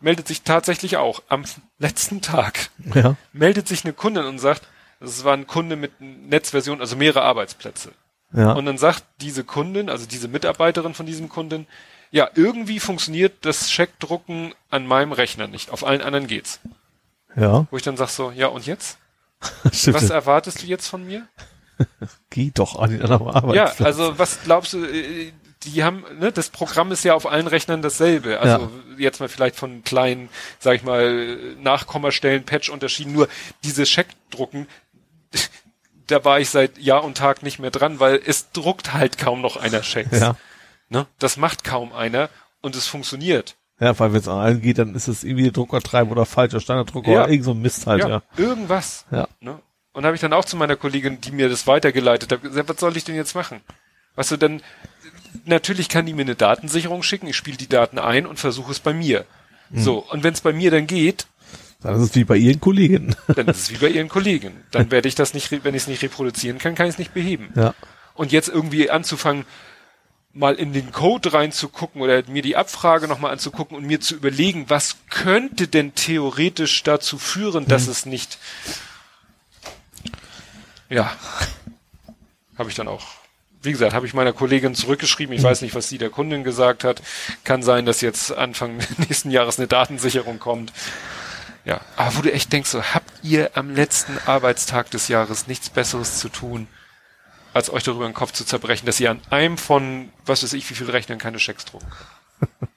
[0.00, 1.44] meldet sich tatsächlich auch am
[1.78, 3.16] letzten Tag, Ja.
[3.32, 4.62] meldet sich eine Kundin und sagt,
[5.00, 7.92] es war ein Kunde mit Netzversion, also mehrere Arbeitsplätze.
[8.32, 8.52] Ja.
[8.52, 11.66] Und dann sagt diese Kundin, also diese Mitarbeiterin von diesem Kunden,
[12.12, 15.70] ja, irgendwie funktioniert das Scheckdrucken an meinem Rechner nicht.
[15.70, 16.60] Auf allen anderen geht's.
[17.36, 17.66] ja.
[17.70, 18.98] Wo ich dann sag so, ja, und jetzt?
[19.62, 21.26] Was erwartest du jetzt von mir?
[22.30, 23.34] Geh doch an den anderen Ja,
[23.64, 23.80] Arbeitsplatz.
[23.86, 25.32] also was glaubst du, äh,
[25.64, 28.40] die haben, ne, das Programm ist ja auf allen Rechnern dasselbe.
[28.40, 33.28] Also jetzt mal vielleicht von kleinen, sag ich mal, Nachkommastellen, Patch-Unterschieden, nur
[33.62, 34.66] diese Scheckdrucken,
[36.06, 39.40] da war ich seit Jahr und Tag nicht mehr dran, weil es druckt halt kaum
[39.42, 40.18] noch einer Schecks.
[40.20, 40.36] Ja.
[40.88, 41.06] Ne?
[41.18, 42.30] Das macht kaum einer
[42.62, 43.56] und es funktioniert.
[43.78, 46.60] Ja, weil wenn es an allen geht, dann ist es irgendwie der Druckertreiber oder falscher
[46.60, 47.20] Standarddrucker Ja.
[47.24, 48.22] oder irgend so ein Mist halt, Ja, ja.
[48.36, 49.04] irgendwas.
[49.10, 49.28] Ja.
[49.40, 49.60] Ne?
[49.92, 52.78] Und habe ich dann auch zu meiner Kollegin, die mir das weitergeleitet hat, gesagt, was
[52.78, 53.60] soll ich denn jetzt machen?
[54.14, 54.62] Weißt du, dann
[55.44, 58.80] natürlich kann die mir eine Datensicherung schicken, ich spiele die Daten ein und versuche es
[58.80, 59.24] bei mir.
[59.70, 59.82] Mhm.
[59.82, 61.26] So, und wenn es bei mir dann geht,
[61.82, 63.16] Dann ist es wie bei ihren Kollegen.
[63.34, 64.52] dann ist es wie bei ihren Kollegen.
[64.70, 67.14] Dann werde ich das nicht, wenn ich es nicht reproduzieren kann, kann ich es nicht
[67.14, 67.52] beheben.
[67.56, 67.74] Ja.
[68.14, 69.46] Und jetzt irgendwie anzufangen,
[70.32, 74.66] mal in den Code reinzugucken oder mir die Abfrage nochmal anzugucken und mir zu überlegen,
[74.68, 78.38] was könnte denn theoretisch dazu führen, dass es nicht,
[80.90, 81.10] ja,
[82.58, 83.06] habe ich dann auch,
[83.62, 85.34] wie gesagt, habe ich meiner Kollegin zurückgeschrieben.
[85.34, 87.00] Ich weiß nicht, was sie der Kundin gesagt hat.
[87.44, 90.72] Kann sein, dass jetzt Anfang nächsten Jahres eine Datensicherung kommt.
[91.64, 95.70] Ja, aber wo du echt denkst, so, habt ihr am letzten Arbeitstag des Jahres nichts
[95.70, 96.68] Besseres zu tun,
[97.52, 100.68] als euch darüber den Kopf zu zerbrechen, dass ihr an einem von, was weiß ich,
[100.70, 101.86] wie viel Rechnern keine Schecks drucken
[102.40, 102.69] könnt.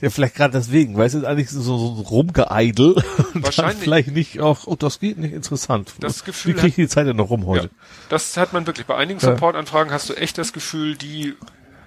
[0.00, 2.94] Ja, vielleicht gerade deswegen, weil es ist eigentlich so, so ein Rumgeeidel.
[3.34, 3.78] Wahrscheinlich.
[3.82, 5.94] Vielleicht nicht auch, oh, das geht nicht interessant.
[6.00, 7.70] Das Gefühl Wie kriege ich die Zeit denn noch rum Ja, heute?
[8.08, 8.86] das hat man wirklich.
[8.86, 9.30] Bei einigen Ja.
[9.32, 11.34] Supportanfragen hast du echt das Gefühl, die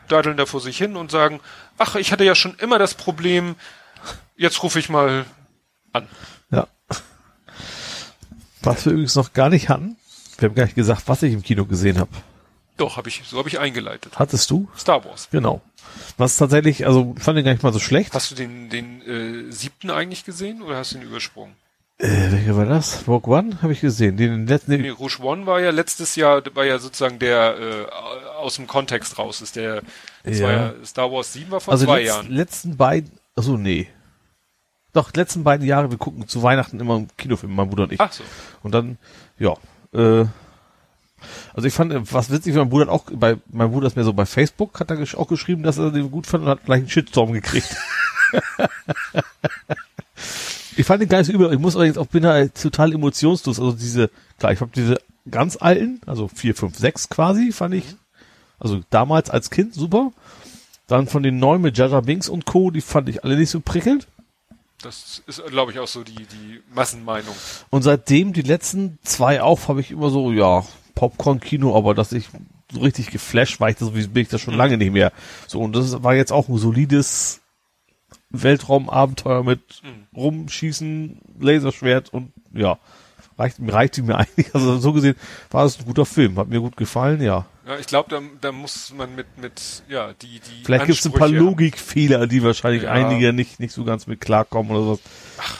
[0.10, 1.40] daddeln da vor sich hin und sagen,
[1.78, 3.56] ach, ich hatte ja schon immer das Problem,
[4.36, 5.26] jetzt rufe ich mal
[5.94, 6.08] an.
[6.52, 6.68] Ja.
[8.62, 9.96] Was wir übrigens noch gar nicht hatten,
[10.38, 12.12] wir haben gar nicht gesagt, was ich im Kino gesehen habe.
[12.82, 14.14] Doch, habe ich, so habe ich eingeleitet.
[14.16, 14.68] Hattest du?
[14.76, 15.30] Star Wars.
[15.32, 15.61] Genau.
[16.18, 18.14] Was tatsächlich, also fand ich gar nicht mal so schlecht.
[18.16, 21.53] Hast du den, den äh, siebten eigentlich gesehen oder hast du ihn übersprungen?
[22.00, 23.08] Äh, welcher war das?
[23.08, 24.18] Rogue One habe ich gesehen.
[24.18, 27.92] Den letzten, Nee, Rouge One war ja letztes Jahr, war ja sozusagen der äh,
[28.40, 29.56] aus dem Kontext raus ist.
[29.56, 29.84] Der
[30.26, 30.51] Ja.
[30.51, 32.32] ja Star Wars 7 war vor also zwei letz, Jahren.
[32.32, 33.88] letzten beiden, achso, nee.
[34.93, 38.00] Doch, letzten beiden Jahre, wir gucken zu Weihnachten immer einen Kinofilm, mein Bruder und ich.
[38.00, 38.24] Ach so.
[38.64, 38.98] Und dann,
[39.38, 39.53] ja,
[39.93, 40.26] äh,
[41.53, 44.14] also ich fand, was witzig, mein Bruder hat auch, bei, mein Bruder ist mir so
[44.14, 46.80] bei Facebook, hat er gesch- auch geschrieben, dass er den gut fand und hat gleich
[46.80, 47.75] einen Shitstorm gekriegt.
[50.77, 53.59] ich fand den gar nicht so übel, ich muss allerdings auch, bin da total emotionslos,
[53.59, 54.09] also diese,
[54.40, 57.85] klar, ich habe diese ganz alten, also vier, fünf, sechs quasi, fand ich,
[58.59, 60.11] also damals als Kind super.
[60.88, 63.61] Dann von den neuen mit Jaja Binks und Co., die fand ich alle nicht so
[63.61, 64.08] prickelnd.
[64.82, 67.35] Das ist, glaube ich, auch so die, die Massenmeinung.
[67.69, 72.30] Und seitdem die letzten zwei auf, habe ich immer so, ja, Popcorn-Kino, aber dass ich
[72.72, 75.11] so richtig geflasht war, ich das, bin ich das schon lange nicht mehr.
[75.48, 77.42] So, und das war jetzt auch ein solides
[78.30, 79.61] Weltraumabenteuer mit
[80.16, 82.78] Rumschießen, Laserschwert und ja,
[83.38, 84.53] reicht, reichte mir eigentlich.
[84.53, 85.16] Also so gesehen
[85.50, 87.45] war es ein guter Film, hat mir gut gefallen, ja.
[87.68, 90.64] Ja, ich glaube, da, da muss man mit, mit, ja, die, die.
[90.64, 92.92] Vielleicht gibt es ein paar Logikfehler, die wahrscheinlich Ja.
[92.92, 95.00] einige nicht, nicht so ganz mit klarkommen oder so.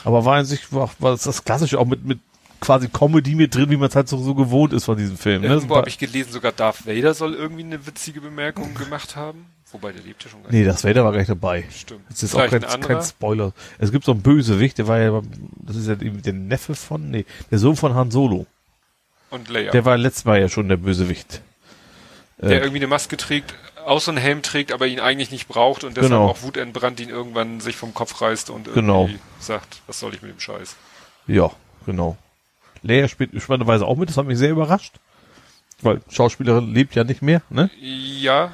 [0.04, 2.18] Aber war an sich, war, war das, das Klassische auch mit, mit
[2.62, 5.42] quasi Comedy mit drin, wie man es halt so, so gewohnt ist von diesem Film.
[5.42, 5.48] Ne?
[5.48, 9.46] Irgendwo habe ich gelesen, sogar Darth Vader soll irgendwie eine witzige Bemerkung gemacht haben.
[9.72, 10.58] Wobei, der lebt ja schon gar nicht.
[10.60, 11.64] nee, das Vader war gar nicht dabei.
[11.70, 12.02] Stimmt.
[12.10, 12.94] Das ist auch Vielleicht kein, ein anderer?
[12.96, 13.52] kein Spoiler.
[13.78, 15.20] Es gibt so einen Bösewicht, der war ja,
[15.56, 18.46] das ist ja der Neffe von, nee, der Sohn von Han Solo.
[19.30, 19.70] Und Leia.
[19.72, 21.40] Der war letztes Mal ja schon der Bösewicht.
[22.38, 23.54] der Äh, irgendwie eine Maske trägt,
[23.86, 26.26] außer einen Helm trägt, aber ihn eigentlich nicht braucht und deshalb Genau.
[26.28, 29.08] auch wutentbrannt ihn irgendwann sich vom Kopf reißt und irgendwie Genau.
[29.40, 30.76] sagt, was soll ich mit dem Scheiß?
[31.26, 31.50] ja,
[31.86, 32.16] genau.
[32.82, 34.94] Leia spielt spannenderweise auch mit, das hat mich sehr überrascht.
[35.80, 37.70] Weil Schauspielerin lebt ja nicht mehr, ne?
[37.80, 38.52] Ja.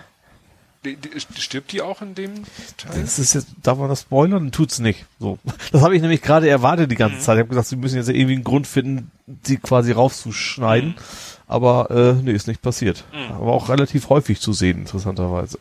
[0.85, 2.45] Die, die, stirbt die auch in dem
[2.77, 3.01] Teil?
[3.03, 4.53] Das ist jetzt, darf man das spoilern?
[4.53, 5.07] Tut's nicht.
[5.19, 5.39] So.
[5.73, 7.21] Das habe ich nämlich gerade erwartet die ganze Mhm.
[7.21, 7.37] Zeit.
[7.37, 9.11] Ich habe gesagt, sie müssen jetzt irgendwie einen Grund finden,
[9.43, 10.91] sie quasi rauszuschneiden.
[10.91, 10.95] Mhm.
[11.49, 13.05] Aber äh, nee, ist nicht passiert.
[13.13, 13.33] Mhm.
[13.35, 15.59] Aber auch relativ häufig zu sehen, interessanterweise.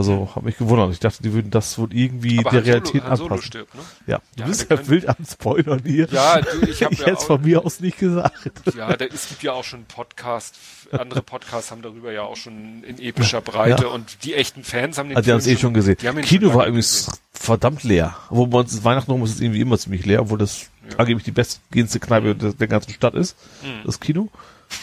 [0.00, 0.90] Also habe mich gewundert.
[0.92, 3.42] Ich dachte, die würden das wohl irgendwie Aber der Han Realität Solo anpassen.
[3.44, 3.80] stirbt, ne?
[4.06, 6.08] Ja, du Ja, bist ja wild am Spoilern hier.
[6.10, 8.50] Ja, du, ich habe ja von mir aus nicht gesagt.
[8.76, 10.56] Ja, da, es gibt ja auch schon Podcast,
[10.90, 13.88] andere Podcasts haben darüber ja auch schon in epischer Breite Ja.
[13.90, 15.96] und die echten Fans haben den Also die haben es eh schon gesehen.
[16.22, 17.12] Kino war irgendwie gesehen.
[17.32, 18.16] verdammt leer.
[18.30, 20.96] Wo ist Weihnachten rum ist es irgendwie immer ziemlich leer, obwohl das Ja.
[20.98, 23.36] angeblich die bestgehendste Kneipe der, der ganzen Stadt ist.
[23.62, 23.84] Mhm.
[23.84, 24.28] Das Kino.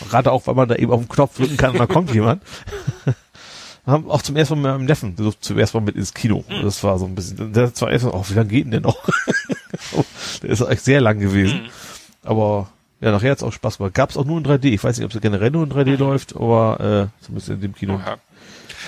[0.10, 2.44] Gerade auch, weil man da eben auf den Knopf drücken kann und dann kommt jemand.
[3.88, 6.44] Haben auch zum ersten Mal mit meinem Neffen, durfte zuerst mal mit ins Kino.
[6.50, 6.62] Mhm.
[6.64, 8.82] Das war so ein bisschen, der war erst mal, oh, wie lange geht denn der
[8.82, 8.98] noch?
[10.44, 11.64] der ist echt sehr lang gewesen.
[11.64, 11.70] Mhm.
[12.24, 13.94] Aber ja, nachher hat's auch Spaß gemacht.
[13.94, 14.66] Gab's auch nur in 3D.
[14.66, 17.76] Ich weiß nicht, ob es generell nur in 3D läuft, aber äh, zumindest in dem
[17.76, 18.02] Kino.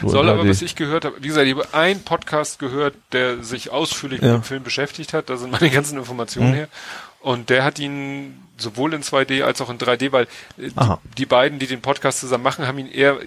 [0.01, 0.49] Nur Soll aber, 3D.
[0.49, 4.33] was ich gehört habe, wie gesagt, ich habe einen Podcast gehört, der sich ausführlich Ja.
[4.33, 5.29] mit dem Film beschäftigt hat.
[5.29, 6.55] Da sind meine ganzen Informationen Mhm.
[6.55, 6.67] her.
[7.21, 10.99] Und der hat ihn sowohl in 2D als auch in 3D, weil äh, Aha.
[11.03, 13.25] die, die beiden, die den Podcast zusammen machen, haben ihn eher äh,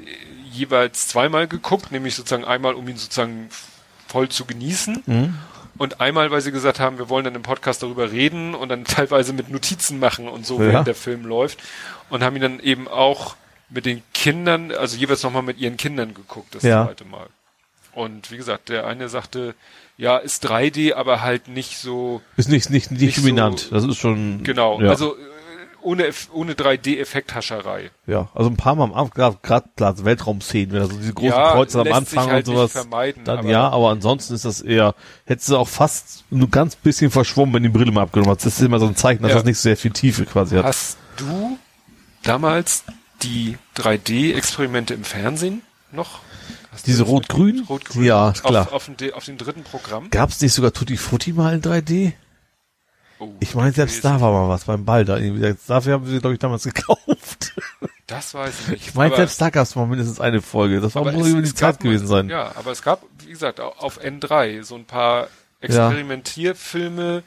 [0.53, 3.49] jeweils zweimal geguckt, nämlich sozusagen einmal, um ihn sozusagen
[4.09, 5.03] voll zu genießen.
[5.07, 5.35] Mhm.
[5.79, 8.85] Und einmal, weil sie gesagt haben, wir wollen dann im Podcast darüber reden und dann
[8.85, 10.69] teilweise mit Notizen machen und so, Ja.
[10.73, 11.59] während der Film läuft.
[12.11, 13.37] Und haben ihn dann eben auch
[13.71, 16.85] mit den Kindern, also jeweils nochmal mit ihren Kindern geguckt, das Ja.
[16.87, 17.27] zweite Mal.
[17.95, 19.55] Und wie gesagt, der eine sagte,
[19.97, 23.69] ja, ist 3D, aber halt nicht so, Ist nicht, nicht, nicht, Nicht so- dominant.
[23.73, 24.43] das ist schon.
[24.45, 24.91] genau, Ja.
[24.91, 25.17] also
[25.83, 27.91] ohne, ohne 3D-Effekthascherei.
[28.07, 31.53] Ja, also ein paar Mal am Anfang, gerade klar, Weltraumszenen, wenn also diese großen Ja,
[31.53, 32.73] Kreuze am Anfang halt und sowas.
[32.73, 34.95] vermeiden, dann aber- ja, aber ansonsten ist das eher,
[35.27, 38.47] hättest du auch fast nur ganz bisschen verschwommen, wenn die Brille mal abgenommen hast.
[38.47, 39.37] Das ist immer so ein Zeichen, dass Ja.
[39.37, 40.65] das nicht sehr viel Tiefe quasi hat.
[40.65, 41.59] Hast du
[42.23, 42.85] damals
[43.23, 45.63] die 3D-Experimente im Fernsehen
[45.93, 46.21] noch?
[46.73, 47.65] Hast Diese Rot-Grün?
[47.69, 48.05] Rot-Grün.
[48.05, 48.63] Ja, klar.
[48.69, 50.09] Auf, auf, dem, auf dem dritten Programm?
[50.11, 52.13] Gab's nicht sogar Tutti Frutti mal in 3D?
[53.25, 55.19] Oh, Ich meine, selbst da war mal was beim Ball da.
[55.69, 57.53] Dafür haben sie, glaube ich, damals gekauft.
[58.07, 58.89] Das weiß ich nicht.
[58.89, 60.81] Ich meine, selbst da gab's mal mindestens eine Folge.
[60.81, 62.29] Das war es- über die es Zeit gab gewesen sein.
[62.29, 65.29] Ja, aber es gab, wie gesagt, au- auf N3 so ein paar
[65.61, 67.23] Experimentierfilme,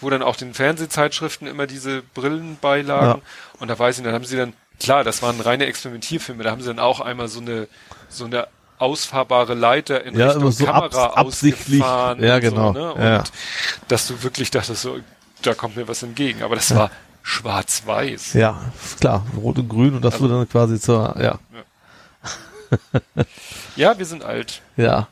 [0.00, 3.22] wo dann auch den Fernsehzeitschriften immer diese Brillen beilagen.
[3.60, 6.60] Und da weiß ich, dann haben sie dann, klar, das waren reine Experimentierfilme, da haben
[6.60, 7.68] sie dann auch einmal so eine,
[8.08, 11.80] so eine ausfahrbare Leiter in Ja, Richtung immer so Kamera abs- absichtlich.
[11.82, 12.74] ausgefahren Ja, genau.
[12.74, 12.94] So, ne?
[12.94, 13.24] Und Ja.
[13.88, 14.98] dass du wirklich dachtest, so,
[15.46, 16.42] da kommt mir was entgegen.
[16.42, 16.90] Aber das war
[17.22, 18.34] schwarz-weiß.
[18.34, 19.24] Ja, klar.
[19.36, 21.38] Rot und Grün und das wurde dann quasi zur, ja,
[23.76, 24.62] Ja, wir sind alt.
[24.76, 25.08] ja.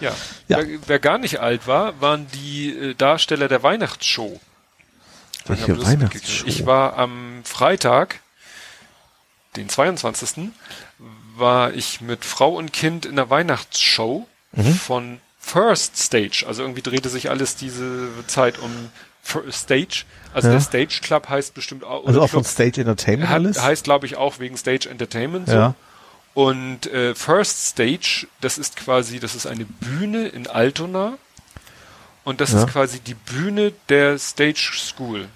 [0.00, 0.10] Ja.
[0.48, 0.58] Ja.
[0.58, 4.40] Wer, wer gar nicht alt war, waren die äh, Darsteller der Weihnachtsshow.
[5.46, 6.46] Welche Weihnachtsshow?
[6.48, 8.18] Ich war am Freitag,
[9.54, 10.50] den 22.
[11.36, 14.74] war ich mit Frau und Kind in der Weihnachtsshow Mhm.
[14.74, 16.44] von First Stage.
[16.46, 18.70] Also irgendwie drehte sich alles diese Zeit um
[19.50, 20.04] Stage.
[20.32, 20.54] Also Ja.
[20.54, 22.06] der Stage Club heißt bestimmt auch.
[22.06, 23.58] Also auch von ich Stage Entertainment glaub, alles?
[23.58, 25.48] hat, heißt, glaube ich, auch wegen Stage Entertainment.
[25.48, 25.54] So.
[25.54, 25.74] Ja.
[26.34, 31.14] Und äh, First Stage, das ist quasi, das ist eine Bühne in Altona.
[32.24, 32.60] Und das Ja.
[32.60, 35.28] ist quasi die Bühne der Stage School.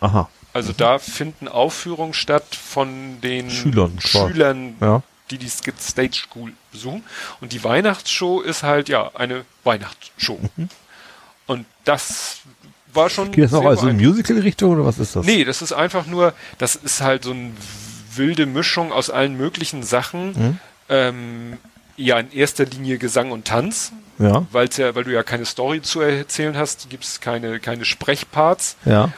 [0.00, 0.28] Aha.
[0.52, 3.98] Also da finden Aufführungen statt von den Schülern.
[4.00, 5.02] Schülern Ja.
[5.30, 7.04] die die Stage School besuchen.
[7.42, 10.40] Und die Weihnachtsshow ist halt, ja, eine Weihnachtsshow.
[11.46, 12.38] Und das
[12.96, 13.30] war schon.
[13.32, 14.16] Geht das noch sehr als so eine beeindruckend.
[14.26, 15.24] Musical-Richtung oder was ist das?
[15.26, 17.52] Nee, das ist einfach nur, das ist halt so eine
[18.14, 20.28] wilde Mischung aus allen möglichen Sachen.
[20.32, 20.58] Mhm.
[20.88, 21.52] Ähm,
[21.96, 24.46] ja, in erster Linie Gesang und Tanz, Ja.
[24.52, 28.76] weil's ja, weil du ja keine Story zu erzählen hast, gibt's keine, keine Sprechparts.
[28.84, 29.12] Ja.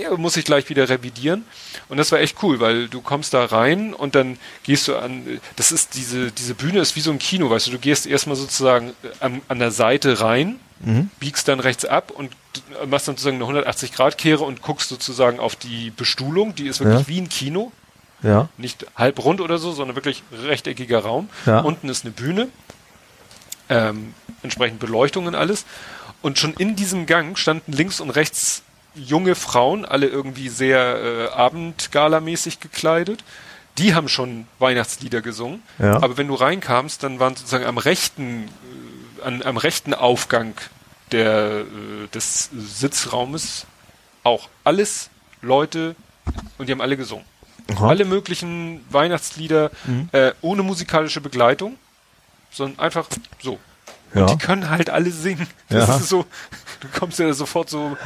[0.00, 1.44] Ja, muss ich gleich wieder revidieren.
[1.88, 5.40] Und das war echt cool, weil du kommst da rein und dann gehst du an,
[5.54, 8.36] das ist diese, diese Bühne ist wie so ein Kino, weißt du, du gehst erstmal
[8.36, 10.56] sozusagen äh, an, an der Seite rein,
[11.20, 15.56] biegst dann rechts ab und d- machst dann sozusagen eine 180-Grad-Kehre und guckst sozusagen auf
[15.56, 17.08] die Bestuhlung, die ist wirklich Ja.
[17.08, 17.72] wie ein Kino,
[18.22, 18.48] Ja.
[18.58, 21.28] nicht halb rund oder so, sondern wirklich rechteckiger Raum.
[21.46, 21.60] Ja.
[21.60, 22.48] Unten ist eine Bühne,
[23.68, 25.64] ähm, entsprechend Beleuchtung und alles.
[26.22, 28.62] Und schon in diesem Gang standen links und rechts
[28.94, 33.22] junge Frauen, alle irgendwie sehr äh, abendgalamäßig gekleidet.
[33.78, 35.62] Die haben schon Weihnachtslieder gesungen.
[35.78, 35.96] Ja.
[36.02, 38.48] Aber wenn du reinkamst, dann waren sozusagen am rechten, äh,
[39.24, 40.54] an, am rechten Aufgang
[41.12, 43.66] der, äh, des Sitzraumes
[44.24, 45.10] auch alles
[45.42, 45.94] Leute
[46.58, 47.24] und die haben alle gesungen.
[47.74, 47.88] Aha.
[47.88, 50.08] Alle möglichen Weihnachtslieder Mhm.
[50.12, 51.76] äh, ohne musikalische Begleitung,
[52.50, 53.06] sondern einfach
[53.42, 53.58] so.
[54.14, 54.26] Und Ja.
[54.26, 55.46] die können halt alle singen.
[55.68, 55.96] Das Ja.
[55.96, 56.24] ist so,
[56.80, 57.96] du kommst ja sofort so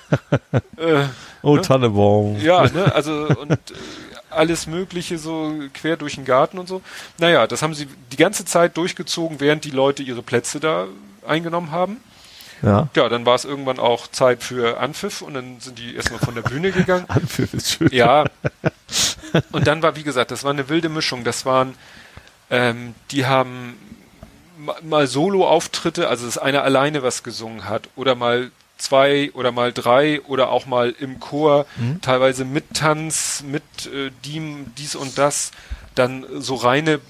[0.76, 1.04] äh,
[1.42, 1.62] Oh, Ne?
[1.62, 2.40] Tannebaum.
[2.40, 3.74] ja, ne, also und äh,
[4.36, 6.82] alles Mögliche so quer durch den Garten und so.
[7.18, 10.86] Naja, das haben sie die ganze Zeit durchgezogen, während die Leute ihre Plätze da
[11.26, 11.98] eingenommen haben.
[12.62, 12.88] Ja.
[12.96, 16.34] Ja, dann war es irgendwann auch Zeit für Anpfiff und dann sind die erstmal von
[16.34, 17.04] der Bühne gegangen.
[17.08, 17.90] Anpfiff ist schön.
[17.92, 18.24] Ja.
[19.52, 21.22] Und dann war, wie gesagt, das war eine wilde Mischung.
[21.24, 21.74] Das waren,
[22.50, 23.76] ähm, die haben
[24.58, 29.72] ma- mal Solo-Auftritte, also dass einer alleine was gesungen hat oder mal zwei oder mal
[29.72, 31.66] drei oder auch mal im Chor,
[32.02, 35.50] teilweise mit Tanz, mit äh, diem, dies und das,
[35.94, 37.00] dann so reine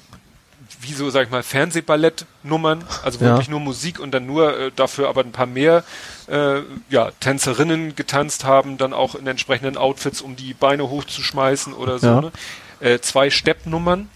[0.80, 3.30] wie so, sag ich mal, Fernsehballettnummern, also Ja.
[3.30, 5.84] wirklich nur Musik und dann nur äh, dafür aber ein paar mehr
[6.28, 11.98] äh, ja, Tänzerinnen getanzt haben, dann auch in entsprechenden Outfits, um die Beine hochzuschmeißen oder
[11.98, 12.06] so.
[12.06, 12.20] Ja.
[12.20, 12.32] Ne?
[12.80, 14.08] Äh, zwei Steppnummern,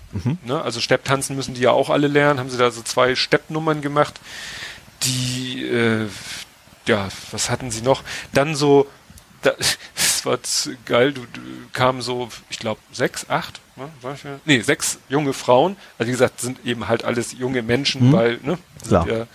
[0.45, 0.61] ne?
[0.61, 4.21] also Stepptanzen müssen die ja auch alle lernen, haben sie da so zwei Steppnummern gemacht,
[5.05, 6.07] die, äh,
[6.87, 8.03] ja, was hatten sie noch?
[8.33, 8.87] Dann so,
[9.43, 9.53] da,
[9.95, 10.39] das war
[10.87, 11.41] geil, du, du
[11.73, 13.89] kamen so, ich glaube, sechs, acht, ne?
[14.03, 17.63] War ich, ja- nee, sechs junge Frauen, also wie gesagt, sind eben halt alles junge
[17.63, 18.13] Menschen, Mhm.
[18.13, 18.59] weil, ne?
[18.87, 19.07] Klar.
[19.09, 19.27] Ja,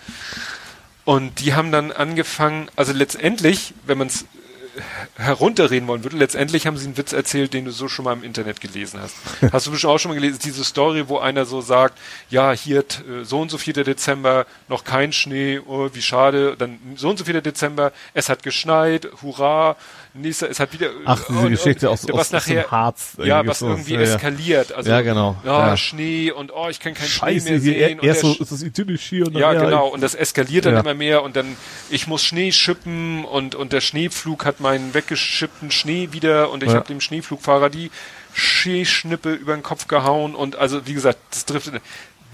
[1.04, 4.24] und die haben dann angefangen, also letztendlich, wenn man es
[5.16, 8.22] herunterreden wollen würde, letztendlich haben sie einen Witz erzählt, den du so schon mal im
[8.22, 9.16] Internet gelesen hast.
[9.52, 11.98] Hast du bestimmt auch schon mal gelesen, diese Story, wo einer so sagt,
[12.30, 13.84] ja, hier äh, so und so 4.
[13.84, 17.40] Dezember, noch kein Schnee, oh, wie schade, dann so und so 4.
[17.40, 19.76] Dezember, es hat geschneit, hurra,
[20.14, 23.16] nächster, es hat wieder Ach, diese Geschichte aus, was aus, aus nachher, dem Harz.
[23.22, 24.72] ja, was so, irgendwie ja, eskaliert.
[24.72, 25.36] Also, Ja, genau.
[25.44, 25.76] Ja, Ja.
[25.76, 28.00] Schnee und oh, ich kann keinen Scheiße, Schnee mehr sehen.
[28.00, 29.88] und erst so ist das idyllisch hier und dann ja, ja, genau.
[29.88, 31.56] Und das eskaliert dann immer mehr und dann,
[31.90, 36.70] ich muss Schnee schippen und, und der Schneepflug hat meinen weggeschippten Schnee wieder und ich
[36.70, 36.76] Ja.
[36.78, 37.92] habe dem Schneepflugfahrer die
[38.34, 41.70] Schneeschnippe über den Kopf gehauen und also, wie gesagt, das trifft,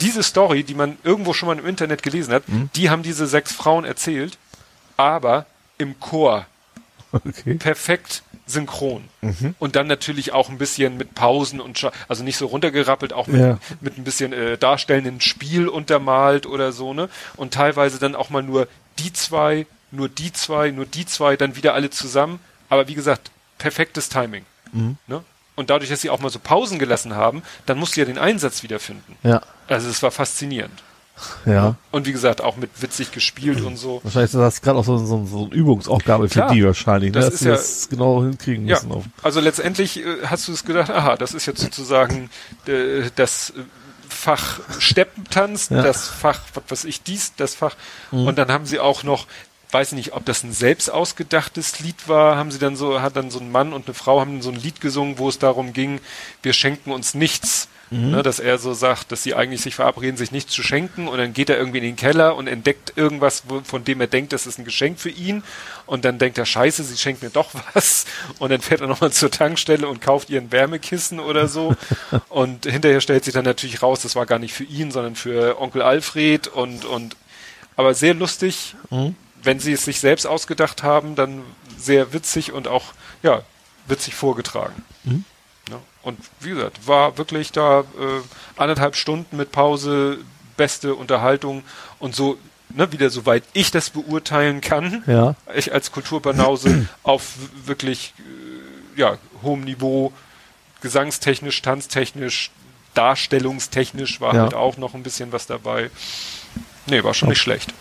[0.00, 2.70] diese Story, die man irgendwo schon mal im Internet gelesen hat, Mhm.
[2.74, 4.38] die haben diese sechs Frauen erzählt,
[4.96, 5.44] aber
[5.76, 6.46] im Chor
[7.12, 7.54] Okay.
[7.56, 9.04] perfekt synchron.
[9.20, 9.54] Mhm.
[9.58, 13.26] Und dann natürlich auch ein bisschen mit Pausen und scha- also nicht so runtergerappelt, auch
[13.26, 13.58] mit, Ja.
[13.82, 17.10] mit ein bisschen äh, darstellenden Spiel untermalt oder so, ne?
[17.36, 18.66] Und teilweise dann auch mal nur
[18.98, 22.40] die zwei, nur die zwei, nur die zwei, dann wieder alle zusammen.
[22.68, 24.44] Aber wie gesagt, perfektes Timing.
[24.72, 24.96] Mhm.
[25.06, 25.22] Ne?
[25.54, 28.18] Und dadurch, dass sie auch mal so Pausen gelassen haben, dann musst du ja den
[28.18, 29.16] Einsatz wiederfinden.
[29.22, 30.82] Ja, Also es war faszinierend.
[31.44, 31.76] ja.
[31.90, 34.00] Und wie gesagt, auch mit witzig gespielt und so.
[34.02, 36.52] Wahrscheinlich ist das gerade auch so, so, so eine Übungsaufgabe für Klar.
[36.52, 37.20] die wahrscheinlich, ne?
[37.20, 39.12] Das dass ist sie ja- das genau hinkriegen Ja, müssen.
[39.22, 42.30] Also letztendlich äh, hast du es gedacht, aha, das ist jetzt sozusagen
[42.66, 43.60] äh, das äh,
[44.08, 45.82] Fach Steppentanz, Ja.
[45.82, 47.76] das Fach, was weiß ich, dies, das Fach.
[48.10, 49.26] Und dann haben sie auch noch,
[49.72, 53.30] weiß nicht, ob das ein selbst ausgedachtes Lied war, haben sie dann so, hat dann
[53.30, 56.00] so ein Mann und eine Frau haben so ein Lied gesungen, wo es darum ging,
[56.42, 57.68] wir schenken uns nichts.
[58.10, 61.18] Ne, dass er so sagt, dass sie eigentlich sich verabreden, sich nichts zu schenken und
[61.18, 64.32] dann geht er irgendwie in den Keller und entdeckt irgendwas, wo, von dem er denkt,
[64.32, 65.42] das ist ein Geschenk für ihn
[65.84, 68.06] und dann denkt er, scheiße, sie schenkt mir doch was
[68.38, 71.76] und dann fährt er nochmal zur Tankstelle und kauft ihr ein Wärmekissen oder so
[72.30, 75.60] und hinterher stellt sich dann natürlich raus, das war gar nicht für ihn, sondern für
[75.60, 77.14] Onkel Alfred und, und
[77.76, 78.74] aber sehr lustig,
[79.42, 81.42] wenn sie es sich selbst ausgedacht haben, dann
[81.76, 82.92] sehr witzig und auch,
[83.22, 83.42] ja,
[83.86, 84.84] witzig vorgetragen.
[85.70, 87.84] Ja, und wie gesagt, war wirklich da äh,
[88.56, 90.18] anderthalb Stunden mit Pause,
[90.56, 91.62] beste Unterhaltung
[91.98, 92.38] und so,
[92.70, 95.34] ne, wieder soweit ich das beurteilen kann, Ja.
[95.54, 97.32] ich als Kulturbanause auf
[97.66, 100.12] wirklich äh, ja, hohem Niveau,
[100.82, 102.50] gesangstechnisch, tanztechnisch,
[102.94, 104.42] darstellungstechnisch war Ja.
[104.42, 105.90] halt auch noch ein bisschen was dabei.
[106.86, 107.72] Nee, war schon nicht schlecht.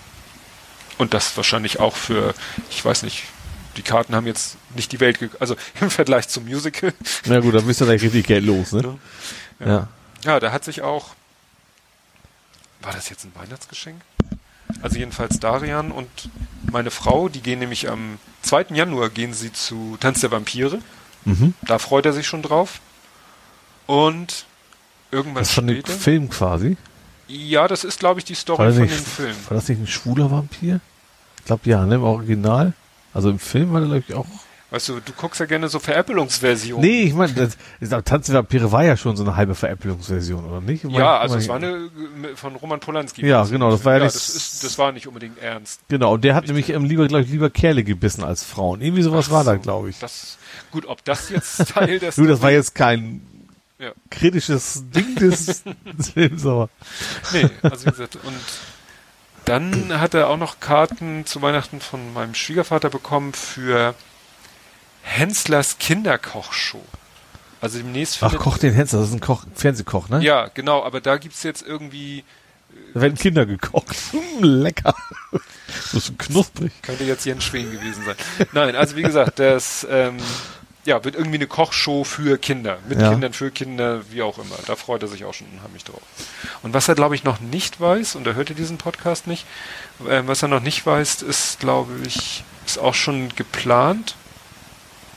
[1.01, 2.35] Und das wahrscheinlich auch für,
[2.69, 3.23] ich weiß nicht,
[3.75, 6.93] die Karten haben jetzt nicht die Welt, also im Vergleich zum Musical.
[7.25, 8.99] Na gut, dann bist du gleich richtig Geld los, ne?
[9.59, 9.65] Ja.
[9.65, 9.87] Ja.
[10.23, 11.15] Ja, da hat sich auch,
[12.83, 13.99] war das jetzt ein Weihnachtsgeschenk?
[14.83, 16.07] Also jedenfalls Darian und
[16.71, 18.67] meine Frau, die gehen nämlich am 2.
[18.75, 20.77] Januar gehen sie zu Tanz der Vampire.
[21.25, 21.55] Mhm.
[21.63, 22.79] Da freut er sich schon drauf.
[23.87, 24.45] Und
[25.09, 25.83] irgendwas Das ist von dem.
[25.83, 26.77] Film quasi.
[27.27, 29.35] Ja, das ist, glaube ich, die Story von dem Film.
[29.47, 30.79] war das nicht ein schwuler Vampir?
[31.41, 31.95] Ich glaube ja, ne?
[31.95, 32.73] Im Original.
[33.13, 34.25] Also im Film war der, glaube ich, auch.
[34.69, 36.85] Weißt du, du guckst ja gerne so Veräppelungsversionen.
[36.87, 37.49] Nee, ich meine,
[37.81, 40.85] ich Tanz der Vampire war ja schon so eine halbe Veräppelungsversion, oder nicht?
[40.85, 43.25] Ich mein- Ja, ich also es war eine äh, von Roman Polanski.
[43.27, 45.81] Ja, genau, das war ja ja nicht- das, ist, das war nicht unbedingt ernst.
[45.89, 48.79] Genau, und der hat nämlich ähm, lieber, glaube ich, lieber Kerle gebissen als Frauen.
[48.79, 49.99] Irgendwie sowas war da, glaube ich.
[49.99, 50.37] Das,
[50.71, 53.21] gut, ob das jetzt Teil des Du, das war jetzt kein
[53.77, 53.91] Ja.
[54.09, 55.63] kritisches Ding des,
[55.97, 56.69] des Films, aber.
[57.33, 58.33] Nee, also wie gesagt, und
[59.51, 63.95] dann hat er auch noch Karten zu Weihnachten von meinem Schwiegervater bekommen für
[65.01, 66.81] Henslers Kinderkochshow.
[67.59, 70.23] Also demnächst Ach, Koch den Hensler, das ist ein Koch, Fernsehkoch, ne?
[70.23, 72.23] Ja, genau, aber da gibt's jetzt irgendwie,
[72.93, 73.93] Da werden Kinder gekocht.
[74.11, 74.95] Hm, lecker.
[75.33, 76.71] Das ist knusprig.
[76.81, 78.15] Könnte jetzt Jens Schwen gewesen sein.
[78.53, 80.15] Nein, also wie gesagt, das ähm,
[80.85, 82.79] ja, wird irgendwie eine Kochshow für Kinder.
[82.87, 83.11] Mit Ja.
[83.11, 84.55] Kindern, für Kinder, wie auch immer.
[84.65, 86.01] Da freut er sich auch schon unheimlich drauf.
[86.63, 89.45] Und was er, glaube ich, noch nicht weiß, und er hört ja diesen Podcast nicht,
[90.09, 94.15] ähm, was er noch nicht weiß, ist, glaube ich, ist auch schon geplant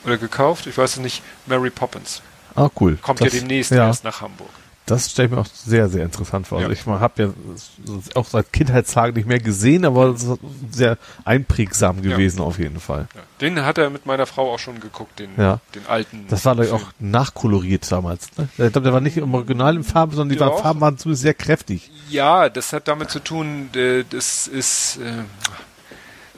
[0.05, 2.21] oder gekauft, ich weiß es nicht, Mary Poppins.
[2.55, 2.97] Ah, cool.
[2.97, 4.51] Kommt das, ja demnächst ja, erst nach Hamburg.
[4.87, 6.61] Das stelle ich mir auch sehr, sehr interessant vor.
[6.61, 6.67] Ja.
[6.69, 10.39] Also ich habe ja auch seit Kindheitstagen nicht mehr gesehen, aber es ist
[10.73, 13.09] sehr einprägsam gewesen auf jeden Fall.
[13.15, 13.21] Ja.
[13.41, 15.61] Den hat er mit meiner Frau auch schon geguckt, den, Ja.
[15.75, 16.27] den alten.
[16.29, 16.77] Das war doch Film.
[16.77, 18.29] auch nachkoloriert damals.
[18.37, 18.47] Ne?
[18.53, 20.63] Ich glaube, der war nicht im Original in Farbe, sondern die Ja, waren.
[20.63, 21.91] Farben waren zumindest sehr kräftig.
[22.11, 25.23] Ja, das hat damit zu tun, äh, das ist äh,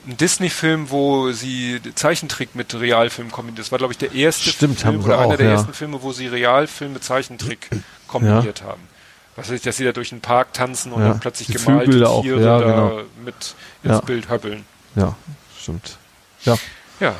[0.09, 3.59] ein Disney-Film, wo sie Zeichentrick mit Realfilm kombiniert.
[3.59, 5.51] Das war, glaube ich, der erste Stimmt, Film oder einer auch, der ja.
[5.53, 7.69] ersten Filme, wo sie Realfilm mit Zeichentrick
[8.07, 8.81] kombiniert haben.
[9.35, 11.53] Was weiß ich, dass sie da durch den Park tanzen und Ja, dann plötzlich die
[11.53, 13.01] gemalte Vögel auch, Tiere ja, da genau.
[13.23, 13.35] mit
[13.83, 13.99] ins Ja.
[14.01, 14.65] Bild höppeln.
[14.95, 15.15] Ja,
[15.59, 15.97] stimmt.
[16.43, 16.57] Ja,
[16.99, 17.15] Ja,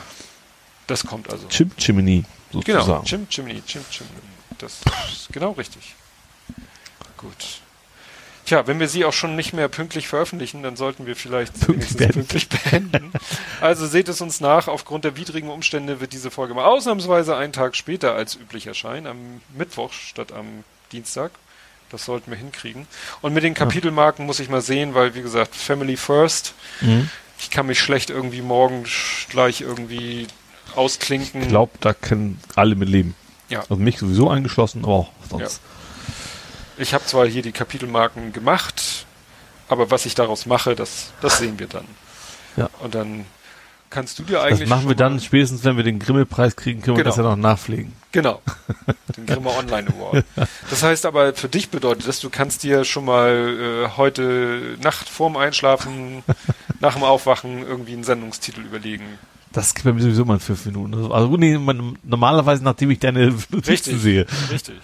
[0.87, 1.47] das kommt also.
[1.47, 3.03] Chim Chimney Genau, sozusagen.
[3.05, 4.11] Chim Chimney, Chim Chimney.
[4.57, 4.79] Das
[5.11, 5.95] ist genau richtig.
[7.17, 7.61] Gut.
[8.45, 11.99] Tja, wenn wir sie auch schon nicht mehr pünktlich veröffentlichen, dann sollten wir vielleicht Pünktlich
[11.99, 13.11] wenigstens pünktlich beenden.
[13.59, 17.51] Also seht es uns nach, aufgrund der widrigen Umstände wird diese Folge mal ausnahmsweise einen
[17.51, 21.31] Tag später als üblich erscheinen, am Mittwoch statt am Dienstag.
[21.89, 22.85] Das sollten wir hinkriegen.
[23.21, 26.53] Und mit den Kapitelmarken muss ich mal sehen, weil wie gesagt, Family First.
[26.81, 27.09] Mhm.
[27.39, 28.83] Ich kann mich schlecht irgendwie morgen
[29.29, 30.27] gleich irgendwie
[30.75, 31.43] ausklinken.
[31.43, 33.15] Ich glaube, da können alle mit leben.
[33.49, 33.61] Ja.
[33.61, 35.61] Also mich sowieso eingeschlossen, aber auch sonst.
[36.77, 39.05] Ich habe zwar hier die Kapitelmarken gemacht,
[39.69, 41.85] aber was ich daraus mache, das, das sehen wir dann.
[42.57, 42.69] Ja.
[42.79, 43.25] Und dann
[43.89, 44.61] kannst du dir eigentlich.
[44.61, 47.15] Das machen wir dann spätestens, wenn wir den Grimme-Preis kriegen, können wir Genau.
[47.15, 47.93] das ja noch nachpflegen.
[48.17, 48.41] Genau.
[49.15, 50.25] Den Grimme Online Award.
[50.71, 55.07] Das heißt aber, für dich bedeutet das, du kannst dir schon mal äh, heute Nacht
[55.07, 56.23] vorm Einschlafen,
[56.79, 59.05] nach dem Aufwachen irgendwie einen Sendungstitel überlegen.
[59.53, 61.11] Das gibt mir sowieso mal in fünf Minuten.
[61.11, 64.01] Also nee, man- normalerweise, nachdem ich deine Notizen Richtig.
[64.01, 64.25] sehe.
[64.51, 64.77] Richtig.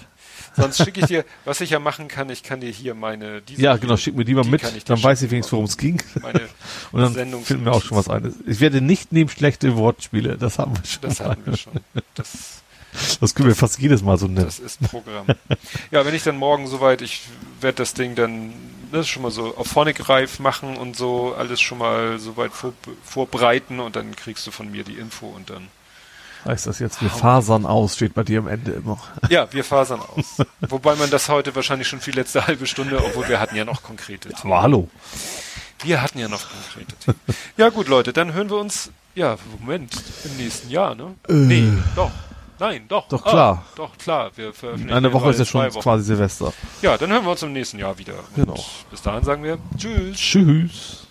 [0.56, 3.42] Sonst schicke ich dir, was ich ja machen kann, ich kann dir hier meine.
[3.42, 5.78] Diese Ja, genau, schick mir die mal die mit, dann weiß ich wenigstens, worum es
[5.78, 6.00] ging.
[6.92, 8.32] Und dann Sendungs- finden wir auch schon was ein.
[8.46, 11.02] Ich werde nicht nehmen schlechte Wortspiele, das haben wir schon.
[11.02, 11.74] Das hatten wir schon.
[12.14, 12.62] Das,
[13.20, 14.46] Das können wir fast jedes Mal so nennen.
[14.46, 15.28] das ist Programm.
[15.92, 17.24] Ja, wenn ich dann morgen soweit, ich
[17.62, 18.54] werde das Ding dann
[18.92, 22.74] das schon mal so auf Phonic reif machen und so alles schon mal soweit vor,
[23.04, 25.68] vorbereiten und dann kriegst du von mir die Info und dann.
[26.46, 29.00] Heißt das jetzt, wir fasern aus, steht bei dir am Ende immer.
[29.30, 30.46] Ja, wir fasern aus.
[30.62, 33.82] Wobei man das heute wahrscheinlich schon viel letzte halbe Stunde, obwohl wir hatten ja noch
[33.82, 34.52] konkrete Themen.
[34.52, 34.90] Aber hallo.
[35.84, 37.38] Wir hatten ja noch konkrete Themen.
[37.56, 39.94] Ja gut, Leute, dann hören wir uns, ja, Moment,
[40.26, 41.16] im nächsten Jahr, ne?
[41.30, 42.12] nee, doch.
[42.64, 43.10] Nein, doch.
[43.10, 43.62] Doch, klar.
[43.62, 44.32] Ah, doch, klar.
[44.36, 46.54] Wir veröffentlichen einer Woche ist ja schon quasi Silvester.
[46.82, 48.14] Ja, dann hören wir uns im nächsten Jahr wieder.
[48.14, 48.66] Und Genau.
[48.90, 50.18] Bis dahin sagen wir Tschüss.
[50.18, 51.08] Tschüss.